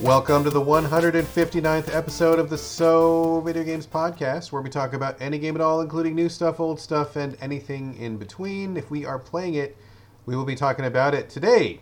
Welcome 0.00 0.44
to 0.44 0.50
the 0.50 0.62
159th 0.62 1.94
episode 1.94 2.38
of 2.38 2.48
the 2.48 2.56
So 2.56 3.42
Video 3.42 3.62
Games 3.62 3.86
Podcast, 3.86 4.50
where 4.50 4.62
we 4.62 4.70
talk 4.70 4.94
about 4.94 5.20
any 5.20 5.38
game 5.38 5.54
at 5.54 5.60
all, 5.60 5.82
including 5.82 6.14
new 6.14 6.30
stuff, 6.30 6.58
old 6.58 6.80
stuff, 6.80 7.16
and 7.16 7.36
anything 7.42 7.94
in 7.98 8.16
between. 8.16 8.78
If 8.78 8.90
we 8.90 9.04
are 9.04 9.18
playing 9.18 9.54
it, 9.54 9.76
we 10.24 10.34
will 10.34 10.46
be 10.46 10.54
talking 10.54 10.86
about 10.86 11.12
it 11.12 11.28
today. 11.28 11.80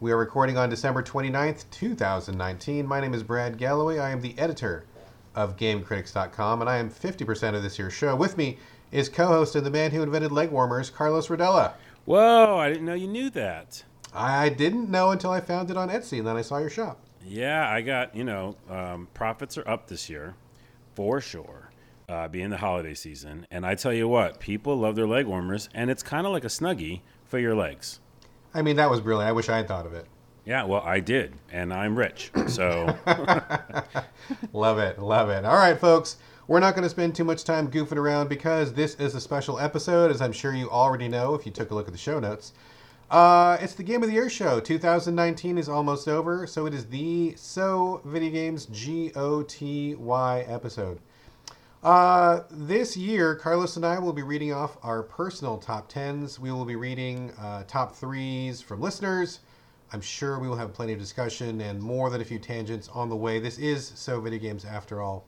We 0.00 0.12
are 0.12 0.18
recording 0.18 0.58
on 0.58 0.68
December 0.68 1.02
29th, 1.02 1.64
2019. 1.70 2.86
My 2.86 3.00
name 3.00 3.14
is 3.14 3.22
Brad 3.22 3.56
Gallaway. 3.56 3.98
I 3.98 4.10
am 4.10 4.20
the 4.20 4.38
editor 4.38 4.84
of 5.34 5.56
GameCritics.com, 5.56 6.60
and 6.60 6.68
I 6.68 6.76
am 6.76 6.90
50% 6.90 7.54
of 7.54 7.62
this 7.62 7.78
year's 7.78 7.94
show. 7.94 8.14
With 8.14 8.36
me 8.36 8.58
is 8.92 9.08
co 9.08 9.28
host 9.28 9.56
and 9.56 9.64
the 9.64 9.70
man 9.70 9.92
who 9.92 10.02
invented 10.02 10.30
leg 10.30 10.50
warmers, 10.50 10.90
Carlos 10.90 11.28
Rodella. 11.28 11.72
Whoa, 12.04 12.58
I 12.58 12.68
didn't 12.68 12.84
know 12.84 12.92
you 12.92 13.08
knew 13.08 13.30
that. 13.30 13.82
I 14.12 14.50
didn't 14.50 14.90
know 14.90 15.10
until 15.10 15.30
I 15.30 15.40
found 15.40 15.70
it 15.70 15.78
on 15.78 15.88
Etsy, 15.88 16.18
and 16.18 16.26
then 16.26 16.36
I 16.36 16.42
saw 16.42 16.58
your 16.58 16.68
shop. 16.68 17.00
Yeah, 17.26 17.68
I 17.68 17.80
got, 17.80 18.14
you 18.14 18.24
know, 18.24 18.56
um, 18.70 19.08
profits 19.12 19.58
are 19.58 19.68
up 19.68 19.88
this 19.88 20.08
year 20.08 20.34
for 20.94 21.20
sure, 21.20 21.70
uh, 22.08 22.28
being 22.28 22.50
the 22.50 22.56
holiday 22.56 22.94
season. 22.94 23.46
And 23.50 23.66
I 23.66 23.74
tell 23.74 23.92
you 23.92 24.06
what, 24.06 24.38
people 24.38 24.76
love 24.76 24.94
their 24.94 25.08
leg 25.08 25.26
warmers, 25.26 25.68
and 25.74 25.90
it's 25.90 26.02
kind 26.02 26.26
of 26.26 26.32
like 26.32 26.44
a 26.44 26.48
snuggie 26.48 27.00
for 27.24 27.38
your 27.38 27.54
legs. 27.54 28.00
I 28.54 28.62
mean, 28.62 28.76
that 28.76 28.90
was 28.90 29.00
brilliant. 29.00 29.28
I 29.28 29.32
wish 29.32 29.48
I 29.48 29.56
had 29.56 29.68
thought 29.68 29.86
of 29.86 29.92
it. 29.92 30.06
Yeah, 30.44 30.64
well, 30.64 30.82
I 30.82 31.00
did, 31.00 31.34
and 31.50 31.74
I'm 31.74 31.98
rich. 31.98 32.30
So, 32.46 32.96
love 34.52 34.78
it. 34.78 34.98
Love 35.00 35.28
it. 35.28 35.44
All 35.44 35.56
right, 35.56 35.78
folks. 35.78 36.18
We're 36.46 36.60
not 36.60 36.74
going 36.74 36.84
to 36.84 36.88
spend 36.88 37.16
too 37.16 37.24
much 37.24 37.42
time 37.42 37.68
goofing 37.68 37.96
around 37.96 38.28
because 38.28 38.72
this 38.72 38.94
is 38.94 39.16
a 39.16 39.20
special 39.20 39.58
episode, 39.58 40.12
as 40.12 40.22
I'm 40.22 40.30
sure 40.30 40.54
you 40.54 40.70
already 40.70 41.08
know 41.08 41.34
if 41.34 41.44
you 41.44 41.50
took 41.50 41.72
a 41.72 41.74
look 41.74 41.88
at 41.88 41.92
the 41.92 41.98
show 41.98 42.20
notes. 42.20 42.52
Uh, 43.08 43.56
it's 43.60 43.74
the 43.74 43.84
Game 43.84 44.02
of 44.02 44.08
the 44.08 44.14
Year 44.14 44.28
show. 44.28 44.58
2019 44.58 45.58
is 45.58 45.68
almost 45.68 46.08
over, 46.08 46.44
so 46.44 46.66
it 46.66 46.74
is 46.74 46.86
the 46.86 47.34
So 47.36 48.00
Video 48.04 48.30
Games 48.30 48.66
GOTY 48.66 49.94
episode. 50.48 50.98
Uh, 51.84 52.40
this 52.50 52.96
year, 52.96 53.36
Carlos 53.36 53.76
and 53.76 53.86
I 53.86 54.00
will 54.00 54.12
be 54.12 54.24
reading 54.24 54.52
off 54.52 54.76
our 54.82 55.04
personal 55.04 55.56
top 55.56 55.88
tens. 55.88 56.40
We 56.40 56.50
will 56.50 56.64
be 56.64 56.74
reading 56.74 57.30
uh, 57.38 57.62
top 57.68 57.94
threes 57.94 58.60
from 58.60 58.80
listeners. 58.80 59.38
I'm 59.92 60.00
sure 60.00 60.40
we 60.40 60.48
will 60.48 60.56
have 60.56 60.74
plenty 60.74 60.92
of 60.92 60.98
discussion 60.98 61.60
and 61.60 61.80
more 61.80 62.10
than 62.10 62.20
a 62.20 62.24
few 62.24 62.40
tangents 62.40 62.88
on 62.88 63.08
the 63.08 63.14
way. 63.14 63.38
This 63.38 63.56
is 63.58 63.92
So 63.94 64.20
Video 64.20 64.40
Games 64.40 64.64
after 64.64 65.00
all. 65.00 65.24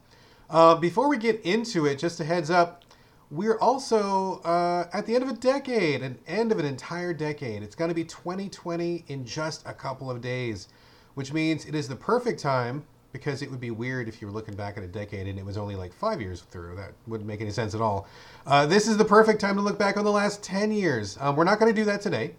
Uh, 0.51 0.75
before 0.75 1.09
we 1.09 1.17
get 1.17 1.41
into 1.43 1.87
it, 1.87 2.01
just 2.01 2.19
a 2.19 2.25
heads 2.25 2.51
up 2.51 2.83
we're 3.31 3.59
also 3.59 4.41
uh, 4.41 4.89
at 4.93 5.07
the 5.07 5.15
end 5.15 5.23
of 5.23 5.31
a 5.31 5.35
decade, 5.35 6.03
an 6.03 6.19
end 6.27 6.51
of 6.51 6.59
an 6.59 6.65
entire 6.65 7.13
decade. 7.13 7.63
It's 7.63 7.75
going 7.75 7.89
to 7.89 7.95
be 7.95 8.05
2020 8.05 9.05
in 9.09 9.25
just 9.25 9.67
a 9.67 9.75
couple 9.75 10.11
of 10.11 10.21
days, 10.21 10.69
which 11.15 11.33
means 11.33 11.67
it 11.67 11.75
is 11.75 11.89
the 11.89 11.97
perfect 11.97 12.41
time 12.41 12.85
because 13.13 13.43
it 13.43 13.51
would 13.51 13.61
be 13.61 13.71
weird 13.71 14.09
if 14.09 14.21
you 14.21 14.27
were 14.27 14.33
looking 14.33 14.55
back 14.55 14.77
at 14.77 14.83
a 14.83 14.87
decade 14.87 15.27
and 15.27 15.39
it 15.39 15.45
was 15.45 15.57
only 15.57 15.77
like 15.77 15.93
five 15.93 16.21
years 16.21 16.43
through. 16.51 16.77
That 16.77 16.93
wouldn't 17.07 17.27
make 17.27 17.41
any 17.41 17.51
sense 17.51 17.75
at 17.75 17.81
all. 17.81 18.07
Uh, 18.47 18.67
this 18.67 18.87
is 18.87 18.97
the 18.97 19.05
perfect 19.05 19.41
time 19.41 19.57
to 19.57 19.63
look 19.63 19.79
back 19.79 19.97
on 19.97 20.05
the 20.05 20.13
last 20.13 20.43
10 20.43 20.73
years. 20.73 21.19
Um, 21.21 21.37
we're 21.37 21.45
not 21.45 21.59
going 21.59 21.75
to 21.75 21.79
do 21.79 21.85
that 21.87 22.01
today. 22.01 22.35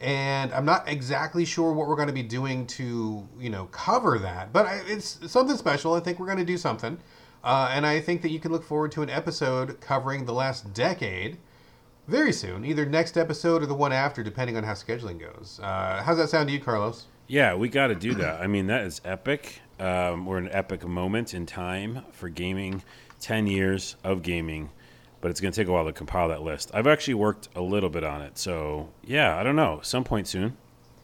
And 0.00 0.52
I'm 0.52 0.64
not 0.64 0.88
exactly 0.88 1.44
sure 1.44 1.72
what 1.72 1.88
we're 1.88 1.96
going 1.96 2.08
to 2.08 2.14
be 2.14 2.22
doing 2.22 2.66
to, 2.68 3.26
you 3.38 3.50
know, 3.50 3.66
cover 3.66 4.18
that. 4.18 4.52
But 4.52 4.66
it's 4.86 5.30
something 5.30 5.56
special. 5.56 5.94
I 5.94 6.00
think 6.00 6.18
we're 6.18 6.26
going 6.26 6.38
to 6.38 6.44
do 6.44 6.58
something. 6.58 6.98
Uh, 7.44 7.70
and 7.72 7.86
I 7.86 8.00
think 8.00 8.22
that 8.22 8.30
you 8.30 8.40
can 8.40 8.50
look 8.50 8.64
forward 8.64 8.90
to 8.92 9.02
an 9.02 9.10
episode 9.10 9.78
covering 9.80 10.24
the 10.24 10.32
last 10.32 10.72
decade 10.72 11.36
very 12.08 12.32
soon, 12.32 12.64
either 12.64 12.86
next 12.86 13.18
episode 13.18 13.62
or 13.62 13.66
the 13.66 13.74
one 13.74 13.92
after, 13.92 14.22
depending 14.22 14.56
on 14.56 14.64
how 14.64 14.72
scheduling 14.72 15.20
goes. 15.20 15.60
Uh, 15.62 16.02
how's 16.02 16.16
that 16.16 16.30
sound 16.30 16.48
to 16.48 16.54
you, 16.54 16.60
Carlos? 16.60 17.04
Yeah, 17.26 17.54
we 17.54 17.68
got 17.68 17.88
to 17.88 17.94
do 17.94 18.14
that. 18.14 18.40
I 18.40 18.46
mean, 18.46 18.66
that 18.68 18.82
is 18.84 19.00
epic. 19.04 19.60
Um, 19.78 20.24
we're 20.24 20.38
in 20.38 20.46
an 20.46 20.52
epic 20.52 20.86
moment 20.86 21.34
in 21.34 21.44
time 21.44 22.02
for 22.12 22.30
gaming, 22.30 22.82
10 23.20 23.46
years 23.46 23.96
of 24.04 24.22
gaming, 24.22 24.70
but 25.20 25.30
it's 25.30 25.40
going 25.40 25.52
to 25.52 25.60
take 25.60 25.68
a 25.68 25.72
while 25.72 25.84
to 25.84 25.92
compile 25.92 26.28
that 26.28 26.42
list. 26.42 26.70
I've 26.72 26.86
actually 26.86 27.14
worked 27.14 27.48
a 27.54 27.60
little 27.60 27.90
bit 27.90 28.04
on 28.04 28.22
it. 28.22 28.38
So, 28.38 28.88
yeah, 29.04 29.36
I 29.36 29.42
don't 29.42 29.56
know. 29.56 29.80
Some 29.82 30.04
point 30.04 30.28
soon. 30.28 30.56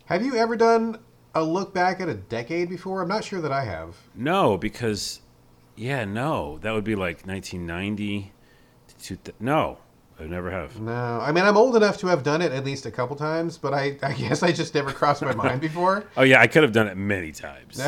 Have 0.07 0.25
you 0.25 0.37
ever 0.37 0.57
done 0.57 0.99
a 1.35 1.43
look 1.43 1.73
back 1.75 2.01
at 2.01 2.09
a 2.09 2.15
decade 2.15 2.69
before? 2.69 3.03
I'm 3.03 3.09
not 3.09 3.25
sure 3.25 3.41
that 3.41 3.53
I 3.53 3.65
have. 3.65 3.97
No, 4.15 4.59
because 4.59 5.21
yeah, 5.81 6.05
no, 6.05 6.59
that 6.59 6.73
would 6.73 6.85
be 6.85 6.95
like 6.95 7.27
1990 7.27 8.33
to 9.03 9.17
th- 9.17 9.35
no. 9.41 9.79
I 10.19 10.25
never 10.25 10.51
have. 10.51 10.79
No, 10.79 10.93
I 10.93 11.33
mean 11.33 11.45
I'm 11.45 11.57
old 11.57 11.77
enough 11.77 11.97
to 11.99 12.07
have 12.09 12.23
done 12.23 12.43
it 12.43 12.53
at 12.53 12.63
least 12.63 12.85
a 12.85 12.91
couple 12.91 13.17
times, 13.17 13.57
but 13.57 13.73
I, 13.73 13.97
I 14.03 14.13
guess 14.13 14.43
I 14.43 14.53
just 14.53 14.75
never 14.75 14.93
crossed 14.93 15.23
my 15.23 15.35
mind 15.35 15.63
before. 15.63 16.05
Oh 16.19 16.23
yeah, 16.23 16.43
I 16.43 16.47
could 16.47 16.63
have 16.63 16.73
done 16.73 16.89
it 16.89 16.97
many 16.99 17.33
times. 17.33 17.81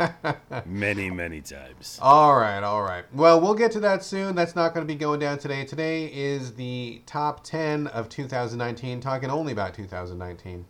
many, 0.64 1.10
many 1.10 1.42
times. 1.42 1.98
All 2.00 2.36
right, 2.38 2.62
all 2.62 2.80
right. 2.80 3.04
Well, 3.12 3.38
we'll 3.38 3.54
get 3.54 3.72
to 3.72 3.80
that 3.80 4.02
soon. 4.02 4.34
That's 4.34 4.56
not 4.56 4.72
going 4.72 4.86
to 4.86 4.90
be 4.90 4.98
going 4.98 5.20
down 5.20 5.36
today. 5.36 5.66
Today 5.66 6.06
is 6.06 6.54
the 6.54 7.02
top 7.04 7.44
10 7.44 7.88
of 7.88 8.08
2019, 8.08 9.00
talking 9.00 9.28
only 9.28 9.52
about 9.52 9.74
2019. 9.74 10.64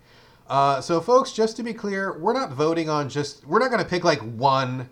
Uh, 0.48 0.80
so, 0.80 1.00
folks, 1.00 1.32
just 1.32 1.56
to 1.58 1.62
be 1.62 1.72
clear, 1.72 2.18
we're 2.18 2.32
not 2.32 2.50
voting 2.50 2.88
on 2.88 3.08
just. 3.08 3.46
We're 3.46 3.60
not 3.60 3.70
going 3.70 3.82
to 3.82 3.88
pick 3.88 4.02
like 4.02 4.20
one 4.20 4.88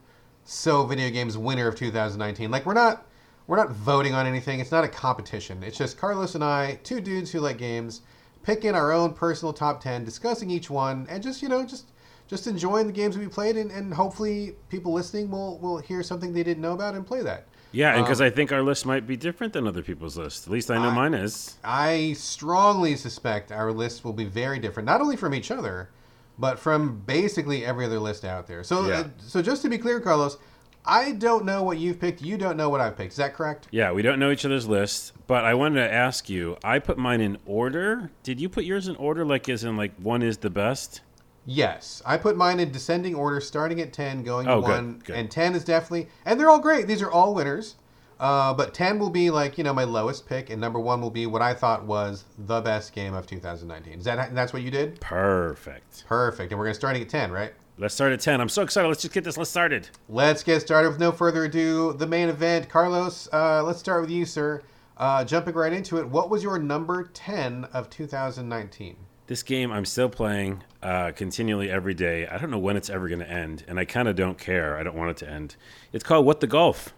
so 0.47 0.85
video 0.87 1.11
games 1.11 1.37
winner 1.37 1.67
of 1.67 1.75
2019 1.75 2.51
like 2.51 2.65
we're 2.65 2.73
not 2.73 3.05
we're 3.47 3.57
not 3.57 3.71
voting 3.71 4.13
on 4.13 4.27
anything. 4.27 4.59
It's 4.59 4.73
not 4.73 4.85
a 4.85 4.89
competition. 4.89 5.63
It's 5.63 5.77
just 5.77 5.99
carlos 5.99 6.35
and 6.35 6.45
i 6.45 6.79
two 6.83 7.01
dudes 7.01 7.31
who 7.31 7.41
like 7.41 7.59
games 7.59 8.03
picking 8.43 8.75
our 8.75 8.93
own 8.93 9.13
personal 9.13 9.53
top 9.53 9.81
10 9.83 10.05
discussing 10.05 10.51
each 10.51 10.71
one 10.71 11.07
and 11.11 11.23
just 11.23 11.43
you 11.43 11.49
know 11.49 11.65
just 11.65 11.91
just 12.29 12.47
enjoying 12.47 12.87
the 12.87 12.93
games 12.93 13.19
we 13.19 13.27
played 13.27 13.57
and, 13.57 13.71
and 13.71 13.93
hopefully 13.93 14.55
people 14.69 14.93
listening 14.93 15.31
will 15.31 15.59
will 15.59 15.79
hear 15.79 16.03
something 16.03 16.33
they 16.33 16.45
didn't 16.45 16.63
know 16.63 16.73
about 16.73 16.95
and 16.95 17.07
play 17.07 17.23
that. 17.23 17.47
Yeah 17.73 17.95
and 17.95 18.05
because 18.05 18.21
um, 18.21 18.29
i 18.29 18.31
think 18.31 18.53
our 18.53 18.63
list 18.63 18.87
might 18.87 19.07
be 19.07 19.17
different 19.17 19.53
than 19.53 19.67
other 19.67 19.83
people's 19.83 20.17
list. 20.17 20.47
at 20.47 20.53
least 20.53 20.71
i 20.71 20.77
know 20.77 20.91
I, 20.91 20.95
mine 20.95 21.15
is. 21.15 21.57
I 21.65 22.15
strongly 22.17 22.95
suspect 22.95 23.51
our 23.51 23.73
list 23.73 24.05
will 24.05 24.13
be 24.13 24.25
very 24.25 24.61
different 24.61 24.87
not 24.87 25.01
only 25.01 25.17
from 25.17 25.35
each 25.35 25.51
other 25.51 25.91
but 26.39 26.59
from 26.59 27.01
basically 27.07 27.65
every 27.65 27.85
other 27.87 27.99
list 27.99 28.25
out 28.25 28.47
there. 28.47 28.63
So, 28.65 28.89
yeah. 28.89 29.01
uh, 29.01 29.09
so 29.19 29.43
just 29.43 29.63
to 29.63 29.69
be 29.69 29.79
clear, 29.79 30.01
Carlos, 30.01 30.39
I 30.85 31.13
don't 31.13 31.45
know 31.45 31.63
what 31.63 31.79
you've 31.79 31.99
picked. 31.99 32.23
You 32.23 32.37
don't 32.37 32.57
know 32.57 32.69
what 32.69 32.81
I've 32.81 32.97
picked. 32.97 33.13
Is 33.13 33.17
that 33.17 33.35
correct? 33.35 33.67
Yeah, 33.71 33.93
we 33.93 34.03
don't 34.03 34.19
know 34.19 34.31
each 34.31 34.45
other's 34.45 34.69
lists. 34.69 35.13
But 35.27 35.45
I 35.45 35.55
wanted 35.55 35.81
to 35.81 35.93
ask 35.93 36.29
you. 36.29 36.57
I 36.63 36.79
put 36.79 36.97
mine 36.97 37.21
in 37.21 37.39
order. 37.45 38.11
Did 38.23 38.41
you 38.41 38.49
put 38.49 38.65
yours 38.65 38.87
in 38.87 38.95
order, 38.97 39.25
like 39.25 39.49
as 39.49 39.65
in 39.65 39.77
like 39.77 39.95
one 39.97 40.23
is 40.23 40.39
the 40.39 40.51
best? 40.51 41.01
Yes, 41.45 42.03
I 42.05 42.17
put 42.17 42.37
mine 42.37 42.61
in 42.61 42.73
descending 42.73 43.15
order, 43.15 43.41
starting 43.41 43.81
at 43.81 43.93
ten, 43.93 44.23
going 44.23 44.49
oh, 44.49 44.57
to 44.57 44.61
one, 44.61 44.93
good, 44.95 45.05
good. 45.05 45.17
and 45.17 45.31
ten 45.31 45.55
is 45.55 45.65
definitely, 45.65 46.09
and 46.25 46.39
they're 46.39 46.51
all 46.51 46.59
great. 46.59 46.87
These 46.87 47.03
are 47.03 47.11
all 47.11 47.35
winners. 47.35 47.77
Uh, 48.19 48.55
but 48.55 48.73
10 48.73 48.99
will 48.99 49.11
be 49.11 49.31
like, 49.31 49.59
you 49.59 49.65
know, 49.65 49.75
my 49.75 49.85
lowest 49.85 50.27
pick, 50.27 50.51
and 50.51 50.61
number 50.61 50.81
one 50.81 51.01
will 51.01 51.11
be 51.11 51.27
what 51.27 51.43
I 51.43 51.53
thought 51.53 51.85
was 51.85 52.25
the 52.39 52.61
best 52.61 52.95
game 52.95 53.15
of 53.15 53.27
2019. 53.27 53.99
Is 53.99 54.05
that 54.05 54.35
that's 54.35 54.53
what 54.53 54.63
you 54.63 54.71
did? 54.71 55.01
Perfect. 55.01 56.05
Perfect. 56.07 56.53
And 56.53 56.59
we're 56.59 56.65
going 56.67 56.75
to 56.75 56.79
starting 56.79 57.03
at 57.03 57.09
10, 57.09 57.31
right? 57.31 57.53
Let's 57.79 57.95
start 57.95 58.13
at 58.13 58.21
10. 58.21 58.41
I'm 58.41 58.49
so 58.49 58.63
excited. 58.63 58.89
Let's 58.89 59.03
just 59.03 59.13
get 59.13 59.23
this. 59.25 59.37
Let's 59.37 59.51
started. 59.51 59.91
Let's 60.09 60.43
get 60.43 60.61
started 60.61 60.89
with 60.89 60.99
no 60.99 61.13
further 61.13 61.45
ado. 61.45 61.93
The 61.93 62.07
main 62.07 62.31
event. 62.31 62.71
Carlos, 62.71 63.29
uh, 63.35 63.63
let's 63.63 63.79
start 63.79 64.01
with 64.01 64.11
you, 64.11 64.25
sir. 64.25 64.63
Uh, 64.97 65.23
jumping 65.23 65.55
right 65.55 65.75
into 65.75 65.99
it, 65.99 66.09
what 66.09 66.31
was 66.31 66.43
your 66.43 66.59
number 66.59 67.11
10 67.13 67.65
of 67.75 67.91
2019? 67.91 68.97
This 69.27 69.43
game 69.43 69.71
I'm 69.71 69.85
still 69.85 70.09
playing 70.09 70.63
uh, 70.83 71.13
continually 71.13 71.71
every 71.71 71.93
day. 71.93 72.27
I 72.27 72.39
don't 72.39 72.51
know 72.51 72.59
when 72.59 72.77
it's 72.79 72.89
ever 72.89 73.09
going 73.09 73.21
to 73.21 73.31
end, 73.31 73.65
and 73.69 73.79
I 73.79 73.85
kind 73.85 74.09
of 74.09 74.17
don't 74.17 74.39
care. 74.39 74.79
I 74.79 74.83
don't 74.83 74.97
want 74.97 75.11
it 75.11 75.17
to 75.19 75.31
end. 75.31 75.57
It's 75.93 76.05
called 76.05 76.25
What 76.25 76.41
the 76.41 76.47
Golf. 76.47 76.95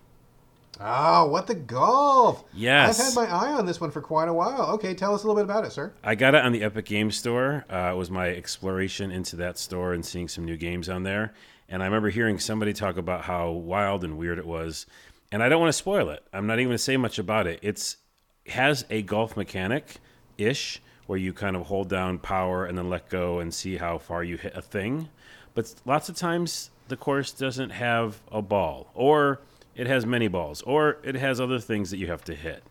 Oh, 0.81 1.27
what 1.27 1.47
the 1.47 1.55
golf! 1.55 2.45
Yes, 2.55 3.01
I've 3.01 3.07
had 3.07 3.15
my 3.15 3.27
eye 3.31 3.53
on 3.53 3.67
this 3.67 3.81
one 3.81 3.91
for 3.91 4.01
quite 4.01 4.29
a 4.29 4.33
while. 4.33 4.71
Okay, 4.75 4.95
tell 4.95 5.15
us 5.15 5.25
a 5.25 5.27
little 5.27 5.43
bit 5.43 5.51
about 5.51 5.65
it, 5.65 5.73
sir. 5.73 5.93
I 6.05 6.15
got 6.15 6.35
it 6.35 6.45
on 6.45 6.53
the 6.53 6.63
Epic 6.63 6.85
Games 6.85 7.17
Store. 7.17 7.65
Uh, 7.69 7.91
it 7.93 7.97
was 7.97 8.11
my 8.11 8.29
exploration 8.29 9.11
into 9.11 9.37
that 9.37 9.59
store 9.59 9.93
and 9.93 10.05
seeing 10.05 10.29
some 10.29 10.45
new 10.45 10.57
games 10.57 10.89
on 10.89 11.03
there. 11.03 11.35
And 11.69 11.83
I 11.83 11.87
remember 11.87 12.11
hearing 12.11 12.39
somebody 12.39 12.73
talk 12.73 12.97
about 12.97 13.23
how 13.23 13.51
wild 13.51 14.05
and 14.05 14.17
weird 14.17 14.39
it 14.39 14.47
was. 14.47 14.87
And 15.31 15.43
I 15.43 15.49
don't 15.49 15.61
want 15.61 15.71
to 15.71 15.79
spoil 15.79 16.09
it. 16.11 16.23
I'm 16.33 16.47
not 16.47 16.55
even 16.55 16.69
going 16.69 16.79
to 16.79 16.83
say 16.83 16.97
much 16.97 17.19
about 17.19 17.47
it. 17.47 17.59
It's 17.61 17.97
has 18.47 18.87
a 18.89 19.03
golf 19.03 19.37
mechanic 19.37 19.97
ish 20.39 20.81
where 21.07 21.19
you 21.19 21.33
kind 21.33 21.57
of 21.57 21.67
hold 21.67 21.89
down 21.89 22.19
power 22.19 22.65
and 22.65 22.79
then 22.79 22.89
let 22.89 23.09
go 23.09 23.41
and 23.41 23.53
see 23.53 23.77
how 23.77 23.99
far 23.99 24.23
you 24.23 24.37
hit 24.37 24.55
a 24.55 24.63
thing. 24.63 25.09
But 25.55 25.75
lots 25.85 26.09
of 26.09 26.17
times 26.17 26.71
the 26.89 26.97
course 26.97 27.33
doesn't 27.33 27.71
have 27.71 28.21
a 28.31 28.41
ball 28.41 28.91
or 28.95 29.41
it 29.79 29.87
has 29.87 30.05
many 30.05 30.27
balls, 30.27 30.61
or 30.63 30.99
it 31.05 31.15
has 31.15 31.41
other 31.41 31.61
things 31.61 31.91
that 31.91 31.99
you 31.99 32.09
have 32.09 32.25
to 32.25 32.35
hit. 32.35 32.65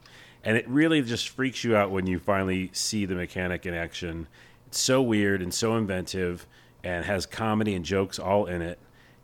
And 0.43 0.57
it 0.57 0.67
really 0.67 1.01
just 1.01 1.29
freaks 1.29 1.63
you 1.63 1.75
out 1.75 1.89
when 1.89 2.05
you 2.05 2.19
finally 2.19 2.69
see 2.73 3.05
the 3.05 3.15
mechanic 3.15 3.65
in 3.65 3.73
action. 3.73 4.27
It's 4.67 4.79
so 4.79 5.01
weird 5.01 5.41
and 5.41 5.53
so 5.53 5.77
inventive 5.77 6.45
and 6.83 7.05
has 7.05 7.25
comedy 7.25 7.73
and 7.73 7.85
jokes 7.85 8.19
all 8.19 8.45
in 8.45 8.61
it. 8.61 8.77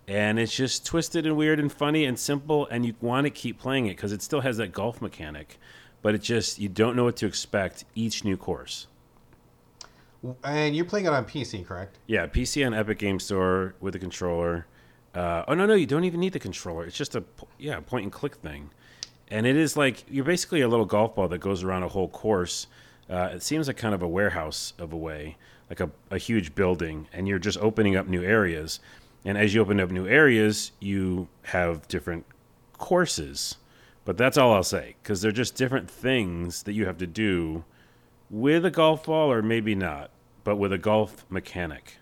And 0.08 0.40
it's 0.40 0.56
just 0.56 0.86
twisted 0.86 1.26
and 1.26 1.36
weird 1.36 1.60
and 1.60 1.72
funny 1.72 2.06
and 2.06 2.18
simple, 2.18 2.68
and 2.68 2.86
you 2.86 2.96
want 3.02 3.26
to 3.26 3.30
keep 3.30 3.60
playing 3.60 3.88
it 3.88 3.98
because 3.98 4.14
it 4.14 4.22
still 4.22 4.42
has 4.42 4.58
that 4.58 4.72
golf 4.72 5.02
mechanic. 5.02 5.60
But 6.02 6.16
it 6.16 6.22
just, 6.22 6.60
you 6.60 6.70
don't 6.70 6.96
know 6.96 7.04
what 7.04 7.18
to 7.18 7.26
expect 7.26 7.84
each 7.96 8.24
new 8.24 8.38
course. 8.38 8.88
And 10.46 10.74
you're 10.74 10.86
playing 10.86 11.06
it 11.06 11.12
on 11.12 11.26
PC, 11.26 11.66
correct? 11.66 12.00
Yeah, 12.08 12.28
PC 12.28 12.66
on 12.66 12.74
Epic 12.74 12.98
Game 12.98 13.20
Store 13.20 13.76
with 13.82 13.94
a 13.96 14.00
controller. 14.00 14.68
Uh, 15.14 15.44
oh 15.48 15.54
no, 15.54 15.66
no, 15.66 15.74
you 15.76 15.86
don't 15.86 16.06
even 16.06 16.20
need 16.20 16.34
the 16.34 16.40
controller. 16.40 16.86
It's 16.86 16.98
just 16.98 17.16
a 17.16 17.24
yeah 17.60 17.80
point 17.80 18.04
and 18.04 18.12
click 18.12 18.36
thing, 18.36 18.72
and 19.30 19.46
it 19.46 19.56
is 19.56 19.78
like 19.78 20.04
you're 20.10 20.26
basically 20.26 20.62
a 20.62 20.68
little 20.68 20.86
golf 20.86 21.16
ball 21.16 21.28
that 21.28 21.40
goes 21.40 21.64
around 21.64 21.84
a 21.84 21.88
whole 21.88 22.10
course. 22.10 22.68
Uh, 23.10 23.30
it 23.34 23.44
seems 23.44 23.68
like 23.68 23.78
kind 23.78 23.94
of 23.94 24.02
a 24.02 24.08
warehouse 24.08 24.74
of 24.80 24.94
a 24.94 24.98
way, 24.98 25.38
like 25.70 25.80
a, 25.80 25.92
a 26.10 26.18
huge 26.18 26.56
building, 26.56 27.08
and 27.14 27.28
you're 27.28 27.40
just 27.40 27.58
opening 27.60 27.96
up 27.96 28.08
new 28.08 28.24
areas. 28.24 28.80
And 29.26 29.38
as 29.38 29.54
you 29.54 29.62
open 29.62 29.80
up 29.80 29.92
new 29.92 30.08
areas, 30.08 30.72
you 30.80 31.28
have 31.44 31.88
different 31.88 32.26
courses. 32.78 33.58
But 34.06 34.18
that's 34.18 34.38
all 34.38 34.54
I'll 34.54 34.64
say 34.64 34.96
because 35.02 35.22
they're 35.22 35.32
just 35.32 35.56
different 35.56 35.90
things 35.90 36.64
that 36.64 36.74
you 36.74 36.86
have 36.86 36.98
to 36.98 37.08
do 37.08 37.64
with 38.30 38.66
a 38.66 38.72
golf 38.72 39.06
ball, 39.06 39.32
or 39.32 39.42
maybe 39.42 39.76
not, 39.76 40.10
but 40.44 40.58
with 40.58 40.74
a 40.74 40.78
golf 40.78 41.26
mechanic. 41.30 41.98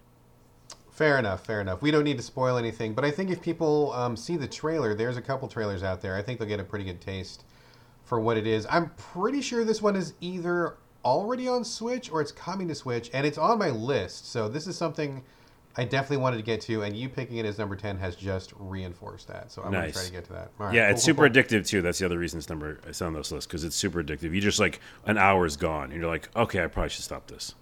Fair 0.92 1.18
enough, 1.18 1.46
fair 1.46 1.62
enough. 1.62 1.82
We 1.82 1.90
don't 1.90 2.04
need 2.04 2.18
to 2.18 2.24
spoil 2.24 2.58
anything, 2.58 2.94
but 2.94 3.04
I 3.06 3.12
think 3.12 3.30
if 3.32 3.42
people 3.42 3.94
um, 3.94 4.16
see 4.18 4.36
the 4.38 4.48
trailer, 4.48 4.94
there's 4.94 5.18
a 5.18 5.22
couple 5.22 5.48
trailers 5.48 5.84
out 5.84 6.02
there. 6.02 6.16
I 6.16 6.22
think 6.22 6.38
they'll 6.38 6.48
get 6.48 6.60
a 6.60 6.64
pretty 6.66 6.86
good 6.86 7.00
taste 7.02 7.46
for 8.04 8.20
what 8.20 8.38
it 8.38 8.46
is. 8.46 8.68
I'm 8.70 8.90
pretty 8.98 9.42
sure 9.42 9.64
this 9.64 9.82
one 9.82 9.96
is 9.96 10.14
either 10.20 10.76
already 11.06 11.48
on 11.48 11.64
Switch 11.64 12.12
or 12.12 12.22
it's 12.22 12.32
coming 12.34 12.68
to 12.68 12.76
Switch, 12.76 13.10
and 13.14 13.26
it's 13.26 13.38
on 13.38 13.58
my 13.58 13.70
list. 13.70 14.30
So 14.30 14.50
this 14.50 14.68
is 14.68 14.78
something 14.78 15.24
I 15.78 15.86
definitely 15.86 16.18
wanted 16.18 16.38
to 16.38 16.44
get 16.44 16.60
to, 16.62 16.84
and 16.84 16.96
you 16.96 17.08
picking 17.08 17.38
it 17.38 17.46
as 17.46 17.58
number 17.58 17.78
ten 17.78 17.98
has 18.00 18.18
just 18.18 18.52
reinforced 18.60 19.30
that. 19.30 19.50
So 19.50 19.64
I'm 19.64 19.72
Nice. 19.72 19.94
gonna 19.94 19.94
try 19.94 20.04
to 20.04 20.12
get 20.12 20.26
to 20.26 20.34
that. 20.34 20.52
Right, 20.58 20.74
Yeah, 20.76 20.88
cool, 20.88 20.92
it's 20.96 21.02
cool, 21.02 21.06
super 21.16 21.30
cool. 21.30 21.42
addictive 21.42 21.66
too. 21.66 21.82
That's 21.82 22.00
the 22.00 22.06
other 22.06 22.20
reason 22.20 22.38
it's 22.38 22.50
number 22.50 22.80
it's 22.86 23.02
on 23.02 23.14
this 23.14 23.32
list 23.32 23.48
because 23.48 23.64
it's 23.64 23.78
super 23.78 24.04
addictive. 24.04 24.34
You 24.36 24.42
just 24.42 24.60
like 24.60 24.82
an 25.06 25.18
hour 25.18 25.46
is 25.46 25.56
gone, 25.56 25.86
and 25.92 25.94
you're 26.02 26.10
like, 26.12 26.28
okay, 26.36 26.62
I 26.62 26.68
probably 26.68 26.90
should 26.90 27.06
stop 27.06 27.28
this. 27.28 27.56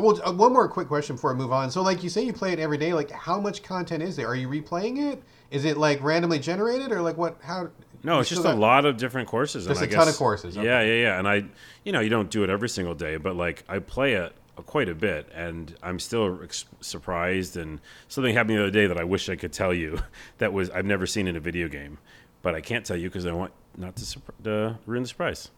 Well, 0.00 0.20
uh, 0.24 0.32
one 0.32 0.52
more 0.52 0.68
quick 0.68 0.88
question 0.88 1.16
before 1.16 1.32
I 1.32 1.34
move 1.34 1.52
on. 1.52 1.70
So, 1.70 1.82
like 1.82 2.02
you 2.02 2.08
say, 2.08 2.22
you 2.24 2.32
play 2.32 2.52
it 2.52 2.58
every 2.58 2.78
day. 2.78 2.92
Like, 2.92 3.10
how 3.10 3.40
much 3.40 3.62
content 3.62 4.02
is 4.02 4.16
there? 4.16 4.26
Are 4.26 4.34
you 4.34 4.48
replaying 4.48 5.12
it? 5.12 5.22
Is 5.50 5.64
it 5.64 5.76
like 5.76 6.02
randomly 6.02 6.38
generated, 6.38 6.92
or 6.92 7.02
like 7.02 7.16
what? 7.16 7.36
How? 7.42 7.68
No, 8.02 8.20
it's 8.20 8.28
just 8.28 8.44
a 8.44 8.54
lot 8.54 8.84
of 8.84 8.96
different 8.96 9.28
courses. 9.28 9.64
There's 9.64 9.80
a 9.80 9.86
ton 9.86 10.06
guess- 10.06 10.14
of 10.14 10.16
courses, 10.16 10.56
okay. 10.56 10.66
Yeah, 10.66 10.82
yeah, 10.82 11.02
yeah. 11.02 11.18
And 11.18 11.26
I, 11.26 11.44
you 11.84 11.92
know, 11.92 12.00
you 12.00 12.10
don't 12.10 12.30
do 12.30 12.44
it 12.44 12.50
every 12.50 12.68
single 12.68 12.94
day, 12.94 13.16
but 13.16 13.34
like 13.36 13.64
I 13.68 13.80
play 13.80 14.14
it 14.14 14.32
quite 14.66 14.88
a 14.88 14.94
bit, 14.94 15.28
and 15.34 15.74
I'm 15.82 15.98
still 15.98 16.40
ex- 16.42 16.64
surprised. 16.80 17.56
And 17.56 17.80
something 18.08 18.34
happened 18.34 18.56
the 18.58 18.62
other 18.62 18.70
day 18.70 18.86
that 18.86 18.98
I 18.98 19.04
wish 19.04 19.28
I 19.28 19.36
could 19.36 19.52
tell 19.52 19.74
you 19.74 20.00
that 20.38 20.52
was 20.52 20.70
I've 20.70 20.86
never 20.86 21.06
seen 21.06 21.26
in 21.26 21.36
a 21.36 21.40
video 21.40 21.68
game, 21.68 21.98
but 22.42 22.54
I 22.54 22.60
can't 22.60 22.84
tell 22.84 22.96
you 22.96 23.08
because 23.08 23.26
I 23.26 23.32
want 23.32 23.52
not 23.76 23.96
to, 23.96 24.02
surp- 24.04 24.44
to 24.44 24.78
ruin 24.86 25.02
the 25.02 25.08
surprise. 25.08 25.50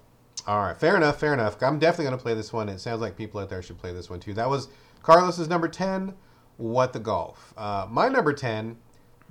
All 0.46 0.60
right, 0.60 0.76
fair 0.76 0.96
enough, 0.96 1.20
fair 1.20 1.34
enough. 1.34 1.62
I'm 1.62 1.78
definitely 1.78 2.06
going 2.06 2.18
to 2.18 2.22
play 2.22 2.34
this 2.34 2.52
one. 2.52 2.68
It 2.68 2.80
sounds 2.80 3.00
like 3.00 3.16
people 3.16 3.40
out 3.40 3.50
there 3.50 3.62
should 3.62 3.78
play 3.78 3.92
this 3.92 4.08
one 4.08 4.20
too. 4.20 4.34
That 4.34 4.48
was 4.48 4.68
Carlos's 5.02 5.48
number 5.48 5.68
10, 5.68 6.14
What 6.56 6.92
the 6.92 6.98
Golf. 6.98 7.52
Uh, 7.56 7.86
my 7.90 8.08
number 8.08 8.32
10, 8.32 8.76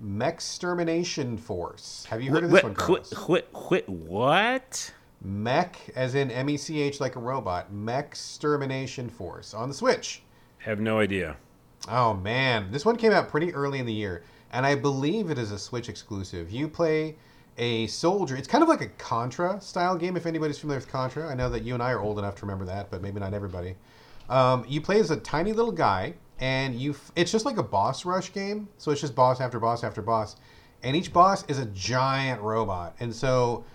Mechstermination 0.03 1.39
Force. 1.39 2.05
Have 2.09 2.21
you 2.21 2.31
heard 2.31 2.43
of 2.43 2.51
this 2.51 2.63
one, 2.63 2.75
Carlos? 2.75 3.11
Quit, 3.13 3.51
quit, 3.51 3.89
what? 3.89 4.93
Mech, 5.21 5.77
as 5.95 6.15
in 6.15 6.31
M 6.31 6.49
E 6.49 6.57
C 6.57 6.81
H, 6.81 7.01
like 7.01 7.15
a 7.15 7.19
robot. 7.19 7.73
Mechstermination 7.73 9.11
Force 9.11 9.53
on 9.53 9.67
the 9.67 9.75
Switch. 9.75 10.21
Have 10.59 10.79
no 10.79 10.99
idea. 10.99 11.35
Oh 11.89 12.13
man, 12.13 12.71
this 12.71 12.85
one 12.85 12.95
came 12.95 13.11
out 13.11 13.29
pretty 13.29 13.53
early 13.53 13.79
in 13.79 13.85
the 13.85 13.93
year, 13.93 14.23
and 14.51 14.65
I 14.65 14.75
believe 14.75 15.29
it 15.29 15.37
is 15.37 15.51
a 15.51 15.59
Switch 15.59 15.89
exclusive. 15.89 16.51
You 16.51 16.67
play 16.67 17.17
a 17.59 17.85
soldier. 17.87 18.35
It's 18.35 18.47
kind 18.47 18.63
of 18.63 18.69
like 18.69 18.81
a 18.81 18.87
Contra 18.87 19.61
style 19.61 19.95
game. 19.97 20.17
If 20.17 20.25
anybody's 20.25 20.57
familiar 20.57 20.79
with 20.79 20.89
Contra, 20.89 21.27
I 21.29 21.35
know 21.35 21.49
that 21.49 21.63
you 21.63 21.75
and 21.75 21.83
I 21.83 21.91
are 21.91 21.99
old 21.99 22.17
enough 22.17 22.35
to 22.37 22.41
remember 22.41 22.65
that, 22.65 22.89
but 22.89 23.01
maybe 23.01 23.19
not 23.19 23.33
everybody. 23.33 23.75
Um, 24.29 24.65
you 24.67 24.81
play 24.81 24.99
as 24.99 25.11
a 25.11 25.17
tiny 25.17 25.53
little 25.53 25.71
guy, 25.71 26.15
and 26.39 26.73
you. 26.73 26.91
f- 26.91 27.11
It's 27.15 27.31
just 27.31 27.45
like 27.45 27.57
a 27.57 27.63
boss 27.63 28.05
rush 28.05 28.33
game. 28.33 28.69
So 28.77 28.91
it's 28.91 29.01
just 29.01 29.13
boss 29.13 29.41
after 29.41 29.59
boss 29.59 29.83
after 29.83 30.01
boss, 30.01 30.37
and 30.83 30.95
each 30.95 31.11
boss 31.13 31.43
is 31.47 31.59
a 31.59 31.65
giant 31.67 32.41
robot, 32.41 32.95
and 32.99 33.13
so 33.13 33.65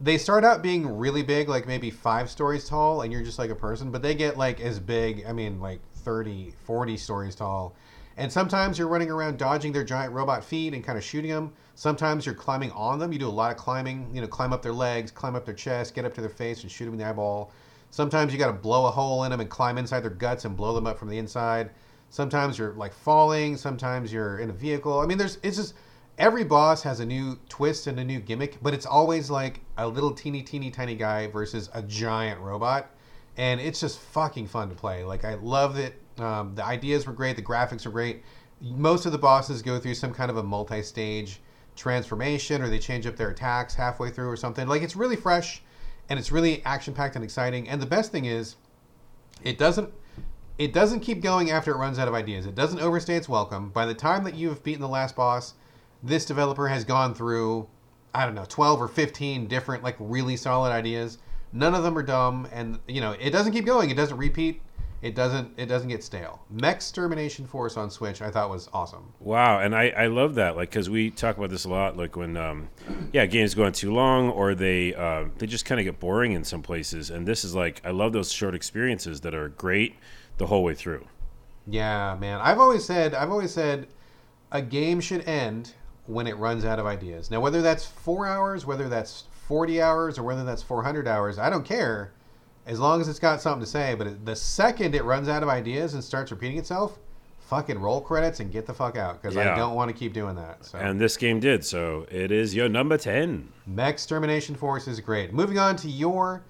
they 0.00 0.18
start 0.18 0.44
out 0.44 0.62
being 0.62 0.98
really 0.98 1.22
big, 1.22 1.48
like 1.48 1.66
maybe 1.66 1.90
five 1.90 2.28
stories 2.28 2.68
tall, 2.68 3.02
and 3.02 3.12
you're 3.12 3.22
just 3.22 3.38
like 3.38 3.50
a 3.50 3.54
person, 3.54 3.90
but 3.90 4.02
they 4.02 4.14
get 4.14 4.36
like 4.36 4.60
as 4.60 4.80
big, 4.80 5.24
I 5.26 5.32
mean, 5.32 5.60
like 5.60 5.80
30, 5.94 6.52
40 6.64 6.96
stories 6.96 7.34
tall. 7.36 7.74
And 8.16 8.30
sometimes 8.30 8.78
you're 8.78 8.88
running 8.88 9.10
around 9.10 9.38
dodging 9.38 9.72
their 9.72 9.84
giant 9.84 10.12
robot 10.12 10.44
feet 10.44 10.74
and 10.74 10.84
kind 10.84 10.98
of 10.98 11.04
shooting 11.04 11.30
them. 11.30 11.52
Sometimes 11.74 12.26
you're 12.26 12.34
climbing 12.34 12.70
on 12.72 12.98
them. 12.98 13.12
You 13.12 13.18
do 13.18 13.28
a 13.28 13.30
lot 13.30 13.50
of 13.50 13.56
climbing, 13.56 14.10
you 14.14 14.20
know, 14.20 14.26
climb 14.26 14.52
up 14.52 14.62
their 14.62 14.72
legs, 14.72 15.10
climb 15.10 15.34
up 15.34 15.44
their 15.44 15.54
chest, 15.54 15.94
get 15.94 16.04
up 16.04 16.14
to 16.14 16.20
their 16.20 16.30
face 16.30 16.62
and 16.62 16.70
shoot 16.70 16.84
them 16.84 16.94
in 16.94 17.00
the 17.00 17.06
eyeball. 17.06 17.50
Sometimes 17.90 18.32
you 18.32 18.38
got 18.38 18.48
to 18.48 18.52
blow 18.52 18.86
a 18.86 18.90
hole 18.90 19.24
in 19.24 19.30
them 19.30 19.40
and 19.40 19.50
climb 19.50 19.78
inside 19.78 20.00
their 20.00 20.10
guts 20.10 20.44
and 20.44 20.56
blow 20.56 20.74
them 20.74 20.86
up 20.86 20.98
from 20.98 21.08
the 21.08 21.18
inside. 21.18 21.70
Sometimes 22.10 22.58
you're 22.58 22.72
like 22.72 22.92
falling. 22.92 23.56
Sometimes 23.56 24.12
you're 24.12 24.38
in 24.38 24.50
a 24.50 24.52
vehicle. 24.52 25.00
I 25.00 25.06
mean, 25.06 25.18
there's, 25.18 25.38
it's 25.42 25.56
just, 25.56 25.74
every 26.18 26.44
boss 26.44 26.82
has 26.82 27.00
a 27.00 27.06
new 27.06 27.38
twist 27.48 27.86
and 27.86 27.98
a 27.98 28.04
new 28.04 28.20
gimmick, 28.20 28.62
but 28.62 28.74
it's 28.74 28.86
always 28.86 29.30
like 29.30 29.60
a 29.78 29.88
little 29.88 30.12
teeny, 30.12 30.42
teeny, 30.42 30.70
tiny 30.70 30.94
guy 30.94 31.26
versus 31.26 31.70
a 31.74 31.82
giant 31.82 32.40
robot. 32.40 32.90
And 33.38 33.60
it's 33.60 33.80
just 33.80 33.98
fucking 33.98 34.46
fun 34.46 34.68
to 34.68 34.74
play. 34.74 35.04
Like, 35.04 35.24
I 35.24 35.34
love 35.34 35.78
it. 35.78 35.94
Um, 36.18 36.54
the 36.54 36.64
ideas 36.64 37.06
were 37.06 37.14
great, 37.14 37.36
the 37.36 37.42
graphics 37.42 37.86
were 37.86 37.92
great. 37.92 38.22
Most 38.60 39.06
of 39.06 39.12
the 39.12 39.18
bosses 39.18 39.62
go 39.62 39.78
through 39.78 39.94
some 39.94 40.12
kind 40.12 40.30
of 40.30 40.36
a 40.36 40.42
multi 40.42 40.82
stage 40.82 41.40
transformation 41.76 42.62
or 42.62 42.68
they 42.68 42.78
change 42.78 43.06
up 43.06 43.16
their 43.16 43.30
attacks 43.30 43.74
halfway 43.74 44.10
through 44.10 44.28
or 44.28 44.36
something. 44.36 44.68
Like, 44.68 44.82
it's 44.82 44.96
really 44.96 45.16
fresh 45.16 45.62
and 46.08 46.18
it's 46.18 46.32
really 46.32 46.64
action 46.64 46.94
packed 46.94 47.16
and 47.16 47.24
exciting. 47.24 47.68
And 47.68 47.80
the 47.80 47.86
best 47.86 48.12
thing 48.12 48.24
is, 48.24 48.56
it 49.42 49.58
doesn't 49.58 49.92
it 50.58 50.72
doesn't 50.72 51.00
keep 51.00 51.22
going 51.22 51.50
after 51.50 51.72
it 51.72 51.78
runs 51.78 51.98
out 51.98 52.08
of 52.08 52.14
ideas. 52.14 52.46
It 52.46 52.54
doesn't 52.54 52.78
overstay 52.78 53.16
its 53.16 53.28
welcome. 53.28 53.70
By 53.70 53.86
the 53.86 53.94
time 53.94 54.22
that 54.24 54.34
you've 54.34 54.62
beaten 54.62 54.82
the 54.82 54.88
last 54.88 55.16
boss, 55.16 55.54
this 56.02 56.24
developer 56.24 56.68
has 56.68 56.84
gone 56.84 57.14
through 57.14 57.68
I 58.14 58.26
don't 58.26 58.34
know, 58.34 58.44
12 58.46 58.82
or 58.82 58.88
15 58.88 59.46
different 59.46 59.82
like 59.82 59.96
really 59.98 60.36
solid 60.36 60.70
ideas. 60.70 61.18
None 61.52 61.74
of 61.74 61.82
them 61.82 61.96
are 61.96 62.02
dumb 62.02 62.46
and 62.52 62.78
you 62.86 63.00
know, 63.00 63.12
it 63.12 63.30
doesn't 63.30 63.52
keep 63.52 63.64
going. 63.64 63.90
It 63.90 63.96
doesn't 63.96 64.18
repeat. 64.18 64.60
It 65.02 65.16
doesn't 65.16 65.50
it 65.56 65.66
doesn't 65.66 65.88
get 65.88 66.04
stale. 66.04 66.40
Mech 66.48 66.80
Termination 66.92 67.44
Force 67.44 67.76
on 67.76 67.90
Switch 67.90 68.22
I 68.22 68.30
thought 68.30 68.48
was 68.48 68.68
awesome. 68.72 69.12
Wow, 69.18 69.58
and 69.58 69.74
I, 69.74 69.88
I 69.88 70.06
love 70.06 70.36
that, 70.36 70.56
like, 70.56 70.70
because 70.70 70.88
we 70.88 71.10
talk 71.10 71.36
about 71.36 71.50
this 71.50 71.64
a 71.64 71.68
lot, 71.68 71.96
like 71.96 72.16
when, 72.16 72.36
um, 72.36 72.68
yeah, 73.12 73.26
games 73.26 73.54
go 73.54 73.64
on 73.64 73.72
too 73.72 73.92
long 73.92 74.30
or 74.30 74.54
they 74.54 74.94
uh, 74.94 75.24
they 75.38 75.48
just 75.48 75.64
kind 75.64 75.80
of 75.80 75.84
get 75.84 75.98
boring 75.98 76.32
in 76.32 76.44
some 76.44 76.62
places, 76.62 77.10
and 77.10 77.26
this 77.26 77.44
is 77.44 77.52
like 77.52 77.82
I 77.84 77.90
love 77.90 78.12
those 78.12 78.30
short 78.30 78.54
experiences 78.54 79.22
that 79.22 79.34
are 79.34 79.48
great 79.48 79.96
the 80.38 80.46
whole 80.46 80.62
way 80.62 80.74
through. 80.74 81.04
Yeah, 81.66 82.16
man. 82.20 82.40
I've 82.40 82.60
always 82.60 82.84
said 82.84 83.12
I've 83.12 83.30
always 83.30 83.52
said 83.52 83.88
a 84.52 84.62
game 84.62 85.00
should 85.00 85.26
end 85.28 85.72
when 86.06 86.28
it 86.28 86.36
runs 86.36 86.64
out 86.64 86.78
of 86.78 86.86
ideas. 86.86 87.28
Now 87.28 87.40
whether 87.40 87.60
that's 87.60 87.84
4 87.84 88.26
hours, 88.26 88.66
whether 88.66 88.88
that's 88.88 89.24
40 89.48 89.82
hours 89.82 90.18
or 90.18 90.22
whether 90.22 90.44
that's 90.44 90.62
400 90.62 91.08
hours, 91.08 91.38
I 91.40 91.50
don't 91.50 91.64
care 91.64 92.12
as 92.66 92.78
long 92.78 93.00
as 93.00 93.08
it's 93.08 93.18
got 93.18 93.40
something 93.40 93.60
to 93.60 93.66
say, 93.66 93.94
but 93.94 94.06
it- 94.06 94.24
the 94.24 94.36
second 94.36 94.94
it 94.94 95.04
runs 95.04 95.28
out 95.28 95.42
of 95.42 95.48
ideas 95.48 95.94
and 95.94 96.02
starts 96.04 96.30
repeating 96.30 96.58
itself, 96.58 96.98
fucking 97.40 97.78
roll 97.78 98.00
credits 98.00 98.40
and 98.40 98.50
get 98.50 98.66
the 98.66 98.72
fuck 98.72 98.96
out 98.96 99.22
cuz 99.22 99.34
Yeah. 99.34 99.52
I 99.52 99.56
don't 99.56 99.74
want 99.74 99.90
to 99.90 99.92
keep 99.94 100.12
doing 100.14 100.36
that. 100.36 100.64
So 100.64 100.78
And 100.78 101.00
this 101.00 101.16
game 101.16 101.38
did, 101.40 101.64
so 101.64 102.06
it 102.10 102.30
is 102.30 102.54
your 102.54 102.68
number 102.68 102.96
ten. 102.96 103.48
Mechstermination 103.68 104.56
Force 104.56 104.88
is 104.88 105.00
great. 105.00 105.32
Moving 105.34 105.58
on 105.58 105.76
to 105.76 105.88
your 105.88 106.42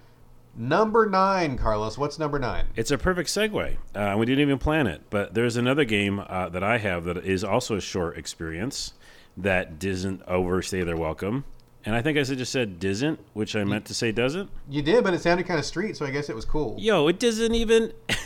number 0.54 1.07
9, 1.07 1.57
Carlos. 1.57 1.97
What's 1.97 2.19
number 2.19 2.38
9? 2.38 2.66
It's 2.76 2.90
a 2.90 2.99
perfect 2.99 3.31
segue. 3.31 3.76
Uh, 3.95 4.14
we 4.19 4.26
didn't 4.26 4.42
even 4.42 4.59
plan 4.59 4.87
it, 4.87 5.00
but 5.11 5.33
there's 5.35 5.57
another 5.57 5.85
game 5.85 6.23
uh, 6.28 6.50
that 6.50 6.62
I 6.62 6.76
have 6.78 7.04
that 7.04 7.16
is 7.25 7.42
also 7.42 7.76
a 7.76 7.81
short 7.81 8.16
experience 8.19 8.92
that 9.37 9.78
doesn't 9.78 10.23
overstay 10.28 10.83
their 10.85 10.97
welcome. 10.97 11.45
And 11.85 11.95
I 11.97 12.03
think 12.03 12.17
I 12.17 12.23
just 12.23 12.53
said 12.53 12.79
doesn't, 12.79 13.19
which 13.33 13.57
I 13.57 13.65
meant 13.65 13.87
to 13.87 13.95
say 13.95 14.12
doesn't. 14.12 14.51
You 14.71 14.83
did, 14.83 15.03
but 15.03 15.15
it 15.15 15.21
sounded 15.21 15.47
kind 15.47 15.59
of 15.59 15.67
street, 15.67 15.97
so 15.97 16.07
I 16.07 16.11
guess 16.11 16.29
it 16.29 16.37
was 16.37 16.45
cool. 16.45 16.77
Yo, 16.79 17.09
it 17.09 17.19
doesn't 17.19 17.55
even. 17.55 17.93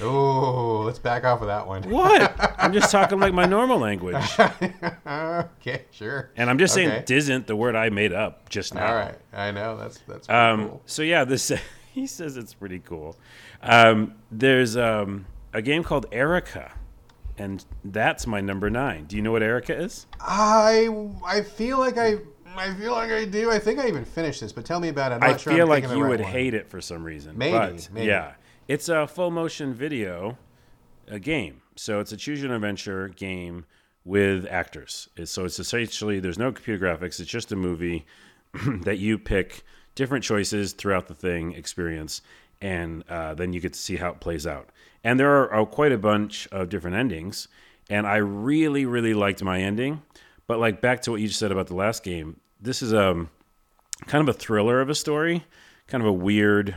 Oh, 0.00 0.80
let's 0.84 0.98
back 0.98 1.24
off 1.24 1.40
of 1.40 1.46
that 1.46 1.66
one. 1.68 1.88
What? 1.88 2.34
I'm 2.58 2.72
just 2.72 2.90
talking 2.90 3.20
like 3.20 3.32
my 3.32 3.44
normal 3.44 3.78
language. 3.78 4.16
okay, 5.06 5.84
sure. 5.92 6.30
And 6.36 6.50
I'm 6.50 6.58
just 6.58 6.74
saying 6.74 6.88
Okay. 6.90 7.02
"disn't" 7.06 7.46
the 7.46 7.54
word 7.56 7.76
I 7.76 7.90
made 7.90 8.12
up 8.12 8.48
just 8.48 8.74
now. 8.74 8.86
All 8.88 8.94
right, 8.94 9.18
I 9.32 9.50
know 9.52 9.76
that's 9.76 9.98
that's 10.08 10.28
Um, 10.28 10.68
cool. 10.68 10.82
So 10.86 11.02
yeah, 11.02 11.24
this 11.24 11.52
he 11.92 12.06
says 12.06 12.36
it's 12.36 12.54
pretty 12.54 12.80
cool. 12.80 13.16
Um, 13.62 14.14
there's 14.32 14.76
um, 14.76 15.26
a 15.52 15.62
game 15.62 15.84
called 15.84 16.06
Erica, 16.10 16.72
and 17.38 17.64
that's 17.84 18.26
my 18.26 18.40
number 18.40 18.68
nine. 18.70 19.04
Do 19.04 19.14
you 19.14 19.22
know 19.22 19.32
what 19.32 19.44
Erica 19.44 19.76
is? 19.80 20.06
I 20.20 20.88
I 21.24 21.42
feel 21.42 21.78
like 21.78 21.98
I 21.98 22.16
I 22.56 22.72
feel 22.74 22.92
like 22.92 23.10
I 23.10 23.24
do. 23.24 23.50
I 23.50 23.58
think 23.58 23.78
I 23.78 23.88
even 23.88 24.04
finished 24.04 24.40
this, 24.40 24.52
but 24.52 24.64
tell 24.64 24.80
me 24.80 24.88
about 24.88 25.12
it. 25.12 25.22
I 25.22 25.36
sure 25.36 25.52
feel 25.52 25.64
I'm 25.64 25.68
like 25.68 25.84
you 25.84 26.02
right 26.02 26.08
would 26.08 26.20
one. 26.20 26.30
hate 26.30 26.54
it 26.54 26.68
for 26.68 26.80
some 26.80 27.04
reason. 27.04 27.36
Maybe, 27.36 27.52
but 27.52 27.88
maybe. 27.92 28.06
yeah, 28.06 28.32
it's 28.68 28.88
a 28.88 29.06
full 29.06 29.30
motion 29.30 29.74
video, 29.74 30.38
a 31.08 31.18
game. 31.18 31.62
So 31.76 32.00
it's 32.00 32.12
a 32.12 32.16
choose 32.16 32.42
your 32.42 32.54
adventure 32.54 33.08
game 33.08 33.64
with 34.04 34.46
actors. 34.50 35.08
So 35.24 35.44
it's 35.44 35.58
essentially 35.58 36.20
there's 36.20 36.38
no 36.38 36.52
computer 36.52 36.84
graphics. 36.84 37.20
It's 37.20 37.30
just 37.30 37.52
a 37.52 37.56
movie 37.56 38.06
that 38.82 38.98
you 38.98 39.18
pick 39.18 39.62
different 39.94 40.24
choices 40.24 40.72
throughout 40.72 41.06
the 41.08 41.14
thing 41.14 41.52
experience, 41.52 42.22
and 42.60 43.04
uh, 43.08 43.34
then 43.34 43.52
you 43.52 43.60
get 43.60 43.72
to 43.72 43.78
see 43.78 43.96
how 43.96 44.10
it 44.10 44.20
plays 44.20 44.46
out. 44.46 44.70
And 45.02 45.18
there 45.18 45.30
are 45.30 45.62
uh, 45.62 45.64
quite 45.64 45.92
a 45.92 45.98
bunch 45.98 46.48
of 46.52 46.68
different 46.68 46.96
endings, 46.96 47.48
and 47.90 48.06
I 48.06 48.16
really 48.16 48.86
really 48.86 49.14
liked 49.14 49.42
my 49.42 49.60
ending. 49.60 50.02
But 50.46 50.60
like 50.60 50.80
back 50.80 51.02
to 51.02 51.10
what 51.10 51.20
you 51.20 51.28
just 51.28 51.40
said 51.40 51.52
about 51.52 51.68
the 51.68 51.74
last 51.74 52.02
game, 52.02 52.38
this 52.64 52.82
is 52.82 52.92
um 52.92 53.28
kind 54.06 54.26
of 54.26 54.34
a 54.34 54.38
thriller 54.38 54.80
of 54.80 54.90
a 54.90 54.94
story, 54.94 55.44
kind 55.86 56.02
of 56.02 56.08
a 56.08 56.12
weird, 56.12 56.76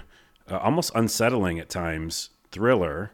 uh, 0.49 0.57
almost 0.57 0.91
unsettling 0.93 1.59
at 1.59 1.69
times 1.69 2.29
thriller. 2.51 3.11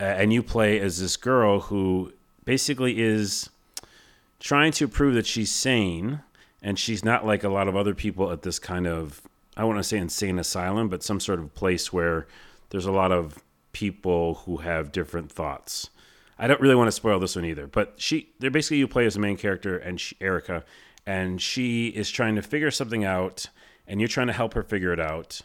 Uh, 0.00 0.04
and 0.04 0.32
you 0.32 0.42
play 0.42 0.78
as 0.78 1.00
this 1.00 1.16
girl 1.16 1.60
who 1.60 2.12
basically 2.44 3.00
is 3.00 3.50
trying 4.40 4.72
to 4.72 4.86
prove 4.86 5.14
that 5.14 5.26
she's 5.26 5.50
sane 5.50 6.20
and 6.62 6.78
she's 6.78 7.04
not 7.04 7.26
like 7.26 7.42
a 7.42 7.48
lot 7.48 7.68
of 7.68 7.76
other 7.76 7.94
people 7.94 8.30
at 8.30 8.42
this 8.42 8.58
kind 8.58 8.86
of 8.86 9.22
I 9.56 9.64
want 9.64 9.78
to 9.78 9.84
say 9.84 9.98
insane 9.98 10.38
asylum, 10.38 10.88
but 10.88 11.02
some 11.02 11.20
sort 11.20 11.40
of 11.40 11.54
place 11.54 11.92
where 11.92 12.26
there's 12.70 12.86
a 12.86 12.92
lot 12.92 13.10
of 13.10 13.42
people 13.72 14.34
who 14.46 14.58
have 14.58 14.92
different 14.92 15.32
thoughts. 15.32 15.90
I 16.38 16.46
don't 16.46 16.60
really 16.60 16.76
want 16.76 16.86
to 16.86 16.92
spoil 16.92 17.18
this 17.18 17.34
one 17.34 17.44
either, 17.44 17.66
but 17.66 17.94
she 17.96 18.30
they're 18.38 18.50
basically 18.50 18.78
you 18.78 18.88
play 18.88 19.04
as 19.04 19.14
the 19.14 19.20
main 19.20 19.36
character 19.36 19.76
and 19.76 20.00
she, 20.00 20.16
Erica 20.20 20.64
and 21.08 21.40
she 21.40 21.88
is 21.88 22.10
trying 22.10 22.34
to 22.34 22.42
figure 22.42 22.70
something 22.70 23.02
out 23.02 23.46
and 23.86 23.98
you're 23.98 24.08
trying 24.08 24.26
to 24.26 24.32
help 24.34 24.52
her 24.52 24.62
figure 24.62 24.92
it 24.92 25.00
out 25.00 25.40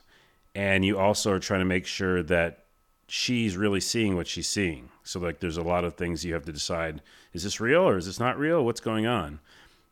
and 0.54 0.84
you 0.84 1.00
also 1.00 1.32
are 1.32 1.40
trying 1.40 1.62
to 1.62 1.66
make 1.66 1.86
sure 1.86 2.22
that 2.22 2.66
she's 3.08 3.56
really 3.56 3.80
seeing 3.80 4.18
what 4.18 4.28
she's 4.28 4.50
seeing. 4.50 4.90
So 5.04 5.22
like 5.22 5.40
there's 5.40 5.56
a 5.56 5.64
lot 5.64 5.86
of 5.86 5.96
things 5.96 6.26
you 6.26 6.34
have 6.34 6.44
to 6.46 6.52
decide 6.52 7.02
is 7.32 7.44
this 7.44 7.62
real 7.62 7.88
or 7.88 7.96
is 7.96 8.08
this 8.08 8.20
not 8.20 8.38
real? 8.38 8.66
What's 8.66 8.82
going 8.82 9.08
on? 9.08 9.40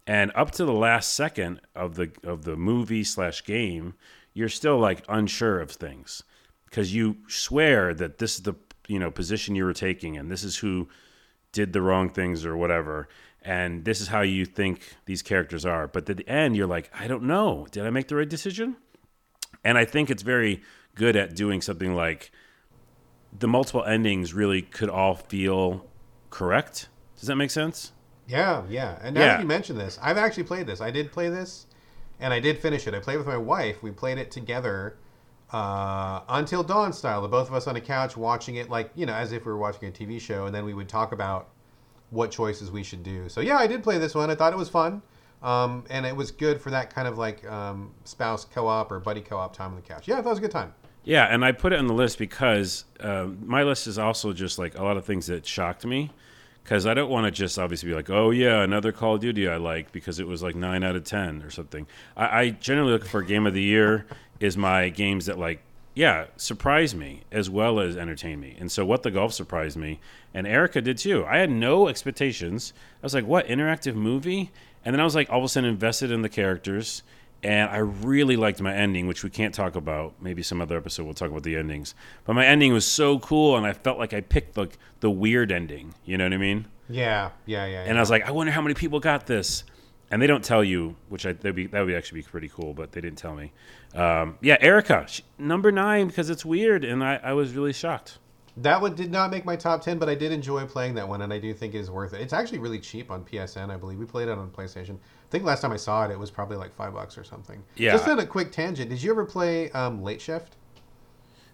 And 0.06 0.34
up 0.36 0.52
to 0.52 0.66
the 0.66 0.74
last 0.74 1.14
second 1.14 1.62
of 1.74 1.96
the 1.96 2.12
of 2.26 2.44
the 2.44 2.58
movie 2.58 3.06
slash 3.06 3.42
game, 3.46 3.94
you're 4.34 4.50
still 4.50 4.78
like 4.78 5.06
unsure 5.08 5.62
of 5.62 5.72
things 5.72 6.22
because 6.66 6.94
you 6.94 7.16
swear 7.30 7.94
that 7.94 8.18
this 8.18 8.36
is 8.36 8.42
the 8.42 8.56
you 8.90 9.00
know 9.00 9.10
position 9.10 9.56
you 9.56 9.64
were 9.64 9.74
taking 9.74 10.18
and 10.18 10.30
this 10.30 10.44
is 10.44 10.58
who 10.58 10.90
did 11.54 11.72
the 11.72 11.82
wrong 11.82 12.10
things 12.10 12.46
or 12.46 12.58
whatever 12.58 13.08
and 13.42 13.86
this 13.86 14.00
is 14.02 14.08
how 14.10 14.22
you 14.22 14.46
think 14.46 14.96
these 15.06 15.22
characters 15.22 15.66
are 15.66 15.88
but 15.88 16.10
at 16.10 16.18
the 16.18 16.28
end 16.30 16.56
you're 16.56 16.68
like 16.68 16.90
i 16.98 17.08
don't 17.08 17.24
know 17.24 17.68
did 17.72 17.86
i 17.86 17.90
make 17.90 18.08
the 18.08 18.16
right 18.16 18.30
decision 18.30 18.76
and 19.64 19.78
i 19.78 19.86
think 19.86 20.10
it's 20.10 20.24
very 20.24 20.62
good 20.96 21.16
at 21.16 21.36
doing 21.36 21.62
something 21.62 21.96
like 21.96 22.32
the 23.38 23.48
multiple 23.48 23.84
endings 23.84 24.34
really 24.34 24.62
could 24.62 24.90
all 24.90 25.16
feel 25.16 25.86
correct 26.30 26.88
does 27.18 27.28
that 27.28 27.36
make 27.36 27.52
sense 27.52 27.92
Yeah, 28.28 28.64
yeah. 28.70 28.98
And 29.02 29.16
now 29.16 29.22
Yeah. 29.22 29.28
that 29.34 29.42
you 29.42 29.48
mention 29.48 29.78
this, 29.78 30.00
I've 30.02 30.18
actually 30.18 30.44
played 30.44 30.66
this. 30.68 30.80
I 30.80 30.90
did 30.92 31.12
play 31.12 31.28
this, 31.28 31.66
and 32.20 32.34
I 32.34 32.40
did 32.40 32.60
finish 32.60 32.88
it. 32.88 32.94
I 32.94 33.00
played 33.00 33.18
with 33.18 33.28
my 33.28 33.36
wife. 33.38 33.84
We 33.84 33.92
played 33.92 34.18
it 34.18 34.32
together 34.32 34.96
uh, 35.52 36.22
until 36.30 36.64
dawn 36.64 36.94
style. 36.94 37.22
The 37.22 37.28
both 37.28 37.50
of 37.50 37.54
us 37.54 37.68
on 37.68 37.76
a 37.76 37.82
couch 37.82 38.16
watching 38.16 38.56
it, 38.56 38.70
like 38.70 38.92
you 38.96 39.06
know, 39.06 39.14
as 39.14 39.34
if 39.34 39.46
we 39.46 39.52
were 39.52 39.58
watching 39.58 39.90
a 39.90 39.92
TV 39.92 40.22
show, 40.22 40.46
and 40.46 40.56
then 40.56 40.64
we 40.64 40.74
would 40.74 40.88
talk 40.88 41.12
about 41.12 41.50
what 42.12 42.30
choices 42.30 42.70
we 42.70 42.84
should 42.84 43.04
do. 43.04 43.28
So 43.28 43.42
yeah, 43.42 43.58
I 43.58 43.68
did 43.68 43.82
play 43.82 43.98
this 43.98 44.14
one. 44.14 44.30
I 44.30 44.36
thought 44.36 44.54
it 44.54 44.58
was 44.58 44.70
fun, 44.70 45.02
um, 45.42 45.84
and 45.90 46.06
it 46.06 46.16
was 46.16 46.30
good 46.30 46.62
for 46.62 46.70
that 46.70 46.94
kind 46.94 47.08
of 47.08 47.18
like 47.18 47.44
um, 47.50 47.92
spouse 48.04 48.46
co-op 48.46 48.92
or 48.92 49.00
buddy 49.00 49.22
co-op 49.22 49.56
time 49.56 49.72
on 49.72 49.76
the 49.76 49.82
couch. 49.82 50.08
Yeah, 50.08 50.16
I 50.16 50.22
thought 50.22 50.28
it 50.28 50.32
was 50.32 50.38
a 50.40 50.42
good 50.42 50.52
time. 50.52 50.74
Yeah, 51.04 51.26
and 51.26 51.44
I 51.44 51.52
put 51.52 51.74
it 51.74 51.80
on 51.80 51.88
the 51.88 51.96
list 51.96 52.20
because 52.20 52.86
uh, 53.00 53.28
my 53.44 53.64
list 53.64 53.88
is 53.88 53.98
also 53.98 54.34
just 54.34 54.60
like 54.60 54.78
a 54.78 54.84
lot 54.84 54.98
of 54.98 55.06
things 55.06 55.28
that 55.28 55.48
shocked 55.48 55.86
me. 55.86 56.12
Because 56.64 56.86
I 56.86 56.94
don't 56.94 57.10
want 57.10 57.26
to 57.26 57.32
just 57.32 57.58
obviously 57.58 57.90
be 57.90 57.96
like, 57.96 58.12
oh 58.12 58.30
yeah, 58.30 58.62
another 58.62 58.92
Call 58.92 59.16
of 59.16 59.22
Duty 59.22 59.48
I 59.48 59.58
like 59.58 59.92
because 59.92 60.20
it 60.20 60.28
was 60.28 60.44
like 60.44 60.56
nine 60.56 60.84
out 60.84 60.96
of 60.96 61.04
ten 61.04 61.42
or 61.42 61.50
something. 61.50 61.88
I, 62.16 62.40
I 62.42 62.50
generally 62.52 62.92
look 62.92 63.04
for 63.04 63.24
game 63.24 63.48
of 63.48 63.56
the 63.56 63.64
year 63.64 64.06
is 64.40 64.58
my 64.58 64.90
games 64.90 65.26
that 65.26 65.40
like 65.40 65.64
yeah 65.94 66.26
surprise 66.38 66.96
me 66.96 67.22
as 67.32 67.50
well 67.50 67.80
as 67.80 67.98
entertain 67.98 68.40
me. 68.40 68.56
And 68.60 68.72
so 68.72 68.86
what 68.86 69.04
the 69.04 69.12
golf 69.12 69.34
surprised 69.34 69.78
me, 69.78 70.00
and 70.34 70.48
Erica 70.48 70.82
did 70.82 70.98
too. 70.98 71.26
I 71.26 71.38
had 71.38 71.50
no 71.50 71.88
expectations. 71.88 72.74
I 73.02 73.06
was 73.06 73.14
like, 73.14 73.26
what 73.26 73.48
interactive 73.48 73.96
movie? 73.96 74.52
And 74.84 74.94
then 74.94 75.00
I 75.00 75.04
was 75.04 75.16
like 75.16 75.30
all 75.30 75.40
of 75.40 75.44
a 75.44 75.48
sudden 75.48 75.70
invested 75.70 76.12
in 76.12 76.22
the 76.22 76.30
characters 76.30 77.04
and 77.44 77.70
I 77.70 77.78
really 77.78 78.36
liked 78.36 78.62
my 78.62 78.74
ending, 78.74 79.08
which 79.08 79.24
we 79.24 79.30
can't 79.30 79.54
talk 79.54 79.76
about. 79.76 80.14
Maybe 80.22 80.44
some 80.44 80.62
other 80.62 80.78
episode 80.78 81.06
we'll 81.06 81.14
talk 81.14 81.30
about 81.30 81.44
the 81.44 81.56
endings. 81.56 81.96
But 82.26 82.34
my 82.34 82.46
ending 82.46 82.72
was 82.72 82.86
so 82.86 83.20
cool, 83.20 83.58
and 83.58 83.66
I 83.66 83.74
felt 83.74 83.98
like 83.98 84.14
I 84.14 84.22
picked 84.22 84.58
like 84.58 84.78
the 85.00 85.10
weird 85.10 85.52
ending. 85.52 85.96
You 86.06 86.18
know 86.18 86.26
what 86.26 86.34
I 86.34 86.38
mean? 86.38 86.68
Yeah, 86.88 87.32
yeah, 87.46 87.66
yeah. 87.66 87.84
And 87.84 87.98
I 87.98 88.02
was 88.02 88.10
like, 88.10 88.28
I 88.28 88.32
wonder 88.32 88.52
how 88.52 88.62
many 88.62 88.76
people 88.76 89.00
got 89.00 89.26
this. 89.26 89.64
And 90.12 90.22
they 90.22 90.28
don't 90.28 90.44
tell 90.44 90.64
you, 90.64 90.96
which 91.10 91.26
I 91.26 91.34
that'd 91.34 91.56
be, 91.56 91.68
that 91.68 91.86
would 91.86 91.94
actually 91.94 92.22
be 92.22 92.28
pretty 92.28 92.50
cool, 92.50 92.74
but 92.74 92.92
they 92.92 93.02
didn't 93.02 93.18
tell 93.18 93.36
me. 93.36 93.52
Um, 93.96 94.38
yeah, 94.42 94.58
Erica, 94.60 95.06
she, 95.08 95.24
number 95.38 95.72
nine 95.72 96.08
because 96.08 96.30
it's 96.30 96.46
weird, 96.46 96.84
and 96.84 97.04
I, 97.04 97.20
I 97.24 97.34
was 97.34 97.54
really 97.54 97.74
shocked. 97.74 98.20
That 98.58 98.82
one 98.82 98.96
did 98.96 99.12
not 99.12 99.32
make 99.32 99.46
my 99.46 99.56
top 99.56 99.82
10, 99.82 99.98
but 99.98 100.10
I 100.10 100.16
did 100.16 100.32
enjoy 100.32 100.66
playing 100.66 100.96
that 100.96 101.08
one, 101.08 101.22
and 101.22 101.32
I 101.32 101.40
do 101.40 101.54
think 101.54 101.74
it 101.74 101.80
is 101.80 101.90
worth 101.90 102.14
it. 102.14 102.20
It's 102.20 102.34
actually 102.34 102.60
really 102.60 102.80
cheap 102.80 103.10
on 103.10 103.24
PSN, 103.24 103.72
I 103.72 103.78
believe. 103.78 103.98
We 103.98 104.06
played 104.06 104.28
it 104.28 104.38
on 104.38 104.50
PlayStation. 104.50 104.96
I 104.96 105.30
think 105.30 105.46
last 105.46 105.62
time 105.62 105.72
I 105.72 105.78
saw 105.78 106.04
it, 106.04 106.12
it 106.12 106.20
was 106.20 106.30
probably 106.30 106.58
like 106.58 106.76
five 106.76 106.94
bucks 106.94 107.18
or 107.18 107.24
something. 107.24 107.64
Yeah. 107.76 107.94
Just 107.94 108.10
on 108.10 108.20
a 108.20 108.26
quick 108.26 108.52
tangent, 108.52 108.90
did 108.90 109.02
you 109.02 109.12
ever 109.12 109.26
play 109.26 109.72
um, 109.72 110.04
Late 110.04 110.20
Shift? 110.20 110.58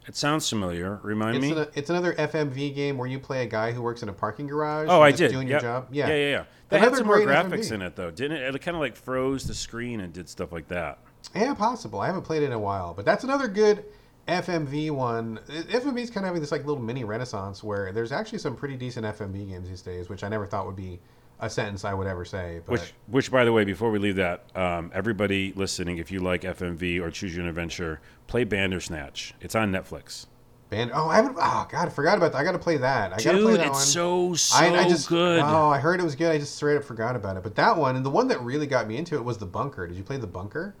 It 0.08 0.16
sounds 0.16 0.48
familiar. 0.48 0.98
Remind 1.02 1.36
It's, 1.36 1.42
me. 1.46 1.52
an, 1.52 1.66
it's 1.74 1.90
another 1.90 2.14
FMV 2.14 2.74
game 2.74 2.96
where 2.96 3.06
you 3.06 3.18
play 3.20 3.42
a 3.42 3.46
guy 3.46 3.72
who 3.72 3.82
works 3.82 4.02
in 4.02 4.08
a 4.08 4.12
parking 4.12 4.46
garage. 4.46 4.88
oh, 4.90 5.02
I 5.02 5.12
did. 5.12 5.30
Doing 5.30 5.46
Yep. 5.48 5.62
your 5.62 5.70
job. 5.70 5.88
Yeah. 5.92 6.08
yeah, 6.08 6.14
yeah, 6.14 6.30
yeah. 6.30 6.44
They 6.70 6.76
Another 6.78 6.90
had 6.90 6.98
some 6.98 7.06
more 7.06 7.18
graphics 7.20 7.68
FMV. 7.68 7.72
in 7.72 7.82
it 7.82 7.96
though, 7.96 8.10
didn't 8.10 8.38
it? 8.38 8.54
It 8.54 8.58
kind 8.62 8.74
of 8.76 8.80
like 8.80 8.96
froze 8.96 9.44
the 9.44 9.54
screen 9.54 10.00
and 10.00 10.12
did 10.12 10.28
stuff 10.28 10.50
like 10.52 10.68
that. 10.68 10.98
Yeah, 11.36 11.52
possible. 11.54 12.00
I 12.00 12.06
haven't 12.06 12.22
played 12.22 12.42
it 12.42 12.46
in 12.46 12.52
a 12.52 12.58
while, 12.58 12.94
but 12.94 13.04
that's 13.04 13.24
another 13.24 13.48
good 13.48 13.84
FMV 14.26 14.90
one. 14.90 15.38
FMV 15.48 15.98
is 16.00 16.10
kind 16.10 16.24
of 16.24 16.28
having 16.28 16.40
this 16.40 16.52
like 16.52 16.64
little 16.66 16.82
mini 16.82 17.04
renaissance 17.04 17.62
where 17.64 17.92
there's 17.92 18.12
actually 18.12 18.38
some 18.38 18.54
pretty 18.56 18.76
decent 18.76 19.06
FMV 19.06 19.48
games 19.48 19.68
these 19.68 19.82
days, 19.82 20.08
which 20.08 20.22
I 20.24 20.28
never 20.28 20.46
thought 20.46 20.66
would 20.66 20.76
be 20.76 21.00
a 21.40 21.48
sentence 21.48 21.84
I 21.84 21.94
would 21.94 22.06
ever 22.06 22.24
say. 22.24 22.60
But 22.64 22.72
Which, 22.72 22.92
which, 23.06 23.30
by 23.30 23.44
the 23.44 23.52
way, 23.52 23.64
before 23.64 23.90
we 23.90 23.98
leave 23.98 24.16
that, 24.16 24.44
um, 24.56 24.90
everybody 24.94 25.52
listening, 25.54 25.98
if 25.98 26.10
you 26.10 26.20
like 26.20 26.42
FMV 26.42 27.00
or 27.00 27.10
Choose 27.10 27.34
Your 27.34 27.42
Own 27.44 27.48
Adventure, 27.48 28.00
play 28.26 28.44
Bandersnatch. 28.44 29.34
It's 29.40 29.54
on 29.54 29.70
Netflix. 29.72 30.26
Band. 30.70 30.90
Oh, 30.92 31.08
I 31.08 31.16
haven't. 31.16 31.36
Oh 31.40 31.66
God, 31.70 31.86
I 31.86 31.88
forgot 31.90 32.18
about 32.18 32.32
that. 32.32 32.38
I 32.38 32.44
got 32.44 32.52
to 32.52 32.58
play 32.58 32.76
that. 32.76 33.12
I 33.14 33.16
got 33.16 33.32
to 33.32 33.38
play 33.38 33.52
Dude, 33.52 33.60
that 33.60 33.66
it's 33.68 33.76
one. 33.76 33.80
so 33.86 34.34
so 34.34 34.56
I, 34.58 34.80
I 34.84 34.88
just 34.88 35.08
good. 35.08 35.40
Oh, 35.40 35.70
I 35.70 35.78
heard 35.78 35.98
it 35.98 36.02
was 36.04 36.14
good. 36.14 36.30
I 36.30 36.36
just 36.38 36.56
straight 36.56 36.76
up 36.76 36.84
forgot 36.84 37.16
about 37.16 37.38
it. 37.38 37.42
But 37.42 37.54
that 37.54 37.74
one 37.78 37.96
and 37.96 38.04
the 38.04 38.10
one 38.10 38.28
that 38.28 38.42
really 38.42 38.66
got 38.66 38.86
me 38.86 38.98
into 38.98 39.14
it 39.14 39.24
was 39.24 39.38
the 39.38 39.46
bunker. 39.46 39.86
Did 39.86 39.96
you 39.96 40.02
play 40.02 40.18
the 40.18 40.26
bunker? 40.26 40.74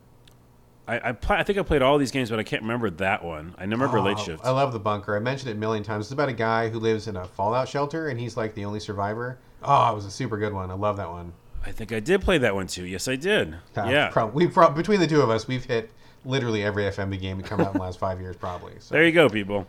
I 0.86 1.08
I, 1.08 1.12
pl- 1.12 1.36
I 1.36 1.42
think 1.42 1.58
I 1.58 1.62
played 1.62 1.80
all 1.80 1.96
these 1.96 2.10
games, 2.10 2.28
but 2.28 2.38
I 2.38 2.42
can't 2.42 2.60
remember 2.62 2.90
that 2.90 3.24
one. 3.24 3.54
I 3.56 3.62
remember 3.62 3.98
Late 3.98 4.18
Oh, 4.18 4.24
Shift. 4.24 4.44
I 4.44 4.50
love 4.50 4.74
the 4.74 4.78
bunker. 4.78 5.16
I 5.16 5.20
mentioned 5.20 5.50
it 5.50 5.56
a 5.56 5.58
million 5.58 5.84
times. 5.84 6.04
It's 6.06 6.12
about 6.12 6.28
a 6.28 6.34
guy 6.34 6.68
who 6.68 6.78
lives 6.80 7.08
in 7.08 7.16
a 7.16 7.24
fallout 7.24 7.66
shelter 7.66 8.08
and 8.08 8.20
he's 8.20 8.36
like 8.36 8.54
the 8.54 8.66
only 8.66 8.80
survivor. 8.80 9.38
Oh, 9.62 9.92
it 9.92 9.94
was 9.94 10.04
a 10.04 10.10
super 10.10 10.36
good 10.38 10.52
one. 10.52 10.70
I 10.70 10.74
love 10.74 10.96
that 10.98 11.10
one. 11.10 11.32
I 11.66 11.72
think 11.72 11.92
I 11.92 12.00
did 12.00 12.22
play 12.22 12.38
that 12.38 12.54
one 12.54 12.66
too. 12.66 12.84
Yes, 12.86 13.08
I 13.08 13.16
did. 13.16 13.54
Uh, 13.76 13.84
yeah. 13.88 14.08
prob- 14.10 14.34
we 14.34 14.46
prob- 14.46 14.76
between 14.76 15.00
the 15.00 15.06
two 15.06 15.20
of 15.20 15.30
us, 15.30 15.48
we've 15.48 15.64
hit 15.64 15.90
literally 16.24 16.62
every 16.64 16.84
FMV 16.84 17.20
game 17.20 17.42
to 17.42 17.48
come 17.48 17.60
out 17.60 17.68
in 17.68 17.72
the 17.74 17.80
last 17.80 17.98
five 17.98 18.20
years, 18.20 18.36
probably. 18.36 18.74
So 18.78 18.94
there 18.94 19.04
you 19.04 19.12
go, 19.12 19.28
people. 19.28 19.66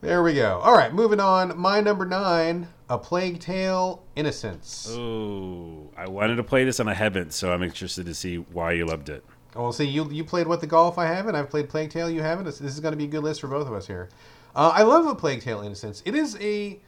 there 0.00 0.22
we 0.22 0.34
go. 0.34 0.58
All 0.58 0.76
right, 0.76 0.92
moving 0.92 1.20
on. 1.20 1.56
My 1.58 1.80
number 1.80 2.04
nine, 2.04 2.68
A 2.90 2.98
Plague 2.98 3.38
Tale: 3.38 4.02
Innocence. 4.16 4.88
Oh, 4.90 5.88
I 5.96 6.08
wanted 6.08 6.36
to 6.36 6.42
play 6.44 6.64
this 6.64 6.80
and 6.80 6.90
I 6.90 6.94
haven't, 6.94 7.32
so 7.32 7.52
I'm 7.52 7.62
interested 7.62 8.06
to 8.06 8.14
see 8.14 8.36
why 8.36 8.72
you 8.72 8.84
loved 8.86 9.08
it. 9.08 9.24
Well, 9.54 9.72
see, 9.72 9.84
you 9.84 10.10
you 10.10 10.24
played 10.24 10.46
what 10.48 10.60
the 10.60 10.66
golf 10.66 10.98
I 10.98 11.06
haven't. 11.06 11.34
I've 11.36 11.50
played 11.50 11.68
Plague 11.68 11.90
Tale. 11.90 12.10
You 12.10 12.22
haven't. 12.22 12.46
This, 12.46 12.58
this 12.58 12.72
is 12.74 12.80
going 12.80 12.92
to 12.92 12.98
be 12.98 13.04
a 13.04 13.08
good 13.08 13.22
list 13.22 13.40
for 13.40 13.48
both 13.48 13.66
of 13.68 13.72
us 13.74 13.86
here. 13.86 14.08
Uh, 14.56 14.72
I 14.74 14.82
love 14.82 15.06
a 15.06 15.14
Plague 15.14 15.40
Tale 15.42 15.60
Innocence. 15.60 16.02
It 16.04 16.14
is 16.14 16.36
a 16.40 16.80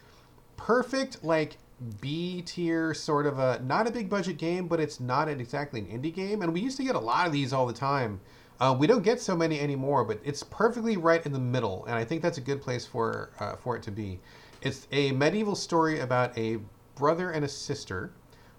perfect 0.57 1.23
like 1.25 1.57
B 2.01 2.43
tier 2.43 2.95
sort 2.95 3.27
of 3.27 3.39
a 3.39 3.61
not 3.61 3.87
a 3.87 3.91
big 3.91 4.09
budget 4.09 4.39
game, 4.39 4.69
but 4.69 4.81
it's 4.81 5.01
not 5.01 5.29
an, 5.29 5.41
exactly 5.41 5.81
an 5.81 5.87
indie 5.87 6.15
game. 6.15 6.43
And 6.43 6.53
we 6.53 6.61
used 6.61 6.77
to 6.79 6.85
get 6.85 6.95
a 6.95 7.01
lot 7.01 7.27
of 7.27 7.33
these 7.33 7.53
all 7.53 7.67
the 7.67 7.73
time. 7.73 8.21
Uh, 8.61 8.75
we 8.79 8.87
don't 8.87 9.03
get 9.03 9.21
so 9.21 9.37
many 9.37 9.59
anymore, 9.61 10.05
but 10.05 10.21
it's 10.25 10.43
perfectly 10.45 10.97
right 10.97 11.25
in 11.27 11.33
the 11.33 11.39
middle, 11.41 11.85
and 11.87 11.97
I 11.97 12.05
think 12.05 12.23
that's 12.23 12.39
a 12.39 12.41
good 12.41 12.63
place 12.63 12.87
for 12.87 13.31
uh, 13.41 13.57
for 13.57 13.77
it 13.77 13.83
to 13.85 13.91
be. 13.91 14.21
It's 14.63 14.87
a 14.93 15.13
medieval 15.13 15.55
story 15.55 16.01
about 16.01 16.37
a 16.39 16.59
brother 16.95 17.31
and 17.31 17.45
a 17.45 17.49
sister 17.49 18.13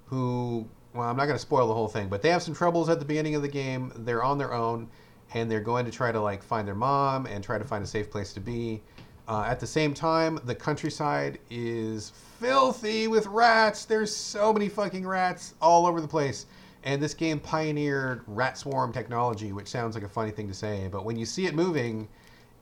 who 0.05 0.67
well 0.93 1.09
i'm 1.09 1.17
not 1.17 1.25
going 1.25 1.35
to 1.35 1.41
spoil 1.41 1.67
the 1.67 1.73
whole 1.73 1.87
thing 1.87 2.07
but 2.07 2.21
they 2.21 2.29
have 2.29 2.41
some 2.43 2.53
troubles 2.53 2.89
at 2.89 2.99
the 2.99 3.05
beginning 3.05 3.35
of 3.35 3.41
the 3.41 3.47
game 3.47 3.91
they're 3.97 4.23
on 4.23 4.37
their 4.37 4.53
own 4.53 4.87
and 5.33 5.49
they're 5.49 5.61
going 5.61 5.85
to 5.85 5.91
try 5.91 6.11
to 6.11 6.19
like 6.19 6.43
find 6.43 6.67
their 6.67 6.75
mom 6.75 7.25
and 7.25 7.43
try 7.43 7.57
to 7.57 7.63
find 7.63 7.83
a 7.83 7.87
safe 7.87 8.09
place 8.09 8.33
to 8.33 8.39
be 8.39 8.81
uh, 9.27 9.43
at 9.47 9.59
the 9.59 9.67
same 9.67 9.93
time 9.93 10.39
the 10.45 10.53
countryside 10.53 11.39
is 11.49 12.11
filthy 12.39 13.07
with 13.07 13.25
rats 13.27 13.85
there's 13.85 14.13
so 14.15 14.51
many 14.53 14.67
fucking 14.69 15.05
rats 15.07 15.53
all 15.61 15.85
over 15.85 16.01
the 16.01 16.07
place 16.07 16.45
and 16.83 17.01
this 17.01 17.13
game 17.13 17.39
pioneered 17.39 18.23
rat 18.27 18.57
swarm 18.57 18.91
technology 18.91 19.51
which 19.51 19.67
sounds 19.67 19.95
like 19.95 20.03
a 20.03 20.09
funny 20.09 20.31
thing 20.31 20.47
to 20.47 20.53
say 20.53 20.87
but 20.91 21.05
when 21.05 21.17
you 21.17 21.25
see 21.25 21.45
it 21.45 21.55
moving 21.55 22.07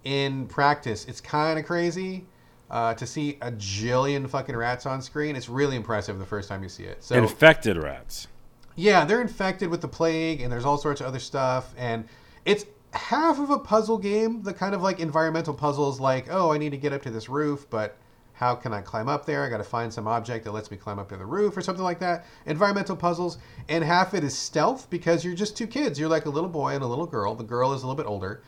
in 0.03 0.45
practice 0.47 1.05
it's 1.05 1.21
kind 1.21 1.57
of 1.57 1.65
crazy 1.65 2.25
uh, 2.69 2.93
to 2.93 3.05
see 3.05 3.37
a 3.41 3.51
jillion 3.51 4.27
fucking 4.29 4.55
rats 4.55 4.85
on 4.85 5.01
screen 5.01 5.35
it's 5.35 5.49
really 5.49 5.75
impressive 5.75 6.17
the 6.19 6.25
first 6.25 6.49
time 6.49 6.63
you 6.63 6.69
see 6.69 6.83
it 6.83 7.03
so 7.03 7.15
Infected 7.15 7.77
rats. 7.77 8.27
yeah, 8.75 9.05
they're 9.05 9.21
infected 9.21 9.69
with 9.69 9.81
the 9.81 9.87
plague, 9.87 10.41
and 10.41 10.51
there's 10.51 10.65
all 10.65 10.77
sorts 10.77 10.99
of 10.99 11.05
other 11.05 11.19
stuff. 11.19 11.75
And 11.77 12.05
it's 12.45 12.65
half 12.91 13.37
of 13.37 13.51
a 13.51 13.59
puzzle 13.59 13.99
game, 13.99 14.41
the 14.41 14.53
kind 14.53 14.73
of 14.73 14.81
like 14.81 14.99
environmental 14.99 15.53
puzzles, 15.53 15.99
like, 15.99 16.27
oh, 16.31 16.51
I 16.51 16.57
need 16.57 16.71
to 16.71 16.77
get 16.77 16.91
up 16.93 17.03
to 17.03 17.11
this 17.11 17.29
roof, 17.29 17.67
but 17.69 17.95
how 18.43 18.55
can 18.55 18.73
I 18.73 18.81
climb 18.81 19.07
up 19.07 19.25
there? 19.25 19.45
I 19.45 19.49
got 19.49 19.59
to 19.59 19.63
find 19.63 19.91
some 19.91 20.05
object 20.05 20.43
that 20.43 20.51
lets 20.51 20.69
me 20.69 20.75
climb 20.75 20.99
up 20.99 21.07
to 21.09 21.17
the 21.17 21.25
roof 21.25 21.55
or 21.55 21.61
something 21.61 21.83
like 21.83 21.99
that. 21.99 22.25
Environmental 22.45 22.97
puzzles, 22.97 23.37
and 23.69 23.81
half 23.85 24.13
it 24.13 24.21
is 24.21 24.37
stealth 24.37 24.89
because 24.89 25.23
you're 25.23 25.33
just 25.33 25.55
two 25.55 25.65
kids. 25.65 25.97
You're 25.97 26.09
like 26.09 26.25
a 26.25 26.29
little 26.29 26.49
boy 26.49 26.75
and 26.75 26.83
a 26.83 26.87
little 26.87 27.05
girl. 27.05 27.35
The 27.35 27.45
girl 27.45 27.71
is 27.71 27.83
a 27.83 27.87
little 27.87 27.95
bit 27.95 28.09
older, 28.09 28.43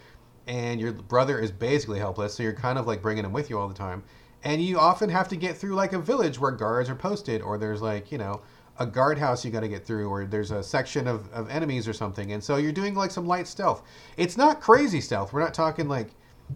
and 0.48 0.82
your 0.82 0.92
brother 0.92 1.40
is 1.40 1.50
basically 1.50 2.00
helpless. 2.00 2.36
So 2.36 2.44
you're 2.44 2.52
kind 2.52 2.78
of 2.78 2.88
like 2.88 3.02
bringing 3.02 3.24
him 3.24 3.32
with 3.32 3.50
you 3.50 3.58
all 3.58 3.70
the 3.70 3.74
time, 3.74 4.04
and 4.44 4.62
you 4.62 4.78
often 4.78 5.10
have 5.10 5.30
to 5.30 5.38
get 5.38 5.56
through 5.56 5.76
like 5.76 5.94
a 5.94 6.00
village 6.00 6.42
where 6.42 6.52
guards 6.52 6.90
are 6.90 6.96
posted, 6.96 7.42
or 7.42 7.58
there's 7.58 7.82
like 7.82 8.12
you 8.12 8.18
know 8.18 8.42
a 8.80 8.86
guardhouse 8.86 9.46
you 9.46 9.52
got 9.52 9.62
to 9.62 9.70
get 9.70 9.86
through, 9.86 10.10
or 10.10 10.26
there's 10.26 10.52
a 10.52 10.62
section 10.62 11.08
of, 11.08 11.32
of 11.32 11.50
enemies 11.50 11.88
or 11.88 11.94
something. 11.94 12.34
And 12.34 12.44
so 12.44 12.58
you're 12.58 12.74
doing 12.74 12.96
like 12.96 13.12
some 13.12 13.26
light 13.26 13.48
stealth. 13.48 13.82
It's 14.18 14.36
not 14.36 14.60
crazy 14.60 15.00
stealth. 15.00 15.32
We're 15.32 15.40
not 15.40 15.54
talking 15.54 15.88
like 15.88 16.10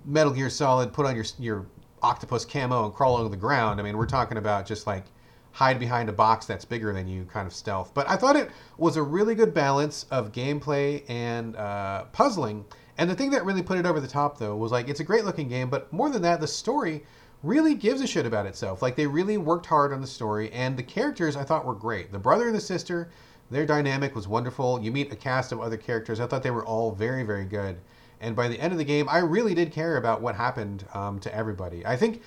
Metal 0.06 0.34
Gear 0.34 0.50
Solid, 0.50 0.92
put 0.92 1.06
on 1.06 1.16
your 1.16 1.26
your 1.40 1.66
octopus 2.02 2.46
camo 2.46 2.86
and 2.86 2.94
crawl 2.94 3.18
along 3.18 3.32
the 3.32 3.38
ground. 3.38 3.80
I 3.80 3.84
mean, 3.84 3.98
we're 3.98 4.06
talking 4.06 4.38
about 4.38 4.66
just 4.66 4.88
like 4.88 5.06
hide 5.52 5.80
behind 5.80 6.10
a 6.10 6.14
box 6.14 6.46
that's 6.46 6.66
bigger 6.66 6.94
than 6.94 7.08
you 7.08 7.26
kind 7.26 7.48
of 7.48 7.54
stealth. 7.54 7.92
But 7.94 8.10
I 8.10 8.16
thought 8.16 8.36
it 8.36 8.50
was 8.78 8.98
a 8.98 9.04
really 9.04 9.36
good 9.36 9.54
balance 9.54 10.06
of 10.12 10.32
gameplay 10.32 11.04
and 11.10 11.56
uh, 11.56 12.06
puzzling. 12.12 12.66
And 12.98 13.10
the 13.10 13.16
thing 13.16 13.32
that 13.32 13.46
really 13.46 13.64
put 13.64 13.78
it 13.78 13.86
over 13.86 14.00
the 14.00 14.08
top, 14.08 14.38
though, 14.38 14.56
was 14.56 14.72
like 14.72 14.90
it's 14.90 15.00
a 15.00 15.06
great 15.06 15.26
looking 15.26 15.48
game, 15.48 15.70
but 15.70 15.92
more 15.92 16.10
than 16.10 16.22
that, 16.24 16.40
the 16.42 16.48
story 16.48 17.04
really 17.44 17.74
gives 17.74 18.02
a 18.02 18.08
shit 18.08 18.26
about 18.26 18.46
itself. 18.46 18.82
Like 18.82 18.96
they 18.96 19.08
really 19.08 19.38
worked 19.38 19.66
hard 19.66 19.94
on 19.94 20.02
the 20.02 20.08
story, 20.08 20.52
and 20.52 20.76
the 20.76 20.84
characters 20.84 21.36
I 21.36 21.44
thought 21.44 21.66
were 21.66 21.76
great. 21.76 22.12
The 22.12 22.20
brother 22.20 22.48
and 22.48 22.56
the 22.56 22.62
sister, 22.62 23.10
their 23.50 23.66
dynamic 23.66 24.16
was 24.16 24.28
wonderful. 24.28 24.82
You 24.82 24.92
meet 24.92 25.12
a 25.12 25.16
cast 25.16 25.52
of 25.52 25.62
other 25.62 25.78
characters. 25.78 26.20
I 26.20 26.28
thought 26.28 26.44
they 26.44 26.52
were 26.52 26.66
all 26.66 26.92
very, 26.92 27.24
very 27.24 27.46
good. 27.46 27.78
And 28.22 28.36
by 28.36 28.48
the 28.48 28.60
end 28.60 28.72
of 28.74 28.78
the 28.78 28.86
game, 28.86 29.08
I 29.10 29.20
really 29.20 29.54
did 29.54 29.72
care 29.72 29.98
about 29.98 30.22
what 30.22 30.36
happened 30.36 30.86
um, 30.94 31.20
to 31.20 31.34
everybody. 31.34 31.86
I 31.86 31.96
think 31.96 32.22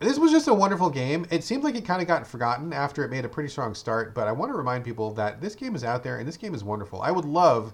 this 0.00 0.18
was 0.18 0.30
just 0.30 0.48
a 0.48 0.54
wonderful 0.54 0.90
game. 0.90 1.26
It 1.30 1.44
seemed 1.44 1.64
like 1.64 1.74
it 1.74 1.84
kind 1.84 2.02
of 2.02 2.08
got 2.08 2.26
forgotten 2.26 2.72
after 2.72 3.04
it 3.04 3.10
made 3.10 3.24
a 3.24 3.28
pretty 3.28 3.48
strong 3.48 3.74
start, 3.74 4.14
but 4.14 4.28
I 4.28 4.32
want 4.32 4.50
to 4.50 4.56
remind 4.56 4.84
people 4.84 5.12
that 5.14 5.40
this 5.40 5.54
game 5.54 5.74
is 5.74 5.84
out 5.84 6.02
there 6.02 6.18
and 6.18 6.28
this 6.28 6.36
game 6.36 6.54
is 6.54 6.62
wonderful. 6.62 7.00
I 7.00 7.10
would 7.10 7.24
love 7.24 7.72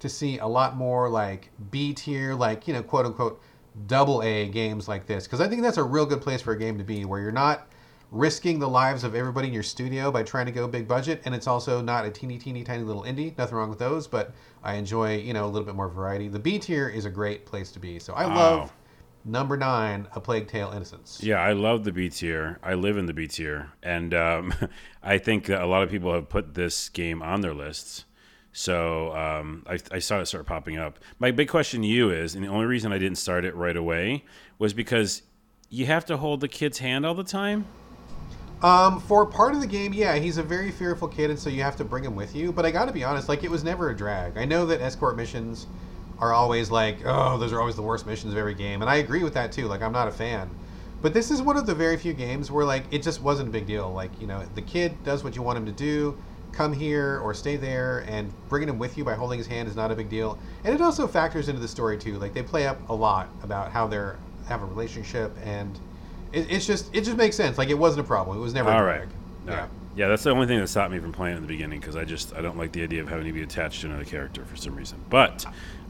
to 0.00 0.08
see 0.08 0.38
a 0.38 0.46
lot 0.46 0.76
more 0.76 1.08
like 1.08 1.50
B 1.70 1.94
tier, 1.94 2.34
like, 2.34 2.66
you 2.66 2.74
know, 2.74 2.82
quote 2.82 3.06
unquote, 3.06 3.40
double 3.86 4.22
A 4.22 4.48
games 4.48 4.88
like 4.88 5.06
this, 5.06 5.24
because 5.24 5.40
I 5.40 5.48
think 5.48 5.62
that's 5.62 5.78
a 5.78 5.82
real 5.82 6.04
good 6.04 6.20
place 6.20 6.42
for 6.42 6.52
a 6.52 6.58
game 6.58 6.76
to 6.76 6.84
be 6.84 7.04
where 7.04 7.20
you're 7.20 7.32
not 7.32 7.68
risking 8.12 8.58
the 8.58 8.68
lives 8.68 9.04
of 9.04 9.14
everybody 9.14 9.48
in 9.48 9.54
your 9.54 9.62
studio 9.62 10.12
by 10.12 10.22
trying 10.22 10.44
to 10.44 10.52
go 10.52 10.68
big 10.68 10.86
budget, 10.86 11.22
and 11.24 11.34
it's 11.34 11.46
also 11.46 11.80
not 11.80 12.04
a 12.04 12.10
teeny, 12.10 12.38
teeny, 12.38 12.62
tiny 12.62 12.82
little 12.84 13.02
indie. 13.02 13.36
Nothing 13.38 13.56
wrong 13.56 13.70
with 13.70 13.78
those, 13.78 14.06
but 14.06 14.32
I 14.62 14.74
enjoy, 14.74 15.16
you 15.16 15.32
know, 15.32 15.46
a 15.46 15.48
little 15.48 15.64
bit 15.64 15.74
more 15.74 15.88
variety. 15.88 16.28
The 16.28 16.38
B 16.38 16.58
tier 16.58 16.88
is 16.88 17.06
a 17.06 17.10
great 17.10 17.46
place 17.46 17.72
to 17.72 17.80
be. 17.80 17.98
So 17.98 18.12
I 18.12 18.26
Wow. 18.26 18.34
love 18.34 18.72
number 19.24 19.56
nine, 19.56 20.06
A 20.14 20.20
Plague 20.20 20.46
Tale 20.46 20.72
Innocence. 20.72 21.22
Yeah, 21.22 21.40
I 21.40 21.54
love 21.54 21.84
the 21.84 21.92
B 21.92 22.10
tier. 22.10 22.58
I 22.62 22.74
live 22.74 22.98
in 22.98 23.06
the 23.06 23.14
B 23.14 23.26
tier, 23.26 23.72
and 23.82 24.12
um, 24.12 24.54
I 25.02 25.16
think 25.16 25.46
that 25.46 25.62
a 25.62 25.66
lot 25.66 25.82
of 25.82 25.90
people 25.90 26.12
have 26.12 26.28
put 26.28 26.52
this 26.52 26.90
game 26.90 27.22
on 27.22 27.40
their 27.40 27.54
lists. 27.54 28.04
So 28.52 29.16
um, 29.16 29.64
I, 29.66 29.78
I 29.90 29.98
saw 30.00 30.20
it 30.20 30.26
start 30.26 30.44
popping 30.44 30.76
up. 30.76 30.98
My 31.18 31.30
big 31.30 31.48
question 31.48 31.80
to 31.80 31.88
you 31.88 32.10
is, 32.10 32.34
and 32.34 32.44
the 32.44 32.48
only 32.48 32.66
reason 32.66 32.92
I 32.92 32.98
didn't 32.98 33.16
start 33.16 33.46
it 33.46 33.56
right 33.56 33.76
away 33.76 34.26
was 34.58 34.74
because 34.74 35.22
you 35.70 35.86
have 35.86 36.04
to 36.04 36.18
hold 36.18 36.42
the 36.42 36.48
kid's 36.48 36.80
hand 36.80 37.06
all 37.06 37.14
the 37.14 37.24
time. 37.24 37.64
Um, 38.62 39.00
for 39.00 39.26
part 39.26 39.54
of 39.54 39.60
the 39.60 39.66
game, 39.66 39.92
yeah, 39.92 40.14
he's 40.14 40.38
a 40.38 40.42
very 40.42 40.70
fearful 40.70 41.08
kid, 41.08 41.30
and 41.30 41.38
so 41.38 41.50
you 41.50 41.62
have 41.62 41.76
to 41.76 41.84
bring 41.84 42.04
him 42.04 42.14
with 42.14 42.34
you. 42.36 42.52
But 42.52 42.64
I 42.64 42.70
got 42.70 42.84
to 42.84 42.92
be 42.92 43.02
honest, 43.02 43.28
like 43.28 43.42
it 43.42 43.50
was 43.50 43.64
never 43.64 43.90
a 43.90 43.96
drag. 43.96 44.38
I 44.38 44.44
know 44.44 44.66
that 44.66 44.80
escort 44.80 45.16
missions 45.16 45.66
are 46.20 46.32
always 46.32 46.70
like, 46.70 46.98
oh, 47.04 47.38
those 47.38 47.52
are 47.52 47.58
always 47.58 47.74
the 47.74 47.82
worst 47.82 48.06
missions 48.06 48.32
of 48.32 48.38
every 48.38 48.54
game, 48.54 48.80
and 48.80 48.88
I 48.88 48.96
agree 48.96 49.24
with 49.24 49.34
that 49.34 49.50
too. 49.50 49.66
Like 49.66 49.82
I'm 49.82 49.90
not 49.90 50.06
a 50.06 50.12
fan, 50.12 50.48
but 51.00 51.12
this 51.12 51.32
is 51.32 51.42
one 51.42 51.56
of 51.56 51.66
the 51.66 51.74
very 51.74 51.96
few 51.96 52.12
games 52.12 52.52
where 52.52 52.64
like 52.64 52.84
it 52.92 53.02
just 53.02 53.20
wasn't 53.20 53.48
a 53.48 53.52
big 53.52 53.66
deal. 53.66 53.92
Like 53.92 54.12
you 54.20 54.28
know, 54.28 54.44
the 54.54 54.62
kid 54.62 55.02
does 55.02 55.24
what 55.24 55.34
you 55.34 55.42
want 55.42 55.58
him 55.58 55.66
to 55.66 55.72
do. 55.72 56.16
Come 56.52 56.72
here 56.72 57.18
or 57.18 57.34
stay 57.34 57.56
there, 57.56 58.04
and 58.06 58.32
bringing 58.48 58.68
him 58.68 58.78
with 58.78 58.96
you 58.96 59.04
by 59.04 59.14
holding 59.14 59.38
his 59.38 59.48
hand 59.48 59.68
is 59.68 59.74
not 59.74 59.90
a 59.90 59.96
big 59.96 60.08
deal. 60.08 60.38
And 60.62 60.72
it 60.72 60.80
also 60.80 61.08
factors 61.08 61.48
into 61.48 61.60
the 61.60 61.66
story 61.66 61.98
too. 61.98 62.18
Like 62.20 62.32
they 62.32 62.42
play 62.44 62.68
up 62.68 62.88
a 62.88 62.94
lot 62.94 63.28
about 63.42 63.72
how 63.72 63.88
they're 63.88 64.18
have 64.46 64.62
a 64.62 64.66
relationship 64.66 65.36
and 65.42 65.80
it, 66.32 66.50
it's 66.50 66.66
just 66.66 66.94
it 66.94 67.02
just 67.02 67.16
makes 67.16 67.36
sense. 67.36 67.58
Like 67.58 67.68
it 67.68 67.78
wasn't 67.78 68.04
a 68.04 68.08
problem. 68.08 68.36
It 68.36 68.40
was 68.40 68.54
never 68.54 68.70
a 68.70 68.74
All 68.74 68.82
drag. 68.82 69.08
Yeah. 69.46 69.68
Yeah, 69.94 70.08
that's 70.08 70.22
the 70.22 70.30
only 70.30 70.46
thing 70.46 70.58
that 70.58 70.68
stopped 70.68 70.90
me 70.90 70.98
from 71.00 71.12
playing 71.12 71.36
in 71.36 71.42
the 71.42 71.48
beginning 71.48 71.78
because 71.78 71.96
I 71.96 72.04
just 72.04 72.34
I 72.34 72.40
don't 72.40 72.56
like 72.56 72.72
the 72.72 72.82
idea 72.82 73.02
of 73.02 73.08
having 73.08 73.26
to 73.26 73.32
be 73.32 73.42
attached 73.42 73.82
to 73.82 73.88
another 73.88 74.04
character 74.04 74.44
for 74.44 74.56
some 74.56 74.74
reason. 74.74 74.98
But 75.10 75.44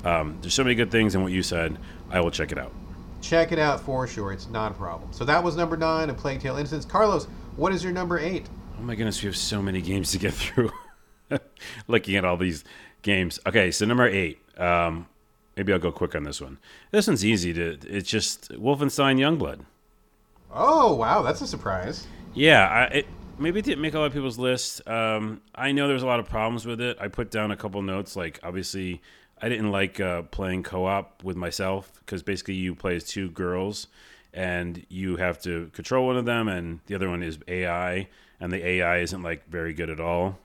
um, 0.04 0.38
there's 0.40 0.54
so 0.54 0.64
many 0.64 0.74
good 0.74 0.90
things 0.90 1.14
in 1.14 1.22
what 1.22 1.30
you 1.30 1.42
said. 1.42 1.78
I 2.10 2.20
will 2.20 2.32
check 2.32 2.50
it 2.50 2.58
out. 2.58 2.72
Check 3.20 3.52
it 3.52 3.60
out 3.60 3.80
for 3.80 4.06
sure. 4.08 4.32
It's 4.32 4.48
not 4.48 4.72
a 4.72 4.74
problem. 4.74 5.12
So 5.12 5.24
that 5.24 5.42
was 5.42 5.56
number 5.56 5.76
nine, 5.76 6.10
A 6.10 6.14
Plague 6.14 6.40
Tale 6.40 6.56
Innocence. 6.56 6.84
Carlos, 6.84 7.26
what 7.54 7.72
is 7.72 7.84
your 7.84 7.92
number 7.92 8.18
eight? 8.18 8.48
Oh 8.76 8.82
my 8.82 8.96
goodness, 8.96 9.22
we 9.22 9.26
have 9.26 9.36
so 9.36 9.62
many 9.62 9.80
games 9.80 10.10
to 10.10 10.18
get 10.18 10.34
through. 10.34 10.72
Looking 11.86 12.16
at 12.16 12.24
all 12.24 12.36
these 12.36 12.64
games. 13.02 13.38
Okay, 13.46 13.70
so 13.70 13.86
number 13.86 14.08
eight. 14.08 14.40
Um, 14.58 15.06
maybe 15.56 15.72
I'll 15.72 15.78
go 15.78 15.92
quick 15.92 16.16
on 16.16 16.24
this 16.24 16.40
one. 16.40 16.58
This 16.90 17.06
one's 17.06 17.24
easy 17.24 17.52
to. 17.52 17.78
It's 17.86 18.10
just 18.10 18.50
Wolfenstein 18.50 19.18
Youngblood. 19.18 19.60
Oh 20.52 20.94
wow, 20.94 21.22
that's 21.22 21.40
a 21.40 21.46
surprise. 21.46 22.06
Yeah, 22.34 22.68
I, 22.68 22.82
it 22.96 23.06
maybe 23.38 23.58
it 23.60 23.64
didn't 23.64 23.80
make 23.80 23.94
a 23.94 23.98
lot 23.98 24.06
of 24.06 24.12
people's 24.12 24.38
list. 24.38 24.86
Um, 24.86 25.40
I 25.54 25.72
know 25.72 25.88
there's 25.88 26.02
a 26.02 26.06
lot 26.06 26.20
of 26.20 26.28
problems 26.28 26.66
with 26.66 26.80
it. 26.80 26.98
I 27.00 27.08
put 27.08 27.30
down 27.30 27.50
a 27.50 27.56
couple 27.56 27.80
notes. 27.82 28.16
Like 28.16 28.38
obviously, 28.42 29.00
I 29.40 29.48
didn't 29.48 29.70
like 29.70 29.98
uh, 30.00 30.22
playing 30.22 30.62
co-op 30.62 31.24
with 31.24 31.36
myself 31.36 31.92
because 32.00 32.22
basically 32.22 32.54
you 32.54 32.74
play 32.74 32.96
as 32.96 33.04
two 33.04 33.30
girls, 33.30 33.88
and 34.32 34.84
you 34.88 35.16
have 35.16 35.40
to 35.42 35.70
control 35.72 36.06
one 36.06 36.16
of 36.16 36.26
them, 36.26 36.48
and 36.48 36.80
the 36.86 36.94
other 36.94 37.08
one 37.08 37.22
is 37.22 37.38
AI, 37.48 38.08
and 38.38 38.52
the 38.52 38.64
AI 38.64 38.98
isn't 38.98 39.22
like 39.22 39.48
very 39.48 39.72
good 39.72 39.90
at 39.90 40.00
all. 40.00 40.38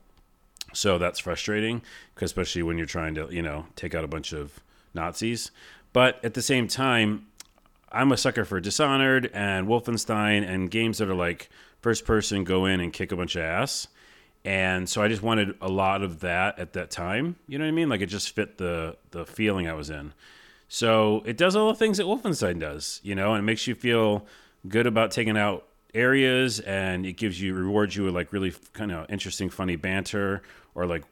So 0.73 0.97
that's 0.97 1.19
frustrating, 1.19 1.81
especially 2.19 2.63
when 2.63 2.77
you're 2.77 2.87
trying 2.87 3.15
to, 3.15 3.27
you 3.31 3.41
know, 3.41 3.67
take 3.75 3.95
out 3.95 4.03
a 4.03 4.07
bunch 4.07 4.33
of 4.33 4.59
Nazis. 4.93 5.51
But 5.93 6.23
at 6.23 6.33
the 6.33 6.41
same 6.41 6.67
time, 6.67 7.26
I'm 7.91 8.11
a 8.11 8.17
sucker 8.17 8.45
for 8.45 8.59
Dishonored 8.59 9.29
and 9.33 9.67
Wolfenstein 9.67 10.47
and 10.47 10.69
games 10.69 10.97
that 10.97 11.09
are 11.09 11.15
like 11.15 11.49
first 11.81 12.05
person 12.05 12.43
go 12.43 12.65
in 12.65 12.79
and 12.79 12.91
kick 12.91 13.11
a 13.11 13.15
bunch 13.15 13.35
of 13.35 13.43
ass. 13.43 13.87
And 14.43 14.87
so 14.87 15.01
I 15.01 15.07
just 15.07 15.21
wanted 15.21 15.55
a 15.61 15.67
lot 15.67 16.03
of 16.03 16.21
that 16.21 16.59
at 16.59 16.73
that 16.73 16.91
time. 16.91 17.35
You 17.47 17.57
know 17.57 17.65
what 17.65 17.69
I 17.69 17.73
mean? 17.73 17.89
Like 17.89 18.01
it 18.01 18.07
just 18.07 18.31
fit 18.31 18.57
the 18.57 18.97
the 19.11 19.25
feeling 19.25 19.67
I 19.67 19.73
was 19.73 19.89
in. 19.89 20.13
So 20.67 21.23
it 21.25 21.37
does 21.37 21.55
all 21.55 21.69
the 21.69 21.75
things 21.75 21.97
that 21.97 22.05
Wolfenstein 22.05 22.59
does, 22.59 22.99
you 23.03 23.15
know, 23.15 23.33
and 23.33 23.39
it 23.39 23.45
makes 23.45 23.67
you 23.67 23.75
feel 23.75 24.25
good 24.67 24.85
about 24.85 25.11
taking 25.11 25.37
out 25.37 25.65
areas 25.93 26.59
and 26.59 27.05
it 27.05 27.13
gives 27.13 27.41
you 27.41 27.53
rewards 27.53 27.95
you 27.95 28.03
with 28.03 28.13
like 28.13 28.33
really 28.33 28.53
kind 28.73 28.91
of 28.91 29.09
interesting 29.09 29.49
funny 29.49 29.77
banter 29.77 30.41
or 30.75 30.85
like 30.85 31.03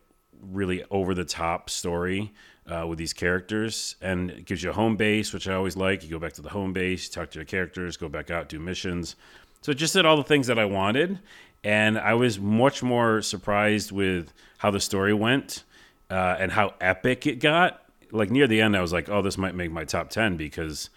really 0.41 0.83
over 0.91 1.13
the 1.13 1.25
top 1.25 1.69
story 1.69 2.33
uh, 2.67 2.85
with 2.87 2.97
these 2.97 3.13
characters 3.13 3.95
and 4.01 4.31
it 4.31 4.45
gives 4.45 4.63
you 4.63 4.69
a 4.69 4.73
home 4.73 4.95
base 4.95 5.33
which 5.33 5.47
i 5.47 5.53
always 5.53 5.77
like. 5.77 6.03
You 6.03 6.09
go 6.09 6.19
back 6.19 6.33
to 6.33 6.41
the 6.41 6.49
home 6.49 6.73
base 6.73 7.09
talk 7.09 7.29
to 7.31 7.39
your 7.39 7.45
characters 7.45 7.97
go 7.97 8.09
back 8.09 8.29
out 8.31 8.49
do 8.49 8.59
missions. 8.59 9.15
So 9.61 9.71
it 9.71 9.75
just 9.75 9.93
did 9.93 10.05
all 10.05 10.17
the 10.17 10.23
things 10.23 10.47
that 10.47 10.57
i 10.57 10.65
wanted 10.65 11.19
and 11.63 11.97
i 11.97 12.13
was 12.13 12.39
much 12.39 12.81
more 12.81 13.21
surprised 13.21 13.91
with 13.91 14.33
how 14.57 14.71
the 14.71 14.79
story 14.79 15.13
went 15.13 15.63
uh, 16.09 16.35
and 16.39 16.51
how 16.51 16.73
epic 16.79 17.25
it 17.25 17.39
got. 17.39 17.81
Like 18.11 18.31
near 18.31 18.47
the 18.47 18.61
end 18.61 18.75
i 18.75 18.81
was 18.81 18.93
like 18.93 19.09
oh 19.09 19.21
this 19.21 19.37
might 19.37 19.55
make 19.55 19.71
my 19.71 19.83
top 19.83 20.09
10 20.09 20.37
because 20.37 20.89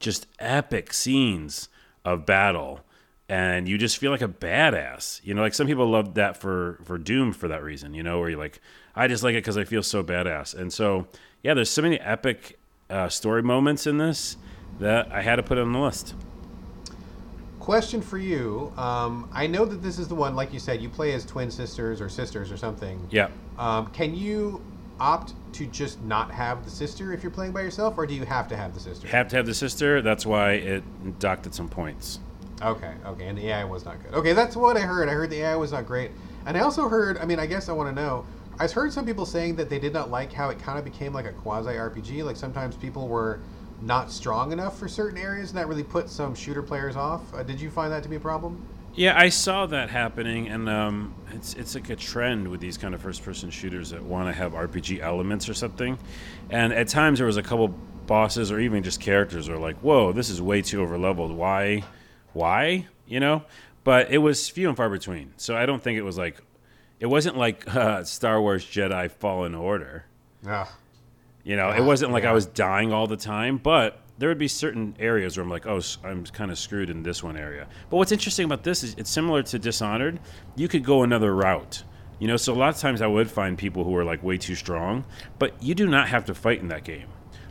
just 0.00 0.26
epic 0.38 0.92
scenes 0.92 1.68
of 2.04 2.26
battle 2.26 2.80
and 3.26 3.66
you 3.66 3.78
just 3.78 3.96
feel 3.96 4.10
like 4.10 4.20
a 4.20 4.28
badass. 4.28 5.20
You 5.24 5.32
know 5.32 5.40
like 5.40 5.54
some 5.54 5.66
people 5.66 5.88
love 5.88 6.14
that 6.14 6.36
for 6.36 6.78
for 6.84 6.98
doom 6.98 7.32
for 7.32 7.48
that 7.48 7.62
reason 7.62 7.94
you 7.94 8.02
know 8.02 8.20
where 8.20 8.28
you're 8.28 8.38
like 8.38 8.60
i 8.96 9.06
just 9.08 9.22
like 9.22 9.32
it 9.34 9.38
because 9.38 9.56
i 9.58 9.64
feel 9.64 9.82
so 9.82 10.02
badass 10.02 10.54
and 10.54 10.72
so 10.72 11.06
yeah 11.42 11.54
there's 11.54 11.70
so 11.70 11.82
many 11.82 11.98
epic 12.00 12.58
uh, 12.90 13.08
story 13.08 13.42
moments 13.42 13.86
in 13.86 13.98
this 13.98 14.36
that 14.78 15.10
i 15.12 15.22
had 15.22 15.36
to 15.36 15.42
put 15.42 15.58
it 15.58 15.62
on 15.62 15.72
the 15.72 15.78
list 15.78 16.14
Question 17.60 18.02
for 18.02 18.18
you. 18.18 18.70
Um, 18.76 19.26
I 19.32 19.46
know 19.46 19.64
that 19.64 19.82
this 19.82 19.98
is 19.98 20.06
the 20.06 20.14
one, 20.14 20.36
like 20.36 20.52
you 20.52 20.58
said, 20.58 20.82
you 20.82 20.90
play 20.90 21.14
as 21.14 21.24
twin 21.24 21.50
sisters 21.50 21.98
or 21.98 22.10
sisters 22.10 22.52
or 22.52 22.58
something. 22.58 23.00
yeah 23.10 23.28
Um, 23.58 23.86
can 23.86 24.14
you 24.14 24.62
opt 25.00 25.32
to 25.54 25.64
just 25.68 25.98
not 26.02 26.30
have 26.30 26.62
the 26.66 26.70
sister 26.70 27.14
if 27.14 27.22
you're 27.22 27.32
playing 27.32 27.52
by 27.52 27.62
yourself, 27.62 27.96
or 27.96 28.06
do 28.06 28.12
you 28.12 28.26
have 28.26 28.48
to 28.48 28.56
have 28.56 28.74
the 28.74 28.80
sister? 28.80 29.08
have 29.08 29.28
to 29.28 29.36
have 29.36 29.46
the 29.46 29.54
sister 29.54 30.02
that's 30.02 30.26
why 30.26 30.52
it 30.52 31.18
docked 31.18 31.46
at 31.46 31.54
some 31.54 31.70
points 31.70 32.20
Okay, 32.62 32.92
okay, 33.06 33.26
and 33.26 33.36
the 33.38 33.48
AI 33.48 33.64
was 33.64 33.84
not 33.86 34.02
good. 34.02 34.14
Okay, 34.14 34.32
that's 34.34 34.56
what 34.56 34.76
I 34.76 34.80
heard. 34.80 35.08
I 35.08 35.12
heard 35.12 35.30
the 35.30 35.40
AI 35.40 35.56
was 35.56 35.72
not 35.72 35.86
great, 35.86 36.10
and 36.46 36.56
I 36.56 36.60
also 36.60 36.88
heard. 36.88 37.18
I 37.18 37.24
mean, 37.24 37.38
I 37.38 37.46
guess 37.46 37.68
I 37.68 37.72
want 37.72 37.94
to 37.94 38.00
know. 38.00 38.26
I 38.58 38.68
heard 38.68 38.92
some 38.92 39.04
people 39.04 39.26
saying 39.26 39.56
that 39.56 39.68
they 39.68 39.78
did 39.78 39.92
not 39.92 40.10
like 40.10 40.32
how 40.32 40.48
it 40.50 40.58
kind 40.58 40.78
of 40.78 40.84
became 40.84 41.12
like 41.12 41.26
a 41.26 41.32
quasi 41.32 41.72
RPG. 41.72 42.24
Like 42.24 42.36
sometimes 42.36 42.76
people 42.76 43.08
were 43.08 43.40
not 43.82 44.10
strong 44.10 44.52
enough 44.52 44.78
for 44.78 44.88
certain 44.88 45.18
areas, 45.18 45.50
and 45.50 45.58
that 45.58 45.68
really 45.68 45.82
put 45.82 46.08
some 46.08 46.34
shooter 46.34 46.62
players 46.62 46.96
off. 46.96 47.22
Uh, 47.34 47.42
did 47.42 47.60
you 47.60 47.70
find 47.70 47.92
that 47.92 48.02
to 48.04 48.08
be 48.08 48.16
a 48.16 48.20
problem? 48.20 48.64
Yeah, 48.94 49.18
I 49.18 49.28
saw 49.28 49.66
that 49.66 49.90
happening, 49.90 50.48
and 50.48 50.68
um, 50.68 51.14
it's 51.32 51.54
it's 51.54 51.74
like 51.74 51.90
a 51.90 51.96
trend 51.96 52.46
with 52.48 52.60
these 52.60 52.78
kind 52.78 52.94
of 52.94 53.02
first-person 53.02 53.50
shooters 53.50 53.90
that 53.90 54.02
want 54.02 54.28
to 54.28 54.32
have 54.32 54.52
RPG 54.52 55.00
elements 55.00 55.48
or 55.48 55.54
something. 55.54 55.98
And 56.50 56.72
at 56.72 56.88
times 56.88 57.18
there 57.18 57.26
was 57.26 57.36
a 57.36 57.42
couple 57.42 57.68
bosses 58.06 58.52
or 58.52 58.60
even 58.60 58.82
just 58.82 59.00
characters 59.00 59.48
are 59.48 59.58
like, 59.58 59.76
"Whoa, 59.78 60.12
this 60.12 60.30
is 60.30 60.40
way 60.40 60.62
too 60.62 60.80
overleveled. 60.80 61.34
Why, 61.34 61.82
why? 62.32 62.86
you 63.06 63.20
know. 63.20 63.42
But 63.82 64.10
it 64.10 64.18
was 64.18 64.48
few 64.48 64.68
and 64.68 64.76
far 64.76 64.88
between. 64.88 65.34
So 65.36 65.56
I 65.56 65.66
don't 65.66 65.82
think 65.82 65.98
it 65.98 66.02
was 66.02 66.16
like, 66.16 66.38
it 67.00 67.06
wasn't 67.06 67.36
like 67.36 67.66
uh, 67.74 68.04
Star 68.04 68.40
Wars 68.40 68.64
Jedi 68.64 69.10
Fallen 69.10 69.54
Order. 69.54 70.04
Ugh. 70.46 70.68
You 71.42 71.56
know, 71.56 71.70
it 71.70 71.82
wasn't 71.82 72.12
like 72.12 72.24
yeah. 72.24 72.30
I 72.30 72.32
was 72.32 72.46
dying 72.46 72.92
all 72.92 73.06
the 73.06 73.18
time, 73.18 73.58
but 73.58 74.00
there 74.16 74.28
would 74.28 74.38
be 74.38 74.48
certain 74.48 74.94
areas 74.98 75.36
where 75.36 75.44
I'm 75.44 75.50
like, 75.50 75.66
oh, 75.66 75.80
I'm 76.02 76.24
kind 76.24 76.50
of 76.50 76.58
screwed 76.58 76.88
in 76.88 77.02
this 77.02 77.22
one 77.22 77.36
area. 77.36 77.66
But 77.90 77.98
what's 77.98 78.12
interesting 78.12 78.46
about 78.46 78.62
this 78.62 78.82
is 78.82 78.94
it's 78.96 79.10
similar 79.10 79.42
to 79.42 79.58
Dishonored. 79.58 80.20
You 80.56 80.68
could 80.68 80.84
go 80.84 81.02
another 81.02 81.34
route. 81.34 81.82
You 82.18 82.28
know, 82.28 82.36
so 82.36 82.54
a 82.54 82.56
lot 82.56 82.68
of 82.74 82.80
times 82.80 83.02
I 83.02 83.06
would 83.06 83.30
find 83.30 83.58
people 83.58 83.84
who 83.84 83.94
are 83.96 84.04
like 84.04 84.22
way 84.22 84.38
too 84.38 84.54
strong, 84.54 85.04
but 85.38 85.60
you 85.62 85.74
do 85.74 85.86
not 85.86 86.08
have 86.08 86.24
to 86.26 86.34
fight 86.34 86.60
in 86.60 86.68
that 86.68 86.84
game. 86.84 87.08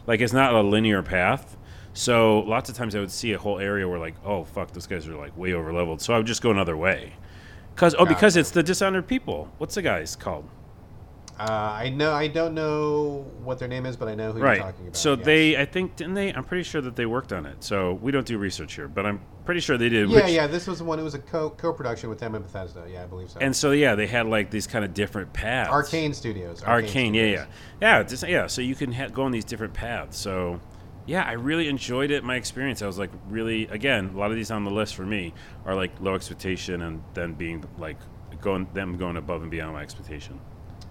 Like 0.08 0.21
it's 0.21 0.34
not 0.34 0.53
a 0.53 0.62
linear 0.62 1.03
path. 1.03 1.58
So 1.93 2.39
lots 2.39 2.69
of 2.69 2.75
times 2.75 2.95
I 2.95 2.99
would 2.99 3.12
see 3.12 3.34
a 3.34 3.38
whole 3.38 3.60
area 3.60 3.88
where 3.88 3.99
like, 3.99 4.15
oh 4.25 4.45
fuck, 4.45 4.71
those 4.71 4.88
guys 4.88 5.08
are 5.08 5.15
like 5.15 5.38
way 5.38 5.53
over 5.53 5.71
leveled. 5.73 6.01
So 6.01 6.13
I 6.13 6.17
would 6.17 6.25
just 6.25 6.41
go 6.41 6.49
another 6.49 6.77
way. 6.77 7.13
Cause 7.75 7.95
oh, 7.97 8.05
because 8.05 8.38
it's 8.38 8.51
the 8.51 8.63
Dishonored 8.63 9.07
people. 9.07 9.51
What's 9.57 9.75
the 9.75 9.81
guys 9.81 10.15
called? 10.15 10.47
Uh, 11.39 11.45
I 11.49 11.89
know. 11.89 12.13
I 12.13 12.27
don't 12.27 12.53
know 12.53 13.25
what 13.43 13.57
their 13.57 13.67
name 13.67 13.88
is, 13.88 13.97
but 13.97 14.07
I 14.07 14.13
know 14.13 14.31
who 14.31 14.39
right. 14.39 14.57
you're 14.57 14.65
talking 14.65 14.86
about. 14.86 14.95
So 14.95 15.15
yes. 15.15 15.25
they, 15.25 15.57
I 15.57 15.65
think, 15.65 15.95
didn't 15.95 16.13
they? 16.13 16.31
I'm 16.31 16.43
pretty 16.43 16.63
sure 16.63 16.79
that 16.81 16.95
they 16.95 17.07
worked 17.07 17.33
on 17.33 17.47
it. 17.47 17.63
So 17.63 17.93
we 17.93 18.12
don't 18.12 18.25
do 18.25 18.38
research 18.38 18.75
here, 18.75 18.88
but 18.88 19.05
I'm 19.05 19.19
pretty 19.43 19.59
sure 19.59 19.75
they 19.75 19.89
did. 19.89 20.09
Yeah, 20.09 20.15
which- 20.17 20.31
yeah. 20.31 20.45
This 20.45 20.67
was 20.67 20.77
the 20.77 20.83
one. 20.83 20.99
It 20.99 21.03
was 21.03 21.15
a 21.15 21.19
co 21.19 21.49
co-production 21.49 22.09
with 22.09 22.19
them 22.19 22.36
and 22.36 22.43
Bethesda. 22.45 22.86
Yeah, 22.88 23.03
I 23.03 23.05
believe 23.07 23.31
so. 23.31 23.39
And 23.39 23.55
so 23.55 23.71
yeah, 23.71 23.95
they 23.95 24.05
had 24.05 24.27
like 24.27 24.51
these 24.51 24.67
kind 24.67 24.86
of 24.86 24.93
different 24.93 25.33
paths. 25.33 25.71
Arkane 25.71 26.13
Studios. 26.13 26.62
Arkane, 26.62 26.83
yeah, 26.83 26.89
Studios. 26.89 27.47
yeah, 27.81 27.97
yeah, 27.97 28.03
just, 28.03 28.27
yeah. 28.27 28.47
So 28.47 28.62
you 28.62 28.75
can 28.75 28.91
ha- 28.91 29.07
go 29.07 29.23
on 29.23 29.31
these 29.31 29.45
different 29.45 29.73
paths. 29.73 30.19
So, 30.19 30.59
yeah, 31.05 31.23
I 31.23 31.33
really 31.33 31.67
enjoyed 31.67 32.11
it. 32.11 32.23
My 32.23 32.35
experience, 32.35 32.81
I 32.81 32.87
was 32.87 32.97
like, 32.97 33.11
really, 33.27 33.67
again, 33.67 34.11
a 34.13 34.17
lot 34.17 34.31
of 34.31 34.37
these 34.37 34.51
on 34.51 34.63
the 34.63 34.71
list 34.71 34.95
for 34.95 35.05
me 35.05 35.33
are 35.65 35.75
like 35.75 35.91
low 35.99 36.15
expectation, 36.15 36.81
and 36.81 37.03
then 37.13 37.33
being 37.33 37.63
like 37.77 37.97
going 38.41 38.67
them 38.73 38.97
going 38.97 39.17
above 39.17 39.41
and 39.41 39.51
beyond 39.51 39.73
my 39.73 39.81
expectation. 39.81 40.39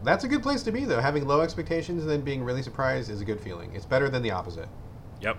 That's 0.05 0.25
a 0.25 0.29
good 0.29 0.43
place 0.43 0.63
to 0.65 0.73
be, 0.73 0.85
though. 0.85 1.01
Having 1.01 1.27
low 1.27 1.43
expectations 1.43 2.03
and 2.03 2.11
then 2.11 2.23
being 2.23 2.43
really 2.43 2.63
surprised 2.63 3.11
is 3.11 3.21
a 3.21 3.25
good 3.25 3.41
feeling. 3.41 3.73
It's 3.75 3.87
better 3.87 4.09
than 4.09 4.23
the 4.23 4.33
opposite. 4.33 4.69
Yep. 5.21 5.39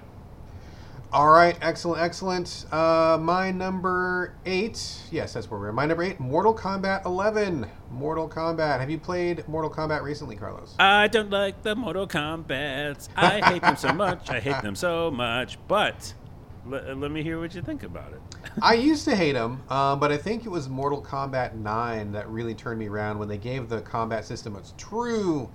All 1.14 1.30
right, 1.30 1.56
excellent, 1.62 2.02
excellent. 2.02 2.66
Uh, 2.72 3.20
my 3.22 3.52
number 3.52 4.34
eight. 4.48 4.98
Yes, 5.12 5.34
that's 5.34 5.52
where 5.52 5.60
we're. 5.60 5.72
My 5.72 5.86
number 5.86 6.02
eight, 6.02 6.20
Mortal 6.20 6.56
Kombat 6.56 7.06
11. 7.06 7.68
Mortal 7.92 8.28
Kombat. 8.28 8.80
Have 8.80 8.90
you 8.90 8.98
played 8.98 9.48
Mortal 9.48 9.70
Kombat 9.70 10.02
recently, 10.02 10.36
Carlos? 10.36 10.74
I 10.80 11.08
don't 11.08 11.30
like 11.30 11.62
the 11.62 11.76
Mortal 11.76 12.08
Kombat. 12.08 13.10
I 13.16 13.42
hate 13.42 13.62
them 13.62 13.76
so 13.76 13.94
much. 13.94 14.32
I 14.32 14.40
hate 14.40 14.60
them 14.64 14.74
so 14.74 15.12
much. 15.12 15.60
But 15.68 16.16
let, 16.66 16.98
let 16.98 17.12
me 17.12 17.22
hear 17.22 17.40
what 17.40 17.54
you 17.54 17.62
think 17.62 17.84
about 17.84 18.12
it. 18.14 18.22
I 18.64 18.74
used 18.74 19.06
to 19.06 19.16
hate 19.16 19.34
them, 19.34 19.62
um, 19.70 20.00
but 20.00 20.12
I 20.12 20.18
think 20.18 20.48
it 20.48 20.50
was 20.50 20.68
Mortal 20.68 21.00
Kombat 21.00 21.54
9 21.54 22.12
that 22.14 22.28
really 22.28 22.56
turned 22.56 22.80
me 22.80 22.88
around 22.88 23.20
when 23.20 23.28
they 23.28 23.38
gave 23.38 23.70
the 23.70 23.82
combat 23.82 24.26
system 24.26 24.56
its 24.56 24.74
true 24.80 25.48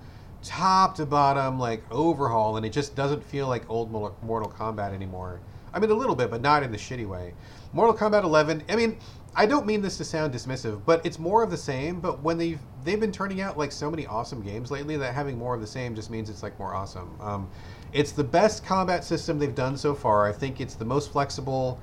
top 0.43 0.95
to 0.95 1.05
bottom 1.05 1.59
like 1.59 1.83
overhaul, 1.91 2.57
and 2.57 2.65
it 2.65 2.71
just 2.71 2.95
doesn't 2.95 3.23
feel 3.23 3.47
like 3.47 3.69
old 3.69 3.91
Mortal 3.91 4.53
Kombat 4.57 4.93
anymore. 4.93 5.39
I 5.73 5.79
mean, 5.79 5.91
a 5.91 5.95
little 5.95 6.15
bit, 6.15 6.31
but 6.31 6.41
not 6.41 6.63
in 6.63 6.71
the 6.71 6.77
shitty 6.77 7.07
way. 7.07 7.33
Mortal 7.73 7.95
Kombat 7.95 8.23
11. 8.23 8.63
I 8.69 8.75
mean, 8.75 8.97
I 9.35 9.45
don't 9.45 9.65
mean 9.65 9.81
this 9.81 9.97
to 9.97 10.05
sound 10.05 10.33
dismissive, 10.33 10.81
but 10.85 11.05
it's 11.05 11.19
more 11.19 11.43
of 11.43 11.51
the 11.51 11.57
same. 11.57 11.99
But 11.99 12.21
when 12.23 12.37
they've 12.37 12.59
they've 12.83 12.99
been 12.99 13.11
turning 13.11 13.41
out 13.41 13.57
like 13.57 13.71
so 13.71 13.91
many 13.91 14.05
awesome 14.07 14.41
games 14.41 14.71
lately, 14.71 14.97
that 14.97 15.13
having 15.13 15.37
more 15.37 15.53
of 15.53 15.61
the 15.61 15.67
same 15.67 15.95
just 15.95 16.09
means 16.09 16.29
it's 16.29 16.43
like 16.43 16.57
more 16.57 16.73
awesome. 16.73 17.15
Um, 17.21 17.49
it's 17.93 18.11
the 18.11 18.23
best 18.23 18.65
combat 18.65 19.03
system 19.03 19.39
they've 19.39 19.53
done 19.53 19.77
so 19.77 19.93
far. 19.93 20.27
I 20.27 20.31
think 20.31 20.61
it's 20.61 20.75
the 20.75 20.85
most 20.85 21.11
flexible. 21.11 21.79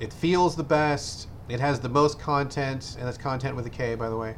It 0.00 0.12
feels 0.12 0.56
the 0.56 0.64
best. 0.64 1.28
It 1.48 1.60
has 1.60 1.80
the 1.80 1.88
most 1.88 2.18
content, 2.18 2.96
and 2.98 3.06
that's 3.06 3.18
content 3.18 3.56
with 3.56 3.66
a 3.66 3.70
K, 3.70 3.94
by 3.94 4.08
the 4.08 4.16
way. 4.16 4.34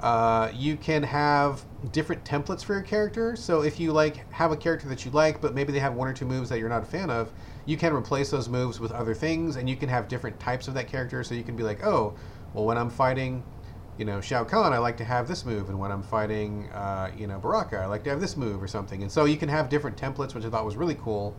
Uh, 0.00 0.50
you 0.54 0.76
can 0.76 1.02
have 1.02 1.64
different 1.92 2.24
templates 2.24 2.62
for 2.62 2.74
your 2.74 2.82
character. 2.82 3.34
So 3.36 3.62
if 3.62 3.80
you 3.80 3.92
like 3.92 4.30
have 4.32 4.52
a 4.52 4.56
character 4.56 4.88
that 4.88 5.04
you 5.04 5.10
like, 5.10 5.40
but 5.40 5.54
maybe 5.54 5.72
they 5.72 5.78
have 5.78 5.94
one 5.94 6.08
or 6.08 6.12
two 6.12 6.26
moves 6.26 6.48
that 6.50 6.58
you're 6.58 6.68
not 6.68 6.82
a 6.82 6.86
fan 6.86 7.10
of, 7.10 7.32
you 7.64 7.76
can 7.76 7.92
replace 7.92 8.30
those 8.30 8.48
moves 8.48 8.78
with 8.78 8.92
other 8.92 9.14
things, 9.14 9.56
and 9.56 9.68
you 9.68 9.76
can 9.76 9.88
have 9.88 10.08
different 10.08 10.38
types 10.38 10.68
of 10.68 10.74
that 10.74 10.88
character. 10.88 11.24
So 11.24 11.34
you 11.34 11.42
can 11.42 11.56
be 11.56 11.62
like, 11.62 11.84
oh, 11.84 12.14
well, 12.52 12.64
when 12.64 12.76
I'm 12.76 12.90
fighting, 12.90 13.42
you 13.98 14.04
know, 14.04 14.20
Shao 14.20 14.44
Kahn, 14.44 14.72
I 14.72 14.78
like 14.78 14.98
to 14.98 15.04
have 15.04 15.26
this 15.26 15.44
move, 15.44 15.70
and 15.70 15.78
when 15.78 15.90
I'm 15.90 16.02
fighting, 16.02 16.68
uh, 16.70 17.10
you 17.16 17.26
know, 17.26 17.38
Baraka, 17.38 17.78
I 17.78 17.86
like 17.86 18.04
to 18.04 18.10
have 18.10 18.20
this 18.20 18.36
move 18.36 18.62
or 18.62 18.68
something. 18.68 19.02
And 19.02 19.10
so 19.10 19.24
you 19.24 19.36
can 19.36 19.48
have 19.48 19.68
different 19.68 19.96
templates, 19.96 20.34
which 20.34 20.44
I 20.44 20.50
thought 20.50 20.64
was 20.64 20.76
really 20.76 20.96
cool. 20.96 21.34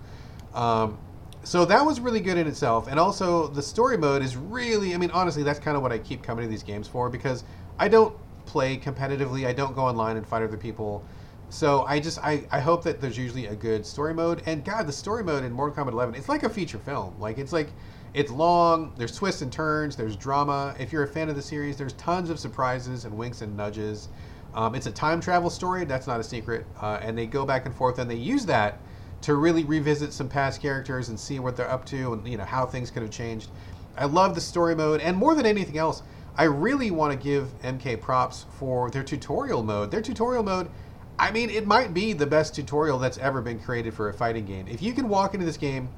Um, 0.54 0.98
so 1.44 1.64
that 1.66 1.86
was 1.86 2.00
really 2.00 2.20
good 2.20 2.38
in 2.38 2.48
itself, 2.48 2.88
and 2.88 3.00
also 3.00 3.48
the 3.48 3.62
story 3.62 3.98
mode 3.98 4.22
is 4.22 4.36
really. 4.36 4.94
I 4.94 4.98
mean, 4.98 5.12
honestly, 5.12 5.44
that's 5.44 5.60
kind 5.60 5.78
of 5.78 5.84
what 5.84 5.94
I 5.94 6.00
keep 6.00 6.24
coming 6.24 6.44
to 6.44 6.50
these 6.50 6.64
games 6.64 6.88
for 6.88 7.10
because 7.10 7.44
I 7.80 7.88
don't 7.88 8.14
play 8.48 8.78
competitively. 8.78 9.46
I 9.46 9.54
don't 9.54 9.76
go 9.76 9.82
online 9.82 10.18
and 10.18 10.26
fight 10.26 10.42
other 10.42 10.58
people. 10.58 11.06
So 11.50 11.84
I 11.84 12.00
just 12.00 12.20
I, 12.20 12.44
I 12.52 12.60
hope 12.60 12.84
that 12.84 13.00
there's 13.00 13.18
usually 13.18 13.46
a 13.46 13.56
good 13.56 13.86
story 13.86 14.14
mode. 14.14 14.42
And 14.46 14.66
God, 14.66 14.88
the 14.88 14.92
story 14.92 15.24
mode 15.24 15.44
in 15.44 15.52
Mortal 15.52 15.86
Kombat 15.86 15.92
11, 15.92 16.16
it's 16.16 16.30
like 16.30 16.44
a 16.44 16.50
feature 16.50 16.78
film. 16.80 17.16
Like 17.20 17.38
it's 17.38 17.54
like 17.54 17.70
it's 18.14 18.32
long. 18.32 18.94
There's 18.98 19.16
twists 19.16 19.42
and 19.42 19.52
turns. 19.52 19.96
There's 19.96 20.16
drama. 20.16 20.76
If 20.80 20.92
you're 20.92 21.04
a 21.04 21.08
fan 21.08 21.30
of 21.30 21.36
the 21.36 21.42
series, 21.42 21.78
there's 21.78 21.94
tons 21.94 22.30
of 22.30 22.40
surprises 22.40 23.06
and 23.06 23.16
winks 23.16 23.42
and 23.42 23.56
nudges. 23.56 24.10
Um, 24.54 24.74
it's 24.74 24.88
a 24.88 24.92
time 24.92 25.22
travel 25.22 25.50
story. 25.50 25.86
That's 25.86 26.08
not 26.08 26.20
a 26.20 26.24
secret. 26.24 26.66
Uh, 26.82 27.00
and 27.02 27.18
they 27.18 27.28
go 27.28 27.46
back 27.46 27.66
and 27.66 27.76
forth, 27.76 28.00
and 28.00 28.10
they 28.10 28.16
use 28.16 28.46
that 28.48 28.80
to 29.22 29.36
really 29.36 29.64
revisit 29.64 30.14
some 30.14 30.30
past 30.30 30.62
characters 30.62 31.10
and 31.10 31.20
see 31.20 31.40
what 31.40 31.56
they're 31.56 31.70
up 31.70 31.86
to, 31.86 32.14
and 32.14 32.28
you 32.28 32.38
know 32.38 32.46
how 32.46 32.66
things 32.66 32.92
could 32.92 33.04
have 33.04 33.12
changed. 33.12 33.50
I 33.98 34.06
love 34.06 34.36
the 34.36 34.42
story 34.42 34.76
mode, 34.76 35.02
and 35.02 35.18
more 35.18 35.36
than 35.36 35.46
anything 35.46 35.78
else, 35.78 36.04
I 36.38 36.44
really 36.44 36.92
want 36.92 37.20
to 37.20 37.24
give 37.24 37.60
MK 37.64 38.00
props 38.00 38.46
for 38.52 38.92
their 38.92 39.04
tutorial 39.04 39.64
mode. 39.64 39.90
Their 39.90 40.04
tutorial 40.04 40.44
mode, 40.44 40.70
I 41.18 41.32
mean, 41.32 41.50
it 41.50 41.66
might 41.66 41.96
be 41.96 42.14
the 42.14 42.28
best 42.28 42.54
tutorial 42.54 43.00
that's 43.00 43.18
ever 43.18 43.42
been 43.42 43.60
created 43.60 43.96
for 43.96 44.10
a 44.10 44.14
fighting 44.14 44.46
game. 44.46 44.68
If 44.68 44.84
you 44.84 44.94
can 44.94 45.10
walk 45.10 45.34
into 45.34 45.48
this 45.48 45.58
game 45.58 45.90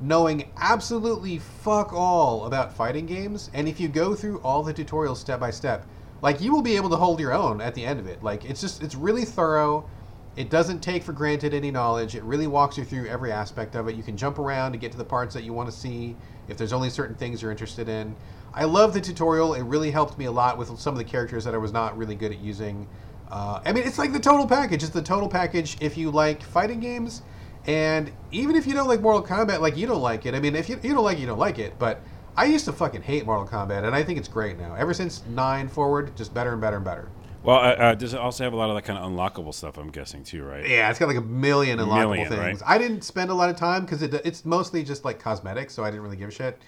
knowing 0.00 0.50
absolutely 0.56 1.38
fuck 1.38 1.92
all 1.92 2.46
about 2.46 2.74
fighting 2.74 3.06
games, 3.06 3.48
and 3.54 3.68
if 3.68 3.78
you 3.78 3.88
go 3.88 4.14
through 4.14 4.38
all 4.40 4.62
the 4.62 4.74
tutorials 4.74 5.18
step 5.18 5.38
by 5.38 5.50
step, 5.50 5.86
like 6.20 6.40
you 6.40 6.52
will 6.52 6.62
be 6.62 6.76
able 6.76 6.90
to 6.90 6.96
hold 6.96 7.20
your 7.20 7.32
own 7.32 7.60
at 7.60 7.74
the 7.74 7.84
end 7.84 8.00
of 8.00 8.08
it. 8.08 8.22
Like 8.22 8.44
it's 8.44 8.60
just 8.60 8.82
it's 8.82 8.96
really 8.96 9.24
thorough. 9.24 9.88
It 10.34 10.50
doesn't 10.50 10.80
take 10.80 11.02
for 11.02 11.12
granted 11.12 11.54
any 11.54 11.70
knowledge. 11.70 12.14
It 12.14 12.22
really 12.24 12.46
walks 12.46 12.76
you 12.76 12.84
through 12.84 13.06
every 13.06 13.32
aspect 13.32 13.74
of 13.74 13.88
it. 13.88 13.94
You 13.94 14.02
can 14.02 14.16
jump 14.16 14.38
around 14.38 14.72
to 14.72 14.78
get 14.78 14.92
to 14.92 14.98
the 14.98 15.04
parts 15.04 15.32
that 15.34 15.44
you 15.44 15.52
want 15.52 15.70
to 15.70 15.74
see 15.74 16.14
if 16.48 16.58
there's 16.58 16.74
only 16.74 16.90
certain 16.90 17.14
things 17.14 17.40
you're 17.40 17.50
interested 17.50 17.88
in. 17.88 18.14
I 18.56 18.64
love 18.64 18.94
the 18.94 19.00
tutorial. 19.00 19.54
It 19.54 19.62
really 19.62 19.90
helped 19.90 20.16
me 20.16 20.24
a 20.24 20.32
lot 20.32 20.56
with 20.56 20.76
some 20.80 20.94
of 20.94 20.98
the 20.98 21.04
characters 21.04 21.44
that 21.44 21.54
I 21.54 21.58
was 21.58 21.72
not 21.72 21.96
really 21.96 22.14
good 22.14 22.32
at 22.32 22.38
using. 22.38 22.88
Uh, 23.30 23.60
I 23.64 23.72
mean, 23.72 23.84
it's 23.86 23.98
like 23.98 24.12
the 24.12 24.18
total 24.18 24.46
package. 24.46 24.82
It's 24.82 24.92
the 24.92 25.02
total 25.02 25.28
package 25.28 25.76
if 25.80 25.96
you 25.98 26.10
like 26.10 26.42
fighting 26.42 26.80
games, 26.80 27.22
and 27.66 28.10
even 28.32 28.56
if 28.56 28.66
you 28.66 28.72
don't 28.72 28.88
like 28.88 29.00
Mortal 29.02 29.22
Kombat, 29.22 29.60
like 29.60 29.76
you 29.76 29.86
don't 29.86 30.00
like 30.00 30.24
it. 30.24 30.34
I 30.34 30.40
mean, 30.40 30.56
if 30.56 30.68
you, 30.68 30.80
you 30.82 30.94
don't 30.94 31.04
like 31.04 31.18
it, 31.18 31.20
you 31.20 31.26
don't 31.26 31.38
like 31.38 31.58
it. 31.58 31.78
But 31.78 32.00
I 32.36 32.46
used 32.46 32.64
to 32.64 32.72
fucking 32.72 33.02
hate 33.02 33.26
Mortal 33.26 33.46
Kombat, 33.46 33.84
and 33.84 33.94
I 33.94 34.02
think 34.02 34.18
it's 34.18 34.28
great 34.28 34.58
now. 34.58 34.74
Ever 34.74 34.94
since 34.94 35.22
nine 35.28 35.68
forward, 35.68 36.16
just 36.16 36.32
better 36.32 36.52
and 36.52 36.60
better 36.60 36.76
and 36.76 36.84
better. 36.84 37.10
Well, 37.42 37.58
uh, 37.58 37.60
uh, 37.60 37.94
does 37.94 38.12
it 38.12 38.18
also 38.18 38.42
have 38.42 38.54
a 38.54 38.56
lot 38.56 38.70
of 38.70 38.76
that 38.76 38.82
kind 38.82 38.98
of 38.98 39.08
unlockable 39.08 39.54
stuff? 39.54 39.78
I'm 39.78 39.90
guessing 39.90 40.24
too, 40.24 40.42
right? 40.42 40.68
Yeah, 40.68 40.90
it's 40.90 40.98
got 40.98 41.06
like 41.06 41.16
a 41.16 41.20
million 41.20 41.78
unlockable 41.78 42.08
Million, 42.08 42.28
things. 42.28 42.40
right? 42.40 42.62
I 42.66 42.78
didn't 42.78 43.02
spend 43.02 43.30
a 43.30 43.34
lot 43.34 43.50
of 43.50 43.56
time 43.56 43.82
because 43.84 44.02
it, 44.02 44.14
it's 44.24 44.44
mostly 44.44 44.82
just 44.82 45.04
like 45.04 45.20
cosmetics, 45.20 45.72
so 45.74 45.84
I 45.84 45.90
didn't 45.90 46.02
really 46.02 46.16
give 46.16 46.28
a 46.28 46.32
shit. 46.32 46.58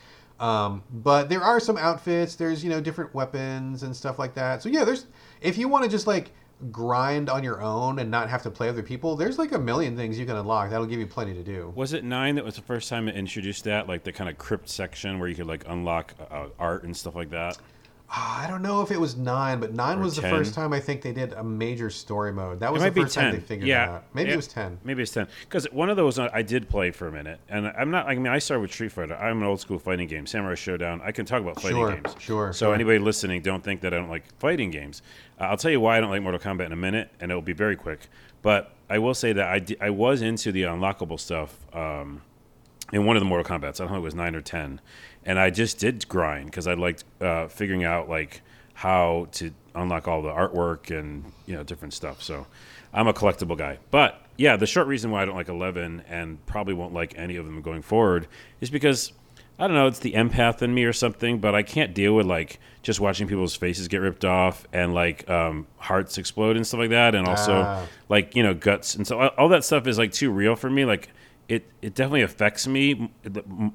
Um, 0.40 0.82
but 0.90 1.28
there 1.28 1.42
are 1.42 1.58
some 1.58 1.76
outfits. 1.76 2.36
There's 2.36 2.62
you 2.62 2.70
know 2.70 2.80
different 2.80 3.14
weapons 3.14 3.82
and 3.82 3.94
stuff 3.94 4.18
like 4.18 4.34
that. 4.34 4.62
So 4.62 4.68
yeah, 4.68 4.84
there's 4.84 5.06
if 5.40 5.58
you 5.58 5.68
want 5.68 5.84
to 5.84 5.90
just 5.90 6.06
like 6.06 6.32
grind 6.72 7.30
on 7.30 7.44
your 7.44 7.62
own 7.62 7.98
and 8.00 8.10
not 8.10 8.28
have 8.28 8.42
to 8.42 8.50
play 8.50 8.68
other 8.68 8.82
people, 8.82 9.16
there's 9.16 9.38
like 9.38 9.52
a 9.52 9.58
million 9.58 9.96
things 9.96 10.18
you 10.18 10.26
can 10.26 10.36
unlock. 10.36 10.70
That'll 10.70 10.86
give 10.86 11.00
you 11.00 11.06
plenty 11.06 11.34
to 11.34 11.42
do. 11.42 11.72
Was 11.74 11.92
it 11.92 12.04
nine 12.04 12.34
that 12.36 12.44
was 12.44 12.56
the 12.56 12.62
first 12.62 12.88
time 12.88 13.08
it 13.08 13.16
introduced 13.16 13.64
that, 13.64 13.88
like 13.88 14.04
the 14.04 14.12
kind 14.12 14.28
of 14.30 14.38
crypt 14.38 14.68
section 14.68 15.18
where 15.18 15.28
you 15.28 15.34
could 15.34 15.46
like 15.46 15.64
unlock 15.68 16.14
uh, 16.30 16.46
art 16.58 16.84
and 16.84 16.96
stuff 16.96 17.14
like 17.14 17.30
that? 17.30 17.58
Ah, 18.10 18.42
I 18.42 18.48
don't 18.48 18.62
know 18.62 18.80
if 18.80 18.90
it 18.90 18.98
was 18.98 19.16
nine, 19.16 19.60
but 19.60 19.74
nine 19.74 19.98
Or 19.98 20.02
was 20.02 20.16
the 20.16 20.22
first 20.22 20.54
time 20.54 20.72
I 20.72 20.80
think 20.80 21.02
they 21.02 21.12
did 21.12 21.34
a 21.34 21.44
major 21.44 21.90
story 21.90 22.32
mode. 22.32 22.60
That 22.60 22.72
was 22.72 22.82
it 22.82 22.94
the 22.94 23.02
first 23.02 23.14
time 23.14 23.34
they 23.34 23.40
figured 23.40 23.68
yeah, 23.68 23.84
that 23.86 23.92
out. 23.92 24.04
Maybe 24.14 24.28
Yeah, 24.28 24.32
it 24.34 24.36
was 24.36 24.48
ten. 24.48 24.78
Maybe 24.82 25.02
it's 25.02 25.12
ten. 25.12 25.28
Because 25.40 25.70
one 25.72 25.90
of 25.90 25.98
those 25.98 26.18
uh, 26.18 26.30
I 26.32 26.40
did 26.40 26.70
play 26.70 26.90
for 26.90 27.06
a 27.08 27.12
minute, 27.12 27.38
and 27.50 27.66
I'm 27.66 27.90
not. 27.90 28.06
I 28.06 28.14
mean, 28.14 28.28
I 28.28 28.38
started 28.38 28.62
with 28.62 28.72
Street 28.72 28.92
Fighter. 28.92 29.14
I'm 29.14 29.42
an 29.42 29.46
old 29.46 29.60
school 29.60 29.78
fighting 29.78 30.08
game, 30.08 30.26
Samurai 30.26 30.54
Shodown. 30.54 31.02
I 31.04 31.12
can 31.12 31.26
talk 31.26 31.42
about 31.42 31.56
fighting 31.60 31.76
Sure, 31.76 31.92
games. 31.92 32.16
sure, 32.18 32.52
So 32.54 32.66
sure. 32.66 32.74
anybody 32.74 32.98
listening, 32.98 33.42
don't 33.42 33.62
think 33.62 33.82
that 33.82 33.92
I 33.92 33.98
don't 33.98 34.08
like 34.08 34.24
fighting 34.38 34.70
games. 34.70 35.02
Uh, 35.38 35.44
I'll 35.44 35.58
tell 35.58 35.70
you 35.70 35.80
why 35.80 35.98
I 35.98 36.00
don't 36.00 36.10
like 36.10 36.22
Mortal 36.22 36.40
Kombat 36.40 36.64
in 36.64 36.72
a 36.72 36.76
minute, 36.76 37.10
and 37.20 37.30
it 37.30 37.34
will 37.34 37.42
be 37.42 37.52
very 37.52 37.76
quick. 37.76 38.08
But 38.40 38.72
I 38.88 39.00
will 39.00 39.14
say 39.14 39.34
that 39.34 39.46
I, 39.46 39.86
I 39.86 39.90
was 39.90 40.22
into 40.22 40.50
the 40.50 40.62
unlockable 40.62 41.20
stuff. 41.20 41.54
Um, 41.74 42.22
in 42.92 43.04
one 43.04 43.16
of 43.16 43.20
the 43.20 43.26
Mortal 43.28 43.58
Kombat's. 43.58 43.80
I 43.80 43.84
don't 43.84 43.92
know 43.92 43.98
if 43.98 44.02
it 44.02 44.04
was 44.04 44.14
nine 44.14 44.34
or 44.34 44.40
ten, 44.40 44.80
and 45.28 45.38
I 45.38 45.50
just 45.50 45.78
did 45.78 46.08
grind 46.08 46.46
because 46.46 46.66
I 46.66 46.74
liked 46.74 47.04
uh, 47.20 47.46
figuring 47.46 47.84
out 47.84 48.08
like 48.08 48.40
how 48.74 49.28
to 49.32 49.52
unlock 49.74 50.08
all 50.08 50.22
the 50.22 50.30
artwork 50.30 50.90
and 50.96 51.24
you 51.46 51.54
know 51.54 51.62
different 51.62 51.94
stuff. 51.94 52.22
So 52.22 52.46
I'm 52.92 53.06
a 53.06 53.12
collectible 53.12 53.56
guy. 53.56 53.78
But 53.92 54.20
yeah, 54.36 54.56
the 54.56 54.66
short 54.66 54.86
reason 54.88 55.10
why 55.10 55.22
I 55.22 55.24
don't 55.26 55.36
like 55.36 55.48
eleven 55.48 56.02
and 56.08 56.44
probably 56.46 56.74
won't 56.74 56.94
like 56.94 57.16
any 57.16 57.36
of 57.36 57.44
them 57.46 57.60
going 57.62 57.82
forward 57.82 58.26
is 58.60 58.70
because 58.70 59.12
I 59.60 59.66
don't 59.66 59.74
know, 59.74 59.88
it's 59.88 59.98
the 59.98 60.12
empath 60.12 60.62
in 60.62 60.72
me 60.72 60.84
or 60.84 60.92
something, 60.92 61.40
but 61.40 61.52
I 61.52 61.64
can't 61.64 61.92
deal 61.92 62.14
with 62.14 62.26
like 62.26 62.60
just 62.84 63.00
watching 63.00 63.26
people's 63.26 63.56
faces 63.56 63.88
get 63.88 63.96
ripped 63.98 64.24
off 64.24 64.64
and 64.72 64.94
like 64.94 65.28
um, 65.28 65.66
hearts 65.78 66.16
explode 66.16 66.54
and 66.56 66.64
stuff 66.64 66.78
like 66.78 66.90
that, 66.90 67.16
and 67.16 67.26
also 67.26 67.54
Ah. 67.66 67.84
like 68.08 68.36
you 68.36 68.42
know 68.44 68.54
guts 68.54 68.94
and 68.94 69.04
so 69.06 69.18
all- 69.20 69.34
all 69.36 69.48
that 69.48 69.64
stuff 69.64 69.86
is 69.88 69.98
like 69.98 70.12
too 70.12 70.30
real 70.30 70.54
for 70.56 70.70
me. 70.70 70.84
Like 70.84 71.08
it, 71.48 71.64
it 71.80 71.94
definitely 71.94 72.22
affects 72.22 72.66
me 72.66 73.10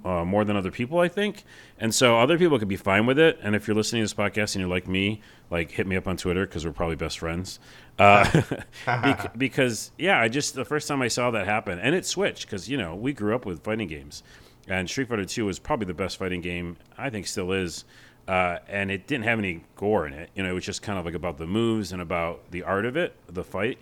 uh, 0.05 0.23
more 0.23 0.45
than 0.45 0.55
other 0.55 0.69
people, 0.69 0.99
I 0.99 1.07
think. 1.07 1.43
And 1.79 1.93
so 1.93 2.19
other 2.19 2.37
people 2.37 2.59
could 2.59 2.67
be 2.67 2.75
fine 2.75 3.07
with 3.07 3.17
it. 3.17 3.39
And 3.41 3.55
if 3.55 3.67
you're 3.67 3.75
listening 3.75 4.01
to 4.01 4.03
this 4.03 4.13
podcast 4.13 4.53
and 4.53 4.61
you're 4.61 4.69
like 4.69 4.87
me, 4.87 5.21
like 5.49 5.71
hit 5.71 5.87
me 5.87 5.95
up 5.95 6.07
on 6.07 6.15
Twitter 6.15 6.45
because 6.45 6.65
we're 6.65 6.71
probably 6.71 6.95
best 6.95 7.17
friends. 7.17 7.59
Uh, 7.97 8.41
bec- 8.85 9.37
because 9.37 9.91
yeah, 9.97 10.19
I 10.19 10.27
just 10.27 10.53
the 10.53 10.65
first 10.65 10.87
time 10.87 11.01
I 11.01 11.07
saw 11.07 11.31
that 11.31 11.47
happen, 11.47 11.79
and 11.79 11.95
it 11.95 12.05
switched 12.05 12.45
because 12.45 12.69
you 12.69 12.77
know 12.77 12.93
we 12.95 13.11
grew 13.11 13.33
up 13.33 13.45
with 13.45 13.63
fighting 13.63 13.87
games, 13.87 14.21
and 14.67 14.87
Street 14.87 15.09
Fighter 15.09 15.25
Two 15.25 15.45
was 15.45 15.57
probably 15.57 15.87
the 15.87 15.93
best 15.95 16.17
fighting 16.17 16.41
game 16.41 16.77
I 16.97 17.09
think 17.09 17.25
still 17.25 17.51
is. 17.51 17.85
Uh, 18.25 18.59
and 18.69 18.89
it 18.89 19.05
didn't 19.05 19.25
have 19.25 19.37
any 19.37 19.65
gore 19.75 20.07
in 20.07 20.13
it. 20.13 20.29
You 20.33 20.43
know, 20.43 20.49
it 20.49 20.53
was 20.53 20.63
just 20.63 20.81
kind 20.81 20.97
of 20.97 21.03
like 21.03 21.13
about 21.13 21.37
the 21.37 21.45
moves 21.45 21.91
and 21.91 22.01
about 22.01 22.51
the 22.51 22.63
art 22.63 22.85
of 22.85 22.95
it, 22.95 23.13
the 23.27 23.43
fight. 23.43 23.79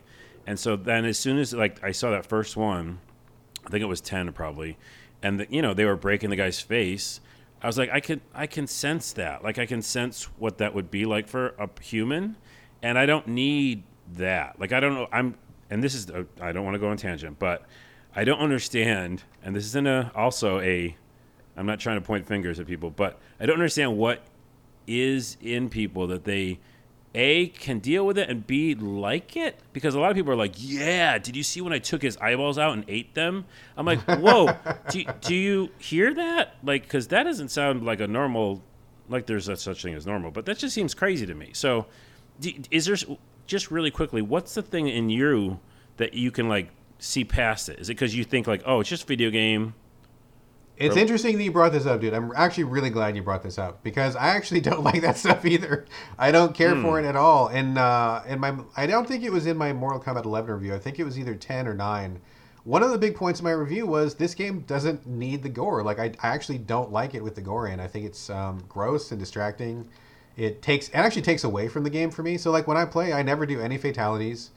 And 0.47 0.57
so 0.57 0.75
then, 0.75 1.05
as 1.05 1.19
soon 1.19 1.37
as 1.37 1.53
like 1.53 1.83
I 1.83 1.91
saw 1.91 2.09
that 2.09 2.25
first 2.25 2.57
one, 2.57 2.99
I 3.65 3.69
think 3.69 3.81
it 3.81 3.87
was 3.87 4.01
ten 4.01 4.31
probably, 4.33 4.77
and 5.21 5.39
the, 5.39 5.47
you 5.49 5.61
know 5.61 5.73
they 5.73 5.85
were 5.85 5.95
breaking 5.95 6.29
the 6.29 6.35
guy's 6.35 6.59
face. 6.59 7.21
I 7.61 7.67
was 7.67 7.77
like, 7.77 7.91
I 7.91 7.99
can 7.99 8.21
I 8.33 8.47
can 8.47 8.67
sense 8.67 9.13
that. 9.13 9.43
Like 9.43 9.59
I 9.59 9.65
can 9.65 9.81
sense 9.81 10.23
what 10.37 10.57
that 10.57 10.73
would 10.73 10.89
be 10.89 11.05
like 11.05 11.27
for 11.27 11.49
a 11.59 11.69
human, 11.81 12.37
and 12.81 12.97
I 12.97 13.05
don't 13.05 13.27
need 13.27 13.83
that. 14.13 14.59
Like 14.59 14.73
I 14.73 14.79
don't 14.79 14.93
know. 14.93 15.07
I'm 15.11 15.35
and 15.69 15.83
this 15.83 15.95
is 15.95 16.09
I 16.39 16.51
don't 16.51 16.65
want 16.65 16.75
to 16.75 16.79
go 16.79 16.89
on 16.89 16.97
tangent, 16.97 17.39
but 17.39 17.65
I 18.15 18.23
don't 18.23 18.39
understand. 18.39 19.23
And 19.43 19.55
this 19.55 19.65
isn't 19.65 19.87
a 19.87 20.11
also 20.15 20.59
a. 20.59 20.95
I'm 21.55 21.65
not 21.65 21.79
trying 21.79 21.99
to 21.99 22.05
point 22.05 22.25
fingers 22.27 22.59
at 22.59 22.67
people, 22.67 22.89
but 22.89 23.19
I 23.39 23.45
don't 23.45 23.55
understand 23.55 23.97
what 23.97 24.23
is 24.87 25.37
in 25.41 25.69
people 25.69 26.07
that 26.07 26.23
they 26.23 26.59
a 27.13 27.47
can 27.47 27.79
deal 27.79 28.05
with 28.05 28.17
it 28.17 28.29
and 28.29 28.45
b 28.47 28.73
like 28.75 29.35
it? 29.35 29.59
Because 29.73 29.95
a 29.95 29.99
lot 29.99 30.11
of 30.11 30.17
people 30.17 30.31
are 30.31 30.37
like 30.37 30.53
yeah 30.57 31.17
did 31.17 31.35
you 31.35 31.43
see 31.43 31.61
when 31.61 31.73
i 31.73 31.79
took 31.79 32.01
his 32.01 32.17
eyeballs 32.17 32.57
out 32.57 32.73
and 32.73 32.85
ate 32.87 33.13
them? 33.13 33.45
I'm 33.77 33.85
like 33.85 33.99
whoa 34.01 34.55
do, 34.89 35.03
do 35.21 35.35
you 35.35 35.69
hear 35.77 36.13
that? 36.13 36.55
Like 36.63 36.83
because 36.83 37.07
that 37.09 37.23
doesn't 37.23 37.49
sound 37.49 37.85
like 37.85 37.99
a 37.99 38.07
normal 38.07 38.61
like 39.09 39.25
there's 39.25 39.49
a 39.49 39.55
such 39.55 39.83
thing 39.83 39.93
as 39.93 40.05
normal 40.05 40.31
but 40.31 40.45
that 40.45 40.57
just 40.57 40.73
seems 40.73 40.93
crazy 40.93 41.25
to 41.25 41.33
me. 41.33 41.51
So 41.53 41.87
do, 42.39 42.51
is 42.69 42.85
there 42.85 42.97
just 43.45 43.71
really 43.71 43.91
quickly 43.91 44.21
what's 44.21 44.53
the 44.53 44.61
thing 44.61 44.87
in 44.87 45.09
you 45.09 45.59
that 45.97 46.13
you 46.13 46.31
can 46.31 46.47
like 46.47 46.69
see 46.99 47.25
past 47.25 47.67
it? 47.69 47.79
Is 47.79 47.89
it 47.89 47.93
because 47.95 48.15
you 48.15 48.23
think 48.23 48.47
like 48.47 48.63
oh 48.65 48.79
it's 48.79 48.89
just 48.89 49.07
video 49.07 49.29
game 49.29 49.73
It's 50.87 50.97
interesting 50.97 51.37
that 51.37 51.43
you 51.43 51.51
brought 51.51 51.71
this 51.71 51.85
up, 51.85 52.01
dude. 52.01 52.13
I'm 52.13 52.31
actually 52.35 52.65
really 52.65 52.89
glad 52.89 53.15
you 53.15 53.21
brought 53.21 53.43
this 53.43 53.57
up 53.57 53.83
because 53.83 54.15
I 54.15 54.27
actually 54.29 54.61
don't 54.69 54.83
like 54.83 55.01
that 55.01 55.17
stuff 55.17 55.45
either. 55.45 55.85
I 56.17 56.31
don't 56.31 56.53
care 56.53 56.75
for 56.75 56.99
Hmm. 56.99 57.05
it 57.05 57.09
at 57.09 57.15
all. 57.15 57.47
And 57.47 57.77
uh, 57.77 58.21
in 58.27 58.39
my, 58.39 58.55
I 58.75 58.87
don't 58.87 59.07
think 59.07 59.23
it 59.23 59.31
was 59.31 59.45
in 59.45 59.57
my 59.57 59.73
Mortal 59.73 59.99
Kombat 60.01 60.25
11 60.25 60.53
review. 60.53 60.73
I 60.75 60.79
think 60.79 60.99
it 60.99 61.03
was 61.03 61.17
either 61.19 61.35
10 61.35 61.67
or 61.67 61.73
9. 61.73 62.19
One 62.63 62.83
of 62.83 62.91
the 62.91 62.97
big 62.97 63.15
points 63.15 63.39
of 63.39 63.43
my 63.43 63.51
review 63.51 63.87
was 63.87 64.15
this 64.15 64.35
game 64.35 64.61
doesn't 64.61 65.07
need 65.07 65.41
the 65.43 65.49
gore. 65.49 65.81
Like 65.83 65.99
I, 65.99 66.13
I 66.21 66.29
actually 66.29 66.59
don't 66.59 66.91
like 66.91 67.15
it 67.15 67.23
with 67.23 67.35
the 67.35 67.41
gore 67.41 67.67
in. 67.67 67.79
I 67.79 67.87
think 67.87 68.05
it's 68.05 68.29
um, 68.29 68.63
gross 68.69 69.11
and 69.11 69.19
distracting. 69.19 69.87
It 70.37 70.61
takes, 70.61 70.87
it 70.89 70.95
actually 70.95 71.23
takes 71.23 71.43
away 71.43 71.67
from 71.67 71.83
the 71.83 71.89
game 71.89 72.11
for 72.11 72.23
me. 72.23 72.37
So 72.37 72.51
like 72.51 72.67
when 72.67 72.77
I 72.77 72.85
play, 72.85 73.13
I 73.13 73.21
never 73.23 73.45
do 73.45 73.59
any 73.59 73.77
fatalities. 73.77 74.51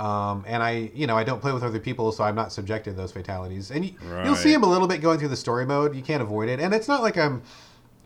Um, 0.00 0.44
and 0.46 0.62
I, 0.62 0.90
you 0.94 1.06
know, 1.06 1.16
I 1.16 1.24
don't 1.24 1.40
play 1.40 1.52
with 1.52 1.62
other 1.62 1.78
people, 1.78 2.10
so 2.10 2.24
I'm 2.24 2.34
not 2.34 2.52
subjected 2.52 2.92
to 2.92 2.96
those 2.96 3.12
fatalities. 3.12 3.70
And 3.70 3.84
you, 3.84 3.92
you'll 4.24 4.34
see 4.34 4.48
Right. 4.48 4.52
them 4.54 4.62
a 4.62 4.66
little 4.66 4.88
bit 4.88 5.02
going 5.02 5.18
through 5.18 5.28
the 5.28 5.36
story 5.36 5.66
mode. 5.66 5.94
You 5.94 6.02
can't 6.02 6.22
avoid 6.22 6.48
it. 6.48 6.58
And 6.58 6.72
it's 6.72 6.88
not 6.88 7.02
like 7.02 7.18
I'm 7.18 7.42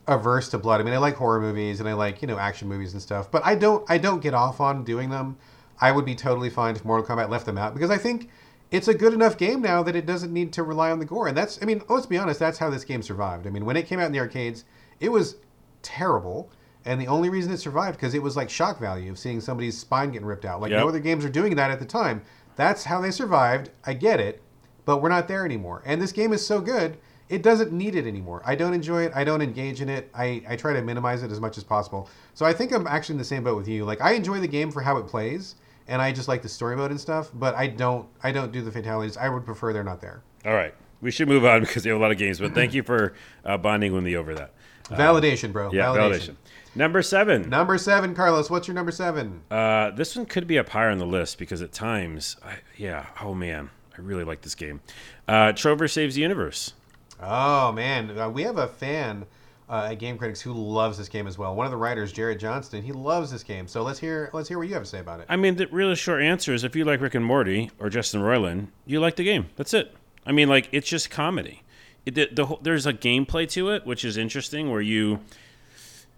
averse 0.08 0.48
to 0.50 0.58
blood. 0.58 0.80
I 0.80 0.84
mean, 0.84 0.92
I 0.92 0.98
like 0.98 1.14
horror 1.14 1.40
movies 1.40 1.80
and 1.80 1.88
I 1.88 1.92
like 1.94 2.20
you 2.20 2.28
know 2.28 2.36
action 2.38 2.68
movies 2.68 2.92
and 2.94 3.00
stuff, 3.00 3.30
but 3.30 3.44
I 3.46 3.54
don't 3.54 3.88
I 3.88 3.98
don't 3.98 4.20
get 4.20 4.34
off 4.34 4.60
on 4.60 4.82
doing 4.84 5.10
them. 5.10 5.36
I 5.80 5.92
would 5.92 6.04
be 6.04 6.14
totally 6.14 6.50
fine 6.50 6.76
if 6.76 6.84
Mortal 6.84 7.06
Kombat 7.16 7.30
left 7.30 7.46
them 7.46 7.56
out 7.58 7.74
because 7.74 7.90
I 7.90 7.96
think 7.98 8.28
it's 8.70 8.88
a 8.88 8.94
good 8.94 9.12
enough 9.12 9.38
game 9.38 9.62
now 9.62 9.82
that 9.84 9.94
it 9.94 10.04
doesn't 10.04 10.32
need 10.32 10.52
to 10.54 10.62
rely 10.62 10.90
on 10.90 10.98
the 10.98 11.04
gore. 11.04 11.28
And 11.28 11.36
that's 11.36 11.58
I 11.62 11.64
mean, 11.64 11.80
let's 11.88 12.06
be 12.06 12.18
honest, 12.18 12.40
that's 12.40 12.58
how 12.58 12.70
this 12.70 12.84
game 12.84 13.02
survived. 13.02 13.46
I 13.46 13.50
mean, 13.50 13.64
when 13.64 13.76
it 13.76 13.86
came 13.86 14.00
out 14.00 14.06
in 14.06 14.12
the 14.12 14.18
arcades, 14.18 14.64
it 15.00 15.10
was 15.10 15.36
terrible. 15.82 16.50
And 16.86 17.00
the 17.00 17.06
only 17.06 17.30
reason 17.30 17.52
it 17.52 17.58
survived 17.58 17.96
because 17.96 18.14
it 18.14 18.22
was 18.22 18.36
like 18.36 18.50
shock 18.50 18.78
value 18.78 19.10
of 19.10 19.18
seeing 19.18 19.40
somebody's 19.40 19.78
spine 19.78 20.10
getting 20.12 20.26
ripped 20.26 20.44
out. 20.44 20.60
Like 20.60 20.70
Yep. 20.70 20.80
no 20.80 20.88
other 20.88 20.98
games 21.00 21.24
are 21.24 21.30
doing 21.30 21.56
that 21.56 21.70
at 21.70 21.78
the 21.78 21.86
time. 21.86 22.22
That's 22.56 22.84
how 22.84 23.00
they 23.00 23.10
survived. 23.10 23.70
I 23.86 23.94
get 23.94 24.20
it, 24.20 24.42
but 24.84 24.98
we're 25.02 25.08
not 25.08 25.26
there 25.26 25.44
anymore. 25.44 25.82
And 25.86 26.00
this 26.00 26.12
game 26.12 26.32
is 26.32 26.46
so 26.46 26.60
good, 26.60 26.98
it 27.30 27.42
doesn't 27.42 27.72
need 27.72 27.94
it 27.94 28.06
anymore. 28.06 28.42
I 28.44 28.54
don't 28.54 28.74
enjoy 28.74 29.04
it. 29.04 29.12
I 29.14 29.24
don't 29.24 29.40
engage 29.40 29.80
in 29.80 29.88
it. 29.88 30.10
I, 30.14 30.42
I 30.46 30.56
try 30.56 30.74
to 30.74 30.82
minimize 30.82 31.22
it 31.22 31.32
as 31.32 31.40
much 31.40 31.56
as 31.56 31.64
possible. 31.64 32.08
So 32.34 32.44
I 32.44 32.52
think 32.52 32.70
I'm 32.70 32.86
actually 32.86 33.14
in 33.14 33.18
the 33.18 33.24
same 33.24 33.42
boat 33.44 33.56
with 33.56 33.66
you. 33.66 33.84
Like 33.86 34.02
I 34.02 34.12
enjoy 34.12 34.40
the 34.40 34.46
game 34.48 34.70
for 34.70 34.82
how 34.82 34.98
it 34.98 35.06
plays, 35.06 35.54
and 35.88 36.02
I 36.02 36.12
just 36.12 36.28
like 36.28 36.42
the 36.42 36.48
story 36.50 36.76
mode 36.76 36.90
and 36.90 37.00
stuff. 37.00 37.30
But 37.32 37.54
I 37.54 37.66
don't 37.68 38.06
I 38.22 38.30
don't 38.30 38.52
do 38.52 38.60
the 38.60 38.70
fatalities. 38.70 39.16
I 39.16 39.30
would 39.30 39.46
prefer 39.46 39.72
they're 39.72 39.82
not 39.82 40.00
there. 40.02 40.22
all 40.44 40.52
right 40.54 40.74
we 41.00 41.10
should 41.10 41.28
move 41.28 41.44
on 41.44 41.60
because 41.66 41.84
we 41.84 41.90
have 41.90 41.98
a 41.98 42.02
lot 42.02 42.10
of 42.12 42.18
games 42.18 42.38
but 42.40 42.54
thank 42.54 42.72
you 42.72 42.82
for 42.82 43.14
uh, 43.44 43.56
bonding 43.58 43.92
with 43.92 44.04
me 44.04 44.16
over 44.16 44.34
that 44.34 44.52
Validation, 44.84 45.52
bro. 45.52 45.70
yeah 45.72 45.86
validation, 45.86 46.36
number 46.74 47.02
seven 47.02 47.48
Number 47.48 47.78
seven, 47.78 48.14
Carlos. 48.14 48.50
What's 48.50 48.68
your 48.68 48.74
number 48.74 48.92
seven? 48.92 49.42
Uh, 49.50 49.90
this 49.90 50.16
one 50.16 50.26
could 50.26 50.46
be 50.46 50.58
up 50.58 50.68
higher 50.70 50.90
on 50.90 50.98
the 50.98 51.06
list 51.06 51.38
because 51.38 51.62
at 51.62 51.72
times, 51.72 52.36
I, 52.44 52.56
yeah, 52.76 53.06
oh 53.22 53.34
man, 53.34 53.70
I 53.96 54.00
really 54.00 54.24
like 54.24 54.42
this 54.42 54.54
game. 54.54 54.80
Uh, 55.28 55.52
Trover 55.52 55.88
Saves 55.88 56.14
the 56.14 56.22
Universe. 56.22 56.72
Oh 57.20 57.72
man, 57.72 58.18
uh, 58.18 58.28
we 58.28 58.42
have 58.42 58.58
a 58.58 58.68
fan 58.68 59.26
uh, 59.68 59.88
at 59.90 59.94
Game 59.98 60.18
Critics 60.18 60.40
who 60.40 60.52
loves 60.52 60.98
this 60.98 61.08
game 61.08 61.26
as 61.26 61.38
well. 61.38 61.54
One 61.54 61.66
of 61.66 61.70
the 61.70 61.76
writers, 61.78 62.12
Jared 62.12 62.38
Johnston, 62.38 62.82
he 62.82 62.92
loves 62.92 63.30
this 63.30 63.42
game. 63.42 63.66
So 63.66 63.82
let's 63.82 63.98
hear 63.98 64.30
let's 64.32 64.48
hear 64.48 64.58
what 64.58 64.68
you 64.68 64.74
have 64.74 64.82
to 64.82 64.88
say 64.88 64.98
about 64.98 65.20
it. 65.20 65.26
I 65.28 65.36
mean, 65.36 65.56
the 65.56 65.66
really 65.68 65.94
short 65.94 66.22
answer 66.22 66.52
is 66.52 66.64
if 66.64 66.76
you 66.76 66.84
like 66.84 67.00
Rick 67.00 67.14
and 67.14 67.24
Morty 67.24 67.70
or 67.78 67.88
Justin 67.88 68.20
Roiland, 68.20 68.68
you 68.84 69.00
like 69.00 69.16
the 69.16 69.24
game. 69.24 69.46
That's 69.56 69.72
it. 69.74 69.94
I 70.26 70.32
mean, 70.32 70.48
like, 70.48 70.68
it's 70.72 70.88
just 70.88 71.10
comedy. 71.10 71.62
It, 72.06 72.14
the, 72.14 72.28
the, 72.32 72.56
there's 72.62 72.86
a 72.86 72.92
gameplay 72.92 73.48
to 73.50 73.70
it, 73.70 73.86
which 73.86 74.04
is 74.04 74.16
interesting, 74.16 74.70
where 74.70 74.80
you. 74.80 75.20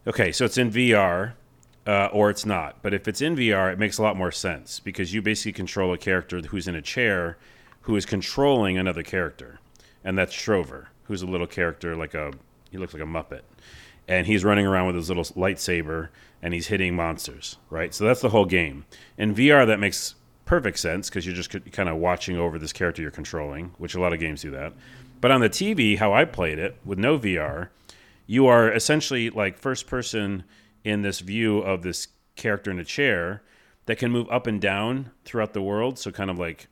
Okay, 0.07 0.31
so 0.33 0.45
it's 0.45 0.59
in 0.59 0.71
VR. 0.71 1.33
Uh, 1.87 2.09
or 2.13 2.31
it's 2.31 2.45
not. 2.45 2.83
But 2.83 2.93
if 2.95 3.07
it's 3.07 3.23
in 3.23 3.37
VR, 3.37 3.73
it 3.73 3.79
makes 3.79 3.99
a 3.99 4.03
lot 4.03 4.17
more 4.17 4.33
sense 4.33 4.81
because 4.81 5.15
you 5.15 5.23
basically 5.23 5.53
control 5.53 5.93
a 5.93 5.99
character 5.99 6.41
who's 6.41 6.67
in 6.67 6.75
a 6.75 6.83
chair 6.83 7.39
who 7.83 7.95
is 7.95 8.05
controlling 8.05 8.77
another 8.77 9.05
character. 9.05 9.61
And 10.03 10.19
that's 10.19 10.35
Trover, 10.35 10.89
who's 11.05 11.23
a 11.23 11.27
little 11.27 11.47
character 11.47 11.95
like 11.95 12.13
a 12.15 12.33
he 12.73 12.79
looks 12.79 12.93
like 12.93 13.03
a 13.03 13.07
Muppet. 13.07 13.43
And 14.09 14.27
he's 14.27 14.45
running 14.45 14.67
around 14.67 14.89
with 14.89 14.97
his 14.97 15.09
little 15.09 15.25
lightsaber 15.25 16.09
and 16.43 16.53
he's 16.53 16.67
hitting 16.67 16.97
monsters, 16.97 17.57
right? 17.71 17.95
So 17.95 18.05
that's 18.05 18.21
the 18.21 18.31
whole 18.31 18.45
game. 18.45 18.85
In 19.17 19.33
VR 19.33 19.65
that 19.67 19.79
makes 19.79 20.17
perfect 20.45 20.81
sense 20.81 21.09
because 21.09 21.25
you're 21.25 21.37
just 21.37 21.51
kind 21.73 21.89
of 21.89 21.97
watching 21.97 22.37
over 22.37 22.59
this 22.59 22.73
character 22.73 23.03
you're 23.03 23.13
controlling, 23.13 23.75
which 23.79 23.95
a 23.95 24.01
lot 24.01 24.13
of 24.13 24.19
games 24.19 24.43
do 24.43 24.51
that. 24.51 24.73
But 25.21 25.31
on 25.31 25.41
the 25.41 25.49
TV, 25.49 25.99
how 25.99 26.13
I 26.13 26.25
played 26.25 26.59
it 26.59 26.77
with 26.85 26.99
no 26.99 27.19
VR, 27.19 27.69
you 28.27 28.47
are 28.47 28.73
essentially 28.73 29.31
like 29.31 29.59
first 29.59 29.87
person 29.87 30.45
in 30.85 31.03
this 31.03 31.21
view 31.21 31.59
of 31.59 31.83
this 31.83 32.09
character 32.37 32.71
in 32.71 32.79
a 32.79 32.85
chair 32.85 33.43
that 33.87 33.99
can 33.99 34.11
move 34.11 34.29
up 34.31 34.47
and 34.47 34.61
down 34.61 35.11
throughout 35.25 35.53
the 35.53 35.63
world. 35.63 35.99
So 35.99 36.11
kind 36.11 36.31
of 36.31 36.39
like 36.39 36.69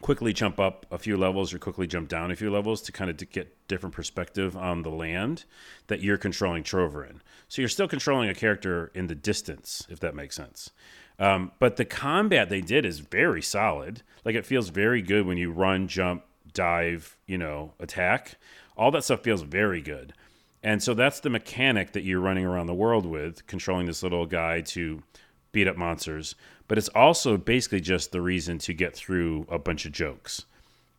quickly 0.00 0.32
jump 0.32 0.58
up 0.58 0.84
a 0.90 0.98
few 0.98 1.16
levels 1.16 1.54
or 1.54 1.58
quickly 1.58 1.86
jump 1.86 2.08
down 2.08 2.30
a 2.30 2.36
few 2.36 2.50
levels 2.50 2.82
to 2.82 2.92
kind 2.92 3.10
of 3.10 3.16
to 3.18 3.26
get 3.26 3.56
different 3.68 3.94
perspective 3.94 4.56
on 4.56 4.82
the 4.82 4.90
land 4.90 5.44
that 5.86 6.00
you're 6.00 6.18
controlling 6.18 6.62
Trover 6.62 7.04
in. 7.04 7.22
So 7.48 7.62
you're 7.62 7.68
still 7.68 7.88
controlling 7.88 8.28
a 8.28 8.34
character 8.34 8.90
in 8.94 9.06
the 9.06 9.14
distance, 9.14 9.86
if 9.88 10.00
that 10.00 10.14
makes 10.14 10.34
sense. 10.34 10.70
Um, 11.18 11.52
but 11.58 11.76
the 11.76 11.84
combat 11.84 12.48
they 12.48 12.62
did 12.62 12.84
is 12.84 12.98
very 12.98 13.42
solid. 13.42 14.02
Like 14.24 14.34
it 14.34 14.46
feels 14.46 14.70
very 14.70 15.02
good 15.02 15.26
when 15.26 15.38
you 15.38 15.52
run, 15.52 15.86
jump, 15.86 16.24
dive, 16.52 17.16
you 17.26 17.38
know, 17.38 17.74
attack. 17.78 18.36
All 18.76 18.90
that 18.92 19.04
stuff 19.04 19.22
feels 19.22 19.42
very 19.42 19.82
good. 19.82 20.14
And 20.62 20.82
so 20.82 20.94
that's 20.94 21.20
the 21.20 21.30
mechanic 21.30 21.92
that 21.92 22.04
you're 22.04 22.20
running 22.20 22.44
around 22.44 22.66
the 22.66 22.74
world 22.74 23.04
with, 23.04 23.46
controlling 23.46 23.86
this 23.86 24.02
little 24.02 24.26
guy 24.26 24.60
to 24.60 25.02
beat 25.50 25.66
up 25.66 25.76
monsters. 25.76 26.34
But 26.68 26.78
it's 26.78 26.88
also 26.88 27.36
basically 27.36 27.80
just 27.80 28.12
the 28.12 28.20
reason 28.20 28.58
to 28.58 28.72
get 28.72 28.94
through 28.94 29.46
a 29.50 29.58
bunch 29.58 29.84
of 29.84 29.92
jokes. 29.92 30.44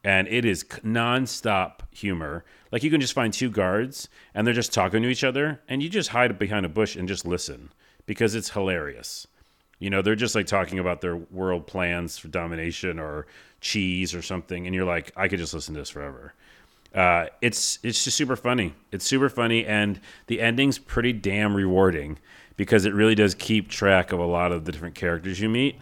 And 0.03 0.27
it 0.27 0.43
is 0.43 0.65
nonstop 0.65 1.79
humor. 1.91 2.43
Like 2.71 2.83
you 2.83 2.91
can 2.91 2.99
just 2.99 3.13
find 3.13 3.33
two 3.33 3.49
guards 3.49 4.09
and 4.33 4.45
they're 4.45 4.53
just 4.53 4.73
talking 4.73 5.01
to 5.01 5.09
each 5.09 5.23
other, 5.23 5.61
and 5.67 5.81
you 5.81 5.87
just 5.87 6.09
hide 6.09 6.37
behind 6.37 6.65
a 6.65 6.69
bush 6.69 6.95
and 6.95 7.07
just 7.07 7.25
listen 7.25 7.71
because 8.05 8.35
it's 8.35 8.49
hilarious. 8.49 9.27
You 9.79 9.89
know, 9.89 10.01
they're 10.01 10.15
just 10.15 10.35
like 10.35 10.45
talking 10.45 10.79
about 10.79 11.01
their 11.01 11.15
world 11.15 11.67
plans 11.67 12.17
for 12.17 12.27
domination 12.27 12.99
or 12.99 13.27
cheese 13.61 14.13
or 14.13 14.21
something, 14.21 14.65
and 14.65 14.75
you're 14.75 14.85
like, 14.85 15.11
I 15.15 15.27
could 15.27 15.39
just 15.39 15.53
listen 15.53 15.73
to 15.73 15.81
this 15.81 15.89
forever. 15.89 16.33
Uh, 16.93 17.25
it's 17.41 17.79
it's 17.83 18.03
just 18.03 18.15
super 18.15 18.35
funny. 18.35 18.75
It's 18.91 19.05
super 19.05 19.29
funny, 19.29 19.65
and 19.65 19.99
the 20.27 20.41
ending's 20.41 20.77
pretty 20.77 21.11
damn 21.13 21.55
rewarding 21.55 22.19
because 22.55 22.85
it 22.85 22.93
really 22.93 23.15
does 23.15 23.33
keep 23.33 23.67
track 23.69 24.11
of 24.11 24.19
a 24.19 24.25
lot 24.25 24.51
of 24.51 24.65
the 24.65 24.71
different 24.71 24.95
characters 24.95 25.39
you 25.39 25.49
meet. 25.49 25.79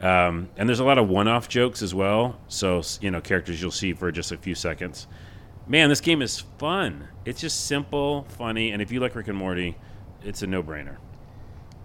Um, 0.00 0.48
and 0.56 0.68
there's 0.68 0.80
a 0.80 0.84
lot 0.84 0.98
of 0.98 1.08
one-off 1.08 1.48
jokes 1.48 1.82
as 1.82 1.94
well. 1.94 2.40
So 2.48 2.82
you 3.00 3.10
know, 3.10 3.20
characters 3.20 3.60
you'll 3.60 3.70
see 3.70 3.92
for 3.92 4.10
just 4.10 4.32
a 4.32 4.36
few 4.38 4.54
seconds. 4.54 5.06
man, 5.66 5.88
this 5.88 6.00
game 6.00 6.22
is 6.22 6.40
fun. 6.58 7.08
It's 7.24 7.40
just 7.40 7.66
simple, 7.66 8.24
funny, 8.30 8.70
and 8.72 8.80
if 8.82 8.90
you 8.90 9.00
like 9.00 9.14
Rick 9.14 9.28
and 9.28 9.38
Morty, 9.38 9.76
it's 10.22 10.42
a 10.42 10.46
no-brainer. 10.46 10.96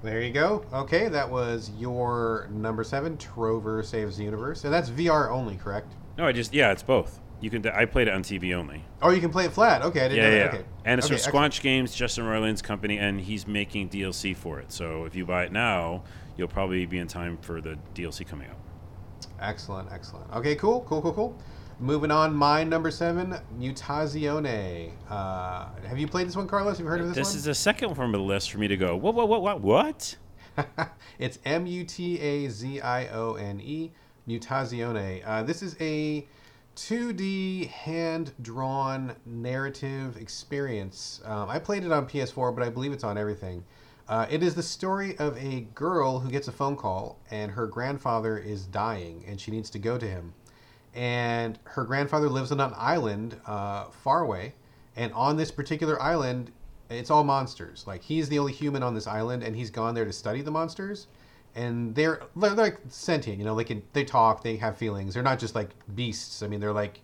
There 0.01 0.21
you 0.21 0.31
go. 0.31 0.65
Okay, 0.73 1.09
that 1.09 1.29
was 1.29 1.71
your 1.77 2.47
number 2.51 2.85
seven, 2.85 3.17
Trover 3.17 3.83
Saves 3.83 4.15
the 4.17 4.23
Universe, 4.23 4.63
and 4.63 4.73
that's 4.73 4.89
VR 4.89 5.29
only, 5.29 5.57
correct? 5.57 5.93
No, 6.17 6.25
I 6.25 6.31
just 6.31 6.53
yeah, 6.53 6.71
it's 6.71 6.83
both. 6.83 7.19
You 7.41 7.49
can. 7.49 7.65
I 7.69 7.85
played 7.85 8.07
it 8.07 8.13
on 8.13 8.21
TV 8.23 8.53
only. 8.53 8.83
Oh, 9.01 9.11
you 9.11 9.21
can 9.21 9.29
play 9.29 9.45
it 9.45 9.53
flat. 9.53 9.81
Okay, 9.81 10.05
I 10.05 10.07
didn't 10.09 10.17
Yeah, 10.23 10.29
know 10.29 10.35
yeah. 10.35 10.43
that. 10.43 10.53
Okay. 10.55 10.65
And 10.85 10.99
it's 10.99 11.07
okay, 11.09 11.17
from 11.17 11.33
Squanch 11.33 11.61
Games, 11.61 11.95
Justin 11.95 12.25
Roiland's 12.25 12.61
company, 12.61 12.97
and 12.97 13.19
he's 13.21 13.47
making 13.47 13.89
DLC 13.89 14.35
for 14.35 14.59
it. 14.59 14.71
So 14.71 15.05
if 15.05 15.15
you 15.15 15.25
buy 15.25 15.45
it 15.45 15.51
now, 15.51 16.03
you'll 16.37 16.49
probably 16.49 16.85
be 16.85 16.99
in 16.99 17.07
time 17.07 17.37
for 17.37 17.61
the 17.61 17.77
DLC 17.95 18.27
coming 18.27 18.49
out. 18.49 18.57
Excellent, 19.39 19.89
excellent. 19.91 20.29
Okay, 20.33 20.55
cool, 20.55 20.81
cool, 20.81 21.01
cool, 21.01 21.13
cool. 21.13 21.37
Moving 21.79 22.11
on, 22.11 22.35
my 22.35 22.65
number 22.65 22.91
seven, 22.91 23.35
Mutazione. 23.57 24.91
Uh, 25.09 25.67
have 25.87 25.97
you 25.97 26.07
played 26.09 26.27
this 26.27 26.35
one, 26.35 26.45
Carlos? 26.47 26.77
Have 26.77 26.83
you 26.85 26.89
heard 26.89 26.99
of 26.99 27.07
this, 27.07 27.15
This 27.15 27.27
one? 27.27 27.31
This 27.33 27.39
is 27.39 27.43
the 27.45 27.55
second 27.55 27.87
one 27.89 27.95
from 27.95 28.11
the 28.11 28.19
list 28.19 28.51
for 28.51 28.57
me 28.57 28.67
to 28.67 28.75
go. 28.75 28.97
What? 28.97 29.15
What? 29.15 29.29
What? 29.29 29.41
What? 29.41 29.61
What? 29.61 30.17
it's 31.19 31.39
M 31.45 31.65
U 31.65 31.85
T 31.85 32.19
A 32.19 32.49
Z 32.49 32.81
I 32.81 33.07
O 33.07 33.35
N 33.35 33.61
E, 33.61 33.91
Mutazione. 34.27 35.21
Uh, 35.25 35.43
this 35.43 35.61
is 35.61 35.77
a 35.79 36.27
2D 36.79 37.67
hand 37.67 38.31
drawn 38.41 39.13
narrative 39.25 40.15
experience. 40.15 41.21
Um, 41.25 41.49
I 41.49 41.59
played 41.59 41.83
it 41.83 41.91
on 41.91 42.07
PS4, 42.07 42.55
but 42.55 42.63
I 42.63 42.69
believe 42.69 42.93
it's 42.93 43.03
on 43.03 43.17
everything. 43.17 43.65
Uh, 44.07 44.25
it 44.29 44.41
is 44.41 44.55
the 44.55 44.63
story 44.63 45.17
of 45.17 45.37
a 45.37 45.67
girl 45.75 46.19
who 46.19 46.31
gets 46.31 46.47
a 46.47 46.53
phone 46.53 46.77
call, 46.77 47.19
and 47.29 47.51
her 47.51 47.67
grandfather 47.67 48.37
is 48.37 48.65
dying, 48.65 49.25
and 49.27 49.41
she 49.41 49.51
needs 49.51 49.69
to 49.71 49.77
go 49.77 49.97
to 49.97 50.07
him. 50.07 50.33
And 50.95 51.59
her 51.65 51.83
grandfather 51.83 52.29
lives 52.29 52.51
on 52.51 52.61
an 52.61 52.73
island 52.77 53.35
uh, 53.45 53.89
far 53.89 54.21
away, 54.21 54.53
and 54.95 55.11
on 55.13 55.35
this 55.35 55.51
particular 55.51 56.01
island, 56.01 56.49
it's 56.89 57.11
all 57.11 57.25
monsters. 57.25 57.83
Like 57.87 58.03
he's 58.03 58.29
the 58.29 58.39
only 58.39 58.53
human 58.53 58.83
on 58.83 58.95
this 58.95 59.05
island, 59.05 59.43
and 59.43 59.53
he's 59.53 59.69
gone 59.69 59.95
there 59.95 60.05
to 60.05 60.13
study 60.13 60.41
the 60.41 60.51
monsters. 60.51 61.07
And 61.55 61.95
they're 61.95 62.21
they're 62.35 62.51
like 62.51 62.79
sentient, 62.87 63.37
you 63.37 63.45
know. 63.45 63.55
They 63.55 63.63
can 63.63 63.81
they 63.93 64.05
talk, 64.05 64.43
they 64.43 64.55
have 64.57 64.77
feelings. 64.77 65.13
They're 65.13 65.23
not 65.23 65.39
just 65.39 65.55
like 65.55 65.71
beasts. 65.95 66.43
I 66.43 66.47
mean, 66.47 66.59
they're 66.59 66.73
like 66.73 67.01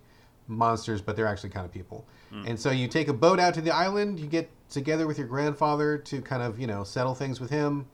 monsters, 0.48 1.02
but 1.02 1.16
they're 1.16 1.28
actually 1.28 1.50
kind 1.50 1.66
of 1.66 1.72
people. 1.72 2.06
And 2.46 2.60
so 2.60 2.72
you 2.72 2.88
take 2.88 3.08
a 3.08 3.14
boat 3.14 3.40
out 3.40 3.54
to 3.54 3.62
the 3.62 3.72
island. 3.72 4.20
You 4.20 4.28
get 4.28 4.50
together 4.70 5.08
with 5.08 5.18
your 5.18 5.28
grandfather 5.28 5.98
to 5.98 6.22
kind 6.22 6.44
of 6.44 6.60
you 6.60 6.68
know 6.68 6.84
settle 6.84 7.16
things 7.16 7.40
with 7.40 7.50
him, 7.50 7.88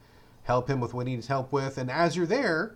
help 0.44 0.68
him 0.68 0.80
with 0.80 0.94
what 0.94 1.08
he 1.08 1.16
needs 1.16 1.28
help 1.28 1.52
with. 1.52 1.78
And 1.78 1.92
as 1.92 2.16
you're 2.16 2.26
there, 2.26 2.76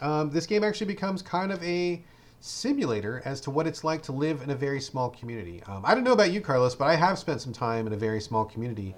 um, 0.00 0.30
this 0.30 0.46
game 0.46 0.64
actually 0.64 0.86
becomes 0.86 1.22
kind 1.22 1.52
of 1.52 1.62
a 1.62 2.02
simulator 2.40 3.22
as 3.24 3.40
to 3.42 3.50
what 3.50 3.66
it's 3.66 3.84
like 3.84 4.02
to 4.02 4.12
live 4.12 4.42
in 4.42 4.50
a 4.50 4.54
very 4.54 4.80
small 4.80 5.10
community. 5.10 5.62
Um, 5.66 5.82
I 5.84 5.94
don't 5.94 6.02
know 6.02 6.12
about 6.12 6.32
you, 6.32 6.40
Carlos, 6.40 6.74
but 6.74 6.86
I 6.86 6.96
have 6.96 7.18
spent 7.18 7.40
some 7.40 7.52
time 7.52 7.86
in 7.86 7.92
a 7.92 7.96
very 7.96 8.20
small 8.20 8.44
community, 8.44 8.94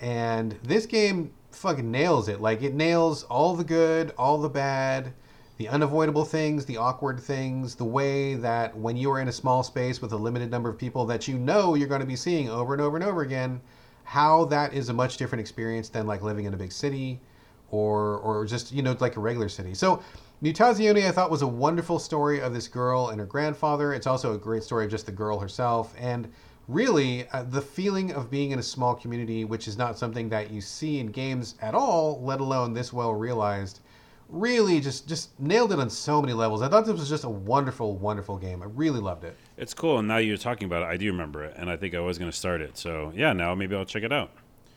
and 0.00 0.58
this 0.62 0.86
game 0.86 1.32
fucking 1.50 1.90
nails 1.90 2.28
it. 2.28 2.40
Like 2.40 2.62
it 2.62 2.74
nails 2.74 3.24
all 3.24 3.54
the 3.54 3.64
good, 3.64 4.12
all 4.16 4.38
the 4.38 4.48
bad, 4.48 5.12
the 5.56 5.68
unavoidable 5.68 6.24
things, 6.24 6.64
the 6.64 6.76
awkward 6.76 7.18
things, 7.20 7.74
the 7.74 7.84
way 7.84 8.34
that 8.34 8.76
when 8.76 8.96
you 8.96 9.10
are 9.10 9.20
in 9.20 9.28
a 9.28 9.32
small 9.32 9.62
space 9.62 10.00
with 10.00 10.12
a 10.12 10.16
limited 10.16 10.50
number 10.50 10.68
of 10.68 10.78
people 10.78 11.04
that 11.06 11.26
you 11.26 11.38
know 11.38 11.74
you're 11.74 11.88
going 11.88 12.00
to 12.00 12.06
be 12.06 12.16
seeing 12.16 12.48
over 12.48 12.72
and 12.72 12.80
over 12.80 12.96
and 12.96 13.04
over 13.04 13.22
again, 13.22 13.60
how 14.04 14.44
that 14.46 14.72
is 14.72 14.88
a 14.88 14.92
much 14.92 15.16
different 15.16 15.40
experience 15.40 15.88
than 15.88 16.06
like 16.06 16.22
living 16.22 16.44
in 16.44 16.54
a 16.54 16.56
big 16.56 16.72
city 16.72 17.20
or 17.70 18.18
or 18.18 18.46
just 18.46 18.72
you 18.72 18.82
know 18.82 18.96
like 19.00 19.16
a 19.16 19.20
regular 19.20 19.48
city. 19.48 19.74
So 19.74 20.02
Mutazione 20.42 21.06
I 21.06 21.10
thought 21.10 21.30
was 21.30 21.42
a 21.42 21.46
wonderful 21.46 21.98
story 21.98 22.40
of 22.40 22.54
this 22.54 22.68
girl 22.68 23.08
and 23.08 23.20
her 23.20 23.26
grandfather. 23.26 23.92
It's 23.92 24.06
also 24.06 24.34
a 24.34 24.38
great 24.38 24.62
story 24.62 24.84
of 24.84 24.90
just 24.90 25.06
the 25.06 25.12
girl 25.12 25.38
herself 25.38 25.94
and 25.98 26.32
really 26.68 27.26
uh, 27.30 27.42
the 27.42 27.60
feeling 27.60 28.12
of 28.12 28.30
being 28.30 28.50
in 28.52 28.58
a 28.58 28.62
small 28.62 28.94
community 28.94 29.44
which 29.44 29.66
is 29.66 29.78
not 29.78 29.98
something 29.98 30.28
that 30.28 30.50
you 30.50 30.60
see 30.60 31.00
in 31.00 31.08
games 31.08 31.56
at 31.60 31.74
all, 31.74 32.22
let 32.22 32.40
alone 32.40 32.74
this 32.74 32.92
well 32.92 33.14
realized. 33.14 33.80
Really 34.28 34.78
just 34.78 35.08
just 35.08 35.38
nailed 35.40 35.72
it 35.72 35.78
on 35.78 35.88
so 35.88 36.20
many 36.20 36.34
levels. 36.34 36.60
I 36.60 36.68
thought 36.68 36.84
this 36.84 36.98
was 36.98 37.08
just 37.08 37.24
a 37.24 37.30
wonderful 37.30 37.96
wonderful 37.96 38.36
game. 38.36 38.62
I 38.62 38.66
really 38.66 39.00
loved 39.00 39.24
it. 39.24 39.34
It's 39.56 39.72
cool. 39.72 39.98
And 39.98 40.06
now 40.06 40.18
you're 40.18 40.36
talking 40.36 40.66
about 40.66 40.82
it, 40.82 40.86
I 40.86 40.98
do 40.98 41.06
remember 41.06 41.44
it, 41.44 41.54
and 41.56 41.70
I 41.70 41.76
think 41.76 41.94
I 41.94 42.00
was 42.00 42.18
going 42.18 42.30
to 42.30 42.36
start 42.36 42.60
it. 42.60 42.76
So 42.76 43.10
yeah, 43.16 43.32
now 43.32 43.54
maybe 43.54 43.74
I'll 43.74 43.86
check 43.86 44.02
it 44.02 44.12
out. 44.12 44.30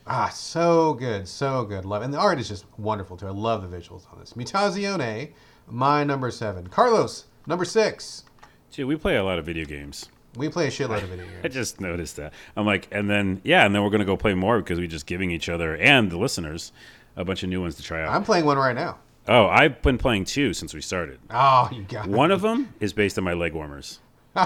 Ah, 0.08 0.30
so 0.30 0.94
good, 0.94 1.28
so 1.28 1.64
good. 1.64 1.86
Love, 1.86 2.02
and 2.02 2.14
the 2.14 2.18
art 2.18 2.40
is 2.40 2.48
just 2.48 2.66
wonderful 2.78 3.18
too. 3.18 3.28
I 3.28 3.32
love 3.32 3.70
the 3.70 3.78
visuals 3.78 4.12
on 4.12 4.20
this. 4.20 4.34
Mutazione, 4.34 5.32
my 5.68 6.04
number 6.04 6.32
seven. 6.32 6.68
Carlos, 6.68 7.26
number 7.46 7.66
six. 7.66 8.24
Gee, 8.72 8.86
we 8.86 8.96
play 8.96 9.18
a 9.18 9.24
lot 9.24 9.38
of 9.38 9.46
video 9.46 9.66
games. 9.66 10.08
We 10.36 10.50
play 10.50 10.67
a 10.67 10.70
shitload 10.72 11.04
of 11.04 11.10
video 11.10 11.26
I 11.44 11.48
just 11.48 11.82
noticed 11.82 12.15
that. 12.17 12.34
I'm 12.56 12.65
like, 12.65 12.88
and 12.91 13.10
then 13.10 13.41
yeah, 13.44 13.65
and 13.65 13.74
then 13.76 13.84
we're 13.84 13.89
gonna 13.89 14.06
go 14.06 14.17
play 14.17 14.34
more 14.34 14.60
because 14.60 14.80
we're 14.80 14.88
just 14.88 15.06
giving 15.06 15.32
each 15.32 15.50
other 15.50 15.76
and 15.78 16.12
the 16.12 16.17
listeners 16.17 16.72
a 17.15 17.26
bunch 17.26 17.44
of 17.44 17.50
new 17.50 17.62
ones 17.62 17.76
to 17.76 17.84
try 17.84 18.02
out. 18.04 18.10
I'm 18.10 18.24
playing 18.24 18.46
one 18.46 18.58
right 18.58 18.76
now. 18.76 19.00
oh, 19.28 19.48
I've 19.48 19.82
been 19.82 19.98
playing 19.98 20.26
two 20.26 20.54
since 20.54 20.74
we 20.74 20.82
started. 20.82 21.20
Oh, 21.30 21.70
you 21.72 21.84
got 21.84 22.08
One 22.08 22.32
of 22.32 22.41
them 22.41 22.74
is 22.80 22.94
based 22.94 23.17
on 23.17 23.24
my 23.24 23.34
leg 23.34 23.54
warmers. 23.54 24.00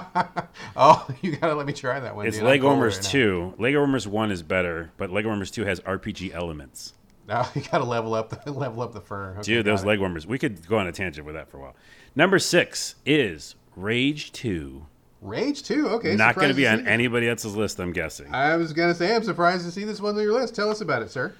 Oh, 0.78 1.08
you 1.22 1.36
gotta 1.38 1.56
let 1.56 1.66
me 1.68 1.74
try 1.74 2.00
that 2.00 2.16
one. 2.16 2.26
It's 2.28 2.38
dude. 2.38 2.46
Leg 2.46 2.64
warmers 2.64 2.96
right 2.96 3.04
now. 3.04 3.10
two. 3.12 3.54
Leg 3.60 3.76
warmers 3.76 4.08
one 4.08 4.32
is 4.32 4.42
better, 4.44 4.92
but 4.98 5.12
leg 5.12 5.26
warmers 5.26 5.52
two 5.52 5.64
has 5.66 5.80
RPG 5.82 6.34
elements. 6.34 6.94
No, 7.28 7.42
oh, 7.44 7.52
you 7.56 7.62
gotta 7.72 7.84
level 7.86 8.14
up 8.14 8.44
the 8.44 8.52
level 8.52 8.82
up 8.82 8.94
the 8.94 9.02
fur. 9.02 9.32
Okay, 9.34 9.42
Dude, 9.42 9.66
those 9.66 9.84
it. 9.84 9.88
leg 9.88 10.00
warmers. 10.00 10.26
We 10.28 10.38
could 10.40 10.68
go 10.68 10.78
on 10.78 10.88
a 10.88 10.92
tangent 10.92 11.26
with 11.26 11.36
that 11.36 11.50
for 11.50 11.58
a 11.58 11.62
while. 11.62 11.76
Number 12.16 12.40
six 12.40 12.96
is 13.06 13.56
Rage 13.76 14.32
Two. 14.32 14.88
Rage 15.26 15.64
two. 15.64 15.88
Okay, 15.90 16.16
Not 16.16 16.36
going 16.36 16.50
to 16.50 16.54
be 16.54 16.68
on 16.68 16.80
this. 16.80 16.88
anybody 16.88 17.28
else's 17.28 17.56
list, 17.56 17.80
I'm 17.80 17.92
guessing. 17.94 18.34
I 18.34 18.56
was 18.56 18.74
gonna 18.74 18.94
say 18.94 19.16
I'm 19.16 19.24
surprised 19.24 19.66
to 19.66 19.72
see 19.72 19.84
this 19.84 20.00
one 20.00 20.16
on 20.16 20.22
your 20.22 20.34
list. 20.34 20.56
Tell 20.56 20.70
us 20.70 20.82
about 20.82 21.02
it, 21.02 21.10
sir. 21.12 21.34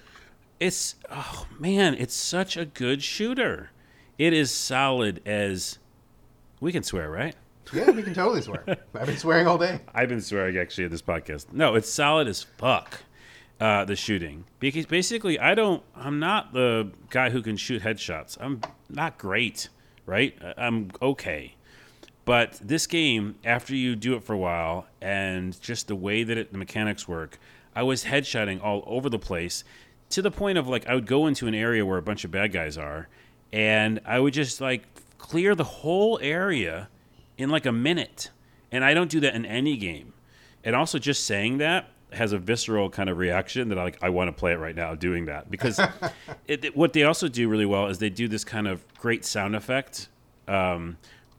It's 0.58 0.96
oh 1.10 1.46
man, 1.58 1.94
it's 1.94 2.14
such 2.14 2.56
a 2.56 2.64
good 2.64 3.02
shooter. 3.02 3.70
It 4.18 4.32
is 4.32 4.50
solid 4.50 5.20
as 5.26 5.78
we 6.60 6.72
can 6.72 6.82
swear, 6.82 7.10
right? 7.10 7.34
Yeah, 7.72 7.90
we 7.90 8.02
can 8.02 8.14
totally 8.14 8.40
swear. 8.42 8.64
I've 8.94 9.06
been 9.06 9.18
swearing 9.18 9.46
all 9.46 9.58
day. 9.58 9.80
I've 9.94 10.08
been 10.08 10.20
swearing 10.22 10.56
actually 10.56 10.84
at 10.84 10.90
this 10.90 11.02
podcast. 11.02 11.52
No, 11.52 11.74
it's 11.74 11.90
solid 11.90 12.26
as 12.28 12.42
fuck. 12.42 13.00
Uh, 13.58 13.84
the 13.86 13.96
shooting 13.96 14.44
because 14.60 14.84
basically 14.84 15.38
I 15.38 15.54
don't. 15.54 15.82
I'm 15.94 16.18
not 16.18 16.52
the 16.52 16.90
guy 17.10 17.30
who 17.30 17.40
can 17.40 17.56
shoot 17.56 17.82
headshots. 17.82 18.36
I'm 18.40 18.60
not 18.90 19.16
great, 19.16 19.68
right? 20.04 20.36
I'm 20.58 20.90
okay. 21.00 21.55
But 22.26 22.58
this 22.62 22.86
game, 22.86 23.36
after 23.44 23.74
you 23.74 23.96
do 23.96 24.14
it 24.16 24.22
for 24.24 24.34
a 24.34 24.38
while, 24.38 24.86
and 25.00 25.58
just 25.62 25.86
the 25.88 25.96
way 25.96 26.24
that 26.24 26.36
it, 26.36 26.52
the 26.52 26.58
mechanics 26.58 27.06
work, 27.08 27.38
I 27.74 27.82
was 27.84 28.04
headshotting 28.04 28.62
all 28.62 28.82
over 28.86 29.08
the 29.08 29.18
place 29.18 29.64
to 30.10 30.20
the 30.22 30.30
point 30.30 30.58
of 30.58 30.66
like 30.68 30.86
I 30.88 30.94
would 30.94 31.06
go 31.06 31.26
into 31.28 31.46
an 31.46 31.54
area 31.54 31.86
where 31.86 31.96
a 31.98 32.02
bunch 32.02 32.24
of 32.24 32.30
bad 32.30 32.52
guys 32.52 32.76
are, 32.76 33.08
and 33.52 34.00
I 34.04 34.18
would 34.20 34.34
just 34.34 34.60
like 34.60 34.82
clear 35.18 35.54
the 35.54 35.64
whole 35.64 36.18
area 36.20 36.88
in 37.38 37.48
like 37.48 37.64
a 37.64 37.72
minute. 37.72 38.30
And 38.72 38.84
I 38.84 38.92
don't 38.92 39.10
do 39.10 39.20
that 39.20 39.34
in 39.36 39.46
any 39.46 39.76
game. 39.76 40.12
And 40.64 40.74
also, 40.74 40.98
just 40.98 41.24
saying 41.24 41.58
that 41.58 41.88
has 42.12 42.32
a 42.32 42.38
visceral 42.38 42.90
kind 42.90 43.08
of 43.08 43.18
reaction 43.18 43.68
that 43.68 43.78
I 43.78 43.84
like. 43.84 43.98
I 44.02 44.08
want 44.08 44.26
to 44.28 44.32
play 44.32 44.52
it 44.52 44.58
right 44.58 44.74
now, 44.74 44.96
doing 44.96 45.26
that 45.26 45.48
because 45.48 45.78
it, 46.48 46.64
it- 46.64 46.76
what 46.76 46.92
they 46.92 47.04
also 47.04 47.28
do 47.28 47.48
really 47.48 47.66
well 47.66 47.86
is 47.86 47.98
they 47.98 48.10
do 48.10 48.26
this 48.26 48.42
kind 48.44 48.66
of 48.66 48.82
great 48.98 49.24
sound 49.24 49.54
effect 49.54 50.08
um, 50.48 50.96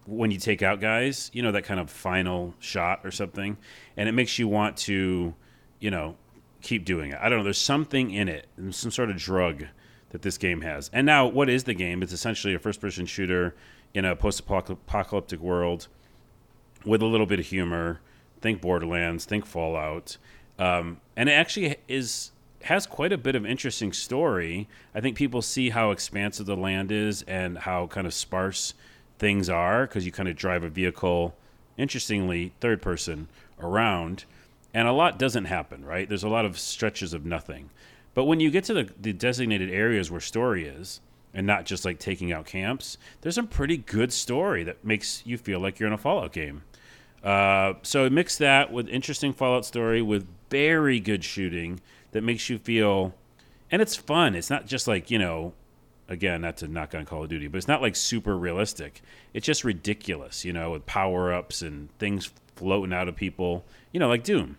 when 0.08 0.32
you 0.32 0.40
take 0.40 0.64
out 0.64 0.80
guys. 0.80 1.30
You 1.34 1.44
know 1.44 1.52
that 1.52 1.64
kind 1.64 1.80
of 1.80 1.92
final 1.92 2.56
shot 2.60 3.02
or 3.04 3.12
something, 3.12 3.58
and 3.96 4.10
it 4.10 4.14
makes 4.14 4.40
you 4.40 4.48
want 4.48 4.78
to, 4.78 5.36
you 5.80 5.92
know, 5.92 6.16
keep 6.62 6.86
doing 6.86 7.12
it. 7.12 7.20
I 7.22 7.30
don't 7.30 7.40
know. 7.40 7.44
There's 7.44 7.62
something 7.62 8.10
in 8.10 8.28
it, 8.28 8.48
some 8.72 8.90
sort 8.90 9.10
of 9.10 9.18
drug 9.18 9.66
that 10.10 10.22
this 10.22 10.38
game 10.38 10.62
has. 10.62 10.90
And 10.94 11.06
now, 11.06 11.28
what 11.28 11.50
is 11.50 11.66
the 11.66 11.74
game? 11.74 12.02
It's 12.02 12.14
essentially 12.14 12.56
a 12.56 12.60
first-person 12.60 13.06
shooter 13.06 13.56
in 13.94 14.06
a 14.06 14.16
post-apocalyptic 14.16 15.40
world 15.40 15.88
with 16.86 17.02
a 17.02 17.06
little 17.06 17.28
bit 17.28 17.40
of 17.40 17.46
humor. 17.46 18.00
Think 18.40 18.62
Borderlands, 18.62 19.26
think 19.26 19.46
Fallout, 19.46 20.18
um, 20.60 21.02
and 21.16 21.28
it 21.28 21.34
actually 21.34 21.76
is 21.88 22.32
has 22.64 22.86
quite 22.86 23.12
a 23.12 23.18
bit 23.18 23.36
of 23.36 23.46
interesting 23.46 23.94
story. 23.94 24.68
I 24.94 25.02
think 25.02 25.16
people 25.16 25.42
see 25.42 25.70
how 25.70 25.92
expansive 25.92 26.46
the 26.46 26.56
land 26.56 26.92
is 26.92 27.24
and 27.24 27.58
how 27.58 27.88
kind 27.88 28.06
of 28.06 28.14
sparse 28.14 28.74
things 29.20 29.50
are 29.50 29.88
because 29.88 30.06
you 30.06 30.12
kind 30.12 30.30
of 30.30 30.36
drive 30.36 30.64
a 30.64 30.70
vehicle, 30.70 31.36
interestingly 31.78 32.54
third 32.60 32.82
person 32.82 33.28
around, 33.60 34.26
and 34.74 34.88
a 34.88 34.94
lot 34.94 35.20
doesn't 35.20 35.46
happen. 35.46 35.86
Right? 35.86 36.08
There's 36.08 36.24
a 36.24 36.30
lot 36.30 36.46
of 36.46 36.60
stretches 36.60 37.14
of 37.14 37.26
nothing, 37.26 37.70
but 38.14 38.26
when 38.26 38.40
you 38.40 38.50
get 38.50 38.64
to 38.66 38.74
the, 38.74 38.90
the 39.00 39.14
designated 39.14 39.70
areas 39.70 40.10
where 40.10 40.22
story 40.22 40.66
is, 40.66 41.02
and 41.34 41.46
not 41.46 41.66
just 41.66 41.86
like 41.86 42.00
taking 42.00 42.32
out 42.32 42.48
camps, 42.48 42.98
there's 43.22 43.36
some 43.36 43.48
pretty 43.48 43.78
good 43.78 44.12
story 44.12 44.64
that 44.64 44.84
makes 44.84 45.22
you 45.26 45.38
feel 45.38 45.60
like 45.60 45.80
you're 45.80 45.88
in 45.88 45.94
a 45.94 45.98
Fallout 45.98 46.34
game. 46.34 46.64
Uh, 47.24 47.74
so 47.84 48.10
mix 48.10 48.38
that 48.38 48.72
with 48.72 48.88
interesting 48.88 49.34
Fallout 49.34 49.66
story 49.66 50.02
with 50.02 50.28
very 50.50 51.00
good 51.00 51.24
shooting 51.24 51.80
that 52.12 52.24
makes 52.24 52.50
you 52.50 52.58
feel, 52.58 53.14
and 53.70 53.82
it's 53.82 53.96
fun. 53.96 54.34
It's 54.34 54.50
not 54.50 54.66
just 54.66 54.88
like 54.88 55.12
you 55.12 55.20
know, 55.20 55.54
again, 56.10 56.42
not 56.42 56.58
to 56.58 56.68
knock 56.68 56.96
on 56.96 57.06
Call 57.06 57.24
of 57.24 57.30
Duty, 57.30 57.48
but 57.48 57.58
it's 57.58 57.68
not 57.68 57.82
like 57.82 57.96
super 57.96 58.38
realistic. 58.38 59.02
It's 59.34 59.46
just 59.46 59.64
ridiculous, 59.64 60.46
you 60.46 60.54
know, 60.54 60.72
with 60.72 60.86
power 60.86 61.34
ups 61.34 61.62
and 61.62 61.90
things 62.00 62.32
floating 62.56 62.94
out 62.94 63.08
of 63.08 63.16
people, 63.16 63.66
you 63.92 64.00
know, 64.00 64.08
like 64.08 64.24
Doom. 64.24 64.58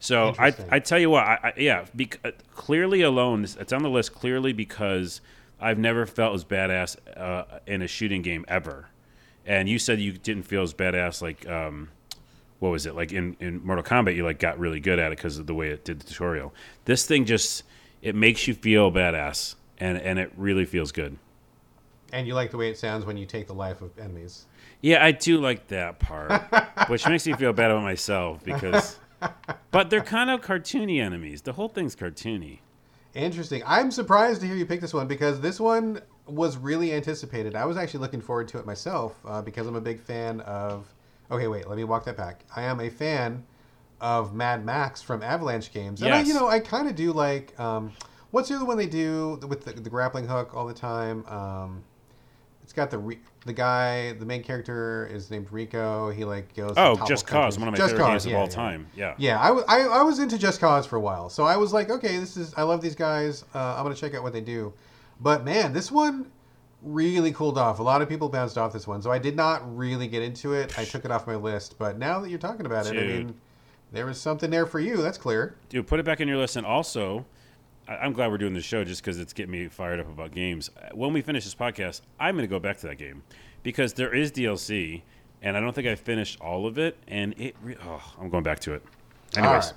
So 0.00 0.34
I, 0.38 0.54
I 0.70 0.78
tell 0.78 0.98
you 0.98 1.10
what, 1.10 1.24
I, 1.24 1.38
I, 1.42 1.52
yeah, 1.56 1.84
bec- 1.94 2.20
uh, 2.24 2.30
clearly 2.54 3.02
alone, 3.02 3.44
it's- 3.44 3.56
it's 3.60 3.72
on 3.72 3.82
the 3.82 3.90
list 3.90 4.14
clearly 4.14 4.52
because 4.52 5.20
I've 5.60 5.78
never 5.78 6.06
felt 6.06 6.34
as 6.34 6.44
badass 6.44 6.96
uh, 7.16 7.58
in 7.66 7.82
a 7.82 7.88
shooting 7.88 8.22
game 8.22 8.44
ever. 8.48 8.88
And 9.44 9.68
you 9.68 9.78
said 9.78 9.98
you 9.98 10.12
didn't 10.12 10.44
feel 10.44 10.62
as 10.62 10.72
badass 10.72 11.20
like, 11.20 11.48
um, 11.48 11.88
what 12.60 12.70
was 12.70 12.86
it 12.86 12.94
like 12.94 13.12
in, 13.12 13.36
in 13.40 13.64
Mortal 13.64 13.82
Kombat? 13.84 14.14
You 14.14 14.24
like 14.24 14.38
got 14.38 14.58
really 14.58 14.78
good 14.80 14.98
at 14.98 15.10
it 15.12 15.18
because 15.18 15.38
of 15.38 15.46
the 15.46 15.54
way 15.54 15.70
it 15.70 15.84
did 15.84 16.00
the 16.00 16.06
tutorial. 16.06 16.54
This 16.84 17.06
thing 17.06 17.24
just 17.24 17.62
it 18.02 18.14
makes 18.14 18.46
you 18.46 18.54
feel 18.54 18.92
badass, 18.92 19.54
and 19.78 19.98
and 19.98 20.18
it 20.18 20.32
really 20.36 20.64
feels 20.64 20.92
good. 20.92 21.16
And 22.12 22.26
you 22.26 22.34
like 22.34 22.50
the 22.50 22.56
way 22.56 22.70
it 22.70 22.78
sounds 22.78 23.04
when 23.04 23.16
you 23.16 23.26
take 23.26 23.46
the 23.46 23.54
life 23.54 23.82
of 23.82 23.96
enemies. 23.98 24.46
Yeah, 24.80 25.04
I 25.04 25.12
do 25.12 25.40
like 25.40 25.66
that 25.68 25.98
part, 25.98 26.42
which 26.88 27.06
makes 27.06 27.26
me 27.26 27.34
feel 27.34 27.52
bad 27.52 27.70
about 27.70 27.82
myself 27.82 28.42
because, 28.44 28.98
but 29.70 29.90
they're 29.90 30.00
kind 30.00 30.30
of 30.30 30.40
cartoony 30.40 31.02
enemies. 31.02 31.42
The 31.42 31.52
whole 31.52 31.68
thing's 31.68 31.94
cartoony. 31.94 32.60
Interesting. 33.14 33.62
I'm 33.66 33.90
surprised 33.90 34.40
to 34.40 34.46
hear 34.46 34.56
you 34.56 34.64
pick 34.64 34.80
this 34.80 34.94
one 34.94 35.06
because 35.06 35.40
this 35.40 35.58
one 35.60 36.00
was 36.26 36.56
really 36.56 36.92
anticipated. 36.94 37.54
I 37.56 37.64
was 37.64 37.76
actually 37.76 38.00
looking 38.00 38.20
forward 38.20 38.48
to 38.48 38.58
it 38.58 38.64
myself 38.66 39.16
uh, 39.26 39.42
because 39.42 39.66
I'm 39.66 39.76
a 39.76 39.80
big 39.80 40.00
fan 40.00 40.40
of. 40.42 40.86
Okay, 41.30 41.48
wait. 41.48 41.68
Let 41.68 41.76
me 41.76 41.84
walk 41.84 42.04
that 42.06 42.16
back. 42.16 42.44
I 42.56 42.62
am 42.62 42.80
a 42.80 42.88
fan 42.88 43.44
of 44.00 44.34
Mad 44.34 44.64
Max 44.64 45.02
from 45.02 45.22
Avalanche 45.22 45.72
Games, 45.72 46.00
and 46.00 46.14
I, 46.14 46.18
Yes. 46.18 46.28
you 46.28 46.34
know, 46.34 46.48
I 46.48 46.60
kind 46.60 46.88
of 46.88 46.94
do 46.94 47.12
like. 47.12 47.58
Um, 47.60 47.92
what's 48.30 48.48
the 48.48 48.56
other 48.56 48.64
one 48.64 48.76
they 48.78 48.86
do 48.86 49.38
with 49.48 49.64
the, 49.64 49.72
the 49.72 49.90
grappling 49.90 50.26
hook 50.26 50.54
all 50.54 50.66
the 50.66 50.74
time? 50.74 51.24
Um, 51.26 51.82
it's 52.62 52.72
got 52.74 52.90
the 52.90 52.98
re- 52.98 53.18
the 53.46 53.52
guy, 53.54 54.12
the 54.12 54.26
main 54.26 54.42
character 54.42 55.08
is 55.10 55.30
named 55.30 55.46
Rico. 55.50 56.10
He 56.10 56.24
like 56.24 56.54
goes. 56.54 56.74
Oh, 56.76 56.96
Just 57.06 57.26
Cause, 57.26 57.56
countries. 57.56 57.58
one 57.58 57.68
of 57.68 57.72
my 57.72 57.78
Just 57.78 57.92
favorite 57.92 58.04
Cause, 58.04 58.10
games 58.12 58.26
of 58.26 58.32
yeah, 58.32 58.38
all 58.38 58.44
yeah. 58.44 58.50
time. 58.50 58.86
Yeah. 58.94 59.14
Yeah, 59.16 59.40
I, 59.40 59.48
w- 59.48 59.64
I, 59.68 59.80
I 59.80 60.02
was 60.02 60.18
into 60.18 60.36
Just 60.36 60.60
Cause 60.60 60.84
for 60.84 60.96
a 60.96 61.00
while, 61.00 61.30
so 61.30 61.44
I 61.44 61.56
was 61.56 61.72
like, 61.72 61.88
okay, 61.90 62.18
this 62.18 62.36
is 62.36 62.52
I 62.56 62.62
love 62.64 62.82
these 62.82 62.94
guys. 62.94 63.44
Uh, 63.54 63.76
I'm 63.76 63.84
gonna 63.84 63.94
check 63.94 64.14
out 64.14 64.22
what 64.22 64.32
they 64.34 64.42
do. 64.42 64.72
But 65.20 65.44
man, 65.44 65.72
this 65.72 65.90
one 65.90 66.30
really 66.82 67.32
cooled 67.32 67.56
off. 67.58 67.78
A 67.78 67.82
lot 67.82 68.02
of 68.02 68.08
people 68.08 68.28
bounced 68.28 68.58
off 68.58 68.72
this 68.72 68.86
one, 68.86 69.00
so 69.02 69.10
I 69.10 69.18
did 69.18 69.34
not 69.34 69.76
really 69.76 70.06
get 70.06 70.22
into 70.22 70.52
it. 70.52 70.78
I 70.78 70.84
took 70.84 71.04
it 71.04 71.10
off 71.10 71.26
my 71.26 71.36
list. 71.36 71.76
But 71.78 71.98
now 71.98 72.20
that 72.20 72.28
you're 72.28 72.38
talking 72.38 72.66
about 72.66 72.86
it, 72.86 72.90
I 72.98 73.06
mean, 73.06 73.34
there 73.92 74.04
was 74.06 74.20
something 74.20 74.50
there 74.50 74.66
for 74.66 74.78
you. 74.78 74.98
That's 74.98 75.18
clear. 75.18 75.56
Dude, 75.70 75.86
put 75.86 75.98
it 75.98 76.04
back 76.04 76.20
in 76.20 76.28
your 76.28 76.36
list. 76.36 76.56
And 76.56 76.66
also, 76.66 77.24
I'm 77.88 78.12
glad 78.12 78.30
we're 78.30 78.38
doing 78.38 78.54
this 78.54 78.64
show 78.64 78.84
just 78.84 79.02
because 79.02 79.18
it's 79.18 79.32
getting 79.32 79.52
me 79.52 79.68
fired 79.68 79.98
up 80.00 80.08
about 80.08 80.32
games. 80.32 80.70
When 80.92 81.12
we 81.12 81.22
finish 81.22 81.44
this 81.44 81.54
podcast, 81.54 82.02
I'm 82.20 82.34
going 82.36 82.42
to 82.46 82.50
go 82.50 82.58
back 82.58 82.78
to 82.78 82.86
that 82.88 82.96
game 82.98 83.22
because 83.62 83.94
there 83.94 84.14
is 84.14 84.30
DLC, 84.30 85.02
and 85.42 85.56
I 85.56 85.60
don't 85.60 85.72
think 85.74 85.88
I 85.88 85.94
finished 85.94 86.40
all 86.40 86.66
of 86.66 86.78
it. 86.78 86.96
And 87.08 87.34
it, 87.38 87.56
re- 87.62 87.76
oh, 87.84 88.02
I'm 88.20 88.28
going 88.28 88.44
back 88.44 88.60
to 88.60 88.74
it. 88.74 88.82
Anyways, 89.36 89.46
All 89.46 89.52
right, 89.60 89.72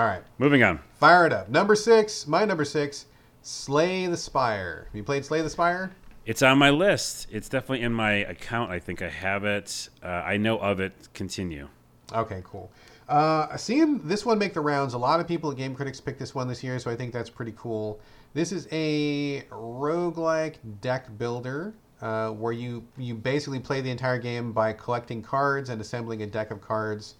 all 0.00 0.04
right, 0.06 0.22
moving 0.38 0.62
on. 0.62 0.80
fire 1.00 1.26
it 1.26 1.32
up. 1.32 1.48
Number 1.48 1.74
six, 1.74 2.26
my 2.26 2.44
number 2.44 2.64
six, 2.64 3.06
Slay 3.42 4.06
the 4.06 4.16
Spire. 4.16 4.84
Have 4.88 4.94
you 4.96 5.02
played 5.04 5.24
Slay 5.24 5.42
the 5.42 5.50
Spire? 5.50 5.92
It's 6.24 6.42
on 6.42 6.58
my 6.58 6.70
list. 6.70 7.28
It's 7.30 7.48
definitely 7.48 7.82
in 7.84 7.92
my 7.92 8.12
account. 8.14 8.72
I 8.72 8.80
think 8.80 9.00
I 9.00 9.08
have 9.08 9.44
it. 9.44 9.88
Uh, 10.02 10.06
I 10.08 10.36
know 10.38 10.58
of 10.58 10.80
it. 10.80 10.92
Continue. 11.14 11.68
Okay, 12.12 12.42
cool. 12.44 12.70
Uh, 13.08 13.56
seeing 13.56 14.00
this 14.00 14.26
one 14.26 14.38
make 14.38 14.52
the 14.52 14.60
rounds, 14.60 14.94
a 14.94 14.98
lot 14.98 15.20
of 15.20 15.28
people 15.28 15.50
at 15.50 15.56
Game 15.56 15.74
Critics 15.74 16.00
picked 16.00 16.18
this 16.18 16.34
one 16.34 16.48
this 16.48 16.64
year, 16.64 16.78
so 16.78 16.90
I 16.90 16.96
think 16.96 17.12
that's 17.12 17.30
pretty 17.30 17.54
cool. 17.56 18.00
This 18.34 18.50
is 18.50 18.66
a 18.72 19.42
roguelike 19.50 20.56
deck 20.80 21.16
builder 21.16 21.74
uh, 22.00 22.30
where 22.30 22.52
you, 22.52 22.84
you 22.98 23.14
basically 23.14 23.60
play 23.60 23.80
the 23.80 23.90
entire 23.90 24.18
game 24.18 24.52
by 24.52 24.72
collecting 24.72 25.22
cards 25.22 25.70
and 25.70 25.80
assembling 25.80 26.22
a 26.22 26.26
deck 26.26 26.50
of 26.50 26.60
cards, 26.60 27.14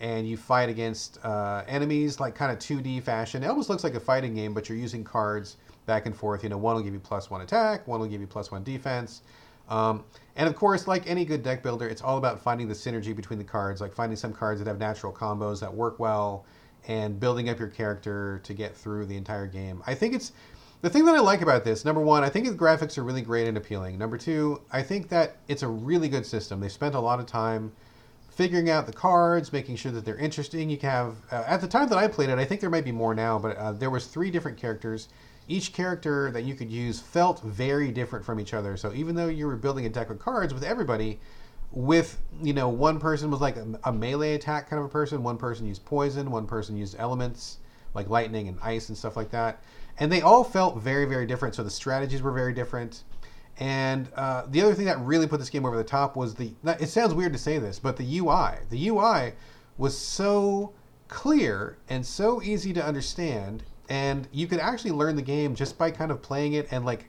and 0.00 0.26
you 0.26 0.38
fight 0.38 0.70
against 0.70 1.22
uh, 1.22 1.64
enemies 1.68 2.18
like 2.18 2.34
kind 2.34 2.50
of 2.50 2.58
2D 2.58 3.02
fashion. 3.02 3.42
It 3.42 3.46
almost 3.46 3.68
looks 3.68 3.84
like 3.84 3.94
a 3.94 4.00
fighting 4.00 4.34
game, 4.34 4.54
but 4.54 4.68
you're 4.68 4.78
using 4.78 5.04
cards 5.04 5.58
back 5.84 6.06
and 6.06 6.16
forth. 6.16 6.42
You 6.44 6.48
know, 6.48 6.58
one 6.58 6.76
will 6.76 6.82
give 6.82 6.94
you 6.94 7.00
plus 7.00 7.30
one 7.30 7.42
attack, 7.42 7.86
one 7.86 8.00
will 8.00 8.08
give 8.08 8.22
you 8.22 8.26
plus 8.26 8.50
one 8.50 8.64
defense. 8.64 9.20
Um, 9.68 10.04
and 10.36 10.48
of 10.48 10.54
course, 10.54 10.86
like 10.86 11.08
any 11.08 11.24
good 11.24 11.42
deck 11.42 11.62
builder, 11.62 11.88
it's 11.88 12.02
all 12.02 12.18
about 12.18 12.40
finding 12.40 12.68
the 12.68 12.74
synergy 12.74 13.16
between 13.16 13.38
the 13.38 13.44
cards, 13.44 13.80
like 13.80 13.94
finding 13.94 14.16
some 14.16 14.32
cards 14.32 14.60
that 14.60 14.68
have 14.68 14.78
natural 14.78 15.12
combos 15.12 15.60
that 15.60 15.72
work 15.72 15.98
well, 15.98 16.44
and 16.88 17.18
building 17.18 17.48
up 17.48 17.58
your 17.58 17.68
character 17.68 18.40
to 18.44 18.54
get 18.54 18.76
through 18.76 19.06
the 19.06 19.16
entire 19.16 19.46
game. 19.46 19.82
I 19.86 19.94
think 19.94 20.14
it's 20.14 20.32
the 20.82 20.90
thing 20.90 21.04
that 21.06 21.14
I 21.14 21.20
like 21.20 21.40
about 21.40 21.64
this. 21.64 21.84
Number 21.84 22.00
one, 22.00 22.22
I 22.22 22.28
think 22.28 22.46
the 22.46 22.54
graphics 22.54 22.98
are 22.98 23.02
really 23.02 23.22
great 23.22 23.48
and 23.48 23.56
appealing. 23.56 23.98
Number 23.98 24.18
two, 24.18 24.60
I 24.70 24.82
think 24.82 25.08
that 25.08 25.36
it's 25.48 25.62
a 25.62 25.68
really 25.68 26.08
good 26.08 26.26
system. 26.26 26.60
They 26.60 26.68
spent 26.68 26.94
a 26.94 27.00
lot 27.00 27.18
of 27.18 27.26
time 27.26 27.72
figuring 28.28 28.68
out 28.68 28.86
the 28.86 28.92
cards, 28.92 29.52
making 29.52 29.76
sure 29.76 29.90
that 29.90 30.04
they're 30.04 30.18
interesting. 30.18 30.68
You 30.68 30.76
can 30.76 30.90
have 30.90 31.16
uh, 31.32 31.44
at 31.46 31.62
the 31.62 31.66
time 31.66 31.88
that 31.88 31.96
I 31.96 32.06
played 32.06 32.28
it, 32.28 32.38
I 32.38 32.44
think 32.44 32.60
there 32.60 32.68
might 32.68 32.84
be 32.84 32.92
more 32.92 33.14
now, 33.14 33.38
but 33.38 33.56
uh, 33.56 33.72
there 33.72 33.88
was 33.88 34.06
three 34.06 34.30
different 34.30 34.58
characters. 34.58 35.08
Each 35.48 35.72
character 35.72 36.30
that 36.32 36.42
you 36.42 36.54
could 36.54 36.70
use 36.70 37.00
felt 37.00 37.40
very 37.42 37.92
different 37.92 38.24
from 38.24 38.40
each 38.40 38.52
other. 38.52 38.76
So 38.76 38.92
even 38.92 39.14
though 39.14 39.28
you 39.28 39.46
were 39.46 39.56
building 39.56 39.86
a 39.86 39.88
deck 39.88 40.10
of 40.10 40.18
cards 40.18 40.52
with 40.52 40.64
everybody, 40.64 41.20
with 41.72 42.20
you 42.42 42.52
know 42.52 42.68
one 42.68 42.98
person 42.98 43.30
was 43.30 43.40
like 43.40 43.56
a, 43.56 43.66
a 43.84 43.92
melee 43.92 44.34
attack 44.34 44.70
kind 44.70 44.80
of 44.80 44.86
a 44.86 44.88
person, 44.88 45.22
one 45.22 45.36
person 45.36 45.66
used 45.66 45.84
poison, 45.84 46.30
one 46.30 46.46
person 46.46 46.76
used 46.76 46.96
elements 46.98 47.58
like 47.94 48.08
lightning 48.08 48.48
and 48.48 48.58
ice 48.62 48.88
and 48.88 48.98
stuff 48.98 49.16
like 49.16 49.30
that, 49.30 49.62
and 49.98 50.12
they 50.12 50.20
all 50.20 50.44
felt 50.44 50.78
very 50.78 51.04
very 51.04 51.26
different. 51.26 51.54
So 51.54 51.62
the 51.62 51.70
strategies 51.70 52.22
were 52.22 52.32
very 52.32 52.52
different. 52.52 53.02
And 53.58 54.08
uh, 54.14 54.44
the 54.48 54.60
other 54.60 54.74
thing 54.74 54.84
that 54.84 55.00
really 55.00 55.26
put 55.26 55.40
this 55.40 55.48
game 55.48 55.64
over 55.64 55.76
the 55.76 55.84
top 55.84 56.14
was 56.14 56.34
the. 56.34 56.52
It 56.64 56.88
sounds 56.88 57.14
weird 57.14 57.32
to 57.32 57.38
say 57.38 57.58
this, 57.58 57.78
but 57.78 57.96
the 57.96 58.18
UI. 58.18 58.58
The 58.68 58.88
UI 58.88 59.32
was 59.78 59.96
so 59.96 60.74
clear 61.08 61.78
and 61.88 62.04
so 62.04 62.42
easy 62.42 62.72
to 62.74 62.84
understand, 62.84 63.62
and 63.88 64.28
you 64.32 64.46
could 64.46 64.60
actually 64.60 64.92
learn 64.92 65.16
the 65.16 65.22
game 65.22 65.54
just 65.54 65.78
by 65.78 65.90
kind 65.90 66.10
of 66.10 66.22
playing 66.22 66.54
it 66.54 66.68
and 66.70 66.84
like 66.84 67.08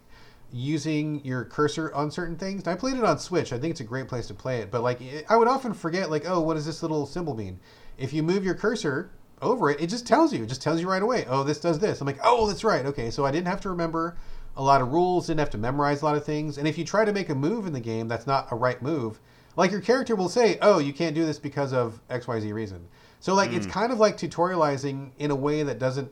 using 0.51 1.23
your 1.25 1.45
cursor 1.45 1.93
on 1.93 2.11
certain 2.11 2.35
things. 2.35 2.63
And 2.63 2.69
I 2.69 2.75
played 2.75 2.95
it 2.95 3.03
on 3.03 3.19
Switch. 3.19 3.51
I 3.51 3.59
think 3.59 3.71
it's 3.71 3.81
a 3.81 3.85
great 3.85 4.07
place 4.07 4.27
to 4.27 4.33
play 4.33 4.59
it. 4.59 4.71
But 4.71 4.81
like, 4.81 5.01
it- 5.01 5.25
I 5.29 5.35
would 5.35 5.47
often 5.47 5.73
forget, 5.73 6.09
like, 6.09 6.27
oh, 6.27 6.39
what 6.41 6.53
does 6.53 6.65
this 6.65 6.81
little 6.81 7.05
symbol 7.05 7.35
mean? 7.35 7.59
If 7.97 8.13
you 8.13 8.23
move 8.23 8.45
your 8.45 8.53
cursor 8.53 9.11
over 9.41 9.69
it, 9.69 9.81
it 9.81 9.87
just 9.87 10.07
tells 10.07 10.33
you. 10.33 10.43
It 10.43 10.47
just 10.47 10.61
tells 10.61 10.79
you 10.79 10.89
right 10.89 11.01
away. 11.01 11.25
Oh, 11.27 11.43
this 11.43 11.59
does 11.59 11.79
this. 11.79 11.99
I'm 11.99 12.07
like, 12.07 12.19
oh, 12.23 12.47
that's 12.47 12.63
right. 12.63 12.85
Okay, 12.85 13.09
so 13.11 13.25
I 13.25 13.31
didn't 13.31 13.47
have 13.47 13.61
to 13.61 13.69
remember 13.69 14.17
a 14.55 14.63
lot 14.63 14.81
of 14.81 14.91
rules. 14.91 15.27
Didn't 15.27 15.39
have 15.39 15.49
to 15.51 15.57
memorize 15.57 16.01
a 16.01 16.05
lot 16.05 16.15
of 16.15 16.25
things. 16.25 16.57
And 16.57 16.67
if 16.67 16.77
you 16.77 16.85
try 16.85 17.05
to 17.05 17.13
make 17.13 17.29
a 17.29 17.35
move 17.35 17.67
in 17.67 17.73
the 17.73 17.79
game 17.79 18.07
that's 18.07 18.27
not 18.27 18.47
a 18.51 18.55
right 18.55 18.81
move, 18.81 19.19
like 19.55 19.71
your 19.71 19.81
character 19.81 20.15
will 20.15 20.29
say, 20.29 20.57
oh, 20.61 20.79
you 20.79 20.93
can't 20.93 21.15
do 21.15 21.25
this 21.25 21.39
because 21.39 21.73
of 21.73 21.99
X 22.09 22.27
Y 22.27 22.39
Z 22.39 22.53
reason. 22.53 22.87
So 23.19 23.33
like, 23.33 23.51
it's 23.51 23.65
hmm. 23.65 23.71
kind 23.71 23.91
of 23.91 23.99
like 23.99 24.17
tutorializing 24.17 25.09
in 25.17 25.31
a 25.31 25.35
way 25.35 25.63
that 25.63 25.79
doesn't 25.79 26.11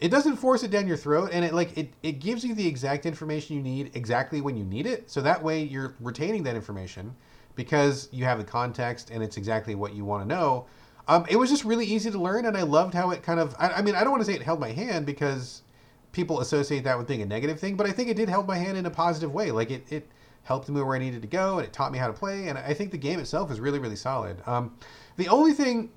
it 0.00 0.10
doesn't 0.10 0.36
force 0.36 0.62
it 0.62 0.70
down 0.70 0.86
your 0.86 0.96
throat 0.96 1.30
and 1.32 1.44
it 1.44 1.54
like 1.54 1.76
it, 1.76 1.92
it 2.02 2.20
gives 2.20 2.44
you 2.44 2.54
the 2.54 2.66
exact 2.66 3.06
information 3.06 3.56
you 3.56 3.62
need 3.62 3.90
exactly 3.94 4.40
when 4.40 4.56
you 4.56 4.64
need 4.64 4.86
it. 4.86 5.10
So 5.10 5.22
that 5.22 5.42
way 5.42 5.62
you're 5.62 5.94
retaining 6.00 6.42
that 6.44 6.54
information 6.54 7.14
because 7.54 8.08
you 8.12 8.24
have 8.24 8.38
the 8.38 8.44
context 8.44 9.10
and 9.10 9.22
it's 9.22 9.38
exactly 9.38 9.74
what 9.74 9.94
you 9.94 10.04
want 10.04 10.22
to 10.22 10.28
know. 10.28 10.66
Um, 11.08 11.24
it 11.30 11.36
was 11.36 11.48
just 11.48 11.64
really 11.64 11.86
easy 11.86 12.10
to 12.10 12.18
learn 12.18 12.46
and 12.46 12.56
i 12.56 12.62
loved 12.62 12.92
how 12.92 13.10
it 13.12 13.22
kind 13.22 13.38
of 13.38 13.54
I, 13.60 13.68
I 13.68 13.82
mean 13.82 13.94
i 13.94 14.02
don't 14.02 14.10
want 14.10 14.24
to 14.24 14.26
say 14.30 14.34
it 14.34 14.42
held 14.42 14.58
my 14.58 14.72
hand 14.72 15.06
because 15.06 15.62
people 16.10 16.40
associate 16.40 16.82
that 16.82 16.98
with 16.98 17.06
being 17.06 17.22
a 17.22 17.26
negative 17.26 17.60
thing 17.60 17.76
but 17.76 17.86
i 17.86 17.92
think 17.92 18.08
it 18.08 18.16
did 18.16 18.28
hold 18.28 18.48
my 18.48 18.56
hand 18.56 18.76
in 18.76 18.86
a 18.86 18.90
positive 18.90 19.32
way. 19.32 19.52
Like 19.52 19.70
it, 19.70 19.84
it 19.90 20.08
helped 20.42 20.68
me 20.68 20.82
where 20.82 20.96
i 20.96 20.98
needed 20.98 21.22
to 21.22 21.28
go 21.28 21.58
and 21.58 21.66
it 21.66 21.72
taught 21.72 21.92
me 21.92 21.98
how 21.98 22.08
to 22.08 22.12
play 22.12 22.48
and 22.48 22.58
i 22.58 22.74
think 22.74 22.90
the 22.90 22.98
game 22.98 23.20
itself 23.20 23.52
is 23.52 23.60
really 23.60 23.78
really 23.78 23.96
solid. 23.96 24.42
Um, 24.46 24.76
the 25.16 25.28
only 25.28 25.52
thing 25.52 25.90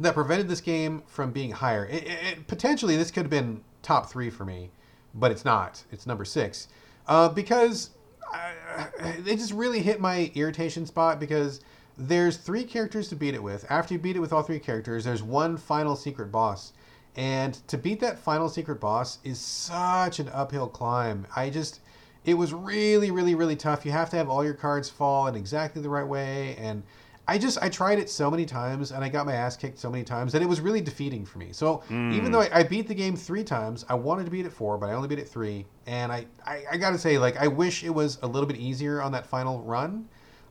that 0.00 0.14
prevented 0.14 0.48
this 0.48 0.60
game 0.60 1.02
from 1.06 1.30
being 1.30 1.52
higher. 1.52 1.86
It, 1.86 2.06
it, 2.06 2.46
potentially, 2.46 2.96
this 2.96 3.10
could 3.10 3.24
have 3.24 3.30
been 3.30 3.62
top 3.82 4.10
three 4.10 4.30
for 4.30 4.44
me, 4.44 4.70
but 5.14 5.30
it's 5.30 5.44
not. 5.44 5.84
It's 5.92 6.06
number 6.06 6.24
six 6.24 6.68
uh, 7.10 7.28
because 7.28 7.90
uh, 8.32 8.86
it 9.26 9.36
just 9.36 9.52
really 9.52 9.80
hit 9.80 10.00
my 10.00 10.30
irritation 10.34 10.86
spot 10.86 11.20
because 11.20 11.60
there's 11.98 12.36
three 12.36 12.64
characters 12.64 13.08
to 13.08 13.16
beat 13.16 13.34
it 13.34 13.42
with. 13.42 13.66
After 13.68 13.94
you 13.94 14.00
beat 14.00 14.16
it 14.16 14.20
with 14.20 14.32
all 14.32 14.42
three 14.42 14.60
characters, 14.60 15.04
there's 15.04 15.22
one 15.22 15.56
final 15.56 15.96
secret 15.96 16.32
boss. 16.32 16.72
And 17.16 17.54
to 17.66 17.76
beat 17.76 18.00
that 18.00 18.18
final 18.18 18.48
secret 18.48 18.80
boss 18.80 19.18
is 19.24 19.38
such 19.40 20.20
an 20.20 20.28
uphill 20.28 20.68
climb. 20.68 21.26
I 21.34 21.50
just, 21.50 21.80
it 22.24 22.34
was 22.34 22.54
really, 22.54 23.10
really, 23.10 23.34
really 23.34 23.56
tough. 23.56 23.84
You 23.84 23.90
have 23.90 24.08
to 24.10 24.16
have 24.16 24.30
all 24.30 24.44
your 24.44 24.54
cards 24.54 24.88
fall 24.88 25.26
in 25.26 25.34
exactly 25.34 25.82
the 25.82 25.88
right 25.88 26.06
way. 26.06 26.56
And 26.56 26.84
I 27.30 27.38
just 27.38 27.62
I 27.62 27.68
tried 27.68 28.00
it 28.00 28.10
so 28.10 28.28
many 28.28 28.44
times 28.44 28.90
and 28.90 29.04
I 29.04 29.08
got 29.08 29.24
my 29.24 29.34
ass 29.34 29.56
kicked 29.56 29.78
so 29.78 29.88
many 29.88 30.02
times 30.02 30.32
that 30.32 30.42
it 30.42 30.48
was 30.48 30.60
really 30.60 30.80
defeating 30.80 31.24
for 31.24 31.38
me. 31.38 31.52
So 31.52 31.84
even 31.88 32.32
though 32.32 32.40
I, 32.40 32.50
I 32.52 32.62
beat 32.64 32.88
the 32.88 32.94
game 32.94 33.14
three 33.14 33.44
times, 33.44 33.84
I 33.88 33.94
wanted 33.94 34.24
to 34.24 34.32
beat 34.32 34.46
it 34.46 34.52
four, 34.52 34.76
but 34.78 34.90
I 34.90 34.94
only 34.94 35.06
beat 35.06 35.20
it 35.20 35.28
three. 35.28 35.64
And 35.86 36.10
I, 36.10 36.26
I, 36.44 36.64
I 36.72 36.76
gotta 36.76 36.98
say, 36.98 37.18
like 37.18 37.36
I 37.36 37.46
wish 37.46 37.84
it 37.84 37.90
was 37.90 38.18
a 38.22 38.26
little 38.26 38.48
bit 38.48 38.56
easier 38.56 39.00
on 39.00 39.12
that 39.12 39.28
final 39.28 39.62
run. 39.62 40.08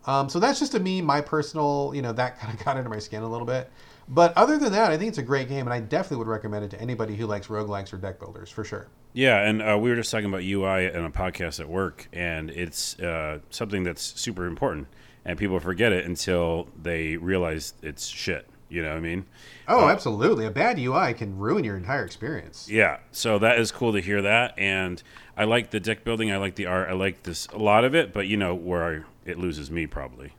Um, 0.08 0.30
so 0.30 0.40
that's 0.40 0.58
just 0.58 0.72
to 0.72 0.80
me, 0.80 1.02
my 1.02 1.20
personal, 1.20 1.92
you 1.94 2.02
know, 2.02 2.14
that 2.14 2.40
kind 2.40 2.58
of 2.58 2.64
got 2.64 2.78
under 2.78 2.90
my 2.90 3.00
skin 3.00 3.24
a 3.24 3.30
little 3.30 3.46
bit. 3.46 3.70
But 4.08 4.36
other 4.38 4.58
than 4.58 4.72
that, 4.72 4.90
I 4.90 4.98
think 4.98 5.10
it's 5.10 5.18
a 5.18 5.24
great 5.24 5.50
game, 5.50 5.68
and 5.68 5.74
I 5.74 5.82
definitely 5.82 6.18
would 6.20 6.28
recommend 6.28 6.64
it 6.64 6.72
to 6.72 6.82
anybody 6.82 7.18
who 7.18 7.28
likes 7.28 7.48
roguelikes 7.48 7.92
or 7.92 7.98
deck 7.98 8.20
builders 8.20 8.50
for 8.50 8.64
sure. 8.64 8.88
Yeah, 9.12 9.42
and 9.42 9.62
uh, 9.62 9.78
we 9.78 9.90
were 9.90 9.98
just 9.98 10.12
talking 10.12 10.28
about 10.28 10.44
UI 10.44 10.86
in 10.86 11.04
a 11.04 11.12
podcast 11.12 11.60
at 11.60 11.68
work, 11.68 12.08
and 12.14 12.50
it's 12.50 12.98
uh, 13.00 13.40
something 13.50 13.84
that's 13.84 14.02
super 14.02 14.46
important. 14.46 14.88
And 15.26 15.38
people 15.38 15.60
forget 15.60 15.92
it 15.92 16.06
until 16.06 16.68
they 16.82 17.18
realize 17.18 17.74
it's 17.82 18.08
shit. 18.08 18.48
You 18.70 18.84
know 18.84 18.90
what 18.90 18.98
I 18.98 19.02
mean? 19.02 19.26
Oh, 19.68 19.88
absolutely. 19.90 20.46
A 20.46 20.52
bad 20.52 20.78
UI 20.78 21.16
can 21.16 21.38
ruin 21.40 21.64
your 21.64 21.76
entire 21.76 22.06
experience. 22.06 22.68
Yeah, 22.70 23.00
so 23.12 23.40
that 23.40 23.58
is 23.58 23.72
cool 23.72 23.94
to 23.94 24.00
hear 24.00 24.22
that, 24.22 24.54
and 24.60 25.02
I 25.36 25.46
like 25.46 25.72
the 25.72 25.80
deck 25.80 26.04
building. 26.04 26.32
I 26.32 26.38
like 26.38 26.54
the 26.56 26.68
art. 26.68 26.88
I 26.88 26.94
like 26.94 27.24
this 27.24 27.48
a 27.48 27.58
lot 27.58 27.84
of 27.84 27.96
it, 27.96 28.14
but 28.14 28.28
you 28.28 28.38
know 28.38 28.54
where 28.54 28.84
I, 28.84 29.30
it 29.30 29.40
loses 29.40 29.72
me 29.72 29.88
probably 29.88 30.34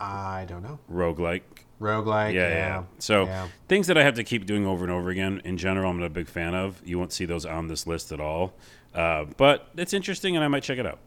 I 0.00 0.44
don't 0.48 0.62
know. 0.62 0.78
roguelike. 0.90 1.42
Roguelike. 1.80 2.34
Yeah, 2.34 2.48
Yeah. 2.48 2.56
yeah. 2.56 2.82
So 2.98 3.24
yeah. 3.24 3.48
things 3.68 3.86
that 3.86 3.96
I 3.96 4.02
have 4.02 4.14
to 4.14 4.24
keep 4.24 4.46
doing 4.46 4.66
over 4.66 4.84
and 4.84 4.92
over 4.92 5.10
again. 5.10 5.40
In 5.44 5.56
general, 5.56 5.90
I'm 5.90 5.98
not 5.98 6.06
a 6.06 6.10
big 6.10 6.28
fan 6.28 6.54
of. 6.54 6.80
You 6.84 6.98
won't 6.98 7.12
see 7.12 7.24
those 7.24 7.46
on 7.46 7.68
this 7.68 7.86
list 7.86 8.12
at 8.12 8.20
all, 8.20 8.52
uh, 8.94 9.24
but 9.36 9.68
it's 9.76 9.92
interesting, 9.94 10.36
and 10.36 10.44
I 10.44 10.48
might 10.48 10.62
check 10.62 10.78
it 10.78 10.86
out. 10.86 10.98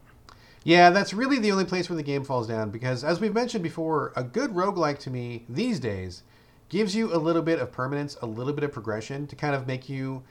Yeah, 0.66 0.90
that's 0.90 1.14
really 1.14 1.38
the 1.38 1.52
only 1.52 1.64
place 1.64 1.88
where 1.88 1.96
the 1.96 2.02
game 2.02 2.24
falls 2.24 2.48
down 2.48 2.70
because, 2.70 3.04
as 3.04 3.20
we've 3.20 3.32
mentioned 3.32 3.62
before, 3.62 4.12
a 4.16 4.24
good 4.24 4.50
roguelike 4.50 4.98
to 4.98 5.10
me 5.10 5.44
these 5.48 5.78
days 5.78 6.24
gives 6.70 6.92
you 6.92 7.14
a 7.14 7.18
little 7.18 7.40
bit 7.40 7.60
of 7.60 7.70
permanence, 7.70 8.16
a 8.20 8.26
little 8.26 8.52
bit 8.52 8.64
of 8.64 8.72
progression 8.72 9.28
to 9.28 9.36
kind 9.36 9.54
of 9.54 9.68
make 9.68 9.88
you 9.88 10.24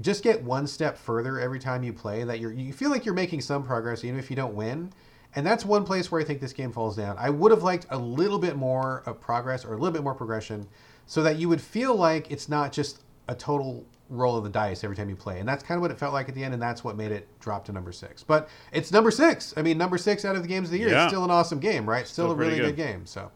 just 0.00 0.22
get 0.22 0.42
one 0.42 0.66
step 0.66 0.96
further 0.96 1.38
every 1.38 1.58
time 1.58 1.82
you 1.82 1.92
play. 1.92 2.24
That 2.24 2.40
you're, 2.40 2.52
you 2.52 2.72
feel 2.72 2.88
like 2.88 3.04
you're 3.04 3.14
making 3.14 3.42
some 3.42 3.64
progress, 3.64 4.02
even 4.02 4.18
if 4.18 4.30
you 4.30 4.36
don't 4.36 4.54
win. 4.54 4.94
And 5.36 5.46
that's 5.46 5.62
one 5.62 5.84
place 5.84 6.10
where 6.10 6.22
I 6.22 6.24
think 6.24 6.40
this 6.40 6.54
game 6.54 6.72
falls 6.72 6.96
down. 6.96 7.16
I 7.18 7.28
would 7.28 7.50
have 7.50 7.62
liked 7.62 7.84
a 7.90 7.98
little 7.98 8.38
bit 8.38 8.56
more 8.56 9.02
of 9.04 9.20
progress 9.20 9.62
or 9.62 9.74
a 9.74 9.76
little 9.76 9.92
bit 9.92 10.02
more 10.02 10.14
progression 10.14 10.68
so 11.04 11.22
that 11.22 11.36
you 11.36 11.50
would 11.50 11.60
feel 11.60 11.94
like 11.94 12.30
it's 12.30 12.48
not 12.48 12.72
just 12.72 13.02
a 13.28 13.34
total 13.34 13.84
roll 14.12 14.36
of 14.36 14.44
the 14.44 14.50
dice 14.50 14.84
every 14.84 14.94
time 14.96 15.08
you 15.08 15.16
play. 15.16 15.40
And 15.40 15.48
that's 15.48 15.62
kind 15.62 15.76
of 15.76 15.82
what 15.82 15.90
it 15.90 15.98
felt 15.98 16.12
like 16.12 16.28
at 16.28 16.34
the 16.34 16.44
end, 16.44 16.54
and 16.54 16.62
that's 16.62 16.84
what 16.84 16.96
made 16.96 17.10
it 17.10 17.26
drop 17.40 17.64
to 17.66 17.72
number 17.72 17.92
six. 17.92 18.22
But 18.22 18.48
it's 18.72 18.92
number 18.92 19.10
six. 19.10 19.54
I 19.56 19.62
mean, 19.62 19.78
number 19.78 19.98
six 19.98 20.24
out 20.24 20.36
of 20.36 20.42
the 20.42 20.48
games 20.48 20.68
of 20.68 20.72
the 20.72 20.78
year. 20.78 20.90
Yeah. 20.90 21.04
It's 21.04 21.12
still 21.12 21.24
an 21.24 21.30
awesome 21.30 21.58
game, 21.58 21.88
right? 21.88 22.06
Still, 22.06 22.26
Still 22.26 22.32
a 22.32 22.36
really 22.36 22.56
good. 22.56 22.76
good. 22.76 22.76
game. 22.76 23.06
So, 23.06 23.30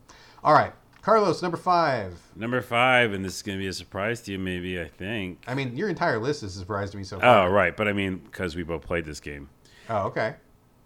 all 0.45 0.53
right. 0.55 0.72
Carlos, 1.03 1.41
number 1.41 1.57
five. 1.57 2.20
Number 2.35 2.61
five, 2.61 3.12
and 3.12 3.24
this 3.24 3.37
is 3.37 3.43
going 3.43 3.57
to 3.57 3.62
be 3.62 3.68
a 3.68 3.72
surprise 3.72 4.20
to 4.22 4.33
you, 4.33 4.39
maybe. 4.41 4.81
I 4.81 4.89
think. 4.89 5.41
I 5.47 5.55
mean, 5.55 5.77
your 5.77 5.89
entire 5.89 6.18
list 6.18 6.43
is 6.43 6.57
a 6.57 6.59
surprise 6.59 6.91
to 6.91 6.97
me 6.97 7.05
so 7.05 7.20
far. 7.20 7.47
Oh, 7.47 7.51
right, 7.51 7.77
but 7.77 7.87
I 7.87 7.93
mean, 7.93 8.16
because 8.18 8.57
we 8.57 8.64
both 8.64 8.83
played 8.83 9.05
this 9.05 9.20
game. 9.20 9.49
Oh, 9.89 10.07
okay. 10.07 10.35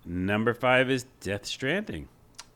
Number 0.05 0.53
five 0.55 0.91
is 0.91 1.05
Death 1.20 1.47
Stranding. 1.47 2.09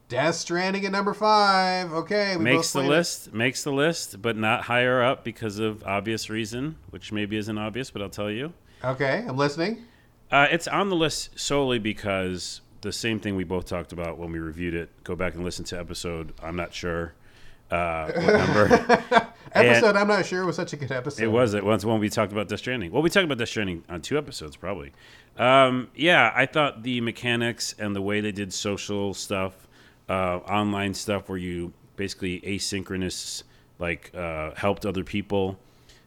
Death 0.09 0.35
Stranding 0.35 0.85
at 0.85 0.93
number 0.93 1.15
five. 1.15 1.93
Okay, 1.93 2.37
we 2.37 2.45
makes 2.45 2.73
the 2.73 2.81
played 2.81 2.87
it. 2.87 2.91
list, 2.91 3.33
makes 3.33 3.65
the 3.65 3.73
list, 3.73 4.21
but 4.21 4.37
not 4.37 4.65
higher 4.65 5.03
up 5.03 5.25
because 5.25 5.59
of 5.59 5.83
obvious 5.85 6.29
reason, 6.29 6.77
which 6.91 7.11
maybe 7.13 7.37
isn't 7.37 7.59
obvious, 7.59 7.91
but 7.91 8.03
I'll 8.03 8.11
tell 8.11 8.31
you. 8.31 8.53
Okay, 8.85 9.25
I'm 9.27 9.37
listening. 9.37 9.85
Uh, 10.31 10.47
it's 10.51 10.69
on 10.69 10.89
the 10.89 10.97
list 10.97 11.39
solely 11.39 11.79
because 11.79 12.61
the 12.83 12.93
same 12.93 13.19
thing 13.19 13.35
we 13.37 13.45
both 13.45 13.67
talked 13.67 13.93
about 13.93 14.19
when 14.19 14.31
we 14.31 14.39
reviewed 14.39 14.75
it. 14.75 14.91
Go 15.05 15.17
back 15.17 15.35
and 15.35 15.45
listen 15.45 15.65
to 15.67 15.79
episode. 15.79 16.35
I'm 16.43 16.57
not 16.57 16.75
sure 16.75 17.15
uh, 17.71 18.13
what 18.13 18.17
number. 18.47 19.31
Episode, 19.53 19.97
I'm 19.97 20.09
not 20.09 20.27
sure, 20.27 20.45
was 20.45 20.57
such 20.57 20.73
a 20.73 20.77
good 20.77 20.91
episode. 20.93 21.23
It 21.23 21.29
was. 21.29 21.55
It 21.55 21.65
was 21.65 21.87
when 21.87 22.01
we 22.01 22.09
talked 22.09 22.33
about 22.33 22.49
Death 22.49 22.59
Stranding. 22.59 22.91
Well, 22.91 23.03
we 23.03 23.11
talked 23.11 23.25
about 23.25 23.39
Death 23.39 23.49
Stranding 23.49 23.85
on 23.89 24.03
two 24.03 24.19
episodes, 24.19 24.57
probably. 24.57 24.93
Um, 25.39 25.89
yeah, 25.95 26.33
I 26.35 26.47
thought 26.47 26.83
the 26.83 27.01
mechanics 27.01 27.75
and 27.79 27.95
the 27.95 28.03
way 28.03 28.21
they 28.21 28.33
did 28.33 28.53
social 28.53 29.15
stuff, 29.15 29.64
uh, 30.09 30.39
online 30.49 30.95
stuff, 30.95 31.29
where 31.29 31.39
you 31.39 31.73
basically 31.97 32.41
asynchronous, 32.41 33.43
like 33.79 34.11
uh, 34.15 34.53
helped 34.55 34.85
other 34.87 35.05
people. 35.05 35.59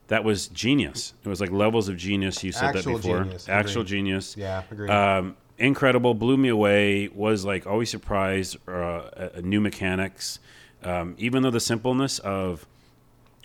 That 0.07 0.23
was 0.23 0.47
genius. 0.47 1.13
It 1.23 1.27
was 1.29 1.41
like 1.41 1.51
levels 1.51 1.89
of 1.89 1.97
genius. 1.97 2.43
You 2.43 2.51
said 2.51 2.75
Actual 2.75 2.93
that 2.93 3.01
before. 3.01 3.23
genius, 3.23 3.49
Actual 3.49 3.81
agreed. 3.81 3.89
genius. 3.89 4.37
Yeah, 4.37 4.63
agreed. 4.71 4.89
Um, 4.89 5.35
incredible, 5.57 6.13
blew 6.13 6.37
me 6.37 6.49
away. 6.49 7.09
Was 7.09 7.43
like 7.43 7.67
always 7.67 7.89
surprised. 7.89 8.57
Uh, 8.67 9.09
at 9.17 9.43
new 9.43 9.59
mechanics, 9.59 10.39
um, 10.83 11.15
even 11.17 11.43
though 11.43 11.51
the 11.51 11.59
simpleness 11.59 12.19
of 12.19 12.65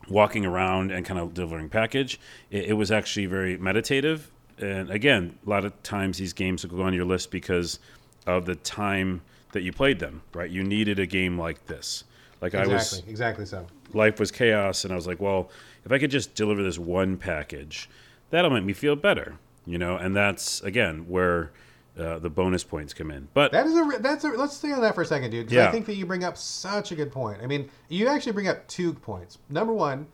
walking 0.09 0.45
around 0.45 0.91
and 0.91 1.07
kind 1.07 1.19
of 1.19 1.33
delivering 1.35 1.69
package, 1.69 2.21
it, 2.51 2.67
it 2.67 2.73
was 2.75 2.91
actually 2.91 3.27
very 3.27 3.57
meditative. 3.57 4.31
And 4.59 4.91
again, 4.91 5.39
a 5.45 5.51
lot 5.51 5.65
of 5.65 5.83
times 5.83 6.19
these 6.19 6.33
games 6.33 6.65
will 6.67 6.77
go 6.77 6.83
on 6.85 6.95
your 6.95 7.05
list 7.05 7.31
because 7.31 7.79
of 8.27 8.45
the 8.47 8.55
time 8.57 9.23
that 9.53 9.63
you 9.63 9.73
played 9.73 9.99
them. 9.99 10.23
Right? 10.35 10.51
You 10.51 10.65
needed 10.65 10.99
a 10.99 11.07
game 11.07 11.39
like 11.39 11.67
this. 11.67 12.05
Like 12.41 12.55
I 12.57 12.67
was 12.67 12.93
exactly, 12.93 13.11
exactly 13.11 13.47
so. 13.47 13.67
life 13.95 14.19
was 14.19 14.33
chaos 14.33 14.83
and 14.83 14.93
i 14.93 14.97
was 14.97 15.07
like 15.07 15.21
well 15.21 15.49
if 15.85 15.93
i 15.93 15.99
could 15.99 16.11
just 16.11 16.35
deliver 16.35 16.61
this 16.61 16.77
one 16.77 17.17
package 17.17 17.89
that'll 18.31 18.51
make 18.51 18.65
me 18.65 18.73
feel 18.73 18.97
better 18.97 19.37
you 19.65 19.79
know 19.79 19.97
and 19.97 20.17
that's 20.17 20.61
again 20.63 21.07
where 21.09 21.53
uh, 21.99 22.19
the 22.19 22.31
bonus 22.31 22.65
points 22.65 22.93
come 22.95 23.11
in 23.11 23.29
but 23.35 23.53
That 23.53 23.67
is 23.67 23.77
a. 23.77 23.99
That's 24.01 24.25
a. 24.25 24.29
Let's 24.29 24.57
stay 24.57 24.73
on 24.73 24.81
that 24.81 24.95
for 24.95 25.03
a 25.03 25.07
second, 25.07 25.31
dude. 25.31 25.49
Because 25.49 25.67
I 25.67 25.71
think 25.71 25.85
that 25.87 25.95
you 25.95 26.07
bring 26.07 26.25
up 26.25 26.39
such 26.39 26.91
a 26.91 26.95
good 26.95 27.13
point. 27.13 27.43
I 27.43 27.47
mean, 27.47 27.69
you 27.91 28.09
actually 28.09 28.33
bring 28.33 28.49
up 28.49 28.67
two 28.67 28.95
points. 28.95 29.37
Number 29.51 29.75
one, 29.75 30.07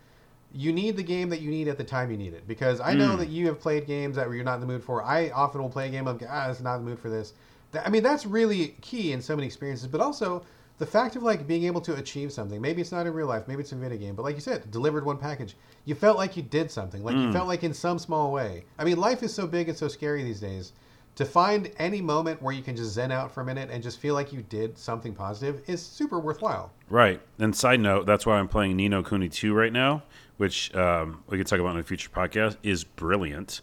you 0.52 0.72
need 0.72 0.96
the 0.96 1.04
game 1.04 1.28
that 1.30 1.40
you 1.40 1.50
need 1.50 1.68
at 1.68 1.78
the 1.78 1.84
time 1.84 2.10
you 2.10 2.16
need 2.16 2.32
it. 2.34 2.48
Because 2.48 2.80
I 2.80 2.94
know 2.94 3.14
that 3.16 3.28
you 3.28 3.46
have 3.46 3.60
played 3.60 3.86
games 3.86 4.16
that 4.16 4.28
you're 4.28 4.42
not 4.42 4.54
in 4.54 4.60
the 4.60 4.66
mood 4.66 4.82
for. 4.82 5.04
I 5.04 5.30
often 5.30 5.62
will 5.62 5.70
play 5.70 5.86
a 5.86 5.90
game 5.90 6.08
of 6.08 6.20
ah, 6.28 6.50
it's 6.50 6.60
not 6.60 6.78
in 6.78 6.84
the 6.84 6.90
mood 6.90 6.98
for 6.98 7.10
this. 7.10 7.34
I 7.74 7.90
mean, 7.90 8.02
that's 8.02 8.24
really 8.26 8.76
key 8.80 9.12
in 9.12 9.20
so 9.20 9.36
many 9.36 9.46
experiences. 9.46 9.86
But 9.88 10.00
also 10.00 10.42
the 10.78 10.86
fact 10.86 11.16
of 11.16 11.22
like 11.22 11.46
being 11.46 11.64
able 11.64 11.80
to 11.82 11.94
achieve 11.96 12.32
something. 12.32 12.60
Maybe 12.60 12.80
it's 12.80 12.92
not 12.92 13.06
in 13.06 13.12
real 13.12 13.26
life. 13.26 13.48
Maybe 13.48 13.60
it's 13.62 13.72
in 13.72 13.80
video 13.80 13.98
game. 13.98 14.14
But 14.14 14.22
like 14.22 14.34
you 14.36 14.40
said, 14.40 14.70
delivered 14.70 15.04
one 15.04 15.16
package. 15.18 15.56
You 15.84 15.94
felt 15.94 16.16
like 16.16 16.36
you 16.36 16.42
did 16.42 16.70
something. 16.70 17.02
Like 17.02 17.16
Hmm. 17.16 17.22
you 17.22 17.32
felt 17.32 17.48
like 17.48 17.64
in 17.64 17.74
some 17.74 17.98
small 17.98 18.30
way. 18.32 18.64
I 18.78 18.84
mean, 18.84 18.96
life 18.98 19.22
is 19.22 19.34
so 19.34 19.46
big 19.46 19.68
and 19.68 19.76
so 19.76 19.88
scary 19.88 20.22
these 20.22 20.40
days 20.40 20.72
to 21.16 21.24
find 21.24 21.72
any 21.78 22.00
moment 22.00 22.40
where 22.40 22.54
you 22.54 22.62
can 22.62 22.76
just 22.76 22.92
zen 22.92 23.10
out 23.10 23.32
for 23.34 23.40
a 23.40 23.44
minute 23.44 23.70
and 23.72 23.82
just 23.82 23.98
feel 23.98 24.14
like 24.14 24.32
you 24.32 24.40
did 24.42 24.78
something 24.78 25.12
positive 25.12 25.60
is 25.68 25.84
super 25.84 26.20
worthwhile. 26.20 26.70
right 26.88 27.20
and 27.40 27.56
side 27.56 27.80
note 27.80 28.06
that's 28.06 28.24
why 28.24 28.38
i'm 28.38 28.46
playing 28.46 28.76
Ni 28.76 28.88
no 28.88 29.02
Kuni 29.02 29.28
2 29.28 29.52
right 29.52 29.72
now 29.72 30.04
which 30.36 30.72
um, 30.76 31.24
we 31.28 31.36
could 31.36 31.48
talk 31.48 31.58
about 31.58 31.74
in 31.74 31.80
a 31.80 31.82
future 31.82 32.08
podcast 32.08 32.56
is 32.62 32.84
brilliant 32.84 33.62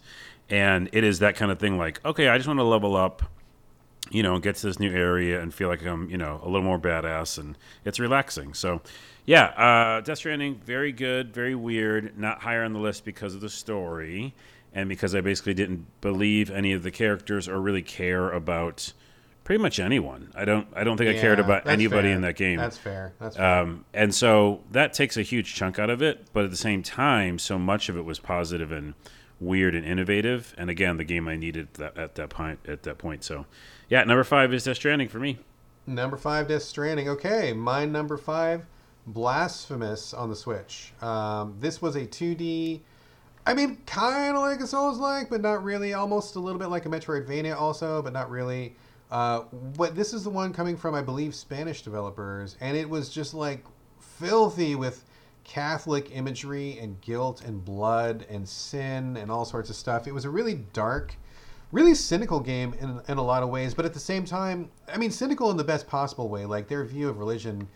and 0.50 0.90
it 0.92 1.02
is 1.02 1.20
that 1.20 1.34
kind 1.34 1.50
of 1.50 1.58
thing 1.58 1.78
like 1.78 2.04
okay 2.04 2.28
i 2.28 2.36
just 2.36 2.46
want 2.46 2.58
to 2.60 2.64
level 2.64 2.94
up 2.94 3.22
you 4.10 4.22
know, 4.22 4.38
get 4.38 4.56
to 4.56 4.66
this 4.66 4.78
new 4.78 4.92
area 4.92 5.40
and 5.40 5.52
feel 5.52 5.68
like 5.68 5.84
I'm, 5.84 6.08
you 6.10 6.16
know, 6.16 6.40
a 6.42 6.46
little 6.46 6.62
more 6.62 6.78
badass 6.78 7.38
and 7.38 7.56
it's 7.84 7.98
relaxing. 7.98 8.54
So, 8.54 8.80
yeah, 9.24 9.46
uh, 9.46 10.00
Death 10.00 10.18
Stranding, 10.18 10.60
very 10.64 10.92
good, 10.92 11.34
very 11.34 11.54
weird, 11.54 12.16
not 12.18 12.42
higher 12.42 12.62
on 12.62 12.72
the 12.72 12.78
list 12.78 13.04
because 13.04 13.34
of 13.34 13.40
the 13.40 13.48
story 13.48 14.34
and 14.72 14.88
because 14.88 15.14
I 15.14 15.20
basically 15.20 15.54
didn't 15.54 15.86
believe 16.00 16.50
any 16.50 16.72
of 16.72 16.82
the 16.82 16.90
characters 16.90 17.48
or 17.48 17.60
really 17.60 17.82
care 17.82 18.30
about 18.30 18.92
pretty 19.42 19.62
much 19.62 19.78
anyone. 19.78 20.30
I 20.34 20.44
don't, 20.44 20.68
I 20.74 20.84
don't 20.84 20.96
think 20.96 21.16
I 21.16 21.20
cared 21.20 21.40
about 21.40 21.66
anybody 21.66 22.08
fair. 22.08 22.16
in 22.16 22.22
that 22.22 22.36
game. 22.36 22.58
That's 22.58 22.76
fair. 22.76 23.14
That's 23.20 23.36
fair. 23.36 23.60
Um, 23.60 23.84
and 23.94 24.14
so 24.14 24.62
that 24.72 24.92
takes 24.92 25.16
a 25.16 25.22
huge 25.22 25.54
chunk 25.54 25.78
out 25.78 25.90
of 25.90 26.02
it, 26.02 26.26
but 26.32 26.44
at 26.44 26.50
the 26.50 26.56
same 26.56 26.82
time, 26.82 27.38
so 27.38 27.58
much 27.58 27.88
of 27.88 27.96
it 27.96 28.04
was 28.04 28.18
positive 28.18 28.70
and 28.70 28.94
weird 29.40 29.74
and 29.74 29.84
innovative. 29.84 30.54
And 30.56 30.70
again, 30.70 30.96
the 30.96 31.04
game 31.04 31.28
I 31.28 31.36
needed 31.36 31.74
that, 31.74 31.96
at 31.96 32.14
that 32.16 32.30
point. 32.30 32.60
At 32.66 32.82
that 32.84 32.98
point, 32.98 33.24
so 33.24 33.46
yeah, 33.88 34.02
number 34.04 34.24
five 34.24 34.52
is 34.52 34.64
Death 34.64 34.76
Stranding 34.76 35.08
for 35.08 35.18
me. 35.18 35.38
number 35.86 36.16
five, 36.16 36.48
Death 36.48 36.62
Stranding. 36.62 37.08
Okay, 37.08 37.52
my 37.52 37.84
number 37.84 38.16
five, 38.16 38.66
Blasphemous 39.06 40.12
on 40.14 40.28
the 40.30 40.36
Switch. 40.36 40.92
Um, 41.00 41.56
this 41.60 41.80
was 41.80 41.96
a 41.96 42.06
2D. 42.06 42.80
I 43.48 43.54
mean, 43.54 43.78
kind 43.86 44.36
of 44.36 44.42
like 44.42 44.60
a 44.60 44.66
Souls 44.66 44.98
like, 44.98 45.30
but 45.30 45.40
not 45.40 45.62
really. 45.62 45.94
Almost 45.94 46.34
a 46.34 46.40
little 46.40 46.58
bit 46.58 46.68
like 46.68 46.86
a 46.86 46.88
Metroidvania, 46.88 47.56
also, 47.56 48.02
but 48.02 48.12
not 48.12 48.28
really. 48.30 48.74
Uh, 49.08 49.42
but 49.76 49.94
this 49.94 50.12
is 50.12 50.24
the 50.24 50.30
one 50.30 50.52
coming 50.52 50.76
from, 50.76 50.96
I 50.96 51.02
believe, 51.02 51.32
Spanish 51.32 51.82
developers, 51.82 52.56
and 52.60 52.76
it 52.76 52.90
was 52.90 53.08
just 53.08 53.34
like 53.34 53.64
filthy 54.00 54.74
with 54.74 55.04
Catholic 55.46 56.10
imagery 56.12 56.78
and 56.80 57.00
guilt 57.00 57.42
and 57.42 57.64
blood 57.64 58.26
and 58.28 58.48
sin 58.48 59.16
and 59.16 59.30
all 59.30 59.44
sorts 59.44 59.70
of 59.70 59.76
stuff. 59.76 60.06
It 60.06 60.12
was 60.12 60.24
a 60.24 60.30
really 60.30 60.64
dark, 60.72 61.14
really 61.70 61.94
cynical 61.94 62.40
game 62.40 62.74
in, 62.80 63.00
in 63.08 63.16
a 63.16 63.22
lot 63.22 63.42
of 63.42 63.48
ways, 63.48 63.72
but 63.72 63.84
at 63.84 63.94
the 63.94 64.00
same 64.00 64.24
time, 64.24 64.70
I 64.92 64.98
mean, 64.98 65.10
cynical 65.10 65.50
in 65.50 65.56
the 65.56 65.64
best 65.64 65.86
possible 65.86 66.28
way. 66.28 66.44
Like 66.44 66.68
their 66.68 66.84
view 66.84 67.08
of 67.08 67.18
religion 67.18 67.68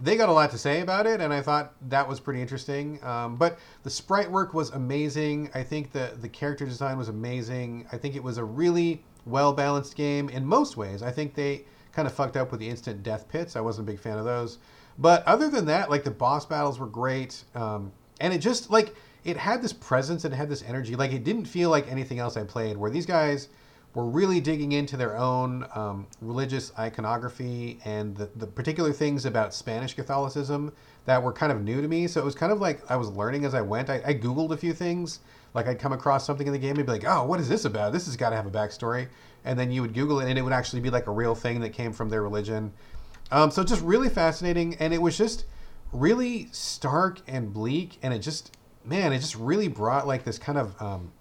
they 0.00 0.16
got 0.16 0.28
a 0.28 0.32
lot 0.32 0.50
to 0.52 0.58
say 0.58 0.80
about 0.80 1.06
it, 1.06 1.20
and 1.20 1.32
I 1.32 1.40
thought 1.42 1.74
that 1.88 2.06
was 2.06 2.20
pretty 2.20 2.40
interesting. 2.40 3.02
Um, 3.02 3.36
but 3.36 3.58
the 3.82 3.90
sprite 3.90 4.30
work 4.30 4.54
was 4.54 4.70
amazing. 4.70 5.50
I 5.54 5.62
think 5.62 5.92
the 5.92 6.12
the 6.20 6.28
character 6.28 6.64
design 6.64 6.98
was 6.98 7.08
amazing. 7.08 7.86
I 7.90 7.96
think 7.96 8.14
it 8.14 8.22
was 8.22 8.38
a 8.38 8.44
really 8.44 9.02
well 9.26 9.52
balanced 9.52 9.96
game 9.96 10.28
in 10.28 10.46
most 10.46 10.76
ways. 10.76 11.02
I 11.02 11.10
think 11.10 11.34
they 11.34 11.64
kind 11.92 12.06
of 12.06 12.14
fucked 12.14 12.36
up 12.36 12.50
with 12.50 12.60
the 12.60 12.68
instant 12.68 13.02
death 13.02 13.28
pits. 13.28 13.56
I 13.56 13.60
wasn't 13.60 13.88
a 13.88 13.90
big 13.90 14.00
fan 14.00 14.18
of 14.18 14.24
those. 14.24 14.58
But 14.98 15.24
other 15.26 15.48
than 15.48 15.66
that, 15.66 15.90
like 15.90 16.04
the 16.04 16.10
boss 16.10 16.44
battles 16.44 16.78
were 16.78 16.86
great, 16.86 17.44
um, 17.54 17.92
and 18.20 18.32
it 18.32 18.38
just 18.38 18.70
like 18.70 18.94
it 19.24 19.36
had 19.36 19.62
this 19.62 19.72
presence 19.72 20.24
and 20.24 20.34
it 20.34 20.36
had 20.36 20.48
this 20.48 20.62
energy. 20.62 20.96
Like 20.96 21.12
it 21.12 21.24
didn't 21.24 21.44
feel 21.44 21.70
like 21.70 21.90
anything 21.90 22.18
else 22.18 22.36
I 22.36 22.44
played. 22.44 22.76
Where 22.76 22.90
these 22.90 23.06
guys 23.06 23.48
were 23.94 24.04
really 24.04 24.40
digging 24.40 24.72
into 24.72 24.96
their 24.96 25.16
own 25.16 25.66
um, 25.74 26.06
religious 26.20 26.72
iconography 26.78 27.80
and 27.84 28.16
the, 28.16 28.28
the 28.36 28.46
particular 28.46 28.92
things 28.92 29.24
about 29.24 29.54
Spanish 29.54 29.94
Catholicism 29.94 30.72
that 31.06 31.22
were 31.22 31.32
kind 31.32 31.50
of 31.50 31.62
new 31.62 31.80
to 31.80 31.88
me. 31.88 32.06
So 32.06 32.20
it 32.20 32.24
was 32.24 32.34
kind 32.34 32.52
of 32.52 32.60
like 32.60 32.88
I 32.90 32.96
was 32.96 33.08
learning 33.08 33.44
as 33.44 33.54
I 33.54 33.60
went. 33.60 33.88
I, 33.88 34.02
I 34.04 34.14
Googled 34.14 34.50
a 34.50 34.56
few 34.56 34.72
things. 34.72 35.20
Like 35.54 35.66
I'd 35.66 35.78
come 35.78 35.92
across 35.92 36.26
something 36.26 36.46
in 36.46 36.52
the 36.52 36.58
game 36.58 36.76
and 36.76 36.86
be 36.86 36.92
like, 36.92 37.06
oh, 37.06 37.24
what 37.24 37.40
is 37.40 37.48
this 37.48 37.64
about? 37.64 37.92
This 37.92 38.06
has 38.06 38.16
got 38.16 38.30
to 38.30 38.36
have 38.36 38.46
a 38.46 38.50
backstory. 38.50 39.08
And 39.44 39.58
then 39.58 39.70
you 39.70 39.80
would 39.80 39.94
Google 39.94 40.20
it 40.20 40.28
and 40.28 40.38
it 40.38 40.42
would 40.42 40.52
actually 40.52 40.80
be 40.80 40.90
like 40.90 41.06
a 41.06 41.12
real 41.12 41.34
thing 41.34 41.60
that 41.60 41.70
came 41.70 41.92
from 41.92 42.10
their 42.10 42.22
religion. 42.22 42.72
Um, 43.30 43.50
so 43.50 43.62
just 43.64 43.82
really 43.82 44.08
fascinating, 44.08 44.74
and 44.76 44.94
it 44.94 45.02
was 45.02 45.16
just 45.18 45.44
really 45.92 46.48
stark 46.52 47.20
and 47.26 47.52
bleak, 47.52 47.98
and 48.02 48.12
it 48.14 48.20
just 48.20 48.56
man, 48.84 49.12
it 49.12 49.18
just 49.18 49.34
really 49.36 49.68
brought 49.68 50.06
like 50.06 50.24
this 50.24 50.38
kind 50.38 50.58
of 50.58 50.80
um, 50.80 51.12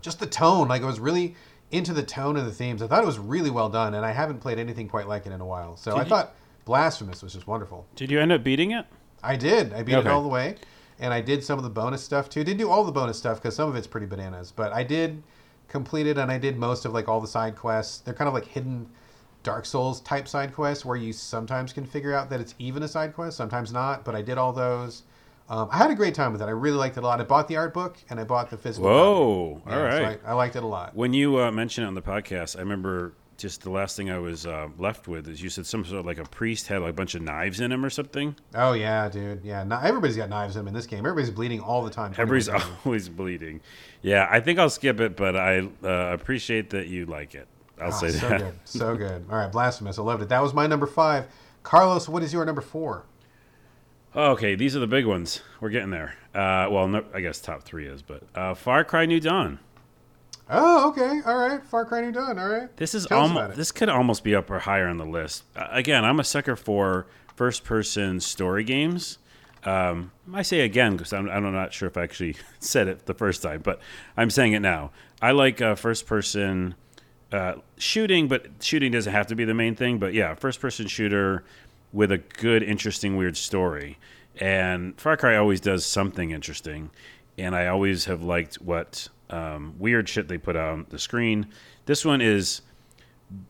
just 0.00 0.18
the 0.20 0.26
tone. 0.26 0.68
Like 0.68 0.82
it 0.82 0.86
was 0.86 1.00
really 1.00 1.34
into 1.70 1.92
the 1.92 2.02
tone 2.02 2.36
and 2.36 2.46
the 2.46 2.52
themes. 2.52 2.82
I 2.82 2.86
thought 2.86 3.02
it 3.02 3.06
was 3.06 3.18
really 3.18 3.50
well 3.50 3.68
done, 3.68 3.94
and 3.94 4.04
I 4.04 4.12
haven't 4.12 4.40
played 4.40 4.58
anything 4.58 4.88
quite 4.88 5.08
like 5.08 5.26
it 5.26 5.32
in 5.32 5.40
a 5.40 5.46
while. 5.46 5.76
So 5.76 5.92
Did 5.92 5.98
I 6.00 6.02
you- 6.04 6.08
thought 6.08 6.34
Blasphemous 6.64 7.22
was 7.22 7.32
just 7.32 7.46
wonderful. 7.46 7.86
Did 7.96 8.10
you 8.10 8.20
end 8.20 8.30
up 8.32 8.44
beating 8.44 8.70
it? 8.70 8.86
I 9.22 9.36
did. 9.36 9.72
I 9.72 9.82
beat 9.82 9.94
Okay. 9.96 10.08
it 10.08 10.12
all 10.12 10.22
the 10.22 10.28
way, 10.28 10.56
and 10.98 11.12
I 11.12 11.20
did 11.20 11.44
some 11.44 11.58
of 11.58 11.64
the 11.64 11.70
bonus 11.70 12.02
stuff 12.02 12.28
too. 12.30 12.44
Didn't 12.44 12.58
do 12.58 12.70
all 12.70 12.84
the 12.84 12.92
bonus 12.92 13.18
stuff 13.18 13.40
because 13.42 13.54
some 13.56 13.68
of 13.68 13.76
it's 13.76 13.86
pretty 13.86 14.06
bananas, 14.06 14.52
but 14.54 14.72
I 14.72 14.82
did 14.84 15.22
complete 15.68 16.06
it, 16.06 16.18
and 16.18 16.30
I 16.30 16.38
did 16.38 16.56
most 16.56 16.84
of 16.84 16.92
like 16.92 17.08
all 17.08 17.20
the 17.20 17.26
side 17.28 17.56
quests. 17.56 17.98
They're 17.98 18.14
kind 18.14 18.28
of 18.28 18.34
like 18.34 18.46
hidden 18.46 18.88
Dark 19.42 19.66
Souls 19.66 20.00
type 20.00 20.28
side 20.28 20.54
quests 20.54 20.84
where 20.84 20.96
you 20.96 21.12
sometimes 21.12 21.72
can 21.72 21.84
figure 21.84 22.14
out 22.14 22.30
that 22.30 22.40
it's 22.40 22.54
even 22.58 22.82
a 22.82 22.88
side 22.88 23.14
quest, 23.14 23.36
sometimes 23.36 23.72
not. 23.72 24.04
But 24.04 24.14
I 24.14 24.22
did 24.22 24.38
all 24.38 24.52
those. 24.52 25.02
Um, 25.48 25.68
I 25.70 25.76
had 25.76 25.90
a 25.90 25.94
great 25.94 26.14
time 26.14 26.32
with 26.32 26.40
it. 26.40 26.46
I 26.46 26.50
really 26.50 26.76
liked 26.76 26.96
it 26.96 27.02
a 27.02 27.06
lot. 27.06 27.20
I 27.20 27.24
bought 27.24 27.48
the 27.48 27.56
art 27.56 27.74
book 27.74 27.96
and 28.08 28.18
I 28.18 28.24
bought 28.24 28.50
the 28.50 28.56
physical. 28.56 28.88
Whoa! 28.88 29.60
copy. 29.64 29.76
All 29.76 29.84
Yeah, 29.84 29.98
so. 29.98 30.18
I, 30.26 30.30
I 30.30 30.32
liked 30.34 30.56
it 30.56 30.62
a 30.62 30.66
lot. 30.66 30.94
When 30.94 31.12
you 31.12 31.40
uh, 31.40 31.50
mentioned 31.50 31.84
it 31.84 31.88
on 31.88 31.94
the 31.94 32.02
podcast, 32.02 32.56
I 32.56 32.60
remember 32.60 33.14
just 33.42 33.62
the 33.62 33.70
last 33.70 33.96
thing 33.96 34.08
I 34.08 34.18
was 34.18 34.46
uh, 34.46 34.68
left 34.78 35.08
with 35.08 35.28
is 35.28 35.42
you 35.42 35.50
said 35.50 35.66
some 35.66 35.84
sort 35.84 35.98
of 36.00 36.06
like 36.06 36.18
a 36.18 36.24
priest 36.24 36.68
had 36.68 36.80
like 36.80 36.90
a 36.90 36.92
bunch 36.92 37.16
of 37.16 37.22
knives 37.22 37.60
in 37.60 37.72
him 37.72 37.84
or 37.84 37.90
something. 37.90 38.36
Oh 38.54 38.72
yeah, 38.72 39.08
dude. 39.08 39.44
Yeah, 39.44 39.64
not, 39.64 39.84
everybody's 39.84 40.16
got 40.16 40.28
knives 40.28 40.54
in 40.54 40.60
them 40.60 40.68
in 40.68 40.74
this 40.74 40.86
game. 40.86 41.00
Everybody's 41.00 41.30
bleeding 41.30 41.60
all 41.60 41.82
the 41.82 41.90
time. 41.90 42.14
Everybody's 42.16 42.48
always 42.84 43.08
bleeding. 43.08 43.60
Yeah, 44.00 44.28
I 44.30 44.40
think 44.40 44.58
I'll 44.58 44.70
skip 44.70 45.00
it, 45.00 45.16
but 45.16 45.36
I 45.36 45.68
uh, 45.82 46.14
appreciate 46.14 46.70
that 46.70 46.86
you 46.86 47.06
like 47.06 47.34
it. 47.34 47.48
I'll 47.82 47.88
Oh, 47.88 47.90
say 47.90 48.10
so 48.10 48.28
that. 48.28 48.40
good, 48.40 48.54
so 48.64 48.96
good. 48.96 49.24
All 49.30 49.36
right, 49.36 49.50
blasphemous. 49.52 49.98
I 49.98 50.02
loved 50.02 50.22
it. 50.22 50.28
That 50.28 50.42
was 50.42 50.54
my 50.54 50.66
number 50.66 50.86
five. 50.86 51.26
Carlos, 51.62 52.08
what 52.08 52.22
is 52.22 52.32
your 52.32 52.44
number 52.44 52.60
four? 52.60 53.04
Okay, 54.14 54.54
these 54.54 54.76
are 54.76 54.80
the 54.80 54.86
big 54.86 55.06
ones. 55.06 55.40
We're 55.60 55.70
getting 55.70 55.90
there. 55.90 56.14
Uh, 56.34 56.68
well, 56.70 56.86
no, 56.88 57.04
I 57.14 57.20
guess 57.20 57.40
top 57.40 57.62
three 57.62 57.86
is, 57.86 58.02
but 58.02 58.22
uh, 58.34 58.54
Far 58.54 58.84
Cry 58.84 59.06
New 59.06 59.20
Dawn. 59.20 59.58
Oh, 60.50 60.88
okay. 60.90 61.20
All 61.24 61.36
right. 61.36 61.64
Far 61.64 61.86
Cry 61.86 62.02
New 62.02 62.12
Dawn. 62.12 62.38
All 62.38 62.48
right. 62.48 62.74
This 62.76 62.94
is 62.94 63.06
Tell 63.06 63.22
us 63.22 63.30
about 63.30 63.40
almost 63.42 63.56
this 63.56 63.72
could 63.72 63.88
almost 63.88 64.22
be 64.24 64.34
up 64.34 64.50
or 64.50 64.58
higher 64.58 64.86
on 64.88 64.98
the 64.98 65.06
list. 65.06 65.44
Uh, 65.56 65.68
again, 65.70 66.04
I'm 66.04 66.20
a 66.20 66.24
sucker 66.24 66.56
for 66.56 67.06
first 67.36 67.64
person 67.64 68.20
story 68.20 68.64
games. 68.64 69.18
Um, 69.64 70.10
I 70.34 70.42
say 70.42 70.60
again 70.60 70.96
because 70.96 71.12
I'm, 71.12 71.30
I'm 71.30 71.50
not 71.52 71.72
sure 71.72 71.88
if 71.88 71.96
I 71.96 72.02
actually 72.02 72.36
said 72.58 72.88
it 72.88 73.06
the 73.06 73.14
first 73.14 73.40
time, 73.42 73.62
but 73.62 73.80
I'm 74.16 74.28
saying 74.28 74.52
it 74.52 74.60
now. 74.60 74.90
I 75.22 75.30
like 75.30 75.62
uh, 75.62 75.74
first 75.76 76.06
person 76.06 76.74
uh, 77.32 77.54
shooting, 77.78 78.28
but 78.28 78.46
shooting 78.60 78.92
doesn't 78.92 79.12
have 79.12 79.26
to 79.28 79.34
be 79.34 79.44
the 79.44 79.54
main 79.54 79.74
thing. 79.74 79.98
But 79.98 80.14
yeah, 80.14 80.34
first 80.34 80.60
person 80.60 80.86
shooter 80.86 81.44
with 81.92 82.12
a 82.12 82.18
good, 82.18 82.62
interesting, 82.62 83.16
weird 83.16 83.36
story. 83.36 83.98
And 84.36 84.98
Far 85.00 85.16
Cry 85.16 85.36
always 85.36 85.60
does 85.60 85.84
something 85.84 86.30
interesting, 86.30 86.90
and 87.36 87.54
I 87.54 87.66
always 87.66 88.06
have 88.06 88.22
liked 88.22 88.56
what 88.56 89.08
um, 89.30 89.74
weird 89.78 90.08
shit 90.08 90.28
they 90.28 90.38
put 90.38 90.56
on 90.56 90.86
the 90.90 90.98
screen. 90.98 91.48
This 91.86 92.04
one 92.04 92.20
is 92.20 92.62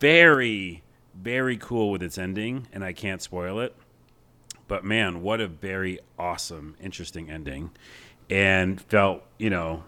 very, 0.00 0.82
very 1.14 1.56
cool 1.56 1.90
with 1.90 2.02
its 2.02 2.18
ending, 2.18 2.66
and 2.72 2.84
I 2.84 2.92
can't 2.92 3.22
spoil 3.22 3.60
it. 3.60 3.74
But 4.68 4.84
man, 4.84 5.22
what 5.22 5.40
a 5.40 5.46
very 5.46 6.00
awesome, 6.18 6.76
interesting 6.80 7.30
ending. 7.30 7.70
And 8.30 8.80
felt, 8.80 9.22
you 9.38 9.50
know, 9.50 9.84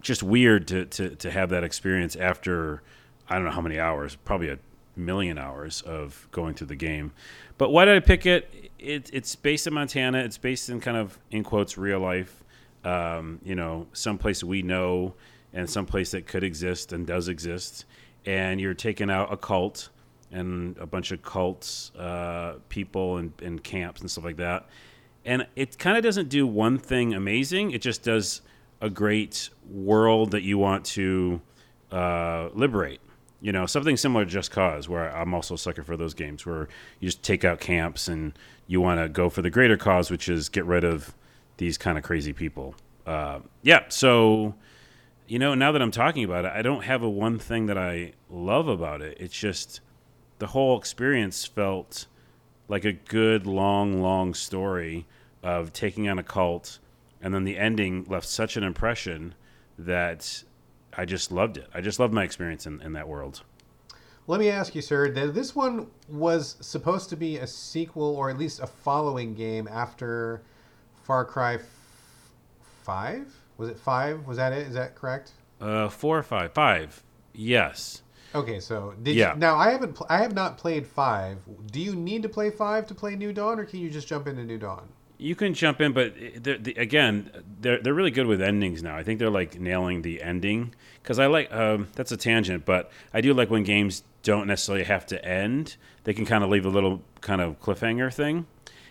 just 0.00 0.22
weird 0.22 0.68
to, 0.68 0.86
to, 0.86 1.14
to 1.16 1.30
have 1.30 1.50
that 1.50 1.64
experience 1.64 2.16
after 2.16 2.82
I 3.28 3.36
don't 3.36 3.44
know 3.44 3.50
how 3.50 3.60
many 3.60 3.78
hours, 3.78 4.16
probably 4.16 4.48
a 4.48 4.58
million 4.96 5.38
hours 5.38 5.82
of 5.82 6.28
going 6.32 6.54
through 6.54 6.66
the 6.68 6.76
game. 6.76 7.12
But 7.58 7.70
why 7.70 7.84
did 7.84 7.96
I 7.96 8.00
pick 8.00 8.26
it? 8.26 8.70
it 8.78 9.10
it's 9.12 9.36
based 9.36 9.66
in 9.66 9.74
Montana. 9.74 10.18
It's 10.18 10.38
based 10.38 10.68
in 10.68 10.80
kind 10.80 10.96
of 10.96 11.18
in 11.30 11.44
quotes 11.44 11.78
real 11.78 12.00
life. 12.00 12.42
Um, 12.84 13.38
you 13.44 13.54
know, 13.54 13.86
someplace 13.92 14.42
we 14.42 14.62
know 14.62 15.14
and 15.52 15.68
someplace 15.68 16.12
that 16.12 16.26
could 16.26 16.42
exist 16.42 16.92
and 16.92 17.06
does 17.06 17.28
exist. 17.28 17.84
And 18.26 18.60
you're 18.60 18.74
taking 18.74 19.10
out 19.10 19.32
a 19.32 19.36
cult 19.36 19.90
and 20.32 20.76
a 20.78 20.86
bunch 20.86 21.12
of 21.12 21.22
cults, 21.22 21.90
uh, 21.96 22.54
people 22.68 23.18
and, 23.18 23.32
and 23.42 23.62
camps 23.62 24.00
and 24.00 24.10
stuff 24.10 24.24
like 24.24 24.36
that. 24.36 24.66
And 25.24 25.46
it 25.56 25.78
kind 25.78 25.96
of 25.96 26.02
doesn't 26.02 26.28
do 26.28 26.46
one 26.46 26.78
thing 26.78 27.14
amazing. 27.14 27.72
It 27.72 27.82
just 27.82 28.02
does 28.02 28.40
a 28.80 28.90
great 28.90 29.50
world 29.68 30.30
that 30.30 30.42
you 30.42 30.58
want 30.58 30.84
to 30.84 31.40
uh, 31.92 32.48
liberate. 32.54 33.00
You 33.40 33.52
know, 33.52 33.66
something 33.66 33.96
similar 33.96 34.24
to 34.24 34.30
Just 34.30 34.50
Cause, 34.50 34.88
where 34.88 35.14
I'm 35.16 35.32
also 35.32 35.54
a 35.54 35.58
sucker 35.58 35.82
for 35.82 35.96
those 35.96 36.12
games 36.12 36.44
where 36.44 36.68
you 36.98 37.08
just 37.08 37.22
take 37.22 37.44
out 37.44 37.58
camps 37.60 38.08
and 38.08 38.38
you 38.66 38.80
want 38.80 39.00
to 39.00 39.08
go 39.08 39.30
for 39.30 39.42
the 39.42 39.50
greater 39.50 39.76
cause, 39.76 40.10
which 40.10 40.28
is 40.28 40.48
get 40.48 40.64
rid 40.66 40.84
of 40.84 41.14
these 41.56 41.78
kind 41.78 41.96
of 41.96 42.04
crazy 42.04 42.32
people. 42.32 42.74
Uh, 43.06 43.40
yeah, 43.62 43.84
so 43.88 44.54
you 45.30 45.38
know, 45.38 45.54
now 45.54 45.70
that 45.70 45.80
I'm 45.80 45.92
talking 45.92 46.24
about 46.24 46.44
it, 46.44 46.52
I 46.52 46.60
don't 46.60 46.82
have 46.82 47.02
a 47.02 47.08
one 47.08 47.38
thing 47.38 47.66
that 47.66 47.78
I 47.78 48.14
love 48.28 48.66
about 48.66 49.00
it. 49.00 49.16
It's 49.20 49.38
just 49.38 49.80
the 50.40 50.48
whole 50.48 50.76
experience 50.76 51.44
felt 51.44 52.06
like 52.66 52.84
a 52.84 52.92
good, 52.92 53.46
long, 53.46 54.02
long 54.02 54.34
story 54.34 55.06
of 55.40 55.72
taking 55.72 56.08
on 56.08 56.18
a 56.18 56.24
cult, 56.24 56.80
and 57.22 57.34
then 57.34 57.44
the 57.44 57.56
ending 57.58 58.04
left 58.08 58.26
such 58.26 58.56
an 58.56 58.62
impression 58.62 59.34
that 59.78 60.42
I 60.96 61.04
just 61.04 61.30
loved 61.32 61.56
it. 61.56 61.68
I 61.74 61.80
just 61.80 61.98
loved 62.00 62.12
my 62.14 62.24
experience 62.24 62.66
in, 62.66 62.80
in 62.80 62.92
that 62.94 63.08
world. 63.08 63.42
Let 64.26 64.38
me 64.40 64.48
ask 64.48 64.74
you, 64.74 64.82
sir. 64.82 65.10
This 65.10 65.56
one 65.56 65.88
was 66.08 66.56
supposed 66.60 67.08
to 67.10 67.16
be 67.16 67.38
a 67.38 67.46
sequel, 67.46 68.14
or 68.16 68.30
at 68.30 68.38
least 68.38 68.60
a 68.60 68.66
following 68.66 69.34
game 69.34 69.66
after 69.68 70.42
Far 71.04 71.24
Cry 71.24 71.54
f- 71.54 71.62
Five. 72.82 73.32
Was 73.56 73.68
it 73.68 73.78
five? 73.78 74.26
Was 74.26 74.36
that 74.38 74.52
it? 74.52 74.66
Is 74.68 74.74
that 74.74 74.94
correct? 74.94 75.32
Uh, 75.60 75.88
four 75.88 76.18
or 76.18 76.22
five, 76.22 76.52
five, 76.52 77.02
yes. 77.34 78.02
Okay, 78.34 78.60
so 78.60 78.94
did 79.02 79.16
Yeah. 79.16 79.34
you, 79.34 79.38
now 79.40 79.56
I 79.56 79.70
haven't 79.70 79.94
pl- 79.94 80.06
I 80.08 80.18
have 80.18 80.34
not 80.34 80.56
played 80.56 80.86
five. 80.86 81.38
Do 81.70 81.80
you 81.80 81.94
need 81.94 82.22
to 82.22 82.28
play 82.28 82.50
five 82.50 82.86
to 82.86 82.94
play 82.94 83.16
New 83.16 83.32
Dawn, 83.32 83.58
or 83.60 83.64
can 83.64 83.80
you 83.80 83.90
just 83.90 84.08
jump 84.08 84.26
into 84.26 84.44
New 84.44 84.56
Dawn? 84.58 84.88
You 85.20 85.34
can 85.34 85.52
jump 85.52 85.80
in, 85.82 85.92
but 85.92 86.14
they're, 86.36 86.56
the, 86.56 86.74
again, 86.74 87.30
they're 87.60 87.78
they're 87.80 87.94
really 87.94 88.10
good 88.10 88.26
with 88.26 88.40
endings 88.40 88.82
now. 88.82 88.96
I 88.96 89.02
think 89.02 89.18
they're 89.18 89.30
like 89.30 89.60
nailing 89.60 90.00
the 90.00 90.22
ending 90.22 90.74
because 91.02 91.18
I 91.18 91.26
like 91.26 91.52
um, 91.52 91.88
that's 91.94 92.10
a 92.10 92.16
tangent, 92.16 92.64
but 92.64 92.90
I 93.12 93.20
do 93.20 93.34
like 93.34 93.50
when 93.50 93.62
games 93.62 94.02
don't 94.22 94.46
necessarily 94.46 94.84
have 94.84 95.04
to 95.06 95.22
end. 95.24 95.76
They 96.04 96.14
can 96.14 96.24
kind 96.24 96.42
of 96.42 96.48
leave 96.48 96.64
a 96.64 96.70
little 96.70 97.02
kind 97.20 97.42
of 97.42 97.60
cliffhanger 97.60 98.12
thing, 98.12 98.46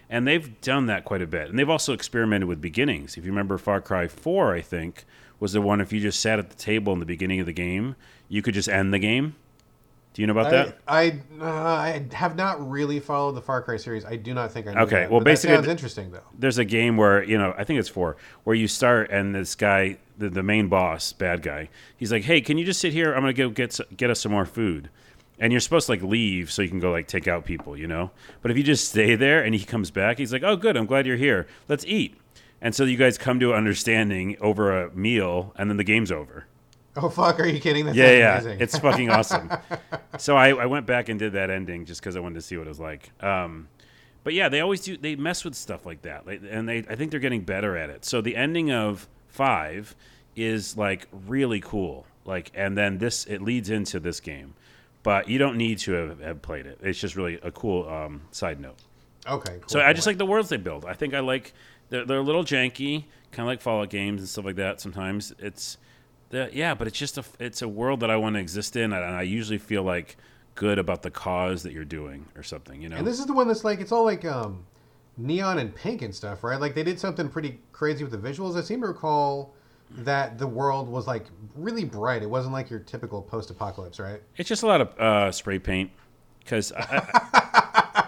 and 0.08 0.28
they've 0.28 0.62
done 0.62 0.86
that 0.86 1.04
quite 1.04 1.24
a 1.24 1.28
bit. 1.28 1.50
And 1.50 1.58
they've 1.58 1.70
also 1.70 1.94
experimented 1.94 2.48
with 2.48 2.62
beginnings. 2.62 3.18
If 3.18 3.26
you 3.26 3.32
remember 3.32 3.58
Far 3.58 3.82
Cry 3.82 4.08
Four, 4.08 4.54
I 4.54 4.62
think 4.62 5.06
was 5.40 5.54
the 5.54 5.62
one 5.62 5.82
if 5.82 5.92
you 5.92 6.00
just 6.00 6.20
sat 6.20 6.38
at 6.38 6.52
the 6.52 6.56
table 6.56 6.94
in 6.94 7.00
the 7.00 7.06
beginning 7.06 7.40
of 7.40 7.48
the 7.48 7.54
game, 7.54 7.96
you 8.28 8.44
could 8.44 8.54
just 8.54 8.70
end 8.70 8.94
the 8.94 9.00
game. 9.00 9.36
Do 10.20 10.24
you 10.24 10.28
know 10.28 10.38
about 10.38 10.52
that? 10.52 10.80
I 10.86 11.02
I, 11.02 11.20
uh, 11.40 11.46
I 11.46 12.06
have 12.12 12.36
not 12.36 12.70
really 12.70 13.00
followed 13.00 13.36
the 13.36 13.42
Far 13.42 13.62
Cry 13.62 13.78
series. 13.78 14.04
I 14.04 14.18
do 14.18 14.34
not 14.34 14.52
think 14.52 14.68
I. 14.68 14.74
Knew 14.74 14.80
Okay, 14.82 14.96
that, 15.04 15.12
well, 15.12 15.22
basically 15.22 15.56
that 15.56 15.64
sounds 15.64 15.70
interesting 15.70 16.12
though. 16.12 16.20
there's 16.38 16.58
a 16.58 16.66
game 16.66 16.98
where 16.98 17.24
you 17.24 17.38
know 17.38 17.56
I 17.58 17.64
think 17.64 17.80
it's 17.80 17.88
four 17.88 18.18
where 18.44 18.54
you 18.54 18.68
start 18.68 19.12
and 19.12 19.34
this 19.34 19.56
guy 19.56 19.98
the, 20.18 20.30
the 20.30 20.44
main 20.44 20.68
boss 20.68 21.14
bad 21.14 21.42
guy 21.42 21.70
he's 21.96 22.12
like 22.12 22.24
hey 22.24 22.42
can 22.42 22.58
you 22.58 22.66
just 22.66 22.82
sit 22.82 22.92
here 22.92 23.14
I'm 23.14 23.22
gonna 23.22 23.32
go 23.32 23.50
get 23.50 23.80
get 23.96 24.10
us 24.10 24.20
some 24.20 24.34
more 24.34 24.46
food 24.46 24.90
and 25.40 25.54
you're 25.54 25.62
supposed 25.62 25.86
to 25.86 25.94
like 25.94 26.02
leave 26.02 26.52
so 26.52 26.64
you 26.64 26.68
can 26.68 26.82
go 26.82 26.92
like 26.92 27.08
take 27.08 27.30
out 27.30 27.46
people 27.46 27.78
you 27.78 27.88
know 27.88 28.12
but 28.42 28.52
if 28.52 28.58
you 28.58 28.64
just 28.64 28.90
stay 28.90 29.16
there 29.16 29.42
and 29.42 29.56
he 29.56 29.64
comes 29.64 29.90
back 29.90 30.18
he's 30.18 30.34
like 30.34 30.44
oh 30.44 30.58
good 30.58 30.76
I'm 30.76 30.86
glad 30.86 31.08
you're 31.08 31.16
here 31.16 31.48
let's 31.70 31.86
eat 31.86 32.18
and 32.60 32.76
so 32.76 32.84
you 32.84 32.98
guys 32.98 33.18
come 33.18 33.40
to 33.40 33.52
an 33.52 33.58
understanding 33.58 34.36
over 34.42 34.84
a 34.84 34.94
meal 34.94 35.54
and 35.58 35.70
then 35.70 35.78
the 35.78 35.86
game's 35.86 36.12
over 36.12 36.46
Oh 37.02 37.10
fuck! 37.10 37.40
Are 37.40 37.46
you 37.46 37.60
kidding? 37.60 37.86
That 37.86 37.96
yeah 37.96 38.12
yeah 38.12 38.34
amazing. 38.40 38.62
it's 38.62 38.78
fucking 38.78 39.10
awesome 39.10 39.52
so 40.18 40.36
I, 40.36 40.50
I 40.50 40.66
went 40.66 40.86
back 40.86 41.10
and 41.10 41.18
did 41.18 41.34
that 41.34 41.50
ending 41.50 41.86
just 41.86 42.02
because 42.02 42.16
I 42.16 42.20
wanted 42.20 42.36
to 42.36 42.42
see 42.42 42.58
what 42.58 42.68
it 42.68 42.70
was 42.70 42.80
like 42.80 43.12
um, 43.24 43.68
but 44.24 44.34
yeah, 44.34 44.50
they 44.50 44.60
always 44.60 44.82
do. 44.82 44.98
They 44.98 45.16
mess 45.16 45.44
with 45.44 45.56
stuff 45.56 45.86
like 45.86 46.02
that, 46.04 46.28
like, 46.28 46.42
and 46.50 46.68
they. 46.68 46.80
I 46.80 46.96
think 46.96 47.12
they're 47.12 47.20
getting 47.20 47.42
better 47.42 47.78
at 47.78 47.90
it. 47.90 48.06
So 48.06 48.22
the 48.22 48.36
ending 48.36 48.72
of 48.72 49.08
five 49.28 49.96
is 50.36 50.78
like 50.78 51.08
really 51.28 51.62
cool. 51.62 52.06
Like, 52.26 52.52
and 52.54 52.78
then 52.78 52.98
this 52.98 53.26
it 53.26 53.42
leads 53.42 53.70
into 53.70 54.00
this 54.00 54.20
game, 54.20 54.54
but 55.04 55.28
you 55.30 55.38
don't 55.38 55.58
need 55.58 55.80
to 55.80 55.94
have, 55.94 56.20
have 56.20 56.42
played 56.42 56.66
it. 56.66 56.80
It's 56.84 57.00
just 57.00 57.16
really 57.16 57.40
a 57.42 57.52
cool 57.52 57.88
um, 57.90 58.22
side 58.32 58.60
note. 58.60 58.78
okay. 59.28 59.54
Cool, 59.62 59.70
So 59.70 59.82
I 59.82 59.94
just 59.94 60.06
like 60.06 60.18
the 60.18 60.26
worlds 60.26 60.50
they 60.50 60.58
build. 60.58 60.86
I 60.86 60.94
think 60.94 61.14
I 61.14 61.22
like 61.22 61.54
they're, 61.90 62.06
they're 62.06 62.20
a 62.20 62.24
little 62.24 62.44
janky, 62.44 63.06
kind 63.32 63.46
of 63.46 63.48
like 63.48 63.62
Fallout 63.62 63.90
games 63.90 64.22
and 64.22 64.30
stuff 64.30 64.46
like 64.46 64.58
that. 64.58 64.82
Sometimes 64.82 65.34
it's 65.40 65.78
the 66.30 66.50
yeah, 66.54 66.74
but 66.74 66.88
it's 66.88 66.98
just 66.98 67.18
a 67.18 67.24
it's 67.40 67.62
a 67.62 67.68
world 67.68 68.00
that 68.02 68.10
I 68.10 68.18
want 68.18 68.36
to 68.36 68.40
exist 68.40 68.76
in, 68.76 68.94
and 68.94 69.04
I 69.04 69.24
usually 69.24 69.58
feel 69.58 69.84
like 69.84 70.18
good 70.56 70.78
about 70.78 71.02
the 71.02 71.12
cause 71.12 71.64
that 71.64 71.74
you're 71.74 71.86
doing 71.86 72.26
or 72.36 72.44
something. 72.44 72.82
You 72.82 72.90
know. 72.90 72.98
And 72.98 73.08
this 73.08 73.20
is 73.20 73.26
the 73.26 73.34
one 73.34 73.48
that's 73.48 73.64
like 73.64 73.80
it's 73.80 73.92
all 73.92 74.04
like 74.04 74.26
um, 74.26 74.66
neon 75.18 75.60
and 75.60 75.74
pink 75.74 76.02
and 76.02 76.14
stuff, 76.14 76.44
right? 76.44 76.60
Like 76.60 76.76
they 76.76 76.84
did 76.84 77.00
something 77.00 77.30
pretty 77.30 77.60
crazy 77.72 78.04
with 78.04 78.12
the 78.12 78.30
visuals. 78.30 78.58
I 78.58 78.62
seem 78.62 78.82
to 78.82 78.88
recall 78.88 79.54
that 79.92 80.38
the 80.38 80.48
world 80.48 80.88
was 80.88 81.08
like 81.08 81.26
really 81.56 81.84
bright. 81.84 82.22
It 82.22 82.30
wasn't 82.30 82.54
like 82.54 82.70
your 82.70 82.80
typical 82.80 83.22
post-apocalypse, 83.22 84.00
right? 84.00 84.22
It's 84.38 84.48
just 84.48 84.62
a 84.64 84.68
lot 84.68 84.82
of 84.82 85.00
uh, 85.00 85.32
spray 85.32 85.58
paint 85.58 85.92
because 86.40 86.72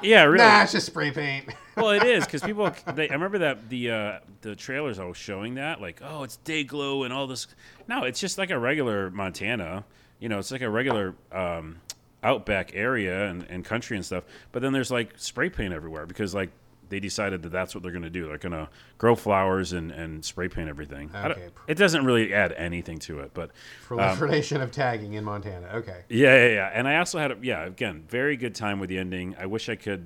Yeah, 0.02 0.24
really. 0.24 0.44
Nah, 0.44 0.64
it's 0.64 0.72
just 0.72 0.88
spray 0.88 1.12
paint. 1.12 1.50
Well, 1.76 1.92
it 1.92 2.04
is 2.04 2.26
because 2.26 2.42
people. 2.42 2.72
They, 2.94 3.10
I 3.10 3.14
remember 3.14 3.40
that 3.40 3.70
the 3.70 3.92
uh, 3.92 4.20
the 4.42 4.56
trailers 4.56 5.00
always 5.00 5.18
showing 5.18 5.56
that, 5.56 5.82
like, 5.82 6.02
oh, 6.04 6.24
it's 6.24 6.38
day 6.38 6.64
glow 6.64 7.04
and 7.04 7.14
all 7.14 7.28
this. 7.28 7.48
No, 7.88 8.04
it's 8.04 8.20
just 8.20 8.38
like 8.38 8.50
a 8.50 8.60
regular 8.60 9.10
Montana. 9.12 9.86
You 10.20 10.30
know, 10.30 10.40
it's 10.40 10.52
like 10.52 10.62
a 10.62 10.70
regular 10.70 11.16
um, 11.32 11.78
outback 12.24 12.72
area 12.76 13.28
and, 13.28 13.44
and 13.50 13.66
country 13.66 13.98
and 13.98 14.06
stuff. 14.06 14.24
But 14.52 14.62
then 14.62 14.74
there's 14.74 14.92
like 14.92 15.14
spray 15.18 15.50
paint 15.50 15.74
everywhere 15.74 16.06
because 16.06 16.36
like 16.36 16.52
they 16.90 17.00
decided 17.00 17.42
that 17.44 17.50
that's 17.50 17.74
what 17.74 17.82
they're 17.82 17.92
going 17.92 18.04
to 18.04 18.10
do. 18.10 18.28
They're 18.28 18.38
going 18.38 18.52
to 18.52 18.70
grow 18.98 19.16
flowers 19.16 19.74
and, 19.74 19.92
and 19.92 20.24
spray 20.24 20.50
paint 20.50 20.70
everything. 20.70 21.10
Okay. 21.16 21.48
It 21.68 21.76
doesn't 21.76 22.06
really 22.06 22.34
add 22.34 22.52
anything 22.52 23.00
to 23.00 23.22
it, 23.22 23.32
but 23.34 23.52
Proliferation 23.86 24.62
of 24.62 24.72
tagging 24.72 25.14
in 25.14 25.24
Montana. 25.24 25.68
Okay. 25.76 26.04
yeah, 26.10 26.48
yeah, 26.48 26.54
yeah. 26.54 26.72
And 26.74 26.88
I 26.88 26.98
also 26.98 27.18
had, 27.18 27.32
a, 27.32 27.38
yeah, 27.42 27.66
again, 27.66 28.04
very 28.10 28.36
good 28.36 28.54
time 28.54 28.80
with 28.80 28.90
the 28.90 28.98
ending. 28.98 29.36
I 29.40 29.46
wish 29.46 29.70
I 29.70 29.76
could. 29.76 30.06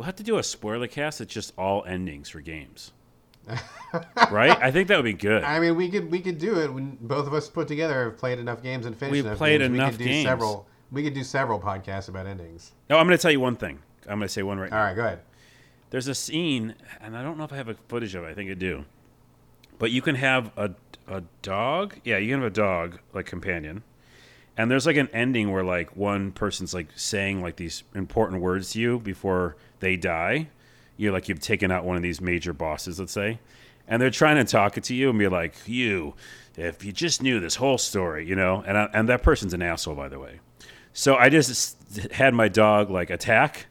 We'll 0.00 0.06
have 0.06 0.16
to 0.16 0.22
do 0.22 0.38
a 0.38 0.42
spoiler 0.42 0.86
cast 0.86 1.18
that's 1.18 1.30
just 1.30 1.52
all 1.58 1.84
endings 1.84 2.30
for 2.30 2.40
games. 2.40 2.92
right? 4.30 4.58
I 4.58 4.70
think 4.70 4.88
that 4.88 4.96
would 4.96 5.04
be 5.04 5.12
good. 5.12 5.44
I 5.44 5.60
mean, 5.60 5.76
we 5.76 5.90
could 5.90 6.10
we 6.10 6.20
could 6.20 6.38
do 6.38 6.58
it 6.58 6.72
when 6.72 6.96
both 7.02 7.26
of 7.26 7.34
us 7.34 7.50
put 7.50 7.68
together 7.68 8.04
have 8.04 8.16
played 8.16 8.38
enough 8.38 8.62
games 8.62 8.86
and 8.86 8.96
finished 8.96 9.12
We've 9.12 9.26
enough 9.26 9.36
played 9.36 9.60
games. 9.60 9.74
enough 9.74 9.98
we 9.98 9.98
could 9.98 10.04
do 10.06 10.22
several. 10.22 10.66
We 10.90 11.02
could 11.02 11.12
do 11.12 11.22
several 11.22 11.60
podcasts 11.60 12.08
about 12.08 12.26
endings. 12.26 12.72
No, 12.88 12.96
I'm 12.96 13.06
going 13.06 13.18
to 13.18 13.20
tell 13.20 13.30
you 13.30 13.40
one 13.40 13.56
thing. 13.56 13.78
I'm 14.08 14.18
going 14.18 14.22
to 14.22 14.32
say 14.32 14.42
one 14.42 14.58
right 14.58 14.72
All 14.72 14.78
now. 14.78 14.84
right, 14.84 14.96
go 14.96 15.04
ahead. 15.04 15.20
There's 15.90 16.08
a 16.08 16.14
scene, 16.14 16.76
and 17.02 17.14
I 17.14 17.22
don't 17.22 17.36
know 17.36 17.44
if 17.44 17.52
I 17.52 17.56
have 17.56 17.68
a 17.68 17.74
footage 17.88 18.14
of 18.14 18.24
it. 18.24 18.28
I 18.28 18.32
think 18.32 18.50
I 18.50 18.54
do. 18.54 18.86
But 19.78 19.90
you 19.90 20.00
can 20.00 20.14
have 20.14 20.50
a, 20.56 20.70
a 21.08 21.24
dog. 21.42 21.96
Yeah, 22.04 22.16
you 22.16 22.32
can 22.32 22.40
have 22.40 22.52
a 22.52 22.54
dog, 22.54 23.00
like 23.12 23.26
companion. 23.26 23.82
And 24.56 24.70
there's 24.70 24.86
like 24.86 24.96
an 24.96 25.10
ending 25.12 25.52
where 25.52 25.62
like 25.62 25.94
one 25.94 26.32
person's 26.32 26.72
like 26.72 26.88
saying 26.96 27.42
like 27.42 27.56
these 27.56 27.82
important 27.94 28.40
words 28.40 28.72
to 28.72 28.80
you 28.80 28.98
before 28.98 29.56
they 29.80 29.96
die. 29.96 30.48
You're 30.96 31.12
like 31.12 31.28
you've 31.28 31.40
taken 31.40 31.70
out 31.70 31.84
one 31.84 31.96
of 31.96 32.02
these 32.02 32.20
major 32.20 32.52
bosses, 32.52 33.00
let's 33.00 33.12
say. 33.12 33.38
And 33.88 34.00
they're 34.00 34.10
trying 34.10 34.36
to 34.36 34.44
talk 34.44 34.76
it 34.78 34.84
to 34.84 34.94
you 34.94 35.10
and 35.10 35.18
be 35.18 35.26
like, 35.28 35.54
you, 35.66 36.14
if 36.56 36.84
you 36.84 36.92
just 36.92 37.22
knew 37.22 37.40
this 37.40 37.56
whole 37.56 37.78
story, 37.78 38.26
you 38.26 38.36
know? 38.36 38.62
And, 38.66 38.78
I, 38.78 38.88
and 38.92 39.08
that 39.08 39.22
person's 39.22 39.52
an 39.54 39.62
asshole, 39.62 39.96
by 39.96 40.08
the 40.08 40.18
way. 40.20 40.38
So 40.92 41.16
I 41.16 41.28
just 41.28 41.76
had 42.12 42.34
my 42.34 42.48
dog 42.48 42.90
like 42.90 43.10
attack 43.10 43.66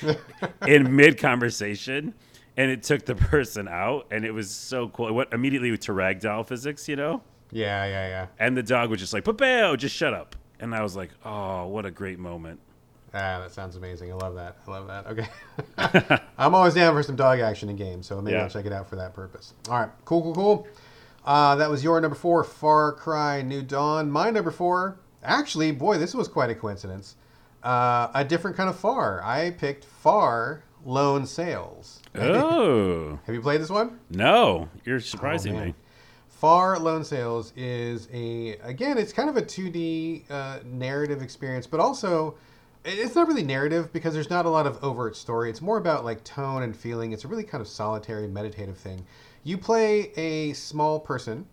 in 0.66 0.94
mid 0.94 1.18
conversation, 1.18 2.14
and 2.56 2.70
it 2.70 2.82
took 2.82 3.04
the 3.04 3.14
person 3.14 3.68
out, 3.68 4.06
and 4.10 4.24
it 4.24 4.32
was 4.32 4.50
so 4.50 4.88
cool. 4.88 5.08
It 5.08 5.12
went 5.12 5.32
immediately 5.32 5.76
to 5.76 5.92
ragdoll 5.92 6.46
physics, 6.46 6.88
you 6.88 6.96
know, 6.96 7.22
Yeah, 7.50 7.84
yeah, 7.86 8.08
yeah. 8.08 8.26
and 8.38 8.56
the 8.56 8.62
dog 8.62 8.90
was 8.90 9.00
just 9.00 9.12
like, 9.12 9.24
"Papao, 9.24 9.76
just 9.76 9.94
shut 9.94 10.14
up." 10.14 10.36
And 10.60 10.74
I 10.74 10.82
was 10.82 10.96
like, 10.96 11.10
"Oh, 11.24 11.66
what 11.68 11.86
a 11.86 11.90
great 11.90 12.18
moment!" 12.18 12.60
Ah, 13.20 13.40
that 13.40 13.52
sounds 13.52 13.74
amazing. 13.76 14.12
I 14.12 14.14
love 14.14 14.34
that. 14.36 14.56
I 14.66 14.70
love 14.70 14.86
that. 14.86 15.06
Okay. 15.06 15.26
I'm 16.38 16.54
always 16.54 16.74
down 16.74 16.94
for 16.94 17.02
some 17.02 17.16
dog 17.16 17.40
action 17.40 17.68
in 17.68 17.76
games, 17.76 18.06
so 18.06 18.20
maybe 18.20 18.36
Yeah. 18.36 18.44
I'll 18.44 18.50
check 18.50 18.64
it 18.66 18.72
out 18.72 18.88
for 18.88 18.96
that 18.96 19.14
purpose. 19.14 19.54
All 19.68 19.78
right. 19.80 19.90
Cool, 20.04 20.22
cool, 20.22 20.34
cool. 20.34 20.66
Uh, 21.24 21.56
that 21.56 21.68
was 21.68 21.82
your 21.82 22.00
number 22.00 22.14
four, 22.16 22.44
Far 22.44 22.92
Cry 22.92 23.42
New 23.42 23.62
Dawn. 23.62 24.10
My 24.10 24.30
number 24.30 24.50
four, 24.50 24.98
actually, 25.22 25.72
boy, 25.72 25.98
this 25.98 26.14
was 26.14 26.28
quite 26.28 26.48
a 26.50 26.54
coincidence. 26.54 27.16
Uh, 27.62 28.08
a 28.14 28.24
different 28.24 28.56
kind 28.56 28.70
of 28.70 28.78
Far. 28.78 29.20
I 29.24 29.50
picked 29.50 29.84
Far 29.84 30.62
Lone 30.84 31.26
Sails. 31.26 32.00
Oh 32.14 33.18
Have 33.26 33.34
you 33.34 33.40
played 33.42 33.60
this 33.60 33.68
one? 33.70 33.98
no, 34.10 34.68
you're 34.84 35.00
surprising 35.00 35.56
Oh, 35.56 35.64
me. 35.66 35.74
Far 36.28 36.78
Lone 36.78 37.02
Sails 37.04 37.52
is 37.56 38.08
a 38.12 38.56
again, 38.62 38.96
it's 38.96 39.12
kind 39.12 39.28
of 39.28 39.36
a 39.36 39.42
2D 39.42 40.22
uh, 40.30 40.60
narrative 40.64 41.20
experience, 41.20 41.66
but 41.66 41.80
also 41.80 42.36
it's 42.84 43.14
not 43.14 43.28
really 43.28 43.42
narrative 43.42 43.92
because 43.92 44.14
there's 44.14 44.30
not 44.30 44.46
a 44.46 44.50
lot 44.50 44.66
of 44.66 44.82
overt 44.82 45.16
story. 45.16 45.50
It's 45.50 45.60
more 45.60 45.78
about 45.78 46.04
like 46.04 46.24
tone 46.24 46.62
and 46.62 46.76
feeling. 46.76 47.12
It's 47.12 47.24
a 47.24 47.28
really 47.28 47.44
kind 47.44 47.60
of 47.60 47.68
solitary, 47.68 48.28
meditative 48.28 48.76
thing. 48.76 49.04
You 49.44 49.58
play 49.58 50.12
a 50.16 50.52
small 50.54 51.00
person 51.00 51.46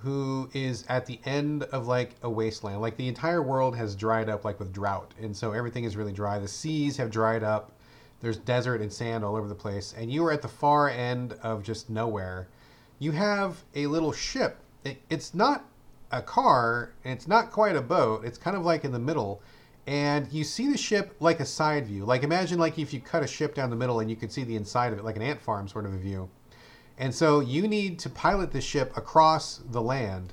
who 0.00 0.50
is 0.52 0.84
at 0.88 1.06
the 1.06 1.20
end 1.24 1.62
of 1.64 1.86
like 1.86 2.16
a 2.22 2.30
wasteland. 2.30 2.80
Like 2.80 2.96
the 2.96 3.06
entire 3.08 3.42
world 3.42 3.76
has 3.76 3.94
dried 3.94 4.28
up 4.28 4.44
like 4.44 4.58
with 4.58 4.72
drought, 4.72 5.12
and 5.20 5.36
so 5.36 5.52
everything 5.52 5.84
is 5.84 5.96
really 5.96 6.12
dry. 6.12 6.38
The 6.38 6.48
seas 6.48 6.96
have 6.96 7.10
dried 7.10 7.44
up. 7.44 7.72
There's 8.20 8.36
desert 8.36 8.80
and 8.80 8.92
sand 8.92 9.24
all 9.24 9.36
over 9.36 9.48
the 9.48 9.54
place, 9.54 9.94
and 9.96 10.10
you 10.10 10.24
are 10.24 10.32
at 10.32 10.42
the 10.42 10.48
far 10.48 10.88
end 10.88 11.34
of 11.42 11.62
just 11.62 11.90
nowhere. 11.90 12.48
You 12.98 13.12
have 13.12 13.62
a 13.74 13.86
little 13.86 14.12
ship. 14.12 14.58
It, 14.84 15.00
it's 15.10 15.34
not 15.34 15.64
a 16.10 16.22
car, 16.22 16.92
and 17.04 17.12
it's 17.14 17.28
not 17.28 17.50
quite 17.50 17.76
a 17.76 17.82
boat. 17.82 18.24
It's 18.24 18.38
kind 18.38 18.56
of 18.56 18.64
like 18.64 18.84
in 18.84 18.92
the 18.92 18.98
middle, 18.98 19.40
and 19.86 20.32
you 20.32 20.44
see 20.44 20.70
the 20.70 20.78
ship 20.78 21.16
like 21.20 21.40
a 21.40 21.44
side 21.44 21.86
view. 21.86 22.04
Like 22.04 22.22
imagine 22.22 22.58
like 22.58 22.78
if 22.78 22.92
you 22.92 23.00
cut 23.00 23.22
a 23.22 23.26
ship 23.26 23.54
down 23.54 23.70
the 23.70 23.76
middle 23.76 24.00
and 24.00 24.08
you 24.08 24.16
could 24.16 24.32
see 24.32 24.44
the 24.44 24.56
inside 24.56 24.92
of 24.92 24.98
it, 24.98 25.04
like 25.04 25.16
an 25.16 25.22
ant 25.22 25.40
farm 25.40 25.66
sort 25.66 25.86
of 25.86 25.94
a 25.94 25.98
view. 25.98 26.28
And 26.98 27.14
so 27.14 27.40
you 27.40 27.66
need 27.66 27.98
to 28.00 28.10
pilot 28.10 28.52
the 28.52 28.60
ship 28.60 28.96
across 28.96 29.60
the 29.70 29.82
land. 29.82 30.32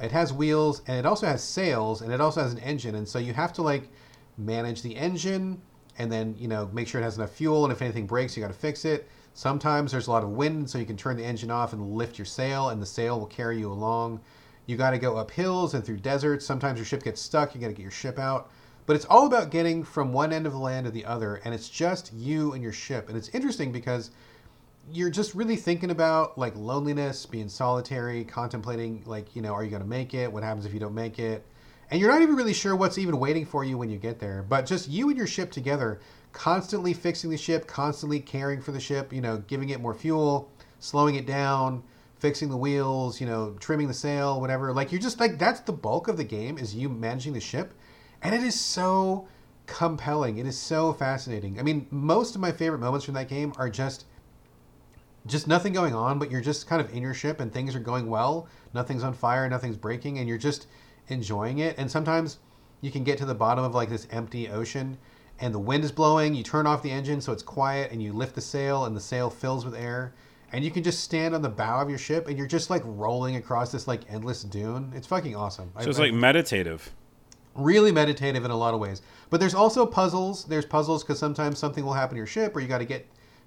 It 0.00 0.12
has 0.12 0.32
wheels 0.32 0.82
and 0.86 0.98
it 0.98 1.06
also 1.06 1.26
has 1.26 1.42
sails 1.42 2.02
and 2.02 2.12
it 2.12 2.20
also 2.20 2.42
has 2.42 2.52
an 2.52 2.58
engine. 2.58 2.94
And 2.96 3.08
so 3.08 3.18
you 3.18 3.32
have 3.34 3.52
to 3.54 3.62
like 3.62 3.88
manage 4.36 4.82
the 4.82 4.96
engine 4.96 5.60
and 5.98 6.10
then, 6.10 6.34
you 6.38 6.48
know, 6.48 6.70
make 6.72 6.88
sure 6.88 7.00
it 7.00 7.04
has 7.04 7.18
enough 7.18 7.30
fuel. 7.30 7.64
And 7.64 7.72
if 7.72 7.82
anything 7.82 8.06
breaks, 8.06 8.36
you 8.36 8.42
got 8.42 8.48
to 8.48 8.54
fix 8.54 8.84
it. 8.84 9.08
Sometimes 9.34 9.92
there's 9.92 10.08
a 10.08 10.10
lot 10.10 10.24
of 10.24 10.30
wind, 10.30 10.68
so 10.68 10.78
you 10.78 10.84
can 10.84 10.96
turn 10.96 11.16
the 11.16 11.24
engine 11.24 11.50
off 11.50 11.72
and 11.72 11.94
lift 11.94 12.18
your 12.18 12.24
sail, 12.24 12.70
and 12.70 12.82
the 12.82 12.86
sail 12.86 13.20
will 13.20 13.26
carry 13.26 13.56
you 13.58 13.70
along. 13.70 14.20
You 14.66 14.76
got 14.76 14.90
to 14.90 14.98
go 14.98 15.16
up 15.16 15.30
hills 15.30 15.74
and 15.74 15.84
through 15.84 15.98
deserts. 15.98 16.44
Sometimes 16.44 16.76
your 16.76 16.84
ship 16.84 17.04
gets 17.04 17.20
stuck. 17.20 17.54
You 17.54 17.60
got 17.60 17.68
to 17.68 17.72
get 17.72 17.82
your 17.82 17.90
ship 17.92 18.18
out. 18.18 18.50
But 18.88 18.96
it's 18.96 19.04
all 19.04 19.26
about 19.26 19.50
getting 19.50 19.84
from 19.84 20.14
one 20.14 20.32
end 20.32 20.46
of 20.46 20.52
the 20.52 20.58
land 20.58 20.86
to 20.86 20.90
the 20.90 21.04
other, 21.04 21.42
and 21.44 21.54
it's 21.54 21.68
just 21.68 22.10
you 22.14 22.54
and 22.54 22.62
your 22.62 22.72
ship. 22.72 23.10
And 23.10 23.18
it's 23.18 23.28
interesting 23.28 23.70
because 23.70 24.12
you're 24.90 25.10
just 25.10 25.34
really 25.34 25.56
thinking 25.56 25.90
about 25.90 26.38
like 26.38 26.56
loneliness, 26.56 27.26
being 27.26 27.50
solitary, 27.50 28.24
contemplating 28.24 29.02
like, 29.04 29.36
you 29.36 29.42
know, 29.42 29.52
are 29.52 29.62
you 29.62 29.68
going 29.68 29.82
to 29.82 29.88
make 29.88 30.14
it? 30.14 30.32
What 30.32 30.42
happens 30.42 30.64
if 30.64 30.72
you 30.72 30.80
don't 30.80 30.94
make 30.94 31.18
it? 31.18 31.44
And 31.90 32.00
you're 32.00 32.10
not 32.10 32.22
even 32.22 32.34
really 32.34 32.54
sure 32.54 32.74
what's 32.74 32.96
even 32.96 33.20
waiting 33.20 33.44
for 33.44 33.62
you 33.62 33.76
when 33.76 33.90
you 33.90 33.98
get 33.98 34.20
there. 34.20 34.42
But 34.42 34.64
just 34.64 34.88
you 34.88 35.10
and 35.10 35.18
your 35.18 35.26
ship 35.26 35.50
together, 35.50 36.00
constantly 36.32 36.94
fixing 36.94 37.28
the 37.28 37.36
ship, 37.36 37.66
constantly 37.66 38.20
caring 38.20 38.62
for 38.62 38.72
the 38.72 38.80
ship, 38.80 39.12
you 39.12 39.20
know, 39.20 39.36
giving 39.48 39.68
it 39.68 39.82
more 39.82 39.92
fuel, 39.92 40.50
slowing 40.80 41.16
it 41.16 41.26
down, 41.26 41.82
fixing 42.20 42.48
the 42.48 42.56
wheels, 42.56 43.20
you 43.20 43.26
know, 43.26 43.54
trimming 43.60 43.88
the 43.88 43.92
sail, 43.92 44.40
whatever. 44.40 44.72
Like 44.72 44.92
you're 44.92 45.00
just 45.02 45.20
like 45.20 45.38
that's 45.38 45.60
the 45.60 45.74
bulk 45.74 46.08
of 46.08 46.16
the 46.16 46.24
game 46.24 46.56
is 46.56 46.74
you 46.74 46.88
managing 46.88 47.34
the 47.34 47.40
ship. 47.40 47.74
And 48.22 48.34
it 48.34 48.42
is 48.42 48.58
so 48.58 49.28
compelling. 49.66 50.38
It 50.38 50.46
is 50.46 50.58
so 50.58 50.92
fascinating. 50.92 51.58
I 51.58 51.62
mean, 51.62 51.86
most 51.90 52.34
of 52.34 52.40
my 52.40 52.50
favorite 52.52 52.80
moments 52.80 53.04
from 53.04 53.14
that 53.14 53.28
game 53.28 53.52
are 53.56 53.70
just 53.70 54.06
just 55.26 55.46
nothing 55.46 55.74
going 55.74 55.94
on, 55.94 56.18
but 56.18 56.30
you're 56.30 56.40
just 56.40 56.66
kind 56.66 56.80
of 56.80 56.90
in 56.94 57.02
your 57.02 57.12
ship 57.12 57.40
and 57.40 57.52
things 57.52 57.74
are 57.74 57.80
going 57.80 58.08
well. 58.08 58.48
Nothing's 58.72 59.02
on 59.02 59.12
fire, 59.12 59.46
nothing's 59.48 59.76
breaking, 59.76 60.18
and 60.18 60.26
you're 60.26 60.38
just 60.38 60.66
enjoying 61.08 61.58
it. 61.58 61.76
And 61.76 61.90
sometimes 61.90 62.38
you 62.80 62.90
can 62.90 63.04
get 63.04 63.18
to 63.18 63.26
the 63.26 63.34
bottom 63.34 63.62
of 63.62 63.74
like 63.74 63.90
this 63.90 64.06
empty 64.10 64.48
ocean 64.48 64.96
and 65.40 65.54
the 65.54 65.58
wind 65.58 65.84
is 65.84 65.92
blowing. 65.92 66.34
You 66.34 66.42
turn 66.42 66.66
off 66.66 66.82
the 66.82 66.90
engine 66.90 67.20
so 67.20 67.32
it's 67.32 67.42
quiet 67.42 67.92
and 67.92 68.02
you 68.02 68.12
lift 68.12 68.34
the 68.34 68.40
sail 68.40 68.84
and 68.86 68.96
the 68.96 69.00
sail 69.00 69.30
fills 69.30 69.64
with 69.64 69.74
air. 69.74 70.14
And 70.52 70.64
you 70.64 70.70
can 70.70 70.82
just 70.82 71.00
stand 71.00 71.34
on 71.34 71.42
the 71.42 71.48
bow 71.48 71.80
of 71.80 71.90
your 71.90 71.98
ship 71.98 72.26
and 72.26 72.38
you're 72.38 72.46
just 72.46 72.70
like 72.70 72.82
rolling 72.84 73.36
across 73.36 73.70
this 73.70 73.86
like 73.86 74.00
endless 74.10 74.42
dune. 74.42 74.92
It's 74.94 75.06
fucking 75.06 75.36
awesome. 75.36 75.70
So 75.80 75.90
it's 75.90 75.98
I- 75.98 76.04
like 76.04 76.14
meditative. 76.14 76.90
Really 77.58 77.92
meditative 77.92 78.44
in 78.44 78.50
a 78.50 78.56
lot 78.56 78.74
of 78.74 78.80
ways. 78.80 79.02
But 79.30 79.40
there's 79.40 79.54
also 79.54 79.84
puzzles. 79.84 80.44
There's 80.44 80.64
puzzles 80.64 81.02
because 81.02 81.18
sometimes 81.18 81.58
something 81.58 81.84
will 81.84 81.92
happen 81.92 82.14
to 82.14 82.18
your 82.18 82.26
ship, 82.26 82.56
or 82.56 82.60
you 82.60 82.68
got 82.68 82.78
to 82.78 82.84
get 82.84 83.06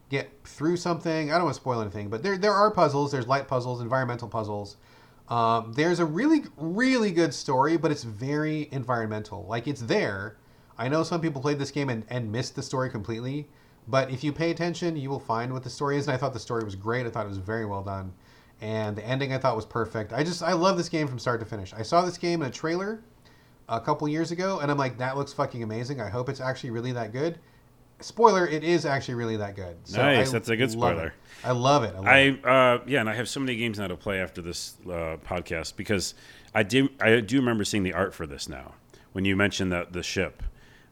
get 0.09 0.29
through 0.43 0.77
something. 0.77 1.31
I 1.31 1.35
don't 1.35 1.45
want 1.45 1.55
to 1.55 1.61
spoil 1.61 1.81
anything, 1.81 2.09
but 2.09 2.21
there 2.21 2.37
there 2.37 2.53
are 2.53 2.69
puzzles. 2.69 3.11
There's 3.11 3.27
light 3.27 3.47
puzzles, 3.47 3.81
environmental 3.81 4.27
puzzles. 4.27 4.77
Um, 5.29 5.73
there's 5.73 5.99
a 5.99 6.05
really 6.05 6.43
really 6.57 7.11
good 7.11 7.33
story, 7.33 7.77
but 7.77 7.91
it's 7.91 8.03
very 8.03 8.69
environmental. 8.71 9.45
Like 9.47 9.67
it's 9.67 9.81
there. 9.81 10.37
I 10.77 10.89
know 10.89 11.03
some 11.03 11.21
people 11.21 11.41
played 11.41 11.59
this 11.59 11.71
game 11.71 11.89
and, 11.89 12.03
and 12.09 12.31
missed 12.31 12.55
the 12.55 12.63
story 12.63 12.89
completely, 12.89 13.47
but 13.87 14.09
if 14.09 14.23
you 14.23 14.33
pay 14.33 14.51
attention, 14.51 14.97
you 14.97 15.09
will 15.09 15.19
find 15.19 15.53
what 15.53 15.63
the 15.63 15.69
story 15.69 15.97
is. 15.97 16.07
And 16.07 16.13
I 16.13 16.17
thought 16.17 16.33
the 16.33 16.39
story 16.39 16.63
was 16.63 16.75
great. 16.75 17.05
I 17.05 17.09
thought 17.09 17.25
it 17.25 17.29
was 17.29 17.37
very 17.37 17.65
well 17.65 17.83
done, 17.83 18.13
and 18.59 18.95
the 18.95 19.05
ending 19.05 19.33
I 19.33 19.37
thought 19.37 19.55
was 19.55 19.65
perfect. 19.65 20.11
I 20.11 20.23
just 20.23 20.43
I 20.43 20.53
love 20.53 20.77
this 20.77 20.89
game 20.89 21.07
from 21.07 21.19
start 21.19 21.39
to 21.39 21.45
finish. 21.45 21.73
I 21.73 21.81
saw 21.81 22.03
this 22.03 22.17
game 22.17 22.41
in 22.41 22.49
a 22.49 22.51
trailer 22.51 23.01
a 23.69 23.79
couple 23.79 24.07
years 24.07 24.31
ago, 24.31 24.59
and 24.59 24.69
I'm 24.71 24.77
like, 24.77 24.97
that 24.97 25.17
looks 25.17 25.33
fucking 25.33 25.63
amazing. 25.63 26.01
I 26.01 26.09
hope 26.09 26.29
it's 26.29 26.41
actually 26.41 26.71
really 26.71 26.91
that 26.93 27.11
good. 27.11 27.39
Spoiler: 27.99 28.47
It 28.47 28.63
is 28.63 28.85
actually 28.85 29.13
really 29.15 29.37
that 29.37 29.55
good. 29.55 29.77
So 29.83 30.01
Nice, 30.01 30.29
I 30.29 30.31
that's 30.31 30.49
a 30.49 30.55
good 30.57 30.71
spoiler. 30.71 31.07
it. 31.07 31.13
I 31.43 31.51
love 31.51 31.83
it. 31.83 31.93
I, 31.95 31.99
love 31.99 32.35
it. 32.39 32.45
Uh, 32.45 32.79
yeah, 32.87 32.99
and 32.99 33.09
I 33.09 33.13
have 33.13 33.29
so 33.29 33.39
many 33.39 33.55
games 33.55 33.77
now 33.79 33.87
to 33.87 33.95
play 33.95 34.19
after 34.19 34.41
this 34.41 34.75
uh, 34.87 35.17
podcast 35.25 35.75
because 35.75 36.15
I 36.55 36.63
do 36.63 36.89
I 36.99 37.19
do 37.19 37.37
remember 37.37 37.63
seeing 37.63 37.83
the 37.83 37.93
art 37.93 38.13
for 38.15 38.25
this 38.25 38.49
now 38.49 38.73
when 39.13 39.23
you 39.25 39.35
mentioned 39.35 39.71
the 39.71 39.87
the 39.89 40.01
ship, 40.03 40.41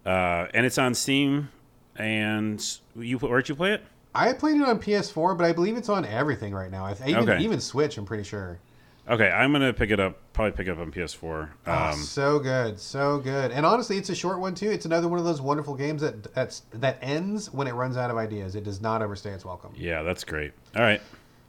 uh, 0.06 0.48
and 0.54 0.66
it's 0.66 0.78
on 0.78 0.94
Steam. 0.94 1.50
And 1.96 2.64
you 2.96 3.18
where'd 3.18 3.50
you 3.50 3.56
play 3.56 3.74
it? 3.74 3.84
I 4.16 4.32
played 4.34 4.56
it 4.62 4.64
on 4.68 4.80
PS4, 4.80 5.38
but 5.38 5.46
I 5.46 5.52
believe 5.52 5.76
it's 5.78 5.90
on 5.90 6.06
everything 6.06 6.54
right 6.54 6.72
now. 6.72 6.86
I 6.86 6.94
th- 6.94 7.10
even 7.10 7.30
Okay. 7.30 7.44
even 7.44 7.60
Switch. 7.60 7.98
I'm 7.98 8.06
pretty 8.06 8.24
sure. 8.24 8.60
Okay, 9.10 9.30
I'm 9.30 9.52
gonna 9.52 9.74
pick 9.74 9.90
it 9.90 10.00
up. 10.00 10.18
Probably 10.34 10.52
pick 10.52 10.68
it 10.68 10.72
up 10.72 10.78
on 10.80 10.92
PS4. 10.92 11.50
Ah, 11.66 11.94
Um, 11.94 12.00
so 12.00 12.38
good, 12.38 12.80
so 12.80 13.18
good, 13.18 13.52
and 13.52 13.66
honestly, 13.66 13.98
it's 13.98 14.10
a 14.10 14.16
short 14.16 14.40
one 14.40 14.54
too. 14.54 14.70
It's 14.70 14.86
another 14.86 15.08
one 15.08 15.18
of 15.18 15.26
those 15.26 15.42
wonderful 15.42 15.74
games 15.76 16.02
that 16.02 16.34
that's, 16.36 16.62
that 16.74 17.00
ends 17.02 17.52
when 17.52 17.68
it 17.68 17.74
runs 17.74 17.98
out 17.98 18.12
of 18.12 18.18
ideas. 18.18 18.56
It 18.56 18.64
does 18.64 18.82
not 18.82 19.02
overstay 19.02 19.32
its 19.32 19.44
welcome. 19.44 19.74
yeah, 19.76 20.04
that's 20.04 20.24
great. 20.24 20.52
All 20.76 20.84
right. 20.84 21.02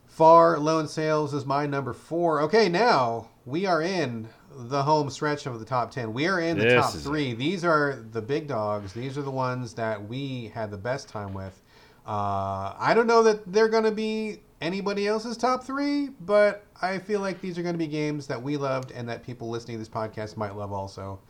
Far 0.07 0.59
Lone 0.59 0.89
Sails 0.89 1.35
is 1.35 1.45
my 1.45 1.67
number 1.67 1.93
four. 1.93 2.41
Okay, 2.43 2.69
now 2.69 3.29
we 3.45 3.67
are 3.67 3.83
in 3.83 4.29
the 4.53 4.83
home 4.83 5.09
stretch 5.11 5.47
of 5.47 5.59
the 5.61 5.65
top 5.67 5.91
ten. 5.91 6.13
We 6.15 6.27
are 6.29 6.41
in 6.41 6.59
the 6.59 6.65
This 6.65 6.83
top 6.93 6.95
three. 6.95 7.35
These 7.35 7.65
are 7.65 8.03
the 8.11 8.23
big 8.23 8.49
dogs. 8.49 8.93
These 8.95 9.19
are 9.19 9.23
the 9.23 9.31
ones 9.31 9.75
that 9.75 10.09
we 10.09 10.51
had 10.55 10.71
the 10.71 10.77
best 10.79 11.09
time 11.09 11.35
with. 11.35 11.61
Uh, 12.07 12.75
I 12.79 12.93
don't 12.95 13.07
know 13.07 13.23
that 13.23 13.53
they're 13.53 13.69
going 13.69 13.85
to 13.85 13.91
be 13.93 14.41
anybody 14.61 15.07
else's 15.07 15.37
top 15.37 15.65
three, 15.65 16.09
but 16.21 16.65
I 16.81 16.99
feel 16.99 17.21
like 17.21 17.41
these 17.41 17.59
are 17.59 17.63
going 17.63 17.75
to 17.75 17.79
be 17.79 17.87
games 17.87 18.27
that 18.27 18.43
we 18.43 18.57
loved 18.57 18.91
and 18.91 19.09
that 19.09 19.23
people 19.23 19.49
listening 19.49 19.77
to 19.77 19.79
this 19.79 19.89
podcast 19.89 20.37
might 20.37 20.57
love 20.57 20.73
also. 20.73 21.21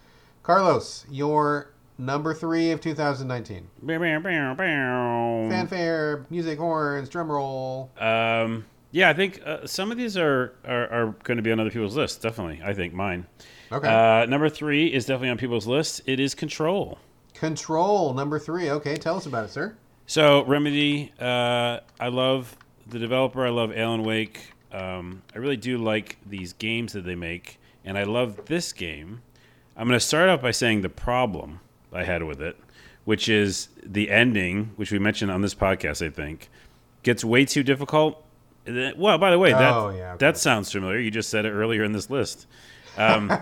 Carlos, 0.43 1.07
your 1.11 1.72
number 1.99 2.35
three 2.35 2.70
of 2.70 2.81
2019. 2.81 3.68
Bow, 3.83 3.99
bow, 3.99 4.20
bow, 4.20 4.55
bow. 4.55 5.49
Fanfare, 5.51 6.26
music, 6.31 6.59
horns, 6.59 7.09
drum 7.09 7.31
roll. 7.31 7.91
Um, 7.99 8.64
yeah, 8.91 9.09
I 9.09 9.14
think 9.14 9.41
uh, 9.45 9.66
some 9.66 9.93
of 9.93 9.99
these 9.99 10.16
are, 10.16 10.55
are, 10.64 10.89
are 10.89 11.07
going 11.22 11.37
to 11.37 11.43
be 11.43 11.53
on 11.53 11.61
other 11.61 11.70
people's 11.70 11.97
lists. 11.97 12.18
Definitely, 12.18 12.61
I 12.64 12.74
think 12.74 12.93
mine. 12.93 13.26
Okay. 13.70 13.89
Uh, 13.89 14.26
number 14.26 14.49
three 14.49 14.87
is 14.87 15.05
definitely 15.05 15.31
on 15.31 15.39
people's 15.39 15.66
lists. 15.66 16.01
It 16.07 16.18
is 16.18 16.35
Control. 16.35 16.99
Control, 17.35 18.12
number 18.14 18.39
three. 18.39 18.70
Okay, 18.70 18.97
tell 18.97 19.16
us 19.16 19.26
about 19.26 19.45
it, 19.45 19.51
sir. 19.51 19.76
So 20.07 20.45
Remedy, 20.45 21.12
uh, 21.20 21.81
I 22.01 22.09
love 22.09 22.57
the 22.91 22.99
developer. 22.99 23.47
I 23.47 23.51
love 23.51 23.72
Alan 23.76 24.03
Wake. 24.05 24.53
Um, 24.72 25.22
I 25.34 25.38
really 25.38 25.57
do 25.57 25.78
like 25.78 26.16
these 26.26 26.53
games 26.53 26.93
that 26.93 27.05
they 27.05 27.14
make, 27.14 27.59
and 27.84 27.99
I 27.99 28.05
love 28.05 28.47
this 28.47 28.72
game. 28.72 29.22
I'm 29.76 29.88
going 29.88 29.99
to 29.99 30.05
start 30.05 30.28
out 30.28 30.43
by 30.43 30.51
saying 30.51 30.82
the 30.82 30.88
problem 30.88 31.61
I 31.93 32.05
had 32.05 32.22
with 32.22 32.41
it, 32.41 32.57
which 33.05 33.28
is 33.28 33.68
the 33.84 34.11
ending, 34.11 34.72
which 34.76 34.93
we 34.93 34.99
mentioned 34.99 35.30
on 35.30 35.43
this 35.43 35.55
podcast. 35.55 36.05
I 36.07 36.11
think 36.11 36.49
gets 37.03 37.24
way 37.24 37.45
too 37.45 37.62
difficult. 37.62 38.22
Well, 38.66 39.16
by 39.18 39.30
the 39.30 39.38
way, 39.38 39.53
that 39.53 39.72
Oh, 39.74 39.88
yeah, 39.91 40.11
okay. 40.12 40.26
that 40.26 40.36
sounds 40.36 40.70
familiar. 40.70 40.99
You 40.99 41.11
just 41.11 41.30
said 41.30 41.47
it 41.47 41.51
earlier 41.51 41.82
in 41.82 41.93
this 41.93 42.11
list. 42.11 42.47
Um, 43.01 43.32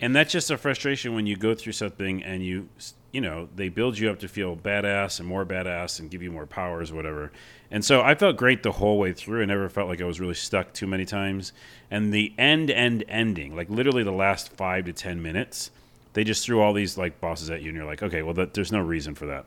and 0.00 0.16
that's 0.16 0.32
just 0.32 0.50
a 0.50 0.58
frustration 0.58 1.14
when 1.14 1.26
you 1.26 1.36
go 1.36 1.54
through 1.54 1.74
something 1.74 2.24
and 2.24 2.44
you 2.44 2.68
you 3.12 3.20
know 3.20 3.48
they 3.54 3.68
build 3.68 3.96
you 3.96 4.10
up 4.10 4.18
to 4.18 4.28
feel 4.28 4.56
badass 4.56 5.20
and 5.20 5.28
more 5.28 5.46
badass 5.46 6.00
and 6.00 6.10
give 6.10 6.22
you 6.22 6.32
more 6.32 6.46
powers 6.46 6.92
whatever. 6.92 7.30
And 7.70 7.84
so 7.84 8.02
i 8.02 8.14
felt 8.16 8.36
great 8.36 8.64
the 8.64 8.72
whole 8.72 8.98
way 8.98 9.12
through. 9.12 9.42
I 9.42 9.44
never 9.44 9.68
felt 9.68 9.88
like 9.88 10.00
i 10.00 10.04
was 10.04 10.18
really 10.18 10.34
stuck 10.34 10.72
too 10.72 10.88
many 10.88 11.04
times. 11.04 11.52
And 11.90 12.12
the 12.12 12.34
end 12.36 12.70
end 12.70 13.04
ending 13.08 13.54
like 13.54 13.70
literally 13.70 14.02
the 14.02 14.10
last 14.10 14.52
five 14.52 14.86
to 14.86 14.92
ten 14.92 15.22
minutes 15.22 15.70
they 16.14 16.24
just 16.24 16.44
threw 16.44 16.60
all 16.60 16.72
these 16.72 16.98
like 16.98 17.20
bosses 17.20 17.48
at 17.50 17.62
you 17.62 17.68
and 17.68 17.76
you're 17.76 17.86
like 17.86 18.02
okay 18.02 18.22
well 18.22 18.34
that, 18.34 18.54
there's 18.54 18.72
no 18.72 18.80
reason 18.80 19.14
for 19.14 19.26
that. 19.26 19.46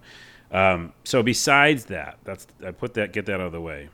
Um, 0.52 0.94
so 1.04 1.22
besides 1.22 1.86
that 1.86 2.18
that's 2.24 2.48
i 2.66 2.72
put 2.72 2.94
that 2.94 3.12
get 3.12 3.26
that 3.26 3.36
out 3.36 3.48
of 3.48 3.52
the 3.52 3.62
way. 3.62 3.90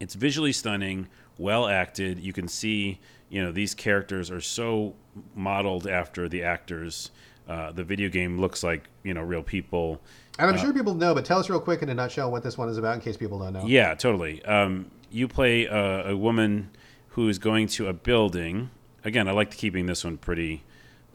It's 0.00 0.14
visually 0.14 0.52
stunning, 0.52 1.08
well 1.36 1.66
acted. 1.66 2.18
You 2.18 2.32
can 2.32 2.48
see, 2.48 2.98
you 3.30 3.42
know, 3.42 3.52
these 3.52 3.74
characters 3.74 4.30
are 4.30 4.40
so 4.40 4.94
modeled 5.34 5.86
after 5.86 6.28
the 6.28 6.42
actors. 6.42 7.10
Uh, 7.48 7.72
the 7.72 7.82
video 7.82 8.08
game 8.08 8.38
looks 8.40 8.62
like 8.62 8.88
you 9.02 9.14
know 9.14 9.22
real 9.22 9.42
people. 9.42 10.00
And 10.38 10.50
I'm 10.50 10.58
sure 10.58 10.72
people 10.72 10.94
know, 10.94 11.14
but 11.14 11.24
tell 11.24 11.38
us 11.38 11.50
real 11.50 11.60
quick 11.60 11.82
in 11.82 11.88
a 11.88 11.94
nutshell 11.94 12.30
what 12.30 12.42
this 12.42 12.56
one 12.56 12.68
is 12.68 12.78
about 12.78 12.94
in 12.94 13.00
case 13.00 13.16
people 13.16 13.38
don't 13.38 13.52
know. 13.52 13.64
Yeah, 13.66 13.94
totally. 13.94 14.42
Um, 14.44 14.90
you 15.10 15.28
play 15.28 15.66
a, 15.66 16.10
a 16.10 16.16
woman 16.16 16.70
who 17.08 17.28
is 17.28 17.38
going 17.38 17.66
to 17.68 17.88
a 17.88 17.92
building. 17.92 18.70
Again, 19.04 19.28
I 19.28 19.32
like 19.32 19.50
keeping 19.50 19.86
this 19.86 20.04
one 20.04 20.16
pretty 20.16 20.62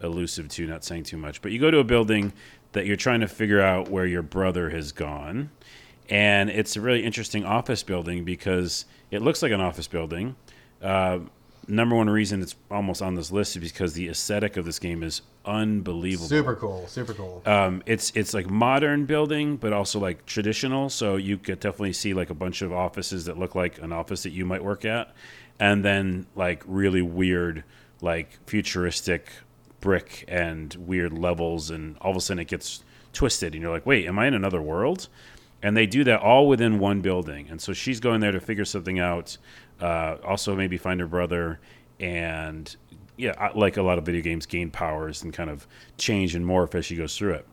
elusive 0.03 0.49
too, 0.49 0.68
not 0.68 0.84
saying 0.84 1.03
too 1.03 1.18
much. 1.18 1.41
But 1.41 1.51
you 1.51 1.59
go 1.59 1.72
to 1.72 1.80
a 1.80 1.84
building 1.84 2.34
that 2.74 2.86
you're 2.86 2.97
trying 2.97 3.22
to 3.22 3.28
figure 3.28 3.61
out 3.61 3.89
where 3.89 4.05
your 4.05 4.22
brother 4.22 4.70
has 4.70 4.91
gone. 4.91 5.49
And 6.09 6.49
it's 6.49 6.76
a 6.76 6.82
really 6.82 7.03
interesting 7.03 7.45
office 7.45 7.82
building 7.82 8.26
because 8.26 8.86
it 9.09 9.22
looks 9.22 9.41
like 9.41 9.51
an 9.51 9.61
office 9.61 9.88
building. 9.88 10.36
Uh, 10.82 11.20
number 11.68 11.95
one 11.95 12.09
reason 12.09 12.41
it's 12.41 12.55
almost 12.70 13.01
on 13.01 13.16
this 13.16 13.32
list 13.32 13.55
is 13.55 13.72
because 13.72 13.93
the 13.93 14.09
aesthetic 14.09 14.57
of 14.57 14.66
this 14.66 14.80
game 14.80 15.03
is 15.03 15.22
unbelievable. 15.45 16.28
Super 16.28 16.55
cool, 16.55 16.88
super 16.88 17.13
cool. 17.13 17.41
Um, 17.45 17.84
it's 17.86 18.11
it's 18.16 18.34
like 18.34 18.49
modern 18.49 19.05
building, 19.05 19.57
but 19.57 19.74
also 19.74 19.99
like 19.99 20.26
traditional. 20.26 20.89
So 20.89 21.16
you 21.16 21.38
could 21.38 21.59
definitely 21.59 21.93
see 21.93 22.13
like 22.13 22.30
a 22.30 22.36
bunch 22.36 22.61
of 22.61 22.72
offices 22.72 23.26
that 23.26 23.38
look 23.38 23.55
like 23.55 23.82
an 23.82 23.91
office 23.91 24.24
that 24.24 24.32
you 24.32 24.45
might 24.45 24.63
work 24.63 24.86
at, 24.86 25.13
and 25.59 25.84
then 25.84 26.28
like 26.36 26.63
really 26.66 27.01
weird, 27.01 27.63
like 28.01 28.39
futuristic 28.47 29.30
brick 29.80 30.26
and 30.28 30.74
weird 30.76 31.13
levels, 31.13 31.70
and 31.70 31.97
all 31.99 32.11
of 32.11 32.18
a 32.18 32.22
sudden 32.22 32.39
it 32.39 32.47
gets 32.47 32.84
twisted, 33.13 33.53
and 33.53 33.61
you're 33.61 33.72
like, 33.72 33.86
wait, 33.86 34.05
am 34.05 34.20
I 34.20 34.28
in 34.28 34.34
another 34.34 34.61
world? 34.61 35.07
And 35.63 35.76
they 35.76 35.88
do 35.88 36.03
that 36.03 36.20
all 36.20 36.47
within 36.47 36.80
one 36.80 37.01
building, 37.01 37.47
and 37.49 37.59
so 37.61 37.74
she's 37.74 37.99
going 37.99 38.20
there 38.20 38.32
to 38.32 38.39
figure 38.39 38.66
something 38.66 38.99
out. 38.99 39.38
Uh, 39.82 40.17
also, 40.23 40.55
maybe 40.55 40.78
find 40.78 40.99
her 40.99 41.07
brother, 41.07 41.59
and 41.99 42.76
yeah, 43.17 43.51
like 43.55 43.78
a 43.78 43.82
lot 43.82 43.97
of 43.97 44.05
video 44.05 44.21
games, 44.21 44.45
gain 44.45 44.71
powers 44.71 45.23
and 45.23 45.34
kind 45.34 45.49
of 45.49 45.67
change 45.97 46.36
and 46.36 46.45
morph 46.45 46.76
as 46.76 46.86
she 46.86 46.95
goes 46.95 47.17
through 47.17 47.34
it. 47.34 47.47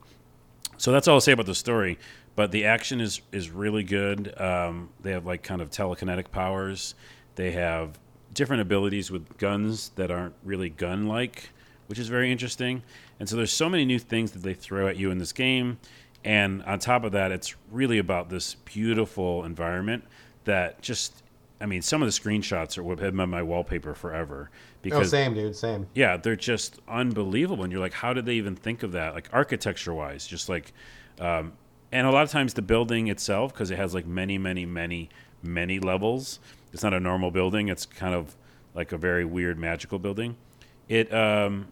So 0.77 0.91
that's 0.91 1.07
all 1.07 1.15
I'll 1.15 1.21
say 1.21 1.33
about 1.33 1.47
the 1.47 1.55
story. 1.55 1.99
But 2.35 2.51
the 2.51 2.65
action 2.65 3.01
is 3.01 3.21
is 3.31 3.51
really 3.51 3.85
good. 3.85 4.41
Um, 4.41 4.89
they 5.03 5.13
have 5.13 5.27
like 5.27 5.43
kind 5.43 5.61
of 5.61 5.71
telekinetic 5.71 6.31
powers. 6.31 6.95
They 7.35 7.53
have 7.53 7.99
different 8.33 8.63
abilities 8.63 9.11
with 9.11 9.37
guns 9.39 9.91
that 9.97 10.11
aren't 10.11 10.35
really 10.43 10.71
gun 10.71 11.07
like, 11.07 11.51
which 11.87 11.99
is 11.99 12.09
very 12.09 12.33
interesting. 12.33 12.83
And 13.21 13.29
so 13.29 13.37
there's 13.37 13.53
so 13.53 13.69
many 13.69 13.85
new 13.85 13.99
things 13.99 14.33
that 14.33 14.43
they 14.43 14.55
throw 14.55 14.89
at 14.89 14.97
you 14.97 15.11
in 15.11 15.19
this 15.19 15.33
game. 15.33 15.79
And 16.25 16.63
on 16.63 16.79
top 16.79 17.05
of 17.05 17.13
that, 17.13 17.33
it's 17.33 17.55
really 17.71 17.99
about 17.99 18.31
this 18.31 18.55
beautiful 18.55 19.45
environment 19.45 20.05
that 20.45 20.81
just, 20.81 21.23
I 21.63 21.67
mean, 21.67 21.81
some 21.81 22.03
of 22.03 22.07
the 22.07 22.13
screenshots 22.13 22.77
are 22.77 22.83
what 22.83 22.99
have 22.99 23.13
been 23.13 23.21
on 23.21 23.31
my 23.31 23.43
wallpaper 23.43 23.95
forever 23.95 24.51
oh, 24.91 25.03
same, 25.05 25.35
dude, 25.35 25.55
same. 25.55 25.87
yeah, 25.95 26.17
they're 26.17 26.35
just 26.35 26.81
unbelievable. 26.89 27.63
And 27.63 27.73
you're 27.73 27.81
like, 27.81 27.93
how 27.93 28.13
did 28.13 28.27
they 28.27 28.35
even 28.35 28.57
think 28.57 28.83
of 28.83 28.93
that? 28.93 29.15
Like 29.15 29.29
architecture 29.33 29.95
wise, 29.95 30.27
just 30.27 30.49
like, 30.49 30.73
um, 31.21 31.53
and 31.93 32.07
a 32.07 32.11
lot 32.11 32.25
of 32.25 32.31
times 32.31 32.55
the 32.55 32.63
building 32.63 33.09
itself, 33.09 33.53
because 33.53 33.71
it 33.71 33.77
has 33.77 33.95
like 33.95 34.07
many, 34.07 34.39
many, 34.39 34.67
many, 34.67 35.09
many 35.43 35.79
levels. 35.79 36.41
It's 36.73 36.83
not 36.83 36.95
a 36.95 37.01
normal 37.01 37.31
building. 37.31 37.69
It's 37.69 37.87
kind 37.87 38.15
of 38.15 38.35
like 38.75 38.93
a 38.93 38.99
very 38.99 39.25
weird 39.25 39.59
magical 39.59 39.99
building. 39.99 40.37
It 40.89 41.13
um, 41.15 41.69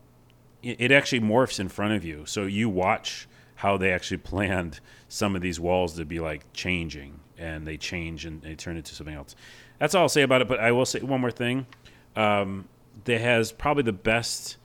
it, 0.62 0.76
it 0.78 0.93
actually 0.93 1.20
morphs 1.20 1.59
in 1.59 1.68
front 1.68 1.95
of 1.95 2.05
you, 2.05 2.26
so 2.26 2.45
you 2.45 2.68
watch 2.68 3.26
how 3.57 3.76
they 3.76 3.91
actually 3.91 4.16
planned 4.32 4.80
some 5.09 5.34
of 5.34 5.43
these 5.43 5.59
walls 5.59 5.97
to 5.97 6.05
be 6.05 6.20
like 6.20 6.53
changing, 6.53 7.18
and 7.38 7.66
they 7.66 7.76
change 7.76 8.24
and 8.24 8.43
they 8.43 8.55
turn 8.55 8.76
into 8.76 8.95
something 8.95 9.16
else. 9.16 9.34
That's 9.81 9.97
all 9.97 10.03
I'll 10.03 10.09
say 10.09 10.22
about 10.22 10.41
it. 10.43 10.47
But 10.49 10.61
I 10.61 10.70
will 10.70 10.87
say 10.87 11.01
one 11.01 11.20
more 11.20 11.33
thing. 11.33 11.66
Um, 12.14 12.68
that 13.05 13.20
has 13.20 13.51
probably 13.51 13.83
the 13.83 13.93
best 13.93 14.57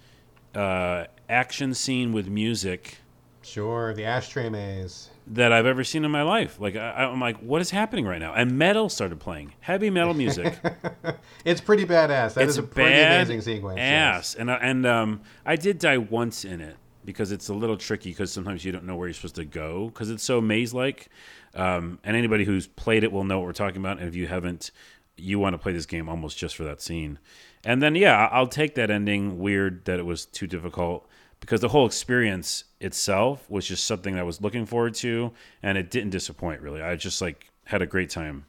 uh, 0.54 1.06
action 1.30 1.74
scene 1.74 2.14
with 2.14 2.28
music 2.28 2.98
Sure, 3.44 3.94
the 3.94 4.06
ashtray 4.06 4.50
maze. 4.50 5.10
that 5.28 5.54
I've 5.54 5.68
ever 5.68 5.84
seen 5.84 6.04
in 6.04 6.10
my 6.12 6.24
life. 6.24 6.60
Like 6.60 6.76
I, 6.76 7.04
I'm 7.06 7.20
like, 7.22 7.38
what 7.38 7.62
is 7.62 7.70
happening 7.70 8.06
right 8.06 8.18
now? 8.20 8.34
And 8.34 8.58
metal 8.58 8.90
started 8.90 9.20
playing, 9.20 9.54
heavy 9.62 9.90
metal 9.92 10.14
music. 10.16 10.60
It's 11.46 11.62
pretty 11.62 11.86
badass. 11.86 12.34
That 12.34 12.48
is 12.48 12.58
it's 12.58 12.58
a 12.58 12.64
pretty 12.64 13.00
amazing 13.00 13.42
sequence. 13.42 13.78
yes. 13.78 14.16
ass. 14.34 14.36
And 14.36 14.50
I- 14.52 14.56
and 14.58 14.86
um, 14.88 15.22
I 15.46 15.56
did 15.56 15.78
die 15.78 16.00
once 16.00 16.44
in 16.44 16.60
it 16.60 16.76
because 17.06 17.32
it's 17.32 17.50
a 17.50 17.54
little 17.54 17.78
tricky 17.78 18.10
because 18.10 18.32
sometimes 18.34 18.66
you 18.66 18.72
don't 18.72 18.84
know 18.86 18.96
where 18.96 19.08
you're 19.08 19.14
supposed 19.14 19.36
to 19.36 19.46
go 19.46 19.86
because 19.90 20.10
it's 20.10 20.24
so 20.24 20.42
maze 20.42 20.74
like. 20.74 21.08
Um, 21.54 22.00
and 22.04 22.18
anybody 22.18 22.44
who's 22.46 22.66
played 22.68 23.04
it 23.04 23.12
will 23.12 23.24
know 23.24 23.38
what 23.38 23.46
we're 23.46 23.54
talking 23.54 23.78
about. 23.78 24.00
And 24.00 24.08
if 24.10 24.16
you 24.16 24.26
haven't, 24.26 24.72
you 25.18 25.40
want 25.40 25.54
to 25.54 25.58
play 25.58 25.74
this 25.74 25.86
game 25.86 26.10
almost 26.10 26.38
just 26.38 26.56
for 26.56 26.64
that 26.64 26.82
scene. 26.82 27.20
And 27.64 27.82
then 27.82 27.96
yeah, 27.96 28.30
I'll 28.32 28.48
take 28.48 28.76
that 28.76 28.92
ending. 28.92 29.40
Weird 29.40 29.86
that 29.86 30.00
it 30.00 30.06
was 30.06 30.26
too 30.26 30.48
difficult 30.48 31.08
because 31.40 31.62
the 31.62 31.70
whole 31.70 31.86
experience 31.86 32.66
itself 32.80 33.50
was 33.50 33.68
just 33.68 33.86
something 33.86 34.16
that 34.16 34.20
I 34.20 34.24
was 34.24 34.42
looking 34.42 34.66
forward 34.66 34.96
to, 34.96 35.32
and 35.62 35.78
it 35.78 35.90
didn't 35.92 36.12
disappoint 36.12 36.62
really. 36.62 36.82
I 36.82 36.96
just 36.96 37.22
like 37.22 37.52
had 37.66 37.82
a 37.82 37.86
great 37.86 38.10
time. 38.10 38.46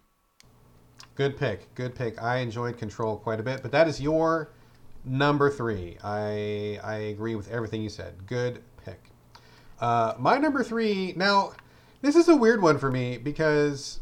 Good 1.15 1.39
pick. 1.39 1.75
Good 1.75 1.95
pick. 1.95 2.23
I 2.23 2.39
enjoyed 2.39 2.77
Control 2.79 3.17
quite 3.17 3.41
a 3.41 3.43
bit, 3.43 3.63
but 3.63 3.73
that 3.73 3.89
is 3.89 4.01
your 4.01 4.51
number 5.05 5.51
three. 5.51 5.97
I 6.05 6.79
I 6.83 6.97
agree 6.97 7.35
with 7.35 7.51
everything 7.51 7.83
you 7.83 7.89
said. 7.89 8.15
Good 8.27 8.63
pick. 8.85 9.11
Uh, 9.81 10.15
my 10.19 10.39
number 10.39 10.63
three. 10.63 11.15
Now, 11.17 11.53
this 12.03 12.17
is 12.17 12.29
a 12.29 12.37
weird 12.37 12.61
one 12.61 12.79
for 12.79 12.91
me 12.91 13.19
because 13.19 14.01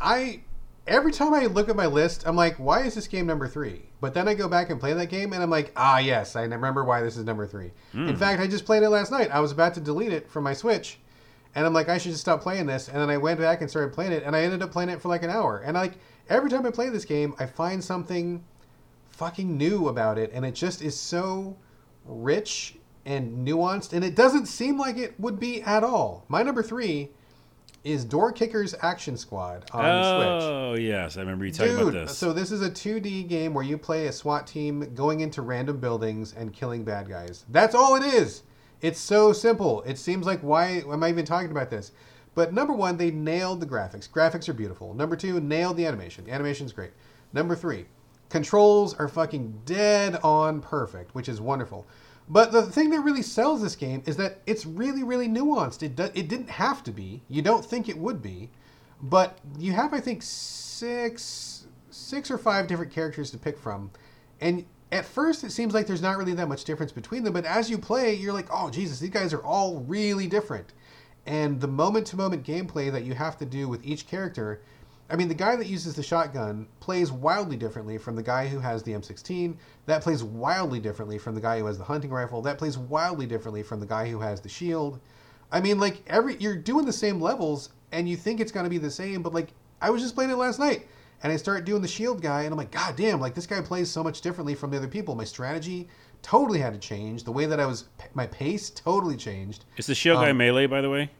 I 0.00 0.40
every 0.86 1.12
time 1.12 1.32
I 1.32 1.46
look 1.46 1.68
at 1.68 1.76
my 1.76 1.86
list, 1.86 2.26
I'm 2.26 2.36
like, 2.36 2.56
why 2.56 2.82
is 2.82 2.94
this 2.94 3.06
game 3.06 3.26
number 3.26 3.48
three? 3.48 3.82
But 4.00 4.14
then 4.14 4.28
I 4.28 4.34
go 4.34 4.48
back 4.48 4.70
and 4.70 4.78
play 4.78 4.92
that 4.92 5.06
game, 5.06 5.32
and 5.32 5.42
I'm 5.42 5.50
like, 5.50 5.72
ah, 5.76 5.98
yes, 5.98 6.36
I 6.36 6.42
remember 6.42 6.84
why 6.84 7.00
this 7.02 7.16
is 7.16 7.24
number 7.24 7.46
three. 7.46 7.70
In 8.08 8.16
fact, 8.16 8.40
I 8.40 8.46
just 8.46 8.66
played 8.66 8.82
it 8.82 8.90
last 8.90 9.10
night. 9.10 9.30
I 9.30 9.40
was 9.40 9.52
about 9.52 9.74
to 9.74 9.80
delete 9.80 10.12
it 10.12 10.30
from 10.30 10.44
my 10.44 10.52
Switch, 10.52 10.98
and 11.54 11.64
I'm 11.64 11.72
like, 11.72 11.88
I 11.88 11.98
should 11.98 12.10
just 12.10 12.20
stop 12.20 12.42
playing 12.42 12.66
this. 12.66 12.88
And 12.88 12.98
then 12.98 13.08
I 13.10 13.16
went 13.16 13.40
back 13.40 13.60
and 13.60 13.70
started 13.70 13.94
playing 13.94 14.12
it, 14.12 14.24
and 14.24 14.36
I 14.36 14.42
ended 14.42 14.62
up 14.62 14.72
playing 14.72 14.90
it 14.90 15.00
for 15.00 15.08
like 15.08 15.22
an 15.22 15.30
hour. 15.30 15.58
And 15.58 15.74
like 15.74 15.94
every 16.28 16.50
time 16.50 16.66
I 16.66 16.70
play 16.70 16.90
this 16.90 17.04
game, 17.04 17.34
I 17.38 17.46
find 17.46 17.82
something 17.82 18.44
fucking 19.08 19.56
new 19.56 19.88
about 19.88 20.18
it, 20.18 20.32
and 20.34 20.44
it 20.44 20.54
just 20.54 20.82
is 20.82 20.98
so 20.98 21.56
rich 22.04 22.76
and 23.06 23.46
nuanced, 23.46 23.92
and 23.92 24.04
it 24.04 24.14
doesn't 24.14 24.46
seem 24.46 24.78
like 24.78 24.96
it 24.96 25.18
would 25.18 25.38
be 25.38 25.62
at 25.62 25.84
all. 25.84 26.24
My 26.28 26.42
number 26.42 26.62
three 26.62 27.10
is 27.84 28.04
Door 28.04 28.32
Kickers 28.32 28.74
Action 28.80 29.16
Squad 29.16 29.68
on 29.72 29.84
the 29.84 30.16
Switch. 30.16 30.50
Oh 30.50 30.74
yes, 30.74 31.16
I 31.16 31.20
remember 31.20 31.44
you 31.44 31.52
talking 31.52 31.76
about 31.78 31.92
this. 31.92 32.16
so 32.16 32.32
this 32.32 32.50
is 32.50 32.62
a 32.62 32.70
2D 32.70 33.28
game 33.28 33.52
where 33.52 33.64
you 33.64 33.76
play 33.76 34.06
a 34.06 34.12
SWAT 34.12 34.46
team 34.46 34.94
going 34.94 35.20
into 35.20 35.42
random 35.42 35.78
buildings 35.78 36.32
and 36.32 36.52
killing 36.52 36.82
bad 36.82 37.08
guys. 37.08 37.44
That's 37.50 37.74
all 37.74 37.94
it 37.96 38.02
is. 38.02 38.42
It's 38.80 38.98
so 38.98 39.32
simple. 39.32 39.82
It 39.82 39.98
seems 39.98 40.26
like 40.26 40.40
why 40.40 40.82
am 40.90 41.04
I 41.04 41.10
even 41.10 41.24
talking 41.24 41.50
about 41.50 41.70
this? 41.70 41.92
But 42.34 42.52
number 42.52 42.72
one, 42.72 42.96
they 42.96 43.10
nailed 43.10 43.60
the 43.60 43.66
graphics. 43.66 44.10
Graphics 44.10 44.48
are 44.48 44.54
beautiful. 44.54 44.92
Number 44.94 45.14
two, 45.14 45.40
nailed 45.40 45.76
the 45.76 45.86
animation. 45.86 46.28
Animation's 46.28 46.72
great. 46.72 46.90
Number 47.32 47.54
three, 47.54 47.86
controls 48.28 48.94
are 48.94 49.08
fucking 49.08 49.60
dead 49.66 50.18
on 50.24 50.60
perfect, 50.60 51.14
which 51.14 51.28
is 51.28 51.40
wonderful. 51.40 51.86
But 52.28 52.52
the 52.52 52.62
thing 52.62 52.90
that 52.90 53.00
really 53.00 53.22
sells 53.22 53.60
this 53.60 53.76
game 53.76 54.02
is 54.06 54.16
that 54.16 54.40
it's 54.46 54.64
really, 54.64 55.02
really 55.02 55.28
nuanced. 55.28 55.82
It 55.82 55.94
do, 55.96 56.04
it 56.14 56.28
didn't 56.28 56.50
have 56.50 56.82
to 56.84 56.90
be. 56.90 57.22
You 57.28 57.42
don't 57.42 57.64
think 57.64 57.88
it 57.88 57.98
would 57.98 58.22
be, 58.22 58.50
but 59.02 59.38
you 59.58 59.72
have 59.72 59.92
I 59.92 60.00
think 60.00 60.22
six 60.22 61.66
six 61.90 62.30
or 62.30 62.38
five 62.38 62.66
different 62.66 62.92
characters 62.92 63.30
to 63.30 63.38
pick 63.38 63.58
from, 63.58 63.90
and 64.40 64.64
at 64.90 65.04
first 65.04 65.44
it 65.44 65.52
seems 65.52 65.74
like 65.74 65.86
there's 65.86 66.02
not 66.02 66.16
really 66.16 66.34
that 66.34 66.48
much 66.48 66.64
difference 66.64 66.92
between 66.92 67.24
them. 67.24 67.34
But 67.34 67.44
as 67.44 67.68
you 67.68 67.78
play, 67.78 68.14
you're 68.14 68.32
like, 68.32 68.48
oh 68.50 68.70
Jesus, 68.70 68.98
these 68.98 69.10
guys 69.10 69.34
are 69.34 69.42
all 69.42 69.80
really 69.80 70.26
different, 70.26 70.72
and 71.26 71.60
the 71.60 71.68
moment 71.68 72.06
to 72.08 72.16
moment 72.16 72.44
gameplay 72.44 72.90
that 72.90 73.04
you 73.04 73.12
have 73.14 73.36
to 73.38 73.44
do 73.44 73.68
with 73.68 73.84
each 73.84 74.06
character. 74.06 74.62
I 75.14 75.16
mean, 75.16 75.28
the 75.28 75.34
guy 75.34 75.54
that 75.54 75.68
uses 75.68 75.94
the 75.94 76.02
shotgun 76.02 76.66
plays 76.80 77.12
wildly 77.12 77.56
differently 77.56 77.98
from 77.98 78.16
the 78.16 78.22
guy 78.22 78.48
who 78.48 78.58
has 78.58 78.82
the 78.82 78.90
M16. 78.90 79.56
That 79.86 80.02
plays 80.02 80.24
wildly 80.24 80.80
differently 80.80 81.18
from 81.18 81.36
the 81.36 81.40
guy 81.40 81.60
who 81.60 81.66
has 81.66 81.78
the 81.78 81.84
hunting 81.84 82.10
rifle. 82.10 82.42
That 82.42 82.58
plays 82.58 82.76
wildly 82.76 83.26
differently 83.26 83.62
from 83.62 83.78
the 83.78 83.86
guy 83.86 84.10
who 84.10 84.18
has 84.18 84.40
the 84.40 84.48
shield. 84.48 84.98
I 85.52 85.60
mean, 85.60 85.78
like 85.78 86.02
every 86.08 86.34
you're 86.38 86.56
doing 86.56 86.84
the 86.84 86.92
same 86.92 87.20
levels, 87.20 87.68
and 87.92 88.08
you 88.08 88.16
think 88.16 88.40
it's 88.40 88.50
gonna 88.50 88.68
be 88.68 88.78
the 88.78 88.90
same, 88.90 89.22
but 89.22 89.32
like 89.32 89.50
I 89.80 89.88
was 89.90 90.02
just 90.02 90.16
playing 90.16 90.32
it 90.32 90.36
last 90.36 90.58
night, 90.58 90.88
and 91.22 91.32
I 91.32 91.36
start 91.36 91.64
doing 91.64 91.80
the 91.80 91.86
shield 91.86 92.20
guy, 92.20 92.42
and 92.42 92.50
I'm 92.50 92.58
like, 92.58 92.72
God 92.72 92.96
damn, 92.96 93.20
like 93.20 93.36
this 93.36 93.46
guy 93.46 93.60
plays 93.60 93.88
so 93.88 94.02
much 94.02 94.20
differently 94.20 94.56
from 94.56 94.72
the 94.72 94.78
other 94.78 94.88
people. 94.88 95.14
My 95.14 95.22
strategy 95.22 95.86
totally 96.22 96.58
had 96.58 96.72
to 96.72 96.80
change. 96.80 97.22
The 97.22 97.30
way 97.30 97.46
that 97.46 97.60
I 97.60 97.66
was, 97.66 97.84
my 98.14 98.26
pace 98.26 98.68
totally 98.68 99.16
changed. 99.16 99.64
is 99.76 99.86
the 99.86 99.94
shield 99.94 100.18
guy 100.18 100.30
um, 100.30 100.38
melee, 100.38 100.66
by 100.66 100.80
the 100.80 100.90
way? 100.90 101.12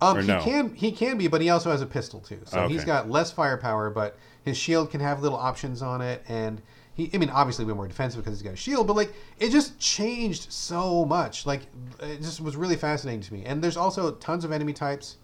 Um, 0.00 0.16
Or 0.16 0.22
he 0.22 0.28
no? 0.28 0.40
can 0.40 0.74
he 0.74 0.92
can 0.92 1.18
be, 1.18 1.28
but 1.28 1.40
he 1.40 1.50
also 1.50 1.70
has 1.70 1.82
a 1.82 1.86
pistol 1.86 2.20
too. 2.20 2.40
So 2.46 2.62
Okay. 2.62 2.72
he's 2.72 2.84
got 2.84 3.10
less 3.10 3.30
firepower, 3.30 3.90
but 3.90 4.16
his 4.42 4.56
shield 4.56 4.90
can 4.90 5.00
have 5.00 5.22
little 5.22 5.38
options 5.38 5.82
on 5.82 6.00
it, 6.00 6.24
and 6.28 6.62
he 6.94 7.10
I 7.12 7.18
mean 7.18 7.30
obviously 7.30 7.64
way 7.64 7.74
more 7.74 7.86
defensive 7.88 8.22
because 8.24 8.38
he's 8.38 8.42
got 8.42 8.54
a 8.54 8.56
shield, 8.56 8.86
but 8.86 8.96
like 8.96 9.12
it 9.38 9.50
just 9.50 9.78
changed 9.78 10.50
so 10.50 11.04
much. 11.04 11.44
Like 11.44 11.62
it 12.00 12.22
just 12.22 12.40
was 12.40 12.56
really 12.56 12.76
fascinating 12.76 13.20
to 13.22 13.34
me. 13.34 13.44
And 13.44 13.62
there's 13.62 13.76
also 13.76 14.12
tons 14.12 14.44
of 14.44 14.52
enemy 14.52 14.72
types 14.72 15.16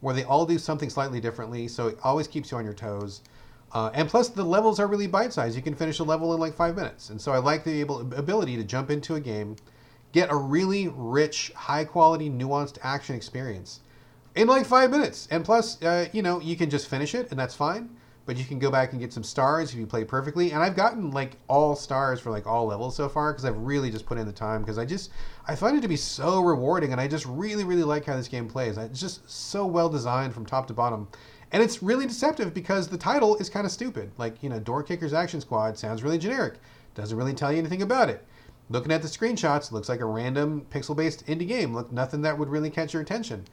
where 0.00 0.14
they 0.14 0.24
all 0.24 0.44
do 0.44 0.58
something 0.58 0.90
slightly 0.90 1.20
differently, 1.20 1.68
so 1.68 1.88
it 1.88 1.98
always 2.02 2.28
keeps 2.28 2.50
you 2.50 2.58
on 2.58 2.64
your 2.64 2.74
toes. 2.74 3.22
Uh, 3.72 3.90
and 3.94 4.08
plus, 4.08 4.28
the 4.28 4.44
levels 4.44 4.78
are 4.78 4.86
really 4.86 5.06
bite-sized. 5.06 5.56
You 5.56 5.62
can 5.62 5.74
finish 5.74 5.98
a 5.98 6.04
level 6.04 6.32
in 6.34 6.40
like 6.40 6.54
five 6.54 6.76
minutes, 6.76 7.10
and 7.10 7.20
so 7.20 7.32
I 7.32 7.38
like 7.38 7.64
the 7.64 7.80
able, 7.80 8.00
ability 8.14 8.56
to 8.56 8.64
jump 8.64 8.90
into 8.90 9.16
a 9.16 9.20
game, 9.20 9.56
get 10.12 10.30
a 10.30 10.36
really 10.36 10.88
rich, 10.94 11.50
high-quality, 11.54 12.30
nuanced 12.30 12.78
action 12.82 13.16
experience 13.16 13.80
in 14.36 14.46
like 14.46 14.66
five 14.66 14.90
minutes. 14.90 15.26
And 15.30 15.44
plus, 15.44 15.82
uh, 15.82 16.08
you 16.12 16.22
know, 16.22 16.40
you 16.40 16.56
can 16.56 16.70
just 16.70 16.88
finish 16.88 17.14
it, 17.14 17.30
and 17.30 17.38
that's 17.38 17.54
fine. 17.54 17.90
But 18.26 18.36
you 18.36 18.44
can 18.44 18.58
go 18.58 18.72
back 18.72 18.90
and 18.90 19.00
get 19.00 19.12
some 19.12 19.22
stars 19.22 19.72
if 19.72 19.78
you 19.78 19.86
play 19.86 20.04
perfectly. 20.04 20.50
And 20.50 20.60
I've 20.60 20.74
gotten 20.74 21.12
like 21.12 21.36
all 21.48 21.76
stars 21.76 22.18
for 22.18 22.30
like 22.30 22.44
all 22.44 22.66
levels 22.66 22.96
so 22.96 23.08
far 23.08 23.32
because 23.32 23.44
I've 23.44 23.56
really 23.56 23.88
just 23.88 24.04
put 24.04 24.18
in 24.18 24.26
the 24.26 24.32
time 24.32 24.62
because 24.62 24.78
I 24.78 24.84
just 24.84 25.12
I 25.46 25.54
find 25.54 25.78
it 25.78 25.80
to 25.82 25.88
be 25.88 25.96
so 25.96 26.40
rewarding, 26.40 26.90
and 26.92 27.00
I 27.00 27.06
just 27.06 27.24
really 27.26 27.64
really 27.64 27.84
like 27.84 28.04
how 28.04 28.16
this 28.16 28.28
game 28.28 28.48
plays. 28.48 28.78
It's 28.78 29.00
just 29.00 29.30
so 29.30 29.64
well 29.64 29.88
designed 29.88 30.34
from 30.34 30.44
top 30.44 30.66
to 30.68 30.74
bottom. 30.74 31.08
And 31.52 31.62
it's 31.62 31.82
really 31.82 32.06
deceptive 32.06 32.52
because 32.52 32.88
the 32.88 32.98
title 32.98 33.36
is 33.36 33.48
kind 33.48 33.64
of 33.64 33.70
stupid. 33.70 34.10
Like, 34.18 34.42
you 34.42 34.48
know, 34.48 34.58
Door 34.58 34.82
Kickers 34.82 35.12
Action 35.12 35.40
Squad 35.40 35.78
sounds 35.78 36.02
really 36.02 36.18
generic. 36.18 36.54
Doesn't 36.96 37.16
really 37.16 37.34
tell 37.34 37.52
you 37.52 37.58
anything 37.58 37.82
about 37.82 38.10
it. 38.10 38.26
Looking 38.68 38.90
at 38.90 39.00
the 39.00 39.08
screenshots, 39.08 39.70
looks 39.70 39.88
like 39.88 40.00
a 40.00 40.04
random 40.06 40.66
pixel-based 40.70 41.24
indie 41.26 41.46
game. 41.46 41.72
Look, 41.72 41.92
nothing 41.92 42.22
that 42.22 42.36
would 42.36 42.48
really 42.48 42.68
catch 42.68 42.92
your 42.92 43.02
attention. 43.02 43.44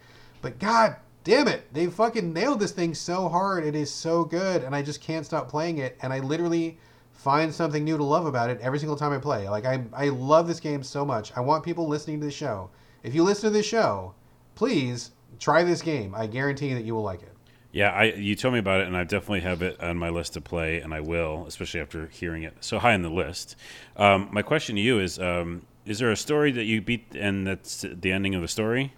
But 0.44 0.60
god 0.60 0.98
damn 1.24 1.48
it, 1.48 1.74
they 1.74 1.88
fucking 1.88 2.34
nailed 2.34 2.60
this 2.60 2.74
thing 2.74 2.94
so 2.94 3.30
hard. 3.30 3.64
It 3.64 3.76
is 3.76 3.90
so 3.90 4.26
good, 4.26 4.62
and 4.62 4.76
I 4.76 4.82
just 4.82 5.00
can't 5.00 5.26
stop 5.26 5.50
playing 5.50 5.78
it. 5.78 5.98
And 6.02 6.12
I 6.12 6.20
literally 6.20 6.78
find 7.14 7.52
something 7.52 7.84
new 7.84 7.96
to 7.96 8.04
love 8.04 8.26
about 8.26 8.50
it 8.50 8.60
every 8.60 8.78
single 8.78 8.98
time 8.98 9.14
I 9.14 9.20
play. 9.20 9.48
Like 9.48 9.66
I, 9.66 9.86
I 9.94 10.10
love 10.10 10.48
this 10.48 10.60
game 10.60 10.84
so 10.84 11.06
much. 11.06 11.32
I 11.38 11.40
want 11.40 11.64
people 11.64 11.88
listening 11.88 12.20
to 12.20 12.26
the 12.26 12.32
show. 12.32 12.70
If 13.04 13.16
you 13.16 13.24
listen 13.24 13.50
to 13.50 13.54
this 13.58 13.66
show, 13.66 14.14
please 14.56 15.12
try 15.40 15.64
this 15.64 15.82
game. 15.82 16.14
I 16.14 16.28
guarantee 16.28 16.74
that 16.74 16.84
you 16.84 16.94
will 16.94 17.04
like 17.04 17.24
it. 17.24 17.32
Yeah, 17.72 17.92
I 17.92 18.04
you 18.04 18.36
told 18.36 18.54
me 18.54 18.60
about 18.60 18.82
it, 18.82 18.88
and 18.88 18.98
I 18.98 19.06
definitely 19.06 19.40
have 19.42 19.62
it 19.62 19.82
on 19.82 19.98
my 19.98 20.10
list 20.10 20.34
to 20.34 20.42
play, 20.42 20.82
and 20.82 20.94
I 20.94 21.00
will, 21.00 21.46
especially 21.48 21.80
after 21.80 22.08
hearing 22.08 22.44
it 22.44 22.58
so 22.60 22.80
high 22.80 22.94
on 22.94 23.02
the 23.02 23.10
list. 23.10 23.56
Um, 23.96 24.28
my 24.34 24.42
question 24.42 24.76
to 24.76 24.82
you 24.82 25.00
is: 25.00 25.18
um, 25.20 25.66
Is 25.86 26.00
there 26.00 26.12
a 26.12 26.18
story 26.18 26.52
that 26.52 26.66
you 26.66 26.82
beat, 26.82 27.16
and 27.16 27.48
that's 27.48 27.86
the 27.90 28.12
ending 28.12 28.36
of 28.36 28.42
the 28.42 28.48
story? 28.50 28.94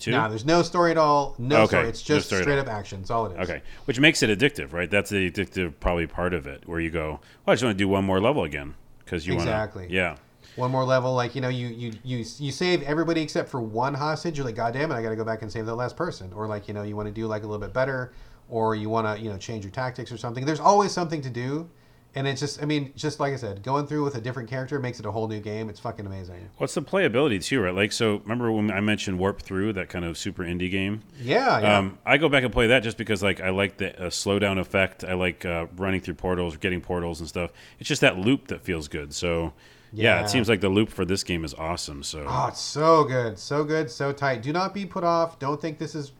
Too? 0.00 0.10
Nah, 0.12 0.28
there's 0.28 0.44
no 0.46 0.62
story 0.62 0.90
at 0.90 0.96
all. 0.98 1.34
No 1.38 1.58
Okay, 1.62 1.66
story. 1.66 1.88
It's 1.88 2.08
no 2.08 2.16
just 2.16 2.26
story 2.28 2.42
straight 2.42 2.58
up 2.58 2.68
action. 2.68 3.00
That's 3.00 3.10
all 3.10 3.26
it 3.26 3.38
is. 3.38 3.48
Okay, 3.48 3.62
which 3.84 4.00
makes 4.00 4.22
it 4.22 4.36
addictive, 4.36 4.72
right? 4.72 4.90
That's 4.90 5.10
the 5.10 5.30
addictive 5.30 5.74
probably 5.78 6.06
part 6.06 6.32
of 6.34 6.46
it, 6.46 6.62
where 6.66 6.80
you 6.80 6.90
go, 6.90 7.20
"Well, 7.44 7.52
I 7.52 7.54
just 7.54 7.62
want 7.64 7.76
to 7.76 7.78
do 7.84 7.88
one 7.88 8.04
more 8.04 8.20
level 8.20 8.42
again," 8.44 8.74
because 9.04 9.26
you 9.26 9.34
Exactly. 9.34 9.82
want 9.82 9.90
to. 9.90 9.94
Yeah. 9.94 10.16
One 10.56 10.70
more 10.72 10.84
level, 10.84 11.14
like 11.14 11.34
you 11.34 11.40
know, 11.40 11.48
you 11.48 11.68
you 11.68 11.92
you 12.02 12.24
you 12.38 12.50
save 12.50 12.82
everybody 12.82 13.20
except 13.22 13.48
for 13.50 13.60
one 13.60 13.94
hostage. 13.94 14.36
You're 14.36 14.46
like, 14.46 14.56
God 14.56 14.72
damn 14.72 14.90
it, 14.90 14.94
I 14.94 15.02
got 15.02 15.10
to 15.10 15.16
go 15.16 15.24
back 15.24 15.42
and 15.42 15.50
save 15.52 15.66
that 15.66 15.74
last 15.76 15.96
person. 15.96 16.32
Or 16.34 16.46
like 16.48 16.66
you 16.66 16.74
know, 16.74 16.82
you 16.82 16.96
want 16.96 17.06
to 17.08 17.12
do 17.14 17.26
like 17.26 17.42
a 17.42 17.46
little 17.46 17.60
bit 17.60 17.72
better, 17.72 18.12
or 18.48 18.74
you 18.74 18.88
want 18.88 19.06
to 19.06 19.22
you 19.22 19.30
know 19.30 19.36
change 19.38 19.64
your 19.64 19.70
tactics 19.70 20.10
or 20.10 20.16
something. 20.16 20.44
There's 20.44 20.58
always 20.60 20.90
something 20.92 21.20
to 21.22 21.30
do, 21.30 21.68
and 22.14 22.26
it's 22.26 22.40
just 22.40 22.62
I 22.62 22.66
mean, 22.66 22.92
just 22.96 23.20
like 23.20 23.32
I 23.32 23.36
said, 23.36 23.62
going 23.62 23.86
through 23.86 24.02
with 24.04 24.14
a 24.16 24.20
different 24.20 24.48
character 24.50 24.78
makes 24.80 24.98
it 24.98 25.06
a 25.06 25.10
whole 25.12 25.28
new 25.28 25.40
game. 25.40 25.68
It's 25.70 25.78
fucking 25.80 26.04
amazing. 26.06 26.48
What's 26.58 26.74
the 26.74 26.82
playability 26.82 27.42
too, 27.42 27.60
right? 27.60 27.74
Like, 27.74 27.92
so 27.92 28.18
remember 28.18 28.50
when 28.50 28.70
I 28.70 28.80
mentioned 28.80 29.18
Warp 29.18 29.40
Through, 29.42 29.74
that 29.74 29.88
kind 29.88 30.04
of 30.04 30.18
super 30.18 30.42
indie 30.42 30.70
game? 30.70 31.02
Yeah, 31.20 31.60
yeah. 31.60 31.78
Um, 31.78 31.98
I 32.04 32.16
go 32.18 32.28
back 32.28 32.42
and 32.44 32.52
play 32.52 32.66
that 32.68 32.80
just 32.82 32.96
because, 32.96 33.22
like, 33.22 33.40
I 33.40 33.50
like 33.50 33.76
the 33.76 33.96
uh, 33.98 34.08
slowdown 34.10 34.58
effect. 34.58 35.04
I 35.04 35.14
like 35.14 35.44
uh, 35.44 35.66
running 35.76 36.00
through 36.00 36.14
portals, 36.14 36.56
getting 36.56 36.80
portals 36.80 37.20
and 37.20 37.28
stuff. 37.28 37.52
It's 37.78 37.88
just 37.88 38.00
that 38.00 38.18
loop 38.18 38.48
that 38.48 38.62
feels 38.62 38.88
good. 38.88 39.14
So, 39.14 39.52
yeah, 39.92 40.18
Yeah. 40.18 40.24
it 40.24 40.30
seems 40.30 40.48
like 40.48 40.60
the 40.60 40.68
loop 40.68 40.88
for 40.90 41.04
this 41.04 41.22
game 41.24 41.44
is 41.44 41.54
awesome. 41.54 42.02
So, 42.02 42.24
Oh, 42.28 42.46
it's 42.48 42.60
so 42.60 43.04
good, 43.04 43.38
so 43.38 43.64
good, 43.64 43.90
so 43.90 44.12
tight. 44.12 44.42
Do 44.42 44.52
not 44.52 44.74
be 44.74 44.84
put 44.86 45.04
off. 45.04 45.38
Don't 45.38 45.60
think 45.60 45.78
this 45.78 45.94
is 45.94 46.12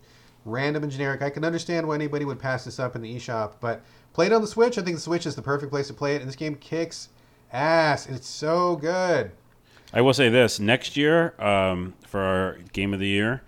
random 0.45 0.83
and 0.83 0.91
generic. 0.91 1.21
I 1.23 1.31
can 1.31 1.45
understand 1.45 1.87
why 1.87 1.95
anybody 1.97 2.25
would 2.25 2.39
pass 2.39 2.65
this 2.65 2.79
up 2.79 2.97
in 2.97 3.03
the 3.03 3.15
eShop, 3.17 3.55
but 3.61 3.83
play 4.13 4.27
it 4.27 4.33
on 4.33 4.41
the 4.41 4.47
Switch. 4.47 4.79
I 4.79 4.83
think 4.83 4.97
the 4.97 5.03
Switch 5.03 5.27
is 5.27 5.35
the 5.35 5.43
perfect 5.43 5.71
place 5.71 5.89
to 5.89 5.95
play 5.95 6.15
it, 6.15 6.21
and 6.21 6.29
this 6.29 6.37
game 6.37 6.55
kicks 6.57 7.09
ass. 7.53 8.07
It's 8.07 8.29
so 8.29 8.77
good. 8.77 9.33
I 9.93 10.01
will 10.01 10.15
say 10.15 10.29
this: 10.29 10.61
next 10.61 10.97
year, 10.97 11.35
um, 11.43 11.95
for 12.07 12.21
our 12.21 12.59
game 12.73 12.95
of 12.95 13.01
the 13.01 13.09
year, 13.09 13.43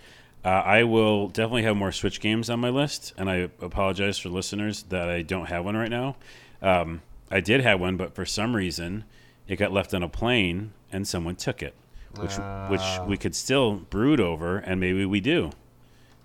uh, 0.44 0.48
I 0.48 0.82
will 0.84 1.28
definitely 1.28 1.62
have 1.62 1.76
more 1.76 1.92
Switch 1.92 2.20
games 2.20 2.50
on 2.50 2.60
my 2.60 2.70
list. 2.70 3.12
And 3.16 3.30
I 3.30 3.48
apologize 3.60 4.18
for 4.18 4.28
listeners 4.28 4.82
that 4.84 5.08
I 5.08 5.22
don't 5.22 5.46
have 5.46 5.64
one 5.64 5.76
right 5.76 5.90
now. 5.90 6.16
Um, 6.60 7.02
I 7.30 7.40
did 7.40 7.60
have 7.60 7.80
one, 7.80 7.96
but 7.96 8.14
for 8.14 8.26
some 8.26 8.54
reason, 8.54 9.04
it 9.48 9.56
got 9.56 9.72
left 9.72 9.94
on 9.94 10.02
a 10.02 10.08
plane, 10.08 10.72
and 10.92 11.06
someone 11.06 11.36
took 11.36 11.62
it, 11.62 11.74
which 12.18 12.36
which 12.68 12.82
we 13.06 13.16
could 13.16 13.34
still 13.34 13.76
brood 13.76 14.20
over, 14.20 14.58
and 14.58 14.80
maybe 14.80 15.04
we 15.04 15.20
do. 15.20 15.50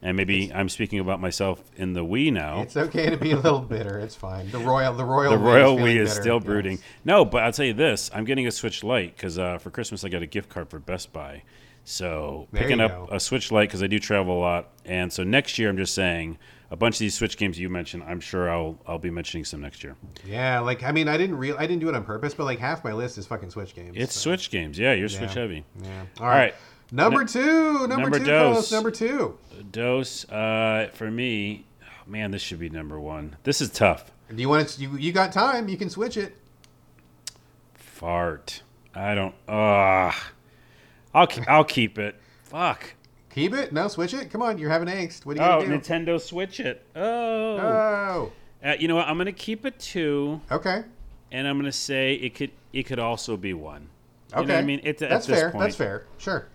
And 0.01 0.15
maybe 0.15 0.51
I'm 0.53 0.69
speaking 0.69 0.99
about 0.99 1.19
myself 1.19 1.63
in 1.75 1.93
the 1.93 2.03
we 2.03 2.29
now. 2.29 2.61
It's 2.61 2.77
okay 2.77 3.09
to 3.09 3.17
be 3.17 3.31
a 3.31 3.35
little 3.35 3.59
bitter. 3.61 3.97
It's 3.99 4.13
fine. 4.15 4.49
The 4.51 4.59
royal, 4.59 4.93
the 4.93 5.03
royal, 5.03 5.31
The 5.31 5.37
royal 5.39 5.77
is, 5.77 5.83
we 5.83 5.97
is 5.97 6.09
bitter. 6.11 6.21
still 6.21 6.35
Yes. 6.35 6.43
brooding. 6.43 6.79
No, 7.03 7.25
but 7.25 7.43
I'll 7.43 7.51
tell 7.51 7.65
you 7.65 7.73
this: 7.73 8.11
I'm 8.13 8.23
getting 8.23 8.45
a 8.45 8.51
Switch 8.51 8.83
Lite 8.83 9.15
because 9.15 9.39
uh, 9.39 9.57
for 9.57 9.71
Christmas 9.71 10.03
I 10.03 10.09
got 10.09 10.21
a 10.21 10.27
gift 10.27 10.49
card 10.49 10.69
for 10.69 10.77
Best 10.79 11.11
Buy. 11.13 11.41
So 11.83 12.47
There 12.51 12.61
picking 12.63 12.79
up 12.81 12.91
go. 12.91 13.07
a 13.15 13.19
Switch 13.19 13.51
Lite 13.51 13.69
because 13.69 13.81
I 13.81 13.87
do 13.87 13.97
travel 13.97 14.37
a 14.37 14.41
lot, 14.41 14.69
and 14.85 15.11
so 15.11 15.23
next 15.23 15.57
year 15.57 15.69
I'm 15.69 15.77
just 15.77 15.95
saying 15.95 16.37
a 16.69 16.75
bunch 16.75 16.95
of 16.95 16.99
these 16.99 17.15
Switch 17.15 17.37
games 17.37 17.57
you 17.57 17.69
mentioned. 17.69 18.03
I'm 18.03 18.19
sure 18.19 18.49
I'll 18.51 18.77
I'll 18.85 18.99
be 18.99 19.09
mentioning 19.09 19.45
some 19.45 19.61
next 19.61 19.83
year. 19.83 19.95
Yeah, 20.27 20.59
like 20.59 20.83
I 20.83 20.91
mean, 20.91 21.07
I 21.07 21.17
didn't 21.17 21.37
real, 21.37 21.55
I 21.57 21.61
didn't 21.65 21.79
do 21.79 21.89
it 21.89 21.95
on 21.95 22.03
purpose, 22.03 22.33
but 22.33 22.43
like 22.43 22.59
half 22.59 22.83
my 22.83 22.91
list 22.93 23.17
is 23.17 23.25
fucking 23.25 23.49
Switch 23.51 23.73
games. 23.73 23.93
It's 23.95 24.13
so, 24.13 24.29
Switch 24.29 24.51
games, 24.51 24.77
yeah. 24.77 24.93
You're 24.93 25.07
Switch 25.09 25.33
heavy. 25.33 25.63
Yeah. 25.81 26.03
All 26.19 26.27
right, 26.27 26.53
Number 26.91 27.25
two. 27.25 27.87
Number, 27.87 27.87
number 27.97 28.19
two. 28.19 28.25
dose. 28.25 28.71
Number 28.71 28.91
two. 28.91 29.37
Dose 29.71 30.29
uh, 30.29 30.89
for 30.93 31.11
me. 31.11 31.65
oh, 31.83 31.85
man, 32.09 32.31
this 32.31 32.41
should 32.41 32.59
be 32.59 32.69
number 32.69 32.99
one. 32.99 33.35
This 33.43 33.59
is 33.61 33.69
tough. 33.69 34.11
Do 34.33 34.41
you 34.41 34.49
want 34.49 34.69
to? 34.69 34.81
You, 34.81 34.95
you 34.97 35.11
got 35.11 35.31
time. 35.31 35.67
You 35.67 35.77
can 35.77 35.89
switch 35.89 36.17
it. 36.17 36.35
Fart. 37.73 38.61
I 38.93 39.15
don't. 39.15 39.35
Ah. 39.47 40.31
I'll 41.13 41.27
ke- 41.27 41.47
I'll 41.47 41.63
keep 41.63 41.97
it. 41.97 42.15
Fuck. 42.43 42.93
Keep 43.33 43.53
it. 43.53 43.73
No, 43.73 43.87
switch 43.87 44.13
it. 44.13 44.31
Come 44.31 44.41
on, 44.41 44.57
you're 44.57 44.69
having 44.69 44.87
angst. 44.87 45.25
What 45.25 45.37
are 45.39 45.59
you 45.61 45.65
Oh, 45.65 45.67
do? 45.67 45.77
Nintendo 45.79 46.19
Switch 46.19 46.59
it. 46.59 46.85
Oh. 46.95 47.01
Oh. 47.57 48.31
Uh, 48.63 48.73
you 48.79 48.87
know 48.87 48.95
what? 48.95 49.07
I'm 49.07 49.17
gonna 49.17 49.31
keep 49.31 49.65
it 49.65 49.79
two. 49.79 50.41
Okay. 50.51 50.83
and 51.31 51.47
I'm 51.47 51.57
gonna 51.57 51.71
say 51.71 52.13
it 52.15 52.33
could 52.35 52.51
it 52.73 52.83
could 52.83 52.99
also 52.99 53.37
be 53.37 53.53
one. 53.53 53.89
You 54.31 54.37
Okay, 54.41 54.47
know 54.47 54.53
what 54.55 54.59
I 54.63 54.65
mean, 54.65 54.79
It- 54.83 55.01
at 55.01 55.09
that's 55.09 55.27
fair. 55.27 55.51
point, 55.51 55.63
That's 55.63 55.75
fair. 55.75 56.05
Sure. 56.17 56.47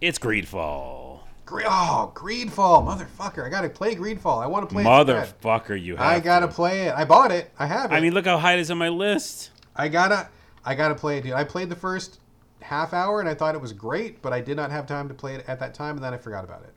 It's 0.00 0.18
Greedfall. 0.18 1.20
Gre- 1.44 1.62
oh, 1.66 2.12
Greedfall, 2.14 2.86
motherfucker! 2.86 3.44
I 3.44 3.48
gotta 3.48 3.68
play 3.68 3.94
Greedfall. 3.94 4.42
I 4.42 4.46
want 4.46 4.68
to 4.68 4.72
play. 4.72 4.82
it. 4.82 4.86
Motherfucker, 4.86 5.80
you 5.80 5.96
have. 5.96 6.06
I 6.06 6.20
gotta 6.20 6.46
to. 6.46 6.52
play 6.52 6.82
it. 6.82 6.94
I 6.94 7.04
bought 7.04 7.32
it. 7.32 7.50
I 7.58 7.66
have 7.66 7.90
it. 7.92 7.94
I 7.94 8.00
mean, 8.00 8.14
look 8.14 8.24
how 8.24 8.38
high 8.38 8.54
it 8.54 8.60
is 8.60 8.70
on 8.70 8.78
my 8.78 8.88
list. 8.88 9.50
I 9.76 9.88
gotta, 9.88 10.28
I 10.64 10.74
gotta 10.74 10.94
play 10.94 11.18
it, 11.18 11.24
dude. 11.24 11.32
I 11.32 11.44
played 11.44 11.68
the 11.68 11.76
first 11.76 12.20
half 12.62 12.92
hour 12.92 13.20
and 13.20 13.28
I 13.28 13.34
thought 13.34 13.54
it 13.54 13.60
was 13.60 13.72
great, 13.72 14.22
but 14.22 14.32
I 14.32 14.40
did 14.40 14.56
not 14.56 14.70
have 14.70 14.86
time 14.86 15.08
to 15.08 15.14
play 15.14 15.34
it 15.34 15.44
at 15.48 15.58
that 15.60 15.74
time, 15.74 15.96
and 15.96 16.04
then 16.04 16.14
I 16.14 16.18
forgot 16.18 16.44
about 16.44 16.62
it. 16.62 16.72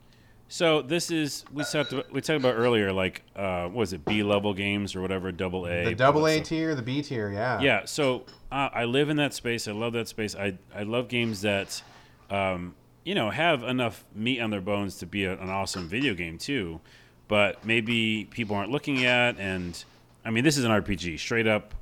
So 0.48 0.82
this 0.82 1.10
is 1.10 1.44
we 1.52 1.64
talked 1.64 1.92
about, 1.92 2.12
we 2.12 2.20
talked 2.20 2.40
about 2.40 2.54
earlier, 2.54 2.92
like 2.92 3.22
uh, 3.34 3.64
what 3.64 3.74
was 3.74 3.92
it 3.92 4.04
B 4.04 4.22
level 4.22 4.52
games 4.54 4.94
or 4.94 5.00
whatever, 5.00 5.32
double 5.32 5.66
A. 5.66 5.84
The 5.84 5.94
double 5.94 6.26
A 6.26 6.40
tier, 6.40 6.74
the 6.74 6.82
B 6.82 7.00
tier, 7.02 7.32
yeah. 7.32 7.60
Yeah, 7.60 7.84
so 7.86 8.24
uh, 8.52 8.68
I 8.72 8.84
live 8.84 9.08
in 9.08 9.16
that 9.16 9.34
space. 9.34 9.66
I 9.66 9.72
love 9.72 9.94
that 9.94 10.08
space. 10.08 10.34
I 10.34 10.58
I 10.74 10.82
love 10.82 11.08
games 11.08 11.40
that, 11.42 11.82
um, 12.30 12.74
you 13.04 13.14
know, 13.14 13.30
have 13.30 13.62
enough 13.62 14.04
meat 14.14 14.40
on 14.40 14.50
their 14.50 14.60
bones 14.60 14.96
to 14.98 15.06
be 15.06 15.24
a, 15.24 15.32
an 15.38 15.50
awesome 15.50 15.88
video 15.88 16.14
game 16.14 16.38
too, 16.38 16.80
but 17.28 17.64
maybe 17.64 18.26
people 18.30 18.56
aren't 18.56 18.70
looking 18.70 19.04
at. 19.04 19.38
And 19.38 19.82
I 20.24 20.30
mean, 20.30 20.44
this 20.44 20.56
is 20.56 20.64
an 20.64 20.70
RPG, 20.70 21.18
straight 21.18 21.46
up, 21.46 21.74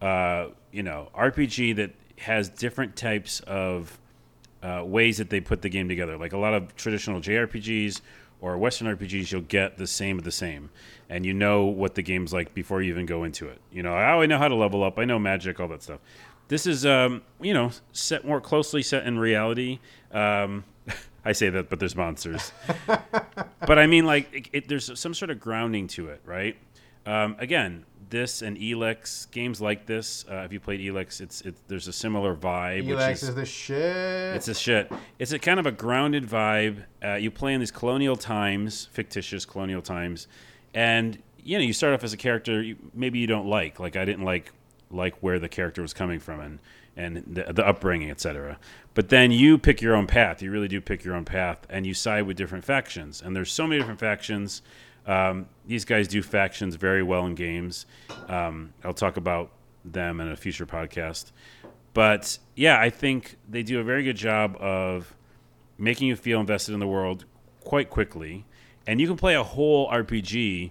uh, 0.00 0.48
you 0.72 0.82
know, 0.82 1.08
RPG 1.16 1.76
that 1.76 1.92
has 2.18 2.48
different 2.48 2.96
types 2.96 3.40
of 3.40 3.98
uh, 4.62 4.82
ways 4.84 5.18
that 5.18 5.30
they 5.30 5.40
put 5.40 5.62
the 5.62 5.68
game 5.68 5.88
together. 5.88 6.16
Like 6.16 6.32
a 6.32 6.38
lot 6.38 6.54
of 6.54 6.74
traditional 6.76 7.20
JRPGs 7.20 8.00
or 8.40 8.58
Western 8.58 8.94
RPGs, 8.94 9.32
you'll 9.32 9.40
get 9.42 9.78
the 9.78 9.86
same 9.86 10.18
of 10.18 10.24
the 10.24 10.32
same, 10.32 10.70
and 11.08 11.24
you 11.24 11.32
know 11.32 11.64
what 11.64 11.94
the 11.94 12.02
game's 12.02 12.32
like 12.32 12.52
before 12.52 12.82
you 12.82 12.90
even 12.90 13.06
go 13.06 13.24
into 13.24 13.48
it. 13.48 13.60
You 13.72 13.82
know, 13.82 13.94
I 13.94 14.10
already 14.10 14.28
know 14.28 14.38
how 14.38 14.48
to 14.48 14.54
level 14.54 14.84
up. 14.84 14.98
I 14.98 15.04
know 15.04 15.18
magic, 15.18 15.58
all 15.58 15.68
that 15.68 15.82
stuff. 15.82 16.00
This 16.48 16.66
is, 16.66 16.86
um, 16.86 17.22
you 17.40 17.54
know, 17.54 17.72
set 17.92 18.24
more 18.24 18.40
closely 18.40 18.82
set 18.82 19.06
in 19.06 19.18
reality. 19.18 19.80
Um, 20.16 20.64
I 21.24 21.32
say 21.32 21.50
that, 21.50 21.68
but 21.68 21.78
there's 21.80 21.96
monsters. 21.96 22.52
but 22.86 23.78
I 23.78 23.86
mean, 23.86 24.06
like, 24.06 24.32
it, 24.32 24.48
it, 24.52 24.68
there's 24.68 24.98
some 24.98 25.14
sort 25.14 25.30
of 25.30 25.40
grounding 25.40 25.88
to 25.88 26.08
it, 26.08 26.20
right? 26.24 26.56
Um, 27.04 27.36
again, 27.38 27.84
this 28.08 28.42
and 28.42 28.56
Elex 28.56 29.30
games 29.30 29.60
like 29.60 29.86
this. 29.86 30.24
Uh, 30.30 30.36
if 30.38 30.52
you 30.52 30.60
played 30.60 30.80
Elex, 30.80 31.20
it's 31.20 31.40
it, 31.42 31.54
there's 31.68 31.88
a 31.88 31.92
similar 31.92 32.34
vibe. 32.36 32.86
which 32.86 32.96
Elex 32.96 33.12
is, 33.12 33.22
is 33.24 33.34
the 33.34 33.44
shit. 33.44 34.36
it's 34.36 34.48
a 34.48 34.54
shit. 34.54 34.90
It's 35.18 35.32
a 35.32 35.38
kind 35.38 35.58
of 35.58 35.66
a 35.66 35.72
grounded 35.72 36.24
vibe. 36.24 36.84
Uh, 37.04 37.14
you 37.14 37.30
play 37.30 37.54
in 37.54 37.60
these 37.60 37.70
colonial 37.70 38.16
times, 38.16 38.86
fictitious 38.92 39.44
colonial 39.44 39.82
times, 39.82 40.28
and 40.74 41.18
you 41.42 41.58
know 41.58 41.64
you 41.64 41.72
start 41.72 41.94
off 41.94 42.04
as 42.04 42.12
a 42.12 42.16
character 42.16 42.62
you, 42.62 42.76
maybe 42.94 43.18
you 43.18 43.26
don't 43.26 43.46
like. 43.46 43.80
Like 43.80 43.96
I 43.96 44.04
didn't 44.04 44.24
like 44.24 44.52
like 44.90 45.16
where 45.20 45.38
the 45.38 45.48
character 45.48 45.82
was 45.82 45.92
coming 45.92 46.20
from 46.20 46.40
and 46.40 46.58
and 46.96 47.16
the, 47.26 47.52
the 47.52 47.66
upbringing, 47.66 48.10
etc. 48.10 48.58
But 48.96 49.10
then 49.10 49.30
you 49.30 49.58
pick 49.58 49.82
your 49.82 49.94
own 49.94 50.06
path. 50.06 50.40
You 50.40 50.50
really 50.50 50.68
do 50.68 50.80
pick 50.80 51.04
your 51.04 51.14
own 51.14 51.26
path, 51.26 51.58
and 51.68 51.86
you 51.86 51.92
side 51.92 52.22
with 52.22 52.38
different 52.38 52.64
factions. 52.64 53.20
And 53.20 53.36
there's 53.36 53.52
so 53.52 53.66
many 53.66 53.78
different 53.78 54.00
factions. 54.00 54.62
Um, 55.06 55.50
these 55.66 55.84
guys 55.84 56.08
do 56.08 56.22
factions 56.22 56.76
very 56.76 57.02
well 57.02 57.26
in 57.26 57.34
games. 57.34 57.84
Um, 58.26 58.72
I'll 58.82 58.94
talk 58.94 59.18
about 59.18 59.50
them 59.84 60.18
in 60.18 60.28
a 60.28 60.34
future 60.36 60.64
podcast. 60.64 61.30
But 61.92 62.38
yeah, 62.54 62.80
I 62.80 62.88
think 62.88 63.36
they 63.46 63.62
do 63.62 63.80
a 63.80 63.84
very 63.84 64.02
good 64.02 64.16
job 64.16 64.56
of 64.58 65.14
making 65.76 66.08
you 66.08 66.16
feel 66.16 66.40
invested 66.40 66.72
in 66.72 66.80
the 66.80 66.86
world 66.88 67.26
quite 67.60 67.90
quickly. 67.90 68.46
And 68.86 68.98
you 68.98 69.06
can 69.06 69.18
play 69.18 69.34
a 69.34 69.42
whole 69.42 69.90
RPG 69.90 70.70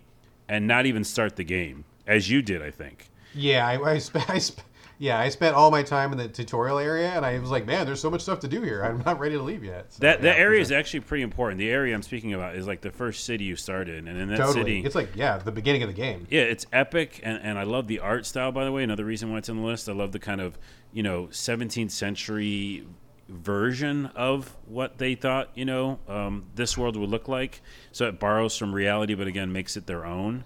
and 0.49 0.65
not 0.65 0.87
even 0.87 1.03
start 1.03 1.35
the 1.35 1.43
game, 1.43 1.85
as 2.07 2.31
you 2.31 2.41
did, 2.41 2.63
I 2.63 2.71
think. 2.71 3.09
yeah, 3.35 3.67
I, 3.67 3.91
I, 3.91 3.97
sp- 4.01 4.17
I 4.29 4.39
sp- 4.41 4.65
yeah, 4.97 5.19
I 5.19 5.29
spent 5.29 5.55
all 5.55 5.71
my 5.71 5.83
time 5.83 6.11
in 6.11 6.17
the 6.17 6.27
tutorial 6.27 6.79
area, 6.79 7.09
and 7.09 7.25
I 7.25 7.37
was 7.39 7.51
like, 7.51 7.65
man, 7.65 7.85
there's 7.85 7.99
so 7.99 8.09
much 8.09 8.21
stuff 8.21 8.39
to 8.41 8.47
do 8.47 8.61
here. 8.61 8.83
I'm 8.83 9.03
not 9.05 9.19
ready 9.19 9.35
to 9.35 9.41
leave 9.41 9.63
yet. 9.63 9.93
So, 9.93 9.99
That 10.01 10.19
yeah, 10.19 10.23
that 10.33 10.39
area 10.39 10.57
sure. 10.57 10.61
is 10.61 10.71
actually 10.71 11.01
pretty 11.01 11.23
important. 11.23 11.59
The 11.59 11.69
area 11.69 11.93
I'm 11.93 12.03
speaking 12.03 12.33
about 12.33 12.55
is 12.55 12.65
like 12.67 12.81
the 12.81 12.91
first 12.91 13.25
city 13.25 13.43
you 13.43 13.55
start 13.55 13.89
in, 13.89 14.07
and 14.07 14.17
in 14.17 14.29
that 14.29 14.37
totally. 14.37 14.61
city, 14.61 14.85
It's 14.85 14.95
like 14.95 15.15
yeah, 15.15 15.37
the 15.37 15.51
beginning 15.51 15.83
of 15.83 15.89
the 15.89 15.93
game. 15.93 16.27
Yeah, 16.29 16.41
it's 16.41 16.65
epic, 16.71 17.19
and, 17.23 17.39
and 17.41 17.59
I 17.59 17.63
love 17.63 17.87
the 17.87 17.99
art 17.99 18.25
style. 18.25 18.51
By 18.51 18.63
the 18.65 18.71
way, 18.71 18.83
another 18.83 19.05
reason 19.05 19.31
why 19.31 19.39
it's 19.39 19.49
on 19.49 19.57
the 19.57 19.63
list. 19.65 19.89
I 19.89 19.93
love 19.93 20.11
the 20.11 20.19
kind 20.19 20.39
of 20.41 20.57
you 20.93 21.03
know 21.03 21.27
17th 21.27 21.91
century 21.91 22.85
version 23.27 24.05
of 24.15 24.55
what 24.67 24.99
they 24.99 25.15
thought 25.15 25.49
you 25.55 25.65
know 25.65 25.99
um, 26.07 26.45
this 26.55 26.77
world 26.77 26.95
would 26.95 27.09
look 27.09 27.27
like. 27.27 27.61
So 27.91 28.07
it 28.07 28.19
borrows 28.19 28.55
from 28.57 28.73
reality, 28.73 29.13
but 29.15 29.27
again 29.27 29.51
makes 29.51 29.75
it 29.75 29.87
their 29.87 30.05
own. 30.05 30.45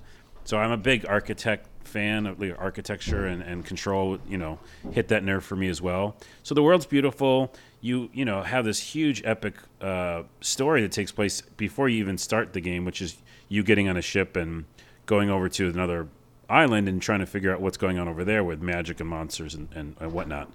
So 0.50 0.58
I'm 0.58 0.72
a 0.72 0.78
big 0.78 1.06
architect 1.06 1.68
fan 1.84 2.26
of 2.26 2.42
architecture 2.58 3.28
and, 3.28 3.44
and 3.44 3.64
control. 3.64 4.18
You 4.28 4.40
know, 4.40 4.58
hit 4.94 5.10
that 5.10 5.24
nerve 5.24 5.44
for 5.46 5.56
me 5.56 5.68
as 5.70 5.80
well. 5.80 6.18
So 6.42 6.56
the 6.56 6.64
world's 6.64 6.88
beautiful. 6.88 7.54
You 7.82 8.10
you 8.14 8.26
know 8.26 8.42
have 8.42 8.66
this 8.66 8.80
huge 8.80 9.22
epic 9.24 9.54
uh, 9.80 10.24
story 10.42 10.82
that 10.82 10.92
takes 10.92 11.12
place 11.12 11.42
before 11.42 11.88
you 11.88 12.00
even 12.00 12.18
start 12.18 12.54
the 12.54 12.62
game, 12.62 12.84
which 12.84 13.00
is 13.00 13.20
you 13.48 13.62
getting 13.62 13.88
on 13.90 13.96
a 13.96 14.02
ship 14.02 14.36
and 14.36 14.66
going 15.06 15.30
over 15.30 15.50
to 15.50 15.70
another 15.70 16.08
island 16.50 16.90
and 16.90 17.00
trying 17.00 17.20
to 17.20 17.28
figure 17.28 17.54
out 17.54 17.62
what's 17.62 17.78
going 17.78 18.00
on 18.00 18.08
over 18.08 18.24
there 18.24 18.44
with 18.44 18.60
magic 18.60 19.00
and 19.00 19.08
monsters 19.08 19.54
and, 19.54 19.70
and, 19.76 19.98
and 20.00 20.12
whatnot. 20.14 20.52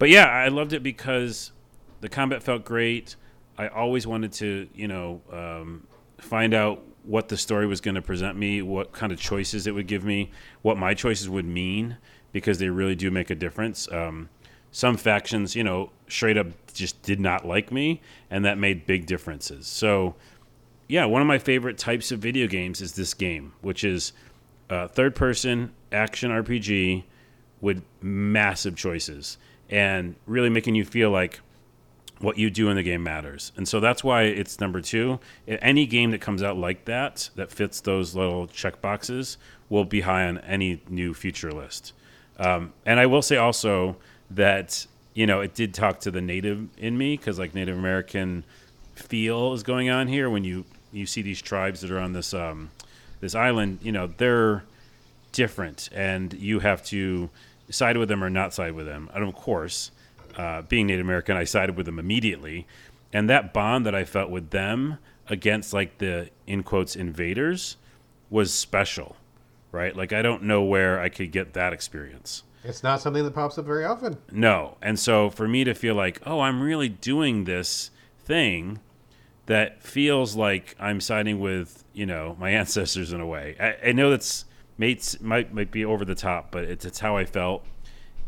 But 0.00 0.08
yeah, 0.10 0.26
I 0.26 0.48
loved 0.48 0.72
it 0.72 0.82
because 0.82 1.52
the 2.00 2.08
combat 2.08 2.42
felt 2.42 2.64
great. 2.64 3.14
I 3.56 3.68
always 3.68 4.08
wanted 4.08 4.32
to, 4.32 4.68
you 4.74 4.88
know, 4.88 5.20
um, 5.30 5.86
find 6.18 6.52
out 6.52 6.82
what 7.06 7.28
the 7.28 7.36
story 7.36 7.66
was 7.66 7.80
going 7.80 7.94
to 7.94 8.02
present 8.02 8.36
me, 8.36 8.60
what 8.62 8.92
kind 8.92 9.12
of 9.12 9.18
choices 9.18 9.66
it 9.66 9.74
would 9.74 9.86
give 9.86 10.04
me, 10.04 10.30
what 10.62 10.76
my 10.76 10.92
choices 10.92 11.28
would 11.28 11.46
mean, 11.46 11.96
because 12.32 12.58
they 12.58 12.68
really 12.68 12.94
do 12.94 13.10
make 13.10 13.30
a 13.30 13.34
difference. 13.34 13.90
Um, 13.90 14.28
some 14.72 14.96
factions, 14.96 15.54
you 15.54 15.64
know, 15.64 15.90
straight 16.08 16.36
up 16.36 16.48
just 16.74 17.00
did 17.02 17.20
not 17.20 17.46
like 17.46 17.72
me, 17.72 18.02
and 18.30 18.44
that 18.44 18.58
made 18.58 18.86
big 18.86 19.06
differences. 19.06 19.66
So, 19.66 20.16
yeah, 20.88 21.04
one 21.06 21.22
of 21.22 21.28
my 21.28 21.38
favorite 21.38 21.78
types 21.78 22.12
of 22.12 22.18
video 22.18 22.46
games 22.46 22.80
is 22.80 22.92
this 22.92 23.14
game, 23.14 23.52
which 23.62 23.84
is 23.84 24.12
uh, 24.68 24.88
third 24.88 25.14
person 25.14 25.72
action 25.92 26.30
RPG 26.30 27.04
with 27.60 27.82
massive 28.02 28.76
choices 28.76 29.38
and 29.70 30.14
really 30.26 30.50
making 30.50 30.74
you 30.74 30.84
feel 30.84 31.10
like 31.10 31.40
what 32.18 32.38
you 32.38 32.50
do 32.50 32.68
in 32.68 32.76
the 32.76 32.82
game 32.82 33.02
matters. 33.02 33.52
And 33.56 33.68
so 33.68 33.80
that's 33.80 34.02
why 34.02 34.22
it's 34.22 34.60
number 34.60 34.80
two. 34.80 35.20
Any 35.46 35.86
game 35.86 36.12
that 36.12 36.20
comes 36.20 36.42
out 36.42 36.56
like 36.56 36.86
that, 36.86 37.30
that 37.36 37.50
fits 37.50 37.80
those 37.80 38.14
little 38.14 38.46
check 38.46 38.80
boxes, 38.80 39.36
will 39.68 39.84
be 39.84 40.00
high 40.00 40.26
on 40.26 40.38
any 40.38 40.80
new 40.88 41.12
future 41.12 41.52
list. 41.52 41.92
Um, 42.38 42.72
and 42.84 43.00
I 43.00 43.06
will 43.06 43.22
say 43.22 43.36
also 43.36 43.96
that, 44.30 44.86
you 45.14 45.26
know, 45.26 45.40
it 45.40 45.54
did 45.54 45.74
talk 45.74 46.00
to 46.00 46.10
the 46.10 46.20
native 46.20 46.68
in 46.78 46.96
me 46.96 47.16
because, 47.16 47.38
like, 47.38 47.54
Native 47.54 47.76
American 47.76 48.44
feel 48.94 49.52
is 49.52 49.62
going 49.62 49.90
on 49.90 50.08
here 50.08 50.30
when 50.30 50.44
you, 50.44 50.64
you 50.92 51.06
see 51.06 51.22
these 51.22 51.42
tribes 51.42 51.80
that 51.80 51.90
are 51.90 51.98
on 51.98 52.12
this, 52.12 52.32
um, 52.32 52.70
this 53.20 53.34
island, 53.34 53.78
you 53.82 53.92
know, 53.92 54.06
they're 54.06 54.64
different 55.32 55.90
and 55.94 56.32
you 56.34 56.60
have 56.60 56.82
to 56.84 57.28
side 57.68 57.96
with 57.96 58.08
them 58.08 58.22
or 58.22 58.30
not 58.30 58.54
side 58.54 58.72
with 58.72 58.86
them. 58.86 59.10
And 59.14 59.24
of 59.24 59.34
course, 59.34 59.90
uh, 60.36 60.62
being 60.62 60.86
Native 60.86 61.04
American, 61.04 61.36
I 61.36 61.44
sided 61.44 61.76
with 61.76 61.86
them 61.86 61.98
immediately. 61.98 62.66
And 63.12 63.30
that 63.30 63.52
bond 63.52 63.86
that 63.86 63.94
I 63.94 64.04
felt 64.04 64.30
with 64.30 64.50
them 64.50 64.98
against 65.28 65.72
like 65.72 65.98
the 65.98 66.30
in 66.46 66.62
quotes 66.62 66.94
invaders 66.96 67.76
was 68.30 68.52
special, 68.52 69.16
right? 69.72 69.96
Like 69.96 70.12
I 70.12 70.22
don't 70.22 70.42
know 70.42 70.62
where 70.62 71.00
I 71.00 71.08
could 71.08 71.32
get 71.32 71.54
that 71.54 71.72
experience. 71.72 72.42
It's 72.64 72.82
not 72.82 73.00
something 73.00 73.22
that 73.22 73.34
pops 73.34 73.58
up 73.58 73.64
very 73.64 73.84
often. 73.84 74.18
No. 74.32 74.76
And 74.82 74.98
so 74.98 75.30
for 75.30 75.46
me 75.46 75.62
to 75.64 75.72
feel 75.72 75.94
like, 75.94 76.20
oh, 76.26 76.40
I'm 76.40 76.60
really 76.60 76.88
doing 76.88 77.44
this 77.44 77.90
thing 78.24 78.80
that 79.46 79.82
feels 79.82 80.34
like 80.34 80.74
I'm 80.78 81.00
siding 81.00 81.38
with, 81.38 81.84
you 81.92 82.06
know, 82.06 82.36
my 82.40 82.50
ancestors 82.60 83.12
in 83.12 83.20
a 83.20 83.26
way. 83.26 83.56
I, 83.60 83.90
I 83.90 83.92
know 83.92 84.10
that's 84.10 84.44
mates 84.78 85.20
might 85.20 85.54
might 85.54 85.70
be 85.70 85.84
over 85.84 86.04
the 86.04 86.14
top, 86.14 86.50
but 86.50 86.64
it's 86.64 86.84
it's 86.84 86.98
how 86.98 87.16
I 87.16 87.24
felt. 87.24 87.64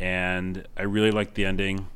And 0.01 0.67
I 0.77 0.83
really 0.83 1.11
liked 1.11 1.35
the 1.35 1.45
ending. 1.45 1.89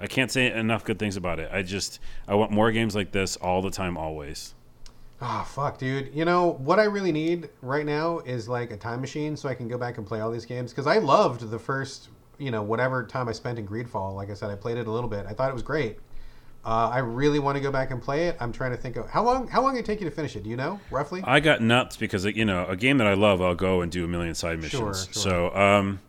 I 0.00 0.06
can't 0.06 0.30
say 0.30 0.52
enough 0.52 0.84
good 0.84 0.98
things 0.98 1.16
about 1.16 1.38
it. 1.38 1.50
I 1.52 1.62
just 1.62 2.00
I 2.28 2.34
want 2.34 2.50
more 2.50 2.72
games 2.72 2.94
like 2.94 3.12
this 3.12 3.36
all 3.36 3.62
the 3.62 3.70
time, 3.70 3.96
always. 3.96 4.54
Ah, 5.20 5.42
fuck, 5.48 5.78
dude. 5.78 6.10
You 6.12 6.24
know 6.24 6.50
what 6.54 6.78
I 6.78 6.84
really 6.84 7.12
need 7.12 7.48
right 7.62 7.86
now 7.86 8.18
is 8.20 8.48
like 8.48 8.70
a 8.70 8.76
time 8.76 9.00
machine 9.00 9.36
so 9.36 9.48
I 9.48 9.54
can 9.54 9.68
go 9.68 9.78
back 9.78 9.96
and 9.98 10.06
play 10.06 10.20
all 10.20 10.30
these 10.30 10.44
games 10.44 10.72
because 10.72 10.86
I 10.86 10.98
loved 10.98 11.48
the 11.50 11.58
first, 11.58 12.08
you 12.38 12.50
know, 12.50 12.62
whatever 12.62 13.06
time 13.06 13.28
I 13.28 13.32
spent 13.32 13.58
in 13.58 13.66
Greedfall. 13.66 14.14
Like 14.14 14.30
I 14.30 14.34
said, 14.34 14.50
I 14.50 14.56
played 14.56 14.76
it 14.76 14.86
a 14.86 14.90
little 14.90 15.08
bit. 15.08 15.24
I 15.26 15.32
thought 15.32 15.48
it 15.48 15.54
was 15.54 15.62
great. 15.62 15.98
Uh, 16.64 16.90
I 16.92 16.98
really 16.98 17.38
want 17.38 17.56
to 17.56 17.60
go 17.60 17.70
back 17.70 17.90
and 17.90 18.00
play 18.00 18.26
it. 18.28 18.36
I'm 18.40 18.50
trying 18.50 18.70
to 18.70 18.76
think 18.76 18.96
of 18.96 19.08
how 19.08 19.22
long. 19.22 19.46
How 19.48 19.60
long 19.62 19.74
did 19.74 19.80
it 19.80 19.86
take 19.86 20.00
you 20.00 20.08
to 20.08 20.14
finish 20.14 20.34
it? 20.34 20.44
Do 20.44 20.50
you 20.50 20.56
know 20.56 20.80
roughly? 20.90 21.22
I 21.24 21.40
got 21.40 21.60
nuts 21.60 21.96
because 21.96 22.24
you 22.24 22.46
know 22.46 22.66
a 22.66 22.76
game 22.76 22.98
that 22.98 23.06
I 23.06 23.14
love, 23.14 23.42
I'll 23.42 23.54
go 23.54 23.82
and 23.82 23.92
do 23.92 24.04
a 24.04 24.08
million 24.08 24.34
side 24.34 24.60
missions. 24.60 24.80
Sure, 24.80 24.94
sure. 24.94 25.12
So, 25.12 25.54
um, 25.54 26.00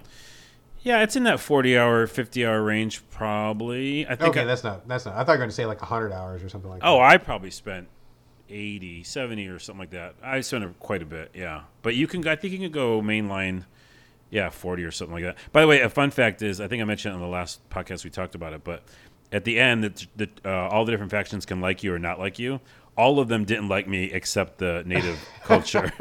yeah, 0.86 1.02
it's 1.02 1.16
in 1.18 1.24
that 1.24 1.40
forty 1.42 1.78
hour, 1.78 2.08
fifty 2.08 2.46
hour 2.46 2.64
range, 2.64 3.02
probably. 3.10 4.06
I 4.08 4.16
think. 4.16 4.30
okay, 4.30 4.42
I, 4.42 4.46
that's 4.46 4.64
not. 4.64 4.88
That's 4.88 5.06
not. 5.06 5.16
I 5.16 5.24
thought 5.26 5.34
you 5.34 5.38
were 5.38 5.38
going 5.40 5.50
to 5.50 5.56
say 5.56 5.66
like 5.66 5.82
100 5.82 6.14
hours 6.14 6.42
or 6.44 6.48
something 6.50 6.70
like 6.70 6.80
that. 6.82 6.88
oh, 6.88 7.00
I 7.02 7.18
probably 7.18 7.52
spent 7.52 7.88
80, 8.50 9.04
70 9.04 9.48
or 9.48 9.60
something 9.60 9.80
like 9.80 9.90
that. 9.90 10.16
I 10.24 10.42
spent 10.42 10.64
a- 10.64 10.70
quite 10.80 11.02
a 11.02 11.06
bit, 11.06 11.32
yeah. 11.34 11.64
But 11.82 11.96
you 11.96 12.08
can, 12.08 12.26
I 12.28 12.36
think 12.36 12.54
you 12.54 12.60
can 12.60 12.72
go 12.72 13.02
mainline 13.02 13.64
Yeah, 14.30 14.50
40 14.50 14.84
or 14.84 14.92
something 14.92 15.16
like 15.16 15.24
that. 15.24 15.38
By 15.52 15.62
the 15.62 15.68
way, 15.68 15.82
a 15.82 15.90
fun 15.90 16.12
fact 16.12 16.42
is 16.42 16.62
I 16.62 16.68
think 16.68 16.82
I 16.82 16.86
mentioned 16.86 17.16
on 17.16 17.22
the 17.22 17.28
last 17.28 17.68
podcast 17.70 18.04
we 18.04 18.10
talked 18.12 18.36
about 18.36 18.54
it, 18.54 18.64
but 18.64 18.84
at 19.32 19.44
the 19.44 19.60
end, 19.60 20.08
the, 20.16 20.30
uh, 20.46 20.50
all 20.70 20.86
the 20.86 20.92
different 20.92 21.12
factions 21.12 21.46
can 21.46 21.60
like 21.60 21.84
you 21.84 21.94
or 21.94 22.00
not 22.00 22.20
like 22.20 22.38
you. 22.38 22.60
All 22.98 23.20
of 23.20 23.28
them 23.28 23.44
didn't 23.46 23.68
like 23.68 23.88
me 23.88 24.06
except 24.06 24.58
the 24.58 24.84
native 24.86 25.20
culture. 25.44 25.92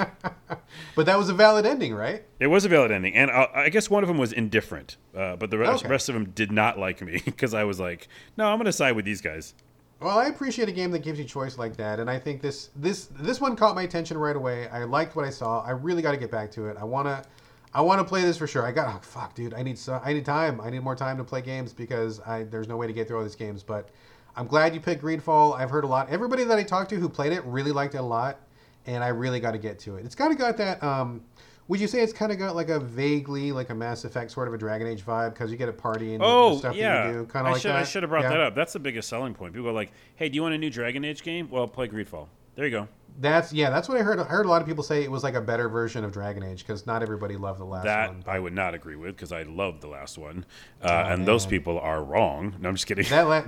But 0.94 1.06
that 1.06 1.18
was 1.18 1.28
a 1.28 1.34
valid 1.34 1.66
ending, 1.66 1.94
right? 1.94 2.22
It 2.38 2.46
was 2.46 2.64
a 2.64 2.68
valid 2.68 2.92
ending, 2.92 3.14
and 3.16 3.30
uh, 3.30 3.48
I 3.54 3.68
guess 3.68 3.90
one 3.90 4.04
of 4.04 4.08
them 4.08 4.18
was 4.18 4.32
indifferent, 4.32 4.96
uh, 5.16 5.36
but 5.36 5.50
the 5.50 5.58
rest, 5.58 5.84
Okay. 5.84 5.90
rest 5.90 6.08
of 6.08 6.14
them 6.14 6.26
did 6.30 6.52
not 6.52 6.78
like 6.78 7.02
me 7.02 7.20
because 7.24 7.52
I 7.54 7.64
was 7.64 7.80
like, 7.80 8.08
"No, 8.36 8.46
I'm 8.46 8.56
going 8.58 8.66
to 8.66 8.72
side 8.72 8.92
with 8.92 9.04
these 9.04 9.20
guys." 9.20 9.54
Well, 10.00 10.18
I 10.18 10.26
appreciate 10.26 10.68
a 10.68 10.72
game 10.72 10.90
that 10.90 11.00
gives 11.00 11.18
you 11.18 11.24
choice 11.24 11.56
like 11.58 11.76
that, 11.76 11.98
and 11.98 12.08
I 12.10 12.18
think 12.18 12.42
this 12.42 12.70
this 12.76 13.06
this 13.06 13.40
one 13.40 13.56
caught 13.56 13.74
my 13.74 13.82
attention 13.82 14.18
right 14.18 14.36
away. 14.36 14.68
I 14.68 14.84
liked 14.84 15.16
what 15.16 15.24
I 15.24 15.30
saw. 15.30 15.62
I 15.64 15.70
really 15.70 16.02
got 16.02 16.12
to 16.12 16.16
get 16.18 16.30
back 16.30 16.50
to 16.52 16.66
it. 16.66 16.76
I 16.78 16.84
wanna 16.84 17.24
I 17.72 17.80
want 17.80 18.00
to 18.00 18.04
play 18.04 18.22
this 18.22 18.36
for 18.36 18.46
sure. 18.46 18.64
I 18.64 18.70
got 18.72 18.94
oh, 18.94 18.98
fuck, 19.02 19.34
dude. 19.34 19.54
I 19.54 19.62
need 19.62 19.78
so 19.78 20.00
I 20.04 20.12
need 20.12 20.24
time. 20.24 20.60
I 20.60 20.70
need 20.70 20.82
more 20.82 20.94
time 20.96 21.16
to 21.16 21.24
play 21.24 21.42
games 21.42 21.72
because 21.72 22.20
I 22.20 22.44
there's 22.44 22.68
no 22.68 22.76
way 22.76 22.86
to 22.86 22.92
get 22.92 23.08
through 23.08 23.18
all 23.18 23.24
these 23.24 23.34
games. 23.36 23.62
But 23.64 23.88
I'm 24.36 24.46
glad 24.46 24.74
you 24.74 24.80
picked 24.80 25.02
Greedfall. 25.02 25.56
I've 25.58 25.70
heard 25.70 25.84
a 25.84 25.86
lot. 25.86 26.10
Everybody 26.10 26.44
that 26.44 26.58
I 26.58 26.62
talked 26.62 26.90
to 26.90 26.96
who 26.96 27.08
played 27.08 27.32
it 27.32 27.44
really 27.44 27.72
liked 27.72 27.94
it 27.94 27.98
a 27.98 28.02
lot, 28.02 28.40
and 28.86 29.02
I 29.04 29.08
really 29.08 29.40
got 29.40 29.52
to 29.52 29.58
get 29.58 29.78
to 29.80 29.96
it. 29.96 30.04
It's 30.04 30.14
kind 30.14 30.32
of 30.32 30.38
got 30.38 30.56
that. 30.56 30.82
Um, 30.82 31.22
would 31.68 31.80
you 31.80 31.86
say 31.86 32.00
it's 32.02 32.12
kind 32.12 32.30
of 32.30 32.38
got 32.38 32.54
like 32.54 32.68
a 32.68 32.78
vaguely 32.78 33.50
like 33.52 33.70
a 33.70 33.74
Mass 33.74 34.04
Effect 34.04 34.30
sort 34.30 34.48
of 34.48 34.54
a 34.54 34.58
Dragon 34.58 34.86
Age 34.86 35.04
vibe 35.04 35.32
because 35.32 35.50
you 35.50 35.56
get 35.56 35.68
a 35.68 35.72
party 35.72 36.14
and 36.14 36.22
Oh, 36.22 36.58
stuff 36.58 36.76
yeah. 36.76 37.06
that 37.06 37.12
you 37.14 37.20
do, 37.20 37.26
kind 37.26 37.46
of 37.46 37.52
like 37.54 37.62
should 37.62 37.70
that. 37.70 37.78
I 37.78 37.84
should 37.84 38.02
have 38.02 38.10
brought 38.10 38.24
Yeah. 38.24 38.30
that 38.30 38.40
up. 38.40 38.54
That's 38.54 38.72
the 38.74 38.80
biggest 38.80 39.08
selling 39.08 39.34
point. 39.34 39.54
People 39.54 39.68
are 39.70 39.72
like, 39.72 39.90
"Hey, 40.16 40.28
do 40.28 40.34
you 40.36 40.42
want 40.42 40.54
a 40.54 40.58
new 40.58 40.68
Dragon 40.70 41.04
Age 41.04 41.22
game? 41.22 41.48
Well, 41.50 41.66
play 41.66 41.88
Greedfall." 41.88 42.26
There 42.56 42.64
you 42.66 42.70
go. 42.70 42.88
That's 43.20 43.52
yeah. 43.52 43.70
That's 43.70 43.88
what 43.88 43.96
I 43.96 44.02
heard. 44.02 44.18
I 44.18 44.24
heard 44.24 44.44
a 44.44 44.48
lot 44.48 44.60
of 44.60 44.66
people 44.66 44.82
say 44.82 45.04
it 45.04 45.10
was 45.10 45.22
like 45.22 45.34
a 45.34 45.40
better 45.40 45.68
version 45.68 46.04
of 46.04 46.10
Dragon 46.10 46.42
Age 46.42 46.66
because 46.66 46.84
not 46.84 47.00
everybody 47.00 47.36
loved 47.36 47.60
the 47.60 47.64
last 47.64 47.84
that 47.84 48.08
one. 48.08 48.20
That 48.20 48.30
I 48.30 48.40
would 48.40 48.52
not 48.52 48.74
agree 48.74 48.96
with 48.96 49.14
because 49.14 49.30
I 49.30 49.44
loved 49.44 49.82
the 49.82 49.86
last 49.86 50.18
one, 50.18 50.44
uh, 50.82 50.88
Oh, 50.88 51.12
and 51.12 51.24
those 51.26 51.46
people 51.46 51.78
are 51.78 52.02
wrong. 52.02 52.56
No, 52.60 52.68
I'm 52.68 52.74
just 52.74 52.86
kidding. 52.88 53.04
That 53.10 53.28
let 53.28 53.46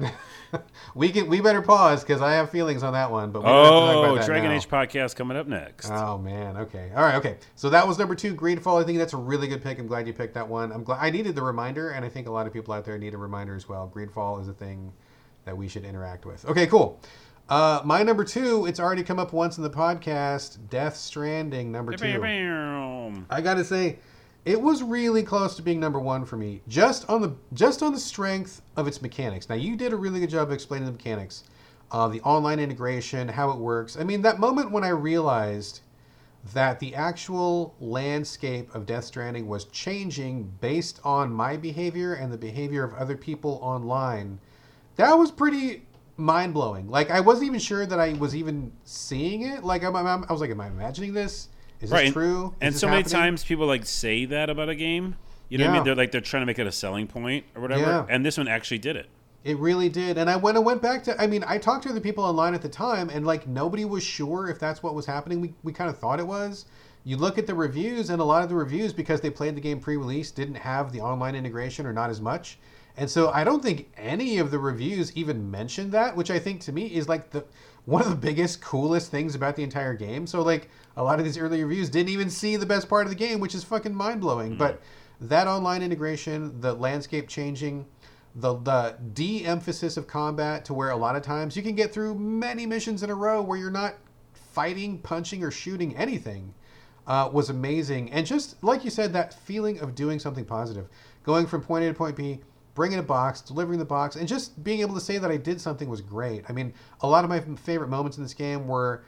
we 0.94 1.10
can 1.10 1.28
we 1.28 1.40
better 1.40 1.62
pause 1.62 2.04
because 2.04 2.22
I 2.22 2.34
have 2.34 2.50
feelings 2.50 2.84
on 2.84 2.92
that 2.92 3.10
one. 3.10 3.32
But 3.32 3.40
we 3.42 3.46
don't 3.48 3.64
have 3.64 3.96
to 3.96 4.08
talk 4.08 4.22
oh, 4.22 4.26
Dragon 4.26 4.50
now. 4.50 4.56
Age 4.56 4.68
podcast 4.68 5.16
coming 5.16 5.36
up 5.36 5.48
next. 5.48 5.90
Oh 5.90 6.16
man. 6.16 6.56
Okay. 6.58 6.92
All 6.94 7.02
right. 7.02 7.16
Okay. 7.16 7.36
So 7.56 7.68
that 7.70 7.86
was 7.88 7.98
number 7.98 8.14
two, 8.14 8.36
Greedfall. 8.36 8.80
I 8.80 8.86
think 8.86 8.98
that's 8.98 9.14
a 9.14 9.18
really 9.18 9.48
good 9.48 9.64
pick. 9.64 9.80
I'm 9.80 9.88
glad 9.88 10.06
you 10.06 10.12
picked 10.12 10.34
that 10.34 10.48
one. 10.48 10.70
I'm 10.70 10.84
glad 10.84 10.98
I 11.00 11.10
needed 11.10 11.34
the 11.34 11.42
reminder, 11.42 11.90
and 11.90 12.04
I 12.04 12.08
think 12.08 12.28
a 12.28 12.30
lot 12.30 12.46
of 12.46 12.52
people 12.52 12.72
out 12.72 12.84
there 12.84 12.98
need 12.98 13.14
a 13.14 13.18
reminder 13.18 13.56
as 13.56 13.68
well. 13.68 13.90
Greedfall 13.92 14.40
is 14.40 14.46
a 14.46 14.52
thing 14.52 14.92
that 15.44 15.56
we 15.56 15.66
should 15.66 15.84
interact 15.84 16.24
with. 16.24 16.44
Okay. 16.46 16.68
Cool. 16.68 17.00
Uh, 17.48 17.80
my 17.84 18.02
number 18.02 18.24
two. 18.24 18.66
It's 18.66 18.80
already 18.80 19.04
come 19.04 19.18
up 19.18 19.32
once 19.32 19.56
in 19.56 19.62
the 19.62 19.70
podcast. 19.70 20.58
Death 20.68 20.96
Stranding, 20.96 21.70
number 21.70 21.92
two. 21.92 22.04
I 23.30 23.40
gotta 23.40 23.64
say, 23.64 23.98
it 24.44 24.60
was 24.60 24.82
really 24.82 25.22
close 25.22 25.54
to 25.56 25.62
being 25.62 25.78
number 25.78 26.00
one 26.00 26.24
for 26.24 26.36
me, 26.36 26.62
just 26.66 27.08
on 27.08 27.22
the 27.22 27.36
just 27.54 27.82
on 27.82 27.92
the 27.92 28.00
strength 28.00 28.62
of 28.76 28.88
its 28.88 29.00
mechanics. 29.00 29.48
Now, 29.48 29.54
you 29.54 29.76
did 29.76 29.92
a 29.92 29.96
really 29.96 30.20
good 30.20 30.30
job 30.30 30.48
of 30.48 30.52
explaining 30.52 30.86
the 30.86 30.92
mechanics, 30.92 31.44
uh, 31.92 32.08
the 32.08 32.20
online 32.22 32.58
integration, 32.58 33.28
how 33.28 33.50
it 33.50 33.58
works. 33.58 33.96
I 33.96 34.02
mean, 34.02 34.22
that 34.22 34.40
moment 34.40 34.72
when 34.72 34.82
I 34.82 34.88
realized 34.88 35.80
that 36.52 36.78
the 36.80 36.94
actual 36.94 37.74
landscape 37.80 38.72
of 38.74 38.86
Death 38.86 39.04
Stranding 39.04 39.46
was 39.48 39.64
changing 39.66 40.52
based 40.60 41.00
on 41.04 41.32
my 41.32 41.56
behavior 41.56 42.14
and 42.14 42.32
the 42.32 42.38
behavior 42.38 42.84
of 42.84 42.94
other 42.94 43.16
people 43.16 43.58
online, 43.62 44.38
that 44.96 45.12
was 45.14 45.30
pretty 45.30 45.85
mind 46.16 46.54
blowing. 46.54 46.88
Like 46.88 47.10
I 47.10 47.20
wasn't 47.20 47.46
even 47.46 47.60
sure 47.60 47.86
that 47.86 47.98
I 48.00 48.12
was 48.14 48.34
even 48.34 48.72
seeing 48.84 49.42
it. 49.42 49.64
Like 49.64 49.84
I'm, 49.84 49.94
I'm, 49.96 50.24
I 50.28 50.32
was 50.32 50.40
like, 50.40 50.50
am 50.50 50.60
I 50.60 50.68
imagining 50.68 51.12
this? 51.14 51.48
Is 51.80 51.90
this 51.90 52.12
true? 52.12 52.48
Is 52.48 52.52
And 52.60 52.74
this 52.74 52.80
so 52.80 52.88
many 52.88 52.98
happening? 53.02 53.12
times 53.12 53.44
people 53.44 53.66
like 53.66 53.84
say 53.86 54.24
that 54.26 54.50
about 54.50 54.68
a 54.68 54.74
game. 54.74 55.16
You 55.48 55.58
know 55.58 55.64
what 55.66 55.70
I 55.70 55.74
mean? 55.74 55.84
They're 55.84 55.94
like 55.94 56.10
they're 56.12 56.20
trying 56.20 56.42
to 56.42 56.46
make 56.46 56.58
it 56.58 56.66
a 56.66 56.72
selling 56.72 57.06
point 57.06 57.44
or 57.54 57.62
whatever. 57.62 57.82
Yeah. 57.82 58.06
And 58.08 58.24
this 58.24 58.38
one 58.38 58.48
actually 58.48 58.78
did 58.78 58.96
it. 58.96 59.08
It 59.44 59.58
really 59.58 59.88
did. 59.88 60.18
And 60.18 60.28
I 60.28 60.36
when 60.36 60.56
I 60.56 60.60
went 60.60 60.82
back 60.82 61.04
to 61.04 61.20
I 61.22 61.26
mean, 61.28 61.44
I 61.46 61.58
talked 61.58 61.84
to 61.84 61.90
other 61.90 62.00
people 62.00 62.24
online 62.24 62.54
at 62.54 62.62
the 62.62 62.68
time 62.68 63.10
and 63.10 63.24
like 63.26 63.46
nobody 63.46 63.84
was 63.84 64.02
sure 64.02 64.48
if 64.48 64.58
that's 64.58 64.82
what 64.82 64.94
was 64.94 65.06
happening. 65.06 65.40
We 65.40 65.54
we 65.62 65.72
kind 65.72 65.88
of 65.90 65.98
thought 65.98 66.18
it 66.18 66.26
was. 66.26 66.64
You 67.04 67.16
look 67.16 67.38
at 67.38 67.46
the 67.46 67.54
reviews 67.54 68.10
and 68.10 68.20
a 68.20 68.24
lot 68.24 68.42
of 68.42 68.48
the 68.48 68.56
reviews 68.56 68.92
because 68.92 69.20
they 69.20 69.30
played 69.30 69.54
the 69.54 69.60
game 69.60 69.78
pre-release 69.78 70.32
didn't 70.32 70.56
have 70.56 70.90
the 70.90 71.00
online 71.00 71.36
integration 71.36 71.86
or 71.86 71.92
not 71.92 72.10
as 72.10 72.20
much. 72.20 72.58
And 72.96 73.10
so 73.10 73.30
I 73.30 73.44
don't 73.44 73.62
think 73.62 73.90
any 73.96 74.38
of 74.38 74.50
the 74.50 74.58
reviews 74.58 75.14
even 75.16 75.50
mentioned 75.50 75.92
that, 75.92 76.16
which 76.16 76.30
I 76.30 76.38
think 76.38 76.62
to 76.62 76.72
me 76.72 76.86
is 76.86 77.08
like 77.08 77.30
the 77.30 77.44
one 77.84 78.02
of 78.02 78.08
the 78.08 78.16
biggest 78.16 78.60
coolest 78.60 79.10
things 79.10 79.34
about 79.34 79.54
the 79.54 79.62
entire 79.62 79.94
game. 79.94 80.26
So 80.26 80.42
like 80.42 80.70
a 80.96 81.02
lot 81.04 81.18
of 81.18 81.24
these 81.24 81.38
early 81.38 81.62
reviews 81.62 81.88
didn't 81.88 82.08
even 82.08 82.30
see 82.30 82.56
the 82.56 82.66
best 82.66 82.88
part 82.88 83.06
of 83.06 83.10
the 83.10 83.16
game, 83.16 83.38
which 83.38 83.54
is 83.54 83.62
fucking 83.62 83.94
mind-blowing. 83.94 84.56
But 84.56 84.80
that 85.20 85.46
online 85.46 85.82
integration, 85.82 86.60
the 86.60 86.74
landscape 86.74 87.28
changing, 87.28 87.86
the 88.34 88.54
the 88.54 88.96
de-emphasis 89.14 89.96
of 89.96 90.06
combat 90.06 90.64
to 90.66 90.74
where 90.74 90.90
a 90.90 90.96
lot 90.96 91.16
of 91.16 91.22
times 91.22 91.56
you 91.56 91.62
can 91.62 91.74
get 91.74 91.92
through 91.92 92.14
many 92.14 92.66
missions 92.66 93.02
in 93.02 93.10
a 93.10 93.14
row 93.14 93.40
where 93.40 93.58
you're 93.58 93.70
not 93.70 93.94
fighting, 94.32 94.98
punching, 94.98 95.42
or 95.42 95.50
shooting 95.50 95.96
anything 95.96 96.54
uh, 97.06 97.30
was 97.32 97.50
amazing. 97.50 98.10
And 98.10 98.26
just 98.26 98.62
like 98.62 98.84
you 98.84 98.90
said, 98.90 99.12
that 99.12 99.34
feeling 99.34 99.78
of 99.80 99.94
doing 99.94 100.18
something 100.18 100.44
positive, 100.44 100.88
going 101.22 101.46
from 101.46 101.62
point 101.62 101.84
A 101.84 101.88
to 101.88 101.94
point 101.94 102.16
B, 102.16 102.40
bringing 102.76 103.00
a 103.00 103.02
box, 103.02 103.40
delivering 103.40 103.80
the 103.80 103.84
box, 103.84 104.14
and 104.14 104.28
just 104.28 104.62
being 104.62 104.80
able 104.80 104.94
to 104.94 105.00
say 105.00 105.18
that 105.18 105.32
I 105.32 105.36
did 105.36 105.60
something 105.60 105.88
was 105.88 106.00
great. 106.00 106.44
I 106.48 106.52
mean, 106.52 106.72
a 107.00 107.08
lot 107.08 107.24
of 107.24 107.30
my 107.30 107.40
favorite 107.56 107.88
moments 107.88 108.18
in 108.18 108.22
this 108.22 108.34
game 108.34 108.68
were 108.68 109.02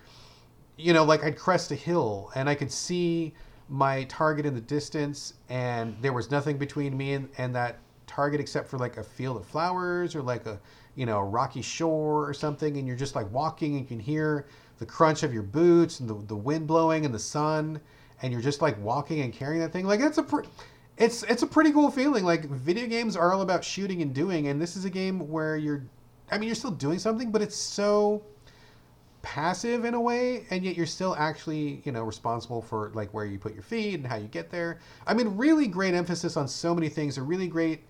you 0.79 0.93
know, 0.93 1.05
like 1.05 1.25
I'd 1.25 1.37
crest 1.37 1.73
a 1.73 1.75
hill 1.75 2.31
and 2.35 2.49
I 2.49 2.55
could 2.55 2.73
see 2.73 3.35
my 3.69 4.05
target 4.05 4.47
in 4.47 4.55
the 4.55 4.63
distance, 4.63 5.35
and 5.51 5.95
there 6.01 6.15
was 6.15 6.31
nothing 6.31 6.57
between 6.57 6.97
me 6.97 7.13
and, 7.13 7.29
and 7.37 7.55
that 7.55 7.81
target 8.07 8.41
except 8.41 8.69
for 8.69 8.79
like 8.79 8.97
a 8.97 9.03
field 9.03 9.37
of 9.37 9.45
flowers 9.45 10.15
or 10.15 10.23
like 10.23 10.47
a, 10.47 10.59
you 10.95 11.05
know, 11.05 11.19
a 11.19 11.25
rocky 11.25 11.61
shore 11.61 12.27
or 12.27 12.33
something. 12.33 12.79
And 12.79 12.87
you're 12.87 12.97
just 12.97 13.15
like 13.15 13.31
walking 13.31 13.73
and 13.73 13.83
you 13.83 13.87
can 13.87 14.01
hear 14.01 14.47
the 14.79 14.87
crunch 14.87 15.23
of 15.23 15.35
your 15.35 15.43
boots 15.43 16.01
and 16.01 16.09
the, 16.09 16.15
the 16.27 16.37
wind 16.37 16.67
blowing 16.67 17.05
and 17.05 17.13
the 17.13 17.19
sun, 17.19 17.81
and 18.23 18.33
you're 18.33 18.41
just 18.41 18.63
like 18.63 18.81
walking 18.83 19.21
and 19.21 19.33
carrying 19.33 19.61
that 19.61 19.73
thing. 19.73 19.85
Like, 19.85 20.01
it's 20.01 20.19
a. 20.19 20.27
It's, 20.99 21.23
it's 21.23 21.43
a 21.43 21.47
pretty 21.47 21.73
cool 21.73 21.91
feeling. 21.91 22.25
Like 22.25 22.45
video 22.45 22.87
games 22.87 23.17
are 23.17 23.33
all 23.33 23.43
about 23.43 23.65
shooting 23.65 24.03
and 24.03 24.13
doing, 24.13 24.49
and 24.49 24.61
this 24.61 24.77
is 24.77 24.85
a 24.85 24.91
game 24.91 25.29
where 25.31 25.57
you're, 25.57 25.85
I 26.31 26.39
mean, 26.39 26.49
you're 26.49 26.57
still 26.57 26.71
doing 26.71 26.99
something, 26.99 27.31
but 27.31 27.41
it's 27.41 27.57
so 27.57 28.23
passive 29.23 29.85
in 29.85 29.95
a 29.95 30.01
way 30.01 30.47
and 30.51 30.65
yet 30.65 30.77
you're 30.77 30.87
still 30.87 31.15
actually 31.19 31.83
you 31.85 31.93
know 31.93 32.03
responsible 32.03 32.63
for 32.63 32.91
like 32.95 33.13
where 33.13 33.25
you 33.25 33.39
put 33.39 33.53
your 33.53 33.63
feet 33.63 33.95
and 33.95 34.07
how 34.07 34.17
you 34.17 34.29
get 34.29 34.51
there. 34.51 34.79
I 35.07 35.15
mean 35.15 35.37
really 35.37 35.67
great 35.67 35.95
emphasis 35.95 36.37
on 36.37 36.47
so 36.47 36.75
many 36.75 36.89
things 36.89 37.19
a 37.19 37.23
really 37.23 37.49
great 37.49 37.85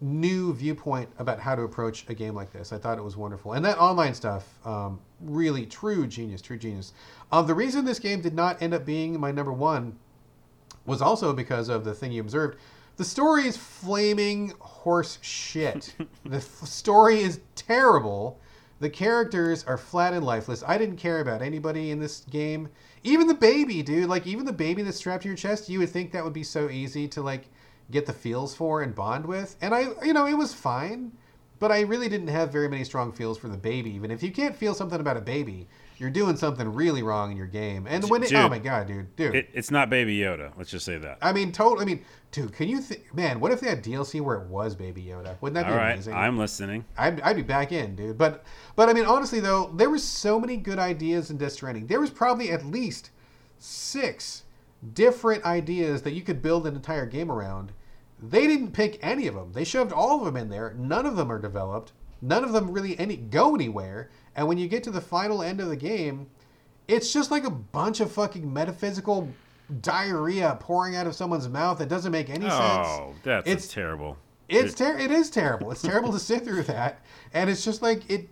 new 0.00 0.52
viewpoint 0.52 1.08
about 1.18 1.38
how 1.38 1.54
to 1.54 1.62
approach 1.62 2.04
a 2.08 2.14
game 2.14 2.34
like 2.34 2.52
this. 2.52 2.72
I 2.72 2.78
thought 2.78 2.98
it 2.98 3.04
was 3.04 3.16
wonderful. 3.16 3.52
And 3.52 3.64
that 3.64 3.78
online 3.78 4.14
stuff 4.14 4.46
um, 4.66 5.00
really 5.20 5.64
true 5.64 6.06
genius 6.06 6.42
true 6.42 6.58
genius. 6.58 6.92
Um, 7.30 7.46
the 7.46 7.54
reason 7.54 7.84
this 7.84 7.98
game 7.98 8.20
did 8.20 8.34
not 8.34 8.60
end 8.60 8.74
up 8.74 8.84
being 8.84 9.18
my 9.18 9.32
number 9.32 9.52
one 9.52 9.96
was 10.84 11.02
also 11.02 11.32
because 11.32 11.68
of 11.68 11.84
the 11.84 11.94
thing 11.94 12.12
you 12.12 12.20
observed. 12.20 12.58
The 12.96 13.04
story 13.04 13.46
is 13.46 13.56
flaming 13.56 14.52
horse 14.60 15.18
shit. 15.22 15.94
the 16.24 16.36
f- 16.36 16.66
story 16.66 17.20
is 17.20 17.40
terrible. 17.54 18.38
The 18.80 18.90
characters 18.90 19.64
are 19.64 19.78
flat 19.78 20.12
and 20.12 20.24
lifeless. 20.24 20.62
I 20.66 20.76
didn't 20.76 20.96
care 20.96 21.20
about 21.20 21.40
anybody 21.40 21.90
in 21.90 22.00
this 22.00 22.20
game. 22.30 22.68
Even 23.04 23.28
the 23.28 23.34
baby, 23.34 23.82
dude. 23.82 24.08
Like 24.08 24.26
even 24.26 24.44
the 24.44 24.52
baby 24.52 24.82
that's 24.82 24.96
strapped 24.96 25.22
to 25.22 25.28
your 25.28 25.36
chest, 25.36 25.68
you 25.68 25.78
would 25.78 25.90
think 25.90 26.12
that 26.12 26.24
would 26.24 26.32
be 26.32 26.44
so 26.44 26.68
easy 26.68 27.08
to 27.08 27.22
like 27.22 27.48
get 27.90 28.06
the 28.06 28.12
feels 28.12 28.54
for 28.54 28.82
and 28.82 28.94
bond 28.94 29.24
with. 29.24 29.56
And 29.60 29.74
I, 29.74 29.88
you 30.04 30.12
know, 30.12 30.26
it 30.26 30.34
was 30.34 30.52
fine, 30.52 31.12
but 31.60 31.70
I 31.70 31.80
really 31.82 32.08
didn't 32.08 32.28
have 32.28 32.52
very 32.52 32.68
many 32.68 32.84
strong 32.84 33.12
feels 33.12 33.38
for 33.38 33.48
the 33.48 33.56
baby. 33.56 33.90
Even 33.94 34.10
if 34.10 34.22
you 34.22 34.32
can't 34.32 34.56
feel 34.56 34.74
something 34.74 35.00
about 35.00 35.16
a 35.16 35.20
baby, 35.20 35.68
you're 36.02 36.10
doing 36.10 36.36
something 36.36 36.74
really 36.74 37.02
wrong 37.02 37.30
in 37.30 37.36
your 37.36 37.46
game. 37.46 37.86
And 37.88 38.02
when 38.10 38.24
it, 38.24 38.34
oh 38.34 38.48
my 38.48 38.58
god, 38.58 38.88
dude, 38.88 39.14
dude. 39.14 39.36
it. 39.36 39.48
It's 39.54 39.70
not 39.70 39.88
Baby 39.88 40.18
Yoda. 40.18 40.52
Let's 40.58 40.70
just 40.70 40.84
say 40.84 40.98
that. 40.98 41.18
I 41.22 41.32
mean, 41.32 41.52
total. 41.52 41.80
I 41.80 41.84
mean, 41.84 42.04
dude, 42.32 42.52
can 42.52 42.68
you 42.68 42.80
think, 42.80 43.14
man? 43.14 43.38
What 43.38 43.52
if 43.52 43.60
they 43.60 43.68
had 43.68 43.84
DLC 43.84 44.20
where 44.20 44.36
it 44.36 44.48
was 44.48 44.74
Baby 44.74 45.04
Yoda? 45.04 45.36
Wouldn't 45.40 45.54
that 45.54 45.66
be 45.66 45.72
All 45.72 45.78
right, 45.78 45.92
amazing? 45.92 46.14
I'm 46.14 46.36
listening. 46.36 46.84
I'd, 46.98 47.20
I'd 47.20 47.36
be 47.36 47.42
back 47.42 47.70
in, 47.70 47.94
dude. 47.94 48.18
But, 48.18 48.44
but 48.74 48.88
I 48.88 48.92
mean, 48.92 49.06
honestly 49.06 49.38
though, 49.38 49.72
there 49.76 49.88
were 49.88 49.98
so 49.98 50.40
many 50.40 50.56
good 50.56 50.80
ideas 50.80 51.30
in 51.30 51.38
Death 51.38 51.52
Stranding. 51.52 51.86
There 51.86 52.00
was 52.00 52.10
probably 52.10 52.50
at 52.50 52.66
least 52.66 53.10
six 53.60 54.42
different 54.94 55.44
ideas 55.44 56.02
that 56.02 56.14
you 56.14 56.22
could 56.22 56.42
build 56.42 56.66
an 56.66 56.74
entire 56.74 57.06
game 57.06 57.30
around. 57.30 57.70
They 58.20 58.48
didn't 58.48 58.72
pick 58.72 58.98
any 59.02 59.28
of 59.28 59.34
them. 59.34 59.52
They 59.52 59.64
shoved 59.64 59.92
all 59.92 60.18
of 60.18 60.24
them 60.24 60.36
in 60.36 60.48
there. 60.48 60.74
None 60.76 61.06
of 61.06 61.14
them 61.14 61.30
are 61.30 61.38
developed. 61.38 61.92
None 62.20 62.44
of 62.44 62.52
them 62.52 62.70
really 62.70 62.98
any 62.98 63.16
go 63.16 63.54
anywhere. 63.54 64.10
And 64.36 64.48
when 64.48 64.58
you 64.58 64.68
get 64.68 64.82
to 64.84 64.90
the 64.90 65.00
final 65.00 65.42
end 65.42 65.60
of 65.60 65.68
the 65.68 65.76
game, 65.76 66.26
it's 66.88 67.12
just 67.12 67.30
like 67.30 67.44
a 67.44 67.50
bunch 67.50 68.00
of 68.00 68.10
fucking 68.10 68.50
metaphysical 68.52 69.28
diarrhea 69.80 70.56
pouring 70.60 70.96
out 70.96 71.06
of 71.06 71.14
someone's 71.14 71.48
mouth 71.48 71.78
that 71.78 71.88
doesn't 71.88 72.12
make 72.12 72.28
any 72.28 72.48
sense. 72.48 72.52
Oh, 72.88 73.14
that's 73.22 73.46
It's- 73.48 73.68
terrible. 73.68 74.18
It's 74.48 74.74
ter- 74.74 74.98
it 74.98 75.10
is 75.10 75.30
terrible. 75.30 75.70
It's 75.70 75.80
terrible 75.80 76.12
to 76.12 76.18
sit 76.18 76.44
through 76.44 76.64
that, 76.64 77.00
and 77.32 77.48
it's 77.48 77.64
just 77.64 77.80
like 77.80 78.10
it. 78.10 78.28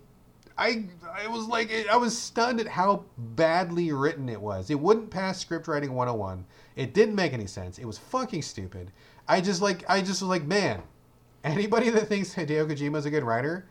I 0.55 0.85
I 1.17 1.27
was 1.27 1.47
like 1.47 1.71
I 1.89 1.95
was 1.97 2.15
stunned 2.15 2.59
at 2.59 2.67
how 2.67 3.05
badly 3.17 3.91
written 3.91 4.29
it 4.29 4.39
was. 4.39 4.69
It 4.69 4.79
wouldn't 4.79 5.09
pass 5.09 5.39
script 5.39 5.67
writing 5.67 5.93
101. 5.93 6.45
It 6.75 6.93
didn't 6.93 7.15
make 7.15 7.33
any 7.33 7.47
sense. 7.47 7.79
It 7.79 7.85
was 7.85 7.97
fucking 7.97 8.43
stupid. 8.43 8.91
I 9.27 9.41
just 9.41 9.63
like 9.63 9.83
I 9.89 10.01
just 10.01 10.21
was 10.21 10.29
like, 10.29 10.43
man, 10.43 10.83
anybody 11.43 11.89
that 11.89 12.07
thinks 12.07 12.35
Hideo 12.35 12.67
Kojima's 12.69 13.07
a 13.07 13.09
good 13.09 13.23
writer, 13.23 13.65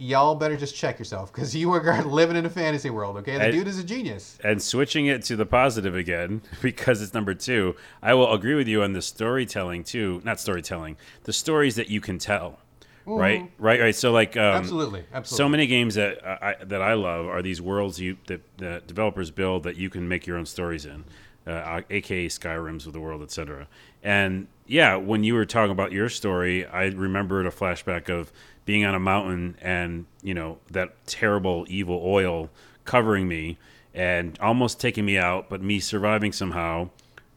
y'all 0.00 0.34
better 0.34 0.56
just 0.56 0.74
check 0.74 0.98
yourself 0.98 1.30
because 1.32 1.54
you 1.54 1.70
are 1.72 2.02
living 2.04 2.36
in 2.36 2.46
a 2.46 2.50
fantasy 2.50 2.88
world. 2.90 3.16
Okay, 3.18 3.36
the 3.36 3.46
I- 3.46 3.50
dude 3.50 3.68
is 3.68 3.78
a 3.78 3.84
genius. 3.84 4.38
And 4.42 4.60
switching 4.62 5.06
it 5.06 5.22
to 5.24 5.36
the 5.36 5.46
positive 5.46 5.94
again, 5.94 6.40
because 6.62 7.02
it's 7.02 7.12
number 7.14 7.34
two, 7.34 7.76
I 8.02 8.14
will 8.14 8.32
agree 8.32 8.54
with 8.54 8.66
you 8.66 8.82
on 8.82 8.94
the 8.94 9.02
storytelling 9.02 9.84
too. 9.84 10.22
Not 10.24 10.40
storytelling, 10.40 10.96
the 11.24 11.32
stories 11.32 11.76
that 11.76 11.88
you 11.90 12.00
can 12.00 12.18
tell. 12.18 12.58
Right, 13.06 13.50
right, 13.58 13.80
right. 13.80 13.94
So 13.94 14.12
like, 14.12 14.36
um, 14.36 14.54
Absolutely, 14.54 15.04
absolutely. 15.12 15.36
so 15.44 15.48
many 15.48 15.66
games 15.66 15.96
that 15.96 16.24
I, 16.24 16.54
I- 16.60 16.64
that 16.64 16.80
I 16.80 16.94
love 16.94 17.26
are 17.26 17.42
these 17.42 17.60
worlds 17.60 17.98
you 18.00 18.16
that, 18.26 18.40
that 18.58 18.86
developers 18.86 19.30
build 19.30 19.64
that 19.64 19.76
you 19.76 19.90
can 19.90 20.08
make 20.08 20.26
your 20.26 20.36
own 20.36 20.46
stories 20.46 20.86
in, 20.86 21.04
uh, 21.46 21.80
aka 21.90 22.28
Skyrim's 22.28 22.86
with 22.86 22.92
the 22.94 23.00
world, 23.00 23.22
etc. 23.22 23.66
And 24.02 24.48
yeah, 24.66 24.96
when 24.96 25.24
you 25.24 25.34
were 25.34 25.44
talking 25.44 25.72
about 25.72 25.92
your 25.92 26.08
story, 26.08 26.66
I 26.66 26.84
remembered 26.86 27.46
a 27.46 27.50
flashback 27.50 28.08
of 28.08 28.32
being 28.64 28.84
on 28.84 28.94
a 28.94 29.00
mountain 29.00 29.56
and 29.60 30.06
you 30.22 30.34
know 30.34 30.58
that 30.70 30.94
terrible 31.06 31.66
evil 31.68 32.00
oil 32.04 32.50
covering 32.84 33.26
me 33.26 33.58
and 33.92 34.38
almost 34.40 34.78
taking 34.78 35.04
me 35.04 35.18
out, 35.18 35.48
but 35.50 35.62
me 35.62 35.80
surviving 35.80 36.32
somehow, 36.32 36.88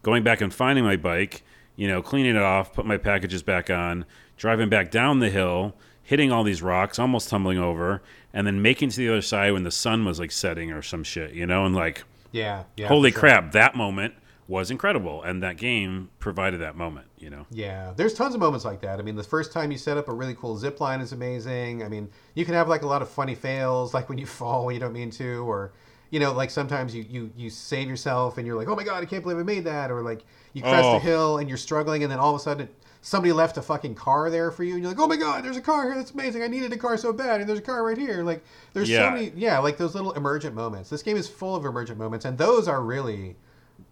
going 0.03 0.23
back 0.23 0.41
and 0.41 0.53
finding 0.53 0.84
my 0.84 0.95
bike, 0.95 1.44
you 1.76 1.88
know, 1.88 2.02
cleaning 2.02 2.35
it 2.35 2.41
off, 2.41 2.73
put 2.73 2.85
my 2.85 2.98
packages 2.98 3.41
back 3.41 3.72
on, 3.72 4.06
driving 4.38 4.69
back 4.69 4.91
down 4.91 5.19
the 5.19 5.31
hill, 5.31 5.73
hitting 6.03 6.31
all 6.31 6.44
these 6.44 6.61
rocks, 6.61 6.99
almost 6.99 7.30
tumbling 7.30 7.57
over, 7.57 8.03
and 8.31 8.45
then 8.45 8.61
making 8.61 8.90
to 8.90 8.98
the 8.98 9.10
other 9.10 9.22
side 9.22 9.53
when 9.53 9.64
the 9.64 9.72
sun 9.72 10.06
was 10.06 10.19
like 10.19 10.31
setting 10.31 10.72
or 10.72 10.81
some 10.81 11.03
shit, 11.03 11.34
you 11.34 11.48
know, 11.48 11.65
and 11.65 11.73
like 11.73 12.03
yeah, 12.31 12.64
yeah. 12.77 12.88
holy 12.88 13.10
sure. 13.10 13.22
crap, 13.22 13.52
that 13.53 13.76
moment 13.76 14.14
was 14.48 14.70
incredible 14.72 15.24
and 15.24 15.41
that 15.41 15.57
game 15.57 16.10
provided 16.20 16.60
that 16.61 16.76
moment, 16.76 17.07
you 17.18 17.30
know. 17.30 17.45
Yeah, 17.49 17.94
there's 17.95 18.14
tons 18.14 18.34
of 18.36 18.41
moments 18.41 18.65
like 18.65 18.82
that. 18.82 18.99
I 18.99 19.02
mean, 19.02 19.15
the 19.15 19.24
first 19.24 19.53
time 19.53 19.72
you 19.72 19.78
set 19.78 19.98
up 19.98 20.07
a 20.10 20.14
really 20.14 20.36
cool 20.36 20.57
zip 20.57 20.80
line 20.82 20.99
is 21.02 21.14
amazing. 21.14 21.84
I 21.84 21.88
mean, 21.88 22.10
you 22.36 22.44
can 22.45 22.53
have 22.53 22.68
like 22.68 22.82
a 22.82 22.88
lot 22.88 23.02
of 23.02 23.10
funny 23.10 23.36
fails, 23.36 23.94
like 23.94 24.10
when 24.10 24.18
you 24.18 24.26
fall 24.40 24.65
when 24.65 24.74
you 24.76 24.80
don't 24.82 24.94
mean 24.94 25.10
to, 25.11 25.48
or 25.48 25.72
you 26.10 26.20
know, 26.20 26.32
like 26.34 26.52
sometimes 26.52 26.94
you 26.94 27.06
you 27.10 27.32
you 27.36 27.49
save 27.49 27.88
yourself 27.90 28.38
and 28.38 28.45
you're 28.45 28.56
like, 28.57 28.68
oh 28.68 28.76
my 28.76 28.84
god, 28.84 29.02
I 29.02 29.06
can't 29.06 29.24
believe 29.24 29.40
I 29.40 29.44
made 29.44 29.64
that, 29.64 29.90
or 29.91 30.02
like 30.02 30.24
you 30.53 30.61
crest 30.61 30.84
Oh. 30.86 30.98
a 30.98 30.99
hill 30.99 31.38
and 31.40 31.48
you're 31.49 31.57
struggling, 31.57 32.03
and 32.03 32.11
then 32.11 32.20
all 32.20 32.36
of 32.36 32.40
a 32.40 32.44
sudden 32.44 32.70
somebody 33.02 33.34
left 33.34 33.57
a 33.57 33.61
fucking 33.61 33.95
car 33.95 34.30
there 34.30 34.49
for 34.52 34.64
you, 34.64 34.74
and 34.76 34.82
you're 34.84 34.91
like, 34.91 34.99
oh 34.99 35.07
my 35.07 35.15
god, 35.18 35.44
there's 35.44 35.57
a 35.57 35.61
car 35.61 35.86
here, 35.88 35.95
that's 35.95 36.11
amazing. 36.11 36.44
I 36.44 36.48
needed 36.48 36.72
a 36.72 36.78
car 36.78 36.95
so 36.98 37.11
bad, 37.14 37.40
and 37.41 37.49
there's 37.49 37.60
a 37.60 37.64
car 37.64 37.84
right 37.84 37.98
here. 37.98 38.24
Like 38.24 38.44
there's 38.74 38.90
Yeah. 38.90 39.10
so 39.10 39.15
many, 39.15 39.32
yeah, 39.36 39.57
like 39.60 39.78
those 39.78 39.95
little 39.95 40.11
emergent 40.14 40.53
moments. 40.56 40.90
This 40.90 41.02
game 41.02 41.18
is 41.18 41.28
full 41.28 41.56
of 41.56 41.65
emergent 41.65 41.98
moments, 41.98 42.26
and 42.26 42.38
those 42.38 42.68
are 42.68 42.82
really 42.82 43.36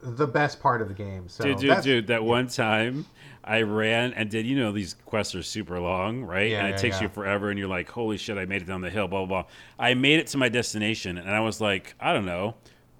the 0.01 0.27
best 0.27 0.59
part 0.61 0.81
of 0.81 0.87
the 0.87 0.93
game. 0.93 1.27
So 1.29 1.43
Dude, 1.43 1.57
dude, 1.59 1.81
dude, 1.83 2.07
that 2.07 2.23
one 2.23 2.47
time 2.47 3.05
I 3.43 3.61
ran 3.61 4.13
and 4.13 4.29
did, 4.29 4.45
you 4.45 4.57
know, 4.57 4.71
these 4.71 4.95
quests 5.05 5.35
are 5.35 5.43
super 5.43 5.79
long, 5.79 6.23
right? 6.23 6.51
Yeah, 6.51 6.59
and 6.59 6.67
it 6.67 6.71
yeah, 6.71 6.77
takes 6.77 6.97
yeah. 6.97 7.03
you 7.03 7.09
forever, 7.09 7.49
and 7.49 7.59
you're 7.59 7.67
like, 7.67 7.89
holy 7.89 8.17
shit, 8.17 8.37
I 8.37 8.45
made 8.45 8.61
it 8.63 8.65
down 8.65 8.81
the 8.81 8.89
hill, 8.89 9.07
blah, 9.07 9.25
blah, 9.25 9.43
blah. 9.43 9.51
I 9.79 9.93
made 9.93 10.19
it 10.19 10.27
to 10.27 10.37
my 10.37 10.49
destination, 10.49 11.17
and 11.17 11.29
I 11.29 11.39
was 11.39 11.61
like, 11.61 11.93
I 11.99 12.13
don't 12.13 12.25
know, 12.25 12.55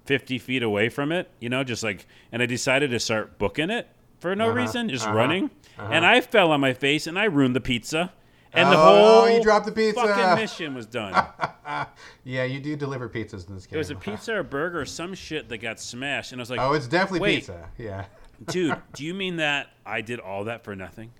50 0.06 0.38
feet 0.38 0.62
away 0.62 0.88
from 0.88 1.12
it, 1.12 1.30
you 1.40 1.48
know, 1.48 1.64
just 1.64 1.82
like, 1.82 2.06
and 2.30 2.42
I 2.42 2.46
decided 2.46 2.90
to 2.90 3.00
start 3.00 3.38
booking 3.38 3.70
it 3.70 3.88
for 4.18 4.34
no 4.36 4.46
Uh-huh, 4.50 4.54
reason, 4.60 4.88
just 4.88 5.06
uh-huh, 5.06 5.16
running. 5.16 5.50
uh-huh. 5.78 5.88
And 5.92 6.04
I 6.06 6.20
fell 6.20 6.50
on 6.52 6.60
my 6.60 6.72
face, 6.72 7.06
and 7.08 7.18
I 7.18 7.24
ruined 7.24 7.56
the 7.56 7.60
pizza. 7.60 8.12
And 8.54 8.68
the 8.70 8.76
Oh, 8.76 9.20
whole 9.24 9.30
you 9.30 9.42
dropped 9.42 9.66
the 9.66 9.72
pizza. 9.72 10.00
fucking 10.06 10.34
mission 10.42 10.74
was 10.74 10.86
done. 10.86 11.14
Yeah, 12.24 12.44
you 12.44 12.60
do 12.60 12.76
deliver 12.76 13.08
pizzas 13.08 13.48
in 13.48 13.54
this 13.54 13.66
game. 13.66 13.76
It 13.76 13.78
was 13.78 13.90
a 13.90 13.94
pizza 13.96 14.34
or 14.36 14.42
burger 14.42 14.80
or 14.80 14.84
some 14.84 15.14
shit 15.14 15.48
that 15.48 15.58
got 15.58 15.80
smashed, 15.80 16.32
and 16.32 16.40
I 16.40 16.42
was 16.42 16.50
like, 16.50 16.60
Oh, 16.60 16.74
it's 16.74 16.86
definitely 16.86 17.20
Wait. 17.20 17.34
pizza. 17.36 17.68
Yeah. 17.78 18.04
dude, 18.46 18.76
do 18.92 19.04
you 19.04 19.14
mean 19.14 19.36
that 19.36 19.68
I 19.86 20.00
did 20.02 20.20
all 20.20 20.44
that 20.44 20.64
for 20.64 20.76
nothing? 20.76 21.10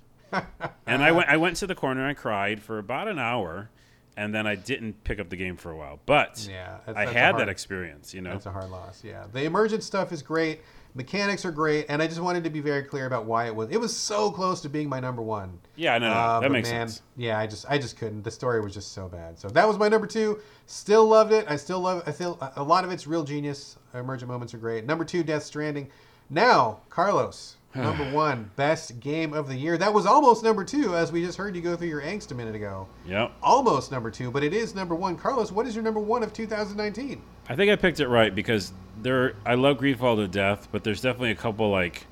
And 0.87 1.03
I 1.03 1.13
went, 1.13 1.29
I 1.29 1.37
went 1.39 1.57
to 1.57 1.67
the 1.67 1.75
corner, 1.75 2.07
I 2.07 2.15
cried 2.15 2.63
for 2.63 2.79
about 2.79 3.09
an 3.09 3.19
hour, 3.19 3.71
and 4.17 4.35
then 4.35 4.47
I 4.47 4.55
didn't 4.55 5.03
pick 5.05 5.19
up 5.21 5.29
the 5.31 5.37
game 5.37 5.57
for 5.57 5.71
a 5.71 5.77
while. 5.77 6.01
But 6.07 6.47
Yeah, 6.49 6.79
that's- 6.87 6.89
I 6.97 7.05
that's 7.07 7.11
a 7.11 7.19
had 7.19 7.31
hard- 7.33 7.41
that 7.41 7.49
experience, 7.49 8.13
you 8.15 8.21
know. 8.21 8.33
That's 8.33 8.47
a 8.47 8.53
hard 8.53 8.71
loss. 8.71 9.03
Yeah. 9.05 9.25
The 9.33 9.45
emergent 9.45 9.83
stuff 9.83 10.13
is 10.13 10.23
great. 10.23 10.61
Mechanics 10.95 11.45
are 11.47 11.51
great, 11.51 11.87
and 11.89 12.03
I 12.03 12.07
just 12.07 12.21
wanted 12.21 12.45
to 12.45 12.51
be 12.51 12.61
very 12.61 12.83
clear 12.83 13.07
about 13.07 13.25
why 13.25 13.47
it 13.47 13.55
was. 13.57 13.71
It 13.71 13.81
was 13.81 13.97
so 13.97 14.31
close 14.31 14.61
to 14.61 14.69
being 14.69 14.89
my 14.91 15.01
number 15.01 15.23
one. 15.23 15.59
Yeah, 15.75 15.97
no, 15.97 16.09
no, 16.09 16.15
Uh, 16.15 16.41
that 16.41 16.53
makes 16.53 16.71
man, 16.71 16.89
sense. 16.89 17.03
Yeah, 17.17 17.39
I 17.39 17.47
just, 17.47 17.65
I 17.69 17.79
just 17.79 17.97
couldn't. 17.97 18.23
The 18.25 18.31
story 18.31 18.61
was 18.61 18.75
just 18.75 18.93
so 18.93 19.09
bad. 19.09 19.39
So 19.39 19.49
that 19.49 19.67
was 19.67 19.79
my 19.79 19.89
number 19.89 20.07
two. 20.07 20.41
Still 20.67 21.07
loved 21.07 21.33
it. 21.33 21.47
I 21.49 21.57
still 21.57 21.81
love. 21.81 22.03
I 22.07 22.13
feel 22.13 22.39
a 22.57 22.63
lot 22.63 22.85
of 22.85 22.91
it's 22.93 23.07
real 23.07 23.25
genius. 23.25 23.79
Emergent 23.95 24.31
moments 24.31 24.53
are 24.53 24.59
great. 24.59 24.85
Number 24.85 25.05
two, 25.05 25.23
Death 25.23 25.45
Stranding. 25.45 25.89
Now, 26.29 26.81
Carlos, 26.91 27.57
number 27.75 28.05
one, 28.11 28.51
best 28.57 29.01
game 29.01 29.33
of 29.33 29.49
the 29.49 29.57
year. 29.57 29.79
That 29.79 29.95
was 29.95 30.05
almost 30.05 30.45
number 30.45 30.63
two, 30.63 30.95
as 30.95 31.11
we 31.11 31.25
just 31.25 31.39
heard 31.39 31.57
you 31.57 31.63
go 31.63 31.75
through 31.75 31.89
your 31.89 32.03
angst 32.03 32.33
a 32.33 32.35
minute 32.35 32.55
ago. 32.55 32.87
Yep. 33.07 33.33
Almost 33.43 33.91
number 33.93 34.11
two, 34.11 34.31
but 34.31 34.45
it 34.45 34.53
is 34.53 34.75
number 34.75 34.95
one. 34.95 35.17
Carlos, 35.17 35.51
what 35.51 35.67
is 35.67 35.75
your 35.75 35.85
number 35.85 36.01
one 36.01 36.23
of 36.23 36.35
2019? 36.35 37.23
I 37.49 37.57
think 37.57 37.73
I 37.73 37.77
picked 37.77 37.99
it 38.01 38.09
right 38.09 38.35
because 38.35 38.73
there. 39.03 39.35
I 39.45 39.55
love 39.55 39.79
Greedfall 39.79 40.17
to 40.17 40.29
death, 40.29 40.69
but 40.73 40.85
there's 40.85 41.01
definitely 41.01 41.33
a 41.33 41.37
couple 41.37 41.71
like 41.71 42.07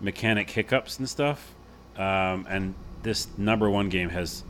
mechanic 0.00 0.50
hiccups 0.50 0.98
and 0.98 1.08
stuff. 1.08 1.54
Um, 1.96 2.46
and 2.48 2.74
this 3.02 3.28
number 3.38 3.70
one 3.70 3.88
game 3.88 4.10
has, 4.10 4.44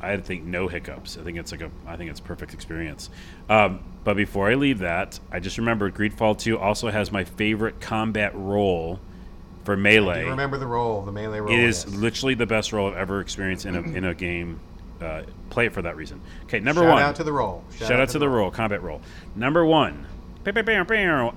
I 0.00 0.16
think, 0.18 0.44
no 0.44 0.68
hiccups. 0.68 1.18
I 1.18 1.22
think 1.22 1.38
it's 1.38 1.52
like 1.52 1.62
a. 1.62 1.70
I 1.86 1.96
think 1.96 2.10
it's 2.10 2.20
perfect 2.20 2.54
experience. 2.54 3.10
Um, 3.48 3.80
but 4.04 4.16
before 4.16 4.50
I 4.50 4.54
leave 4.54 4.80
that, 4.80 5.18
I 5.30 5.40
just 5.40 5.58
remembered 5.58 5.94
Greedfall 5.94 6.38
2 6.38 6.58
also 6.58 6.90
has 6.90 7.12
my 7.12 7.24
favorite 7.24 7.80
combat 7.80 8.32
roll 8.34 9.00
for 9.64 9.76
melee. 9.76 10.24
Remember 10.24 10.58
the 10.58 10.66
roll, 10.66 11.02
the 11.02 11.12
melee 11.12 11.40
roll. 11.40 11.52
It 11.52 11.60
is 11.60 11.84
yes. 11.84 11.94
literally 11.94 12.34
the 12.34 12.46
best 12.46 12.72
roll 12.72 12.90
I've 12.90 12.96
ever 12.96 13.20
experienced 13.20 13.66
in 13.66 13.76
a 13.76 13.80
in 13.80 14.04
a 14.04 14.14
game. 14.28 14.60
Uh, 15.00 15.22
play 15.50 15.66
it 15.66 15.72
for 15.72 15.82
that 15.82 15.96
reason. 15.96 16.20
Okay, 16.44 16.60
number 16.60 16.82
Shout 16.82 16.90
one. 16.90 17.02
out 17.02 17.16
to 17.16 17.24
the 17.24 17.32
roll. 17.32 17.64
Shout, 17.76 17.98
out, 17.98 18.08
to 18.10 18.20
the 18.20 18.28
roll, 18.28 18.52
combat 18.52 18.84
roll. 18.84 19.00
Number 19.34 19.64
one, 19.66 20.06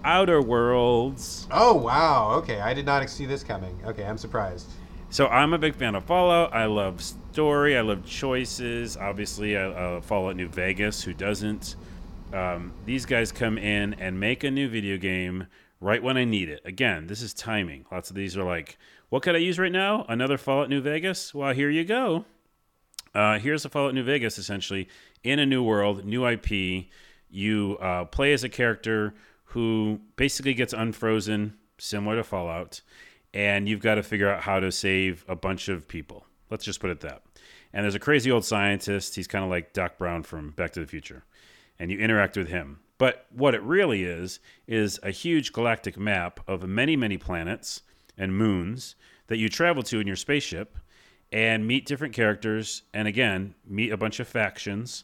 Outer 0.04 0.42
Worlds. 0.42 1.48
Oh 1.52 1.76
wow. 1.76 2.32
Okay, 2.38 2.60
I 2.60 2.74
did 2.74 2.86
not 2.86 3.08
see 3.08 3.28
this 3.28 3.44
coming. 3.44 3.80
Okay, 3.86 4.04
I'm 4.04 4.18
surprised. 4.18 4.68
So 5.12 5.28
I'm 5.28 5.54
a 5.54 5.60
big 5.60 5.76
fan 5.76 5.94
of 5.94 6.06
Fallout. 6.06 6.54
I 6.54 6.66
love 6.66 7.02
story. 7.02 7.78
I 7.78 7.82
love 7.82 8.04
choices. 8.06 8.98
Obviously, 8.98 9.56
I 9.58 9.66
uh, 9.66 10.02
Fallout 10.02 10.36
New 10.36 10.48
Vegas. 10.48 11.04
Who 11.04 11.14
doesn't? 11.14 11.76
Um, 12.34 12.74
these 12.86 13.06
guys 13.06 13.32
come 13.32 13.60
in 13.60 13.94
and 13.94 14.20
make 14.20 14.44
a 14.44 14.50
new 14.50 14.68
video 14.68 14.98
game 14.98 15.48
right 15.80 16.02
when 16.02 16.18
I 16.18 16.26
need 16.26 16.50
it. 16.50 16.62
Again, 16.66 17.06
this 17.06 17.22
is 17.22 17.34
timing. 17.34 17.86
Lots 17.92 18.10
of 18.10 18.16
these 18.16 18.36
are 18.36 18.44
like, 18.44 18.78
what 19.10 19.22
could 19.22 19.36
I 19.36 19.40
use 19.40 19.60
right 19.60 19.72
now? 19.72 20.06
Another 20.10 20.38
Fallout 20.38 20.70
New 20.70 20.82
Vegas? 20.82 21.34
Well, 21.34 21.54
here 21.54 21.70
you 21.70 21.86
go. 21.86 22.26
Uh, 23.14 23.38
here's 23.38 23.64
a 23.64 23.70
Fallout 23.70 23.94
New 23.94 24.04
Vegas, 24.04 24.38
essentially, 24.38 24.90
in 25.24 25.40
a 25.40 25.46
new 25.46 25.64
world, 25.64 26.04
new 26.04 26.28
IP. 26.28 26.88
You 27.36 27.78
uh, 27.82 28.06
play 28.06 28.32
as 28.32 28.46
a 28.46 28.50
character 28.50 29.14
who 29.44 30.00
basically 30.16 30.54
gets 30.54 30.72
unfrozen, 30.72 31.56
similar 31.78 32.16
to 32.16 32.24
Fallout, 32.24 32.80
and 33.34 33.68
you've 33.68 33.82
got 33.82 33.96
to 33.96 34.04
figure 34.04 34.30
out 34.30 34.44
how 34.44 34.62
to 34.62 34.72
save 34.72 35.26
a 35.28 35.36
bunch 35.36 35.68
of 35.68 35.86
people. 35.86 36.26
Let's 36.50 36.64
just 36.64 36.80
put 36.80 36.92
it 36.92 37.02
that. 37.02 37.24
And 37.74 37.84
there's 37.84 37.94
a 37.94 38.00
crazy 38.00 38.32
old 38.32 38.46
scientist. 38.46 39.18
He's 39.18 39.28
kind 39.28 39.44
of 39.44 39.52
like 39.52 39.74
Doc 39.74 39.98
Brown 39.98 40.24
from 40.24 40.52
Back 40.52 40.72
to 40.72 40.80
the 40.80 40.88
Future, 40.88 41.26
and 41.78 41.92
you 41.92 42.00
interact 42.00 42.38
with 42.38 42.48
him. 42.48 42.80
But 42.98 43.26
what 43.30 43.54
it 43.54 43.62
really 43.64 44.06
is 44.06 44.40
is 44.66 44.98
a 45.04 45.12
huge 45.12 45.52
galactic 45.52 45.98
map 45.98 46.40
of 46.48 46.66
many, 46.66 46.96
many 46.96 47.18
planets 47.18 47.82
and 48.18 48.34
moons 48.34 48.96
that 49.28 49.40
you 49.40 49.50
travel 49.50 49.84
to 49.84 50.00
in 50.00 50.08
your 50.08 50.16
spaceship 50.16 50.78
and 51.34 51.68
meet 51.68 51.86
different 51.86 52.14
characters 52.14 52.84
and 52.94 53.10
again 53.10 53.56
meet 53.68 53.92
a 53.92 53.98
bunch 53.98 54.22
of 54.22 54.28
factions 54.30 55.04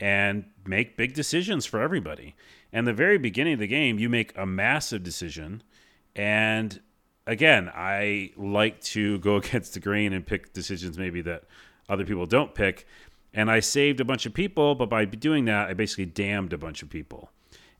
and 0.00 0.44
make 0.66 0.96
big 0.96 1.14
decisions 1.14 1.66
for 1.66 1.80
everybody. 1.80 2.34
And 2.72 2.86
the 2.86 2.92
very 2.92 3.18
beginning 3.18 3.54
of 3.54 3.60
the 3.60 3.66
game 3.66 3.98
you 3.98 4.08
make 4.08 4.36
a 4.36 4.46
massive 4.46 5.02
decision. 5.02 5.62
And 6.14 6.80
again 7.26 7.70
i 7.74 8.30
like 8.38 8.80
to 8.80 9.18
go 9.18 9.36
against 9.42 9.74
the 9.74 9.80
grain 9.80 10.14
and 10.14 10.26
pick 10.26 10.54
decisions 10.54 10.96
maybe 10.96 11.20
that 11.20 11.44
other 11.88 12.04
people 12.04 12.26
don't 12.26 12.54
pick. 12.54 12.86
And 13.34 13.50
i 13.50 13.60
saved 13.60 14.00
a 14.00 14.04
bunch 14.04 14.26
of 14.26 14.34
people 14.34 14.74
but 14.74 14.88
by 14.88 15.04
doing 15.04 15.44
that 15.44 15.68
i 15.68 15.74
basically 15.74 16.06
damned 16.06 16.52
a 16.52 16.58
bunch 16.58 16.82
of 16.82 16.90
people. 16.90 17.30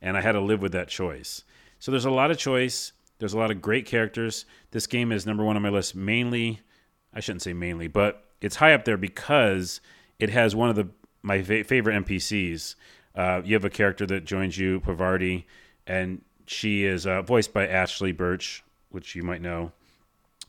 And 0.00 0.16
i 0.16 0.20
had 0.20 0.32
to 0.32 0.40
live 0.40 0.62
with 0.62 0.72
that 0.72 0.88
choice. 0.88 1.44
So 1.80 1.90
there's 1.90 2.04
a 2.04 2.10
lot 2.10 2.30
of 2.30 2.38
choice. 2.38 2.92
There's 3.18 3.34
a 3.34 3.38
lot 3.38 3.50
of 3.50 3.60
great 3.60 3.86
characters. 3.86 4.44
This 4.70 4.86
game 4.86 5.10
is 5.10 5.26
number 5.26 5.44
one 5.44 5.56
on 5.56 5.62
my 5.62 5.70
list 5.70 5.96
mainly 5.96 6.60
I 7.14 7.20
shouldn't 7.20 7.42
say 7.42 7.52
mainly, 7.52 7.88
but 7.88 8.24
it's 8.40 8.56
high 8.56 8.74
up 8.74 8.84
there 8.84 8.96
because 8.96 9.80
it 10.18 10.30
has 10.30 10.54
one 10.54 10.68
of 10.68 10.76
the 10.76 10.88
my 11.22 11.42
fa- 11.42 11.64
favorite 11.64 12.04
NPCs. 12.04 12.74
Uh, 13.14 13.42
you 13.44 13.54
have 13.54 13.64
a 13.64 13.70
character 13.70 14.06
that 14.06 14.24
joins 14.24 14.58
you, 14.58 14.80
Parvati, 14.80 15.46
and 15.86 16.22
she 16.46 16.84
is 16.84 17.06
uh, 17.06 17.22
voiced 17.22 17.52
by 17.52 17.66
Ashly 17.66 18.16
Burch, 18.16 18.62
which 18.90 19.14
you 19.14 19.22
might 19.22 19.42
know. 19.42 19.72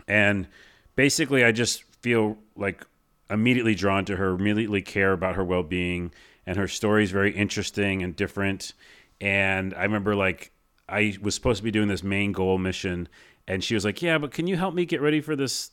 And 0.07 0.47
basically, 0.95 1.43
I 1.43 1.51
just 1.51 1.83
feel 2.01 2.37
like 2.55 2.85
immediately 3.29 3.75
drawn 3.75 4.05
to 4.05 4.15
her, 4.15 4.29
immediately 4.29 4.81
care 4.81 5.13
about 5.13 5.35
her 5.35 5.43
well 5.43 5.63
being, 5.63 6.11
and 6.45 6.57
her 6.57 6.67
story 6.67 7.03
is 7.03 7.11
very 7.11 7.35
interesting 7.35 8.03
and 8.03 8.15
different. 8.15 8.73
And 9.21 9.73
I 9.73 9.83
remember 9.83 10.15
like 10.15 10.51
I 10.87 11.17
was 11.21 11.35
supposed 11.35 11.57
to 11.57 11.63
be 11.63 11.71
doing 11.71 11.87
this 11.87 12.03
main 12.03 12.31
goal 12.31 12.57
mission, 12.57 13.07
and 13.47 13.63
she 13.63 13.73
was 13.73 13.85
like, 13.85 14.01
"Yeah, 14.01 14.17
but 14.17 14.31
can 14.31 14.47
you 14.47 14.57
help 14.57 14.73
me 14.73 14.85
get 14.85 15.01
ready 15.01 15.21
for 15.21 15.35
this 15.35 15.71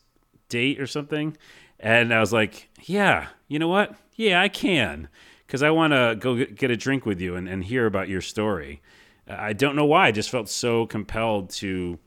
date 0.49 0.81
or 0.81 0.87
something?" 0.87 1.37
And 1.79 2.13
I 2.13 2.21
was 2.21 2.33
like, 2.33 2.69
"Yeah, 2.83 3.29
you 3.49 3.59
know 3.59 3.69
what? 3.69 3.95
Yeah, 4.15 4.41
I 4.41 4.49
can." 4.49 5.09
Because 5.47 5.63
I 5.63 5.71
want 5.71 5.93
to 5.93 6.17
go 6.19 6.45
get 6.45 6.71
a 6.71 6.77
drink 6.77 7.07
with 7.07 7.21
you 7.21 7.37
and, 7.37 7.49
and 7.49 7.63
hear 7.63 7.87
about 7.87 8.09
your 8.09 8.21
story. 8.21 8.83
I 9.29 9.53
don't 9.53 9.77
know 9.77 9.85
why. 9.85 10.09
I 10.09 10.13
just 10.13 10.31
felt 10.31 10.49
so 10.49 10.87
compelled 10.87 11.51
to 11.51 11.99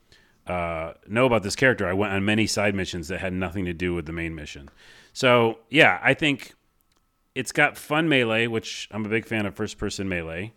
uh, 0.48 0.94
know 1.08 1.26
about 1.26 1.44
this 1.44 1.56
character. 1.56 1.88
I 1.88 1.94
went 1.94 2.14
on 2.14 2.26
many 2.26 2.48
side 2.48 2.76
missions 2.76 3.08
that 3.10 3.20
had 3.20 3.34
nothing 3.34 3.66
to 3.66 3.74
do 3.74 3.94
with 3.94 4.06
the 4.06 4.12
main 4.12 4.36
mission. 4.36 4.70
So, 5.14 5.60
yeah, 5.70 6.00
I 6.02 6.14
think 6.14 6.54
it's 7.36 7.52
got 7.52 7.78
fun 7.78 8.10
melee, 8.10 8.48
which 8.48 8.88
I'm 8.92 9.06
a 9.06 9.10
big 9.10 9.26
fan 9.26 9.46
of 9.46 9.56
first 9.56 9.78
person 9.78 10.10
melee. 10.10 10.54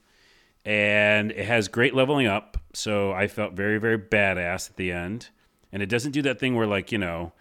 And 0.64 1.32
it 1.32 1.46
has 1.46 1.68
great 1.68 1.94
leveling 1.94 2.26
up. 2.26 2.56
So 2.72 3.12
I 3.12 3.26
felt 3.26 3.52
very, 3.52 3.78
very 3.78 3.98
badass 3.98 4.70
at 4.70 4.76
the 4.76 4.92
end. 4.92 5.28
And 5.72 5.82
it 5.82 5.88
doesn't 5.88 6.12
do 6.12 6.22
that 6.22 6.38
thing 6.38 6.54
where, 6.54 6.66
like, 6.66 6.92
you 6.92 6.98
know, 6.98 7.32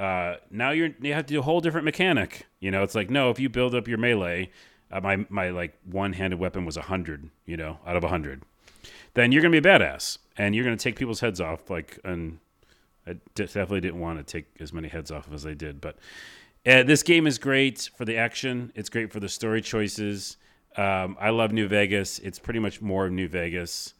uh, 0.00 0.36
now 0.50 0.70
you're 0.70 0.90
you 1.02 1.12
have 1.12 1.26
to 1.26 1.34
do 1.34 1.40
a 1.40 1.42
whole 1.42 1.60
different 1.60 1.84
mechanic. 1.84 2.46
You 2.58 2.70
know, 2.70 2.82
it's 2.82 2.94
like 2.94 3.10
no, 3.10 3.28
if 3.28 3.38
you 3.38 3.50
build 3.50 3.74
up 3.74 3.86
your 3.86 3.98
melee, 3.98 4.50
uh, 4.90 5.00
my 5.00 5.26
my 5.28 5.50
like 5.50 5.76
one 5.84 6.14
handed 6.14 6.38
weapon 6.38 6.64
was 6.64 6.76
hundred. 6.76 7.28
You 7.44 7.58
know, 7.58 7.78
out 7.86 7.96
of 7.96 8.04
hundred, 8.04 8.42
then 9.12 9.30
you're 9.30 9.42
gonna 9.42 9.60
be 9.60 9.68
a 9.68 9.72
badass 9.78 10.16
and 10.38 10.54
you're 10.54 10.64
gonna 10.64 10.78
take 10.78 10.96
people's 10.96 11.20
heads 11.20 11.38
off. 11.38 11.68
Like, 11.68 11.98
and 12.02 12.38
I 13.06 13.16
definitely 13.34 13.82
didn't 13.82 14.00
want 14.00 14.18
to 14.18 14.24
take 14.24 14.46
as 14.58 14.72
many 14.72 14.88
heads 14.88 15.10
off 15.10 15.30
as 15.34 15.44
I 15.44 15.52
did, 15.52 15.82
but 15.82 15.96
uh, 16.66 16.82
this 16.82 17.02
game 17.02 17.26
is 17.26 17.38
great 17.38 17.90
for 17.94 18.06
the 18.06 18.16
action. 18.16 18.72
It's 18.74 18.88
great 18.88 19.12
for 19.12 19.20
the 19.20 19.28
story 19.28 19.60
choices. 19.60 20.38
Um, 20.76 21.18
I 21.20 21.28
love 21.28 21.52
New 21.52 21.68
Vegas. 21.68 22.18
It's 22.20 22.38
pretty 22.38 22.60
much 22.60 22.80
more 22.80 23.04
of 23.04 23.12
New 23.12 23.28
Vegas. 23.28 23.92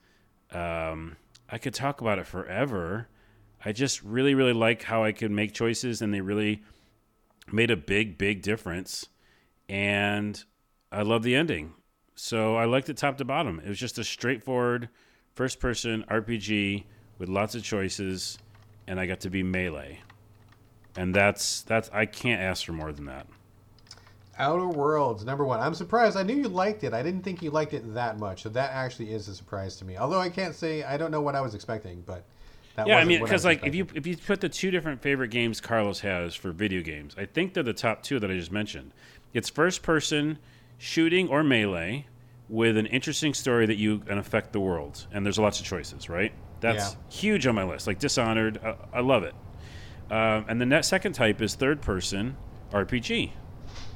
Um, 0.50 1.16
I 1.50 1.58
could 1.58 1.74
talk 1.74 2.00
about 2.00 2.18
it 2.18 2.26
forever. 2.26 3.08
I 3.64 3.72
just 3.72 4.02
really, 4.02 4.34
really 4.34 4.52
like 4.52 4.82
how 4.82 5.04
I 5.04 5.12
could 5.12 5.30
make 5.30 5.52
choices, 5.52 6.00
and 6.02 6.12
they 6.14 6.20
really 6.20 6.62
made 7.52 7.70
a 7.70 7.76
big, 7.76 8.16
big 8.16 8.42
difference. 8.42 9.06
And 9.68 10.42
I 10.90 11.02
love 11.02 11.22
the 11.22 11.34
ending. 11.34 11.74
So 12.14 12.56
I 12.56 12.64
liked 12.64 12.88
it 12.88 12.96
top 12.96 13.18
to 13.18 13.24
bottom. 13.24 13.60
It 13.64 13.68
was 13.68 13.78
just 13.78 13.98
a 13.98 14.04
straightforward 14.04 14.88
first 15.34 15.60
person 15.60 16.04
RPG 16.10 16.84
with 17.18 17.28
lots 17.28 17.54
of 17.54 17.62
choices, 17.62 18.38
and 18.86 18.98
I 18.98 19.06
got 19.06 19.20
to 19.20 19.30
be 19.30 19.42
melee. 19.42 20.00
And 20.96 21.14
that's 21.14 21.62
that's 21.62 21.88
I 21.92 22.06
can't 22.06 22.40
ask 22.40 22.64
for 22.64 22.72
more 22.72 22.92
than 22.92 23.06
that. 23.06 23.26
Outer 24.38 24.68
Worlds, 24.68 25.24
number 25.24 25.44
one. 25.44 25.60
I'm 25.60 25.74
surprised. 25.74 26.16
I 26.16 26.22
knew 26.22 26.34
you 26.34 26.48
liked 26.48 26.82
it. 26.82 26.94
I 26.94 27.02
didn't 27.02 27.22
think 27.22 27.42
you 27.42 27.50
liked 27.50 27.74
it 27.74 27.94
that 27.94 28.18
much. 28.18 28.42
So 28.42 28.48
that 28.50 28.72
actually 28.72 29.12
is 29.12 29.28
a 29.28 29.34
surprise 29.34 29.76
to 29.76 29.84
me. 29.84 29.98
Although 29.98 30.20
I 30.20 30.30
can't 30.30 30.54
say 30.54 30.82
I 30.82 30.96
don't 30.96 31.10
know 31.10 31.20
what 31.20 31.36
I 31.36 31.40
was 31.42 31.54
expecting, 31.54 32.02
but 32.06 32.24
yeah, 32.78 32.96
I 32.96 33.04
mean, 33.04 33.20
because 33.20 33.44
like 33.44 33.64
if 33.64 33.74
you 33.74 33.86
if 33.94 34.06
you 34.06 34.16
put 34.16 34.40
the 34.40 34.48
two 34.48 34.70
different 34.70 35.02
favorite 35.02 35.28
games 35.28 35.60
Carlos 35.60 36.00
has 36.00 36.34
for 36.34 36.52
video 36.52 36.82
games, 36.82 37.14
I 37.18 37.26
think 37.26 37.54
they're 37.54 37.62
the 37.62 37.72
top 37.72 38.02
two 38.02 38.18
that 38.20 38.30
I 38.30 38.34
just 38.34 38.52
mentioned. 38.52 38.92
It's 39.32 39.48
first 39.48 39.82
person 39.82 40.38
shooting 40.78 41.28
or 41.28 41.42
melee 41.42 42.06
with 42.48 42.76
an 42.76 42.86
interesting 42.86 43.34
story 43.34 43.66
that 43.66 43.76
you 43.76 44.00
can 44.00 44.18
affect 44.18 44.52
the 44.52 44.60
world, 44.60 45.06
and 45.12 45.24
there's 45.24 45.38
lots 45.38 45.60
of 45.60 45.66
choices, 45.66 46.08
right? 46.08 46.32
That's 46.60 46.92
yeah. 46.92 46.98
huge 47.08 47.46
on 47.46 47.54
my 47.54 47.64
list. 47.64 47.86
Like 47.86 47.98
Dishonored, 47.98 48.60
I, 48.64 48.76
I 48.94 49.00
love 49.00 49.22
it. 49.22 49.34
Um, 50.10 50.44
and 50.48 50.60
the 50.60 50.66
net 50.66 50.84
second 50.84 51.12
type 51.12 51.40
is 51.40 51.54
third 51.54 51.80
person 51.80 52.36
RPG, 52.72 53.30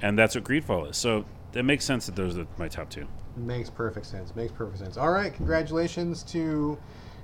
and 0.02 0.18
that's 0.18 0.34
what 0.34 0.44
Greedfall 0.44 0.90
is. 0.90 0.96
So 0.96 1.24
it 1.52 1.64
makes 1.64 1.84
sense 1.84 2.06
that 2.06 2.16
those 2.16 2.38
are 2.38 2.46
my 2.58 2.68
top 2.68 2.90
two. 2.90 3.06
Makes 3.36 3.70
perfect 3.70 4.06
sense. 4.06 4.34
Makes 4.36 4.52
perfect 4.52 4.78
sense. 4.78 4.96
All 4.96 5.10
right, 5.10 5.34
congratulations 5.34 6.22
to 6.24 6.78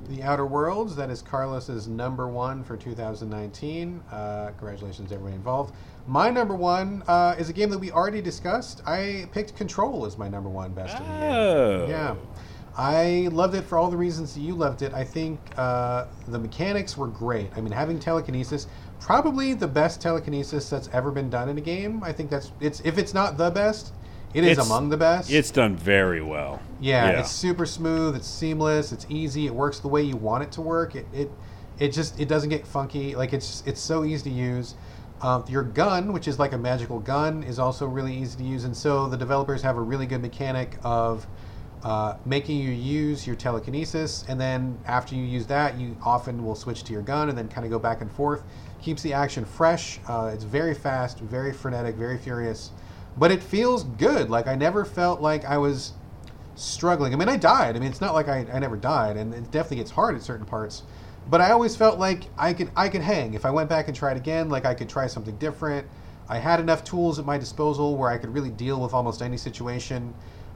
the 0.09 0.23
Outer 0.23 0.47
Worlds. 0.47 0.97
That 0.97 1.11
is 1.11 1.23
Carlos's 1.23 1.89
number 1.89 2.29
one 2.29 2.65
for 2.65 2.77
2019. 2.77 4.03
Uh, 4.11 4.51
congratulations, 4.57 5.13
everybody 5.13 5.37
involved. 5.37 5.75
My 6.07 6.31
number 6.31 6.55
one 6.55 7.03
uh, 7.07 7.37
is 7.39 7.49
a 7.49 7.53
game 7.53 7.71
that 7.71 7.79
we 7.79 7.91
already 7.91 8.23
discussed. 8.23 8.83
I 8.87 9.29
picked 9.33 9.57
Control 9.57 10.07
as 10.07 10.19
my 10.19 10.29
number 10.29 10.49
one 10.49 10.73
best 10.73 10.97
oh. 10.99 11.01
of 11.01 11.07
the 11.07 11.13
year. 11.13 11.31
Oh. 11.31 11.87
Yeah. 11.89 12.17
I 12.77 13.29
loved 13.33 13.55
it 13.55 13.65
for 13.65 13.77
all 13.77 13.91
the 13.91 13.97
reasons 13.97 14.35
that 14.35 14.41
you 14.41 14.55
loved 14.55 14.83
it. 14.83 14.95
I 14.95 15.05
think 15.05 15.39
uh, 15.57 16.07
the 16.29 16.39
mechanics 16.39 16.97
were 16.97 17.09
great. 17.09 17.51
I 17.57 17.61
mean, 17.61 17.73
having 17.73 17.99
telekinesis, 17.99 18.69
probably 19.01 19.55
the 19.55 19.69
best 19.69 20.01
telekinesis 20.01 20.71
that's 20.71 20.89
ever 20.93 21.11
been 21.11 21.29
done 21.29 21.49
in 21.49 21.59
a 21.59 21.61
game. 21.61 22.03
I 22.03 22.13
think 22.13 22.31
that's 22.31 22.53
it's 22.61 22.81
if 22.81 22.97
it's 22.97 23.13
not 23.13 23.37
the 23.37 23.51
best, 23.51 23.93
it 24.33 24.45
is 24.45 24.59
it's, 24.59 24.67
among 24.67 24.89
the 24.89 24.97
best. 24.97 25.31
It's 25.31 25.51
done 25.51 25.77
very 25.77 26.23
well. 26.23 26.61
Yeah, 26.81 27.11
yeah, 27.11 27.21
it's 27.21 27.31
super 27.31 27.67
smooth. 27.67 28.17
It's 28.17 28.29
seamless. 28.29 28.93
It's 28.93 29.07
easy. 29.09 29.47
It 29.47 29.55
works 29.55 29.81
the 29.81 29.89
way 29.89 30.03
you 30.03 30.17
want 30.17 30.45
it 30.45 30.53
to 30.53 30.61
work. 30.61 30.95
It 30.95 31.07
it, 31.13 31.31
it 31.79 31.89
just 31.89 32.19
it 32.21 32.29
doesn't 32.29 32.51
get 32.51 32.67
funky. 32.67 33.15
Like 33.15 33.33
it's 33.33 33.63
it's 33.67 33.81
so 33.81 34.05
easy 34.05 34.31
to 34.31 34.37
use. 34.37 34.75
Um, 35.23 35.45
your 35.49 35.63
gun, 35.63 36.15
which 36.15 36.29
is 36.29 36.39
like 36.39 36.53
a 36.53 36.59
magical 36.59 36.99
gun, 36.99 37.43
is 37.43 37.59
also 37.59 37.87
really 37.87 38.17
easy 38.17 38.39
to 38.39 38.45
use, 38.45 38.65
and 38.65 38.75
so 38.75 39.07
the 39.07 39.19
developers 39.19 39.61
have 39.61 39.77
a 39.77 39.81
really 39.81 40.07
good 40.07 40.23
mechanic 40.23 40.79
of 40.83 41.27
uh, 41.83 42.17
making 42.25 42.59
you 42.59 42.71
use 42.71 43.27
your 43.27 43.37
telekinesis, 43.37 44.25
and 44.29 44.41
then 44.41 44.79
after 44.87 45.15
you 45.15 45.23
use 45.23 45.47
that, 45.47 45.79
you 45.79 45.95
often 46.03 46.43
will 46.43 46.55
switch 46.55 46.85
to 46.85 46.93
your 46.95 47.03
gun 47.03 47.29
and 47.29 47.37
then 47.37 47.49
kind 47.49 47.67
of 47.67 47.71
go 47.71 47.79
back 47.79 48.01
and 48.01 48.11
forth. 48.11 48.43
Keeps 48.81 49.03
the 49.03 49.13
action 49.13 49.45
fresh. 49.45 50.01
Uh, 50.09 50.31
it's 50.33 50.45
very 50.45 50.75
fast, 50.75 51.19
very 51.21 51.53
frenetic, 51.53 51.97
very 51.97 52.17
furious 52.17 52.71
but 53.17 53.31
it 53.31 53.43
feels 53.43 53.85
good. 53.85 54.31
Like 54.31 54.47
I 54.47 54.55
never 54.55 54.85
felt 54.85 55.21
like 55.21 55.45
I 55.45 55.59
was 55.59 55.93
struggling. 56.55 57.13
I 57.13 57.17
mean, 57.17 57.29
I 57.29 57.37
died. 57.37 57.77
I 57.77 57.79
mean, 57.79 57.91
it's 57.91 58.01
not 58.01 58.15
like 58.15 58.29
I, 58.29 58.47
I 58.53 58.59
never 58.59 58.77
died, 58.77 59.17
and 59.17 59.33
it 59.35 59.51
definitely 59.51 59.79
gets 59.79 59.91
hard 59.91 60.15
at 60.15 60.23
certain 60.23 60.47
parts. 60.47 60.83
But 61.29 61.41
I 61.41 61.53
always 61.53 61.77
felt 61.77 61.99
like 61.99 62.25
I 62.39 62.53
could 62.53 62.71
I 62.77 62.89
could 62.89 63.03
hang 63.03 63.35
if 63.35 63.45
I 63.45 63.51
went 63.51 63.69
back 63.69 63.89
and 63.89 63.97
tried 63.97 64.17
again. 64.17 64.49
Like 64.49 64.65
I 64.65 64.75
could 64.75 64.89
try 64.89 65.07
something 65.07 65.37
different. 65.37 65.87
I 66.29 66.39
had 66.39 66.61
enough 66.61 66.85
tools 66.85 67.19
at 67.19 67.25
my 67.27 67.39
disposal 67.39 67.97
where 67.97 68.09
I 68.09 68.17
could 68.17 68.33
really 68.33 68.51
deal 68.51 68.81
with 68.81 68.95
almost 68.95 69.21
any 69.21 69.37
situation. 69.37 70.15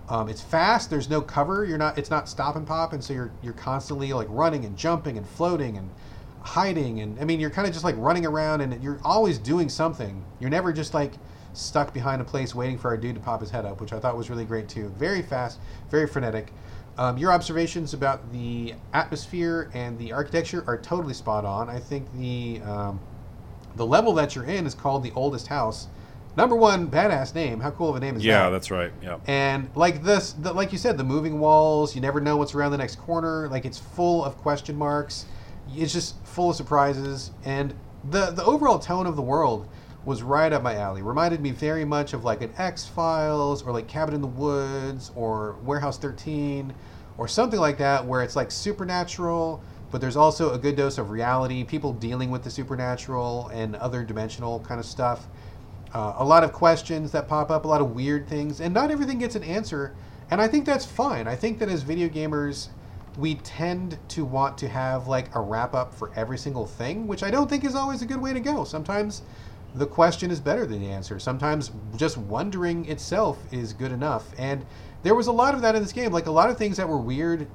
Um, 0.08 0.28
it's 0.28 0.40
fast. 0.40 0.90
There's 0.90 1.08
no 1.08 1.20
cover. 1.20 1.64
You're 1.64 1.78
not. 1.78 1.98
It's 1.98 2.10
not 2.10 2.28
stop 2.28 2.56
and 2.56 2.66
pop, 2.66 2.92
and 2.92 3.02
so 3.02 3.12
you're 3.12 3.32
you're 3.42 3.54
constantly 3.54 4.12
like 4.12 4.28
running 4.30 4.64
and 4.64 4.76
jumping 4.76 5.16
and 5.16 5.26
floating 5.26 5.76
and 5.76 5.90
hiding 6.44 7.00
and 7.00 7.18
I 7.18 7.24
mean 7.24 7.40
you're 7.40 7.48
kind 7.48 7.66
of 7.66 7.72
just 7.72 7.84
like 7.84 7.94
running 7.96 8.26
around 8.26 8.60
and 8.60 8.82
you're 8.82 9.00
always 9.02 9.38
doing 9.38 9.68
something. 9.68 10.24
You're 10.40 10.50
never 10.50 10.72
just 10.72 10.92
like 10.92 11.14
stuck 11.54 11.94
behind 11.94 12.20
a 12.20 12.24
place 12.24 12.54
waiting 12.54 12.76
for 12.76 12.88
our 12.88 12.96
dude 12.96 13.14
to 13.14 13.20
pop 13.20 13.40
his 13.40 13.50
head 13.50 13.64
up, 13.64 13.80
which 13.80 13.92
I 13.92 13.98
thought 13.98 14.16
was 14.16 14.28
really 14.28 14.44
great 14.44 14.68
too. 14.68 14.88
Very 14.98 15.22
fast, 15.22 15.58
very 15.90 16.06
frenetic. 16.06 16.52
Um, 16.96 17.18
your 17.18 17.32
observations 17.32 17.94
about 17.94 18.30
the 18.32 18.74
atmosphere 18.92 19.70
and 19.74 19.98
the 19.98 20.12
architecture 20.12 20.62
are 20.66 20.78
totally 20.78 21.14
spot 21.14 21.44
on. 21.44 21.68
I 21.68 21.80
think 21.80 22.12
the 22.14 22.60
um, 22.62 23.00
the 23.74 23.86
level 23.86 24.12
that 24.14 24.34
you're 24.34 24.44
in 24.44 24.66
is 24.66 24.74
called 24.74 25.02
the 25.02 25.12
oldest 25.16 25.48
house. 25.48 25.88
Number 26.36 26.56
one, 26.56 26.88
badass 26.88 27.34
name. 27.34 27.60
How 27.60 27.70
cool 27.70 27.90
of 27.90 27.96
a 27.96 28.00
name 28.00 28.16
is 28.16 28.24
yeah, 28.24 28.38
that? 28.38 28.44
Yeah, 28.44 28.50
that's 28.50 28.70
right. 28.70 28.92
Yeah. 29.02 29.18
And 29.26 29.70
like 29.76 30.02
this, 30.02 30.32
the, 30.32 30.52
like 30.52 30.72
you 30.72 30.78
said, 30.78 30.98
the 30.98 31.04
moving 31.04 31.38
walls. 31.38 31.94
You 31.94 32.00
never 32.00 32.20
know 32.20 32.36
what's 32.36 32.54
around 32.54 32.72
the 32.72 32.78
next 32.78 32.96
corner. 32.96 33.48
Like 33.48 33.64
it's 33.64 33.78
full 33.78 34.24
of 34.24 34.36
question 34.38 34.76
marks. 34.76 35.26
It's 35.74 35.92
just 35.92 36.16
full 36.24 36.50
of 36.50 36.56
surprises, 36.56 37.30
and 37.44 37.74
the 38.08 38.30
the 38.30 38.44
overall 38.44 38.78
tone 38.78 39.06
of 39.06 39.16
the 39.16 39.22
world 39.22 39.68
was 40.04 40.22
right 40.22 40.52
up 40.52 40.62
my 40.62 40.76
alley. 40.76 41.02
Reminded 41.02 41.40
me 41.40 41.50
very 41.50 41.84
much 41.84 42.12
of 42.12 42.24
like 42.24 42.42
an 42.42 42.52
X 42.58 42.86
Files 42.86 43.62
or 43.62 43.72
like 43.72 43.88
Cabin 43.88 44.14
in 44.14 44.20
the 44.20 44.26
Woods 44.26 45.10
or 45.14 45.56
Warehouse 45.64 45.98
13 45.98 46.74
or 47.16 47.28
something 47.28 47.60
like 47.60 47.78
that, 47.78 48.04
where 48.04 48.22
it's 48.22 48.36
like 48.36 48.50
supernatural, 48.50 49.62
but 49.90 50.00
there's 50.00 50.16
also 50.16 50.52
a 50.52 50.58
good 50.58 50.76
dose 50.76 50.98
of 50.98 51.10
reality, 51.10 51.64
people 51.64 51.92
dealing 51.92 52.30
with 52.30 52.42
the 52.42 52.50
supernatural 52.50 53.48
and 53.48 53.76
other 53.76 54.02
dimensional 54.02 54.60
kind 54.60 54.80
of 54.80 54.86
stuff. 54.86 55.26
Uh, 55.94 56.14
a 56.18 56.24
lot 56.24 56.42
of 56.42 56.52
questions 56.52 57.12
that 57.12 57.28
pop 57.28 57.50
up, 57.50 57.64
a 57.64 57.68
lot 57.68 57.80
of 57.80 57.94
weird 57.94 58.26
things, 58.26 58.60
and 58.60 58.74
not 58.74 58.90
everything 58.90 59.18
gets 59.18 59.36
an 59.36 59.44
answer. 59.44 59.94
And 60.30 60.40
I 60.40 60.48
think 60.48 60.66
that's 60.66 60.84
fine. 60.84 61.28
I 61.28 61.36
think 61.36 61.60
that 61.60 61.68
as 61.68 61.82
video 61.82 62.08
gamers, 62.08 62.68
we 63.16 63.36
tend 63.36 63.96
to 64.08 64.24
want 64.24 64.58
to 64.58 64.68
have 64.68 65.06
like 65.06 65.32
a 65.36 65.40
wrap 65.40 65.74
up 65.74 65.94
for 65.94 66.10
every 66.16 66.38
single 66.38 66.66
thing, 66.66 67.06
which 67.06 67.22
I 67.22 67.30
don't 67.30 67.48
think 67.48 67.64
is 67.64 67.76
always 67.76 68.02
a 68.02 68.06
good 68.06 68.20
way 68.20 68.32
to 68.32 68.40
go. 68.40 68.64
Sometimes 68.64 69.22
the 69.74 69.86
question 69.86 70.30
is 70.30 70.40
better 70.40 70.66
than 70.66 70.80
the 70.80 70.90
answer. 70.90 71.18
Sometimes 71.18 71.72
just 71.96 72.16
wondering 72.16 72.88
itself 72.88 73.38
is 73.52 73.72
good 73.72 73.92
enough. 73.92 74.32
And 74.38 74.64
there 75.02 75.14
was 75.14 75.26
a 75.26 75.32
lot 75.32 75.54
of 75.54 75.62
that 75.62 75.74
in 75.74 75.82
this 75.82 75.92
game. 75.92 76.12
Like 76.12 76.26
a 76.26 76.30
lot 76.30 76.48
of 76.48 76.56
things 76.56 76.76
that 76.76 76.88
were 76.88 76.98
weird 76.98 77.48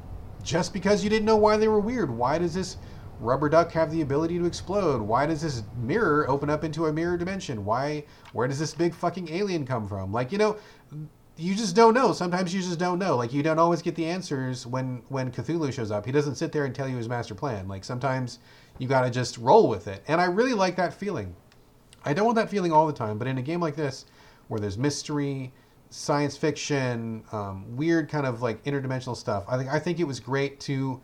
just 0.43 0.73
because 0.73 1.03
you 1.03 1.09
didn't 1.09 1.25
know 1.25 1.37
why 1.37 1.57
they 1.57 1.67
were 1.67 1.79
weird. 1.79 2.09
Why 2.09 2.37
does 2.37 2.53
this 2.53 2.77
rubber 3.19 3.49
duck 3.49 3.71
have 3.71 3.91
the 3.91 4.01
ability 4.01 4.37
to 4.37 4.45
explode? 4.45 5.01
Why 5.01 5.25
does 5.25 5.41
this 5.41 5.63
mirror 5.77 6.29
open 6.29 6.49
up 6.49 6.63
into 6.63 6.87
a 6.87 6.93
mirror 6.93 7.17
dimension? 7.17 7.63
Why 7.63 8.03
where 8.33 8.47
does 8.47 8.59
this 8.59 8.73
big 8.73 8.93
fucking 8.93 9.29
alien 9.29 9.65
come 9.65 9.87
from? 9.87 10.11
Like, 10.11 10.31
you 10.31 10.37
know, 10.37 10.57
you 11.37 11.55
just 11.55 11.73
don't 11.73 11.93
know. 11.93 12.11
Sometimes 12.11 12.53
you 12.53 12.61
just 12.61 12.79
don't 12.79 12.99
know. 12.99 13.15
Like 13.15 13.31
you 13.31 13.41
don't 13.41 13.59
always 13.59 13.81
get 13.81 13.95
the 13.95 14.05
answers 14.05 14.67
when 14.67 15.03
when 15.07 15.31
Cthulhu 15.31 15.71
shows 15.71 15.89
up. 15.89 16.05
He 16.05 16.11
doesn't 16.11 16.35
sit 16.35 16.51
there 16.51 16.65
and 16.65 16.75
tell 16.75 16.87
you 16.87 16.97
his 16.97 17.07
master 17.07 17.33
plan. 17.33 17.69
Like 17.69 17.85
sometimes 17.85 18.39
you 18.77 18.87
got 18.87 19.01
to 19.01 19.09
just 19.09 19.37
roll 19.37 19.69
with 19.69 19.87
it. 19.87 20.03
And 20.07 20.19
I 20.19 20.25
really 20.25 20.53
like 20.53 20.75
that 20.75 20.93
feeling. 20.93 21.35
I 22.05 22.13
don't 22.13 22.25
want 22.25 22.35
that 22.37 22.49
feeling 22.49 22.71
all 22.71 22.87
the 22.87 22.93
time, 22.93 23.17
but 23.17 23.27
in 23.27 23.37
a 23.37 23.41
game 23.41 23.59
like 23.59 23.75
this, 23.75 24.05
where 24.47 24.59
there's 24.59 24.77
mystery, 24.77 25.51
science 25.89 26.37
fiction, 26.37 27.23
um, 27.31 27.75
weird 27.75 28.09
kind 28.09 28.25
of 28.25 28.41
like 28.41 28.63
interdimensional 28.63 29.15
stuff, 29.15 29.43
I 29.47 29.57
think 29.57 29.69
I 29.69 29.79
think 29.79 29.99
it 29.99 30.05
was 30.05 30.19
great 30.19 30.59
to 30.61 30.99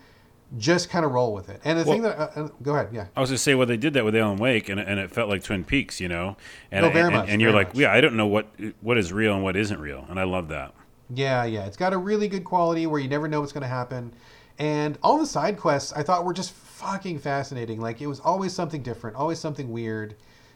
just 0.58 0.90
kind 0.90 1.04
of 1.04 1.12
roll 1.12 1.34
with 1.34 1.50
it. 1.50 1.60
And 1.66 1.78
the 1.80 1.84
thing 1.84 2.04
that 2.04 2.18
uh, 2.18 2.30
uh, 2.36 2.50
go 2.62 2.76
ahead, 2.76 2.90
yeah. 2.94 3.08
I 3.16 3.22
was 3.22 3.30
gonna 3.30 3.38
say, 3.40 3.56
well, 3.56 3.68
they 3.68 3.78
did 3.78 3.94
that 3.94 4.06
with 4.06 4.16
Alan 4.16 4.38
Wake, 4.38 4.70
and, 4.70 4.80
and 4.80 5.00
it 5.00 5.12
felt 5.12 5.28
like 5.28 5.44
Twin 5.44 5.64
Peaks, 5.64 6.00
you 6.00 6.08
know. 6.08 6.38
And 6.72 6.86
No, 6.86 6.92
very 6.92 7.06
and, 7.06 7.16
much, 7.16 7.30
and 7.30 7.42
you're 7.42 7.52
like, 7.52 7.70
much. 7.70 7.78
yeah, 7.78 7.92
I 7.92 8.00
don't 8.02 8.16
know 8.16 8.28
what 8.28 8.48
what 8.82 8.98
is 8.98 9.12
real 9.12 9.34
and 9.34 9.44
what 9.44 9.56
isn't 9.56 9.80
real, 9.80 10.06
and 10.10 10.20
I 10.20 10.24
love 10.24 10.50
that. 10.50 10.74
Yeah, 11.14 11.46
yeah. 11.46 11.66
It's 11.66 11.78
got 11.78 11.94
a 11.94 11.98
really 11.98 12.28
good 12.28 12.44
quality 12.44 12.88
where 12.88 13.00
you 13.00 13.08
never 13.08 13.28
know 13.28 13.40
what's 13.42 13.52
going 13.52 13.62
to 13.62 13.68
happen. 13.68 14.12
And 14.58 14.98
all 15.04 15.18
the 15.20 15.26
side 15.26 15.58
quests 15.58 15.94
I 15.94 16.02
thought 16.02 16.26
were 16.26 16.34
just 16.34 16.52
fucking 16.52 17.20
fascinating. 17.20 17.80
Like 17.82 18.02
it 18.02 18.08
was 18.08 18.20
always 18.20 18.54
something 18.54 18.82
different, 18.82 19.16
always 19.16 19.40
something 19.40 19.70
weird. 19.72 20.16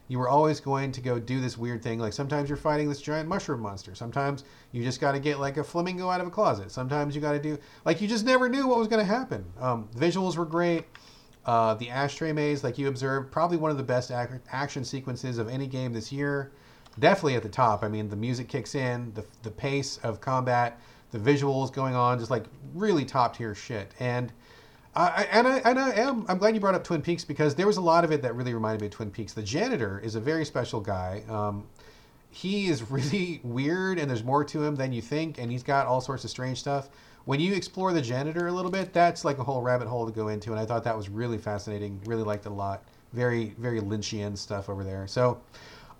You 0.09 0.19
were 0.19 0.27
always 0.27 0.59
going 0.59 0.91
to 0.91 1.01
go 1.01 1.19
do 1.19 1.39
this 1.39 1.57
weird 1.57 1.81
thing. 1.81 1.99
Like 1.99 2.13
sometimes 2.13 2.49
you're 2.49 2.57
fighting 2.57 2.89
this 2.89 2.99
giant 2.99 3.29
mushroom 3.29 3.61
monster. 3.61 3.95
Sometimes 3.95 4.43
you 4.71 4.83
just 4.83 4.99
got 4.99 5.13
to 5.13 5.19
get 5.19 5.39
like 5.39 5.57
a 5.57 5.63
flamingo 5.63 6.09
out 6.09 6.19
of 6.19 6.27
a 6.27 6.31
closet. 6.31 6.71
Sometimes 6.71 7.15
you 7.15 7.21
got 7.21 7.33
to 7.33 7.39
do 7.39 7.57
like 7.85 8.01
you 8.01 8.07
just 8.07 8.25
never 8.25 8.49
knew 8.49 8.67
what 8.67 8.79
was 8.79 8.87
going 8.87 9.05
to 9.05 9.09
happen. 9.09 9.45
Um, 9.59 9.87
visuals 9.95 10.35
were 10.35 10.45
great. 10.45 10.85
Uh, 11.45 11.75
the 11.75 11.89
ashtray 11.89 12.33
maze, 12.33 12.63
like 12.63 12.77
you 12.77 12.87
observed, 12.87 13.31
probably 13.31 13.57
one 13.57 13.71
of 13.71 13.77
the 13.77 13.83
best 13.83 14.11
ac- 14.11 14.39
action 14.51 14.83
sequences 14.83 15.37
of 15.37 15.47
any 15.47 15.67
game 15.67 15.93
this 15.93 16.11
year. 16.11 16.51
Definitely 16.97 17.35
at 17.35 17.43
the 17.43 17.49
top. 17.49 17.83
I 17.83 17.87
mean, 17.87 18.09
the 18.09 18.15
music 18.15 18.47
kicks 18.49 18.75
in, 18.75 19.13
the, 19.13 19.23
the 19.43 19.51
pace 19.51 19.97
of 20.03 20.19
combat, 20.19 20.81
the 21.11 21.19
visuals 21.19 21.71
going 21.71 21.95
on, 21.95 22.19
just 22.19 22.31
like 22.31 22.45
really 22.73 23.05
top 23.05 23.37
tier 23.37 23.55
shit. 23.55 23.93
And 23.99 24.33
I, 24.99 25.27
and 25.31 25.47
I 25.47 25.57
and 25.59 25.79
I 25.79 25.91
am 25.91 26.25
I'm 26.27 26.37
glad 26.37 26.53
you 26.55 26.59
brought 26.59 26.75
up 26.75 26.83
Twin 26.83 27.01
Peaks 27.01 27.23
because 27.23 27.55
there 27.55 27.65
was 27.65 27.77
a 27.77 27.81
lot 27.81 28.03
of 28.03 28.11
it 28.11 28.21
that 28.21 28.35
really 28.35 28.53
reminded 28.53 28.81
me 28.81 28.87
of 28.87 28.93
Twin 28.93 29.09
Peaks. 29.09 29.31
The 29.31 29.41
janitor 29.41 29.99
is 30.03 30.15
a 30.15 30.19
very 30.19 30.43
special 30.43 30.81
guy. 30.81 31.23
Um, 31.29 31.67
he 32.31 32.67
is 32.67 32.83
really 32.91 33.39
weird, 33.43 33.97
and 33.97 34.09
there's 34.09 34.23
more 34.23 34.43
to 34.43 34.63
him 34.63 34.75
than 34.75 34.91
you 34.91 35.01
think, 35.01 35.37
and 35.37 35.49
he's 35.49 35.63
got 35.63 35.87
all 35.87 36.01
sorts 36.01 36.25
of 36.25 36.29
strange 36.29 36.59
stuff. 36.59 36.89
When 37.23 37.39
you 37.39 37.53
explore 37.53 37.93
the 37.93 38.01
janitor 38.01 38.47
a 38.47 38.51
little 38.51 38.71
bit, 38.71 38.91
that's 38.91 39.23
like 39.23 39.37
a 39.37 39.43
whole 39.43 39.61
rabbit 39.61 39.87
hole 39.87 40.05
to 40.05 40.11
go 40.11 40.27
into, 40.27 40.51
and 40.51 40.59
I 40.59 40.65
thought 40.65 40.83
that 40.83 40.97
was 40.97 41.07
really 41.07 41.37
fascinating. 41.37 42.01
Really 42.05 42.23
liked 42.23 42.45
it 42.45 42.49
a 42.49 42.53
lot. 42.53 42.83
Very 43.13 43.55
very 43.57 43.79
Lynchian 43.79 44.37
stuff 44.37 44.67
over 44.67 44.83
there. 44.83 45.07
So 45.07 45.39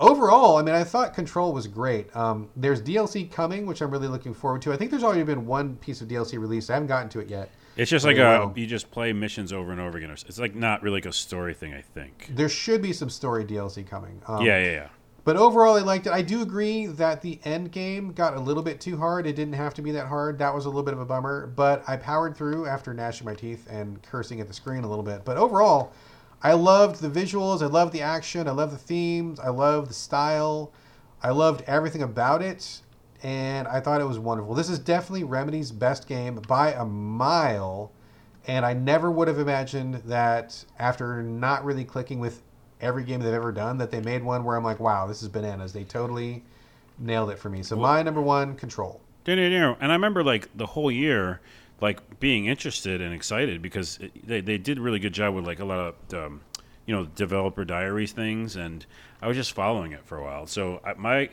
overall, 0.02 0.58
I 0.58 0.62
mean, 0.62 0.76
I 0.76 0.84
thought 0.84 1.14
Control 1.14 1.54
was 1.54 1.68
great. 1.68 2.14
Um, 2.16 2.50
there's 2.58 2.82
DLC 2.82 3.32
coming, 3.32 3.66
which 3.66 3.82
I'm 3.82 3.92
really 3.92 4.10
looking 4.10 4.34
forward 4.34 4.62
to. 4.64 4.74
I 4.74 4.78
think 4.78 4.92
there's 4.92 5.04
already 5.04 5.24
been 5.24 5.46
one 5.46 5.78
piece 5.78 6.02
of 6.02 6.10
DLC 6.10 6.38
released. 6.38 6.70
I 6.70 6.74
haven't 6.74 6.88
gotten 6.88 7.08
to 7.10 7.20
it 7.20 7.30
yet. 7.30 7.50
It's 7.80 7.90
just 7.90 8.06
like 8.06 8.18
a 8.18 8.52
you 8.56 8.68
just 8.68 8.92
play 8.92 9.14
missions 9.14 9.54
over 9.54 9.72
and 9.72 9.80
over 9.80 9.98
again. 9.98 10.12
It's 10.12 10.38
like 10.38 10.54
not 10.54 10.84
really 10.84 10.98
like 10.98 11.06
a 11.06 11.14
story 11.14 11.54
thing, 11.54 11.74
I 11.74 11.82
think. 11.82 12.30
There 12.30 12.50
should 12.50 12.82
be 12.82 12.92
some 12.92 13.10
story 13.10 13.46
DLC 13.46 13.88
coming. 13.88 14.22
Um, 14.28 14.46
yeah, 14.46 14.60
yeah, 14.60 14.72
yeah. 14.72 14.88
But 15.24 15.38
overall, 15.38 15.78
I 15.78 15.82
liked 15.82 16.08
it. 16.08 16.12
I 16.12 16.22
do 16.22 16.42
agree 16.42 16.88
that 16.88 17.22
the 17.22 17.40
end 17.46 17.72
game 17.72 18.12
got 18.12 18.36
a 18.36 18.40
little 18.40 18.64
bit 18.64 18.82
too 18.82 18.98
hard. 18.98 19.28
It 19.28 19.36
didn't 19.36 19.54
have 19.54 19.74
to 19.76 19.82
be 19.82 19.92
that 19.92 20.08
hard. 20.08 20.40
That 20.40 20.54
was 20.54 20.66
a 20.66 20.70
little 20.70 20.84
bit 20.84 20.94
of 20.94 21.00
a 21.00 21.06
bummer. 21.06 21.48
But 21.48 21.84
I 21.88 21.96
powered 21.98 22.36
through 22.36 22.66
after 22.66 22.94
gnashing 22.94 23.26
my 23.26 23.36
teeth 23.36 23.68
and 23.70 24.02
cursing 24.02 24.42
at 24.42 24.48
the 24.48 24.54
screen 24.54 24.84
a 24.84 24.90
little 24.90 25.04
bit. 25.04 25.24
But 25.24 25.38
overall, 25.38 25.94
I 26.42 26.54
loved 26.54 27.02
the 27.02 27.10
visuals. 27.10 27.62
I 27.62 27.68
loved 27.68 27.94
the 27.94 28.02
action. 28.02 28.48
I 28.48 28.52
loved 28.52 28.74
the 28.74 28.78
themes. 28.78 29.40
I 29.40 29.50
loved 29.50 29.90
the 29.90 29.94
style. 29.94 30.74
I 31.22 31.30
loved 31.30 31.64
everything 31.68 32.02
about 32.02 32.42
it. 32.42 32.82
And 33.22 33.68
I 33.68 33.80
thought 33.80 34.02
it 34.02 34.06
was 34.06 34.20
wonderful. 34.20 34.54
This 34.54 34.70
is 34.70 34.80
definitely 34.80 35.24
Remedy's 35.24 35.72
best 35.72 36.08
game 36.08 36.36
by 36.48 36.74
a 36.74 36.86
mile. 36.86 37.92
And 38.48 38.66
I 38.66 38.74
never 38.74 39.12
would 39.12 39.28
have 39.28 39.40
imagined 39.40 39.96
that 40.06 40.64
after 40.80 41.22
not 41.22 41.66
really 41.66 41.84
clicking 41.84 42.20
with 42.20 42.42
every 42.82 43.04
game 43.04 43.20
they've 43.20 43.34
ever 43.34 43.52
done, 43.52 43.78
that 43.78 43.92
they 43.92 44.00
made 44.00 44.24
one 44.24 44.44
where 44.44 44.56
I'm 44.56 44.64
like, 44.64 44.80
wow, 44.80 45.06
this 45.06 45.22
is 45.22 45.28
bananas. 45.28 45.74
They 45.74 45.84
totally 45.84 46.44
nailed 46.98 47.30
it 47.30 47.40
for 47.40 47.50
me. 47.50 47.64
So 47.64 47.76
my 47.76 48.02
number 48.02 48.22
one, 48.22 48.56
Control. 48.56 49.02
And 49.80 49.92
I 49.92 49.96
remember 49.96 50.24
like 50.24 50.50
the 50.56 50.66
whole 50.66 50.92
year, 50.92 51.42
like 51.82 52.20
being 52.20 52.46
interested 52.46 53.02
and 53.02 53.14
excited 53.14 53.62
because 53.62 53.98
it, 54.00 54.28
they 54.28 54.42
they 54.42 54.58
did 54.58 54.78
a 54.78 54.82
really 54.82 55.00
good 55.00 55.14
job 55.14 55.34
with 55.34 55.46
like 55.46 55.60
a 55.60 55.66
lot 55.66 55.80
of 55.80 56.14
um, 56.14 56.42
you 56.86 56.96
know 56.96 57.06
developer 57.06 57.66
diaries 57.66 58.12
things, 58.12 58.56
and 58.56 58.86
I 59.22 59.28
was 59.28 59.38
just 59.38 59.52
following 59.52 59.92
it 59.92 60.06
for 60.06 60.18
a 60.18 60.24
while. 60.24 60.48
So 60.48 60.82
I, 60.84 60.94
my 60.94 61.30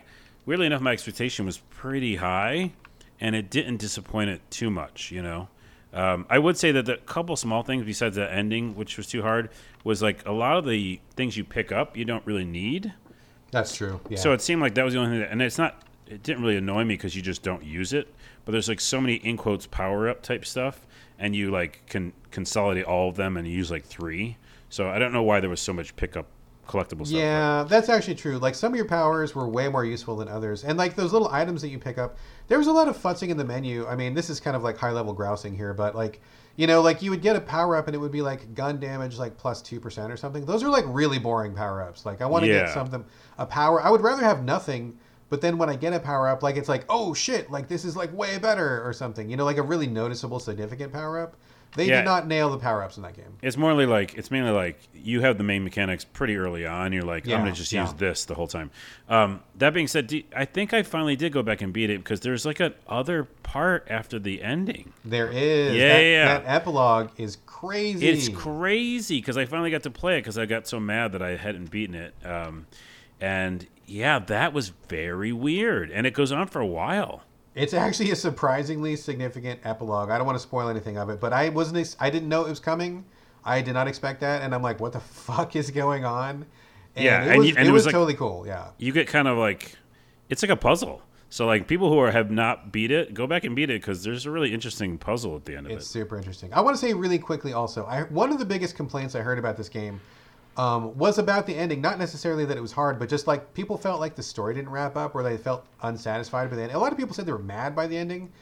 weirdly 0.47 0.67
enough, 0.67 0.81
my 0.81 0.93
expectation 0.93 1.45
was 1.45 1.59
pretty 1.59 2.17
high, 2.17 2.73
and 3.21 3.37
it 3.37 3.51
didn't 3.51 3.77
disappoint 3.77 4.31
it 4.31 4.41
too 4.51 4.71
much. 4.71 5.11
You 5.11 5.23
know. 5.23 5.49
Um, 5.93 6.27
I 6.29 6.39
would 6.39 6.59
say 6.59 6.73
that 6.73 6.85
the 6.85 6.99
couple 6.99 7.37
small 7.37 7.63
things 7.63 7.85
besides 7.85 8.17
the 8.17 8.31
ending, 8.31 8.75
which 8.75 8.99
was 8.99 9.07
too 9.07 9.23
hard, 9.23 9.49
was 9.83 10.03
like 10.03 10.27
a 10.27 10.33
lot 10.33 10.59
of 10.59 10.67
the 10.67 11.01
things 11.15 11.37
you 11.37 11.45
pick 11.45 11.73
up 11.73 11.97
you 11.97 12.05
don't 12.05 12.27
really 12.27 12.45
need. 12.45 12.93
That's 13.51 13.75
true. 13.75 14.01
Yeah. 14.11 14.19
So 14.19 14.33
it 14.33 14.43
seemed 14.43 14.61
like 14.61 14.75
that 14.75 14.85
was 14.85 14.95
the 14.95 15.01
only 15.01 15.13
thing, 15.13 15.21
that, 15.21 15.31
and 15.31 15.41
it's 15.41 15.59
not. 15.59 15.83
It 16.07 16.23
didn't 16.23 16.43
really 16.43 16.57
annoy 16.57 16.85
me 16.85 16.95
because 16.95 17.17
you 17.17 17.23
just 17.23 17.43
don't 17.43 17.65
use 17.65 17.93
it. 17.93 18.13
But 18.45 18.53
there's 18.53 18.69
like 18.69 18.81
so 18.81 19.01
many 19.01 19.15
in 19.15 19.37
quotes 19.37 19.67
power 19.67 20.09
up 20.09 20.23
type 20.23 20.45
stuff, 20.45 20.87
and 21.19 21.35
you 21.35 21.51
like 21.51 21.87
can 21.87 22.13
consolidate 22.31 22.85
all 22.85 23.09
of 23.09 23.17
them 23.17 23.37
and 23.37 23.49
use 23.49 23.71
like 23.71 23.85
three. 23.85 24.37
So 24.69 24.89
I 24.89 24.99
don't 24.99 25.13
know 25.13 25.23
why 25.23 25.41
there 25.41 25.51
was 25.51 25.61
so 25.61 25.73
much 25.73 25.97
pickup 25.97 26.27
collectible 26.69 27.07
stuff. 27.07 27.19
Yeah, 27.19 27.65
that's 27.69 27.89
actually 27.89 28.17
true. 28.17 28.39
Like 28.39 28.55
some 28.55 28.73
of 28.73 28.77
your 28.77 28.87
powers 28.89 29.35
were 29.35 29.49
way 29.49 29.69
more 29.69 29.85
useful 29.85 30.17
than 30.17 30.29
others, 30.29 30.65
and 30.65 30.77
like 30.79 30.95
those 30.97 31.13
little 31.13 31.29
items 31.29 31.63
that 31.63 31.69
you 31.69 31.79
pick 31.79 31.99
up, 31.99 32.17
there 32.49 32.59
was 32.59 32.67
a 32.67 32.73
lot 32.73 32.89
of 32.89 32.97
futzing 32.97 33.29
in 33.29 33.37
the 33.37 33.45
menu. 33.45 33.87
I 33.87 33.97
mean, 33.97 34.15
this 34.15 34.31
is 34.31 34.41
kind 34.41 34.57
of 34.57 34.63
like 34.63 34.77
high 34.77 34.91
level 34.93 35.13
grousing 35.13 35.57
here, 35.57 35.73
but 35.75 35.95
like 35.95 36.21
you 36.57 36.67
know, 36.67 36.81
like 36.81 37.03
you 37.03 37.11
would 37.11 37.21
get 37.21 37.37
a 37.37 37.41
power 37.41 37.77
up 37.77 37.87
and 37.87 37.95
it 37.95 37.99
would 37.99 38.11
be 38.13 38.23
like 38.23 38.55
gun 38.55 38.81
damage 38.81 39.19
like 39.19 39.37
plus 39.37 39.61
two 39.61 39.79
percent 39.79 40.11
or 40.13 40.17
something. 40.17 40.45
Those 40.47 40.63
are 40.63 40.71
like 40.71 40.85
really 40.89 41.19
boring 41.19 41.55
power 41.55 41.83
ups. 41.83 42.07
Like 42.07 42.23
I 42.23 42.27
want 42.27 42.45
to 42.45 42.51
Yeah. 42.51 42.61
get 42.65 42.71
something 42.75 43.05
a 43.39 43.45
power. 43.47 43.83
I 43.83 43.91
would 43.91 44.01
rather 44.01 44.23
have 44.25 44.43
nothing. 44.43 44.97
But 45.29 45.41
then 45.41 45.59
when 45.59 45.69
I 45.69 45.75
get 45.75 45.93
a 45.93 45.99
power 45.99 46.29
up, 46.29 46.43
like 46.45 46.57
it's 46.57 46.69
like, 46.69 46.85
oh 46.89 47.13
shit, 47.13 47.51
like 47.51 47.67
this 47.69 47.85
is 47.85 47.97
like 47.97 48.17
way 48.17 48.39
better 48.39 48.81
or 48.87 48.93
something. 48.93 49.29
You 49.29 49.37
know, 49.37 49.45
like 49.45 49.57
a 49.59 49.63
really 49.63 49.89
noticeable, 49.89 50.39
significant 50.39 50.93
power 50.93 51.19
up. 51.21 51.37
They 51.75 51.87
Yeah. 51.89 51.97
did 51.97 52.05
not 52.07 52.27
nail 52.27 52.51
the 52.51 52.59
power 52.59 52.83
ups 52.83 52.97
in 52.97 53.03
that 53.03 53.15
game. 53.15 53.37
It's 53.43 53.57
more 53.57 53.75
like 53.87 54.15
it's 54.15 54.31
mainly 54.31 54.51
like 54.51 54.79
you 54.95 55.21
have 55.21 55.37
the 55.39 55.45
main 55.45 55.63
mechanics 55.65 56.05
pretty 56.05 56.37
early 56.37 56.65
on. 56.67 56.93
You're 56.93 57.03
like, 57.03 57.27
Yeah, 57.27 57.37
I'm 57.37 57.43
gonna 57.43 57.53
just 57.55 57.73
use 57.73 57.93
this 57.95 58.25
the 58.25 58.35
whole 58.35 58.47
time. 58.47 58.71
Um, 59.09 59.41
that 59.57 59.75
being 59.75 59.87
said, 59.87 60.07
do, 60.07 60.23
I 60.35 60.45
think 60.47 60.73
I 60.73 60.83
finally 60.83 61.17
did 61.17 61.33
go 61.33 61.43
back 61.43 61.61
and 61.61 61.73
beat 61.73 61.91
it 61.91 61.99
because 61.99 62.21
there's 62.21 62.47
like 62.47 62.61
a 62.61 62.73
other 62.89 63.25
part 63.43 63.87
after 63.91 64.19
the 64.19 64.43
ending. 64.43 64.93
There 65.05 65.29
is. 65.31 65.75
Yeah, 65.75 65.89
that, 65.89 66.01
yeah. 66.03 66.39
that 66.39 66.43
epilogue 66.47 67.11
is 67.19 67.39
crazy. 67.47 68.09
It's 68.09 68.29
crazy 68.29 69.21
because 69.21 69.37
I 69.37 69.45
finally 69.45 69.71
got 69.71 69.83
to 69.83 69.91
play 69.91 70.17
it 70.17 70.21
because 70.21 70.39
I 70.39 70.47
got 70.47 70.67
so 70.67 70.81
mad 70.81 71.13
that 71.13 71.23
I 71.23 71.37
hadn't 71.37 71.71
beaten 71.71 71.95
it. 71.95 72.15
Um, 72.25 72.67
and 73.21 73.67
yeah, 73.87 74.19
that 74.19 74.53
was 74.53 74.71
very 74.89 75.33
weird, 75.33 75.91
and 75.91 76.07
it 76.07 76.15
goes 76.15 76.33
on 76.33 76.49
for 76.49 76.61
a 76.61 76.67
while. 76.67 77.23
It's 77.57 77.75
actually 77.75 78.11
a 78.11 78.17
surprisingly 78.17 78.95
significant 78.97 79.61
epilogue. 79.65 80.11
I 80.11 80.19
don't 80.19 80.27
want 80.27 80.37
to 80.39 80.43
spoil 80.43 80.69
anything 80.69 80.99
of 80.99 81.09
it, 81.09 81.19
but 81.21 81.33
I 81.33 81.49
wasn't. 81.49 81.79
ex- 81.79 81.97
I 81.99 82.11
didn't 82.11 82.29
know 82.29 82.45
it 82.45 82.51
was 82.51 82.61
coming. 82.61 83.05
I 83.45 83.63
did 83.63 83.75
not 83.75 83.89
expect 83.89 84.21
that, 84.21 84.43
and 84.43 84.55
I'm 84.55 84.63
like, 84.63 84.79
what 84.79 84.93
the 84.93 85.01
fuck 85.01 85.57
is 85.57 85.71
going 85.71 86.05
on? 86.05 86.47
And 86.95 87.05
Yeah, 87.05 87.23
it 87.25 87.29
and 87.31 87.39
was, 87.39 87.49
you- 87.49 87.55
and 87.57 87.67
it 87.67 87.71
it 87.71 87.73
was, 87.73 87.81
was 87.81 87.87
like- 87.87 87.93
totally 87.95 88.15
cool. 88.15 88.47
Yeah, 88.47 88.69
You 88.79 88.93
get 88.93 89.09
kind 89.09 89.27
of 89.27 89.39
like 89.39 89.73
it's 90.29 90.43
like 90.43 90.51
a 90.51 90.57
puzzle. 90.57 91.03
So 91.29 91.45
like 91.47 91.67
people 91.67 91.89
who 91.91 91.99
are, 91.99 92.11
have 92.13 92.31
not 92.31 92.71
beat 92.73 92.91
it, 92.93 93.13
go 93.13 93.27
back 93.27 93.43
and 93.45 93.57
beat 93.57 93.69
it 93.69 93.81
because 93.81 94.05
there's 94.05 94.27
a 94.27 94.31
really 94.31 94.55
interesting 94.55 94.97
puzzle 94.97 95.35
at 95.35 95.45
the 95.45 95.57
end 95.57 95.67
of 95.67 95.73
it's 95.73 95.85
it. 95.87 95.89
super 95.89 96.17
interesting. 96.17 96.53
I 96.55 96.61
want 96.61 96.77
to 96.77 96.81
say 96.81 96.95
really 96.95 97.19
quickly 97.19 97.53
also. 97.53 97.85
I 97.85 98.03
one 98.05 98.31
of 98.33 98.39
the 98.39 98.45
biggest 98.45 98.77
complaints 98.77 99.15
I 99.17 99.21
heard 99.23 99.39
about 99.39 99.57
this 99.57 99.69
game 99.69 100.01
um, 100.57 100.97
was 100.97 101.19
about 101.19 101.47
the 101.47 101.55
ending. 101.55 101.81
Not 101.81 101.99
necessarily 101.99 102.45
that 102.47 102.57
it 102.57 102.63
was 102.63 102.73
hard, 102.73 102.99
but 102.99 103.09
just 103.09 103.27
like 103.27 103.53
people 103.55 103.77
felt 103.77 104.01
like 104.01 104.15
the 104.15 104.23
story 104.23 104.55
didn't 104.55 104.71
wrap 104.71 104.97
up, 104.97 105.15
or 105.15 105.23
they 105.23 105.37
felt 105.37 105.67
unsatisfied 105.83 106.51
by 106.51 106.57
the 106.57 106.63
end. 106.63 106.73
A 106.73 106.79
lot 106.79 106.93
of 106.93 106.99
people 106.99 107.15
said 107.15 107.27
they 107.27 107.33
were 107.33 107.39
mad 107.39 107.75
by 107.75 107.87
the 107.87 107.97
ending. 107.97 108.33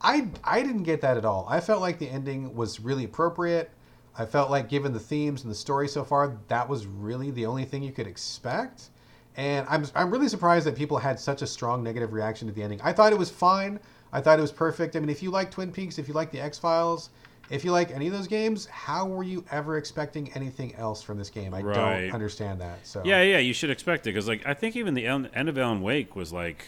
I 0.00 0.28
I 0.44 0.62
didn't 0.62 0.84
get 0.84 1.00
that 1.00 1.16
at 1.16 1.24
all. 1.24 1.46
I 1.48 1.60
felt 1.60 1.80
like 1.80 1.98
the 1.98 2.08
ending 2.08 2.54
was 2.54 2.80
really 2.80 3.04
appropriate. 3.04 3.70
I 4.16 4.24
felt 4.24 4.50
like 4.50 4.68
given 4.68 4.92
the 4.92 5.00
themes 5.00 5.42
and 5.42 5.50
the 5.50 5.56
story 5.56 5.88
so 5.88 6.04
far, 6.04 6.36
that 6.48 6.68
was 6.68 6.86
really 6.86 7.32
the 7.32 7.46
only 7.46 7.64
thing 7.64 7.82
you 7.82 7.92
could 7.92 8.06
expect. 8.06 8.90
And 9.36 9.66
I'm 9.68 9.84
I'm 9.96 10.10
really 10.10 10.28
surprised 10.28 10.66
that 10.66 10.76
people 10.76 10.98
had 10.98 11.18
such 11.18 11.42
a 11.42 11.46
strong 11.46 11.82
negative 11.82 12.12
reaction 12.12 12.46
to 12.46 12.54
the 12.54 12.62
ending. 12.62 12.80
I 12.82 12.92
thought 12.92 13.12
it 13.12 13.18
was 13.18 13.30
fine. 13.30 13.80
I 14.12 14.20
thought 14.20 14.38
it 14.38 14.42
was 14.42 14.52
perfect. 14.52 14.94
I 14.94 15.00
mean, 15.00 15.10
if 15.10 15.22
you 15.22 15.30
like 15.32 15.50
Twin 15.50 15.72
Peaks, 15.72 15.98
if 15.98 16.06
you 16.06 16.14
like 16.14 16.30
the 16.30 16.40
X 16.40 16.56
Files, 16.56 17.10
if 17.50 17.64
you 17.64 17.72
like 17.72 17.90
any 17.90 18.06
of 18.06 18.12
those 18.12 18.26
games, 18.28 18.66
how 18.66 19.06
were 19.06 19.22
you 19.22 19.44
ever 19.50 19.76
expecting 19.76 20.32
anything 20.34 20.74
else 20.76 21.02
from 21.02 21.18
this 21.18 21.30
game? 21.30 21.52
I 21.54 21.60
Right. 21.62 21.74
don't 22.02 22.12
understand 22.14 22.60
that. 22.60 22.86
So 22.86 23.02
Yeah, 23.04 23.22
yeah, 23.22 23.38
you 23.38 23.52
should 23.52 23.70
expect 23.70 24.06
it 24.06 24.10
because 24.10 24.28
like 24.28 24.46
I 24.46 24.54
think 24.54 24.76
even 24.76 24.94
the 24.94 25.06
end 25.06 25.48
of 25.48 25.58
Alan 25.58 25.82
Wake 25.82 26.16
was 26.16 26.32
like 26.32 26.64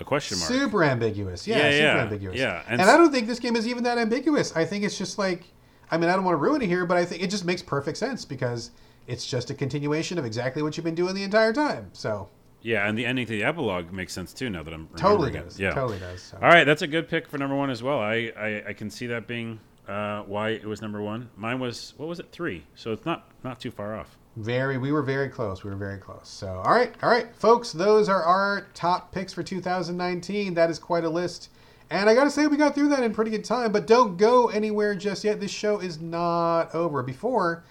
a 0.00 0.04
question 0.04 0.38
mark. 0.38 0.50
super 0.50 0.82
ambiguous. 0.84 1.46
Yeah, 1.46 1.58
Yeah, 1.58 1.70
super 1.70 1.82
yeah, 1.82 2.02
ambiguous. 2.02 2.38
yeah, 2.38 2.62
and, 2.68 2.80
and 2.80 2.90
I 2.90 2.96
don't 2.96 3.12
think 3.12 3.26
this 3.26 3.38
game 3.40 3.56
is 3.56 3.66
even 3.66 3.84
that 3.84 3.98
ambiguous. 3.98 4.54
I 4.56 4.64
think 4.64 4.84
it's 4.84 4.96
just 4.98 5.18
like, 5.18 5.44
I 5.90 5.98
mean, 5.98 6.08
I 6.08 6.14
don't 6.14 6.24
want 6.24 6.34
to 6.34 6.38
ruin 6.40 6.62
it 6.62 6.68
here, 6.68 6.86
but 6.86 6.96
I 6.96 7.04
think 7.04 7.22
it 7.22 7.28
just 7.30 7.44
makes 7.44 7.62
perfect 7.62 7.98
sense 7.98 8.24
because 8.24 8.70
it's 9.06 9.26
just 9.26 9.50
a 9.50 9.54
continuation 9.54 10.18
of 10.18 10.24
exactly 10.24 10.62
what 10.62 10.76
you've 10.76 10.84
been 10.84 10.94
doing 10.94 11.14
the 11.14 11.22
entire 11.24 11.52
time. 11.52 11.90
So 11.92 12.28
Yeah, 12.62 12.88
and 12.88 12.96
the 12.96 13.04
ending 13.04 13.26
to 13.26 13.32
the 13.32 13.42
epilogue 13.44 13.92
makes 13.92 14.12
sense 14.12 14.32
too. 14.32 14.48
Now 14.48 14.62
that 14.62 14.72
I'm 14.72 14.86
totally 14.96 15.26
remembering 15.26 15.44
does. 15.44 15.58
It. 15.58 15.62
Yeah, 15.64 15.74
totally 15.74 15.98
does. 15.98 16.22
So. 16.22 16.36
All 16.40 16.48
right, 16.48 16.64
that's 16.64 16.82
a 16.82 16.86
good 16.86 17.08
pick 17.08 17.28
for 17.28 17.36
number 17.36 17.56
one 17.56 17.68
as 17.70 17.82
well. 17.82 17.98
I 17.98 18.32
I, 18.36 18.62
I 18.68 18.72
can 18.72 18.88
see 18.88 19.06
that 19.08 19.26
being 19.26 19.60
uh, 19.88 20.22
why 20.22 20.50
it 20.50 20.64
was 20.64 20.80
number 20.80 21.00
one. 21.02 21.30
Mine 21.36 21.58
was 21.58 21.94
what 21.96 22.08
was 22.08 22.20
it 22.20 22.30
three? 22.30 22.64
So 22.74 22.92
it's 22.92 23.04
not 23.04 23.28
not 23.42 23.60
too 23.60 23.70
far 23.70 23.96
off. 23.96 24.16
Very, 24.36 24.78
we 24.78 24.92
were 24.92 25.02
very 25.02 25.28
close. 25.28 25.62
We 25.62 25.68
were 25.70 25.76
very 25.76 25.98
close. 25.98 26.26
So, 26.26 26.62
all 26.64 26.74
right, 26.74 26.94
all 27.02 27.10
right, 27.10 27.36
folks, 27.36 27.70
those 27.70 28.08
are 28.08 28.22
our 28.22 28.66
top 28.72 29.12
picks 29.12 29.34
for 29.34 29.42
2019. 29.42 30.54
That 30.54 30.70
is 30.70 30.78
quite 30.78 31.04
a 31.04 31.10
list. 31.10 31.50
And 31.90 32.08
I 32.08 32.14
got 32.14 32.24
to 32.24 32.30
say, 32.30 32.46
we 32.46 32.56
got 32.56 32.74
through 32.74 32.88
that 32.88 33.02
in 33.02 33.12
pretty 33.12 33.30
good 33.30 33.44
time, 33.44 33.72
but 33.72 33.86
don't 33.86 34.16
go 34.16 34.48
anywhere 34.48 34.94
just 34.94 35.24
yet. 35.24 35.40
This 35.40 35.50
show 35.50 35.78
is 35.80 36.00
not 36.00 36.74
over. 36.74 37.02
Before 37.02 37.62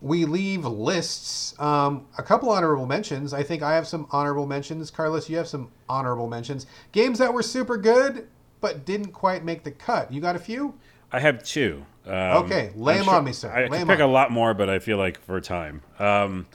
we 0.00 0.24
leave 0.24 0.64
lists, 0.64 1.58
um, 1.58 2.06
a 2.16 2.22
couple 2.22 2.50
honorable 2.50 2.86
mentions. 2.86 3.34
I 3.34 3.42
think 3.42 3.64
I 3.64 3.74
have 3.74 3.88
some 3.88 4.06
honorable 4.12 4.46
mentions. 4.46 4.92
Carlos, 4.92 5.28
you 5.28 5.36
have 5.36 5.48
some 5.48 5.72
honorable 5.88 6.28
mentions. 6.28 6.66
Games 6.92 7.18
that 7.18 7.34
were 7.34 7.42
super 7.42 7.76
good, 7.76 8.28
but 8.60 8.84
didn't 8.84 9.10
quite 9.10 9.44
make 9.44 9.64
the 9.64 9.72
cut. 9.72 10.12
You 10.12 10.20
got 10.20 10.36
a 10.36 10.38
few? 10.38 10.74
I 11.14 11.20
have 11.20 11.42
two. 11.44 11.84
Um, 12.06 12.12
Okay, 12.44 12.70
lay 12.74 12.96
I'm 12.96 13.02
'em 13.02 13.08
on 13.08 13.24
me, 13.24 13.32
sir. 13.32 13.50
I 13.50 13.66
Lay 13.68 13.78
could 13.78 13.88
pick 13.88 14.00
on. 14.00 14.08
a 14.08 14.12
lot 14.12 14.30
more, 14.30 14.52
but 14.52 14.68
I 14.68 14.78
feel 14.78 14.98
like 14.98 15.20
for 15.24 15.40
time. 15.40 15.82
Um, 15.98 16.46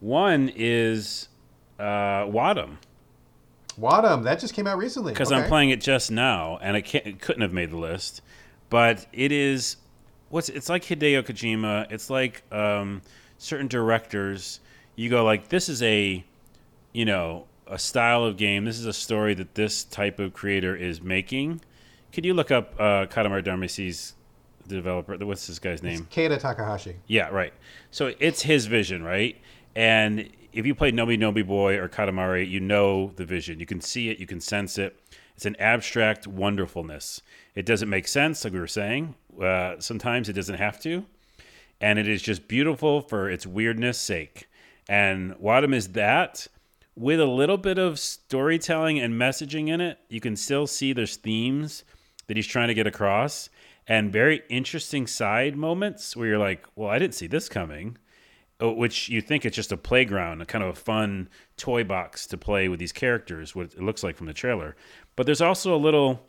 one 0.00 0.50
is 0.54 1.28
uh, 1.78 2.24
Wattam 2.26 2.76
Wattam, 3.78 4.24
that 4.24 4.40
just 4.40 4.52
came 4.52 4.66
out 4.66 4.76
recently. 4.78 5.12
because 5.12 5.32
Okay. 5.32 5.40
I'm 5.40 5.48
playing 5.48 5.70
it 5.70 5.80
just 5.80 6.10
now, 6.10 6.58
and 6.60 6.76
it, 6.76 6.82
can't, 6.82 7.06
it 7.06 7.20
couldn't 7.20 7.42
have 7.42 7.52
made 7.52 7.70
the 7.70 7.78
list. 7.78 8.20
But 8.68 9.06
it 9.12 9.32
is 9.32 9.76
what's 10.28 10.48
it's 10.48 10.68
like 10.68 10.84
Hideo 10.84 11.22
Kojima. 11.22 11.90
It's 11.90 12.10
like 12.10 12.42
um, 12.52 13.00
certain 13.38 13.68
directors. 13.68 14.60
You 14.96 15.08
go 15.08 15.24
like 15.24 15.48
this 15.48 15.68
is 15.68 15.82
a 15.82 16.24
you 16.92 17.04
know 17.04 17.46
a 17.66 17.78
style 17.78 18.24
of 18.24 18.36
game. 18.36 18.64
This 18.64 18.78
is 18.78 18.86
a 18.86 18.92
story 18.92 19.34
that 19.34 19.54
this 19.54 19.84
type 19.84 20.18
of 20.18 20.34
creator 20.34 20.74
is 20.76 21.00
making. 21.00 21.60
Could 22.12 22.24
you 22.24 22.34
look 22.34 22.50
up 22.50 22.74
uh, 22.78 23.06
Katamari 23.06 23.44
Damacy's 23.44 24.14
developer? 24.66 25.16
What's 25.24 25.46
this 25.46 25.58
guy's 25.58 25.82
name? 25.82 26.06
Keita 26.10 26.40
Takahashi. 26.40 26.96
Yeah, 27.06 27.28
right. 27.28 27.52
So 27.90 28.12
it's 28.18 28.42
his 28.42 28.66
vision, 28.66 29.02
right? 29.02 29.36
And 29.76 30.28
if 30.52 30.66
you 30.66 30.74
play 30.74 30.90
Noby 30.90 31.18
Noby 31.18 31.46
Boy 31.46 31.76
or 31.76 31.88
Katamari, 31.88 32.48
you 32.48 32.60
know 32.60 33.12
the 33.16 33.24
vision. 33.24 33.60
You 33.60 33.66
can 33.66 33.80
see 33.80 34.10
it, 34.10 34.18
you 34.18 34.26
can 34.26 34.40
sense 34.40 34.78
it. 34.78 34.98
It's 35.36 35.46
an 35.46 35.56
abstract 35.58 36.26
wonderfulness. 36.26 37.22
It 37.54 37.64
doesn't 37.64 37.88
make 37.88 38.08
sense, 38.08 38.44
like 38.44 38.52
we 38.52 38.60
were 38.60 38.66
saying. 38.66 39.14
Uh, 39.40 39.76
sometimes 39.78 40.28
it 40.28 40.34
doesn't 40.34 40.56
have 40.56 40.80
to. 40.82 41.06
And 41.80 41.98
it 41.98 42.06
is 42.06 42.20
just 42.20 42.46
beautiful 42.46 43.00
for 43.00 43.30
its 43.30 43.46
weirdness 43.46 43.98
sake. 43.98 44.48
And 44.88 45.34
Wattam 45.36 45.74
is 45.74 45.88
that 45.90 46.48
with 46.94 47.20
a 47.20 47.26
little 47.26 47.56
bit 47.56 47.78
of 47.78 47.98
storytelling 47.98 48.98
and 48.98 49.14
messaging 49.14 49.68
in 49.68 49.80
it. 49.80 49.98
You 50.08 50.20
can 50.20 50.36
still 50.36 50.66
see 50.66 50.92
there's 50.92 51.16
themes 51.16 51.84
that 52.30 52.36
he's 52.36 52.46
trying 52.46 52.68
to 52.68 52.74
get 52.74 52.86
across 52.86 53.50
and 53.88 54.12
very 54.12 54.42
interesting 54.48 55.08
side 55.08 55.56
moments 55.56 56.14
where 56.16 56.28
you're 56.28 56.38
like, 56.38 56.64
well, 56.76 56.88
I 56.88 57.00
didn't 57.00 57.16
see 57.16 57.26
this 57.26 57.48
coming. 57.48 57.98
Uh, 58.62 58.70
Which 58.70 59.08
you 59.08 59.20
think 59.20 59.44
it's 59.44 59.56
just 59.56 59.72
a 59.72 59.76
playground, 59.76 60.40
a 60.40 60.46
kind 60.46 60.62
of 60.62 60.70
a 60.70 60.74
fun 60.74 61.28
toy 61.56 61.82
box 61.82 62.28
to 62.28 62.38
play 62.38 62.68
with 62.68 62.78
these 62.78 62.92
characters, 62.92 63.56
what 63.56 63.74
it 63.74 63.82
looks 63.82 64.04
like 64.04 64.16
from 64.16 64.28
the 64.28 64.32
trailer. 64.32 64.76
But 65.16 65.26
there's 65.26 65.40
also 65.40 65.74
a 65.74 65.76
little 65.76 66.20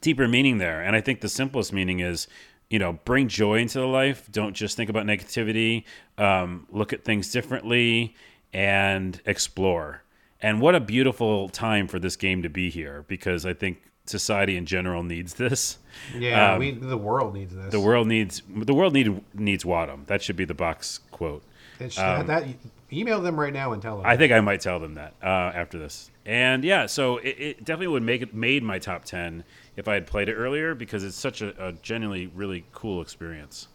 deeper 0.00 0.28
meaning 0.28 0.58
there. 0.58 0.80
And 0.80 0.94
I 0.94 1.00
think 1.00 1.22
the 1.22 1.28
simplest 1.28 1.72
meaning 1.72 1.98
is, 1.98 2.28
you 2.70 2.78
know, 2.78 3.00
bring 3.04 3.26
joy 3.26 3.58
into 3.58 3.80
the 3.80 3.86
life. 3.86 4.30
Don't 4.30 4.54
just 4.54 4.76
think 4.76 4.88
about 4.88 5.06
negativity. 5.06 5.82
Um, 6.18 6.68
look 6.70 6.92
at 6.92 7.04
things 7.04 7.32
differently 7.32 8.14
and 8.52 9.20
explore. 9.26 10.04
And 10.40 10.60
what 10.60 10.76
a 10.76 10.80
beautiful 10.80 11.48
time 11.48 11.88
for 11.88 11.98
this 11.98 12.14
game 12.14 12.44
to 12.44 12.48
be 12.48 12.70
here 12.70 13.04
because 13.08 13.44
I 13.44 13.54
think 13.54 13.85
society 14.06 14.56
in 14.56 14.66
general 14.66 15.02
needs 15.02 15.34
this. 15.34 15.78
Yeah, 16.16 16.52
Um, 16.54 16.58
we 16.58 16.72
the 16.72 16.96
world 16.96 17.34
needs 17.34 17.54
this. 17.54 17.70
The 17.72 17.80
world 17.80 18.06
needs 18.06 18.42
the 18.48 18.74
world 18.74 18.92
need 18.92 19.22
needs 19.34 19.64
Wattam. 19.64 20.06
That 20.06 20.22
should 20.22 20.36
be 20.36 20.44
the 20.44 20.54
box 20.54 21.00
quote. 21.10 21.42
Should- 21.78 22.26
that 22.26 22.44
email 22.92 23.20
them 23.20 23.38
right 23.38 23.52
now 23.52 23.72
and 23.72 23.82
tell 23.82 23.96
them. 23.96 24.06
um, 24.06 24.10
I 24.10 24.16
think 24.16 24.32
I 24.32 24.40
might 24.40 24.60
tell 24.60 24.78
them 24.80 24.94
that 24.94 25.14
uh, 25.22 25.26
after 25.26 25.78
this. 25.78 26.10
And 26.24 26.64
yeah, 26.64 26.86
so 26.86 27.18
it, 27.18 27.36
it 27.38 27.58
definitely 27.64 27.88
would 27.88 28.02
make 28.02 28.22
it 28.22 28.32
made 28.34 28.62
my 28.62 28.78
top 28.78 29.04
ten 29.04 29.44
if 29.76 29.88
I 29.88 29.94
had 29.94 30.06
played 30.06 30.28
it 30.28 30.34
earlier 30.34 30.74
because 30.74 31.04
it's 31.04 31.16
such 31.16 31.42
a, 31.42 31.54
a 31.68 31.72
genuinely 31.72 32.26
really 32.28 32.64
cool 32.72 33.00
experience. 33.02 33.68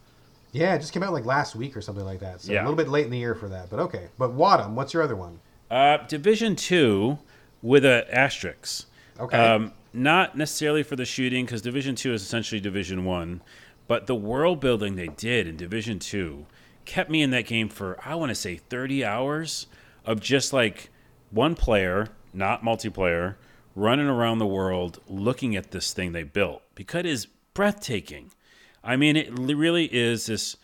yeah, 0.52 0.74
it 0.74 0.78
just 0.80 0.92
came 0.92 1.02
out 1.02 1.12
like 1.12 1.24
last 1.24 1.54
week 1.56 1.76
or 1.76 1.80
something 1.80 2.04
like 2.04 2.20
that. 2.20 2.40
So 2.42 2.52
Yeah. 2.52 2.60
a 2.60 2.64
little 2.64 2.76
bit 2.76 2.88
late 2.88 3.04
in 3.04 3.10
the 3.10 3.18
year 3.18 3.34
for 3.34 3.48
that, 3.48 3.70
but 3.70 3.78
okay. 3.80 4.08
But 4.18 4.36
Wattam, 4.36 4.70
what's 4.74 4.92
your 4.94 5.02
other 5.02 5.16
one? 5.16 5.38
Uh, 5.70 5.98
Division 6.08 6.56
two 6.56 7.18
with 7.62 7.84
a 7.84 8.06
asterisk. 8.14 8.86
Okay. 9.20 9.36
Um, 9.36 9.72
not 9.92 10.36
necessarily 10.36 10.82
for 10.82 10.96
the 10.96 11.04
shooting 11.04 11.44
because 11.44 11.62
Division 11.62 11.94
two 11.94 12.12
is 12.12 12.22
essentially 12.22 12.60
Division 12.60 13.04
one, 13.04 13.42
but 13.88 14.06
the 14.06 14.14
world 14.14 14.60
building 14.60 14.96
they 14.96 15.08
did 15.08 15.46
in 15.46 15.56
Division 15.56 15.98
two 15.98 16.46
kept 16.84 17.10
me 17.10 17.22
in 17.22 17.30
that 17.30 17.46
game 17.46 17.68
for 17.68 17.98
I 18.04 18.14
want 18.14 18.30
to 18.30 18.34
say 18.34 18.56
thirty 18.56 19.04
hours 19.04 19.66
of 20.04 20.20
just 20.20 20.52
like 20.52 20.90
one 21.30 21.54
player, 21.54 22.08
not 22.32 22.62
multiplayer, 22.62 23.36
running 23.74 24.06
around 24.06 24.38
the 24.38 24.46
world 24.46 25.00
looking 25.08 25.56
at 25.56 25.70
this 25.70 25.92
thing 25.92 26.12
they 26.12 26.24
built 26.24 26.62
because 26.74 27.00
it 27.00 27.06
is 27.06 27.26
breathtaking. 27.54 28.32
I 28.84 28.96
mean, 28.96 29.16
it 29.16 29.30
really 29.38 29.84
is 29.86 30.26
this 30.26 30.56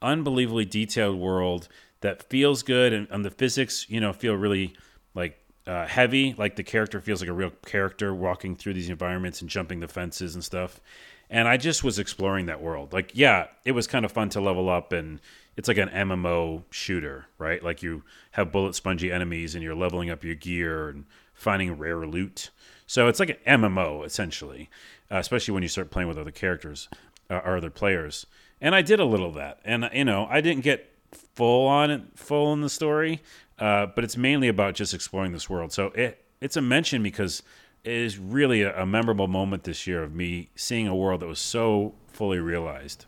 unbelievably 0.00 0.66
detailed 0.66 1.18
world 1.18 1.68
that 2.00 2.22
feels 2.22 2.62
good, 2.62 2.92
and, 2.92 3.08
and 3.10 3.24
the 3.24 3.30
physics, 3.30 3.86
you 3.88 4.00
know, 4.00 4.12
feel 4.12 4.34
really 4.34 4.74
like 5.14 5.38
uh, 5.66 5.86
heavy. 5.86 6.34
Like 6.36 6.56
the 6.56 6.62
character 6.62 7.00
feels 7.00 7.20
like 7.20 7.30
a 7.30 7.34
real 7.34 7.50
character 7.64 8.14
walking 8.14 8.56
through 8.56 8.74
these 8.74 8.90
environments 8.90 9.40
and 9.40 9.50
jumping 9.50 9.80
the 9.80 9.88
fences 9.88 10.34
and 10.34 10.44
stuff. 10.44 10.80
And 11.28 11.48
I 11.48 11.56
just 11.56 11.82
was 11.82 11.98
exploring 11.98 12.46
that 12.46 12.62
world. 12.62 12.92
Like, 12.92 13.10
yeah, 13.14 13.48
it 13.64 13.72
was 13.72 13.86
kind 13.86 14.04
of 14.04 14.12
fun 14.12 14.28
to 14.30 14.40
level 14.40 14.68
up, 14.68 14.92
and 14.92 15.20
it's 15.56 15.66
like 15.66 15.76
an 15.76 15.88
MMO 15.88 16.62
shooter, 16.70 17.26
right? 17.36 17.62
Like 17.62 17.82
you 17.82 18.04
have 18.32 18.52
bullet 18.52 18.76
spongy 18.76 19.10
enemies, 19.10 19.54
and 19.54 19.64
you're 19.64 19.74
leveling 19.74 20.08
up 20.08 20.22
your 20.22 20.36
gear 20.36 20.88
and 20.88 21.04
finding 21.34 21.76
rare 21.76 22.06
loot. 22.06 22.50
So 22.86 23.08
it's 23.08 23.18
like 23.18 23.30
an 23.44 23.60
MMO 23.60 24.06
essentially, 24.06 24.70
uh, 25.10 25.16
especially 25.16 25.52
when 25.52 25.64
you 25.64 25.68
start 25.68 25.90
playing 25.90 26.08
with 26.08 26.18
other 26.18 26.30
characters 26.30 26.88
uh, 27.28 27.40
or 27.44 27.56
other 27.56 27.70
players. 27.70 28.26
And 28.60 28.74
I 28.74 28.82
did 28.82 29.00
a 29.00 29.04
little 29.04 29.28
of 29.28 29.34
that, 29.34 29.58
and 29.64 29.90
you 29.92 30.04
know, 30.04 30.28
I 30.30 30.40
didn't 30.40 30.62
get 30.62 30.92
full 31.34 31.66
on 31.66 31.90
it, 31.90 32.02
full 32.14 32.52
in 32.52 32.60
the 32.60 32.70
story, 32.70 33.22
uh, 33.58 33.86
but 33.86 34.04
it's 34.04 34.16
mainly 34.16 34.48
about 34.48 34.74
just 34.74 34.94
exploring 34.94 35.32
this 35.32 35.48
world. 35.48 35.72
So 35.72 35.86
it 35.88 36.22
it's 36.40 36.56
a 36.56 36.62
mention 36.62 37.02
because 37.02 37.42
it 37.84 37.92
is 37.92 38.18
really 38.18 38.62
a, 38.62 38.82
a 38.82 38.86
memorable 38.86 39.28
moment 39.28 39.64
this 39.64 39.86
year 39.86 40.02
of 40.02 40.14
me 40.14 40.50
seeing 40.54 40.86
a 40.86 40.94
world 40.94 41.20
that 41.20 41.26
was 41.26 41.38
so 41.38 41.94
fully 42.08 42.38
realized. 42.38 43.06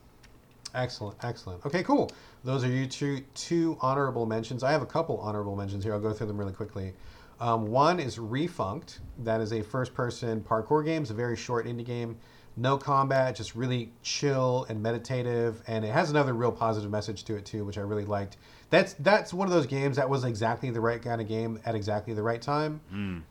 Excellent, 0.75 1.17
excellent. 1.25 1.65
Okay, 1.67 1.83
cool. 1.83 2.11
Those 2.45 2.65
are 2.65 2.69
your 2.69 2.87
two 2.87 3.23
two 3.35 3.77
honorable 3.81 4.27
mentions. 4.27 4.63
I 4.63 4.73
have 4.73 4.83
a 4.83 4.87
couple 4.87 5.19
honorable 5.19 5.57
mentions 5.57 5.85
here. 5.85 5.93
I'll 5.95 6.01
go 6.01 6.13
through 6.13 6.29
them 6.29 6.39
really 6.39 6.53
quickly. 6.53 6.95
Um, 7.41 7.67
one 7.67 8.01
is 8.01 8.19
Refunct. 8.19 8.99
That 9.23 9.41
is 9.41 9.53
a 9.53 9.63
first-person 9.63 10.41
parkour 10.41 10.85
game. 10.85 11.03
It's 11.03 11.13
a 11.13 11.15
very 11.15 11.37
short 11.37 11.67
indie 11.67 11.85
game. 11.85 12.17
No 12.57 12.77
combat, 12.77 13.37
just 13.37 13.55
really 13.55 13.93
chill 14.03 14.67
and 14.69 14.83
meditative, 14.83 15.63
and 15.69 15.85
it 15.85 15.93
has 15.93 16.11
another 16.11 16.33
real 16.33 16.51
positive 16.51 16.91
message 16.91 17.23
to 17.25 17.37
it 17.37 17.45
too, 17.45 17.65
which 17.65 17.79
I 17.79 17.83
really 17.83 18.05
liked. 18.05 18.37
That's 18.71 18.93
that's 18.95 19.33
one 19.33 19.49
of 19.49 19.55
those 19.55 19.67
games 19.67 19.97
that 19.97 20.09
was 20.11 20.25
exactly 20.25 20.71
the 20.71 20.81
right 20.81 21.01
kind 21.01 21.21
of 21.21 21.29
game 21.29 21.59
at 21.65 21.75
exactly 21.75 22.13
the 22.13 22.23
right 22.23 22.41
time, 22.43 22.81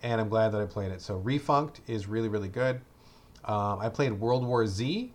and 0.02 0.22
I'm 0.22 0.30
glad 0.30 0.52
that 0.54 0.62
I 0.62 0.66
played 0.66 0.92
it. 0.92 1.02
So 1.02 1.20
Refunct 1.20 1.80
is 1.88 2.08
really 2.08 2.28
really 2.28 2.48
good. 2.48 2.82
Um, 3.46 3.80
I 3.80 3.90
played 3.90 4.14
World 4.14 4.44
War 4.46 4.66
Z, 4.66 5.12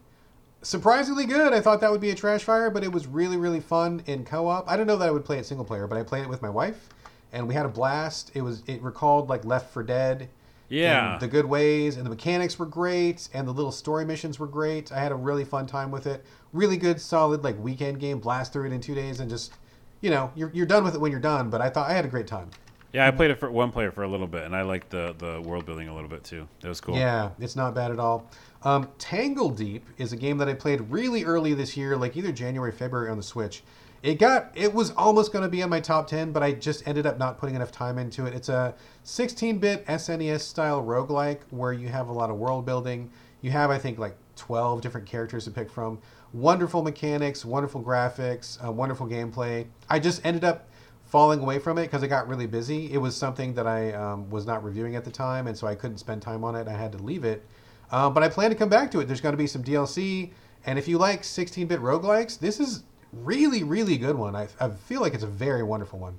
surprisingly 0.63 1.27
good. 1.27 1.53
I 1.53 1.61
thought 1.61 1.81
that 1.81 1.91
would 1.91 2.01
be 2.01 2.11
a 2.11 2.15
trash 2.15 2.45
fire, 2.45 2.71
but 2.71 2.83
it 2.85 2.93
was 2.93 3.07
really, 3.07 3.37
really 3.37 3.61
fun 3.61 4.03
in 4.07 4.25
co-op. 4.25 4.71
I 4.71 4.77
don't 4.77 4.87
know 4.87 4.97
that 4.97 5.09
I 5.09 5.11
would 5.11 5.25
play 5.25 5.39
it 5.39 5.45
single 5.47 5.65
player, 5.65 5.87
but 5.87 5.99
I 5.99 6.03
played 6.03 6.23
it 6.23 6.29
with 6.29 6.41
my 6.41 6.49
wife, 6.49 6.89
and 7.33 7.47
we 7.49 7.55
had 7.55 7.67
a 7.67 7.69
blast. 7.69 8.31
It 8.35 8.43
was 8.43 8.63
it 8.67 8.81
recalled 8.81 9.29
like 9.29 9.45
Left 9.45 9.73
for 9.73 9.83
Dead. 9.83 10.29
Yeah. 10.69 11.19
the 11.19 11.29
good 11.29 11.45
ways, 11.45 11.97
and 11.99 12.07
the 12.07 12.11
mechanics 12.11 12.59
were 12.59 12.65
great, 12.65 13.29
and 13.35 13.47
the 13.47 13.53
little 13.53 13.73
story 13.73 14.07
missions 14.07 14.39
were 14.39 14.47
great. 14.47 14.91
I 14.91 15.01
had 15.01 15.13
a 15.13 15.17
really 15.17 15.45
fun 15.45 15.67
time 15.67 15.91
with 15.91 16.07
it. 16.07 16.25
Really 16.55 16.79
good, 16.79 16.99
solid 16.99 17.45
like 17.45 17.59
weekend 17.59 18.01
game. 18.01 18.21
Blast 18.21 18.55
through 18.55 18.67
it 18.67 18.73
in 18.73 18.81
two 18.81 18.95
days, 18.95 19.21
and 19.21 19.29
just 19.29 19.53
you 20.03 20.11
know 20.11 20.31
you're 20.35 20.51
you're 20.53 20.67
done 20.67 20.85
with 20.85 20.95
it 20.95 21.01
when 21.01 21.11
you're 21.11 21.21
done. 21.21 21.49
But 21.49 21.63
I 21.63 21.71
thought 21.71 21.89
I 21.91 21.95
had 21.95 22.05
a 22.05 22.09
great 22.09 22.27
time. 22.27 22.51
Yeah, 22.93 23.09
I 23.09 23.11
played 23.11 23.31
it 23.31 23.41
for 23.41 23.51
one 23.51 23.73
player 23.73 23.91
for 23.91 24.03
a 24.03 24.09
little 24.09 24.27
bit, 24.27 24.43
and 24.43 24.55
I 24.55 24.63
liked 24.63 24.91
the 24.91 25.15
the 25.17 25.41
world 25.41 25.65
building 25.65 25.89
a 25.89 25.95
little 25.95 26.11
bit 26.11 26.25
too. 26.25 26.47
That 26.61 26.69
was 26.69 26.81
cool. 26.81 26.95
Yeah, 26.95 27.31
it's 27.41 27.57
not 27.57 27.75
bad 27.75 27.91
at 27.91 27.99
all. 27.99 28.29
Um, 28.65 28.89
Tangledeep 28.99 29.81
is 29.97 30.13
a 30.13 30.17
game 30.17 30.37
that 30.39 30.49
I 30.49 30.55
played 30.55 30.83
really 30.91 31.25
early 31.25 31.55
this 31.55 31.77
year, 31.77 31.97
like 31.97 32.17
either 32.17 32.33
January, 32.33 32.71
February 32.71 33.11
on 33.11 33.17
the 33.17 33.23
Switch. 33.23 33.63
It 34.03 34.19
got 34.19 34.51
it 34.55 34.75
was 34.75 34.91
almost 34.93 35.33
going 35.33 35.43
to 35.43 35.49
be 35.49 35.63
on 35.63 35.71
my 35.71 35.81
top 35.81 36.09
10, 36.09 36.33
but 36.33 36.43
I 36.43 36.53
just 36.53 36.87
ended 36.87 37.07
up 37.07 37.19
not 37.19 37.39
putting 37.39 37.55
enough 37.55 37.73
time 37.73 37.99
into 37.99 38.27
it. 38.27 38.35
It's 38.35 38.49
a 38.49 38.75
16-bit 39.05 39.87
SNES 39.87 40.41
style 40.41 40.83
roguelike 40.83 41.39
where 41.51 41.73
you 41.73 41.89
have 41.89 42.09
a 42.09 42.13
lot 42.13 42.29
of 42.29 42.37
world 42.37 42.67
building. 42.67 43.11
You 43.43 43.53
have 43.53 43.71
I 43.71 43.79
think 43.79 43.99
like 43.99 44.17
12 44.37 44.81
different 44.81 45.07
characters 45.07 45.45
to 45.45 45.51
pick 45.51 45.71
from. 45.71 46.01
Wonderful 46.33 46.83
mechanics, 46.83 47.45
wonderful 47.45 47.83
graphics, 47.83 48.65
uh, 48.65 48.73
wonderful 48.73 49.07
gameplay. 49.07 49.67
I 49.91 49.99
just 49.99 50.25
ended 50.25 50.45
up 50.45 50.67
falling 51.05 51.41
away 51.41 51.59
from 51.59 51.77
it 51.77 51.83
because 51.83 52.03
I 52.03 52.07
got 52.07 52.27
really 52.27 52.47
busy. 52.47 52.91
It 52.91 52.97
was 52.97 53.15
something 53.15 53.53
that 53.55 53.67
I 53.67 53.93
um, 53.93 54.31
was 54.31 54.47
not 54.47 54.65
reviewing 54.65 54.97
at 54.97 55.05
the 55.05 55.11
time, 55.11 55.47
and 55.47 55.57
so 55.57 55.67
I 55.67 55.75
couldn't 55.75 55.99
spend 55.99 56.23
time 56.23 56.43
on 56.43 56.57
it. 56.57 56.69
I 56.69 56.73
had 56.73 56.91
to 56.93 56.99
leave 56.99 57.25
it. 57.25 57.45
Uh, 57.91 58.09
but 58.09 58.23
I 58.23 58.31
plan 58.31 58.49
to 58.49 58.57
come 58.57 58.71
back 58.71 58.91
to 58.93 59.01
it. 59.01 59.09
There's 59.09 59.21
going 59.21 59.35
to 59.35 59.37
be 59.37 59.47
some 59.47 59.63
DLC, 59.63 60.31
and 60.65 60.79
if 60.79 60.89
you 60.89 60.97
like 60.97 61.21
16-bit 61.21 61.81
roguelikes, 61.81 62.39
this 62.39 62.59
is 62.59 62.85
really, 63.13 63.63
really 63.63 63.99
good 63.99 64.17
one. 64.17 64.35
I, 64.35 64.49
I 64.59 64.71
feel 64.71 65.03
like 65.03 65.13
it's 65.13 65.25
a 65.25 65.27
very 65.29 65.63
wonderful 65.63 65.99
one. 65.99 66.19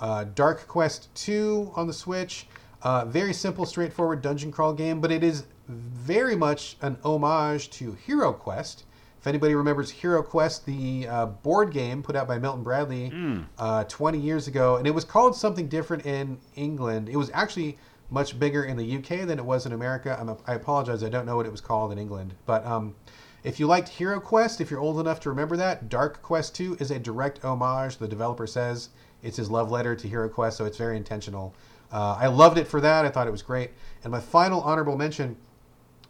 Uh, 0.00 0.24
Dark 0.34 0.66
Quest 0.66 1.14
2 1.14 1.72
on 1.76 1.86
the 1.86 1.92
Switch. 1.92 2.46
Uh, 2.82 3.04
very 3.04 3.34
simple, 3.34 3.66
straightforward 3.66 4.22
dungeon 4.22 4.50
crawl 4.50 4.72
game, 4.72 5.00
but 5.00 5.12
it 5.12 5.22
is 5.22 5.44
very 5.68 6.34
much 6.34 6.76
an 6.80 6.96
homage 7.04 7.68
to 7.70 7.92
Hero 7.92 8.32
Quest. 8.32 8.84
If 9.22 9.28
anybody 9.28 9.54
remembers 9.54 9.88
Hero 9.88 10.20
Quest, 10.20 10.66
the 10.66 11.06
uh, 11.06 11.26
board 11.26 11.70
game 11.70 12.02
put 12.02 12.16
out 12.16 12.26
by 12.26 12.38
Milton 12.38 12.64
Bradley 12.64 13.08
uh, 13.56 13.84
20 13.84 14.18
years 14.18 14.48
ago, 14.48 14.78
and 14.78 14.86
it 14.86 14.90
was 14.90 15.04
called 15.04 15.36
something 15.36 15.68
different 15.68 16.04
in 16.04 16.40
England. 16.56 17.08
It 17.08 17.14
was 17.14 17.30
actually 17.32 17.78
much 18.10 18.36
bigger 18.40 18.64
in 18.64 18.76
the 18.76 18.96
UK 18.96 19.24
than 19.28 19.38
it 19.38 19.44
was 19.44 19.64
in 19.64 19.70
America. 19.70 20.16
I'm 20.18 20.36
I 20.48 20.54
apologize, 20.54 21.04
I 21.04 21.08
don't 21.08 21.24
know 21.24 21.36
what 21.36 21.46
it 21.46 21.52
was 21.52 21.60
called 21.60 21.92
in 21.92 21.98
England. 21.98 22.34
But 22.46 22.66
um, 22.66 22.96
if 23.44 23.60
you 23.60 23.68
liked 23.68 23.90
Hero 23.90 24.18
Quest, 24.18 24.60
if 24.60 24.72
you're 24.72 24.80
old 24.80 24.98
enough 24.98 25.20
to 25.20 25.28
remember 25.28 25.56
that, 25.56 25.88
Dark 25.88 26.20
Quest 26.20 26.56
2 26.56 26.78
is 26.80 26.90
a 26.90 26.98
direct 26.98 27.44
homage. 27.44 27.98
The 27.98 28.08
developer 28.08 28.48
says 28.48 28.88
it's 29.22 29.36
his 29.36 29.48
love 29.48 29.70
letter 29.70 29.94
to 29.94 30.08
Hero 30.08 30.28
Quest, 30.28 30.56
so 30.56 30.64
it's 30.64 30.78
very 30.78 30.96
intentional. 30.96 31.54
Uh, 31.92 32.16
I 32.18 32.26
loved 32.26 32.58
it 32.58 32.66
for 32.66 32.80
that. 32.80 33.04
I 33.04 33.08
thought 33.08 33.28
it 33.28 33.30
was 33.30 33.42
great. 33.42 33.70
And 34.02 34.10
my 34.10 34.18
final 34.18 34.62
honorable 34.62 34.98
mention 34.98 35.36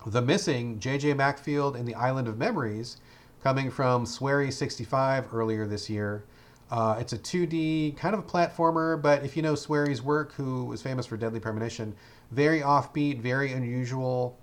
the 0.06 0.22
Missing, 0.22 0.80
J.J. 0.80 1.14
Macfield 1.14 1.76
and 1.76 1.86
the 1.86 1.94
Island 1.94 2.28
of 2.28 2.38
Memories, 2.38 2.96
coming 3.42 3.70
from 3.70 4.04
Swery 4.06 4.52
65 4.52 5.32
earlier 5.32 5.66
this 5.66 5.90
year. 5.90 6.24
Uh, 6.70 6.96
it's 6.98 7.12
a 7.12 7.18
2D 7.18 7.96
kind 7.96 8.14
of 8.14 8.20
a 8.20 8.22
platformer, 8.22 9.00
but 9.00 9.22
if 9.24 9.36
you 9.36 9.42
know 9.42 9.54
Swery's 9.54 10.00
work, 10.00 10.32
who 10.32 10.64
was 10.64 10.80
famous 10.80 11.04
for 11.04 11.16
Deadly 11.16 11.38
Premonition, 11.38 11.94
very 12.30 12.60
offbeat, 12.60 13.20
very 13.20 13.52
unusual, 13.52 14.38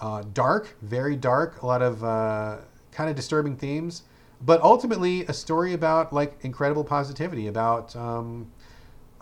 uh, 0.00 0.22
dark, 0.32 0.76
very 0.82 1.14
dark, 1.14 1.62
a 1.62 1.66
lot 1.66 1.82
of 1.82 2.02
uh, 2.02 2.56
kind 2.90 3.10
of 3.10 3.16
disturbing 3.16 3.56
themes, 3.56 4.04
but 4.40 4.62
ultimately 4.62 5.26
a 5.26 5.32
story 5.32 5.74
about 5.74 6.12
like 6.12 6.38
incredible 6.42 6.84
positivity, 6.84 7.48
about 7.48 7.94
um, 7.96 8.50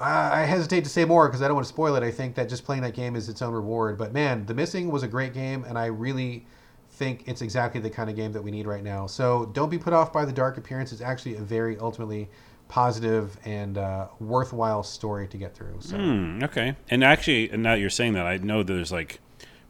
I 0.02 0.42
I 0.42 0.44
hesitate 0.44 0.84
to 0.84 0.90
say 0.90 1.04
more 1.04 1.28
because 1.28 1.42
I 1.42 1.46
don't 1.46 1.54
want 1.54 1.66
to 1.66 1.72
spoil 1.72 1.94
it. 1.96 2.02
I 2.02 2.10
think 2.10 2.34
that 2.34 2.48
just 2.48 2.64
playing 2.64 2.82
that 2.82 2.94
game 2.94 3.16
is 3.16 3.28
its 3.28 3.42
own 3.42 3.54
reward. 3.54 3.96
But 3.98 4.12
man, 4.12 4.46
The 4.46 4.54
Missing 4.54 4.90
was 4.90 5.02
a 5.02 5.08
great 5.08 5.32
game, 5.34 5.64
and 5.64 5.78
I 5.78 5.86
really 5.86 6.44
think 6.90 7.24
it's 7.26 7.40
exactly 7.40 7.80
the 7.80 7.90
kind 7.90 8.10
of 8.10 8.16
game 8.16 8.32
that 8.32 8.42
we 8.42 8.50
need 8.50 8.66
right 8.66 8.82
now. 8.84 9.06
So 9.06 9.46
don't 9.54 9.70
be 9.70 9.78
put 9.78 9.92
off 9.92 10.12
by 10.12 10.24
the 10.24 10.32
dark 10.32 10.58
appearance. 10.58 10.92
It's 10.92 11.00
actually 11.00 11.36
a 11.36 11.40
very 11.40 11.78
ultimately 11.78 12.28
positive 12.68 13.36
and 13.44 13.76
uh, 13.78 14.08
worthwhile 14.20 14.82
story 14.82 15.26
to 15.28 15.36
get 15.36 15.54
through. 15.54 15.76
So 15.80 15.96
Hmm, 15.96 16.42
okay. 16.42 16.74
And 16.90 17.02
actually, 17.04 17.50
and 17.50 17.62
now 17.62 17.74
that 17.74 17.80
you're 17.80 17.90
saying 17.90 18.14
that, 18.14 18.26
I 18.26 18.38
know 18.38 18.62
there's 18.62 18.90
like 18.92 19.20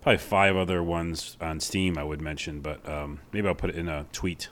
probably 0.02 0.18
five 0.18 0.56
other 0.56 0.82
ones 0.82 1.36
on 1.40 1.60
Steam 1.60 1.96
I 1.98 2.04
would 2.04 2.20
mention, 2.20 2.60
but 2.60 2.86
um, 2.88 3.20
maybe 3.32 3.46
I'll 3.48 3.54
put 3.54 3.70
it 3.70 3.76
in 3.76 3.88
a 3.88 4.06
tweet. 4.12 4.48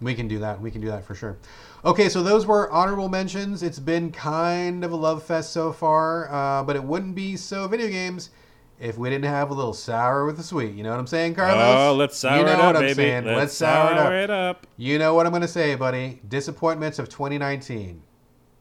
we 0.00 0.14
can 0.14 0.26
do 0.28 0.38
that. 0.40 0.60
We 0.60 0.70
can 0.70 0.80
do 0.80 0.88
that 0.88 1.04
for 1.04 1.14
sure. 1.14 1.38
Okay, 1.84 2.08
so 2.08 2.22
those 2.22 2.46
were 2.46 2.70
honorable 2.70 3.08
mentions. 3.08 3.62
It's 3.64 3.80
been 3.80 4.12
kind 4.12 4.84
of 4.84 4.92
a 4.92 4.96
love 4.96 5.24
fest 5.24 5.52
so 5.52 5.72
far, 5.72 6.32
uh, 6.32 6.62
but 6.62 6.76
it 6.76 6.84
wouldn't 6.84 7.16
be 7.16 7.36
so 7.36 7.66
video 7.66 7.88
games 7.88 8.30
if 8.78 8.96
we 8.96 9.10
didn't 9.10 9.24
have 9.24 9.50
a 9.50 9.54
little 9.54 9.72
sour 9.72 10.24
with 10.24 10.36
the 10.36 10.44
sweet. 10.44 10.74
You 10.74 10.84
know 10.84 10.90
what 10.90 11.00
I'm 11.00 11.08
saying, 11.08 11.34
Carlos? 11.34 11.56
Oh, 11.60 11.94
let's 11.96 12.16
sour 12.16 12.38
you 12.38 12.44
know 12.44 12.52
it 12.52 12.56
what 12.58 12.76
up, 12.76 12.76
I'm 12.76 12.82
baby. 12.82 12.94
saying. 12.94 13.24
Let's, 13.24 13.36
Let's 13.36 13.54
sour, 13.54 13.96
sour 13.96 14.12
it 14.14 14.30
up. 14.30 14.58
it 14.58 14.64
up. 14.64 14.66
You 14.76 14.98
know 15.00 15.14
what 15.14 15.26
I'm 15.26 15.32
going 15.32 15.42
to 15.42 15.48
say, 15.48 15.74
buddy. 15.74 16.20
Disappointments 16.28 17.00
of 17.00 17.08
2019. 17.08 18.00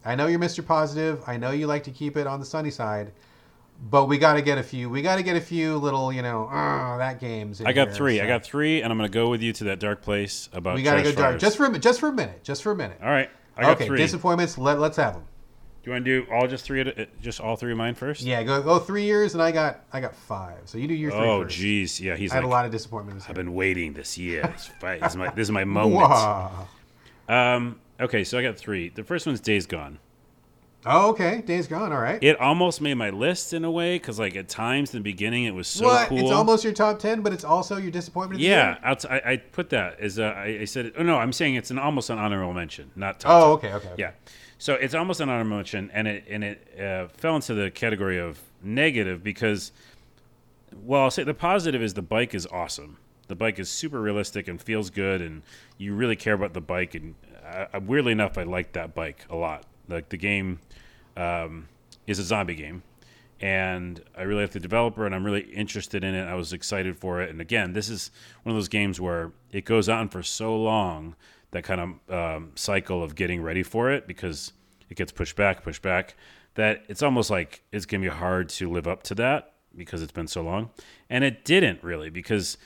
I 0.03 0.15
know 0.15 0.25
you're 0.25 0.39
Mr. 0.39 0.65
Positive. 0.65 1.21
I 1.27 1.37
know 1.37 1.51
you 1.51 1.67
like 1.67 1.83
to 1.83 1.91
keep 1.91 2.17
it 2.17 2.25
on 2.25 2.39
the 2.39 2.45
sunny 2.45 2.71
side, 2.71 3.11
but 3.81 4.05
we 4.05 4.17
got 4.17 4.33
to 4.33 4.41
get 4.41 4.57
a 4.57 4.63
few. 4.63 4.89
We 4.89 5.01
got 5.01 5.15
to 5.15 5.23
get 5.23 5.35
a 5.35 5.41
few 5.41 5.77
little, 5.77 6.13
you 6.13 6.21
know, 6.21 6.47
uh, 6.47 6.97
that 6.97 7.19
games. 7.19 7.61
I 7.61 7.73
got 7.73 7.87
here, 7.87 7.95
three. 7.95 8.21
I 8.21 8.27
got 8.27 8.43
three, 8.43 8.81
and 8.81 8.91
I'm 8.91 8.97
going 8.97 9.09
to 9.09 9.13
go 9.13 9.29
with 9.29 9.41
you 9.41 9.53
to 9.53 9.63
that 9.65 9.79
dark 9.79 10.01
place 10.01 10.49
about. 10.53 10.75
We 10.75 10.83
got 10.83 10.95
to 10.95 11.03
go 11.03 11.11
dark. 11.11 11.39
Just 11.39 11.57
for 11.57 11.65
a 11.65 11.79
just 11.79 11.99
for 11.99 12.09
a 12.09 12.13
minute. 12.13 12.43
Just 12.43 12.61
for 12.61 12.71
a 12.71 12.75
minute. 12.75 12.99
All 13.01 13.09
right. 13.09 13.29
I 13.57 13.63
got 13.63 13.77
okay. 13.77 13.87
three. 13.87 13.97
Disappointments. 13.97 14.57
Let 14.57 14.79
Let's 14.79 14.97
have 14.97 15.13
them. 15.13 15.23
Do 15.83 15.89
you 15.89 15.93
want 15.93 16.05
to 16.05 16.21
do 16.21 16.31
all 16.31 16.47
just 16.47 16.63
three? 16.63 16.81
A, 16.81 17.07
just 17.21 17.41
all 17.41 17.55
three 17.55 17.71
of 17.71 17.77
mine 17.77 17.95
first? 17.95 18.21
Yeah. 18.21 18.43
Go 18.43 18.61
go 18.61 18.77
three 18.77 19.03
years, 19.03 19.33
and 19.33 19.41
I 19.41 19.51
got 19.51 19.83
I 19.91 19.99
got 19.99 20.15
five. 20.15 20.59
So 20.65 20.77
you 20.77 20.87
do 20.87 20.93
your 20.93 21.09
three 21.09 21.19
Oh, 21.19 21.43
jeez. 21.43 21.99
Yeah, 21.99 22.15
he's 22.15 22.31
I 22.31 22.35
had 22.35 22.43
a 22.43 22.47
lot 22.47 22.65
of 22.65 22.71
disappointments. 22.71 23.25
I've 23.25 23.35
year. 23.35 23.43
been 23.43 23.55
waiting 23.55 23.93
this 23.93 24.15
year. 24.15 24.43
This, 24.43 24.69
this, 24.81 25.11
is 25.11 25.17
my, 25.17 25.29
this 25.31 25.47
is 25.47 25.51
my 25.51 25.63
moment. 25.63 26.01
Wow. 26.01 26.67
Um, 27.27 27.79
okay, 27.99 28.23
so 28.23 28.37
I 28.37 28.43
got 28.43 28.57
three. 28.57 28.89
The 28.89 29.03
first 29.03 29.25
one's 29.25 29.39
Days 29.39 29.65
Gone. 29.65 29.97
Oh, 30.85 31.11
okay. 31.11 31.41
Days 31.41 31.67
gone. 31.67 31.91
All 31.91 32.01
right. 32.01 32.21
It 32.23 32.39
almost 32.39 32.81
made 32.81 32.95
my 32.95 33.11
list 33.11 33.53
in 33.53 33.63
a 33.63 33.71
way 33.71 33.95
because, 33.95 34.17
like, 34.17 34.35
at 34.35 34.49
times 34.49 34.93
in 34.93 34.99
the 34.99 35.03
beginning, 35.03 35.45
it 35.45 35.53
was 35.53 35.67
so 35.67 35.85
what? 35.85 36.07
cool. 36.09 36.19
It's 36.19 36.31
almost 36.31 36.63
your 36.63 36.73
top 36.73 36.97
ten, 36.97 37.21
but 37.21 37.33
it's 37.33 37.43
also 37.43 37.77
your 37.77 37.91
disappointment. 37.91 38.41
Yeah, 38.41 38.77
I, 38.83 39.21
I 39.25 39.37
put 39.37 39.69
that 39.69 39.99
as 39.99 40.17
a, 40.17 40.25
I, 40.25 40.45
I 40.61 40.65
said. 40.65 40.93
Oh 40.97 41.03
no, 41.03 41.17
I'm 41.17 41.33
saying 41.33 41.55
it's 41.55 41.69
an 41.69 41.77
almost 41.77 42.09
an 42.09 42.17
honorable 42.17 42.53
mention, 42.53 42.89
not 42.95 43.19
top. 43.19 43.31
Oh, 43.31 43.57
10. 43.57 43.73
okay. 43.73 43.75
Okay. 43.75 43.87
okay. 43.93 44.01
Yeah, 44.01 44.11
so 44.57 44.75
it's 44.75 44.93
almost 44.93 45.19
an 45.21 45.29
honorable 45.29 45.55
mention, 45.57 45.91
and 45.91 46.07
it 46.07 46.23
and 46.29 46.43
it 46.43 46.79
uh, 46.79 47.07
fell 47.09 47.35
into 47.35 47.53
the 47.53 47.69
category 47.69 48.19
of 48.19 48.39
negative 48.63 49.23
because, 49.23 49.71
well, 50.83 51.01
I'll 51.01 51.11
say 51.11 51.23
the 51.23 51.33
positive 51.33 51.81
is 51.81 51.93
the 51.93 52.01
bike 52.01 52.33
is 52.33 52.47
awesome. 52.47 52.97
The 53.27 53.35
bike 53.35 53.59
is 53.59 53.69
super 53.69 54.01
realistic 54.01 54.47
and 54.47 54.61
feels 54.61 54.89
good, 54.89 55.21
and 55.21 55.43
you 55.77 55.93
really 55.93 56.15
care 56.15 56.33
about 56.33 56.53
the 56.53 56.61
bike. 56.61 56.95
And 56.95 57.15
uh, 57.43 57.79
weirdly 57.79 58.11
enough, 58.11 58.37
I 58.37 58.43
like 58.43 58.73
that 58.73 58.93
bike 58.93 59.25
a 59.29 59.35
lot. 59.35 59.65
Like 59.87 60.09
the 60.09 60.17
game 60.17 60.59
um, 61.17 61.67
is 62.07 62.19
a 62.19 62.23
zombie 62.23 62.55
game, 62.55 62.83
and 63.39 64.01
I 64.17 64.23
really 64.23 64.43
like 64.43 64.51
the 64.51 64.59
developer, 64.59 65.05
and 65.05 65.15
I'm 65.15 65.23
really 65.23 65.41
interested 65.41 66.03
in 66.03 66.13
it. 66.15 66.25
I 66.25 66.35
was 66.35 66.53
excited 66.53 66.97
for 66.97 67.21
it, 67.21 67.29
and 67.29 67.41
again, 67.41 67.73
this 67.73 67.89
is 67.89 68.11
one 68.43 68.55
of 68.55 68.57
those 68.57 68.69
games 68.69 68.99
where 68.99 69.31
it 69.51 69.65
goes 69.65 69.89
on 69.89 70.09
for 70.09 70.23
so 70.23 70.55
long 70.55 71.15
that 71.51 71.63
kind 71.63 71.81
of 72.09 72.13
um, 72.13 72.51
cycle 72.55 73.03
of 73.03 73.15
getting 73.15 73.41
ready 73.41 73.63
for 73.63 73.91
it 73.91 74.07
because 74.07 74.53
it 74.89 74.95
gets 74.95 75.11
pushed 75.11 75.35
back, 75.35 75.63
pushed 75.63 75.81
back. 75.81 76.15
That 76.55 76.83
it's 76.89 77.01
almost 77.01 77.29
like 77.29 77.63
it's 77.71 77.85
gonna 77.85 78.01
be 78.01 78.09
hard 78.09 78.49
to 78.49 78.69
live 78.69 78.87
up 78.87 79.03
to 79.03 79.15
that 79.15 79.53
because 79.75 80.01
it's 80.01 80.11
been 80.11 80.27
so 80.27 80.41
long, 80.41 80.69
and 81.09 81.23
it 81.23 81.45
didn't 81.45 81.83
really 81.83 82.09
because 82.09 82.57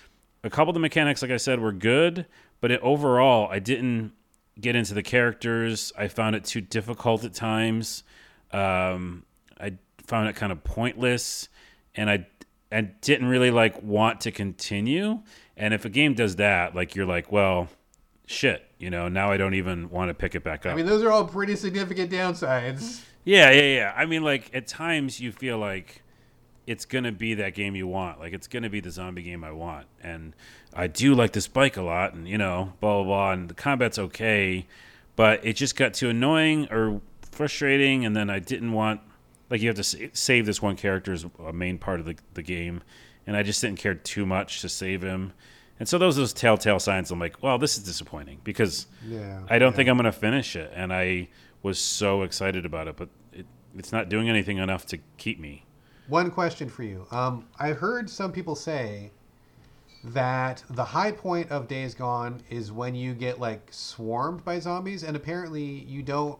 a 0.43 0.49
couple 0.49 0.69
of 0.69 0.75
the 0.75 0.79
mechanics, 0.79 1.21
like 1.21 1.31
I 1.31 1.37
said, 1.37 1.59
were 1.59 1.71
good, 1.71 2.25
but 2.61 2.71
it, 2.71 2.79
overall, 2.81 3.49
I 3.51 3.59
didn't 3.59 4.13
get 4.59 4.75
into 4.75 4.93
the 4.93 5.03
characters. 5.03 5.91
I 5.97 6.07
found 6.07 6.35
it 6.35 6.45
too 6.45 6.61
difficult 6.61 7.23
at 7.23 7.33
times. 7.33 8.03
Um, 8.51 9.25
I 9.59 9.77
found 10.05 10.29
it 10.29 10.35
kind 10.35 10.51
of 10.51 10.63
pointless, 10.63 11.49
and 11.95 12.09
I 12.09 12.27
and 12.71 12.99
didn't 13.01 13.27
really 13.27 13.51
like 13.51 13.81
want 13.81 14.21
to 14.21 14.31
continue. 14.31 15.21
And 15.57 15.73
if 15.73 15.85
a 15.85 15.89
game 15.89 16.13
does 16.13 16.35
that, 16.37 16.75
like 16.75 16.95
you're 16.95 17.05
like, 17.05 17.31
well, 17.31 17.69
shit, 18.25 18.65
you 18.79 18.89
know, 18.89 19.07
now 19.07 19.31
I 19.31 19.37
don't 19.37 19.53
even 19.53 19.89
want 19.89 20.09
to 20.09 20.13
pick 20.13 20.35
it 20.35 20.43
back 20.43 20.65
up. 20.65 20.73
I 20.73 20.75
mean, 20.75 20.85
those 20.85 21.03
are 21.03 21.11
all 21.11 21.25
pretty 21.25 21.55
significant 21.55 22.11
downsides. 22.11 23.01
Yeah, 23.23 23.51
yeah, 23.51 23.61
yeah. 23.61 23.93
I 23.95 24.05
mean, 24.05 24.23
like 24.23 24.51
at 24.53 24.67
times 24.67 25.19
you 25.19 25.31
feel 25.31 25.57
like 25.57 26.03
it's 26.67 26.85
gonna 26.85 27.11
be 27.11 27.35
that 27.35 27.53
game 27.53 27.75
you 27.75 27.87
want. 27.87 28.19
Like 28.19 28.33
it's 28.33 28.47
gonna 28.47 28.69
be 28.69 28.79
the 28.79 28.91
zombie 28.91 29.23
game 29.23 29.43
I 29.43 29.51
want, 29.51 29.87
and 30.01 30.35
I 30.73 30.87
do 30.87 31.15
like 31.15 31.31
this 31.31 31.47
bike 31.47 31.77
a 31.77 31.81
lot, 31.81 32.13
and 32.13 32.27
you 32.27 32.37
know, 32.37 32.73
blah 32.79 32.95
blah 32.95 33.03
blah. 33.03 33.31
And 33.31 33.49
the 33.49 33.53
combat's 33.53 33.97
okay, 33.97 34.67
but 35.15 35.45
it 35.45 35.53
just 35.53 35.75
got 35.75 35.93
too 35.93 36.09
annoying 36.09 36.67
or 36.71 37.01
frustrating, 37.35 38.05
and 38.05 38.15
then 38.15 38.29
I 38.29 38.39
didn't 38.39 38.71
want 38.71 39.01
like 39.49 39.61
you 39.61 39.67
have 39.69 39.77
to 39.77 40.09
save 40.13 40.45
this 40.45 40.61
one 40.61 40.75
character 40.75 41.13
as 41.13 41.25
a 41.45 41.53
main 41.53 41.77
part 41.77 41.99
of 41.99 42.05
the 42.05 42.15
the 42.33 42.41
game, 42.41 42.81
and 43.27 43.35
I 43.37 43.43
just 43.43 43.61
didn't 43.61 43.79
care 43.79 43.95
too 43.95 44.25
much 44.25 44.61
to 44.61 44.69
save 44.69 45.01
him. 45.01 45.33
And 45.79 45.89
so 45.89 45.97
those 45.97 46.17
are 46.17 46.21
those 46.21 46.33
telltale 46.33 46.79
signs. 46.79 47.11
I'm 47.11 47.19
like, 47.19 47.43
well, 47.43 47.57
this 47.57 47.77
is 47.77 47.83
disappointing 47.83 48.39
because 48.45 48.87
Yeah. 49.05 49.41
I 49.49 49.59
don't 49.59 49.71
yeah. 49.73 49.75
think 49.75 49.89
I'm 49.89 49.97
going 49.97 50.05
to 50.05 50.11
finish 50.13 50.55
it, 50.55 50.71
and 50.73 50.93
I 50.93 51.27
was 51.63 51.77
so 51.79 52.21
excited 52.21 52.65
about 52.65 52.87
it, 52.87 52.95
but 52.95 53.09
it, 53.33 53.45
it's 53.77 53.91
not 53.91 54.07
doing 54.07 54.29
anything 54.29 54.57
enough 54.57 54.85
to 54.87 54.99
keep 55.17 55.37
me. 55.39 55.65
One 56.07 56.31
question 56.31 56.69
for 56.69 56.83
you. 56.83 57.05
Um, 57.11 57.47
I've 57.59 57.77
heard 57.77 58.09
some 58.09 58.31
people 58.31 58.55
say 58.55 59.11
that 60.05 60.63
the 60.69 60.83
high 60.83 61.11
point 61.11 61.51
of 61.51 61.67
Days 61.67 61.93
Gone 61.95 62.41
is 62.49 62.71
when 62.71 62.95
you 62.95 63.13
get 63.13 63.39
like 63.39 63.67
swarmed 63.71 64.45
by 64.45 64.59
zombies, 64.59 65.03
and 65.03 65.15
apparently 65.17 65.63
you 65.63 66.03
don't 66.03 66.39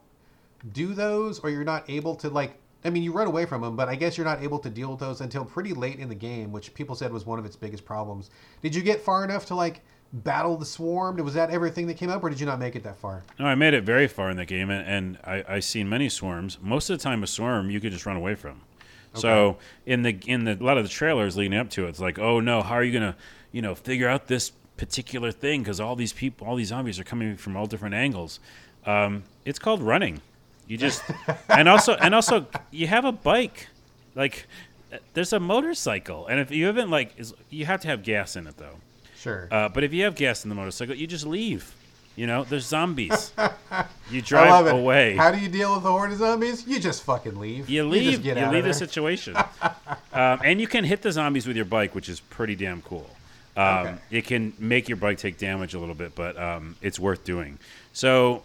do 0.72 0.94
those, 0.94 1.40
or 1.40 1.50
you're 1.50 1.64
not 1.64 1.90
able 1.90 2.16
to 2.16 2.30
like. 2.30 2.60
I 2.84 2.92
mean, 2.92 3.02
you 3.02 3.12
run 3.12 3.26
away 3.26 3.46
from 3.46 3.62
them, 3.62 3.76
but 3.76 3.90
I 3.90 3.96
guess 3.96 4.16
you're 4.16 4.28
not 4.28 4.44
able 4.44 4.60
to 4.60 4.70
deal 4.70 4.92
with 4.92 5.00
those 5.00 5.22
until 5.22 5.44
pretty 5.44 5.74
late 5.74 5.98
in 5.98 6.08
the 6.08 6.16
game, 6.16 6.52
which 6.52 6.72
people 6.76 6.96
said 6.96 7.12
was 7.12 7.26
one 7.26 7.40
of 7.40 7.46
its 7.46 7.56
biggest 7.56 7.84
problems. 7.84 8.30
Did 8.62 8.76
you 8.76 8.84
get 8.84 9.02
far 9.02 9.24
enough 9.24 9.48
to 9.48 9.56
like 9.56 9.82
battle 10.14 10.56
the 10.56 10.66
swarm? 10.66 11.18
Was 11.18 11.34
that 11.34 11.50
everything 11.50 11.88
that 11.88 11.96
came 11.98 12.10
up, 12.10 12.24
or 12.24 12.30
did 12.30 12.40
you 12.40 12.46
not 12.46 12.60
make 12.60 12.76
it 12.76 12.84
that 12.84 12.98
far? 12.98 13.24
No, 13.40 13.46
I 13.46 13.56
made 13.56 13.74
it 13.74 13.84
very 13.84 14.08
far 14.08 14.30
in 14.30 14.38
the 14.38 14.46
game, 14.46 14.70
and, 14.70 14.88
and 14.88 15.18
I, 15.24 15.56
I 15.56 15.60
seen 15.62 15.90
many 15.90 16.10
swarms. 16.10 16.60
Most 16.62 16.90
of 16.90 16.98
the 16.98 17.04
time, 17.04 17.24
a 17.24 17.28
swarm 17.28 17.72
you 17.72 17.80
could 17.80 17.92
just 17.92 18.06
run 18.06 18.18
away 18.18 18.36
from. 18.36 18.62
So 19.16 19.58
in 19.86 20.02
the 20.02 20.20
in 20.26 20.44
the 20.44 20.54
a 20.54 20.64
lot 20.64 20.78
of 20.78 20.84
the 20.84 20.90
trailers 20.90 21.38
leading 21.38 21.58
up 21.58 21.70
to 21.72 21.86
it, 21.86 21.90
it's 21.90 22.00
like, 22.00 22.20
oh 22.20 22.40
no, 22.40 22.62
how 22.62 22.76
are 22.76 22.84
you 22.84 22.92
gonna, 22.92 23.16
you 23.52 23.62
know, 23.62 23.76
figure 23.76 24.10
out 24.10 24.28
this 24.28 24.52
particular 24.78 25.32
thing 25.32 25.62
because 25.62 25.80
all 25.80 25.96
these 25.96 26.14
people, 26.14 26.48
all 26.48 26.56
these 26.56 26.68
zombies 26.68 27.00
are 27.00 27.04
coming 27.04 27.38
from 27.38 27.56
all 27.56 27.66
different 27.66 27.96
angles. 27.96 28.40
Um, 28.86 29.24
it's 29.46 29.60
called 29.60 29.82
running. 29.82 30.22
You 30.68 30.78
just 30.78 31.04
and 31.50 31.68
also 31.70 31.94
and 31.94 32.16
also 32.16 32.48
you 32.72 32.88
have 32.88 33.06
a 33.06 33.12
bike, 33.12 33.68
like 34.16 34.48
there's 35.14 35.34
a 35.34 35.40
motorcycle, 35.40 36.26
and 36.28 36.40
if 36.40 36.52
you 36.52 36.66
haven't 36.66 36.90
like, 36.90 37.12
is, 37.18 37.34
you 37.50 37.66
have 37.66 37.82
to 37.82 37.88
have 37.88 38.04
gas 38.04 38.36
in 38.36 38.48
it 38.48 38.58
though. 38.58 38.78
Sure. 39.18 39.48
Uh, 39.52 39.70
but 39.70 39.84
if 39.84 39.94
you 39.94 40.04
have 40.04 40.16
gas 40.16 40.44
in 40.44 40.50
the 40.50 40.56
motorcycle, 40.56 40.96
you 40.96 41.08
just 41.08 41.26
leave. 41.26 41.74
You 42.16 42.28
know, 42.28 42.44
there's 42.46 42.66
zombies. 42.66 43.34
you 44.10 44.20
I 44.20 44.22
drive 44.22 44.50
love 44.50 44.68
it. 44.68 44.74
away. 44.76 45.16
How 45.18 45.32
do 45.32 45.38
you 45.38 45.50
deal 45.50 45.76
with 45.76 45.84
a 45.84 45.92
horde 45.92 46.14
of 46.14 46.20
zombies? 46.20 46.66
You 46.66 46.80
just 46.80 47.04
fucking 47.04 47.38
leave. 47.38 47.70
you 47.70 47.82
just 47.82 47.92
leave. 47.92 48.24
get 48.24 48.38
You, 48.38 48.44
out 48.44 48.48
of 48.48 48.54
leave 48.54 48.64
the 48.64 48.74
situation. 48.74 49.36
um, 50.14 50.40
and 50.44 50.62
you 50.62 50.68
can 50.68 50.86
hit 50.86 51.02
the 51.02 51.12
zombies 51.12 51.46
with 51.46 51.58
your 51.58 51.66
bike, 51.66 51.94
which 51.94 52.08
is 52.08 52.22
pretty 52.22 52.56
damn 52.56 52.82
cool. 52.84 53.10
Um, 53.58 53.66
Okay. 53.88 53.96
It 54.12 54.26
can 54.28 54.54
make 54.60 54.88
your 54.88 54.96
bike 54.98 55.18
take 55.18 55.38
damage 55.38 55.74
a 55.74 55.80
little 55.80 55.96
bit, 55.96 56.16
but 56.16 56.38
um, 56.42 56.76
it's 56.82 57.00
worth 57.00 57.24
doing. 57.26 57.60
So, 57.92 58.44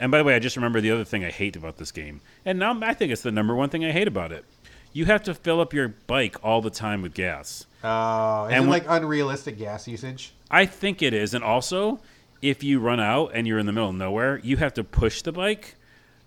and 0.00 0.10
by 0.10 0.18
the 0.18 0.24
way, 0.24 0.34
I 0.34 0.38
just 0.38 0.56
remember 0.56 0.80
the 0.80 0.90
other 0.90 1.04
thing 1.04 1.24
I 1.24 1.30
hate 1.30 1.56
about 1.56 1.76
this 1.76 1.92
game, 1.92 2.20
and 2.44 2.58
now 2.58 2.78
I 2.82 2.94
think 2.94 3.12
it's 3.12 3.22
the 3.22 3.32
number 3.32 3.54
one 3.54 3.68
thing 3.70 3.84
I 3.84 3.92
hate 3.92 4.08
about 4.08 4.32
it. 4.32 4.44
You 4.92 5.06
have 5.06 5.22
to 5.24 5.34
fill 5.34 5.60
up 5.60 5.72
your 5.74 5.88
bike 5.88 6.36
all 6.44 6.62
the 6.62 6.70
time 6.70 7.02
with 7.02 7.14
gas. 7.14 7.66
Oh, 7.82 8.44
And 8.50 8.70
like 8.70 8.84
unrealistic 8.88 9.58
gas 9.58 9.88
usage? 9.88 10.32
I 10.50 10.66
think 10.66 11.02
it 11.02 11.12
is, 11.12 11.34
and 11.34 11.42
also 11.42 12.00
if 12.42 12.62
you 12.62 12.78
run 12.78 13.00
out 13.00 13.30
and 13.34 13.46
you're 13.46 13.58
in 13.58 13.66
the 13.66 13.72
middle 13.72 13.88
of 13.88 13.94
nowhere, 13.96 14.38
you 14.44 14.56
have 14.58 14.74
to 14.74 14.84
push 14.84 15.22
the 15.22 15.32
bike. 15.32 15.76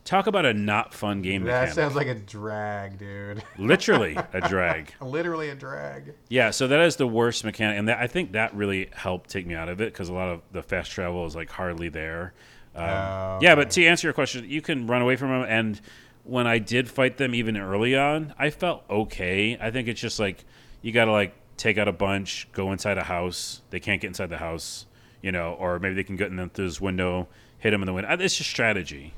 Talk 0.04 0.26
about 0.26 0.46
a 0.46 0.54
not 0.54 0.94
fun 0.94 1.22
game 1.22 1.44
That 1.44 1.52
mechanic. 1.68 1.74
sounds 1.76 1.96
like 1.96 2.08
a 2.08 2.16
drag, 2.16 2.98
dude. 2.98 3.44
Literally 3.58 4.18
a 4.34 4.40
drag. 4.48 4.94
Literally 5.02 5.50
a 5.50 5.56
drag. 5.56 6.14
Yeah, 6.30 6.52
so 6.52 6.68
that 6.70 6.80
is 6.80 6.96
the 6.96 7.06
worst 7.08 7.44
mechanic, 7.44 7.78
and 7.78 7.88
that, 7.90 8.00
I 8.00 8.08
think 8.08 8.32
that 8.32 8.56
really 8.56 8.90
helped 8.94 9.30
take 9.30 9.46
me 9.46 9.54
out 9.54 9.68
of 9.70 9.82
it 9.82 9.92
because 9.94 10.08
a 10.10 10.14
lot 10.14 10.30
of 10.30 10.42
the 10.54 10.64
fast 10.64 10.92
travel 10.92 11.26
is 11.26 11.36
like 11.36 11.50
hardly 11.50 11.90
there. 11.90 12.34
Um, 12.78 12.84
Oh, 12.90 13.40
Yeah, 13.42 13.56
but 13.56 13.70
to 13.72 13.86
answer 13.86 14.08
your 14.08 14.14
question, 14.14 14.46
you 14.50 14.62
can 14.62 14.88
run 14.88 15.02
away 15.02 15.16
from 15.16 15.30
them, 15.30 15.46
and 15.48 15.80
when 16.24 16.46
I 16.48 16.60
did 16.60 16.90
fight 16.90 17.18
them 17.18 17.34
even 17.36 17.58
early 17.58 17.96
on, 17.96 18.34
I 18.38 18.50
felt 18.50 18.84
okay. 18.90 19.58
I 19.60 19.72
think 19.72 19.88
it's 19.88 20.00
just 20.02 20.20
like 20.20 20.44
you 20.82 20.92
got 20.92 21.06
to 21.06 21.12
like 21.12 21.34
take 21.58 21.78
out 21.78 21.88
a 21.88 21.92
bunch, 21.94 22.48
go 22.52 22.72
inside 22.72 22.98
a 22.98 23.04
house. 23.04 23.62
They 23.70 23.80
can't 23.80 24.00
get 24.02 24.08
inside 24.08 24.30
the 24.30 24.38
house, 24.38 24.86
you 25.22 25.32
know, 25.32 25.54
or 25.54 25.80
maybe 25.80 25.96
they 25.96 26.04
can 26.04 26.16
get 26.18 26.28
in 26.28 26.36
them 26.36 26.50
through 26.50 26.66
this 26.68 26.80
window, 26.82 27.28
hit 27.60 27.72
them 27.72 27.82
in 27.82 27.86
the 27.88 27.94
window. 27.94 28.10
Uh, 28.12 28.18
It's 28.20 28.36
just 28.38 28.50
strategy. 28.50 29.14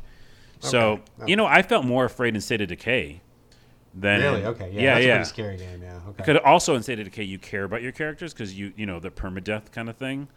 So 0.59 1.01
Okay. 1.19 1.31
you 1.31 1.35
know, 1.35 1.45
I 1.45 1.61
felt 1.61 1.83
more 1.85 2.05
afraid 2.05 2.35
in 2.35 2.41
State 2.41 2.61
of 2.61 2.67
Decay 2.67 3.21
than 3.93 4.21
Really? 4.21 4.45
Okay. 4.45 4.69
Yeah. 4.71 4.81
yeah, 4.81 4.93
that's 4.93 5.05
yeah. 5.05 5.11
a 5.11 5.15
pretty 5.15 5.29
scary 5.29 5.57
game. 5.57 5.81
Yeah. 5.81 5.99
Okay. 6.09 6.23
Could 6.23 6.37
also 6.37 6.75
in 6.75 6.83
State 6.83 6.99
of 6.99 7.05
Decay 7.05 7.23
you 7.23 7.39
care 7.39 7.63
about 7.63 7.81
your 7.81 7.91
characters 7.91 8.33
because 8.33 8.53
you 8.57 8.71
you 8.77 8.85
know 8.85 8.99
the 8.99 9.09
permadeath 9.09 9.71
kind 9.71 9.89
of 9.89 9.97
thing. 9.97 10.27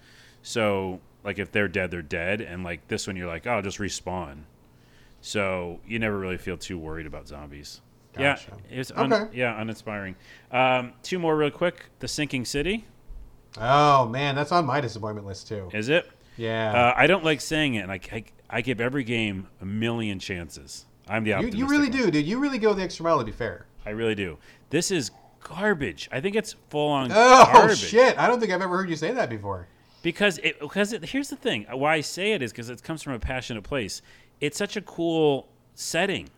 So 0.43 1.01
like 1.25 1.39
if 1.39 1.53
they're 1.53 1.69
dead, 1.69 1.91
they're 1.91 2.03
dead, 2.03 2.41
and 2.41 2.65
like 2.65 2.89
this 2.89 3.07
one 3.07 3.17
you're 3.17 3.27
like, 3.29 3.47
oh, 3.47 3.61
just 3.63 3.79
respawn. 3.79 4.43
So 5.21 5.81
you 5.87 5.99
never 5.99 6.19
really 6.19 6.39
feel 6.39 6.57
too 6.57 6.79
worried 6.79 7.07
about 7.07 7.29
zombies. 7.29 7.81
Gotcha. 8.13 8.51
Yeah, 8.71 8.79
it's 8.81 8.91
un- 8.95 9.13
Okay. 9.13 9.39
yeah 9.39 9.61
uninspiring. 9.61 10.17
Um, 10.51 10.93
two 11.03 11.19
more 11.19 11.37
real 11.37 11.51
quick. 11.51 11.87
The 12.01 12.09
Sinking 12.09 12.45
City 12.45 12.85
Oh 13.59 14.07
man, 14.09 14.35
that's 14.35 14.51
on 14.53 14.65
my 14.67 14.81
disappointment 14.81 15.27
list 15.27 15.49
too. 15.49 15.69
is 15.73 15.89
it? 15.89 16.09
Yeah. 16.37 16.73
Uh, 16.73 16.95
I 16.97 17.07
don't 17.07 17.25
like 17.25 17.41
saying 17.41 17.75
it, 17.75 17.81
and 17.81 17.93
I, 17.93 18.01
I 18.11 18.25
I 18.51 18.61
give 18.63 18.81
every 18.81 19.05
game 19.05 19.49
a 19.61 19.65
million 19.65 20.19
chances. 20.19 20.87
I'm 21.09 21.25
the 21.25 21.31
you, 21.31 21.35
optimistic 21.37 21.59
you 21.59 21.67
really 21.69 21.89
one. 21.91 21.99
do, 21.99 22.11
dude. 22.11 22.27
You 22.27 22.39
really 22.39 22.59
go 22.59 22.73
the 22.75 22.83
extra 22.83 23.05
mile 23.05 23.19
to 23.19 23.25
be 23.25 23.33
fair. 23.33 23.67
I 23.87 23.91
really 23.91 24.15
do. 24.15 24.39
This 24.71 24.91
is 24.91 25.11
garbage. 25.43 26.09
I 26.13 26.21
think 26.21 26.37
it's 26.37 26.55
full 26.71 26.89
on 26.91 27.11
Oh 27.13 27.51
garbage. 27.53 27.79
shit! 27.79 28.19
I 28.19 28.27
don't 28.27 28.41
think 28.41 28.53
I've 28.53 28.63
ever 28.63 28.77
heard 28.77 28.89
you 28.91 28.97
say 28.97 29.13
that 29.13 29.29
before. 29.31 29.69
Because 30.03 30.39
it 30.39 30.61
because 30.61 30.93
it, 30.93 31.05
here's 31.07 31.29
the 31.29 31.37
thing 31.37 31.67
why 31.71 31.95
I 31.95 32.01
say 32.01 32.33
it 32.33 32.43
is 32.43 32.53
because 32.53 32.69
it 32.69 32.83
comes 32.83 33.03
from 33.03 33.15
a 33.15 33.19
passionate 33.19 33.63
place. 33.63 34.03
It's 34.41 34.59
such 34.59 34.77
a 34.77 34.81
cool 34.81 35.49
setting, 35.75 36.29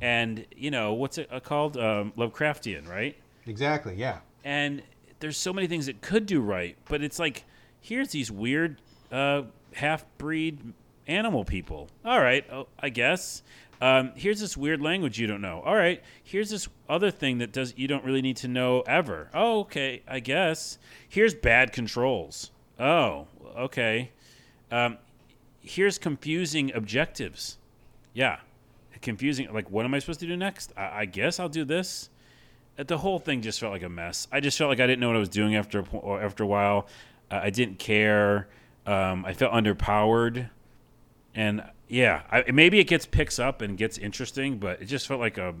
and 0.00 0.46
you 0.56 0.70
know 0.70 0.94
what's 0.94 1.18
it 1.18 1.28
uh, 1.30 1.40
called 1.40 1.76
um, 1.76 2.12
Lovecraftian, 2.16 2.88
right? 2.88 3.16
Exactly. 3.46 3.94
Yeah. 3.94 4.18
And 4.44 4.82
there's 5.20 5.36
so 5.36 5.52
many 5.52 5.66
things 5.66 5.88
it 5.88 6.00
could 6.00 6.26
do 6.26 6.40
right, 6.40 6.76
but 6.88 7.02
it's 7.02 7.18
like 7.18 7.44
here's 7.80 8.08
these 8.08 8.30
weird 8.30 8.80
uh, 9.10 9.42
half 9.74 10.04
breed 10.18 10.72
animal 11.06 11.44
people. 11.44 11.88
All 12.04 12.20
right, 12.20 12.44
oh, 12.50 12.68
I 12.78 12.88
guess. 12.88 13.42
Um, 13.80 14.12
here's 14.14 14.38
this 14.38 14.56
weird 14.56 14.80
language 14.80 15.18
you 15.18 15.26
don't 15.26 15.40
know. 15.40 15.60
All 15.66 15.74
right, 15.74 16.00
here's 16.22 16.50
this 16.50 16.68
other 16.88 17.10
thing 17.10 17.38
that 17.38 17.52
does 17.52 17.74
you 17.76 17.88
don't 17.88 18.04
really 18.04 18.22
need 18.22 18.36
to 18.38 18.48
know 18.48 18.82
ever. 18.82 19.28
Oh, 19.34 19.60
okay, 19.60 20.02
I 20.06 20.20
guess. 20.20 20.78
Here's 21.08 21.34
bad 21.34 21.72
controls. 21.72 22.51
Oh, 22.82 23.28
okay. 23.56 24.10
Um, 24.72 24.98
here's 25.60 25.98
confusing 25.98 26.72
objectives. 26.74 27.58
Yeah, 28.12 28.40
confusing. 29.00 29.52
Like, 29.54 29.70
what 29.70 29.84
am 29.84 29.94
I 29.94 30.00
supposed 30.00 30.18
to 30.20 30.26
do 30.26 30.36
next? 30.36 30.72
I, 30.76 31.02
I 31.02 31.04
guess 31.04 31.38
I'll 31.38 31.48
do 31.48 31.64
this. 31.64 32.10
Uh, 32.76 32.82
The 32.82 32.98
whole 32.98 33.20
thing 33.20 33.40
just 33.40 33.60
felt 33.60 33.72
like 33.72 33.84
a 33.84 33.88
mess. 33.88 34.26
I 34.32 34.40
just 34.40 34.58
felt 34.58 34.68
like 34.68 34.80
I 34.80 34.86
didn't 34.88 34.98
know 34.98 35.06
what 35.06 35.16
I 35.16 35.20
was 35.20 35.28
doing 35.28 35.54
after 35.54 35.78
a, 35.78 35.84
po- 35.84 36.18
after 36.18 36.42
a 36.42 36.46
while. 36.46 36.88
Uh, 37.30 37.40
I 37.44 37.50
didn't 37.50 37.78
care. 37.78 38.48
Um, 38.84 39.24
I 39.24 39.32
felt 39.32 39.52
underpowered, 39.52 40.50
and 41.36 41.62
yeah, 41.88 42.22
I, 42.32 42.50
maybe 42.50 42.80
it 42.80 42.88
gets 42.88 43.06
picks 43.06 43.38
up 43.38 43.62
and 43.62 43.78
gets 43.78 43.96
interesting, 43.96 44.58
but 44.58 44.82
it 44.82 44.86
just 44.86 45.06
felt 45.06 45.20
like 45.20 45.38
a 45.38 45.54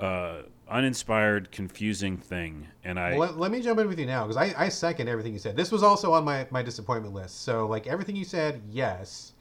uh, 0.00 0.42
uninspired, 0.68 1.50
confusing 1.52 2.16
thing. 2.16 2.66
And 2.84 2.98
I 2.98 3.10
Well, 3.10 3.20
let, 3.20 3.38
let 3.38 3.50
me 3.50 3.60
jump 3.60 3.78
in 3.80 3.88
with 3.88 3.98
you 3.98 4.06
now 4.06 4.26
because 4.26 4.36
I, 4.36 4.54
I 4.56 4.68
second 4.68 5.08
everything 5.08 5.32
you 5.32 5.38
said. 5.38 5.56
This 5.56 5.70
was 5.70 5.82
also 5.82 6.12
on 6.12 6.24
my, 6.24 6.46
my 6.50 6.62
disappointment 6.62 7.14
list. 7.14 7.42
So 7.42 7.66
like 7.66 7.86
everything 7.86 8.16
you 8.16 8.24
said, 8.24 8.62
yes. 8.70 9.32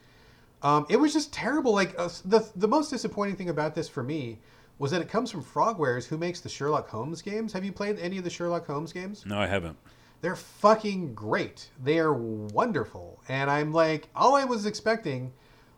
Um, 0.61 0.85
it 0.89 0.97
was 0.97 1.14
just 1.14 1.34
terrible. 1.34 1.73
Like 1.73 1.93
uh, 1.97 2.10
the 2.26 2.47
the 2.56 2.68
most 2.68 2.89
disappointing 2.89 3.35
thing 3.35 3.49
about 3.49 3.76
this 3.76 3.88
for 3.88 4.02
me 4.02 4.39
was 4.80 4.91
that 4.91 5.02
it 5.02 5.07
comes 5.07 5.31
from 5.31 5.43
Frogwares, 5.43 6.06
who 6.06 6.18
makes 6.18 6.39
the 6.41 6.49
Sherlock 6.49 6.89
Holmes 6.89 7.22
games. 7.22 7.53
Have 7.53 7.64
you 7.64 7.72
played 7.72 7.99
any 7.99 8.18
of 8.18 8.23
the 8.23 8.30
Sherlock 8.30 8.65
Holmes 8.65 8.91
games? 8.91 9.26
no, 9.26 9.38
I 9.38 9.47
haven't. 9.47 9.77
They're 10.22 10.35
fucking 10.35 11.14
great. 11.14 11.69
They 11.84 11.99
are 11.99 12.14
wonderful. 12.14 13.22
And 13.30 13.52
I'm 13.52 13.72
like, 13.72 14.10
all 14.15 14.35
I 14.35 14.43
was 14.43 14.65
expecting 14.65 15.31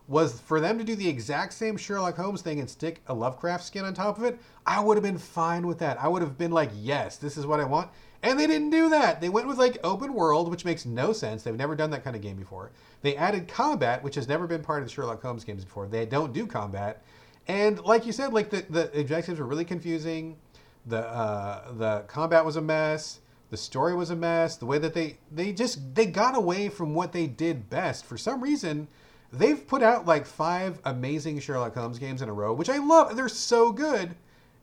was 0.08 0.40
for 0.40 0.60
them 0.62 0.78
to 0.78 0.84
do 0.84 0.96
the 0.96 1.08
exact 1.08 1.54
same 1.54 1.76
Sherlock 1.76 2.16
Holmes 2.16 2.42
thing 2.42 2.60
and 2.60 2.70
stick 2.70 3.02
a 3.08 3.14
Lovecraft 3.14 3.64
skin 3.64 3.84
on 3.84 3.94
top 3.94 4.18
of 4.18 4.24
it. 4.24 4.40
I 4.66 4.80
would 4.80 4.96
have 4.96 5.04
been 5.04 5.18
fine 5.18 5.68
with 5.68 5.80
that. 5.80 6.02
I 6.02 6.08
would 6.08 6.22
have 6.22 6.38
been 6.38 6.52
like, 6.52 6.72
yes, 6.74 7.18
this 7.18 7.36
is 7.38 7.46
what 7.46 7.60
I 7.60 7.66
want. 7.66 7.90
And 8.24 8.40
they 8.40 8.48
didn't 8.48 8.70
do 8.70 8.90
that. 8.90 9.22
They 9.22 9.30
went 9.30 9.48
with 9.48 9.58
like 9.58 9.78
open 9.84 10.14
world, 10.14 10.50
which 10.50 10.66
makes 10.66 10.86
no 10.86 11.14
sense. 11.14 11.44
They've 11.44 11.56
never 11.56 11.76
done 11.76 11.92
that 11.92 12.04
kind 12.04 12.16
of 12.16 12.22
game 12.22 12.38
before. 12.38 12.72
They 13.02 13.16
added 13.16 13.48
combat, 13.48 14.02
which 14.02 14.16
has 14.16 14.28
never 14.28 14.48
been 14.48 14.64
part 14.64 14.82
of 14.82 14.88
the 14.88 14.94
Sherlock 14.94 15.22
Holmes 15.22 15.44
games 15.44 15.64
before. 15.66 15.88
They 15.88 16.06
don't 16.06 16.34
do 16.34 16.48
combat. 16.48 17.04
And 17.48 17.80
like 17.84 18.06
you 18.06 18.12
said, 18.12 18.34
like 18.34 18.50
the, 18.50 18.66
the 18.70 19.00
objectives 19.00 19.40
were 19.40 19.46
really 19.46 19.66
confusing. 19.66 20.38
The 20.86 21.06
uh, 21.06 21.74
the 21.74 22.00
combat 22.08 22.44
was 22.46 22.56
a 22.56 22.62
mess. 22.62 23.20
The 23.50 23.58
story 23.58 23.94
was 23.94 24.10
a 24.10 24.16
mess. 24.16 24.56
The 24.56 24.66
way 24.66 24.78
that 24.78 24.94
they 24.94 25.18
they 25.32 25.54
just 25.54 25.96
they 25.96 26.06
got 26.06 26.36
away 26.36 26.70
from 26.70 26.94
what 26.94 27.12
they 27.12 27.28
did 27.28 27.70
best. 27.70 28.06
For 28.06 28.18
some 28.18 28.42
reason, 28.42 28.88
they've 29.32 29.66
put 29.68 29.84
out 29.84 30.06
like 30.06 30.26
five 30.26 30.80
amazing 30.86 31.40
Sherlock 31.40 31.76
Holmes 31.76 32.00
games 32.00 32.22
in 32.22 32.30
a 32.30 32.34
row, 32.34 32.54
which 32.54 32.70
I 32.70 32.78
love. 32.78 33.16
They're 33.16 33.30
so 33.30 33.72
good. 33.72 34.16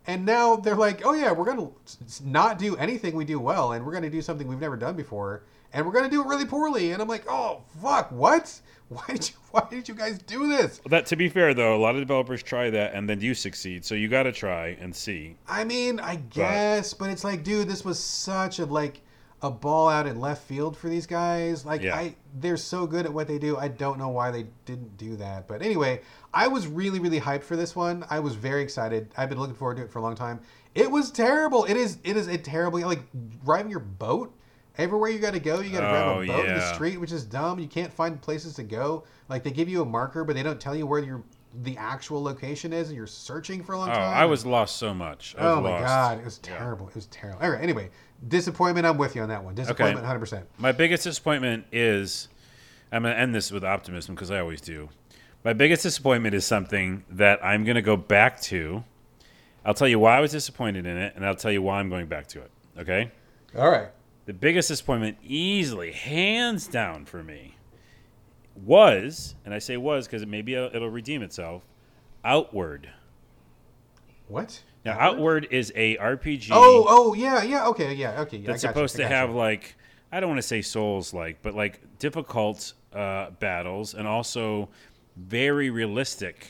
And 0.06 0.26
now 0.26 0.56
they're 0.56 0.74
like, 0.74 1.06
oh 1.06 1.14
yeah, 1.14 1.32
we're 1.32 1.46
gonna 1.46 1.70
not 2.22 2.58
do 2.58 2.76
anything 2.76 3.16
we 3.16 3.24
do 3.24 3.40
well, 3.40 3.72
and 3.72 3.84
we're 3.84 3.92
gonna 3.92 4.10
do 4.10 4.20
something 4.20 4.46
we've 4.46 4.60
never 4.60 4.76
done 4.76 4.96
before, 4.96 5.44
and 5.72 5.86
we're 5.86 5.92
gonna 5.92 6.10
do 6.10 6.20
it 6.20 6.26
really 6.26 6.44
poorly. 6.44 6.92
And 6.92 7.00
I'm 7.00 7.08
like, 7.08 7.24
oh 7.28 7.62
fuck, 7.80 8.12
what? 8.12 8.60
Why 8.88 9.04
did 9.08 9.30
you 9.30 9.34
Why 9.50 9.66
did 9.70 9.88
you 9.88 9.94
guys 9.94 10.18
do 10.18 10.46
this? 10.48 10.80
That 10.86 11.06
to 11.06 11.16
be 11.16 11.28
fair 11.28 11.54
though, 11.54 11.74
a 11.74 11.78
lot 11.78 11.94
of 11.94 12.02
developers 12.02 12.42
try 12.42 12.68
that 12.70 12.92
and 12.92 13.08
then 13.08 13.20
you 13.20 13.34
succeed. 13.34 13.84
So 13.84 13.94
you 13.94 14.08
got 14.08 14.24
to 14.24 14.32
try 14.32 14.76
and 14.80 14.94
see. 14.94 15.36
I 15.48 15.64
mean, 15.64 16.00
I 16.00 16.16
guess, 16.16 16.92
but 16.92 17.08
it's 17.08 17.24
like, 17.24 17.44
dude, 17.44 17.68
this 17.68 17.84
was 17.84 17.98
such 17.98 18.58
a 18.58 18.66
like 18.66 19.00
a 19.44 19.50
ball 19.50 19.88
out 19.88 20.06
in 20.06 20.18
left 20.20 20.42
field 20.44 20.76
for 20.76 20.88
these 20.88 21.06
guys. 21.06 21.64
Like, 21.66 21.82
Yeah. 21.82 21.94
I 21.94 22.14
they're 22.40 22.56
so 22.56 22.86
good 22.86 23.04
at 23.06 23.12
what 23.12 23.28
they 23.28 23.38
do. 23.38 23.56
I 23.56 23.68
don't 23.68 23.98
know 23.98 24.08
why 24.08 24.30
they 24.30 24.46
didn't 24.64 24.96
do 24.96 25.16
that. 25.16 25.46
But 25.46 25.60
anyway, 25.62 26.00
I 26.32 26.48
was 26.48 26.66
really 26.66 26.98
really 26.98 27.20
hyped 27.20 27.42
for 27.44 27.54
this 27.54 27.76
one. 27.76 28.04
I 28.10 28.20
was 28.20 28.34
very 28.34 28.62
excited. 28.62 29.12
I've 29.16 29.28
been 29.28 29.38
looking 29.38 29.54
forward 29.54 29.76
to 29.76 29.82
it 29.84 29.90
for 29.90 29.98
a 29.98 30.02
long 30.02 30.14
time. 30.16 30.40
It 30.74 30.90
was 30.90 31.10
terrible. 31.10 31.64
It 31.66 31.76
is 31.76 31.98
it 32.04 32.16
is 32.16 32.26
a 32.26 32.38
terrible 32.38 32.80
like 32.80 33.02
driving 33.44 33.70
your 33.70 33.80
boat. 33.80 34.34
Everywhere 34.76 35.08
you 35.10 35.20
got 35.20 35.34
to 35.34 35.38
go, 35.40 35.60
you 35.60 35.70
got 35.70 35.82
to 35.82 35.86
Oh, 35.86 36.20
a 36.22 36.26
boat 36.26 36.46
in 36.46 36.54
the 36.54 36.74
street, 36.74 36.98
which 36.98 37.12
is 37.12 37.24
dumb. 37.24 37.60
You 37.60 37.68
can't 37.68 37.92
find 37.92 38.20
places 38.20 38.54
to 38.54 38.64
go. 38.64 39.04
Like 39.28 39.44
they 39.44 39.52
give 39.52 39.68
you 39.68 39.82
a 39.82 39.84
marker, 39.84 40.24
but 40.24 40.34
they 40.34 40.42
don't 40.42 40.60
tell 40.60 40.74
you 40.74 40.86
where 40.86 41.00
your 41.00 41.22
the 41.62 41.76
actual 41.76 42.20
location 42.20 42.72
is, 42.72 42.88
and 42.88 42.96
you're 42.96 43.06
searching 43.06 43.62
for 43.62 43.74
a 43.74 43.78
long 43.78 43.88
Oh, 43.90 43.94
time. 43.94 44.16
I 44.18 44.24
was 44.24 44.44
lost 44.44 44.74
so 44.76 44.92
much. 44.92 45.36
I 45.38 45.46
Oh 45.46 45.60
my 45.60 45.70
lost. 45.70 45.84
god, 45.86 46.18
it 46.18 46.24
was 46.24 46.40
Yeah. 46.42 46.58
terrible. 46.58 46.88
It 46.88 46.96
was 46.96 47.06
terrible. 47.06 47.40
All 47.44 47.50
right, 47.52 47.62
anyway, 47.62 47.90
disappointment. 48.28 48.86
I'm 48.86 48.98
with 48.98 49.14
you 49.16 49.22
on 49.22 49.28
that 49.28 49.42
one. 49.42 49.54
Disappointment, 49.54 50.06
hundred 50.06 50.20
percent. 50.20 50.46
My 50.58 50.72
biggest 50.72 51.04
disappointment 51.04 51.66
is 51.72 52.28
I'm 52.92 53.02
going 53.02 53.14
to 53.14 53.20
end 53.20 53.34
this 53.34 53.50
with 53.50 53.64
optimism 53.64 54.14
because 54.14 54.30
I 54.30 54.40
always 54.40 54.60
do. 54.60 54.88
My 55.44 55.52
biggest 55.52 55.82
disappointment 55.82 56.34
is 56.34 56.46
something 56.46 57.04
that 57.10 57.44
I'm 57.44 57.64
going 57.64 57.76
to 57.76 57.82
go 57.82 57.96
back 57.96 58.40
to. 58.42 58.84
I'll 59.64 59.74
tell 59.74 59.88
you 59.88 59.98
why 59.98 60.16
I 60.16 60.20
was 60.20 60.32
disappointed 60.32 60.86
in 60.86 60.96
it, 60.96 61.14
and 61.16 61.24
I'll 61.24 61.34
tell 61.34 61.52
you 61.52 61.62
why 61.62 61.80
I'm 61.80 61.88
going 61.88 62.06
back 62.06 62.26
to 62.28 62.40
it. 62.40 62.50
Okay? 62.78 63.10
All 63.56 63.70
right. 63.70 63.88
The 64.26 64.32
biggest 64.32 64.68
disappointment, 64.68 65.18
easily, 65.22 65.92
hands 65.92 66.66
down 66.66 67.04
for 67.04 67.22
me, 67.22 67.56
was, 68.54 69.34
and 69.44 69.52
I 69.52 69.58
say 69.58 69.76
was 69.76 70.06
because 70.06 70.22
it 70.22 70.28
maybe 70.28 70.54
it'll 70.54 70.88
redeem 70.88 71.22
itself, 71.22 71.62
Outward. 72.24 72.88
What? 74.28 74.62
Now, 74.84 74.98
Outward 74.98 75.48
is 75.50 75.72
a 75.74 75.96
RPG. 75.96 76.48
Oh, 76.52 76.84
oh, 76.88 77.14
yeah, 77.14 77.42
yeah. 77.42 77.66
Okay, 77.68 77.94
yeah, 77.94 78.20
okay. 78.22 78.36
Yeah, 78.38 78.48
that's 78.48 78.60
supposed 78.60 78.98
you, 78.98 79.04
to 79.04 79.08
have 79.08 79.30
you. 79.30 79.36
like 79.36 79.76
I 80.12 80.20
don't 80.20 80.28
want 80.28 80.38
to 80.38 80.46
say 80.46 80.62
souls 80.62 81.14
like, 81.14 81.42
but 81.42 81.54
like 81.54 81.80
difficult 81.98 82.74
uh, 82.92 83.30
battles 83.30 83.94
and 83.94 84.06
also 84.06 84.68
very 85.16 85.70
realistic 85.70 86.46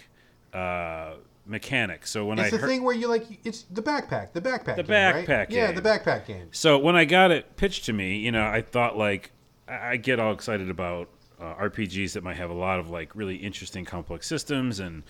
uh, 0.52 1.14
mechanics. 1.46 2.10
So 2.10 2.26
when 2.26 2.38
It's 2.38 2.48
I 2.48 2.50
the 2.50 2.58
heard, 2.58 2.68
thing 2.68 2.82
where 2.82 2.94
you 2.94 3.08
like 3.08 3.26
it's 3.44 3.62
the 3.62 3.82
backpack, 3.82 4.32
the 4.32 4.40
backpack, 4.40 4.76
The 4.76 4.82
game, 4.82 5.14
right? 5.14 5.26
backpack 5.26 5.46
yeah, 5.50 5.72
the 5.72 5.82
backpack 5.82 6.26
game. 6.26 6.48
So 6.52 6.78
when 6.78 6.96
I 6.96 7.04
got 7.04 7.30
it 7.30 7.56
pitched 7.56 7.84
to 7.86 7.92
me, 7.92 8.16
you 8.18 8.32
know, 8.32 8.44
I 8.46 8.62
thought 8.62 8.96
like 8.98 9.30
I 9.68 9.92
I 9.92 9.96
get 9.96 10.18
all 10.20 10.32
excited 10.32 10.68
about 10.70 11.08
uh, 11.40 11.54
RPGs 11.54 12.12
that 12.14 12.22
might 12.24 12.36
have 12.36 12.50
a 12.50 12.54
lot 12.54 12.78
of 12.80 12.90
like 12.90 13.14
really 13.14 13.36
interesting 13.36 13.84
complex 13.84 14.26
systems 14.26 14.80
and 14.80 15.02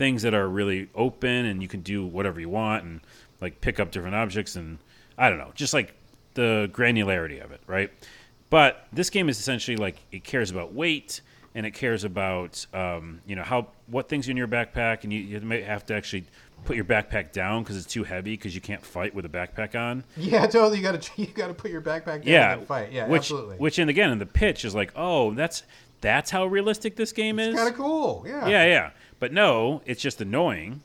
things 0.00 0.22
that 0.22 0.32
are 0.32 0.48
really 0.48 0.88
open 0.94 1.44
and 1.44 1.60
you 1.60 1.68
can 1.68 1.82
do 1.82 2.06
whatever 2.06 2.40
you 2.40 2.48
want 2.48 2.82
and 2.84 3.02
like 3.42 3.60
pick 3.60 3.78
up 3.78 3.90
different 3.90 4.14
objects 4.14 4.56
and 4.56 4.78
I 5.18 5.28
don't 5.28 5.36
know, 5.36 5.52
just 5.54 5.74
like 5.74 5.92
the 6.32 6.70
granularity 6.72 7.44
of 7.44 7.52
it, 7.52 7.60
right? 7.66 7.90
But 8.48 8.86
this 8.94 9.10
game 9.10 9.28
is 9.28 9.38
essentially 9.38 9.76
like 9.76 9.96
it 10.10 10.24
cares 10.24 10.50
about 10.50 10.72
weight 10.72 11.20
and 11.54 11.66
it 11.66 11.72
cares 11.72 12.04
about 12.04 12.64
um, 12.72 13.20
you 13.26 13.36
know 13.36 13.42
how 13.42 13.66
what 13.88 14.08
things 14.08 14.26
are 14.26 14.30
in 14.30 14.38
your 14.38 14.48
backpack 14.48 15.04
and 15.04 15.12
you, 15.12 15.20
you 15.20 15.38
may 15.40 15.60
have 15.60 15.84
to 15.84 15.94
actually 15.94 16.24
put 16.64 16.76
your 16.76 16.86
backpack 16.86 17.32
down 17.32 17.62
because 17.62 17.76
it's 17.76 17.84
too 17.84 18.04
heavy 18.04 18.32
because 18.32 18.54
you 18.54 18.62
can't 18.62 18.82
fight 18.82 19.14
with 19.14 19.26
a 19.26 19.28
backpack 19.28 19.78
on. 19.78 20.02
Yeah, 20.16 20.46
totally. 20.46 20.78
You 20.78 20.82
got 20.82 21.02
to 21.02 21.10
you 21.20 21.26
got 21.26 21.48
to 21.48 21.54
put 21.54 21.70
your 21.70 21.82
backpack 21.82 22.04
down 22.04 22.22
Yeah, 22.24 22.52
and 22.54 22.66
fight. 22.66 22.90
Yeah, 22.90 23.06
which, 23.06 23.24
absolutely. 23.24 23.58
Which, 23.58 23.78
and 23.78 23.90
again, 23.90 24.10
in 24.10 24.18
the 24.18 24.24
pitch 24.24 24.64
is 24.64 24.74
like, 24.74 24.92
oh, 24.96 25.34
that's 25.34 25.62
that's 26.00 26.30
how 26.30 26.46
realistic 26.46 26.96
this 26.96 27.12
game 27.12 27.38
is. 27.38 27.54
kind 27.54 27.68
of 27.68 27.74
cool. 27.74 28.24
Yeah. 28.26 28.48
Yeah, 28.48 28.64
yeah. 28.64 28.90
But 29.20 29.32
no, 29.32 29.82
it's 29.86 30.02
just 30.02 30.20
annoying. 30.20 30.82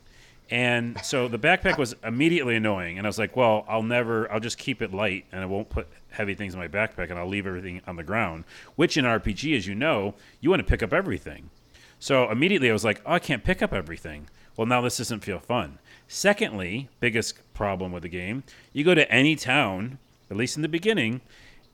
And 0.52 1.03
so 1.03 1.28
the 1.28 1.40
backpack 1.40 1.80
was 1.80 1.95
immediately 2.03 2.56
annoying, 2.56 2.99
and 2.99 3.07
I 3.07 3.10
was 3.10 3.18
like, 3.18 3.36
well, 3.36 3.66
I'll 3.68 3.82
never, 3.82 4.32
I'll 4.32 4.40
just 4.40 4.60
keep 4.60 4.84
it 4.84 4.94
light, 4.94 5.26
and 5.32 5.41
I 5.41 5.45
won't 5.48 5.70
put 5.70 5.88
heavy 6.12 6.36
things 6.36 6.53
in 6.53 6.60
my 6.60 6.68
backpack, 6.68 7.10
and 7.10 7.18
I'll 7.18 7.28
leave 7.28 7.48
everything 7.48 7.82
on 7.88 7.95
the 7.95 8.03
ground. 8.03 8.44
Which 8.76 8.95
in 8.95 9.06
RPG, 9.06 9.57
as 9.57 9.66
you 9.66 9.74
know, 9.74 10.14
you 10.41 10.52
want 10.52 10.60
to 10.60 10.70
pick 10.70 10.84
up 10.84 10.94
everything. 10.94 11.49
So 11.98 12.30
immediately 12.30 12.70
I 12.70 12.74
was 12.74 12.86
like, 12.86 13.02
oh, 13.06 13.14
I 13.14 13.20
can't 13.20 13.44
pick 13.44 13.64
up 13.64 13.74
everything. 13.74 14.28
Well, 14.56 14.68
now 14.68 14.82
this 14.82 14.98
doesn't 14.98 15.22
feel 15.22 15.40
fun. 15.40 15.80
Secondly, 16.07 16.90
biggest 16.99 17.53
problem 17.53 17.91
with 17.91 18.03
the 18.03 18.10
game, 18.10 18.44
you 18.72 18.84
go 18.84 18.94
to 18.94 19.12
any 19.12 19.36
town, 19.36 19.98
at 20.30 20.38
least 20.38 20.56
in 20.56 20.62
the 20.62 20.70
beginning, 20.70 21.22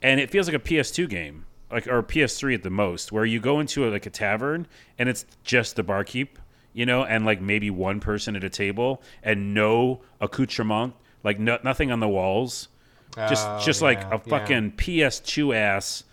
and 0.01 0.19
it 0.19 0.29
feels 0.29 0.47
like 0.47 0.55
a 0.55 0.59
PS2 0.59 1.09
game, 1.09 1.45
like 1.69 1.87
or 1.87 2.01
PS3 2.01 2.55
at 2.55 2.63
the 2.63 2.69
most, 2.69 3.11
where 3.11 3.25
you 3.25 3.39
go 3.39 3.59
into 3.59 3.87
a, 3.87 3.89
like 3.89 4.05
a 4.05 4.09
tavern 4.09 4.67
and 4.97 5.09
it's 5.09 5.25
just 5.43 5.75
the 5.75 5.83
barkeep, 5.83 6.39
you 6.73 6.85
know, 6.85 7.03
and 7.03 7.25
like 7.25 7.41
maybe 7.41 7.69
one 7.69 7.99
person 7.99 8.35
at 8.35 8.43
a 8.43 8.49
table 8.49 9.01
and 9.23 9.53
no 9.53 10.01
accoutrement, 10.19 10.93
like 11.23 11.39
no, 11.39 11.57
nothing 11.63 11.91
on 11.91 11.99
the 11.99 12.07
walls, 12.09 12.67
just 13.15 13.47
Oh, 13.47 13.59
just 13.63 13.81
like 13.81 13.99
yeah, 13.99 14.07
a 14.09 14.11
yeah. 14.13 14.17
fucking 14.39 14.71
PS2 14.73 15.55
ass 15.55 16.03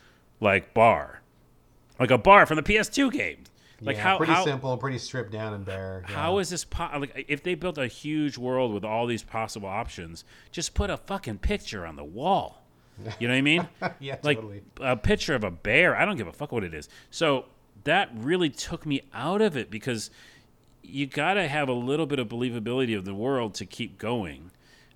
like 0.40 0.74
bar, 0.74 1.20
like 1.98 2.10
a 2.10 2.18
bar 2.18 2.47
from 2.47 2.56
the 2.56 2.62
PS2 2.62 3.12
game. 3.12 3.44
Like 3.80 3.94
Yeah, 3.97 4.02
how 4.02 4.16
pretty 4.18 4.32
how, 4.32 4.44
simple, 4.44 4.76
pretty 4.76 4.98
stripped 4.98 5.30
down 5.30 5.55
and 5.55 5.64
bare. 5.64 6.05
yeah. 6.09 6.14
how 6.16 6.39
is 6.39 6.51
this 6.51 6.64
po- 6.64 6.90
like 6.98 7.24
if 7.28 7.44
they 7.44 7.55
built 7.55 7.78
a 7.78 7.86
huge 7.86 8.36
world 8.36 8.74
with 8.74 8.85
all 8.85 9.06
these 9.06 9.22
possible 9.22 9.68
options, 9.68 10.24
just 10.51 10.74
put 10.74 10.90
a 10.90 10.97
fucking 10.97 11.39
picture 11.39 11.86
on 11.86 11.94
the 11.97 12.02
wall. 12.05 12.62
You 13.20 13.28
know 13.28 13.35
what 13.35 13.39
I 13.39 13.43
mean? 13.43 13.68
Yeah, 14.01 14.16
like 14.24 14.39
totally. 14.39 14.62
a 14.80 14.97
picture 14.97 15.36
of 15.36 15.44
a 15.44 15.52
bear. 15.52 15.94
I 15.94 16.05
don't 16.05 16.16
give 16.16 16.26
a 16.26 16.32
fuck 16.32 16.51
what 16.51 16.64
it 16.64 16.74
is. 16.74 16.89
So 17.12 17.44
that 17.85 18.10
really 18.12 18.51
took 18.51 18.85
me 18.85 19.02
out 19.14 19.40
of 19.40 19.56
it 19.56 19.70
because 19.70 20.10
you 20.83 21.07
got 21.07 21.35
to 21.35 21.49
have 21.49 21.69
a 21.69 21.73
little 21.73 22.07
bit 22.07 22.19
of 22.19 22.29
believability 22.29 22.97
of 22.97 23.05
the 23.05 23.15
world 23.15 23.55
to 23.55 23.67
keep 23.67 23.99
going. 23.99 24.51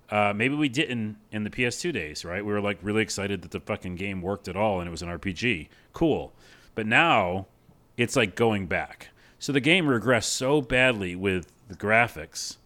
Uh, 0.09 0.33
maybe 0.35 0.55
we 0.55 0.69
didn't 0.69 1.17
in 1.31 1.43
the 1.43 1.49
PS2 1.49 1.93
days, 1.93 2.25
right? 2.25 2.45
We 2.45 2.51
were 2.51 2.61
like 2.61 2.77
really 2.81 3.01
excited 3.01 3.41
that 3.41 3.51
the 3.51 3.59
fucking 3.59 3.95
game 3.95 4.21
worked 4.21 4.47
at 4.47 4.55
all 4.55 4.79
and 4.79 4.87
it 4.87 4.91
was 4.91 5.01
an 5.01 5.09
RPG. 5.09 5.69
Cool. 5.93 6.33
But 6.75 6.85
now 6.85 7.47
it's 7.97 8.15
like 8.15 8.35
going 8.35 8.67
back. 8.67 9.09
So 9.39 9.51
the 9.51 9.59
game 9.59 9.85
regressed 9.85 10.25
so 10.25 10.61
badly 10.61 11.15
with 11.15 11.51
the 11.67 11.75
graphics 11.75 12.57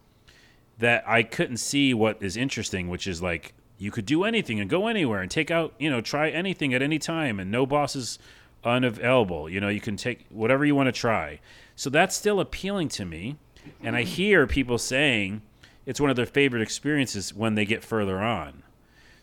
that 0.78 1.02
I 1.06 1.22
couldn't 1.22 1.56
see 1.56 1.92
what 1.92 2.22
is 2.22 2.36
interesting, 2.36 2.88
which 2.88 3.06
is 3.06 3.20
like 3.20 3.52
you 3.78 3.90
could 3.90 4.06
do 4.06 4.24
anything 4.24 4.60
and 4.60 4.68
go 4.68 4.86
anywhere 4.86 5.20
and 5.20 5.30
take 5.30 5.50
out, 5.50 5.74
you 5.78 5.90
know, 5.90 6.00
try 6.00 6.30
anything 6.30 6.74
at 6.74 6.82
any 6.82 6.98
time 6.98 7.40
and 7.40 7.50
no 7.50 7.66
bosses 7.66 8.18
unavailable. 8.64 9.48
You 9.48 9.60
know, 9.60 9.68
you 9.68 9.80
can 9.80 9.96
take 9.96 10.26
whatever 10.30 10.64
you 10.64 10.74
want 10.74 10.88
to 10.88 10.92
try. 10.92 11.40
So 11.78 11.90
that's 11.90 12.16
still 12.16 12.40
appealing 12.40 12.88
to 12.88 13.04
me. 13.04 13.36
And 13.80 13.94
I 13.94 14.02
hear 14.02 14.48
people 14.48 14.78
saying 14.78 15.42
it's 15.86 16.00
one 16.00 16.10
of 16.10 16.16
their 16.16 16.26
favorite 16.26 16.60
experiences 16.60 17.32
when 17.32 17.54
they 17.54 17.64
get 17.64 17.84
further 17.84 18.18
on. 18.18 18.64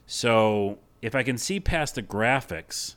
So 0.08 0.78
if 1.02 1.16
I 1.16 1.22
can 1.22 1.38
see 1.38 1.60
past 1.60 1.96
the 1.96 2.02
graphics, 2.02 2.96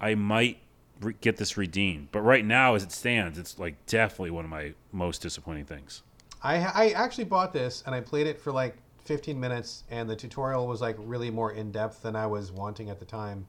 I 0.00 0.16
might 0.16 0.58
re- 1.00 1.14
get 1.20 1.36
this 1.36 1.56
redeemed. 1.56 2.08
But 2.10 2.22
right 2.22 2.44
now, 2.44 2.74
as 2.74 2.82
it 2.82 2.90
stands, 2.90 3.38
it's 3.38 3.56
like 3.56 3.86
definitely 3.86 4.32
one 4.32 4.44
of 4.44 4.50
my 4.50 4.74
most 4.90 5.22
disappointing 5.22 5.66
things. 5.66 6.02
I 6.42 6.56
I 6.56 6.88
actually 6.90 7.24
bought 7.24 7.52
this 7.52 7.84
and 7.86 7.94
I 7.94 8.00
played 8.00 8.26
it 8.26 8.40
for 8.40 8.50
like 8.50 8.78
15 9.04 9.38
minutes, 9.38 9.84
and 9.92 10.10
the 10.10 10.16
tutorial 10.16 10.66
was 10.66 10.80
like 10.80 10.96
really 10.98 11.30
more 11.30 11.52
in 11.52 11.70
depth 11.70 12.02
than 12.02 12.16
I 12.16 12.26
was 12.26 12.50
wanting 12.50 12.90
at 12.90 12.98
the 12.98 13.06
time. 13.06 13.46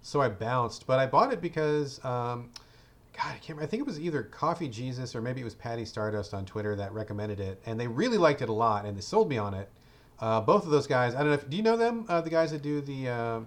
So 0.00 0.20
I 0.20 0.28
bounced, 0.28 0.86
but 0.86 1.00
I 1.00 1.06
bought 1.06 1.32
it 1.32 1.40
because, 1.40 2.02
um, 2.04 2.50
God, 3.16 3.26
I 3.26 3.32
can't. 3.32 3.50
Remember, 3.50 3.64
I 3.64 3.66
think 3.66 3.80
it 3.82 3.86
was 3.86 4.00
either 4.00 4.22
Coffee 4.22 4.68
Jesus 4.68 5.14
or 5.14 5.20
maybe 5.20 5.40
it 5.40 5.44
was 5.44 5.54
Patty 5.54 5.84
Stardust 5.84 6.32
on 6.32 6.44
Twitter 6.44 6.74
that 6.76 6.92
recommended 6.92 7.40
it, 7.40 7.60
and 7.66 7.78
they 7.78 7.86
really 7.86 8.18
liked 8.18 8.42
it 8.42 8.48
a 8.48 8.52
lot, 8.52 8.84
and 8.86 8.96
they 8.96 9.00
sold 9.02 9.28
me 9.28 9.38
on 9.38 9.54
it. 9.54 9.68
Uh, 10.18 10.40
both 10.40 10.64
of 10.64 10.70
those 10.70 10.86
guys. 10.86 11.14
I 11.14 11.18
don't 11.18 11.28
know. 11.28 11.34
if 11.34 11.48
Do 11.48 11.56
you 11.56 11.62
know 11.62 11.76
them? 11.76 12.06
Uh, 12.08 12.20
the 12.20 12.30
guys 12.30 12.52
that 12.52 12.62
do 12.62 12.80
the 12.80 13.08
uh, 13.08 13.40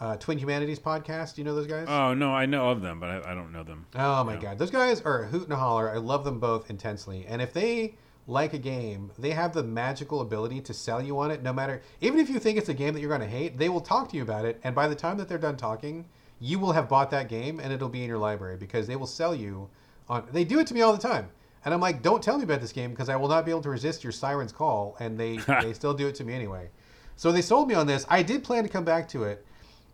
uh, 0.00 0.16
Twin 0.16 0.38
Humanities 0.38 0.80
podcast. 0.80 1.34
Do 1.36 1.42
you 1.42 1.44
know 1.44 1.54
those 1.54 1.66
guys? 1.66 1.86
Oh 1.88 2.12
no, 2.12 2.34
I 2.34 2.46
know 2.46 2.70
of 2.70 2.82
them, 2.82 2.98
but 2.98 3.08
I, 3.08 3.32
I 3.32 3.34
don't 3.34 3.52
know 3.52 3.62
them. 3.62 3.86
Oh 3.94 4.24
my 4.24 4.36
god, 4.36 4.58
those 4.58 4.70
guys 4.70 5.00
are 5.02 5.22
a 5.22 5.26
hoot 5.28 5.44
and 5.44 5.52
a 5.52 5.56
holler. 5.56 5.90
I 5.90 5.98
love 5.98 6.24
them 6.24 6.40
both 6.40 6.70
intensely. 6.70 7.24
And 7.28 7.40
if 7.40 7.52
they 7.52 7.94
like 8.26 8.52
a 8.52 8.58
game, 8.58 9.10
they 9.18 9.30
have 9.30 9.52
the 9.52 9.62
magical 9.62 10.20
ability 10.20 10.60
to 10.62 10.74
sell 10.74 11.02
you 11.02 11.18
on 11.18 11.30
it. 11.30 11.42
No 11.42 11.52
matter, 11.52 11.82
even 12.00 12.18
if 12.18 12.28
you 12.30 12.38
think 12.38 12.58
it's 12.58 12.68
a 12.68 12.74
game 12.74 12.94
that 12.94 13.00
you're 13.00 13.08
going 13.08 13.20
to 13.20 13.26
hate, 13.26 13.58
they 13.58 13.68
will 13.68 13.80
talk 13.80 14.08
to 14.10 14.16
you 14.16 14.22
about 14.22 14.44
it. 14.44 14.60
And 14.64 14.74
by 14.74 14.88
the 14.88 14.94
time 14.94 15.18
that 15.18 15.28
they're 15.28 15.38
done 15.38 15.56
talking, 15.56 16.04
you 16.42 16.58
will 16.58 16.72
have 16.72 16.88
bought 16.88 17.10
that 17.12 17.28
game, 17.28 17.60
and 17.60 17.72
it'll 17.72 17.88
be 17.88 18.02
in 18.02 18.08
your 18.08 18.18
library 18.18 18.56
because 18.56 18.86
they 18.88 18.96
will 18.96 19.06
sell 19.06 19.34
you 19.34 19.70
on. 20.08 20.26
They 20.32 20.44
do 20.44 20.58
it 20.58 20.66
to 20.66 20.74
me 20.74 20.82
all 20.82 20.92
the 20.92 21.00
time. 21.00 21.30
And 21.64 21.72
I'm 21.72 21.80
like, 21.80 22.02
don't 22.02 22.20
tell 22.20 22.36
me 22.36 22.44
about 22.44 22.60
this 22.60 22.72
game 22.72 22.90
because 22.90 23.08
I 23.08 23.14
will 23.14 23.28
not 23.28 23.44
be 23.44 23.52
able 23.52 23.62
to 23.62 23.70
resist 23.70 24.02
your 24.02 24.12
siren's 24.12 24.50
call. 24.50 24.96
And 24.98 25.18
they, 25.18 25.36
they 25.62 25.72
still 25.72 25.94
do 25.94 26.08
it 26.08 26.14
to 26.16 26.24
me 26.24 26.34
anyway. 26.34 26.68
So 27.14 27.30
they 27.30 27.42
sold 27.42 27.68
me 27.68 27.74
on 27.74 27.86
this. 27.86 28.04
I 28.08 28.22
did 28.22 28.42
plan 28.42 28.64
to 28.64 28.68
come 28.68 28.84
back 28.84 29.08
to 29.10 29.24
it. 29.24 29.46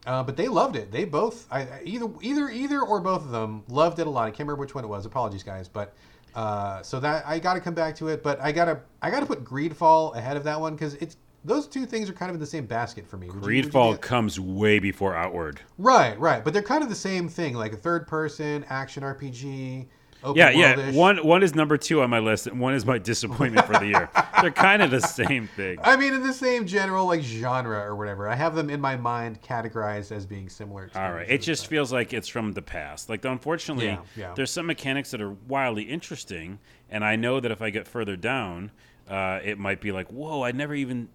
Uh, 0.07 0.23
but 0.23 0.37
they 0.37 0.49
loved 0.49 0.77
it. 0.77 0.91
They 0.91 1.05
both, 1.05 1.47
I, 1.53 1.67
either, 1.85 2.09
either, 2.23 2.49
either, 2.49 2.81
or 2.81 3.01
both 3.01 3.23
of 3.23 3.31
them 3.31 3.65
loved 3.69 3.99
it 3.99 4.07
a 4.07 4.11
lot. 4.11 4.23
I 4.23 4.31
can't 4.31 4.41
remember 4.41 4.61
which 4.61 4.75
one 4.75 4.85
it 4.85 4.87
was. 4.87 5.05
Apologies, 5.05 5.43
guys. 5.43 5.69
But 5.69 5.93
uh, 6.35 6.81
so 6.83 7.01
that 7.01 7.27
I 7.27 7.39
got 7.39 7.55
to 7.55 7.61
come 7.61 7.75
back 7.75 7.95
to 7.97 8.09
it. 8.09 8.23
But 8.23 8.41
I 8.41 8.53
gotta, 8.53 8.81
I 9.03 9.11
gotta 9.11 9.27
put 9.27 9.45
Greedfall 9.45 10.17
ahead 10.17 10.39
of 10.39 10.45
that 10.45 10.59
one 10.59 10.75
because 10.75 10.95
it's 10.95 11.19
those 11.45 11.67
two 11.67 11.87
things 11.87 12.11
are 12.11 12.13
kind 12.13 12.31
of 12.31 12.35
in 12.35 12.41
the 12.41 12.47
same 12.47 12.67
basket 12.67 13.07
for 13.07 13.17
me. 13.17 13.29
Would 13.29 13.37
you 13.55 13.63
Greedfall 13.63 14.01
comes 14.01 14.41
way 14.41 14.79
before 14.79 15.15
Outward. 15.15 15.61
right, 15.79 16.19
right. 16.19 16.45
But 16.45 16.53
they're 16.53 16.63
kind 16.63 16.83
of 16.83 16.89
the 16.89 16.95
same 16.95 17.29
thing, 17.29 17.55
like 17.55 17.73
a 17.73 17.77
third-person 17.77 18.65
action 18.69 19.03
RPG. 19.03 19.87
Open 20.25 20.37
Yeah, 20.37 20.51
yeah. 20.51 20.91
One 20.93 21.19
one 21.19 21.45
is 21.45 21.55
number 21.55 21.77
two 21.77 22.03
on 22.03 22.11
my 22.11 22.19
list, 22.19 22.49
and 22.49 22.59
one 22.59 22.75
is 22.75 22.85
my 22.85 22.99
disappointment 22.99 23.65
for 23.69 23.75
the 23.75 23.87
year. 23.87 24.11
They're 24.41 24.51
kind 24.51 24.83
of 24.83 24.91
the 24.91 25.01
same 25.01 25.47
thing. 25.47 25.79
I 25.81 25.97
mean, 25.97 26.13
in 26.13 26.25
the 26.25 26.33
same 26.33 26.67
general 26.67 27.07
like 27.07 27.21
genre 27.23 27.79
or 27.79 27.95
whatever. 27.95 28.29
I 28.29 28.35
have 28.35 28.57
them 28.57 28.69
in 28.69 28.81
my 28.81 28.97
mind 28.97 29.41
categorized 29.43 30.11
as 30.11 30.27
being 30.27 30.49
similar. 30.49 30.91
All 30.97 31.13
right. 31.13 31.29
It 31.31 31.43
just 31.43 31.69
feels 31.69 31.93
like 31.93 32.13
it's 32.13 32.27
from 32.27 32.53
the 32.53 32.63
past. 32.63 33.09
Like, 33.09 33.25
unfortunately, 33.25 33.87
Yeah, 33.87 34.01
yeah. 34.17 34.35
there's 34.35 34.51
some 34.51 34.67
mechanics 34.67 35.13
that 35.13 35.21
are 35.21 35.37
wildly 35.47 35.85
interesting, 35.85 36.59
and 36.91 37.05
I 37.05 37.15
know 37.15 37.39
that 37.39 37.53
if 37.53 37.63
I 37.63 37.71
get 37.71 37.87
further 37.87 38.17
down, 38.17 38.73
uh, 39.09 39.39
it 39.45 39.57
might 39.57 39.81
be 39.81 39.93
like, 39.93 40.09
whoa, 40.09 40.43
I 40.43 40.51
never 40.51 40.75
even 40.75 41.09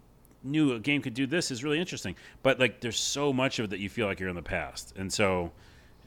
knew 0.44 0.74
a 0.74 0.78
game 0.78 1.02
could 1.02 1.14
do 1.14 1.26
this. 1.26 1.50
Is 1.50 1.64
really 1.64 1.80
interesting. 1.80 2.14
But 2.42 2.60
like, 2.60 2.80
there's 2.80 2.98
so 2.98 3.32
much 3.32 3.58
of 3.58 3.64
it 3.64 3.70
that 3.70 3.80
you 3.80 3.88
feel 3.88 4.06
like 4.06 4.20
you're 4.20 4.28
in 4.28 4.36
the 4.36 4.42
past, 4.42 4.94
and 4.96 5.12
so, 5.12 5.52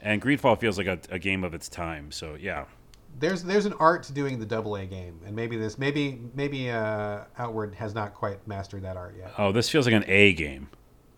and 0.00 0.22
Greedfall 0.22 0.58
feels 0.58 0.78
like 0.78 0.86
a, 0.86 0.98
a 1.10 1.18
game 1.18 1.44
of 1.44 1.54
its 1.54 1.68
time. 1.68 2.10
So 2.10 2.36
yeah. 2.40 2.64
there's 3.18 3.42
there's 3.42 3.66
an 3.66 3.74
art 3.80 4.04
to 4.04 4.12
doing 4.12 4.38
the 4.38 4.46
double 4.46 4.76
A 4.76 4.86
game, 4.86 5.20
and 5.26 5.34
maybe 5.34 5.56
this 5.56 5.78
maybe 5.78 6.20
maybe 6.34 6.70
uh, 6.70 7.24
Outward 7.36 7.74
has 7.74 7.94
not 7.94 8.14
quite 8.14 8.46
mastered 8.46 8.82
that 8.82 8.96
art 8.96 9.14
yet. 9.18 9.32
Oh, 9.38 9.52
this 9.52 9.68
feels 9.68 9.86
like 9.86 9.94
an 9.94 10.04
A 10.06 10.32
game. 10.34 10.68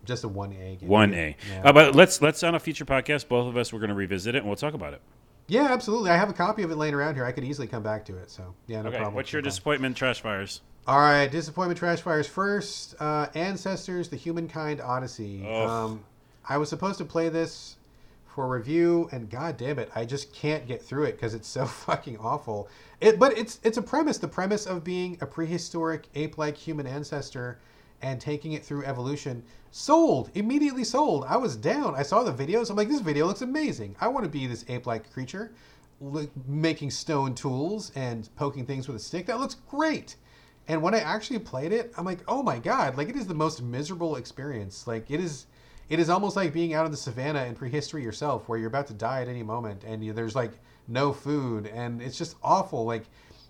Just 0.03 0.23
a 0.23 0.27
one 0.27 0.51
A 0.53 0.75
game. 0.77 0.89
One 0.89 1.13
A. 1.13 1.35
Yeah. 1.47 1.61
Uh, 1.63 1.73
but 1.73 1.95
let's 1.95 2.21
let's 2.21 2.41
on 2.41 2.55
a 2.55 2.59
future 2.59 2.85
podcast. 2.85 3.27
Both 3.27 3.47
of 3.47 3.55
us 3.55 3.71
we're 3.71 3.79
going 3.79 3.89
to 3.89 3.95
revisit 3.95 4.33
it 4.33 4.39
and 4.39 4.47
we'll 4.47 4.55
talk 4.55 4.73
about 4.73 4.93
it. 4.93 5.01
Yeah, 5.47 5.67
absolutely. 5.69 6.09
I 6.11 6.15
have 6.17 6.29
a 6.29 6.33
copy 6.33 6.63
of 6.63 6.71
it 6.71 6.75
laying 6.75 6.93
around 6.93 7.15
here. 7.15 7.25
I 7.25 7.31
could 7.31 7.43
easily 7.43 7.67
come 7.67 7.83
back 7.83 8.05
to 8.05 8.17
it. 8.17 8.31
So 8.31 8.55
yeah, 8.67 8.81
no 8.81 8.89
Okay. 8.89 8.97
problem. 8.97 9.15
What's 9.15 9.31
your 9.31 9.41
no 9.41 9.43
problem. 9.43 9.51
disappointment, 9.51 9.97
Trash 9.97 10.21
Fires? 10.21 10.61
All 10.87 10.97
right, 10.99 11.27
disappointment 11.27 11.77
trash 11.77 12.01
fires 12.01 12.27
first. 12.27 12.95
Uh, 12.99 13.27
Ancestors: 13.35 14.09
The 14.09 14.15
Humankind 14.15 14.81
Odyssey. 14.81 15.47
Um, 15.47 16.03
I 16.49 16.57
was 16.57 16.69
supposed 16.69 16.97
to 16.97 17.05
play 17.05 17.29
this 17.29 17.77
for 18.25 18.47
review, 18.47 19.07
and 19.11 19.29
god 19.29 19.57
damn 19.57 19.77
it, 19.77 19.91
I 19.93 20.05
just 20.05 20.33
can't 20.33 20.65
get 20.67 20.81
through 20.81 21.03
it 21.03 21.13
because 21.13 21.35
it's 21.35 21.47
so 21.47 21.65
fucking 21.85 22.17
awful. 22.17 22.67
It, 22.99 23.19
but 23.19 23.37
it's 23.37 23.59
it's 23.63 23.77
a 23.77 23.81
premise. 23.81 24.17
The 24.17 24.27
premise 24.27 24.65
of 24.65 24.83
being 24.83 25.17
a 25.21 25.25
prehistoric 25.27 26.07
ape-like 26.15 26.57
human 26.57 26.87
ancestor, 26.87 27.59
and 28.01 28.19
taking 28.19 28.53
it 28.53 28.65
through 28.65 28.83
evolution. 28.83 29.43
Sold 29.69 30.31
immediately. 30.33 30.83
Sold. 30.83 31.25
I 31.27 31.37
was 31.37 31.55
down. 31.55 31.93
I 31.93 32.01
saw 32.01 32.23
the 32.23 32.33
videos. 32.33 32.71
I'm 32.71 32.75
like, 32.75 32.89
this 32.89 33.01
video 33.01 33.27
looks 33.27 33.41
amazing. 33.41 33.95
I 34.01 34.07
want 34.07 34.23
to 34.23 34.29
be 34.29 34.47
this 34.47 34.65
ape-like 34.67 35.13
creature, 35.13 35.51
making 36.47 36.89
stone 36.89 37.35
tools 37.35 37.91
and 37.95 38.27
poking 38.35 38.65
things 38.65 38.87
with 38.87 38.97
a 38.97 38.99
stick. 38.99 39.27
That 39.27 39.39
looks 39.39 39.55
great. 39.69 40.15
And 40.67 40.81
when 40.81 40.93
I 40.93 40.99
actually 40.99 41.39
played 41.39 41.71
it, 41.71 41.93
I'm 41.97 42.05
like, 42.05 42.19
oh 42.27 42.43
my 42.43 42.59
god! 42.59 42.97
Like 42.97 43.09
it 43.09 43.15
is 43.15 43.27
the 43.27 43.33
most 43.33 43.61
miserable 43.61 44.15
experience. 44.15 44.87
Like 44.87 45.09
it 45.09 45.19
is, 45.19 45.47
it 45.89 45.99
is 45.99 46.09
almost 46.09 46.35
like 46.35 46.53
being 46.53 46.73
out 46.73 46.85
in 46.85 46.91
the 46.91 46.97
savannah 46.97 47.45
in 47.45 47.55
prehistory 47.55 48.03
yourself, 48.03 48.47
where 48.47 48.57
you're 48.57 48.67
about 48.67 48.87
to 48.87 48.93
die 48.93 49.21
at 49.21 49.27
any 49.27 49.43
moment, 49.43 49.83
and 49.83 50.03
you, 50.03 50.13
there's 50.13 50.35
like 50.35 50.53
no 50.87 51.11
food, 51.11 51.67
and 51.67 52.01
it's 52.01 52.17
just 52.17 52.35
awful. 52.43 52.85
Like 52.85 53.03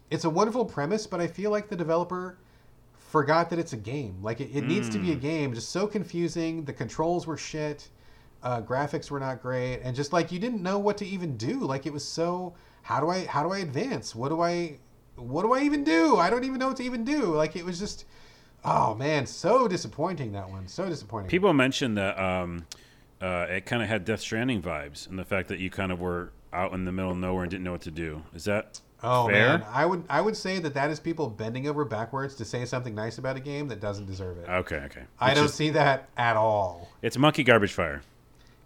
it's 0.09 0.25
a 0.25 0.29
wonderful 0.29 0.65
premise, 0.65 1.05
but 1.05 1.19
I 1.19 1.27
feel 1.27 1.51
like 1.51 1.69
the 1.69 1.75
developer 1.75 2.37
forgot 2.93 3.49
that 3.49 3.59
it's 3.59 3.73
a 3.73 3.77
game. 3.77 4.17
Like 4.21 4.39
it, 4.39 4.49
it 4.55 4.63
needs 4.63 4.89
to 4.89 4.97
be 4.97 5.11
a 5.11 5.15
game. 5.15 5.53
Just 5.53 5.69
so 5.69 5.85
confusing. 5.85 6.63
The 6.63 6.73
controls 6.73 7.27
were 7.27 7.37
shit. 7.37 7.89
Uh, 8.41 8.61
graphics 8.61 9.11
were 9.11 9.19
not 9.19 9.41
great, 9.41 9.81
and 9.83 9.95
just 9.95 10.13
like 10.13 10.31
you 10.31 10.39
didn't 10.39 10.63
know 10.63 10.79
what 10.79 10.97
to 10.97 11.05
even 11.05 11.37
do. 11.37 11.59
Like 11.59 11.85
it 11.85 11.93
was 11.93 12.05
so. 12.05 12.55
How 12.83 12.99
do 12.99 13.09
I 13.09 13.25
how 13.25 13.43
do 13.43 13.51
I 13.51 13.59
advance? 13.59 14.15
What 14.15 14.29
do 14.29 14.41
I 14.41 14.79
what 15.15 15.43
do 15.43 15.53
I 15.53 15.61
even 15.61 15.83
do? 15.83 16.17
I 16.17 16.29
don't 16.29 16.43
even 16.43 16.59
know 16.59 16.67
what 16.69 16.77
to 16.77 16.83
even 16.83 17.03
do. 17.03 17.33
Like 17.35 17.55
it 17.55 17.65
was 17.65 17.79
just. 17.79 18.05
Oh 18.63 18.93
man, 18.93 19.25
so 19.25 19.67
disappointing 19.67 20.33
that 20.33 20.47
one. 20.49 20.67
So 20.67 20.87
disappointing. 20.87 21.29
People 21.29 21.51
mentioned 21.51 21.97
that 21.97 22.19
um, 22.19 22.67
uh, 23.19 23.47
it 23.49 23.65
kind 23.65 23.81
of 23.81 23.89
had 23.89 24.05
Death 24.05 24.19
Stranding 24.21 24.61
vibes, 24.61 25.09
and 25.09 25.17
the 25.17 25.25
fact 25.25 25.47
that 25.47 25.57
you 25.59 25.71
kind 25.71 25.91
of 25.91 25.99
were 25.99 26.31
out 26.53 26.71
in 26.73 26.85
the 26.85 26.91
middle 26.91 27.09
of 27.09 27.17
nowhere 27.17 27.41
and 27.43 27.49
didn't 27.49 27.63
know 27.63 27.71
what 27.71 27.81
to 27.81 27.91
do. 27.91 28.21
Is 28.35 28.43
that 28.43 28.79
Oh 29.03 29.27
fair? 29.27 29.57
man, 29.57 29.65
I 29.73 29.87
would 29.87 30.03
I 30.09 30.21
would 30.21 30.37
say 30.37 30.59
that 30.59 30.75
that 30.75 30.91
is 30.91 30.99
people 30.99 31.27
bending 31.27 31.67
over 31.67 31.83
backwards 31.85 32.35
to 32.35 32.45
say 32.45 32.65
something 32.65 32.93
nice 32.93 33.17
about 33.17 33.35
a 33.35 33.39
game 33.39 33.67
that 33.69 33.79
doesn't 33.79 34.05
deserve 34.05 34.37
it. 34.37 34.47
Okay, 34.47 34.75
okay. 34.85 35.03
I 35.19 35.29
It's 35.31 35.35
don't 35.39 35.45
just- 35.45 35.55
see 35.57 35.71
that 35.71 36.07
at 36.15 36.35
all. 36.37 36.87
It's 37.01 37.17
monkey 37.17 37.43
garbage 37.43 37.73
fire. 37.73 38.03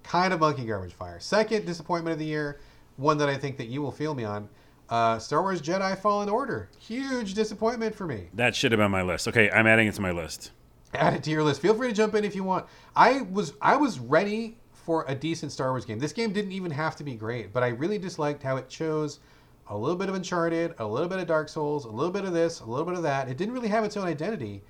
Kind 0.03 0.33
of 0.33 0.41
monkey 0.41 0.65
garbage 0.65 0.93
fire. 0.93 1.21
Second 1.21 1.65
disappointment 1.65 2.11
of 2.13 2.19
the 2.19 2.25
year, 2.25 2.59
one 2.97 3.17
that 3.19 3.29
I 3.29 3.37
think 3.37 3.55
that 3.57 3.67
you 3.67 3.81
will 3.81 3.93
feel 3.93 4.13
me 4.13 4.25
on. 4.25 4.49
Uh, 4.89 5.17
Star 5.19 5.41
Wars 5.41 5.61
Jedi 5.61 5.97
Fallen 5.99 6.29
Order. 6.29 6.69
Huge 6.79 7.33
disappointment 7.33 7.95
for 7.95 8.05
me. 8.05 8.29
That 8.33 8.55
should 8.55 8.71
have 8.71 8.79
been 8.79 8.91
my 8.91 9.01
list. 9.01 9.27
Okay, 9.27 9.49
I'm 9.49 9.65
adding 9.67 9.87
it 9.87 9.95
to 9.95 10.01
my 10.01 10.11
list. 10.11 10.51
Add 10.93 11.13
it 11.15 11.23
to 11.23 11.31
your 11.31 11.43
list. 11.43 11.61
Feel 11.61 11.73
free 11.73 11.87
to 11.89 11.93
jump 11.93 12.13
in 12.15 12.23
if 12.23 12.35
you 12.35 12.43
want. 12.43 12.65
I 12.95 13.21
was 13.31 13.53
I 13.61 13.75
was 13.75 13.99
ready 13.99 14.57
for 14.73 15.03
a 15.07 15.15
decent 15.15 15.51
Star 15.51 15.71
Wars 15.71 15.83
game. 15.85 15.97
This 15.99 16.13
game 16.13 16.31
didn't 16.31 16.51
even 16.51 16.71
have 16.71 16.95
to 16.97 17.03
be 17.03 17.15
great, 17.15 17.51
but 17.51 17.63
I 17.63 17.69
really 17.69 17.97
disliked 17.97 18.43
how 18.43 18.57
it 18.57 18.69
chose 18.69 19.19
a 19.67 19.75
little 19.75 19.95
bit 19.97 20.09
of 20.09 20.15
Uncharted, 20.15 20.75
a 20.77 20.85
little 20.85 21.09
bit 21.09 21.17
of 21.17 21.25
Dark 21.25 21.49
Souls, 21.49 21.85
a 21.85 21.89
little 21.89 22.11
bit 22.11 22.23
of 22.23 22.33
this, 22.33 22.59
a 22.59 22.65
little 22.65 22.85
bit 22.85 22.93
of 22.95 23.01
that. 23.03 23.27
It 23.27 23.35
didn't 23.37 23.53
really 23.55 23.67
have 23.69 23.83
its 23.83 23.97
own 23.97 24.05
identity. 24.07 24.61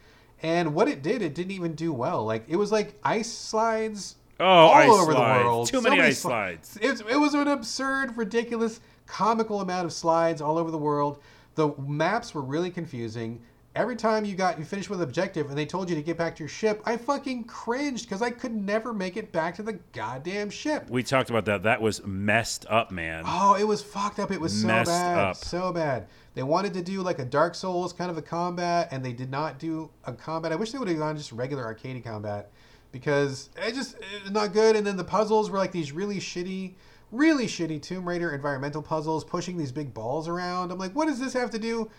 And 0.41 0.73
what 0.73 0.87
it 0.87 1.01
did, 1.01 1.21
it 1.21 1.35
didn't 1.35 1.51
even 1.51 1.75
do 1.75 1.91
well. 1.91 2.23
Like 2.25 2.45
it 2.47 2.55
was 2.55 2.71
like 2.71 2.97
ice 3.03 3.31
slides 3.31 4.15
Oh, 4.39 4.45
all 4.45 4.73
ice 4.73 4.89
over 4.89 5.11
slides. 5.13 5.39
the 5.39 5.45
world. 5.45 5.67
Too 5.67 5.77
So 5.77 5.89
many 5.89 6.01
ice 6.01 6.17
sli- 6.19 6.21
slides. 6.21 6.77
It, 6.81 7.01
it 7.09 7.17
was 7.17 7.33
an 7.33 7.47
absurd, 7.47 8.17
ridiculous, 8.17 8.79
comical 9.05 9.61
amount 9.61 9.85
of 9.85 9.93
slides 9.93 10.41
all 10.41 10.57
over 10.57 10.71
the 10.71 10.77
world. 10.77 11.21
The 11.55 11.73
maps 11.77 12.33
were 12.33 12.41
really 12.41 12.71
confusing. 12.71 13.41
Every 13.75 13.97
time 13.97 14.23
you 14.23 14.35
got 14.35 14.57
you 14.57 14.63
finished 14.63 14.89
with 14.89 15.01
an 15.01 15.03
objective 15.03 15.49
and 15.49 15.57
they 15.57 15.65
told 15.65 15.89
you 15.89 15.95
to 15.95 16.01
get 16.01 16.17
back 16.17 16.33
to 16.37 16.39
your 16.39 16.49
ship, 16.49 16.81
I 16.85 16.95
fucking 16.95 17.43
cringed 17.43 18.05
because 18.05 18.21
I 18.21 18.29
could 18.29 18.53
never 18.55 18.93
make 18.93 19.17
it 19.17 19.33
back 19.33 19.55
to 19.55 19.63
the 19.63 19.73
goddamn 19.91 20.49
ship. 20.49 20.89
We 20.89 21.03
talked 21.03 21.29
about 21.29 21.43
that. 21.45 21.63
That 21.63 21.81
was 21.81 22.05
messed 22.05 22.65
up, 22.69 22.89
man. 22.89 23.23
Oh, 23.27 23.55
it 23.55 23.65
was 23.67 23.83
fucked 23.83 24.19
up. 24.19 24.31
It 24.31 24.39
was 24.39 24.61
so 24.61 24.67
Messed 24.67 24.91
bad. 24.91 25.17
up. 25.17 25.35
So 25.35 25.73
bad. 25.73 26.07
They 26.35 26.43
wanted 26.43 26.73
to 26.75 26.81
do 26.81 27.01
like 27.01 27.19
a 27.19 27.25
Dark 27.25 27.53
Souls 27.53 27.91
kind 27.91 28.09
of 28.09 28.17
a 28.17 28.21
combat, 28.21 28.87
and 28.91 29.03
they 29.03 29.11
did 29.13 29.29
not 29.29 29.59
do 29.59 29.89
a 30.05 30.13
combat. 30.13 30.53
I 30.53 30.55
wish 30.55 30.71
they 30.71 30.77
would 30.77 30.87
have 30.87 30.97
gone 30.97 31.17
just 31.17 31.33
regular 31.33 31.65
arcade 31.65 32.01
combat 32.01 32.51
because 32.93 33.49
it 33.57 33.73
just 33.75 33.97
it's 34.21 34.31
not 34.31 34.53
good. 34.53 34.77
And 34.77 34.87
then 34.87 34.95
the 34.95 35.03
puzzles 35.03 35.49
were 35.49 35.57
like 35.57 35.73
these 35.73 35.91
really 35.91 36.17
shitty, 36.17 36.75
really 37.15 37.47
shitty 37.47 37.81
Tomb 37.81 38.07
Raider 38.07 38.31
environmental 38.33 38.81
puzzles, 38.81 39.23
pushing 39.23 39.57
these 39.57 39.71
big 39.71 39.93
balls 39.93 40.27
around. 40.27 40.71
I'm 40.71 40.77
like, 40.77 40.93
what 40.93 41.07
does 41.07 41.19
this 41.19 41.33
have 41.33 41.49
to 41.51 41.59
do? 41.59 41.89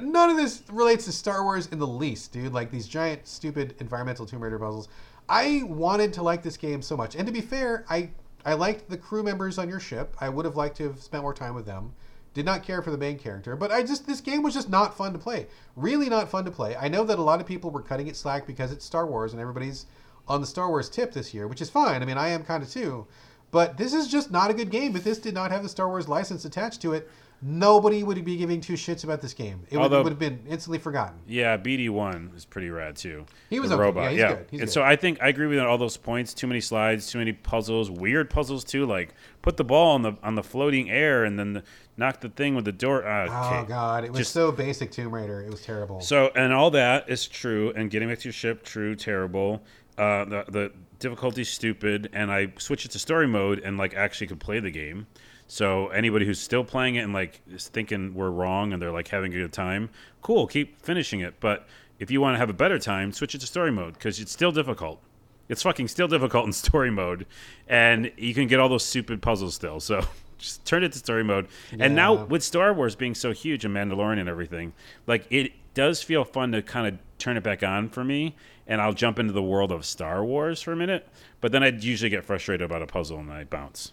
None 0.00 0.30
of 0.30 0.36
this 0.36 0.62
relates 0.70 1.04
to 1.04 1.12
Star 1.12 1.44
Wars 1.44 1.68
in 1.68 1.78
the 1.78 1.86
least, 1.86 2.32
dude. 2.32 2.52
Like 2.52 2.70
these 2.70 2.86
giant, 2.86 3.26
stupid 3.26 3.74
environmental 3.78 4.26
Tomb 4.26 4.42
Raider 4.42 4.58
puzzles. 4.58 4.88
I 5.28 5.62
wanted 5.64 6.12
to 6.14 6.22
like 6.22 6.42
this 6.42 6.56
game 6.56 6.82
so 6.82 6.96
much, 6.96 7.14
and 7.14 7.26
to 7.26 7.32
be 7.32 7.40
fair, 7.40 7.84
I 7.88 8.10
I 8.44 8.54
liked 8.54 8.90
the 8.90 8.98
crew 8.98 9.22
members 9.22 9.56
on 9.58 9.68
your 9.68 9.80
ship. 9.80 10.14
I 10.20 10.28
would 10.28 10.44
have 10.44 10.56
liked 10.56 10.76
to 10.76 10.84
have 10.84 11.02
spent 11.02 11.22
more 11.22 11.32
time 11.32 11.54
with 11.54 11.64
them. 11.64 11.94
Did 12.34 12.44
not 12.44 12.64
care 12.64 12.82
for 12.82 12.90
the 12.90 12.98
main 12.98 13.18
character, 13.18 13.56
but 13.56 13.70
I 13.70 13.82
just 13.82 14.06
this 14.06 14.20
game 14.20 14.42
was 14.42 14.52
just 14.52 14.68
not 14.68 14.96
fun 14.96 15.12
to 15.12 15.18
play. 15.18 15.46
Really 15.76 16.08
not 16.08 16.28
fun 16.28 16.44
to 16.44 16.50
play. 16.50 16.76
I 16.76 16.88
know 16.88 17.04
that 17.04 17.18
a 17.18 17.22
lot 17.22 17.40
of 17.40 17.46
people 17.46 17.70
were 17.70 17.80
cutting 17.80 18.08
it 18.08 18.16
slack 18.16 18.46
because 18.46 18.72
it's 18.72 18.84
Star 18.84 19.06
Wars 19.06 19.32
and 19.32 19.40
everybody's 19.40 19.86
on 20.26 20.40
the 20.40 20.46
Star 20.46 20.68
Wars 20.68 20.90
tip 20.90 21.12
this 21.12 21.32
year, 21.32 21.46
which 21.46 21.62
is 21.62 21.70
fine. 21.70 22.02
I 22.02 22.06
mean, 22.06 22.18
I 22.18 22.28
am 22.28 22.44
kind 22.44 22.62
of 22.62 22.70
too. 22.70 23.06
But 23.54 23.76
this 23.76 23.94
is 23.94 24.08
just 24.08 24.32
not 24.32 24.50
a 24.50 24.52
good 24.52 24.68
game. 24.68 24.96
If 24.96 25.04
this 25.04 25.18
did 25.18 25.32
not 25.32 25.52
have 25.52 25.62
the 25.62 25.68
Star 25.68 25.86
Wars 25.88 26.08
license 26.08 26.44
attached 26.44 26.82
to 26.82 26.92
it, 26.92 27.08
nobody 27.40 28.02
would 28.02 28.24
be 28.24 28.36
giving 28.36 28.60
two 28.60 28.72
shits 28.72 29.04
about 29.04 29.20
this 29.20 29.32
game. 29.32 29.60
It 29.70 29.76
would, 29.76 29.84
Although- 29.84 30.02
would 30.02 30.10
have 30.10 30.18
been 30.18 30.40
instantly 30.48 30.78
forgotten. 30.80 31.20
Yeah, 31.28 31.56
BD 31.56 31.88
one 31.88 32.32
is 32.34 32.44
pretty 32.44 32.68
rad 32.70 32.96
too. 32.96 33.26
He 33.50 33.60
was 33.60 33.70
a 33.70 33.74
okay. 33.74 33.80
robot. 33.82 34.02
Yeah, 34.04 34.10
he's 34.10 34.18
yeah, 34.18 34.28
good. 34.30 34.46
He's 34.50 34.60
and 34.60 34.66
good. 34.68 34.72
so 34.72 34.82
I 34.82 34.96
think 34.96 35.22
I 35.22 35.28
agree 35.28 35.46
with 35.46 35.60
all 35.60 35.78
those 35.78 35.96
points. 35.96 36.34
Too 36.34 36.48
many 36.48 36.60
slides, 36.60 37.08
too 37.08 37.18
many 37.18 37.32
puzzles, 37.32 37.92
weird 37.92 38.28
puzzles 38.28 38.64
too. 38.64 38.86
Like 38.86 39.14
put 39.40 39.56
the 39.56 39.64
ball 39.64 39.94
on 39.94 40.02
the 40.02 40.14
on 40.24 40.34
the 40.34 40.42
floating 40.42 40.90
air 40.90 41.22
and 41.24 41.38
then 41.38 41.52
the, 41.52 41.62
knock 41.96 42.22
the 42.22 42.30
thing 42.30 42.56
with 42.56 42.64
the 42.64 42.72
door. 42.72 43.06
Uh, 43.06 43.28
Oh 43.30 43.58
okay. 43.60 43.68
god, 43.68 44.02
it 44.02 44.10
was 44.10 44.18
Just- 44.22 44.32
so 44.32 44.50
basic 44.50 44.90
Tomb 44.90 45.14
Raider. 45.14 45.42
It 45.42 45.50
was 45.52 45.60
terrible. 45.62 46.00
So 46.00 46.32
and 46.34 46.52
all 46.52 46.72
that 46.72 47.08
is 47.08 47.28
true, 47.28 47.72
and 47.76 47.88
getting 47.88 48.08
back 48.08 48.18
to 48.18 48.24
your 48.24 48.32
ship, 48.32 48.64
true, 48.64 48.96
terrible. 48.96 49.62
Uh, 49.96 50.24
the 50.24 50.44
the 50.48 50.72
difficulty 50.98 51.44
stupid, 51.44 52.10
and 52.12 52.32
I 52.32 52.52
switch 52.58 52.84
it 52.84 52.90
to 52.92 52.98
story 52.98 53.26
mode 53.26 53.60
and 53.60 53.76
like 53.76 53.94
actually 53.94 54.26
could 54.26 54.40
play 54.40 54.60
the 54.60 54.70
game. 54.70 55.06
So 55.46 55.88
anybody 55.88 56.24
who's 56.24 56.40
still 56.40 56.64
playing 56.64 56.96
it 56.96 57.00
and 57.00 57.12
like 57.12 57.42
is 57.52 57.68
thinking 57.68 58.14
we're 58.14 58.30
wrong 58.30 58.72
and 58.72 58.80
they're 58.80 58.90
like 58.90 59.08
having 59.08 59.32
a 59.34 59.36
good 59.36 59.52
time, 59.52 59.90
cool, 60.22 60.46
keep 60.46 60.80
finishing 60.80 61.20
it. 61.20 61.34
But 61.40 61.66
if 61.98 62.10
you 62.10 62.20
want 62.20 62.34
to 62.34 62.38
have 62.38 62.50
a 62.50 62.54
better 62.54 62.78
time, 62.78 63.12
switch 63.12 63.34
it 63.34 63.40
to 63.42 63.46
story 63.46 63.70
mode 63.70 63.94
because 63.94 64.18
it's 64.18 64.32
still 64.32 64.52
difficult. 64.52 65.00
It's 65.48 65.62
fucking 65.62 65.88
still 65.88 66.08
difficult 66.08 66.46
in 66.46 66.52
story 66.64 66.90
mode, 66.90 67.26
and 67.68 68.10
you 68.16 68.34
can 68.34 68.46
get 68.46 68.60
all 68.60 68.68
those 68.68 68.84
stupid 68.84 69.20
puzzles 69.20 69.54
still. 69.54 69.80
So 69.80 70.06
just 70.38 70.64
turn 70.64 70.82
it 70.82 70.92
to 70.92 70.98
story 70.98 71.24
mode. 71.24 71.48
And 71.78 71.94
now 71.94 72.24
with 72.24 72.42
Star 72.42 72.72
Wars 72.72 72.96
being 72.96 73.14
so 73.14 73.32
huge 73.32 73.64
and 73.64 73.76
Mandalorian 73.76 74.18
and 74.18 74.28
everything, 74.28 74.72
like 75.06 75.26
it 75.30 75.52
does 75.74 76.02
feel 76.02 76.24
fun 76.24 76.52
to 76.52 76.62
kind 76.62 76.86
of 76.86 76.98
turn 77.18 77.36
it 77.36 77.42
back 77.42 77.62
on 77.62 77.88
for 77.88 78.04
me, 78.04 78.36
and 78.66 78.80
I'll 78.80 78.92
jump 78.92 79.18
into 79.18 79.32
the 79.32 79.42
world 79.42 79.72
of 79.72 79.84
Star 79.84 80.24
Wars 80.24 80.60
for 80.62 80.72
a 80.72 80.76
minute. 80.76 81.08
But 81.40 81.52
then 81.52 81.62
I'd 81.62 81.84
usually 81.84 82.10
get 82.10 82.24
frustrated 82.24 82.64
about 82.64 82.82
a 82.82 82.86
puzzle 82.86 83.18
and 83.18 83.30
I 83.30 83.44
bounce. 83.44 83.92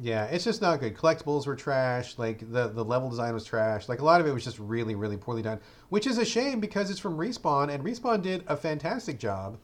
Yeah, 0.00 0.24
it's 0.26 0.44
just 0.44 0.62
not 0.62 0.78
good. 0.78 0.96
Collectibles 0.96 1.46
were 1.46 1.56
trash. 1.56 2.18
Like 2.18 2.40
the 2.52 2.68
the 2.68 2.84
level 2.84 3.10
design 3.10 3.34
was 3.34 3.44
trash. 3.44 3.88
Like 3.88 4.00
a 4.00 4.04
lot 4.04 4.20
of 4.20 4.26
it 4.26 4.32
was 4.32 4.44
just 4.44 4.58
really 4.58 4.94
really 4.94 5.16
poorly 5.16 5.42
done, 5.42 5.58
which 5.88 6.06
is 6.06 6.18
a 6.18 6.24
shame 6.24 6.60
because 6.60 6.90
it's 6.90 7.00
from 7.00 7.16
Respawn 7.16 7.68
and 7.72 7.84
Respawn 7.84 8.22
did 8.22 8.44
a 8.46 8.56
fantastic 8.56 9.18
job 9.18 9.58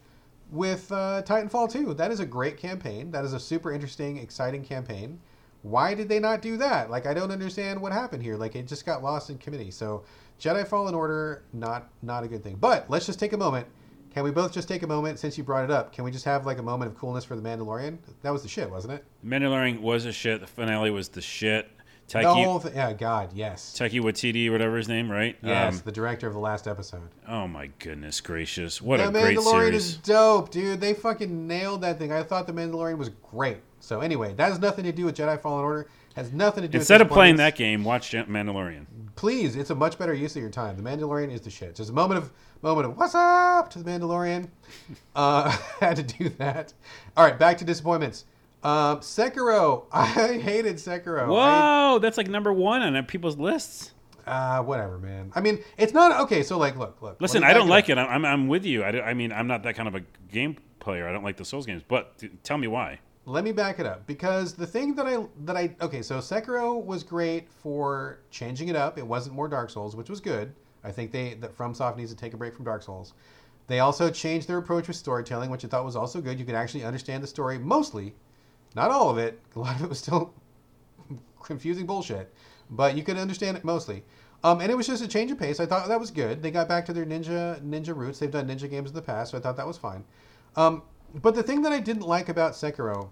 with 0.51 0.90
uh, 0.93 1.22
Titanfall 1.24 1.70
2. 1.72 1.94
That 1.94 2.10
is 2.10 2.20
a 2.20 2.26
great 2.26 2.56
campaign. 2.56 3.10
That 3.10 3.24
is 3.24 3.32
a 3.32 3.40
super 3.40 3.72
interesting, 3.72 4.18
exciting 4.18 4.64
campaign. 4.64 5.20
Why 5.62 5.94
did 5.94 6.09
they 6.09 6.18
not 6.18 6.43
do 6.43 6.56
that? 6.59 6.90
Like 6.90 7.06
I 7.06 7.14
don't 7.14 7.31
understand 7.31 7.81
what 7.81 7.93
happened 7.93 8.22
here. 8.22 8.36
Like 8.36 8.56
it 8.56 8.66
just 8.66 8.85
got 8.85 9.02
lost 9.05 9.31
in 9.31 9.39
committee. 9.39 9.70
So 9.70 10.05
Jedi 10.40 10.66
Fallen 10.66 10.94
Order 10.94 11.43
not 11.52 11.89
not 12.02 12.24
a 12.24 12.28
good 12.28 12.43
thing. 12.43 12.56
But 12.56 12.89
let's 12.90 13.06
just 13.06 13.19
take 13.19 13.32
a 13.32 13.39
moment. 13.39 13.66
Can 14.12 14.23
we 14.23 14.31
both 14.31 14.52
just 14.52 14.69
take 14.69 14.82
a 14.82 14.86
moment 14.86 15.19
since 15.19 15.36
you 15.36 15.43
brought 15.43 15.65
it 15.65 15.70
up? 15.73 15.93
Can 15.93 16.05
we 16.05 16.11
just 16.12 16.24
have 16.24 16.47
like 16.47 16.59
a 16.59 16.62
moment 16.62 16.90
of 16.90 16.97
coolness 16.97 17.24
for 17.24 17.35
the 17.35 17.43
Mandalorian? 17.43 17.98
That 18.23 18.32
was 18.32 18.43
the 18.43 18.48
shit, 18.48 18.70
wasn't 18.70 18.94
it? 18.94 19.05
Mandalorian 19.27 19.81
was 19.81 20.05
a 20.05 20.12
shit. 20.12 20.40
The 20.40 20.47
finale 20.47 20.90
was 20.90 21.09
the 21.09 21.20
shit. 21.20 21.69
The 22.09 22.23
whole 22.28 22.61
thing. 22.61 22.74
Yeah, 22.74 22.93
God, 22.93 23.31
yes. 23.32 23.74
Taiki 23.78 24.01
Watiti, 24.01 24.51
whatever 24.52 24.77
his 24.77 24.89
name, 24.89 25.11
right? 25.11 25.36
Yes, 25.43 25.77
Um, 25.77 25.82
the 25.85 25.93
director 25.93 26.27
of 26.27 26.35
the 26.35 26.39
last 26.39 26.69
episode. 26.69 27.09
oh 27.27 27.48
my 27.48 27.70
goodness 27.78 28.20
gracious! 28.20 28.82
What 28.82 28.98
the 28.98 29.09
a 29.09 29.11
great 29.11 29.23
series. 29.23 29.44
The 29.44 29.51
Mandalorian 29.51 29.73
is 29.73 29.97
dope, 29.97 30.51
dude. 30.51 30.81
They 30.81 30.94
fucking 30.94 31.47
nailed 31.48 31.81
that 31.81 31.98
thing. 31.98 32.12
I 32.12 32.23
thought 32.23 32.47
the 32.47 32.52
Mandalorian 32.52 32.98
was 32.98 33.09
great. 33.09 33.59
So 33.81 34.01
anyway, 34.01 34.35
that 34.35 34.51
has 34.51 34.61
nothing 34.61 34.85
to 34.85 34.93
do 34.93 35.06
with 35.06 35.16
Jedi 35.16 35.40
Fallen 35.40 35.65
Order. 35.65 35.89
Has 36.15 36.31
nothing 36.32 36.62
to 36.62 36.69
do. 36.69 36.78
Instead 36.78 37.01
with 37.01 37.09
of 37.09 37.12
playing 37.15 37.36
that 37.36 37.56
game, 37.56 37.82
watch 37.85 38.12
Mandalorian. 38.12 38.86
Please, 39.16 39.57
it's 39.57 39.70
a 39.70 39.74
much 39.74 39.99
better 39.99 40.15
use 40.15 40.35
of 40.36 40.43
your 40.43 40.51
time. 40.51 40.77
The 40.77 40.82
Mandalorian 40.82 41.31
is 41.32 41.41
the 41.41 41.51
shit. 41.51 41.74
Just 41.74 41.91
a 41.91 41.93
moment 41.93 42.19
of 42.19 42.32
moment 42.62 42.86
of 42.86 42.97
what's 42.97 43.15
up 43.15 43.70
to 43.70 43.82
the 43.82 43.91
Mandalorian. 43.91 44.49
Uh, 45.16 45.51
had 45.81 45.97
to 45.97 46.03
do 46.03 46.28
that. 46.31 46.73
All 47.16 47.24
right, 47.24 47.39
back 47.39 47.59
to 47.59 47.65
disappointments. 47.65 48.24
Um, 48.65 48.99
Sekiro. 49.01 49.85
I 49.93 50.07
hated 50.39 50.77
Sekiro. 50.77 51.23
I- 51.24 51.93
Whoa, 51.93 51.99
that's 52.01 52.16
like 52.19 52.28
number 52.28 52.53
one 52.53 52.82
on 52.82 53.05
people's 53.07 53.36
lists. 53.39 53.93
uh, 54.27 54.61
whatever, 54.62 54.99
man. 54.99 55.31
I 55.35 55.41
mean, 55.41 55.62
it's 55.78 55.93
not 55.93 56.20
okay. 56.23 56.43
So 56.43 56.59
like, 56.59 56.77
look, 56.77 57.01
look. 57.03 57.20
Listen, 57.20 57.45
I 57.45 57.53
don't 57.55 57.69
like 57.69 57.89
it. 57.89 57.99
I'm, 57.99 58.09
I'm, 58.09 58.24
I'm 58.24 58.49
with 58.49 58.65
you. 58.65 58.82
I, 58.82 59.11
I 59.11 59.15
mean, 59.15 59.32
I'm 59.32 59.47
not 59.47 59.62
that 59.65 59.77
kind 59.77 59.86
of 59.89 59.95
a 59.95 60.01
game 60.32 60.57
player. 60.81 61.07
I 61.09 61.12
don't 61.12 61.24
like 61.24 61.36
the 61.36 61.45
Souls 61.45 61.66
games. 61.66 61.82
But 61.86 62.19
t- 62.19 62.31
tell 62.43 62.59
me 62.59 62.66
why. 62.66 62.99
Let 63.26 63.44
me 63.44 63.52
back 63.52 63.78
it 63.78 63.86
up 63.86 64.06
because 64.06 64.52
the 64.52 64.66
thing 64.66 64.94
that 64.96 65.06
I 65.06 65.24
that 65.44 65.56
I 65.56 65.74
okay, 65.80 66.02
so 66.02 66.18
Sekiro 66.18 66.84
was 66.84 67.02
great 67.02 67.48
for 67.48 68.18
changing 68.30 68.68
it 68.68 68.76
up. 68.76 68.98
It 68.98 69.06
wasn't 69.06 69.34
more 69.34 69.48
Dark 69.48 69.70
Souls, 69.70 69.96
which 69.96 70.10
was 70.10 70.20
good. 70.20 70.55
I 70.82 70.92
think 70.92 71.10
they 71.10 71.34
that 71.34 71.56
FromSoft 71.56 71.96
needs 71.96 72.10
to 72.10 72.16
take 72.16 72.34
a 72.34 72.36
break 72.36 72.55
from 72.55 72.66
Dark 72.66 72.82
Souls. 72.82 73.14
They 73.66 73.80
also 73.80 74.10
changed 74.10 74.46
their 74.46 74.59
approach 74.59 74.88
with 74.88 74.96
storytelling, 74.96 75.48
which 75.48 75.64
I 75.64 75.68
thought 75.68 75.86
was 75.86 75.96
also 75.96 76.20
good. 76.20 76.38
You 76.38 76.44
could 76.44 76.55
actually 76.55 76.84
understand 76.84 77.22
the 77.22 77.26
story 77.26 77.59
mostly, 77.59 78.14
not 78.74 78.90
all 78.90 79.09
of 79.09 79.16
it. 79.16 79.40
A 79.56 79.59
lot 79.59 79.76
of 79.76 79.82
it 79.84 79.88
was 79.88 79.98
still 79.98 80.34
confusing 81.42 81.86
bullshit, 81.86 82.30
but 82.68 82.94
you 82.94 83.02
could 83.02 83.16
understand 83.16 83.56
it 83.56 83.64
mostly. 83.64 84.05
Um, 84.42 84.60
and 84.60 84.70
it 84.70 84.74
was 84.74 84.86
just 84.86 85.02
a 85.02 85.09
change 85.09 85.30
of 85.30 85.38
pace. 85.38 85.59
I 85.59 85.64
thought 85.64 85.88
that 85.88 85.98
was 85.98 86.10
good. 86.10 86.42
They 86.42 86.51
got 86.51 86.68
back 86.68 86.84
to 86.86 86.92
their 86.92 87.06
ninja 87.06 87.62
ninja 87.62 87.96
roots. 87.96 88.18
They've 88.18 88.30
done 88.30 88.48
ninja 88.48 88.68
games 88.68 88.90
in 88.90 88.94
the 88.94 89.01
past, 89.01 89.30
so 89.30 89.38
I 89.38 89.40
thought 89.40 89.56
that 89.56 89.66
was 89.66 89.78
fine. 89.78 90.05
Um, 90.56 90.82
but 91.23 91.35
the 91.35 91.43
thing 91.43 91.62
that 91.62 91.73
I 91.73 91.81
didn't 91.81 92.03
like 92.03 92.28
about 92.28 92.53
Sekiro 92.53 93.11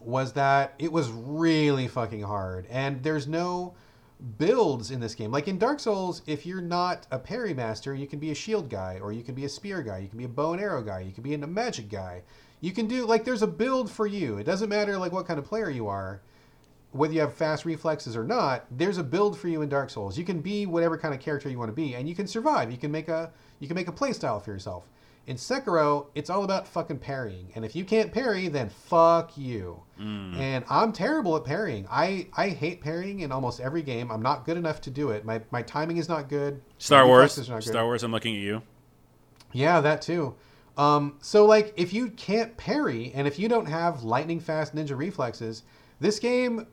was 0.00 0.32
that 0.34 0.74
it 0.78 0.92
was 0.92 1.08
really 1.10 1.88
fucking 1.88 2.22
hard, 2.22 2.66
and 2.70 3.02
there's 3.02 3.26
no 3.26 3.74
builds 4.38 4.90
in 4.90 5.00
this 5.00 5.14
game. 5.14 5.30
Like 5.30 5.48
in 5.48 5.58
Dark 5.58 5.80
Souls, 5.80 6.22
if 6.26 6.46
you're 6.46 6.60
not 6.60 7.06
a 7.10 7.18
parry 7.18 7.54
master, 7.54 7.94
you 7.94 8.06
can 8.06 8.18
be 8.18 8.30
a 8.30 8.34
shield 8.34 8.68
guy, 8.68 8.98
or 9.02 9.12
you 9.12 9.22
can 9.22 9.34
be 9.34 9.44
a 9.44 9.48
spear 9.48 9.82
guy, 9.82 9.98
you 9.98 10.08
can 10.08 10.18
be 10.18 10.24
a 10.24 10.28
bow 10.28 10.52
and 10.52 10.62
arrow 10.62 10.82
guy, 10.82 11.00
you 11.00 11.12
can 11.12 11.22
be 11.22 11.34
a 11.34 11.38
magic 11.38 11.88
guy. 11.88 12.22
You 12.60 12.72
can 12.72 12.86
do 12.86 13.04
like 13.04 13.24
there's 13.24 13.42
a 13.42 13.46
build 13.46 13.90
for 13.90 14.06
you. 14.06 14.38
It 14.38 14.44
doesn't 14.44 14.70
matter 14.70 14.96
like 14.96 15.12
what 15.12 15.26
kind 15.26 15.38
of 15.38 15.44
player 15.44 15.68
you 15.68 15.86
are, 15.86 16.22
whether 16.92 17.12
you 17.12 17.20
have 17.20 17.34
fast 17.34 17.66
reflexes 17.66 18.16
or 18.16 18.24
not. 18.24 18.64
There's 18.70 18.96
a 18.96 19.02
build 19.02 19.38
for 19.38 19.48
you 19.48 19.60
in 19.60 19.68
Dark 19.68 19.90
Souls. 19.90 20.16
You 20.16 20.24
can 20.24 20.40
be 20.40 20.64
whatever 20.64 20.96
kind 20.96 21.12
of 21.12 21.20
character 21.20 21.50
you 21.50 21.58
want 21.58 21.68
to 21.68 21.74
be, 21.74 21.94
and 21.94 22.08
you 22.08 22.14
can 22.14 22.26
survive. 22.26 22.70
You 22.70 22.78
can 22.78 22.90
make 22.90 23.08
a 23.08 23.30
you 23.60 23.66
can 23.66 23.74
make 23.74 23.88
a 23.88 23.92
play 23.92 24.14
style 24.14 24.40
for 24.40 24.50
yourself. 24.50 24.88
In 25.26 25.36
Sekiro, 25.36 26.08
it's 26.14 26.28
all 26.28 26.44
about 26.44 26.68
fucking 26.68 26.98
parrying, 26.98 27.50
and 27.54 27.64
if 27.64 27.74
you 27.74 27.84
can't 27.84 28.12
parry, 28.12 28.48
then 28.48 28.68
fuck 28.68 29.38
you. 29.38 29.80
And 29.98 30.64
I'm 30.68 30.92
terrible 30.92 31.34
at 31.36 31.44
parrying. 31.44 31.86
I 31.90 32.26
I 32.36 32.50
hate 32.50 32.82
parrying 32.82 33.20
in 33.20 33.32
almost 33.32 33.60
every 33.60 33.82
game. 33.82 34.10
I'm 34.10 34.20
not 34.20 34.44
good 34.44 34.56
enough 34.58 34.80
to 34.82 34.90
do 34.90 35.10
it. 35.10 35.24
My 35.24 35.40
my 35.50 35.62
timing 35.62 35.96
is 35.96 36.08
not 36.08 36.28
good. 36.28 36.60
Star 36.78 37.06
Wars. 37.06 37.36
good. 37.36 37.62
Star 37.62 37.84
Wars. 37.84 38.02
I'm 38.02 38.12
looking 38.12 38.34
at 38.34 38.42
you. 38.42 38.62
Yeah, 39.52 39.80
that 39.80 40.02
too. 40.02 40.34
Um, 40.76 41.16
so 41.22 41.46
like, 41.46 41.72
if 41.76 41.92
you 41.92 42.08
can't 42.10 42.56
parry 42.56 43.12
and 43.14 43.26
if 43.26 43.38
you 43.38 43.48
don't 43.48 43.66
have 43.66 44.02
lightning 44.02 44.40
fast 44.40 44.74
ninja 44.74 44.96
reflexes, 44.96 45.62
this 46.00 46.18
game 46.18 46.66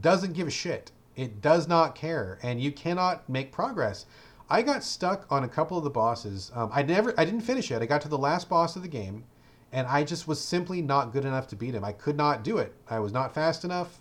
doesn't 0.00 0.32
give 0.34 0.46
a 0.46 0.50
shit. 0.50 0.92
It 1.16 1.42
does 1.42 1.68
not 1.68 1.96
care, 1.96 2.38
and 2.42 2.62
you 2.62 2.72
cannot 2.72 3.28
make 3.28 3.52
progress. 3.52 4.06
I 4.50 4.62
got 4.62 4.82
stuck 4.82 5.26
on 5.30 5.44
a 5.44 5.48
couple 5.48 5.78
of 5.78 5.84
the 5.84 5.90
bosses. 5.90 6.50
Um, 6.54 6.70
I 6.72 6.82
never, 6.82 7.14
I 7.18 7.24
didn't 7.24 7.42
finish 7.42 7.70
it. 7.70 7.80
I 7.80 7.86
got 7.86 8.00
to 8.02 8.08
the 8.08 8.18
last 8.18 8.48
boss 8.48 8.76
of 8.76 8.82
the 8.82 8.88
game, 8.88 9.24
and 9.72 9.86
I 9.86 10.02
just 10.04 10.26
was 10.26 10.40
simply 10.40 10.82
not 10.82 11.12
good 11.12 11.24
enough 11.24 11.46
to 11.48 11.56
beat 11.56 11.74
him. 11.74 11.84
I 11.84 11.92
could 11.92 12.16
not 12.16 12.42
do 12.42 12.58
it. 12.58 12.74
I 12.88 12.98
was 12.98 13.12
not 13.12 13.32
fast 13.32 13.64
enough. 13.64 14.00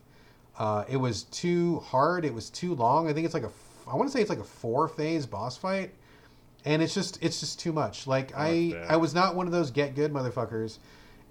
Uh, 0.57 0.83
it 0.89 0.97
was 0.97 1.23
too 1.23 1.79
hard. 1.79 2.25
It 2.25 2.33
was 2.33 2.49
too 2.49 2.75
long. 2.75 3.07
I 3.07 3.13
think 3.13 3.25
it's 3.25 3.33
like 3.33 3.43
a, 3.43 3.51
I 3.87 3.95
want 3.95 4.09
to 4.09 4.11
say 4.11 4.21
it's 4.21 4.29
like 4.29 4.39
a 4.39 4.43
four 4.43 4.87
phase 4.87 5.25
boss 5.25 5.55
fight 5.55 5.91
and 6.65 6.81
it's 6.81 6.93
just 6.93 7.21
it's 7.21 7.39
just 7.39 7.59
too 7.59 7.71
much 7.71 8.07
like 8.07 8.35
i 8.35 8.71
bad. 8.73 8.87
i 8.89 8.97
was 8.97 9.13
not 9.13 9.35
one 9.35 9.45
of 9.45 9.51
those 9.51 9.71
get 9.71 9.95
good 9.95 10.11
motherfuckers 10.11 10.79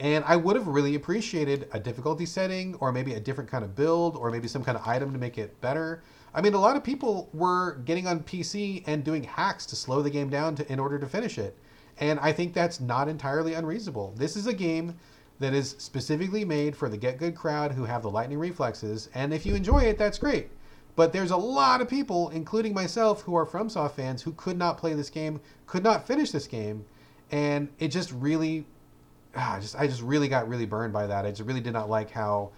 and 0.01 0.25
i 0.27 0.37
would 0.37 0.57
have 0.57 0.67
really 0.67 0.95
appreciated 0.95 1.69
a 1.73 1.81
difficulty 1.81 2.25
setting 2.25 2.75
or 2.77 2.93
maybe 2.93 3.15
a 3.15 3.21
different 3.21 3.51
kind 3.51 3.65
of 3.65 3.75
build 3.75 4.17
or 4.17 4.31
maybe 4.31 4.49
some 4.49 4.65
kind 4.65 4.77
of 4.77 4.87
item 4.87 5.13
to 5.13 5.19
make 5.19 5.39
it 5.39 5.61
better 5.61 6.03
i 6.35 6.41
mean 6.41 6.55
a 6.55 6.61
lot 6.61 6.77
of 6.77 6.85
people 6.85 7.29
were 7.33 7.77
getting 7.85 8.07
on 8.07 8.21
pc 8.21 8.83
and 8.87 9.05
doing 9.05 9.23
hacks 9.23 9.67
to 9.67 9.77
slow 9.77 10.03
the 10.03 10.11
game 10.11 10.29
down 10.29 10.55
to, 10.55 10.73
in 10.73 10.79
order 10.79 10.99
to 10.99 11.07
finish 11.07 11.39
it. 11.39 11.57
And 11.99 12.21
i 12.21 12.33
think 12.33 12.55
that's 12.55 12.81
not 12.81 13.09
entirely 13.09 13.55
unreasonable. 13.55 14.15
This 14.17 14.37
is 14.37 14.47
a 14.47 14.53
game 14.53 14.95
that 15.41 15.55
is 15.55 15.77
specifically 15.79 16.45
made 16.45 16.77
for 16.77 16.89
the 16.89 16.97
get 16.97 17.19
good 17.19 17.35
crowd 17.35 17.73
who 17.73 17.85
have 17.85 18.03
the 18.03 18.11
lightning 18.11 18.39
reflexes. 18.39 19.09
And 19.15 19.33
if 19.33 19.47
you 19.47 19.55
enjoy 19.55 19.81
it 19.81 19.99
that's 19.99 20.19
great. 20.19 20.51
But 20.99 21.13
there's 21.13 21.31
a 21.31 21.37
lot 21.37 21.81
of 21.81 21.89
people, 21.89 22.29
including 22.31 22.75
myself, 22.75 23.23
who 23.23 23.37
are 23.37 23.47
FromSoft 23.47 23.93
fans 23.93 24.21
who 24.21 24.33
could 24.33 24.59
not 24.59 24.79
play 24.79 24.95
this 24.95 25.11
game, 25.11 25.41
could 25.67 25.85
not 25.85 26.05
finish 26.05 26.33
this 26.33 26.49
game, 26.49 26.85
and 27.31 27.69
it 27.79 27.93
just 27.93 28.11
really, 28.11 28.67
ah, 29.37 29.59
just 29.61 29.77
I 29.77 29.87
just 29.87 30.03
really 30.03 30.27
got 30.27 30.49
really 30.49 30.67
burned 30.67 30.93
by 30.93 31.07
that. 31.07 31.25
I 31.25 31.31
just 31.31 31.43
really 31.43 31.61
did 31.61 31.73
not 31.73 31.89
like 31.89 32.11
how, 32.11 32.51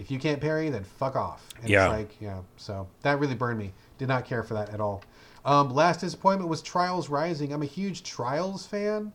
if 0.00 0.10
you 0.10 0.18
can't 0.18 0.40
parry, 0.40 0.70
then 0.70 0.82
fuck 0.82 1.14
off. 1.14 1.48
And 1.60 1.68
Yeah. 1.70 1.84
It's 1.86 1.92
like 1.92 2.16
yeah, 2.20 2.38
so 2.56 2.88
that 3.02 3.18
really 3.20 3.34
burned 3.34 3.58
me. 3.58 3.72
Did 3.98 4.08
not 4.08 4.24
care 4.24 4.42
for 4.42 4.54
that 4.54 4.70
at 4.70 4.80
all. 4.80 5.02
Um, 5.44 5.70
last 5.70 6.00
disappointment 6.00 6.50
was 6.50 6.62
Trials 6.62 7.08
Rising. 7.08 7.52
I'm 7.52 7.62
a 7.62 7.66
huge 7.66 8.02
Trials 8.02 8.66
fan, 8.66 9.12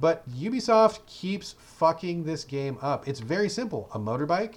but 0.00 0.28
Ubisoft 0.30 1.00
keeps 1.06 1.54
fucking 1.58 2.24
this 2.24 2.44
game 2.44 2.78
up. 2.80 3.06
It's 3.08 3.20
very 3.20 3.48
simple: 3.48 3.88
a 3.92 3.98
motorbike 3.98 4.54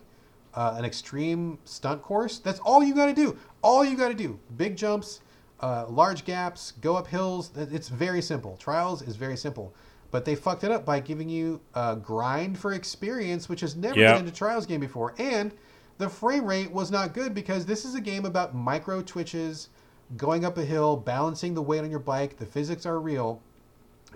uh, 0.53 0.75
an 0.77 0.85
extreme 0.85 1.57
stunt 1.65 2.01
course. 2.01 2.39
That's 2.39 2.59
all 2.59 2.83
you 2.83 2.93
got 2.93 3.05
to 3.07 3.13
do. 3.13 3.37
All 3.61 3.85
you 3.85 3.95
got 3.95 4.09
to 4.09 4.13
do. 4.13 4.39
Big 4.57 4.75
jumps, 4.75 5.21
uh, 5.61 5.85
large 5.87 6.25
gaps, 6.25 6.73
go 6.81 6.95
up 6.95 7.07
hills. 7.07 7.51
It's 7.55 7.87
very 7.89 8.21
simple. 8.21 8.57
Trials 8.57 9.01
is 9.01 9.15
very 9.15 9.37
simple. 9.37 9.73
But 10.09 10.25
they 10.25 10.35
fucked 10.35 10.65
it 10.65 10.71
up 10.71 10.85
by 10.85 10.99
giving 10.99 11.29
you 11.29 11.61
a 11.73 11.95
grind 11.95 12.59
for 12.59 12.73
experience, 12.73 13.47
which 13.47 13.61
has 13.61 13.77
never 13.77 13.97
Yeah. 13.97 14.13
been 14.13 14.23
in 14.23 14.27
a 14.27 14.31
Trials 14.35 14.65
game 14.65 14.81
before. 14.81 15.13
And 15.17 15.53
the 16.01 16.09
frame 16.09 16.45
rate 16.45 16.71
was 16.71 16.89
not 16.89 17.13
good 17.13 17.31
because 17.35 17.63
this 17.63 17.85
is 17.85 17.93
a 17.93 18.01
game 18.01 18.25
about 18.25 18.55
micro 18.55 19.03
twitches, 19.03 19.69
going 20.17 20.43
up 20.43 20.57
a 20.57 20.65
hill, 20.65 20.97
balancing 20.97 21.53
the 21.53 21.61
weight 21.61 21.83
on 21.83 21.91
your 21.91 21.99
bike. 21.99 22.37
The 22.37 22.45
physics 22.47 22.87
are 22.87 22.99
real. 22.99 23.39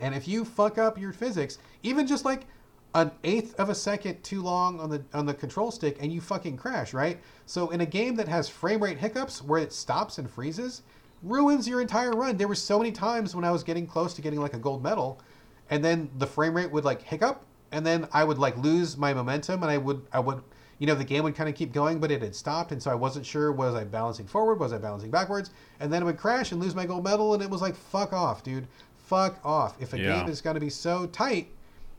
And 0.01 0.15
if 0.15 0.27
you 0.27 0.45
fuck 0.45 0.79
up 0.79 0.97
your 0.97 1.13
physics, 1.13 1.59
even 1.83 2.07
just 2.07 2.25
like 2.25 2.47
an 2.95 3.11
eighth 3.23 3.53
of 3.59 3.69
a 3.69 3.75
second 3.75 4.23
too 4.23 4.41
long 4.41 4.79
on 4.79 4.89
the 4.89 5.03
on 5.13 5.27
the 5.27 5.33
control 5.35 5.69
stick, 5.69 5.97
and 6.01 6.11
you 6.11 6.21
fucking 6.21 6.57
crash, 6.57 6.91
right? 6.91 7.19
So 7.45 7.69
in 7.69 7.81
a 7.81 7.85
game 7.85 8.15
that 8.15 8.27
has 8.27 8.49
frame 8.49 8.81
rate 8.81 8.97
hiccups 8.97 9.43
where 9.43 9.61
it 9.61 9.71
stops 9.71 10.17
and 10.17 10.27
freezes, 10.27 10.81
ruins 11.21 11.67
your 11.67 11.81
entire 11.81 12.13
run. 12.13 12.35
There 12.35 12.47
were 12.47 12.55
so 12.55 12.79
many 12.79 12.93
times 12.93 13.35
when 13.35 13.45
I 13.45 13.51
was 13.51 13.63
getting 13.63 13.85
close 13.85 14.15
to 14.15 14.23
getting 14.23 14.41
like 14.41 14.55
a 14.55 14.59
gold 14.59 14.81
medal, 14.81 15.21
and 15.69 15.85
then 15.85 16.09
the 16.17 16.25
frame 16.25 16.55
rate 16.55 16.71
would 16.71 16.83
like 16.83 17.03
hiccup, 17.03 17.45
and 17.71 17.85
then 17.85 18.07
I 18.11 18.23
would 18.23 18.39
like 18.39 18.57
lose 18.57 18.97
my 18.97 19.13
momentum, 19.13 19.61
and 19.61 19.71
I 19.71 19.77
would 19.77 20.07
I 20.11 20.19
would 20.19 20.41
you 20.80 20.88
know 20.88 20.95
the 20.95 21.03
game 21.03 21.23
would 21.23 21.35
kind 21.35 21.49
of 21.49 21.56
keep 21.56 21.72
going, 21.73 21.99
but 21.99 22.11
it 22.11 22.22
had 22.22 22.35
stopped, 22.35 22.72
and 22.72 22.81
so 22.81 22.91
I 22.91 22.95
wasn't 22.95 23.26
sure 23.26 23.52
was 23.52 23.76
I 23.76 23.84
balancing 23.84 24.27
forward, 24.27 24.60
was 24.60 24.73
I 24.73 24.77
balancing 24.77 25.11
backwards, 25.11 25.52
and 25.80 25.91
then 25.91 26.02
it 26.02 26.06
would 26.06 26.18
crash 26.18 26.52
and 26.52 26.61
lose 26.61 26.76
my 26.76 26.85
gold 26.85 27.03
medal, 27.03 27.34
and 27.34 27.41
it 27.43 27.49
was 27.49 27.61
like 27.61 27.76
fuck 27.76 28.11
off, 28.14 28.43
dude, 28.43 28.68
fuck 28.97 29.39
off. 29.43 29.76
If 29.81 29.93
a 29.93 29.99
Yeah. 29.99 30.19
game 30.19 30.30
is 30.30 30.41
going 30.41 30.56
to 30.56 30.60
be 30.60 30.69
so 30.69 31.06
tight 31.07 31.47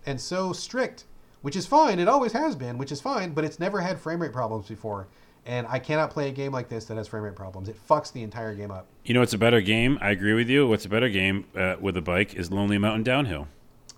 and 0.04 0.20
so 0.20 0.52
strict, 0.52 1.04
which 1.42 1.56
is 1.56 1.66
fine, 1.66 1.98
it 1.98 2.08
always 2.08 2.32
has 2.32 2.54
been, 2.54 2.76
which 2.78 2.92
is 2.92 3.00
fine, 3.00 3.32
but 3.32 3.44
it's 3.44 3.58
never 3.60 3.80
had 3.80 3.98
frame 4.00 4.20
rate 4.20 4.32
problems 4.32 4.68
before. 4.68 5.06
And 5.48 5.64
I 5.70 5.78
cannot 5.78 6.10
play 6.10 6.28
a 6.28 6.32
game 6.32 6.50
like 6.50 6.68
this 6.68 6.86
that 6.86 6.96
has 6.96 7.06
frame 7.06 7.22
rate 7.22 7.36
problems. 7.36 7.68
It 7.68 7.76
fucks 7.88 8.12
the 8.12 8.22
entire 8.24 8.52
game 8.52 8.72
up. 8.72 8.88
You 9.04 9.14
know 9.14 9.20
what's 9.20 9.32
a 9.32 9.38
better 9.38 9.60
game? 9.60 9.96
I 10.00 10.10
agree 10.10 10.34
with 10.34 10.48
you. 10.48 10.66
What's 10.66 10.84
a 10.84 10.88
better 10.88 11.08
game 11.08 11.44
uh, 11.56 11.76
with 11.80 11.96
a 11.96 12.02
bike 12.02 12.34
is 12.34 12.50
Lonely 12.50 12.78
Mountain 12.78 13.04
Downhill. 13.04 13.46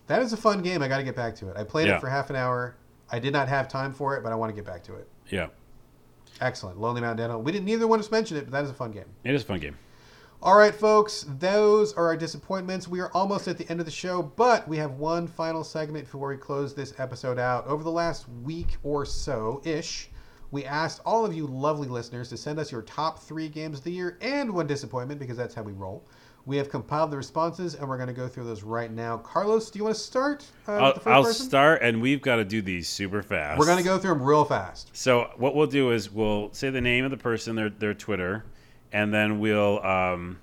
That 0.09 0.21
is 0.21 0.35
a 0.35 0.37
fun 0.37 0.61
game. 0.61 0.83
I 0.83 0.89
got 0.89 0.99
to 0.99 1.05
get 1.05 1.17
back 1.17 1.35
to 1.37 1.49
it. 1.49 1.57
I 1.57 1.65
played 1.65 1.89
Yeah. 1.89 1.97
it 1.97 2.01
for 2.01 2.11
half 2.11 2.29
an 2.29 2.37
hour. 2.37 2.75
I 3.11 3.19
did 3.19 3.33
not 3.33 3.49
have 3.49 3.69
time 3.69 3.93
for 3.93 4.17
it, 4.17 4.23
but 4.23 4.33
I 4.33 4.35
want 4.35 4.51
to 4.51 4.55
get 4.55 4.65
back 4.65 4.83
to 4.85 4.95
it. 4.97 5.09
Yeah, 5.31 5.49
Excellent. 6.41 6.79
Lonely 6.79 7.01
Mountain 7.01 7.19
Downhill. 7.19 7.43
We 7.43 7.53
didn't 7.53 7.65
neither 7.67 7.87
one 7.87 7.99
of 7.99 8.05
us 8.05 8.11
mention 8.13 8.37
it, 8.37 8.45
but 8.45 8.53
that 8.53 8.65
is 8.65 8.71
a 8.71 8.75
fun 8.75 8.93
game. 8.93 9.07
it 9.25 9.35
is 9.35 9.43
a 9.43 9.47
fun 9.47 9.61
game. 9.61 9.77
All 10.41 10.57
right, 10.57 10.75
folks, 10.75 11.27
those 11.41 11.93
are 11.95 12.07
our 12.07 12.17
disappointments. 12.17 12.87
We 12.87 13.01
are 13.01 13.11
almost 13.13 13.49
at 13.49 13.59
the 13.59 13.69
end 13.69 13.81
of 13.81 13.87
the 13.87 13.93
show, 13.93 14.23
but 14.23 14.69
we 14.69 14.77
have 14.77 14.93
one 14.93 15.27
final 15.27 15.65
segment 15.65 16.05
before 16.05 16.29
we 16.29 16.37
close 16.37 16.75
this 16.75 16.95
episode 16.99 17.41
out. 17.41 17.67
Over 17.67 17.83
the 17.83 17.91
last 17.91 18.29
week 18.45 18.77
or 18.85 19.05
so 19.05 19.61
ish, 19.65 20.11
we 20.53 20.65
asked 20.65 21.01
all 21.05 21.27
of 21.27 21.35
you 21.35 21.47
lovely 21.49 21.89
listeners 21.89 22.29
to 22.29 22.37
send 22.37 22.61
us 22.61 22.71
your 22.71 22.83
top 22.83 23.19
three 23.19 23.49
games 23.49 23.79
of 23.79 23.85
the 23.85 23.91
year 23.91 24.17
and 24.21 24.53
one 24.53 24.69
disappointment 24.69 25.19
because 25.19 25.37
that's 25.37 25.57
how 25.57 25.63
we 25.63 25.73
roll. 25.73 26.07
We 26.49 26.57
have 26.57 26.71
compiled 26.71 27.11
the 27.11 27.17
responses 27.19 27.75
and 27.75 27.87
we're 27.87 27.99
going 27.99 28.09
to 28.09 28.15
go 28.15 28.27
through 28.27 28.45
those 28.45 28.63
right 28.63 28.91
now. 28.91 29.19
Carlos, 29.19 29.71
do 29.71 29.79
you 29.79 29.85
want 29.85 29.97
to 29.97 30.01
start? 30.01 30.47
Uh, 30.67 30.73
I'll, 30.73 30.95
the 30.95 31.11
I'll 31.11 31.25
start, 31.27 31.83
and 31.83 32.01
we've 32.01 32.23
got 32.23 32.37
to 32.37 32.45
do 32.45 32.63
these 32.63 32.89
super 32.89 33.23
fast. 33.23 33.59
We're 33.59 33.67
going 33.67 33.77
to 33.77 33.85
go 33.85 33.99
through 33.99 34.15
them 34.15 34.23
real 34.23 34.47
fast. 34.47 34.89
So 34.97 35.31
what 35.37 35.55
we'll 35.55 35.67
do 35.67 35.91
is 35.91 36.11
we'll 36.11 36.51
say 36.55 36.71
the 36.71 36.81
name 36.81 37.05
of 37.05 37.11
the 37.11 37.19
person, 37.19 37.55
their 37.55 37.69
their 37.69 37.93
Twitter, 37.93 38.47
and 38.95 39.13
then 39.13 39.41
we'll 39.41 39.85
um, 39.85 40.39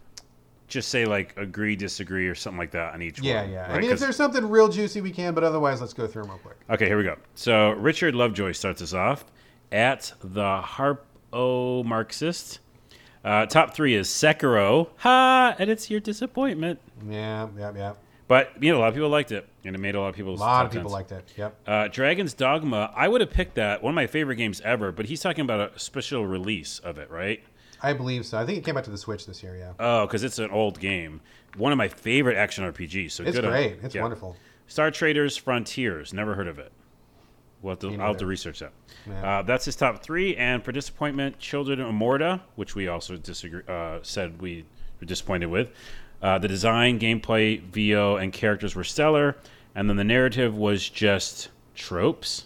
just 0.68 0.90
say 0.90 1.06
like 1.06 1.36
agree, 1.38 1.76
disagree, 1.76 2.27
or 2.27 2.36
something 2.36 2.60
like 2.60 2.72
that 2.72 2.94
on 2.94 3.02
each 3.02 3.19
Yeah, 3.19 3.41
one. 3.41 3.49
yeah. 3.49 3.68
Yeah. 3.68 3.73
I 3.76 3.80
mean, 3.80 3.90
if 3.90 3.98
there's 3.98 4.15
something 4.15 4.48
real 4.48 4.68
juicy, 4.68 5.02
we 5.02 5.10
can, 5.10 5.34
but 5.34 5.44
otherwise, 5.44 5.82
let's 5.82 5.94
go 5.94 6.06
through 6.06 6.22
them 6.22 6.34
real 6.34 6.40
quick. 6.40 6.57
Okay, 6.69 6.86
here 6.86 6.99
we 6.99 7.03
go. 7.03 7.18
So 7.34 7.72
Richard 7.72 8.14
Lovejoy 8.14 8.52
starts 8.52 8.84
us 8.84 8.94
off 8.94 9.26
at 9.72 10.14
the 10.23 10.61
Harpo 10.61 11.84
Marxist. 11.84 12.60
Uh, 13.26 13.45
top 13.47 13.73
three 13.73 13.95
is 13.95 14.07
Sekiro. 14.07 14.88
Ha! 14.97 15.56
And 15.57 15.69
it's 15.69 15.89
your 15.89 15.99
disappointment. 15.99 16.80
Yeah, 17.10 17.47
yeah, 17.57 17.72
yeah. 17.76 17.93
But 18.27 18.52
you 18.61 18.72
know, 18.72 18.77
a 18.77 18.81
lot 18.81 18.88
of 18.89 18.93
people 18.93 19.10
liked 19.10 19.31
it, 19.31 19.47
and 19.64 19.76
it 19.76 19.80
made 19.80 19.95
a 19.95 19.99
lot 19.99 20.10
of 20.10 20.15
people. 20.15 20.34
A 20.34 20.38
lot 20.38 20.65
of 20.65 20.72
people 20.72 20.89
tens. 20.89 20.93
liked 20.93 21.11
it. 21.11 21.34
Yep. 21.35 21.56
Uh, 21.68 21.88
Dragon's 21.88 22.34
Dogma. 22.35 22.91
I 22.95 23.07
would 23.07 23.22
have 23.22 23.31
picked 23.31 23.56
that. 23.56 23.81
One 23.84 23.91
of 23.91 23.95
my 23.95 24.07
favorite 24.07 24.35
games 24.35 24.61
ever. 24.61 24.91
But 24.91 25.07
he's 25.07 25.22
talking 25.22 25.41
about 25.41 25.76
a 25.76 25.80
special 25.80 26.26
release 26.26 26.80
of 26.80 26.97
it, 26.99 27.10
right? 27.10 27.43
I 27.81 27.93
believe 27.93 28.26
so. 28.26 28.38
I 28.38 28.45
think 28.45 28.60
it 28.60 28.64
came 28.64 28.77
out 28.77 28.84
to 28.85 28.91
the 28.91 28.97
Switch 28.97 29.26
this 29.26 29.43
year, 29.43 29.57
yeah. 29.57 29.73
Oh, 29.80 30.06
because 30.06 30.23
it's 30.23 30.39
an 30.39 30.49
old 30.52 30.80
game. 30.80 31.22
One 31.57 31.72
of 31.72 31.77
my 31.77 31.88
favorite 31.88 32.38
action 32.38 32.64
RPGs. 32.64 33.11
So 33.11 33.23
It's 33.23 33.35
good 33.35 33.45
on- 33.45 33.52
great. 33.52 33.77
It's 33.84 33.93
yeah. 33.95 34.02
wonderful. 34.02 34.35
Star 34.68 34.89
Traders 34.91 35.35
Frontiers. 35.38 36.14
Never 36.14 36.35
heard 36.35 36.47
of 36.47 36.57
it. 36.60 36.72
We'll 37.66 37.72
have 37.72 37.80
to, 37.80 38.00
I'll 38.00 38.10
have 38.10 38.18
to 38.18 38.28
research 38.28 38.60
that. 38.60 38.72
Yeah. 39.08 39.40
Uh, 39.40 39.42
that's 39.42 39.66
his 39.66 39.76
top 39.76 40.04
three. 40.04 40.36
And 40.36 40.64
for 40.64 40.72
disappointment, 40.72 41.40
Children 41.40 41.82
of 41.82 41.92
Morta, 41.96 42.42
which 42.56 42.76
we 42.76 42.88
also 42.88 43.18
disagree, 43.18 43.64
uh, 43.68 43.98
said 44.04 44.40
we 44.40 44.66
were 45.02 45.08
disappointed 45.08 45.48
with. 45.48 45.70
Uh, 46.22 46.38
the 46.38 46.48
design, 46.48 47.00
gameplay, 47.00 47.60
VO, 47.60 48.18
and 48.18 48.32
characters 48.32 48.76
were 48.76 48.84
stellar, 48.84 49.36
and 49.74 49.90
then 49.90 49.98
the 49.98 50.04
narrative 50.04 50.56
was 50.56 50.88
just 50.88 51.50
tropes. 51.74 52.46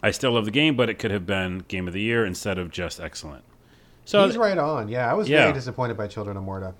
I 0.00 0.12
still 0.12 0.30
love 0.32 0.44
the 0.44 0.50
game, 0.52 0.76
but 0.76 0.88
it 0.88 0.94
could 1.00 1.10
have 1.10 1.26
been 1.26 1.64
game 1.66 1.88
of 1.88 1.92
the 1.92 2.00
year 2.00 2.24
instead 2.24 2.56
of 2.56 2.70
just 2.70 3.00
excellent. 3.00 3.42
So, 4.04 4.24
He's 4.26 4.36
right 4.38 4.56
on. 4.58 4.88
Yeah, 4.88 5.10
I 5.10 5.14
was 5.14 5.28
Yeah. 5.28 5.40
very 5.42 5.54
disappointed 5.54 5.96
by 5.96 6.06
Children 6.06 6.36
of 6.36 6.44
Morta. 6.44 6.74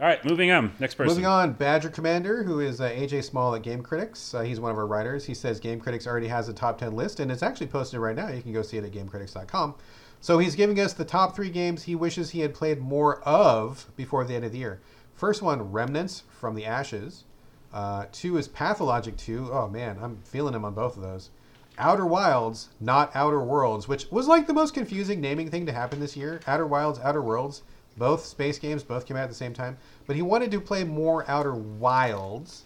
All 0.00 0.06
right, 0.06 0.24
moving 0.24 0.50
on. 0.50 0.72
Next 0.78 0.94
person. 0.94 1.08
Moving 1.08 1.26
on, 1.26 1.54
Badger 1.54 1.90
Commander, 1.90 2.44
who 2.44 2.60
is 2.60 2.80
uh, 2.80 2.88
AJ 2.88 3.24
Small 3.24 3.54
at 3.54 3.62
Game 3.62 3.82
Critics. 3.82 4.32
Uh, 4.32 4.42
he's 4.42 4.60
one 4.60 4.70
of 4.70 4.78
our 4.78 4.86
writers. 4.86 5.24
He 5.24 5.34
says 5.34 5.58
Game 5.58 5.80
Critics 5.80 6.06
already 6.06 6.28
has 6.28 6.48
a 6.48 6.52
top 6.52 6.78
10 6.78 6.94
list, 6.94 7.18
and 7.18 7.32
it's 7.32 7.42
actually 7.42 7.66
posted 7.66 7.98
right 7.98 8.14
now. 8.14 8.28
You 8.28 8.40
can 8.40 8.52
go 8.52 8.62
see 8.62 8.76
it 8.76 8.84
at 8.84 8.92
GameCritics.com. 8.92 9.74
So 10.20 10.38
he's 10.38 10.54
giving 10.54 10.78
us 10.78 10.92
the 10.92 11.04
top 11.04 11.34
three 11.34 11.50
games 11.50 11.84
he 11.84 11.94
wishes 11.94 12.30
he 12.30 12.40
had 12.40 12.54
played 12.54 12.80
more 12.80 13.20
of 13.22 13.86
before 13.96 14.24
the 14.24 14.34
end 14.34 14.44
of 14.44 14.52
the 14.52 14.58
year. 14.58 14.80
First 15.14 15.42
one, 15.42 15.72
Remnants 15.72 16.22
from 16.30 16.54
the 16.54 16.64
Ashes. 16.64 17.24
Uh, 17.72 18.06
two 18.12 18.36
is 18.36 18.48
Pathologic 18.48 19.16
2. 19.16 19.50
Oh 19.52 19.68
man, 19.68 19.98
I'm 20.00 20.18
feeling 20.24 20.54
him 20.54 20.64
on 20.64 20.74
both 20.74 20.96
of 20.96 21.02
those. 21.02 21.30
Outer 21.76 22.06
Wilds, 22.06 22.70
not 22.80 23.14
Outer 23.14 23.40
Worlds, 23.40 23.86
which 23.86 24.10
was 24.10 24.26
like 24.26 24.46
the 24.46 24.54
most 24.54 24.74
confusing 24.74 25.20
naming 25.20 25.50
thing 25.50 25.66
to 25.66 25.72
happen 25.72 26.00
this 26.00 26.16
year. 26.16 26.40
Outer 26.46 26.66
Wilds, 26.66 26.98
Outer 26.98 27.22
Worlds, 27.22 27.62
both 27.98 28.24
space 28.24 28.58
games, 28.58 28.82
both 28.82 29.06
came 29.06 29.16
out 29.16 29.24
at 29.24 29.28
the 29.28 29.34
same 29.34 29.52
time. 29.52 29.76
But 30.06 30.16
he 30.16 30.22
wanted 30.22 30.50
to 30.52 30.60
play 30.60 30.84
more 30.84 31.28
Outer 31.28 31.54
Wilds. 31.54 32.64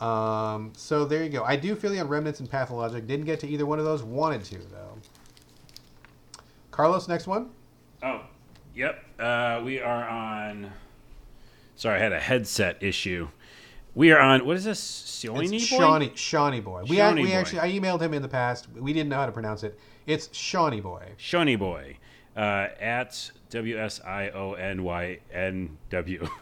Um, 0.00 0.72
so 0.76 1.04
there 1.04 1.22
you 1.22 1.30
go. 1.30 1.44
I 1.44 1.56
do 1.56 1.74
feel 1.74 1.94
you 1.94 2.00
on 2.00 2.08
Remnants 2.08 2.40
and 2.40 2.50
Pathologic. 2.50 3.06
Didn't 3.06 3.26
get 3.26 3.40
to 3.40 3.48
either 3.48 3.64
one 3.64 3.78
of 3.78 3.84
those. 3.84 4.02
Wanted 4.02 4.44
to 4.44 4.58
though. 4.58 4.98
Carlos, 6.70 7.06
next 7.06 7.26
one. 7.26 7.50
Oh, 8.02 8.22
yep. 8.74 9.04
Uh, 9.18 9.62
we 9.64 9.80
are 9.80 10.08
on. 10.08 10.72
Sorry, 11.76 11.96
I 11.96 12.02
had 12.02 12.12
a 12.12 12.20
headset 12.20 12.82
issue. 12.82 13.28
We 13.94 14.10
are 14.10 14.20
on. 14.20 14.44
What 14.44 14.56
is 14.56 14.64
this? 14.64 14.80
Sioni 14.80 15.52
It's 15.52 15.70
boy? 15.70 15.76
Shawnee, 15.78 16.12
Shawnee 16.16 16.60
Boy. 16.60 16.82
We, 16.88 16.96
Shawnee 16.96 17.22
we 17.22 17.28
Boy. 17.28 17.34
actually, 17.34 17.60
I 17.60 17.70
emailed 17.70 18.00
him 18.00 18.12
in 18.12 18.22
the 18.22 18.28
past. 18.28 18.66
We 18.76 18.92
didn't 18.92 19.08
know 19.08 19.16
how 19.16 19.26
to 19.26 19.32
pronounce 19.32 19.62
it. 19.62 19.78
It's 20.06 20.36
Shawnee 20.36 20.80
Boy. 20.80 21.12
Shawnee 21.16 21.56
boy. 21.56 21.96
Uh, 22.36 22.66
at 22.80 23.30
W 23.54 23.78
S 23.78 24.00
I 24.04 24.28
O 24.30 24.52
N 24.52 24.82
Y 24.84 25.18
N 25.32 25.78
W. 25.90 26.28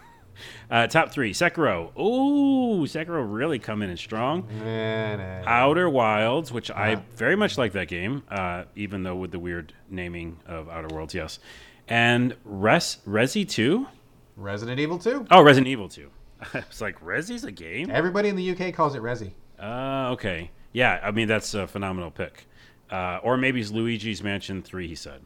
Uh, 0.70 0.86
top 0.86 1.10
three: 1.12 1.34
Sekiro. 1.34 1.94
Ooh, 1.96 2.84
Sekiro 2.86 3.22
really 3.30 3.58
coming 3.58 3.90
in 3.90 3.98
strong. 3.98 4.48
Nah, 4.58 5.16
nah, 5.16 5.40
nah. 5.42 5.44
Outer 5.46 5.90
Wilds, 5.90 6.50
which 6.50 6.70
I 6.70 6.94
Uh-huh. 6.94 7.02
very 7.16 7.36
much 7.36 7.58
like 7.58 7.72
that 7.72 7.86
game, 7.86 8.22
uh, 8.30 8.64
even 8.74 9.02
though 9.02 9.14
with 9.14 9.30
the 9.30 9.38
weird 9.38 9.74
naming 9.90 10.38
of 10.46 10.70
Outer 10.70 10.88
Worlds, 10.92 11.14
yes. 11.14 11.38
And 11.86 12.34
Res 12.44 12.96
Resi 13.06 13.46
2? 13.46 13.86
Resident 14.36 14.80
Evil 14.80 14.98
2. 14.98 15.26
Oh, 15.30 15.42
Resident 15.42 15.68
Evil 15.68 15.88
2. 15.90 16.10
it's 16.54 16.80
like, 16.80 16.98
Resi's 17.04 17.44
a 17.44 17.52
game? 17.52 17.90
Everybody 17.90 18.30
in 18.30 18.34
the 18.36 18.50
UK 18.52 18.74
calls 18.74 18.94
it 18.94 19.02
Resi. 19.02 19.32
Uh, 19.62 20.12
okay. 20.12 20.50
Yeah, 20.72 20.98
I 21.02 21.10
mean, 21.10 21.28
that's 21.28 21.52
a 21.52 21.66
phenomenal 21.66 22.10
pick. 22.10 22.46
Uh, 22.90 23.20
or 23.22 23.36
maybe 23.36 23.60
it's 23.60 23.70
Luigi's 23.70 24.22
Mansion 24.22 24.62
3, 24.62 24.88
he 24.88 24.94
said. 24.94 25.20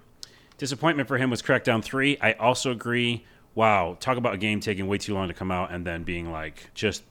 Disappointment 0.59 1.07
for 1.09 1.19
him 1.19 1.31
was 1.31 1.43
Crackdown 1.43 1.83
3. 1.83 2.19
I 2.21 2.33
also 2.35 2.71
agree. 2.71 3.25
Wow, 3.55 3.97
talk 4.01 4.17
about 4.17 4.35
a 4.35 4.39
game 4.39 4.61
taking 4.61 4.87
way 4.87 4.99
too 4.99 5.15
long 5.15 5.29
to 5.29 5.35
come 5.35 5.51
out 5.51 5.71
and 5.73 5.87
then 5.87 6.03
being 6.03 6.31
like 6.31 6.71
just 6.75 7.05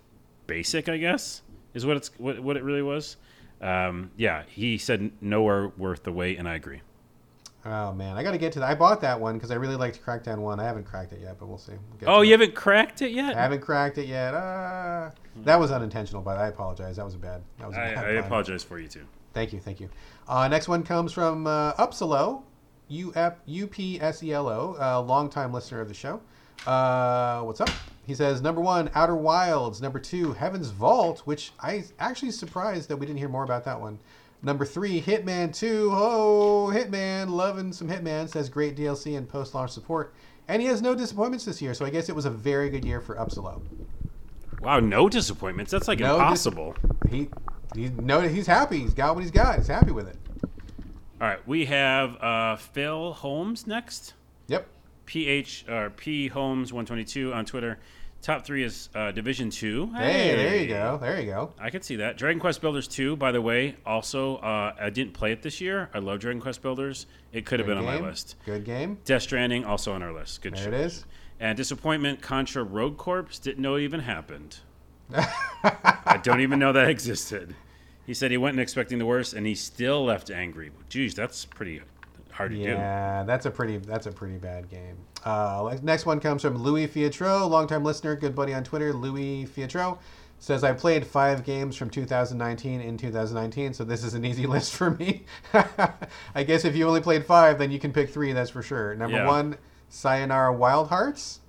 basic, 0.47 0.87
I 0.89 0.97
guess, 0.97 1.41
is 1.73 1.85
what 1.85 1.97
it's 1.97 2.11
what, 2.17 2.39
what 2.39 2.55
it 2.57 2.63
really 2.63 2.81
was. 2.83 3.17
Um, 3.61 4.11
yeah, 4.17 4.43
he 4.47 4.77
said 4.77 5.11
nowhere 5.21 5.69
worth 5.69 6.03
the 6.03 6.11
wait, 6.11 6.37
and 6.37 6.47
I 6.47 6.55
agree. 6.55 6.81
Oh 7.67 7.93
man, 7.93 8.15
I 8.15 8.21
got 8.21 8.31
to 8.31 8.37
get 8.37 8.51
to 8.53 8.59
that. 8.59 8.69
I 8.69 8.75
bought 8.75 9.01
that 9.01 9.19
one 9.19 9.35
because 9.35 9.49
I 9.49 9.55
really 9.55 9.75
liked 9.75 10.03
Crackdown 10.05 10.37
One. 10.37 10.59
I 10.59 10.65
haven't 10.65 10.83
cracked 10.83 11.13
it 11.13 11.19
yet, 11.21 11.37
but 11.39 11.47
we'll 11.47 11.57
see. 11.57 11.71
We'll 12.01 12.09
Oh, 12.11 12.21
you 12.21 12.35
it. 12.35 12.39
haven't 12.39 12.55
cracked 12.55 13.01
it 13.01 13.11
yet? 13.11 13.35
I 13.35 13.41
haven't 13.41 13.61
cracked 13.61 13.97
it 13.97 14.07
yet. 14.07 14.35
Uh, 14.35 15.09
that 15.45 15.59
was 15.59 15.71
unintentional, 15.71 16.21
but 16.21 16.37
I 16.37 16.47
apologize. 16.47 16.97
That 16.97 17.05
was 17.05 17.15
a 17.15 17.17
bad. 17.17 17.41
That 17.57 17.67
was 17.67 17.75
a 17.75 17.81
I, 17.81 17.95
bad 17.95 18.05
I 18.05 18.15
pun. 18.17 18.25
apologize 18.25 18.63
for 18.63 18.77
you 18.77 18.87
too. 18.87 19.05
Thank 19.33 19.51
you, 19.51 19.59
thank 19.59 19.79
you. 19.79 19.89
Uh, 20.27 20.47
next 20.47 20.67
one 20.67 20.83
comes 20.83 21.11
from 21.11 21.47
uh, 21.47 21.73
Upsalo, 21.73 22.43
U 22.87 23.11
F 23.15 23.35
U 23.45 23.67
P 23.67 23.99
S 23.99 24.21
E 24.23 24.33
L 24.33 24.47
O, 24.47 24.75
a 24.79 25.01
longtime 25.01 25.53
listener 25.53 25.81
of 25.81 25.87
the 25.87 25.93
show. 25.93 26.21
Uh, 26.65 27.41
what's 27.41 27.61
up? 27.61 27.69
He 28.05 28.13
says 28.13 28.41
number 28.41 28.61
one, 28.61 28.89
Outer 28.93 29.15
Wilds. 29.15 29.81
Number 29.81 29.99
two, 29.99 30.33
Heaven's 30.33 30.69
Vault, 30.69 31.21
which 31.25 31.51
I 31.59 31.83
actually 31.99 32.31
surprised 32.31 32.89
that 32.89 32.97
we 32.97 33.05
didn't 33.05 33.19
hear 33.19 33.29
more 33.29 33.43
about 33.43 33.65
that 33.65 33.79
one. 33.79 33.99
Number 34.43 34.63
three, 34.63 35.01
Hitman 35.01 35.55
2. 35.57 35.89
Oh, 35.91 36.71
Hitman, 36.71 37.29
loving 37.29 37.73
some 37.73 37.89
Hitman. 37.89 38.29
Says 38.29 38.47
great 38.47 38.75
DLC 38.75 39.17
and 39.17 39.27
post-launch 39.27 39.71
support. 39.71 40.13
And 40.47 40.61
he 40.61 40.67
has 40.67 40.83
no 40.83 40.93
disappointments 40.93 41.45
this 41.45 41.63
year, 41.63 41.73
so 41.73 41.83
I 41.83 41.89
guess 41.89 42.09
it 42.09 42.15
was 42.15 42.25
a 42.25 42.29
very 42.29 42.69
good 42.69 42.85
year 42.85 43.01
for 43.01 43.15
Upsalo. 43.15 43.61
Wow, 44.61 44.79
no 44.79 45.09
disappointments. 45.09 45.71
That's 45.71 45.87
like 45.87 45.99
No 45.99 46.15
impossible. 46.15 46.75
He, 47.09 47.29
he, 47.75 47.89
no, 47.89 48.21
he's 48.21 48.45
happy. 48.45 48.79
He's 48.79 48.93
got 48.93 49.15
what 49.15 49.21
he's 49.23 49.31
got. 49.31 49.57
He's 49.57 49.67
happy 49.67 49.91
with 49.91 50.07
it. 50.07 50.17
All 51.21 51.27
right, 51.27 51.47
we 51.47 51.65
have 51.65 52.21
uh, 52.21 52.57
Phil 52.57 53.13
Holmes 53.13 53.65
next. 53.67 54.15
Yep. 54.47 54.67
PH 55.05 55.65
or 55.69 55.89
P 55.91 56.27
Holmes 56.27 56.73
122 56.73 57.33
on 57.33 57.45
Twitter. 57.45 57.79
Top 58.21 58.43
three 58.43 58.63
is 58.63 58.89
uh, 58.95 59.11
Division 59.11 59.49
Two. 59.49 59.91
Hey, 59.95 60.35
there 60.35 60.57
you 60.57 60.67
go. 60.67 60.97
There 60.99 61.19
you 61.19 61.27
go. 61.27 61.53
I 61.57 61.69
can 61.69 61.83
see 61.83 61.97
that. 61.97 62.17
Dragon 62.17 62.39
Quest 62.39 62.59
Builders 62.59 62.87
2, 62.87 63.15
by 63.15 63.31
the 63.31 63.41
way, 63.41 63.75
also 63.85 64.37
uh, 64.37 64.73
I 64.79 64.89
didn't 64.89 65.13
play 65.13 65.31
it 65.31 65.41
this 65.41 65.61
year. 65.61 65.89
I 65.93 65.99
love 65.99 66.19
Dragon 66.19 66.41
Quest 66.41 66.61
Builders. 66.61 67.05
It 67.31 67.45
could 67.45 67.59
have 67.59 67.67
been 67.67 67.77
on 67.77 67.85
my 67.85 67.99
list. 67.99 68.35
Good 68.45 68.65
game. 68.65 68.97
Death 69.05 69.21
Stranding 69.21 69.63
also 69.63 69.93
on 69.93 70.01
our 70.01 70.11
list. 70.11 70.41
Good 70.41 70.55
There 70.55 70.67
it 70.67 70.73
is. 70.73 71.05
And 71.39 71.55
disappointment, 71.55 72.21
Contra 72.21 72.63
Rogue 72.63 72.97
Corps 72.97 73.39
didn't 73.41 73.61
know 73.61 73.75
it 73.75 73.83
even 73.83 73.99
happened. 73.99 74.57
I 75.13 76.19
don't 76.23 76.41
even 76.41 76.59
know 76.59 76.73
that 76.73 76.89
existed. 76.89 77.55
He 78.05 78.13
said 78.13 78.31
he 78.31 78.37
went 78.37 78.55
in 78.55 78.59
expecting 78.59 78.99
the 78.99 79.05
worst, 79.05 79.33
and 79.33 79.45
he 79.47 79.55
still 79.55 80.05
left 80.05 80.29
angry. 80.29 80.71
Jeez, 80.89 81.15
that's 81.15 81.45
pretty 81.45 81.81
hard 82.31 82.51
to 82.51 82.57
do. 82.57 82.63
Yeah, 82.63 83.23
that's 83.23 83.45
a 83.45 83.51
pretty 83.51 83.77
that's 83.77 84.05
a 84.05 84.11
pretty 84.11 84.37
bad 84.37 84.69
game. 84.69 84.97
Uh, 85.23 85.75
next 85.81 86.05
one 86.05 86.19
comes 86.19 86.43
from 86.43 86.57
Louis 86.57 86.85
Fiatro, 86.87 87.47
longtime 87.47 87.83
listener, 87.83 88.15
good 88.15 88.35
buddy 88.35 88.53
on 88.53 88.63
Twitter. 88.63 88.93
Louis 88.93 89.45
Fiatro 89.45 89.97
says 90.37 90.63
I 90.63 90.73
played 90.73 91.07
five 91.07 91.43
games 91.43 91.75
from 91.75 91.89
2019 91.89 92.81
in 92.81 92.97
2019, 92.97 93.73
so 93.73 93.83
this 93.83 94.03
is 94.03 94.13
an 94.13 94.23
easy 94.23 94.45
list 94.47 94.73
for 94.75 94.91
me. 94.91 95.23
I 96.35 96.43
guess 96.43 96.63
if 96.65 96.75
you 96.75 96.87
only 96.87 97.01
played 97.01 97.25
five, 97.25 97.57
then 97.57 97.71
you 97.71 97.79
can 97.79 97.91
pick 97.91 98.09
three. 98.11 98.33
That's 98.33 98.51
for 98.51 98.61
sure. 98.61 98.93
Number 98.95 99.17
Yeah. 99.17 99.27
one, 99.27 99.57
Sayonara 99.89 100.53
Wild 100.53 100.89
Hearts. 100.89 101.39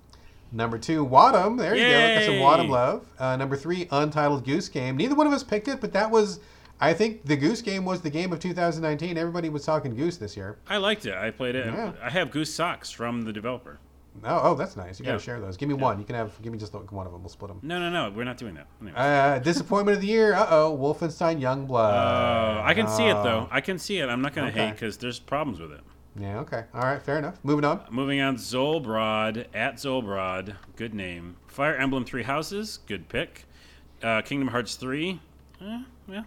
Number 0.53 0.79
two, 0.79 1.05
Wattam. 1.07 1.59
There 1.59 1.75
you 1.75 1.85
go. 1.85 2.15
Got 2.15 2.25
some! 2.25 2.35
Wattam 2.35 2.69
love. 2.71 3.07
Uh, 3.19 3.37
number 3.37 3.57
three, 3.57 3.89
Untitled 3.91 4.45
Goose 4.45 4.69
Game. 4.69 4.97
Neither 4.97 5.15
one 5.15 5.27
of 5.27 5.33
us 5.33 5.43
picked 5.43 5.69
it, 5.69 5.81
but 5.81 5.93
that 5.93 6.11
was, 6.11 6.41
I 6.81 6.93
think, 6.95 7.25
the 7.25 7.37
Goose 7.37 7.63
Game 7.63 7.85
was 7.85 8.01
the 8.01 8.11
game 8.11 8.33
of 8.33 8.39
2019. 8.41 9.19
Everybody 9.19 9.49
was 9.49 9.65
talking 9.65 9.95
Goose 9.95 10.17
this 10.17 10.37
year. 10.37 10.59
I 10.69 10.77
liked 10.79 11.05
it. 11.07 11.15
I 11.15 11.31
played 11.31 11.57
it. 11.57 11.67
Yeah. 11.67 11.93
I 12.03 12.11
have 12.11 12.31
Goose 12.31 12.53
socks 12.55 12.91
from 12.91 13.23
the 13.23 13.33
developer. 13.33 13.79
Oh, 14.25 14.41
oh, 14.45 14.55
that's 14.55 14.77
nice. 14.79 14.99
You 14.99 15.05
gotta 15.05 15.17
Yeah. 15.19 15.23
share 15.23 15.41
those. 15.41 15.59
Give 15.59 15.69
me 15.69 15.75
one. 15.75 15.99
You 15.99 16.07
can 16.07 16.15
have. 16.15 16.41
Give 16.41 16.51
me 16.51 16.59
just 16.59 16.73
one 16.73 17.07
of 17.07 17.13
them. 17.13 17.21
We'll 17.23 17.29
split 17.29 17.49
them. 17.51 17.59
No, 17.63 17.79
no, 17.79 17.91
no. 17.91 18.11
We're 18.17 18.25
not 18.25 18.39
doing 18.39 18.55
that. 18.55 18.67
Anyway. 18.81 18.97
Uh, 18.97 19.39
disappointment 19.41 19.97
of 19.97 20.01
the 20.01 20.09
year. 20.09 20.33
Uh 20.33 20.47
oh, 20.49 20.79
Wolfenstein 20.81 21.39
Youngblood. 21.39 21.93
Uh, 21.93 22.63
I 22.65 22.73
can 22.73 22.89
see 22.89 23.05
it 23.05 23.15
though. 23.23 23.47
Oh. 23.47 23.49
I 23.51 23.61
can 23.61 23.79
see 23.79 23.99
it. 23.99 24.09
I'm 24.09 24.23
not 24.23 24.33
going 24.35 24.47
to 24.51 24.53
Okay. 24.59 24.69
hate 24.69 24.73
because 24.77 24.97
there's 24.97 25.19
problems 25.19 25.61
with 25.61 25.73
it. 25.73 25.81
Yeah. 26.19 26.41
Okay. 26.41 26.65
All 26.75 26.81
right. 26.83 27.03
Fair 27.03 27.19
enough. 27.19 27.39
Moving 27.43 27.65
on. 27.65 27.83
Moving 27.91 28.21
on, 28.21 28.37
Zolbrod 28.37 29.47
at 29.55 29.77
Zolbrod, 29.77 30.57
good 30.77 30.95
name. 30.95 31.37
Fire 31.47 31.77
Emblem 31.77 32.05
Three 32.05 32.23
Houses, 32.23 32.79
good 32.87 33.09
pick. 33.09 33.45
Uh, 34.03 34.23
Kingdom 34.23 34.49
Hearts 34.49 34.77
Three, 34.77 35.21
eh, 35.61 35.83
yeah. 36.09 36.23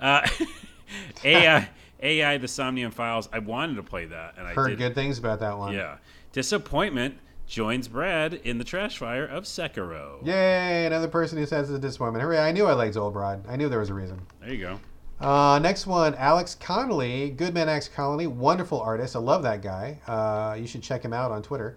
Uh, 0.00 0.26
AI 1.24 1.68
AI 2.02 2.36
The 2.38 2.48
Somnium 2.48 2.90
Files. 2.92 3.28
I 3.32 3.38
wanted 3.38 3.76
to 3.76 3.82
play 3.82 4.06
that, 4.06 4.34
and 4.38 4.46
I 4.46 4.54
Heard 4.54 4.68
did. 4.70 4.78
good 4.78 4.94
things 4.94 5.18
about 5.18 5.40
that 5.40 5.56
one. 5.58 5.74
Yeah. 5.74 5.96
Disappointment 6.32 7.16
joins 7.46 7.88
Brad 7.88 8.34
in 8.34 8.58
the 8.58 8.64
trash 8.64 8.98
fire 8.98 9.24
of 9.26 9.44
Sekiro. 9.44 10.24
Yay! 10.24 10.86
Another 10.86 11.08
person 11.08 11.36
who 11.36 11.46
says 11.46 11.68
it's 11.68 11.76
a 11.76 11.80
disappointment. 11.80 12.22
Hooray! 12.22 12.38
I 12.38 12.52
knew 12.52 12.66
I 12.66 12.74
liked 12.74 12.94
Zolbrod. 12.94 13.42
I 13.48 13.56
knew 13.56 13.68
there 13.68 13.80
was 13.80 13.90
a 13.90 13.94
reason. 13.94 14.20
There 14.40 14.52
you 14.52 14.58
go. 14.60 14.80
Uh, 15.20 15.58
next 15.58 15.86
one, 15.86 16.14
Alex 16.14 16.54
Connolly, 16.54 17.30
Goodman 17.30 17.68
X 17.68 17.88
Connolly, 17.88 18.26
wonderful 18.26 18.80
artist. 18.80 19.14
I 19.14 19.18
love 19.18 19.42
that 19.42 19.60
guy. 19.60 20.00
Uh, 20.06 20.56
you 20.58 20.66
should 20.66 20.82
check 20.82 21.04
him 21.04 21.12
out 21.12 21.30
on 21.30 21.42
Twitter. 21.42 21.76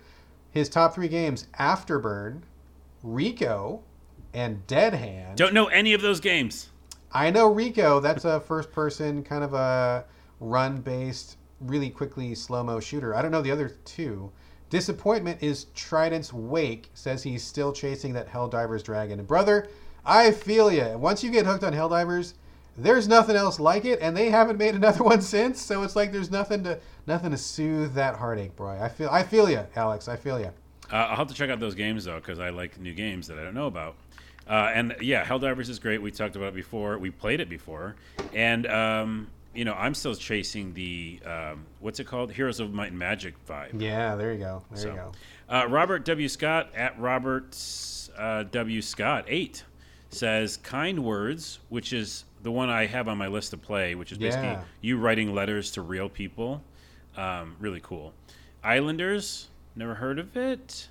His 0.51 0.69
top 0.69 0.95
three 0.95 1.09
games: 1.09 1.47
Afterburn, 1.59 2.41
Rico, 3.03 3.83
and 4.33 4.65
Dead 4.65 4.93
Hand. 4.93 5.37
Don't 5.37 5.53
know 5.53 5.65
any 5.67 5.93
of 5.93 6.01
those 6.01 6.21
games. 6.21 6.69
I 7.11 7.31
know 7.31 7.51
Rico. 7.51 7.99
That's 7.99 8.23
a 8.23 8.39
first-person 8.39 9.23
kind 9.23 9.43
of 9.43 9.53
a 9.53 10.05
run-based, 10.39 11.37
really 11.59 11.89
quickly 11.89 12.33
slow-mo 12.33 12.79
shooter. 12.79 13.13
I 13.13 13.21
don't 13.21 13.31
know 13.31 13.41
the 13.41 13.51
other 13.51 13.75
two. 13.83 14.31
Disappointment 14.69 15.43
is 15.43 15.65
Trident's 15.75 16.31
Wake. 16.33 16.89
Says 16.93 17.21
he's 17.21 17.43
still 17.43 17.73
chasing 17.73 18.13
that 18.13 18.27
Helldivers 18.27 18.83
dragon. 18.83 19.19
And 19.19 19.27
brother, 19.27 19.67
I 20.05 20.31
feel 20.31 20.71
you. 20.71 20.97
Once 20.97 21.23
you 21.23 21.29
get 21.29 21.45
hooked 21.45 21.63
on 21.63 21.73
Helldivers, 21.73 22.33
there's 22.77 23.07
nothing 23.07 23.35
else 23.35 23.59
like 23.59 23.85
it, 23.85 23.99
and 24.01 24.15
they 24.15 24.29
haven't 24.29 24.57
made 24.57 24.75
another 24.75 25.03
one 25.03 25.21
since. 25.21 25.61
So 25.61 25.83
it's 25.83 25.95
like 25.95 26.11
there's 26.11 26.31
nothing 26.31 26.63
to 26.63 26.79
nothing 27.07 27.31
to 27.31 27.37
soothe 27.37 27.93
that 27.93 28.15
heartache, 28.15 28.55
bro. 28.55 28.71
I 28.79 28.89
feel 28.89 29.09
I 29.09 29.23
feel 29.23 29.49
you, 29.49 29.65
Alex. 29.75 30.07
I 30.07 30.15
feel 30.15 30.39
you. 30.39 30.51
Uh, 30.91 30.95
I'll 30.97 31.15
have 31.15 31.27
to 31.27 31.33
check 31.33 31.49
out 31.49 31.59
those 31.59 31.75
games 31.75 32.05
though, 32.05 32.17
because 32.17 32.39
I 32.39 32.49
like 32.49 32.79
new 32.79 32.93
games 32.93 33.27
that 33.27 33.37
I 33.37 33.43
don't 33.43 33.53
know 33.55 33.67
about. 33.67 33.95
Uh, 34.47 34.71
and 34.73 34.95
yeah, 34.99 35.23
Helldivers 35.23 35.69
is 35.69 35.79
great. 35.79 36.01
We 36.01 36.11
talked 36.11 36.35
about 36.35 36.49
it 36.49 36.55
before. 36.55 36.97
We 36.97 37.09
played 37.11 37.39
it 37.39 37.49
before, 37.49 37.95
and 38.33 38.67
um, 38.67 39.27
you 39.53 39.63
know, 39.65 39.73
I'm 39.73 39.93
still 39.93 40.15
chasing 40.15 40.73
the 40.73 41.19
um, 41.25 41.65
what's 41.79 41.99
it 41.99 42.05
called, 42.05 42.31
Heroes 42.31 42.59
of 42.59 42.73
Might 42.73 42.89
and 42.89 42.99
Magic 42.99 43.35
vibe. 43.47 43.79
Yeah, 43.79 44.15
there 44.15 44.33
you 44.33 44.39
go. 44.39 44.63
There 44.71 44.81
So, 44.81 44.89
you 44.89 44.95
go. 44.95 45.11
Uh, 45.49 45.67
Robert 45.69 46.03
W. 46.05 46.27
Scott 46.27 46.69
at 46.75 46.99
Robert 46.99 47.57
uh, 48.17 48.43
W. 48.51 48.81
Scott 48.81 49.25
eight 49.27 49.63
says 50.09 50.57
kind 50.57 51.03
words, 51.03 51.59
which 51.69 51.93
is 51.93 52.25
the 52.43 52.51
one 52.51 52.69
I 52.69 52.85
have 52.85 53.07
on 53.07 53.17
my 53.17 53.27
list 53.27 53.51
to 53.51 53.57
play, 53.57 53.95
which 53.95 54.11
is 54.11 54.17
basically 54.19 54.49
Yeah. 54.49 54.63
you 54.81 54.97
writing 54.97 55.33
letters 55.33 55.71
to 55.71 55.81
real 55.81 56.09
people. 56.09 56.61
Um, 57.17 57.55
really 57.59 57.79
cool. 57.81 58.13
Islanders, 58.63 59.49
never 59.75 59.95
heard 59.95 60.19
of 60.19 60.35
it, 60.37 60.89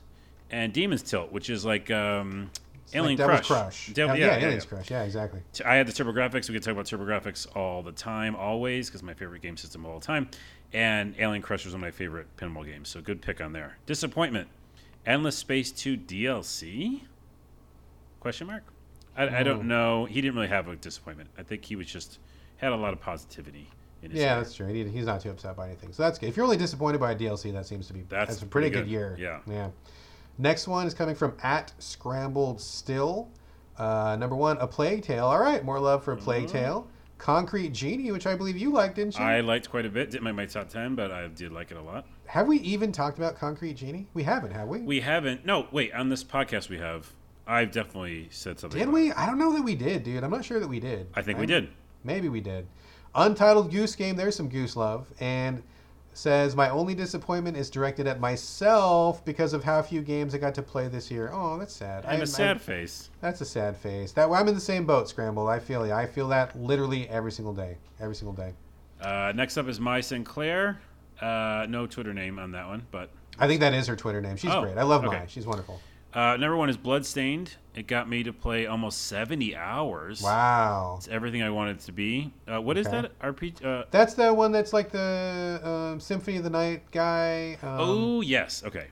and 0.51 0.73
Demon's 0.73 1.03
Tilt, 1.03 1.31
which 1.33 1.49
is 1.51 1.65
like 1.65 1.91
um, 1.91 2.51
Alien 2.95 3.19
like 3.19 3.27
Crush. 3.29 3.47
Crush. 3.49 3.87
Devil- 3.95 4.17
yeah, 4.17 4.27
yeah, 4.27 4.39
yeah, 4.39 4.47
Alien's 4.47 4.65
yeah. 4.65 4.69
Crush. 4.69 4.91
Yeah, 4.91 5.03
exactly. 5.05 5.41
I 5.65 5.75
had 5.77 5.87
the 5.87 5.93
TurboGrafx. 5.93 6.49
We 6.49 6.55
could 6.55 6.63
talk 6.63 6.73
about 6.73 6.87
TurboGrafx 6.87 7.57
all 7.57 7.83
the 7.83 7.93
time, 7.93 8.37
always, 8.37 8.89
because 8.89 9.03
my 9.03 9.15
favorite 9.15 9.43
game 9.43 9.57
system 9.57 9.85
of 9.85 9.91
all 9.93 10.01
time. 10.01 10.29
And 10.75 11.15
Alien 11.19 11.43
Crush 11.43 11.65
was 11.65 11.75
one 11.75 11.81
of 11.83 11.87
my 11.87 11.91
favorite 11.91 12.35
pinball 12.37 12.65
games, 12.65 12.89
so 12.89 13.01
good 13.03 13.21
pick 13.21 13.41
on 13.41 13.53
there. 13.53 13.77
Disappointment, 13.87 14.49
Endless 15.07 15.37
Space 15.37 15.71
Two 15.73 15.97
DLC? 15.97 17.03
Question 18.21 18.47
mark. 18.47 18.63
I, 19.17 19.25
I 19.25 19.39
Hmm. 19.39 19.45
don't 19.45 19.69
know. 19.69 20.05
He 20.07 20.21
didn't 20.21 20.35
really 20.37 20.49
have 20.49 20.69
a 20.69 20.77
disappointment. 20.77 21.31
I 21.39 21.43
think 21.43 21.65
he 21.65 21.77
was 21.77 21.87
just 21.87 22.19
had 22.57 22.73
a 22.73 22.77
lot 22.77 22.93
of 22.93 23.01
positivity 23.01 23.69
in 24.03 24.11
his. 24.11 24.21
Yeah, 24.21 24.37
that's 24.37 24.55
true. 24.55 24.67
He, 24.69 24.85
he's 24.89 25.07
not 25.07 25.21
too 25.21 25.31
upset 25.31 25.57
by 25.57 25.67
anything, 25.67 25.93
so 25.93 26.03
that's 26.03 26.19
good. 26.19 26.29
If 26.29 26.37
you're 26.37 26.45
only 26.45 26.57
disappointed 26.57 26.99
by 27.01 27.13
a 27.13 27.17
DLC, 27.17 27.53
that 27.53 27.67
seems 27.67 27.87
to 27.89 27.93
be 27.93 28.03
That's 28.09 28.31
that's, 28.31 28.43
a 28.43 28.47
pretty, 28.47 28.71
pretty 28.71 28.71
good, 28.71 28.85
good. 28.87 28.91
year. 28.91 29.17
Yeah. 29.19 29.53
yeah. 29.53 29.69
Next 30.39 30.67
one 30.67 30.87
is 30.87 30.95
coming 30.95 31.15
from 31.15 31.35
at 31.43 31.73
Scrambled 31.79 32.61
Still. 32.61 33.29
Uh, 33.79 34.17
number 34.19 34.37
one, 34.37 34.57
a 34.59 34.67
Plague 34.67 35.03
Tale. 35.03 35.27
All 35.27 35.39
right, 35.41 35.65
more 35.65 35.79
love 35.81 36.05
for 36.05 36.13
a 36.13 36.17
Plague 36.17 36.47
Mhm. 36.47 36.53
Tale. 36.53 36.89
Concrete 37.19 37.73
Genie, 37.73 38.11
which 38.11 38.27
I 38.27 38.35
believe 38.35 38.57
you 38.57 38.73
liked, 38.73 38.97
didn't 38.97 39.17
you? 39.19 39.25
I 39.25 39.41
liked 39.41 39.71
quite 39.71 39.87
a 39.87 39.89
bit. 39.89 40.11
Didn't 40.11 40.25
make 40.25 40.35
my 40.35 40.47
top 40.47 40.69
ten, 40.69 40.95
but 40.97 41.13
I 41.13 41.29
did 41.29 41.53
like 41.53 41.71
it 41.71 41.77
a 41.77 41.81
lot. 41.83 42.05
Have 42.27 42.49
we 42.49 42.59
even 42.61 42.91
talked 42.93 43.17
about 43.19 43.37
Concrete 43.37 43.75
Genie? 43.75 44.09
We 44.15 44.25
haven't, 44.25 44.53
have 44.53 44.67
we? 44.69 44.81
We 44.81 45.01
haven't. 45.01 45.45
No, 45.47 45.69
wait. 45.71 45.93
On 45.95 46.09
this 46.09 46.25
podcast, 46.25 46.69
we 46.69 46.79
have. 46.79 47.13
I've 47.47 47.73
definitely 47.73 48.29
said 48.31 48.59
something. 48.61 48.79
did 48.79 48.89
we? 48.89 49.13
I 49.13 49.27
don't 49.27 49.39
know 49.39 49.53
that 49.53 49.63
we 49.63 49.75
did, 49.75 50.05
dude. 50.05 50.23
I'm 50.23 50.31
not 50.31 50.45
sure 50.45 50.61
that 50.61 50.69
we 50.69 50.81
did. 50.81 51.09
I 51.15 51.23
think 51.23 51.39
we 51.39 51.43
I'm- 51.43 51.49
did. 51.49 51.69
Maybe 52.05 52.29
we 52.29 52.41
did. 52.41 52.67
Untitled 53.15 53.71
Goose 53.71 53.95
Game, 53.95 54.17
there's 54.17 54.35
some 54.37 54.49
goose 54.49 54.75
love. 54.77 55.07
And 55.21 55.63
says, 56.15 56.55
My 56.55 56.69
only 56.69 56.95
disappointment 56.95 57.57
is 57.57 57.71
directed 57.71 58.07
at 58.07 58.21
myself 58.21 59.25
because 59.25 59.53
of 59.55 59.65
how 59.65 59.81
few 59.83 60.03
games 60.03 60.35
I 60.35 60.39
got 60.39 60.55
to 60.57 60.63
play 60.63 60.89
this 60.89 61.11
year. 61.11 61.31
Oh, 61.33 61.59
that's 61.59 61.73
sad. 61.75 62.05
I'm 62.07 62.21
I- 62.21 62.25
a 62.25 62.27
sad 62.27 62.57
I- 62.57 62.61
face. 62.61 63.11
that's 63.21 63.41
a 63.41 63.45
sad 63.45 63.77
face. 63.77 64.13
That 64.13 64.29
way 64.29 64.39
I'm 64.39 64.49
in 64.49 64.55
the 64.55 64.61
same 64.61 64.85
boat, 64.87 65.09
Scramble. 65.09 65.49
I 65.49 65.59
feel 65.59 65.87
you. 65.87 65.93
I 65.93 66.07
feel 66.07 66.29
that 66.29 66.59
literally 66.59 67.09
every 67.09 67.33
single 67.33 67.55
day. 67.55 67.77
Every 68.01 68.15
single 68.15 68.35
day. 68.35 68.53
Uh, 69.01 69.33
next 69.35 69.57
up 69.57 69.69
is 69.69 69.81
Mai 69.81 70.01
Sinclair. 70.01 70.81
Uh, 71.21 71.67
no 71.69 71.87
Twitter 71.87 72.13
name 72.15 72.39
on 72.39 72.53
that 72.53 72.67
one, 72.67 72.85
but 72.91 73.11
I 73.39 73.47
think 73.47 73.61
that 73.61 73.75
is 73.75 73.87
her 73.87 73.97
Twitter 73.97 74.21
name. 74.21 74.37
She's 74.37 74.51
Oh, 74.51 74.63
great. 74.63 74.77
I 74.79 74.83
love 74.83 75.05
okay. 75.05 75.19
Mai. 75.21 75.27
She's 75.27 75.47
wonderful. 75.47 75.81
Uh, 76.15 76.37
number 76.37 76.57
one 76.57 76.69
is 76.69 76.77
Bloodstained. 76.77 77.57
It 77.75 77.87
got 77.87 78.09
me 78.09 78.23
to 78.25 78.33
play 78.33 78.67
almost 78.67 79.07
70 79.07 79.57
hours. 79.57 80.21
Wow. 80.23 80.97
It's 80.99 81.09
everything 81.09 81.43
I 81.43 81.49
wanted 81.51 81.77
it 81.79 81.83
to 81.85 81.93
be. 81.93 82.33
Uh, 82.47 82.61
what 82.61 82.77
is 82.77 82.87
Okay. 82.87 83.03
that 83.03 83.19
RPG? 83.21 83.65
Uh, 83.65 83.85
That's 83.91 84.13
the 84.15 84.33
one 84.33 84.53
that's 84.53 84.75
like 84.75 84.91
the 84.91 85.61
um, 85.65 85.99
Symphony 86.01 86.37
of 86.37 86.45
the 86.45 86.51
Night 86.51 86.83
guy. 86.91 87.55
Um, 87.63 87.69
oh, 87.81 88.21
yes. 88.21 88.63
Okay. 88.67 88.89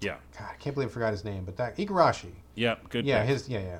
Yeah. 0.00 0.16
God, 0.36 0.48
I 0.52 0.56
can't 0.56 0.74
believe 0.74 0.90
I 0.90 0.92
forgot 0.92 1.12
his 1.12 1.24
name, 1.24 1.44
but 1.44 1.56
that 1.58 1.76
Igarashi. 1.76 2.32
Yep. 2.56 2.88
Good. 2.88 3.06
Yeah, 3.06 3.20
pick. 3.20 3.28
his. 3.30 3.48
Yeah, 3.48 3.60
yeah. 3.60 3.78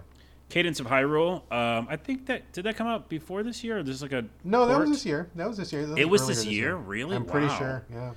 Cadence 0.48 0.78
of 0.78 0.86
Hyrule. 0.86 1.42
Um, 1.52 1.88
I 1.90 1.96
think 1.96 2.26
that 2.26 2.52
did 2.52 2.64
that 2.64 2.76
come 2.76 2.86
out 2.86 3.08
before 3.08 3.42
this 3.42 3.64
year? 3.64 3.78
Or 3.78 3.82
this 3.82 3.96
is 3.96 4.02
like 4.02 4.12
a 4.12 4.24
No, 4.44 4.66
that 4.66 4.78
was 4.78 4.90
this 4.90 5.04
year. 5.04 5.28
That 5.34 5.48
was 5.48 5.56
this 5.56 5.72
year. 5.72 5.84
That 5.86 5.98
It 5.98 6.08
was 6.08 6.26
this 6.28 6.46
year? 6.46 6.76
Really? 6.76 7.16
I'm 7.16 7.24
pretty 7.24 7.48
sure. 7.56 7.84
Yeah. 7.92 8.12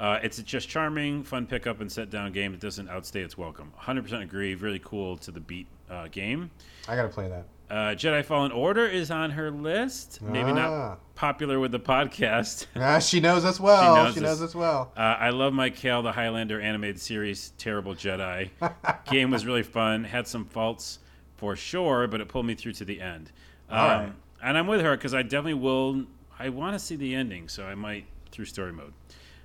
Uh, 0.00 0.18
it's 0.22 0.42
just 0.42 0.66
charming, 0.68 1.22
fun 1.22 1.46
pickup 1.46 1.80
and 1.82 1.92
set 1.92 2.08
down 2.08 2.32
game. 2.32 2.54
It 2.54 2.60
doesn't 2.60 2.88
outstay 2.88 3.20
its 3.20 3.36
welcome. 3.36 3.70
100% 3.78 4.22
agree. 4.22 4.54
Really 4.54 4.80
cool 4.82 5.18
to 5.18 5.30
the 5.30 5.40
beat 5.40 5.66
uh, 5.90 6.08
game. 6.08 6.50
I 6.88 6.96
gotta 6.96 7.08
play 7.10 7.28
that. 7.28 7.44
Uh, 7.70 7.94
Jedi 7.94 8.24
Fallen 8.24 8.50
Order 8.50 8.86
is 8.86 9.10
on 9.12 9.30
her 9.30 9.50
list. 9.50 10.20
Maybe 10.22 10.50
Ah. 10.50 10.54
not 10.54 11.14
popular 11.14 11.60
with 11.60 11.70
the 11.70 11.78
podcast. 11.78 12.66
Ah, 12.76 12.98
she 12.98 13.20
knows 13.20 13.44
us 13.44 13.60
well. 13.60 13.94
knows 13.94 14.14
She 14.14 14.20
knows, 14.20 14.40
us. 14.42 14.48
us 14.48 14.54
well. 14.56 14.90
Uh, 14.96 15.00
I 15.00 15.30
love 15.30 15.52
Mike 15.52 15.76
Hale, 15.78 16.02
the 16.02 16.10
Highlander 16.12 16.60
animated 16.60 16.98
series, 17.00 17.52
Terrible 17.58 17.94
Jedi. 17.94 18.50
Game 19.10 19.30
was 19.30 19.44
really 19.46 19.62
fun. 19.62 20.02
Had 20.04 20.26
some 20.26 20.46
faults 20.46 20.98
for 21.36 21.54
sure, 21.54 22.06
but 22.08 22.20
it 22.22 22.28
pulled 22.28 22.46
me 22.46 22.54
through 22.54 22.72
to 22.72 22.84
the 22.84 23.00
end. 23.00 23.30
Um, 23.68 23.78
All 23.78 23.86
right. 23.88 24.12
And 24.42 24.56
I'm 24.58 24.66
with 24.66 24.80
her 24.80 24.96
because 24.96 25.14
I 25.14 25.22
definitely 25.22 25.54
will. 25.54 26.06
I 26.38 26.48
want 26.48 26.72
to 26.74 26.78
see 26.78 26.96
the 26.96 27.14
ending, 27.14 27.48
so 27.48 27.66
I 27.66 27.74
might 27.74 28.06
through 28.32 28.46
story 28.46 28.72
mode. 28.72 28.94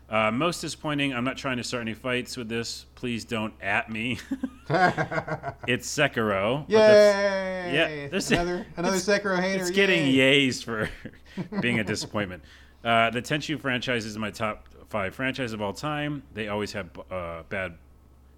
Uh, 0.07 0.31
most 0.31 0.61
disappointing. 0.61 1.13
I'm 1.13 1.23
not 1.23 1.35
trying 1.37 1.57
to 1.57 1.63
start 1.63 1.81
any 1.81 1.95
fights 1.95 2.37
with 2.37 2.47
this. 2.47 2.85
Please 2.95 3.25
don't 3.25 3.53
at 3.59 3.89
me. 3.89 4.19
it's 4.69 5.87
Sekiro. 5.93 6.69
Yay! 6.69 6.77
yeah, 6.77 8.07
there's- 8.07 8.29
another 8.31 8.65
another 8.77 8.97
Sekiro 8.97 9.39
hater. 9.39 9.61
It's 9.61 9.71
getting 9.71 10.05
Yay. 10.07 10.47
yays 10.47 10.63
for 10.63 10.89
being 11.61 11.79
a 11.79 11.83
disappointment. 11.83 12.43
Uh, 12.83 13.09
the 13.09 13.21
Tenchu 13.21 13.59
franchise 13.59 14.05
is 14.05 14.17
my 14.17 14.29
top 14.29 14.67
five 14.89 15.15
franchise 15.15 15.53
of 15.53 15.61
all 15.61 15.73
time. 15.73 16.21
They 16.33 16.47
always 16.49 16.71
have 16.73 16.89
uh, 17.09 17.41
bad, 17.49 17.73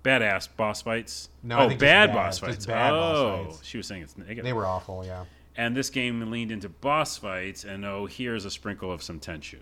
badass 0.03 0.47
boss 0.55 0.81
fights. 0.81 1.29
No, 1.43 1.57
I 1.57 1.65
oh, 1.65 1.69
bad 1.69 1.79
bad, 1.79 2.13
boss 2.13 2.39
fights. 2.39 2.65
bad 2.65 2.93
oh, 2.93 2.97
boss 3.45 3.55
fights. 3.57 3.67
she 3.67 3.77
was 3.77 3.87
saying 3.87 4.03
it's 4.03 4.17
negative. 4.17 4.45
They 4.45 4.53
were 4.53 4.65
awful. 4.65 5.03
Yeah. 5.05 5.25
and 5.57 5.75
this 5.75 5.89
game 5.89 6.31
leaned 6.31 6.51
into 6.51 6.69
boss 6.69 7.17
fights, 7.17 7.65
and 7.65 7.83
oh, 7.83 8.05
here's 8.05 8.45
a 8.45 8.51
sprinkle 8.51 8.89
of 8.89 9.03
some 9.03 9.19
Tenchu. 9.19 9.57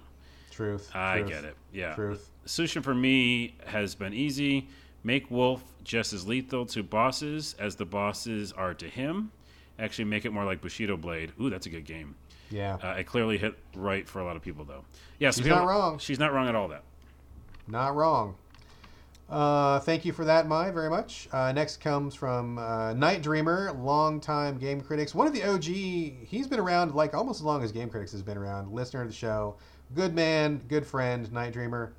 Truth. 0.55 0.89
I 0.93 1.19
truth, 1.19 1.29
get 1.29 1.43
it. 1.43 1.55
Yeah. 1.73 1.93
Truth. 1.95 2.31
Solution 2.45 2.81
for 2.81 2.93
me 2.95 3.55
has 3.65 3.93
been 3.93 4.13
easy. 4.13 4.69
Make 5.03 5.29
Wolf 5.29 5.61
just 5.83 6.13
as 6.13 6.25
lethal 6.25 6.65
to 6.67 6.81
bosses 6.81 7.55
as 7.59 7.75
the 7.75 7.85
bosses 7.85 8.53
are 8.53 8.73
to 8.75 8.87
him. 8.87 9.31
Actually, 9.77 10.05
make 10.05 10.23
it 10.23 10.31
more 10.31 10.45
like 10.45 10.61
Bushido 10.61 10.95
Blade. 10.95 11.33
Ooh, 11.41 11.49
that's 11.49 11.65
a 11.65 11.69
good 11.69 11.83
game. 11.85 12.15
Yeah. 12.49 12.75
Uh, 12.81 12.91
it 12.97 13.03
clearly 13.05 13.37
hit 13.37 13.55
right 13.75 14.07
for 14.07 14.19
a 14.21 14.23
lot 14.25 14.37
of 14.37 14.41
people, 14.41 14.63
though. 14.63 14.85
Yeah, 15.19 15.31
so 15.31 15.39
She's 15.41 15.45
people- 15.47 15.57
not 15.59 15.67
wrong. 15.67 15.97
She's 15.99 16.19
not 16.19 16.31
wrong 16.33 16.47
at 16.47 16.55
all. 16.55 16.69
That 16.69 16.83
Not 17.67 17.93
wrong. 17.95 18.35
Uh, 19.29 19.79
thank 19.79 20.05
you 20.05 20.13
for 20.13 20.23
that, 20.25 20.47
Mai, 20.47 20.69
very 20.71 20.89
much. 20.89 21.27
Uh, 21.31 21.51
next 21.51 21.77
comes 21.81 22.13
from 22.13 22.59
uh, 22.59 22.93
Night 22.93 23.23
Dreamer, 23.23 23.71
longtime 23.73 24.59
Game 24.59 24.79
Critics. 24.81 25.15
One 25.15 25.25
of 25.25 25.33
the 25.33 25.43
OG, 25.43 25.63
he's 25.63 26.47
been 26.47 26.59
around 26.59 26.93
like 26.93 27.13
almost 27.15 27.39
as 27.39 27.43
long 27.43 27.63
as 27.63 27.71
Game 27.71 27.89
Critics 27.89 28.11
has 28.11 28.21
been 28.21 28.37
around. 28.37 28.71
Listener 28.71 29.01
of 29.01 29.07
the 29.07 29.13
show. 29.13 29.55
Good 29.93 30.15
man, 30.15 30.61
good 30.67 30.85
friend, 30.85 31.31
Night 31.31 31.53
Dreamer. 31.53 31.93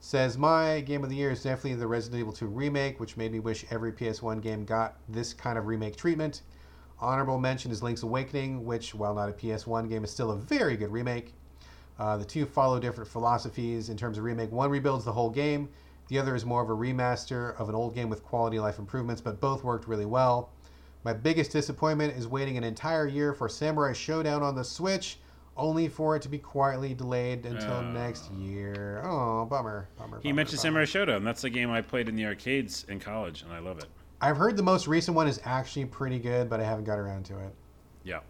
Says, 0.00 0.36
My 0.36 0.80
game 0.80 1.04
of 1.04 1.08
the 1.08 1.16
year 1.16 1.30
is 1.30 1.42
definitely 1.42 1.74
the 1.74 1.86
Resident 1.86 2.20
Evil 2.20 2.32
2 2.32 2.46
remake, 2.46 2.98
which 2.98 3.16
made 3.16 3.30
me 3.30 3.38
wish 3.38 3.64
every 3.70 3.92
PS1 3.92 4.42
game 4.42 4.64
got 4.64 4.96
this 5.08 5.32
kind 5.32 5.56
of 5.56 5.66
remake 5.66 5.96
treatment. 5.96 6.42
Honorable 7.00 7.38
mention 7.38 7.70
is 7.70 7.82
Link's 7.82 8.02
Awakening, 8.02 8.64
which, 8.64 8.92
while 8.92 9.14
not 9.14 9.28
a 9.28 9.32
PS1 9.32 9.88
game, 9.88 10.02
is 10.02 10.10
still 10.10 10.32
a 10.32 10.36
very 10.36 10.76
good 10.76 10.90
remake. 10.90 11.32
Uh, 11.98 12.16
the 12.16 12.24
two 12.24 12.44
follow 12.44 12.80
different 12.80 13.08
philosophies 13.08 13.88
in 13.88 13.96
terms 13.96 14.18
of 14.18 14.24
remake. 14.24 14.50
One 14.50 14.68
rebuilds 14.68 15.04
the 15.04 15.12
whole 15.12 15.30
game, 15.30 15.68
the 16.08 16.18
other 16.18 16.34
is 16.34 16.44
more 16.44 16.62
of 16.62 16.70
a 16.70 16.76
remaster 16.76 17.58
of 17.58 17.68
an 17.68 17.74
old 17.74 17.94
game 17.94 18.10
with 18.10 18.24
quality 18.24 18.56
of 18.56 18.64
life 18.64 18.80
improvements, 18.80 19.20
but 19.20 19.40
both 19.40 19.62
worked 19.62 19.86
really 19.86 20.06
well. 20.06 20.50
My 21.04 21.12
biggest 21.12 21.52
disappointment 21.52 22.16
is 22.16 22.26
waiting 22.26 22.56
an 22.56 22.64
entire 22.64 23.06
year 23.06 23.32
for 23.32 23.48
Samurai 23.48 23.92
Shodown 23.92 24.42
on 24.42 24.56
the 24.56 24.64
Switch, 24.64 25.18
only 25.58 25.88
for 25.88 26.16
it 26.16 26.22
to 26.22 26.28
be 26.28 26.38
quietly 26.38 26.94
delayed 26.94 27.44
until 27.44 27.72
Oh. 27.74 27.90
next 27.90 28.30
year. 28.32 29.02
Oh, 29.04 29.44
bummer. 29.44 29.88
Bummer. 29.98 30.18
he 30.22 30.28
bummer, 30.30 30.36
mentioned 30.36 30.62
bummer. 30.62 30.86
Samurai 30.86 31.18
Shodown. 31.18 31.24
That's 31.24 31.42
the 31.42 31.50
game 31.50 31.70
I 31.70 31.82
played 31.82 32.08
in 32.08 32.16
the 32.16 32.24
arcades 32.26 32.84
in 32.88 33.00
college, 33.00 33.42
and 33.42 33.52
I 33.52 33.58
love 33.58 33.78
it. 33.78 33.86
I've 34.20 34.36
heard 34.36 34.56
the 34.56 34.62
most 34.62 34.86
recent 34.88 35.16
one 35.16 35.28
is 35.28 35.40
actually 35.44 35.84
pretty 35.84 36.18
good, 36.18 36.48
but 36.48 36.60
I 36.60 36.64
haven't 36.64 36.84
got 36.84 36.98
around 36.98 37.24
to 37.26 37.38
it. 37.38 37.54
Yeah. 38.04 38.20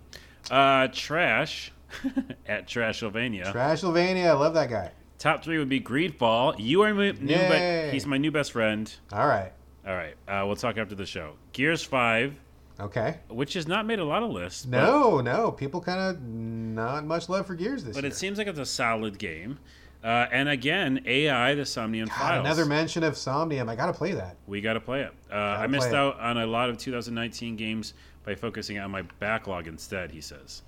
Uh, 0.51 0.89
trash 0.93 1.73
at 2.47 2.67
Trashylvania. 2.67 3.53
Trashylvania, 3.53 4.27
I 4.27 4.33
love 4.33 4.55
that 4.55 4.69
guy. 4.71 4.91
Top 5.19 5.43
three 5.43 5.59
would 5.59 5.69
be 5.69 5.81
Greedfall. 5.81 6.55
You 6.59 6.83
are 6.83 6.95
my 6.95 7.11
new. 7.13 7.27
Be- 7.27 7.91
he's 7.93 8.07
my 8.07 8.19
new 8.19 8.31
best 8.31 8.53
friend. 8.53 8.93
All 9.13 9.27
right. 9.27 9.53
All 9.87 9.95
right. 9.95 10.15
Uh, 10.29 10.45
we'll 10.47 10.57
talk 10.57 10.77
after 10.79 10.95
the 10.95 11.07
show. 11.07 11.33
Gears 11.53 11.83
Five, 11.83 12.35
Okay. 12.81 13.17
which 13.29 13.55
has 13.55 13.67
not 13.67 13.87
made 13.87 13.99
a 13.99 14.05
lot 14.05 14.23
of 14.23 14.31
lists. 14.31 14.65
but- 14.67 14.79
No, 14.79 15.21
no. 15.21 15.51
People 15.51 15.81
kind 15.81 15.99
of 16.01 16.23
not 16.23 17.05
much 17.05 17.29
love 17.29 17.47
for 17.47 17.55
Gears 17.55 17.83
this 17.85 17.95
but 17.97 18.05
year. 18.05 18.13
it 18.13 18.17
seems 18.17 18.39
like 18.39 18.47
it's 18.47 18.59
a 18.59 18.65
solid 18.67 19.19
game. 19.19 19.59
Uh, 20.05 20.27
and 20.31 20.49
again, 20.49 21.01
AI, 21.07 21.55
the 21.57 21.67
Somnium 21.67 22.07
God, 22.09 22.17
Files. 22.17 22.45
another 22.47 22.65
mention 22.65 23.03
of 23.03 23.17
Somnium. 23.17 23.69
I 23.69 23.75
got 23.75 23.87
to 23.87 23.93
play 23.93 24.13
that. 24.13 24.37
We 24.47 24.61
got 24.61 24.75
to 24.75 24.81
play 24.81 25.01
it. 25.03 25.13
Uh, 25.31 25.35
I 25.35 25.67
missed 25.67 25.89
play 25.89 25.99
it. 25.99 26.01
out 26.01 26.21
on 26.21 26.39
a 26.39 26.47
lot 26.47 26.71
of 26.71 26.79
2019 26.79 27.57
games 27.57 27.95
by 28.25 28.37
focusing 28.37 28.79
on 28.79 28.93
my 28.93 29.03
backlog 29.19 29.67
instead, 29.67 30.13
he 30.13 30.21
says. 30.21 30.63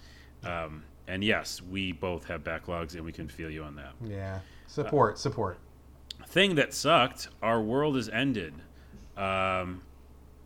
Um, 0.45 0.83
and 1.07 1.23
yes, 1.23 1.63
we 1.63 1.93
both 1.93 2.25
have 2.27 2.43
backlogs, 2.43 2.95
and 2.97 3.05
we 3.05 3.13
can 3.13 3.29
feel 3.29 3.51
you 3.51 3.63
on 3.63 3.77
that. 3.77 3.93
Yeah. 4.05 4.41
Support, 4.67 5.17
support. 5.19 5.59
Thing 6.27 6.57
that 6.57 6.75
sucked, 6.75 7.29
Our 7.41 7.61
World 7.61 7.97
is 7.97 8.09
Ended. 8.09 8.55
Um, 9.17 9.83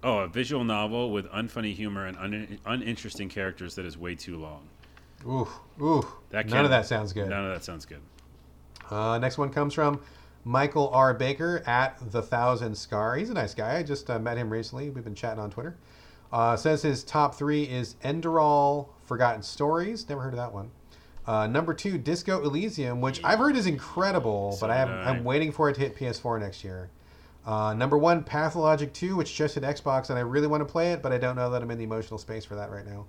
oh, 0.04 0.18
a 0.18 0.28
visual 0.28 0.62
novel 0.62 1.10
with 1.10 1.26
unfunny 1.30 1.74
humor 1.74 2.06
and 2.06 2.16
un- 2.18 2.58
uninteresting 2.66 3.28
characters 3.28 3.74
that 3.74 3.84
is 3.84 3.98
way 3.98 4.14
too 4.14 4.36
long. 4.36 4.68
Ooh, 5.26 5.48
ooh. 5.80 6.06
That 6.30 6.46
None 6.48 6.64
of 6.64 6.70
that 6.70 6.86
sounds 6.86 7.12
good. 7.12 7.28
None 7.28 7.44
of 7.44 7.52
that 7.52 7.64
sounds 7.64 7.86
good. 7.86 8.00
Uh, 8.90 9.18
next 9.18 9.38
one 9.38 9.50
comes 9.50 9.72
from 9.74 10.00
Michael 10.44 10.90
R. 10.90 11.14
Baker 11.14 11.62
at 11.66 11.98
the 12.12 12.20
Thousand 12.20 12.76
Scar. 12.76 13.16
He's 13.16 13.30
a 13.30 13.34
nice 13.34 13.54
guy. 13.54 13.78
I 13.78 13.82
just 13.82 14.10
uh, 14.10 14.18
met 14.18 14.36
him 14.36 14.50
recently. 14.50 14.90
We've 14.90 15.02
been 15.02 15.14
chatting 15.14 15.40
on 15.40 15.50
Twitter. 15.50 15.76
Uh, 16.30 16.56
says 16.56 16.82
his 16.82 17.02
top 17.04 17.34
three 17.34 17.62
is 17.62 17.94
Enderal 18.04 18.88
Forgotten 19.04 19.42
Stories. 19.42 20.06
Never 20.08 20.20
heard 20.20 20.34
of 20.34 20.38
that 20.38 20.52
one. 20.52 20.70
Uh, 21.26 21.46
number 21.46 21.72
two, 21.72 21.96
Disco 21.96 22.42
Elysium, 22.42 23.00
which 23.00 23.22
I've 23.24 23.38
heard 23.38 23.56
is 23.56 23.66
incredible, 23.66 24.52
So 24.52 24.60
but 24.66 24.70
I 24.70 24.76
have. 24.76 24.90
I'm 24.90 25.24
waiting 25.24 25.52
for 25.52 25.70
it 25.70 25.74
to 25.74 25.80
hit 25.80 25.96
PS4 25.96 26.40
next 26.40 26.62
year. 26.62 26.90
Uh, 27.46 27.74
number 27.74 27.98
one, 27.98 28.24
Pathologic 28.24 28.92
2, 28.94 29.16
which 29.16 29.34
just 29.34 29.54
hit 29.54 29.64
Xbox, 29.64 30.08
and 30.10 30.18
I 30.18 30.22
really 30.22 30.46
want 30.46 30.62
to 30.62 30.64
play 30.70 30.92
it, 30.92 31.02
but 31.02 31.12
I 31.12 31.18
don't 31.18 31.36
know 31.36 31.50
that 31.50 31.62
I'm 31.62 31.70
in 31.70 31.78
the 31.78 31.84
emotional 31.84 32.18
space 32.18 32.44
for 32.44 32.54
that 32.54 32.70
right 32.70 32.86
now. 32.86 33.06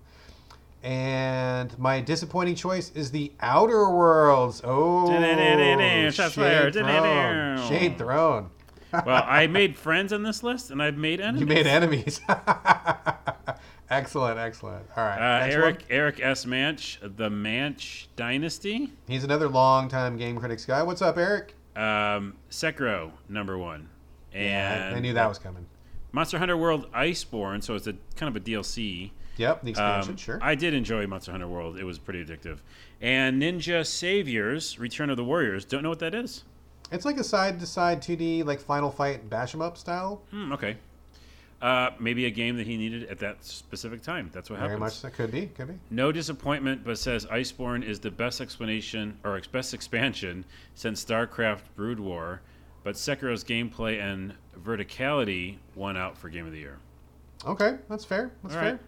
And 0.83 1.77
my 1.79 1.99
disappointing 2.01 2.55
choice 2.55 2.91
is 2.93 3.09
the 3.11 3.31
Outer 3.39 3.89
Worlds. 3.89 4.61
Oh, 4.63 5.07
Shade. 5.09 6.73
Thrown. 6.73 7.67
Shade 7.67 7.97
Thrown. 7.97 8.49
Well, 8.93 9.23
I 9.25 9.47
made 9.51 9.75
friends 9.77 10.13
on 10.13 10.21
this 10.21 10.43
list, 10.43 10.69
and 10.69 10.83
I've 10.83 10.97
made 10.97 11.19
enemies. 11.21 11.41
You 11.41 11.47
made 11.47 11.65
enemies. 11.65 12.21
excellent, 13.89 14.37
excellent. 14.37 14.85
All 14.95 15.03
right. 15.03 15.41
Uh, 15.43 15.47
Eric 15.47 15.75
one. 15.77 15.85
Eric 15.89 16.19
S. 16.21 16.45
Manch, 16.45 16.99
the 17.01 17.29
Manch 17.29 18.05
Dynasty. 18.15 18.93
He's 19.07 19.23
another 19.23 19.49
longtime 19.49 20.17
Game 20.17 20.37
Critics 20.37 20.65
guy. 20.65 20.83
What's 20.83 21.01
up, 21.01 21.17
Eric? 21.17 21.55
Um, 21.75 22.35
Sekiro, 22.51 23.11
number 23.27 23.57
one. 23.57 23.89
And 24.35 24.45
Yeah, 24.45 24.91
I, 24.93 24.97
I 24.97 24.99
knew 24.99 25.13
that 25.13 25.27
was 25.29 25.39
coming. 25.39 25.65
Monster 26.11 26.37
Hunter 26.39 26.57
World 26.57 26.91
Iceborne, 26.93 27.63
so 27.63 27.75
it's 27.75 27.87
a 27.87 27.93
kind 28.15 28.29
of 28.29 28.35
a 28.35 28.39
DLC. 28.45 29.11
Yep, 29.37 29.63
the 29.63 29.69
expansion, 29.71 30.11
Um, 30.11 30.17
sure. 30.17 30.39
I 30.41 30.55
did 30.55 30.73
enjoy 30.73 31.07
Monster 31.07 31.31
Hunter 31.31 31.47
World. 31.47 31.77
It 31.77 31.83
was 31.83 31.99
pretty 31.99 32.23
addictive. 32.23 32.59
And 33.01 33.41
Ninja 33.41 33.85
Saviors, 33.85 34.79
Return 34.79 35.09
of 35.09 35.17
the 35.17 35.25
Warriors. 35.25 35.65
Don't 35.65 35.83
know 35.83 35.89
what 35.89 35.99
that 35.99 36.15
is. 36.15 36.43
It's 36.91 37.03
like 37.03 37.17
a 37.17 37.23
side 37.23 37.59
to 37.59 37.65
side 37.65 38.01
2D, 38.01 38.45
like 38.45 38.61
Final 38.61 38.91
Fight 38.91 39.29
bash 39.29 39.53
'em 39.53 39.61
up 39.61 39.77
style. 39.77 40.21
Hmm, 40.31 40.53
okay. 40.53 40.77
Uh, 41.61 41.89
maybe 41.99 42.25
a 42.25 42.29
game 42.29 42.57
that 42.57 42.67
he 42.67 42.77
needed 42.77 43.09
at 43.09 43.17
that 43.19 43.43
specific 43.43 44.01
time. 44.03 44.29
That's 44.31 44.49
what 44.49 44.59
Very 44.59 44.71
happens. 44.71 44.79
much 44.81 45.01
that 45.01 45.13
could 45.13 45.31
be, 45.31 45.47
could 45.47 45.67
be. 45.69 45.73
No 45.89 46.11
disappointment, 46.11 46.83
but 46.85 46.97
says 46.97 47.25
Iceborne 47.25 47.83
is 47.83 47.99
the 47.99 48.11
best 48.11 48.39
explanation 48.39 49.17
or 49.23 49.41
best 49.51 49.73
expansion 49.79 50.45
since 50.75 51.03
StarCraft 51.03 51.61
Brood 51.75 51.99
War, 51.99 52.41
but 52.85 52.95
Sekiro's 52.95 53.43
gameplay 53.43 53.99
and 53.99 54.35
verticality 54.63 55.57
won 55.73 55.97
out 55.97 56.15
for 56.15 56.29
Game 56.29 56.45
of 56.45 56.51
the 56.51 56.59
Year. 56.59 56.77
Okay, 57.43 57.77
that's 57.89 58.05
fair. 58.05 58.31
That's 58.43 58.55
All 58.55 58.61
fair. 58.61 58.71
right. 58.73 58.79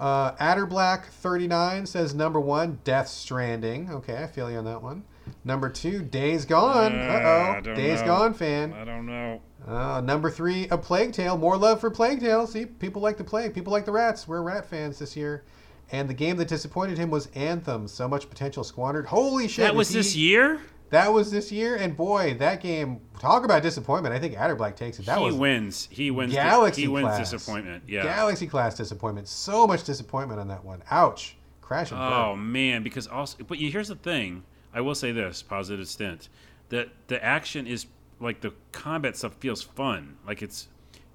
Uh, 0.00 0.34
Adderblack39 0.36 1.86
says 1.86 2.14
number 2.16 2.40
one, 2.40 2.80
Death 2.82 3.06
Stranding. 3.06 3.88
Okay, 3.90 4.20
I 4.20 4.26
feel 4.26 4.50
you 4.50 4.58
on 4.58 4.64
that 4.64 4.82
one. 4.82 5.04
Number 5.44 5.68
two, 5.68 6.02
Days 6.02 6.44
Gone. 6.44 6.98
Uh, 6.98 7.60
oh, 7.64 7.74
Days 7.74 8.00
know. 8.00 8.06
Gone 8.06 8.34
fan. 8.34 8.72
I 8.72 8.84
don't 8.84 9.06
know. 9.06 9.40
Uh, 9.68 10.00
number 10.00 10.28
three, 10.28 10.66
A 10.70 10.76
Plague 10.76 11.12
Tale. 11.12 11.38
More 11.38 11.56
love 11.56 11.80
for 11.80 11.92
Plague 11.92 12.18
Tale. 12.18 12.48
See, 12.48 12.66
people 12.66 13.00
like 13.00 13.18
the 13.18 13.24
plague. 13.24 13.54
People 13.54 13.72
like 13.72 13.84
the 13.84 13.92
rats. 13.92 14.26
We're 14.26 14.42
rat 14.42 14.66
fans 14.68 14.98
this 14.98 15.16
year. 15.16 15.44
And 15.92 16.10
the 16.10 16.14
game 16.14 16.38
that 16.38 16.48
disappointed 16.48 16.98
him 16.98 17.08
was 17.08 17.28
Anthem. 17.36 17.86
So 17.86 18.08
much 18.08 18.28
potential 18.28 18.64
squandered. 18.64 19.06
Holy 19.06 19.46
shit! 19.46 19.64
That 19.64 19.76
was 19.76 19.90
is 19.90 19.94
this 19.94 20.16
year? 20.16 20.60
That 20.92 21.10
was 21.10 21.30
this 21.30 21.50
year, 21.50 21.76
and 21.76 21.96
boy, 21.96 22.36
that 22.38 22.60
game. 22.60 23.00
Talk 23.18 23.46
about 23.46 23.62
disappointment. 23.62 24.14
I 24.14 24.18
think 24.18 24.34
Adderblack 24.34 24.76
takes 24.76 24.98
it. 24.98 25.06
That 25.06 25.18
he 25.18 25.24
was 25.24 25.34
wins. 25.34 25.88
He 25.90 26.10
wins. 26.10 26.34
Galaxy 26.34 26.82
he 26.82 26.88
wins 26.88 27.06
class. 27.06 27.30
disappointment. 27.30 27.84
Yeah. 27.88 28.02
Galaxy 28.02 28.46
class 28.46 28.74
disappointment. 28.74 29.26
So 29.26 29.66
much 29.66 29.84
disappointment 29.84 30.38
on 30.38 30.48
that 30.48 30.62
one. 30.62 30.82
Ouch. 30.90 31.36
Crash 31.62 31.92
and 31.92 31.98
burn. 31.98 32.12
Oh 32.12 32.36
man, 32.36 32.82
because 32.82 33.06
also, 33.06 33.42
but 33.42 33.56
here's 33.56 33.88
the 33.88 33.94
thing. 33.94 34.42
I 34.74 34.82
will 34.82 34.94
say 34.94 35.12
this 35.12 35.42
positive 35.42 35.88
stint 35.88 36.28
that 36.68 36.90
the 37.06 37.22
action 37.24 37.66
is 37.66 37.86
like 38.20 38.42
the 38.42 38.52
combat 38.72 39.16
stuff 39.16 39.32
feels 39.36 39.62
fun. 39.62 40.18
Like 40.26 40.42
it's 40.42 40.68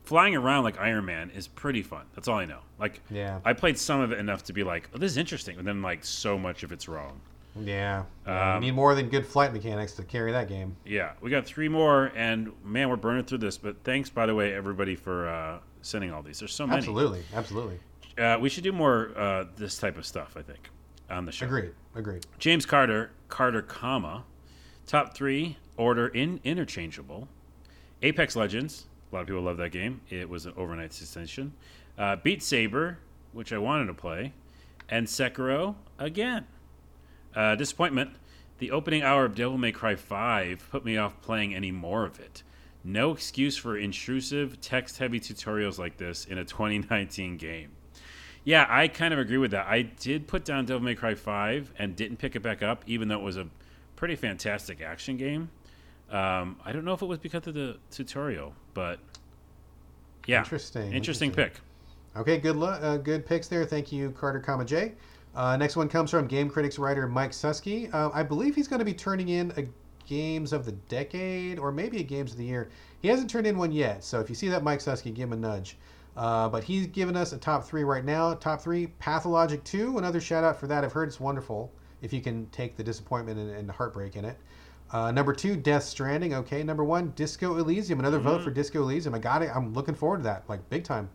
flying 0.05 0.35
around 0.35 0.63
like 0.63 0.79
Iron 0.79 1.05
Man 1.05 1.29
is 1.29 1.47
pretty 1.47 1.83
fun. 1.83 2.05
That's 2.15 2.27
all 2.27 2.39
I 2.39 2.45
know. 2.45 2.61
Like 2.79 3.01
Yeah. 3.11 3.41
I 3.45 3.53
played 3.53 3.77
some 3.77 4.01
of 4.01 4.11
it 4.11 4.17
enough 4.17 4.43
to 4.45 4.53
be 4.53 4.63
like, 4.63 4.89
oh, 4.95 4.97
this 4.97 5.11
is 5.11 5.17
interesting, 5.17 5.59
and 5.59 5.67
then 5.67 5.83
like 5.83 6.03
so 6.03 6.35
much 6.35 6.63
of 6.63 6.71
it's 6.71 6.87
wrong. 6.87 7.21
Yeah. 7.63 8.03
Um, 8.25 8.61
need 8.61 8.71
more 8.71 8.95
than 8.95 9.09
good 9.09 9.25
flight 9.25 9.53
mechanics 9.53 9.93
to 9.93 10.03
carry 10.03 10.31
that 10.31 10.47
game. 10.47 10.75
Yeah, 10.85 11.13
we 11.21 11.29
got 11.29 11.45
three 11.45 11.69
more, 11.69 12.11
and 12.15 12.51
man, 12.63 12.89
we're 12.89 12.95
burning 12.95 13.25
through 13.25 13.39
this. 13.39 13.57
But 13.57 13.83
thanks, 13.83 14.09
by 14.09 14.25
the 14.25 14.35
way, 14.35 14.53
everybody 14.53 14.95
for 14.95 15.27
uh, 15.27 15.59
sending 15.81 16.11
all 16.11 16.21
these. 16.21 16.39
There's 16.39 16.53
so 16.53 16.67
many. 16.67 16.77
Absolutely. 16.77 17.23
Absolutely. 17.33 17.79
Uh, 18.17 18.37
we 18.39 18.49
should 18.49 18.63
do 18.63 18.71
more 18.71 19.11
uh, 19.15 19.45
this 19.55 19.77
type 19.77 19.97
of 19.97 20.05
stuff. 20.05 20.35
I 20.35 20.41
think 20.41 20.69
on 21.09 21.25
the 21.25 21.31
show. 21.31 21.45
Agreed. 21.45 21.71
Agreed. 21.95 22.25
James 22.39 22.65
Carter, 22.65 23.11
Carter, 23.29 23.61
comma, 23.61 24.23
top 24.85 25.15
three 25.15 25.57
order 25.77 26.07
in 26.07 26.39
interchangeable. 26.43 27.27
Apex 28.01 28.35
Legends, 28.35 28.85
a 29.11 29.15
lot 29.15 29.21
of 29.21 29.27
people 29.27 29.41
love 29.41 29.57
that 29.57 29.71
game. 29.71 30.01
It 30.09 30.29
was 30.29 30.45
an 30.45 30.53
overnight 30.57 30.93
sensation. 30.93 31.53
Uh, 31.97 32.15
Beat 32.17 32.43
Saber, 32.43 32.99
which 33.31 33.51
I 33.51 33.57
wanted 33.57 33.87
to 33.87 33.93
play, 33.93 34.33
and 34.89 35.07
Sekiro 35.07 35.75
again. 35.97 36.45
Uh, 37.37 37.55
disappointment. 37.55 38.09
The 38.57 38.71
opening 38.71 39.03
hour 39.03 39.23
of 39.25 39.35
Devil 39.35 39.59
May 39.59 39.71
Cry 39.71 39.95
5 39.95 40.69
put 40.71 40.83
me 40.83 40.97
off 40.97 41.21
playing 41.21 41.53
any 41.53 41.71
more 41.71 42.03
of 42.03 42.19
it. 42.19 42.41
No 42.83 43.11
excuse 43.11 43.55
for 43.55 43.77
intrusive, 43.77 44.59
text 44.59 44.97
heavy 44.97 45.19
tutorials 45.19 45.77
like 45.77 45.97
this 45.97 46.25
in 46.25 46.39
a 46.39 46.43
2019 46.45 47.37
game. 47.37 47.69
Yeah, 48.43 48.65
I 48.67 48.87
kind 48.87 49.13
of 49.13 49.19
agree 49.19 49.37
with 49.37 49.51
that. 49.51 49.67
I 49.67 49.83
did 49.83 50.25
put 50.27 50.45
down 50.45 50.65
Devil 50.65 50.81
May 50.81 50.95
Cry 50.95 51.13
5 51.13 51.73
and 51.77 51.95
didn't 51.95 52.17
pick 52.17 52.35
it 52.35 52.41
back 52.41 52.63
up, 52.63 52.83
even 52.87 53.07
though 53.07 53.19
it 53.19 53.23
was 53.23 53.37
a 53.37 53.45
pretty 53.95 54.15
fantastic 54.15 54.81
action 54.81 55.17
game. 55.17 55.49
Um, 56.09 56.55
I 56.65 56.71
don't 56.71 56.85
know 56.85 56.93
if 56.93 57.01
it 57.03 57.05
was 57.07 57.19
because 57.19 57.45
of 57.45 57.53
the 57.53 57.77
tutorial, 57.91 58.53
but 58.73 58.99
yeah, 60.25 60.39
Interesting, 60.39 60.93
interesting, 60.93 61.29
interesting. 61.29 61.31
pick. 61.31 61.59
Okay, 62.15 62.39
good 62.39 62.55
lu- 62.55 62.65
uh, 62.67 62.97
good 62.97 63.25
picks 63.27 63.47
there. 63.47 63.65
Thank 63.65 63.91
you, 63.91 64.09
Carter, 64.11 64.39
comma 64.39 64.65
J. 64.65 64.93
Uh, 65.37 65.55
next 65.55 65.75
one 65.75 65.87
comes 65.87 66.09
from 66.09 66.25
Game 66.25 66.49
Critics 66.49 66.79
writer 66.79 67.07
Mike 67.07 67.29
Suskie. 67.29 67.93
Uh, 67.93 68.09
I 68.11 68.23
believe 68.23 68.55
he's 68.55 68.67
going 68.67 68.79
to 68.79 68.85
be 68.85 68.93
turning 68.93 69.29
in 69.29 69.53
a 69.55 69.67
Games 70.07 70.51
of 70.51 70.65
the 70.65 70.71
Decade 70.71 71.59
or 71.59 71.71
maybe 71.71 71.99
a 71.99 72.03
Games 72.03 72.31
of 72.31 72.39
the 72.39 72.45
Year. 72.45 72.69
He 73.03 73.07
hasn't 73.07 73.29
turned 73.29 73.45
in 73.45 73.55
one 73.55 73.71
yet, 73.71 74.03
so 74.03 74.19
if 74.19 74.29
you 74.29 74.35
see 74.35 74.47
that 74.47 74.63
Mike 74.63 74.79
Suskie, 74.79 75.13
give 75.13 75.31
him 75.31 75.33
a 75.33 75.35
nudge. 75.35 75.77
Uh, 76.15 76.49
but 76.49 76.63
he's 76.63 76.87
given 76.87 77.15
us 77.15 77.33
a 77.33 77.37
top 77.37 77.63
three 77.63 77.83
right 77.83 78.03
now. 78.03 78.33
Top 78.33 78.61
three, 78.61 78.87
Pathologic 78.99 79.63
2. 79.63 79.99
Another 79.99 80.19
shout 80.19 80.43
out 80.43 80.59
for 80.59 80.65
that. 80.65 80.83
I've 80.83 80.91
heard 80.91 81.07
it's 81.07 81.19
wonderful 81.19 81.71
if 82.01 82.11
you 82.11 82.19
can 82.19 82.47
take 82.47 82.75
the 82.75 82.83
disappointment 82.83 83.37
and, 83.37 83.51
and 83.51 83.69
heartbreak 83.69 84.15
in 84.15 84.25
it. 84.25 84.37
Uh, 84.89 85.11
number 85.11 85.33
two, 85.33 85.55
Death 85.55 85.83
Stranding. 85.83 86.33
Okay. 86.33 86.63
Number 86.63 86.83
one, 86.83 87.11
Disco 87.15 87.57
Elysium. 87.57 87.99
Another 87.99 88.19
vote 88.19 88.41
for 88.41 88.49
Disco 88.49 88.81
Elysium. 88.81 89.13
I 89.13 89.19
got 89.19 89.43
it. 89.43 89.51
I'm 89.53 89.73
looking 89.73 89.93
forward 89.93 90.17
to 90.17 90.23
that, 90.23 90.45
like 90.47 90.67
big 90.71 90.83
time. 90.83 91.09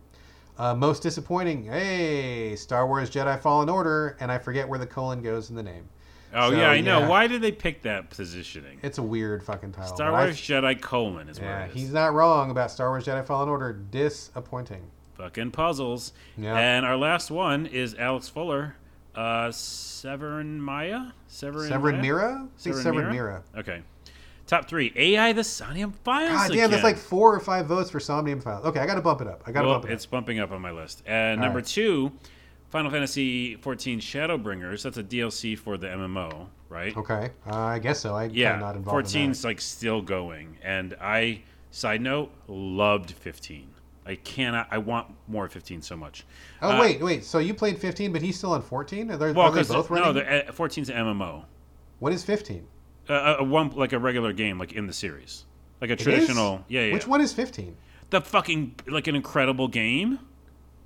Uh, 0.57 0.75
most 0.75 1.01
disappointing, 1.01 1.63
hey, 1.65 2.55
Star 2.55 2.85
Wars 2.87 3.09
Jedi 3.09 3.39
Fallen 3.41 3.69
Order, 3.69 4.15
and 4.19 4.31
I 4.31 4.37
forget 4.37 4.67
where 4.69 4.77
the 4.79 4.85
colon 4.85 5.21
goes 5.23 5.49
in 5.49 5.55
the 5.55 5.63
name. 5.63 5.89
Oh 6.35 6.49
So, 6.51 6.55
yeah, 6.57 6.69
I 6.69 6.81
know. 6.81 6.99
yeah. 6.99 7.07
Why 7.07 7.27
did 7.27 7.41
they 7.41 7.51
pick 7.51 7.81
that 7.83 8.09
positioning? 8.09 8.79
It's 8.83 8.97
a 8.97 9.03
weird 9.03 9.43
fucking 9.43 9.71
title. 9.71 9.95
Star 9.95 10.11
but 10.11 10.17
I- 10.17 10.23
Wars 10.25 10.37
Jedi 10.37 10.79
colon 10.81 11.27
is 11.29 11.39
yeah, 11.39 11.45
where 11.45 11.65
it 11.65 11.69
is. 11.69 11.75
he's 11.75 11.93
not 11.93 12.13
wrong 12.13 12.51
about 12.51 12.69
Star 12.71 12.89
Wars 12.89 13.05
Jedi 13.05 13.25
Fallen 13.25 13.49
Order. 13.49 13.73
Disappointing. 13.73 14.81
Fucking 15.15 15.51
puzzles. 15.51 16.11
Yeah. 16.37 16.55
And 16.57 16.85
our 16.85 16.97
last 16.97 17.29
one 17.31 17.65
is 17.67 17.93
Alex 17.95 18.29
Fuller, 18.29 18.75
uh, 19.15 19.51
Severin 19.51 20.59
Maya. 20.59 21.11
Severin. 21.27 21.69
Severin? 21.69 22.01
Mira? 22.01 22.47
I 22.47 22.61
think 22.61 22.75
Severin 22.77 23.11
Mira. 23.11 23.43
Okay. 23.57 23.81
Top 24.53 24.67
three. 24.67 24.93
AI 24.95 25.33
the 25.33 25.43
Somnium 25.43 25.91
Files. 26.03 26.29
God 26.49 26.51
damn, 26.51 26.69
that's 26.69 26.83
like 26.83 26.95
four 26.97 27.33
or 27.33 27.39
five 27.39 27.65
votes 27.65 27.89
for 27.89 27.99
Somnium 27.99 28.39
Files. 28.39 28.63
Okay, 28.65 28.79
I 28.79 28.85
got 28.85 28.95
to 28.95 29.01
bump 29.01 29.19
it 29.21 29.27
up. 29.27 29.41
I 29.47 29.51
got 29.51 29.61
to 29.61 29.67
well, 29.67 29.75
bump 29.77 29.85
it 29.85 29.87
up. 29.87 29.93
it's 29.95 30.05
up. 30.05 30.11
bumping 30.11 30.39
up 30.39 30.51
on 30.51 30.61
my 30.61 30.69
list. 30.69 31.01
And 31.07 31.39
All 31.39 31.45
number 31.47 31.57
right. 31.59 31.65
two, 31.65 32.11
Final 32.69 32.91
Fantasy 32.91 33.55
14 33.55 33.99
Shadowbringers. 33.99 34.83
That's 34.83 34.97
a 34.97 35.03
DLC 35.03 35.57
for 35.57 35.75
the 35.77 35.87
MMO, 35.87 36.47
right? 36.69 36.95
Okay, 36.95 37.31
uh, 37.47 37.55
I 37.55 37.79
guess 37.79 37.99
so. 37.99 38.13
I 38.15 38.25
Yeah, 38.25 38.57
not 38.59 38.75
involved 38.75 39.15
in 39.15 39.21
14's 39.31 39.41
that. 39.41 39.47
like 39.47 39.59
still 39.59 40.03
going, 40.03 40.57
and 40.61 40.95
I 41.01 41.41
side 41.71 42.01
note 42.01 42.31
loved 42.47 43.09
15. 43.09 43.67
I 44.05 44.15
cannot. 44.15 44.67
I 44.69 44.77
want 44.77 45.07
more 45.27 45.47
15 45.49 45.81
so 45.81 45.95
much. 45.97 46.25
Oh 46.61 46.77
Uh, 46.77 46.79
wait, 46.79 47.01
wait. 47.01 47.23
So 47.25 47.39
you 47.39 47.55
played 47.55 47.79
15, 47.79 48.13
but 48.13 48.21
he's 48.21 48.37
still 48.37 48.51
on 48.51 48.61
14? 48.61 49.09
Are, 49.09 49.17
they- 49.17 49.31
Well, 49.31 49.47
are 49.47 49.51
they 49.51 49.63
both 49.63 49.89
no, 49.89 49.95
running? 50.13 50.21
uh, 50.21 50.51
14's 50.51 50.89
an 50.89 50.97
MMO. 50.97 51.45
what 51.97 52.13
is 52.13 52.23
15? 52.23 52.67
Uh, 53.09 53.35
a 53.39 53.43
one 53.43 53.69
like 53.71 53.93
a 53.93 53.99
regular 53.99 54.31
game, 54.31 54.57
like 54.57 54.73
in 54.73 54.87
the 54.87 54.93
series, 54.93 55.45
like 55.81 55.89
a 55.89 55.95
traditional. 55.95 56.63
Yeah, 56.67 56.85
yeah. 56.85 56.93
Which 56.93 57.07
one 57.07 57.19
is 57.19 57.33
15? 57.33 57.75
The 58.11 58.21
fucking 58.21 58.75
like 58.87 59.07
an 59.07 59.15
incredible 59.15 59.67
game. 59.67 60.19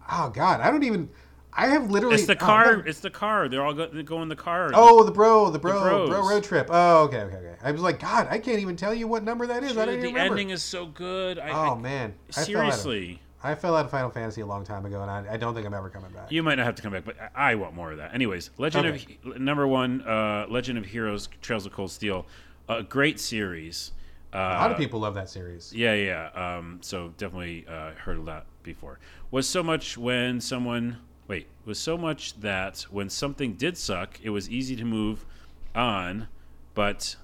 Oh 0.10 0.30
God, 0.30 0.62
I 0.62 0.72
don't 0.72 0.84
even. 0.84 1.10
I 1.54 1.68
have 1.68 1.90
literally. 1.90 2.16
It's 2.16 2.26
the 2.26 2.34
oh, 2.36 2.46
car. 2.46 2.78
no. 2.78 2.84
It's 2.86 3.00
the 3.00 3.10
car. 3.10 3.50
They're 3.50 3.64
all 3.64 3.74
go, 3.74 3.88
they 3.88 4.04
go 4.04 4.22
in 4.22 4.30
the 4.30 4.36
car. 4.36 4.72
Oh, 4.74 5.04
the 5.04 5.12
bro, 5.12 5.50
the 5.50 5.60
bro, 5.60 5.82
bros. 5.82 6.10
bro 6.10 6.28
road 6.28 6.44
trip. 6.44 6.68
Oh, 6.70 7.04
okay, 7.04 7.22
okay, 7.22 7.36
okay. 7.36 7.56
I 7.62 7.72
was 7.72 7.82
like, 7.82 8.00
God, 8.00 8.28
I 8.30 8.38
can't 8.40 8.60
even 8.60 8.76
tell 8.76 8.94
you 8.94 9.08
what 9.08 9.24
number 9.24 9.48
that 9.48 9.64
is. 9.64 9.72
I 9.78 9.86
don't 9.86 9.88
the 9.88 9.94
even 9.94 10.14
remember. 10.14 10.34
ending 10.34 10.50
is 10.52 10.64
so 10.64 10.86
good. 10.86 11.40
I, 11.40 11.50
oh 11.52 11.76
I- 11.76 11.80
man, 11.80 12.14
I 12.36 12.44
fell 12.44 12.62
out 12.62 12.68
of- 12.70 12.74
seriously. 12.74 13.22
I 13.48 13.56
fell 13.56 13.78
out 13.78 13.86
of 13.86 13.92
Final 13.92 14.10
Fantasy 14.10 14.42
a 14.42 14.46
long 14.46 14.66
time 14.66 14.86
ago, 14.86 15.02
and 15.02 15.10
I, 15.10 15.26
I 15.34 15.38
don't 15.38 15.56
think 15.56 15.66
I'm 15.66 15.74
ever 15.74 15.90
coming 15.90 16.12
back. 16.12 16.30
You 16.30 16.44
might 16.44 16.56
not 16.56 16.66
have 16.66 16.76
to 16.76 16.82
come 16.82 16.92
back, 16.92 17.06
but 17.06 17.16
I 17.34 17.52
I 17.52 17.56
want 17.56 17.74
more 17.74 17.92
of 17.92 17.98
that. 17.98 18.14
Anyways, 18.14 18.50
Legend 18.58 18.88
of 18.88 19.40
number 19.40 19.66
one, 19.66 20.02
uh, 20.02 20.48
Legend 20.50 20.78
of 20.78 20.86
Heroes: 20.86 21.30
Trails 21.42 21.66
of 21.66 21.72
Cold 21.72 21.92
Steel, 21.92 22.26
a 22.68 22.84
great 22.84 23.22
series. 23.22 23.94
Uh, 24.34 24.38
a 24.38 24.60
lot 24.60 24.72
of 24.72 24.78
people 24.78 25.00
love 25.00 25.16
that 25.16 25.30
series. 25.30 25.72
Yeah, 25.74 25.94
yeah. 25.94 26.30
Um, 26.36 26.80
so 26.82 27.14
definitely 27.18 27.66
uh, 27.70 27.92
heard 27.92 28.18
of 28.18 28.26
that 28.26 28.48
before. 28.64 29.00
Was 29.32 29.48
so 29.48 29.64
much 29.64 29.98
when 29.98 30.42
someone 30.42 30.98
wait 31.30 31.48
was 31.64 31.80
so 31.80 31.98
much 31.98 32.42
that 32.42 32.82
when 32.92 33.10
something 33.10 33.54
did 33.54 33.78
suck, 33.78 34.20
it 34.22 34.32
was 34.32 34.50
easy 34.50 34.76
to 34.76 34.84
move 34.84 35.26
on. 35.74 36.28
But 36.74 37.16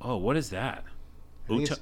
oh, 0.00 0.16
what 0.16 0.38
is 0.38 0.48
that? 0.50 0.84
I 1.44 1.48
think 1.48 1.60
Uta- 1.60 1.80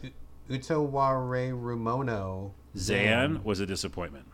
it's 0.49 0.69
U- 0.73 0.77
Utaware 0.81 1.53
Rumono. 1.53 2.51
Zan 2.77 3.43
was 3.45 3.61
a 3.61 3.67
disappointment. 3.67 4.27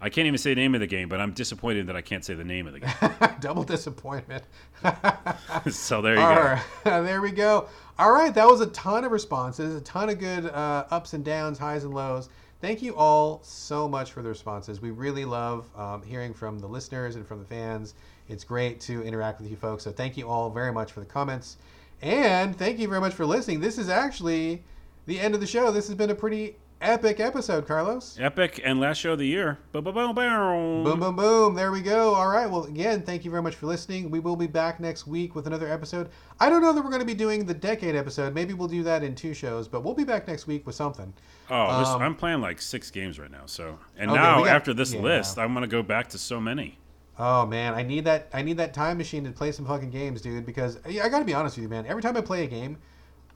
I 0.00 0.10
can't 0.10 0.26
even 0.26 0.36
say 0.36 0.50
the 0.50 0.60
name 0.60 0.74
of 0.74 0.80
the 0.80 0.86
game, 0.86 1.08
but 1.08 1.18
I'm 1.18 1.32
disappointed 1.32 1.86
that 1.86 1.96
I 1.96 2.02
can't 2.02 2.22
say 2.22 2.34
the 2.34 2.44
name 2.44 2.66
of 2.66 2.74
the 2.74 2.80
game. 2.80 2.90
Double 3.40 3.62
disappointment. 3.64 4.44
so 5.70 6.02
there 6.02 6.16
you 6.16 6.20
All 6.20 6.34
go. 6.34 6.42
right, 6.42 6.62
there 6.84 7.22
we 7.22 7.30
go. 7.30 7.68
All 7.98 8.12
right, 8.12 8.34
that 8.34 8.46
was 8.46 8.60
a 8.60 8.66
ton 8.66 9.04
of 9.04 9.12
responses, 9.12 9.74
a 9.74 9.80
ton 9.80 10.10
of 10.10 10.18
good 10.18 10.46
uh, 10.46 10.84
ups 10.90 11.14
and 11.14 11.24
downs, 11.24 11.58
highs 11.58 11.84
and 11.84 11.94
lows. 11.94 12.28
Thank 12.60 12.82
you 12.82 12.94
all 12.96 13.40
so 13.42 13.88
much 13.88 14.12
for 14.12 14.22
the 14.22 14.28
responses. 14.28 14.80
We 14.80 14.90
really 14.90 15.24
love 15.24 15.66
um, 15.76 16.02
hearing 16.02 16.34
from 16.34 16.58
the 16.58 16.66
listeners 16.66 17.16
and 17.16 17.26
from 17.26 17.38
the 17.38 17.44
fans. 17.46 17.94
It's 18.28 18.44
great 18.44 18.80
to 18.80 19.02
interact 19.02 19.40
with 19.40 19.50
you 19.50 19.56
folks. 19.56 19.84
So 19.84 19.92
thank 19.92 20.16
you 20.16 20.28
all 20.28 20.50
very 20.50 20.72
much 20.72 20.92
for 20.92 21.00
the 21.00 21.06
comments, 21.06 21.56
and 22.02 22.54
thank 22.56 22.78
you 22.78 22.88
very 22.88 23.00
much 23.00 23.14
for 23.14 23.24
listening. 23.24 23.60
This 23.60 23.78
is 23.78 23.88
actually 23.88 24.64
the 25.06 25.18
end 25.18 25.34
of 25.34 25.40
the 25.40 25.46
show. 25.46 25.70
This 25.70 25.86
has 25.86 25.94
been 25.94 26.10
a 26.10 26.14
pretty 26.14 26.56
epic 26.84 27.18
episode, 27.20 27.66
Carlos. 27.66 28.16
Epic 28.20 28.60
and 28.64 28.78
last 28.80 28.98
show 28.98 29.12
of 29.12 29.18
the 29.18 29.26
year. 29.26 29.58
Boom, 29.72 29.84
boom, 29.84 29.94
boom, 29.94 30.14
boom. 30.14 30.84
Boom, 30.84 31.00
boom, 31.00 31.16
boom. 31.16 31.54
There 31.54 31.72
we 31.72 31.80
go. 31.80 32.14
All 32.14 32.28
right. 32.28 32.48
Well, 32.48 32.64
again, 32.64 33.02
thank 33.02 33.24
you 33.24 33.30
very 33.30 33.42
much 33.42 33.54
for 33.54 33.66
listening. 33.66 34.10
We 34.10 34.20
will 34.20 34.36
be 34.36 34.46
back 34.46 34.80
next 34.80 35.06
week 35.06 35.34
with 35.34 35.46
another 35.46 35.68
episode. 35.68 36.10
I 36.40 36.48
don't 36.50 36.62
know 36.62 36.72
that 36.72 36.82
we're 36.82 36.90
going 36.90 37.00
to 37.00 37.06
be 37.06 37.14
doing 37.14 37.44
the 37.46 37.54
decade 37.54 37.96
episode. 37.96 38.34
Maybe 38.34 38.54
we'll 38.54 38.68
do 38.68 38.82
that 38.84 39.02
in 39.02 39.14
two 39.14 39.34
shows, 39.34 39.66
but 39.68 39.82
we'll 39.82 39.94
be 39.94 40.04
back 40.04 40.28
next 40.28 40.46
week 40.46 40.66
with 40.66 40.74
something. 40.74 41.12
Oh, 41.50 41.78
this, 41.80 41.88
Um, 41.88 42.02
I'm 42.02 42.14
playing 42.14 42.40
like 42.40 42.60
six 42.60 42.90
games 42.90 43.18
right 43.18 43.30
now. 43.30 43.42
So, 43.46 43.78
and 43.96 44.10
Okay, 44.10 44.20
now 44.20 44.38
got- 44.40 44.48
after 44.48 44.74
this 44.74 44.92
yeah. 44.94 45.00
list, 45.00 45.38
I'm 45.38 45.54
gonna 45.54 45.66
go 45.66 45.82
back 45.82 46.08
to 46.10 46.18
so 46.18 46.40
many. 46.40 46.78
Oh 47.18 47.46
man, 47.46 47.74
I 47.74 47.82
need 47.82 48.04
that. 48.06 48.28
I 48.34 48.42
need 48.42 48.56
that 48.56 48.74
time 48.74 48.98
machine 48.98 49.22
to 49.24 49.30
play 49.30 49.52
some 49.52 49.64
fucking 49.66 49.90
games, 49.90 50.20
dude. 50.20 50.44
Because 50.44 50.80
I 50.84 51.08
got 51.08 51.20
to 51.20 51.24
be 51.24 51.32
honest 51.32 51.56
with 51.56 51.62
you, 51.62 51.68
man. 51.68 51.86
Every 51.86 52.02
time 52.02 52.16
I 52.16 52.20
play 52.22 52.42
a 52.42 52.48
game, 52.48 52.76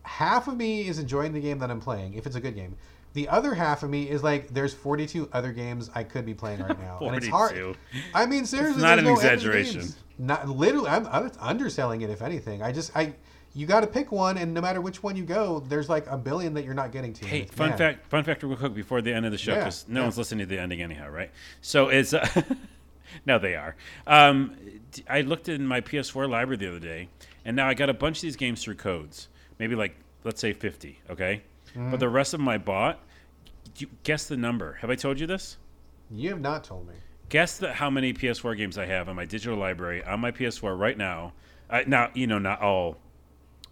half 0.02 0.48
of 0.48 0.56
me 0.56 0.88
is 0.88 0.98
enjoying 0.98 1.32
the 1.32 1.38
game 1.40 1.58
that 1.60 1.70
I'm 1.70 1.80
playing, 1.80 2.14
if 2.14 2.26
it's 2.26 2.34
a 2.34 2.40
good 2.40 2.56
game. 2.56 2.76
The 3.19 3.28
other 3.31 3.53
half 3.53 3.82
of 3.82 3.90
me 3.90 4.09
is 4.09 4.23
like, 4.23 4.47
there's 4.55 4.73
42 4.73 5.28
other 5.32 5.51
games 5.51 5.90
I 5.93 6.05
could 6.05 6.24
be 6.24 6.35
playing 6.35 6.61
right 6.61 6.78
now, 6.78 7.01
and 7.01 7.16
it's 7.16 7.27
hard. 7.27 7.51
42. 7.51 7.74
I 8.15 8.27
mean, 8.27 8.45
seriously, 8.47 8.81
not 8.81 9.01
an 9.01 9.07
no 9.07 9.11
end 9.11 9.19
to 9.19 9.27
the 9.27 9.32
exaggeration. 9.35 9.89
Not 10.19 10.49
literally. 10.49 10.89
I'm, 10.89 11.05
I'm 11.09 11.32
underselling 11.40 12.03
it. 12.03 12.11
If 12.11 12.23
anything, 12.23 12.62
I 12.62 12.70
just 12.70 12.97
I. 12.97 13.15
You 13.55 13.66
got 13.66 13.81
to 13.81 13.89
pick 13.89 14.12
one, 14.12 14.39
and 14.39 14.55
no 14.55 14.61
matter 14.61 14.81
which 14.81 15.03
one 15.03 15.16
you 15.16 15.24
go, 15.24 15.59
there's 15.69 15.89
like 15.89 16.07
a 16.07 16.16
billion 16.16 16.55
that 16.55 16.65
you're 16.65 16.74
not 16.74 16.93
getting 16.93 17.12
to. 17.15 17.27
Hey, 17.27 17.47
fun 17.47 17.70
mad. 17.70 17.78
fact, 17.78 18.07
fun 18.07 18.23
fact 18.23 18.45
real 18.45 18.55
quick 18.55 18.73
before 18.73 19.03
the 19.03 19.12
end 19.12 19.27
of 19.27 19.32
the 19.32 19.39
show, 19.39 19.51
Yeah, 19.55 19.59
because 19.59 19.89
no 19.89 19.99
yeah. 19.99 20.05
one's 20.07 20.16
listening 20.16 20.47
to 20.47 20.55
the 20.55 20.61
ending 20.61 20.81
anyhow, 20.81 21.09
right? 21.11 21.32
So 21.61 21.89
it's 21.89 22.15
uh, 22.15 22.24
no, 23.27 23.40
they 23.40 23.57
are. 23.57 23.74
Um, 24.07 24.55
d- 24.93 25.03
I 25.11 25.23
looked 25.23 25.49
in 25.49 25.66
my 25.66 25.81
PS4 25.81 26.31
library 26.31 26.59
the 26.59 26.69
other 26.69 26.78
day, 26.78 27.09
and 27.45 27.57
now 27.57 27.66
I 27.66 27.74
got 27.74 27.90
a 27.90 27.95
bunch 27.95 28.19
of 28.19 28.23
these 28.23 28.36
games 28.36 28.62
through 28.62 28.77
codes, 28.77 29.27
maybe 29.59 29.74
like 29.74 29.97
let's 30.23 30.40
say 30.40 30.53
fifty, 30.53 31.01
okay? 31.11 31.43
Mm-hmm. 31.70 31.90
But 31.90 31.99
the 31.99 32.09
rest 32.09 32.35
of 32.35 32.39
them 32.39 32.49
I 32.49 32.59
bought. 32.59 33.01
You, 33.80 33.88
guess 34.02 34.26
the 34.26 34.36
number. 34.36 34.74
Have 34.80 34.90
I 34.90 34.94
told 34.94 35.20
you 35.20 35.26
this? 35.26 35.56
You 36.10 36.30
have 36.30 36.40
not 36.40 36.64
told 36.64 36.88
me. 36.88 36.94
Guess 37.28 37.59
the, 37.59 37.72
how 37.74 37.90
many 37.90 38.12
PS4 38.14 38.56
games 38.56 38.78
I 38.78 38.86
have 38.86 39.09
in 39.09 39.16
my 39.16 39.24
digital 39.26 39.59
library 39.59 40.02
on 40.02 40.20
my 40.20 40.30
PS4 40.32 40.78
right 40.78 40.96
now. 40.96 41.32
Uh, 41.68 41.82
now 41.86 42.10
you 42.14 42.26
know 42.26 42.38
not 42.38 42.62
all 42.62 42.96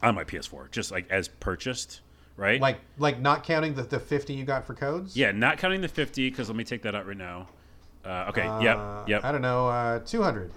on 0.02 0.14
my 0.14 0.24
PS4, 0.24 0.70
just 0.70 0.90
like 0.90 1.10
as 1.10 1.28
purchased, 1.28 2.02
right? 2.36 2.60
Like 2.60 2.78
like 2.98 3.18
not 3.20 3.44
counting 3.44 3.72
the, 3.74 3.82
the 3.82 3.98
50 3.98 4.34
you 4.34 4.44
got 4.44 4.66
for 4.66 4.74
codes. 4.74 5.16
Yeah, 5.16 5.32
not 5.32 5.56
counting 5.56 5.80
the 5.80 5.88
50, 5.88 6.28
because 6.28 6.48
let 6.48 6.56
me 6.56 6.64
take 6.64 6.82
that 6.82 6.94
out 6.94 7.06
right 7.06 7.16
now. 7.16 7.48
Uh, 8.04 8.26
okay, 8.28 8.42
Uh, 8.42 9.04
yep, 9.06 9.24
I 9.24 9.32
don't 9.32 9.40
know. 9.42 9.68
Uh, 9.68 9.98
200. 10.00 10.52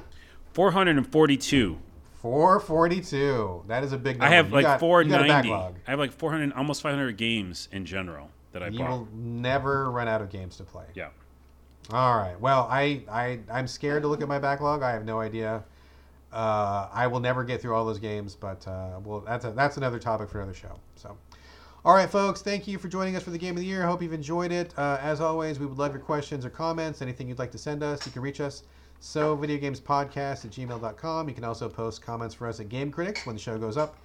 442. 0.53 1.80
442. 2.21 3.64
That 3.67 3.83
is 3.83 3.93
a 3.93 3.98
big 3.98 4.17
number. 4.19 4.25
I 4.33 4.35
have 4.35 4.49
You 4.49 4.56
like 4.56 4.64
got- 4.64 4.67
you 4.67 4.69
got 4.69 4.75
a 4.75 4.80
490. 4.80 5.51
I 5.88 5.90
have 5.91 5.99
like 5.99 6.11
400, 6.11 6.51
almost 6.53 6.82
500 6.82 7.15
games 7.17 7.69
in 7.72 7.85
general 7.85 8.30
that 8.52 8.64
I 8.64 8.68
You 8.68 8.80
bought. 8.80 8.90
will 8.92 9.08
never 9.14 9.92
run 9.92 10.08
out 10.08 10.22
of 10.22 10.30
games 10.30 10.58
to 10.58 10.64
play. 10.64 10.86
Yeah. 10.95 11.10
All 11.92 12.18
right. 12.18 12.40
Well, 12.40 12.68
I, 12.69 13.03
I 13.11 13.40
I'm 13.52 13.68
scared 13.68 14.03
to 14.03 14.08
look 14.08 14.22
at 14.22 14.28
my 14.28 14.40
backlog. 14.40 14.84
I 14.84 14.92
have 14.92 15.06
no 15.06 15.19
idea. 15.19 15.64
Uh, 16.32 16.88
I 16.94 17.08
will 17.08 17.19
never 17.19 17.44
get 17.44 17.61
through 17.61 17.74
all 17.74 17.86
those 17.86 17.98
games, 17.98 18.36
but 18.36 18.68
uh, 18.68 19.00
well, 19.03 19.22
that's 19.22 19.45
a, 19.45 19.52
that's 19.52 19.78
another 19.78 19.98
topic 19.98 20.30
for 20.30 20.40
another 20.40 20.53
show. 20.53 20.80
So, 20.95 21.18
all 21.84 21.95
right, 21.95 22.10
folks. 22.10 22.44
Thank 22.44 22.68
you 22.68 22.78
for 22.78 22.88
joining 22.88 23.16
us 23.16 23.24
for 23.24 23.32
the 23.32 23.38
game 23.40 23.56
of 23.56 23.61
the 23.61 23.66
year. 23.66 23.84
I 23.84 23.88
hope 23.88 24.03
you've 24.03 24.14
enjoyed 24.14 24.52
it. 24.52 24.72
Uh, 24.78 25.00
as 25.02 25.22
always, 25.22 25.58
we 25.60 25.66
would 25.66 25.80
love 25.80 25.92
your 25.92 26.02
questions 26.02 26.45
or 26.45 26.52
comments. 26.52 27.02
Anything 27.02 27.28
you'd 27.28 27.40
like 27.40 27.52
to 27.52 27.58
send 27.58 27.82
us, 27.82 28.06
you 28.06 28.11
can 28.11 28.22
reach 28.22 28.42
us. 28.42 28.61
So, 29.00 29.36
videogamespodcast 29.36 30.45
at 30.45 30.52
gmail.com. 30.52 31.30
You 31.30 31.34
can 31.34 31.44
also 31.44 31.68
post 31.69 32.02
comments 32.03 32.36
for 32.36 32.48
us 32.48 32.60
at 32.60 32.69
Game 32.69 32.92
Critics 32.92 33.26
when 33.26 33.36
the 33.36 33.42
show 33.42 33.58
goes 33.58 33.78
up. 33.78 33.95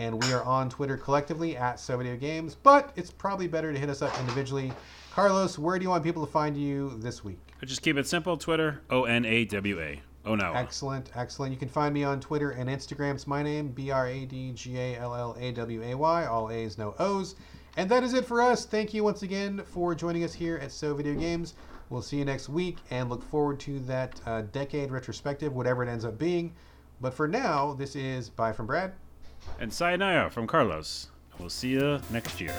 And 0.00 0.18
we 0.24 0.32
are 0.32 0.42
on 0.44 0.70
Twitter 0.70 0.96
collectively 0.96 1.58
at 1.58 1.78
So 1.78 1.98
Video 1.98 2.16
Games, 2.16 2.54
but 2.54 2.90
it's 2.96 3.10
probably 3.10 3.46
better 3.46 3.70
to 3.70 3.78
hit 3.78 3.90
us 3.90 4.00
up 4.00 4.18
individually. 4.18 4.72
Carlos, 5.12 5.58
where 5.58 5.78
do 5.78 5.82
you 5.82 5.90
want 5.90 6.02
people 6.02 6.24
to 6.24 6.32
find 6.32 6.56
you 6.56 6.96
this 7.00 7.22
week? 7.22 7.38
I 7.60 7.66
just 7.66 7.82
keep 7.82 7.98
it 7.98 8.06
simple. 8.06 8.38
Twitter, 8.38 8.80
O 8.88 9.04
N 9.04 9.26
A 9.26 9.44
W 9.44 9.78
A. 9.78 10.00
Oh 10.24 10.34
no. 10.34 10.54
Excellent, 10.54 11.10
excellent. 11.16 11.52
You 11.52 11.58
can 11.58 11.68
find 11.68 11.92
me 11.92 12.02
on 12.02 12.18
Twitter 12.18 12.52
and 12.52 12.70
Instagram. 12.70 13.14
It's 13.14 13.26
my 13.26 13.42
name, 13.42 13.72
B 13.72 13.90
R 13.90 14.06
A 14.06 14.24
D 14.24 14.52
G 14.54 14.78
A 14.78 14.96
L 14.96 15.14
L 15.14 15.36
A 15.38 15.52
W 15.52 15.82
A 15.82 15.94
Y. 15.94 16.24
All 16.24 16.50
A's, 16.50 16.78
no 16.78 16.94
O's. 16.98 17.34
And 17.76 17.86
that 17.90 18.02
is 18.02 18.14
it 18.14 18.24
for 18.24 18.40
us. 18.40 18.64
Thank 18.64 18.94
you 18.94 19.04
once 19.04 19.22
again 19.22 19.60
for 19.66 19.94
joining 19.94 20.24
us 20.24 20.32
here 20.32 20.56
at 20.62 20.72
So 20.72 20.94
Video 20.94 21.12
Games. 21.12 21.52
We'll 21.90 22.00
see 22.00 22.16
you 22.16 22.24
next 22.24 22.48
week 22.48 22.78
and 22.88 23.10
look 23.10 23.22
forward 23.22 23.60
to 23.60 23.80
that 23.80 24.18
uh, 24.24 24.42
decade 24.50 24.92
retrospective, 24.92 25.52
whatever 25.52 25.82
it 25.82 25.90
ends 25.90 26.06
up 26.06 26.16
being. 26.18 26.54
But 27.02 27.12
for 27.12 27.28
now, 27.28 27.74
this 27.74 27.94
is 27.94 28.30
bye 28.30 28.54
from 28.54 28.66
Brad. 28.66 28.94
And 29.58 29.72
sayonara 29.72 30.30
from 30.30 30.46
Carlos. 30.46 31.08
We'll 31.38 31.50
see 31.50 31.70
you 31.70 32.00
next 32.10 32.40
year. 32.40 32.54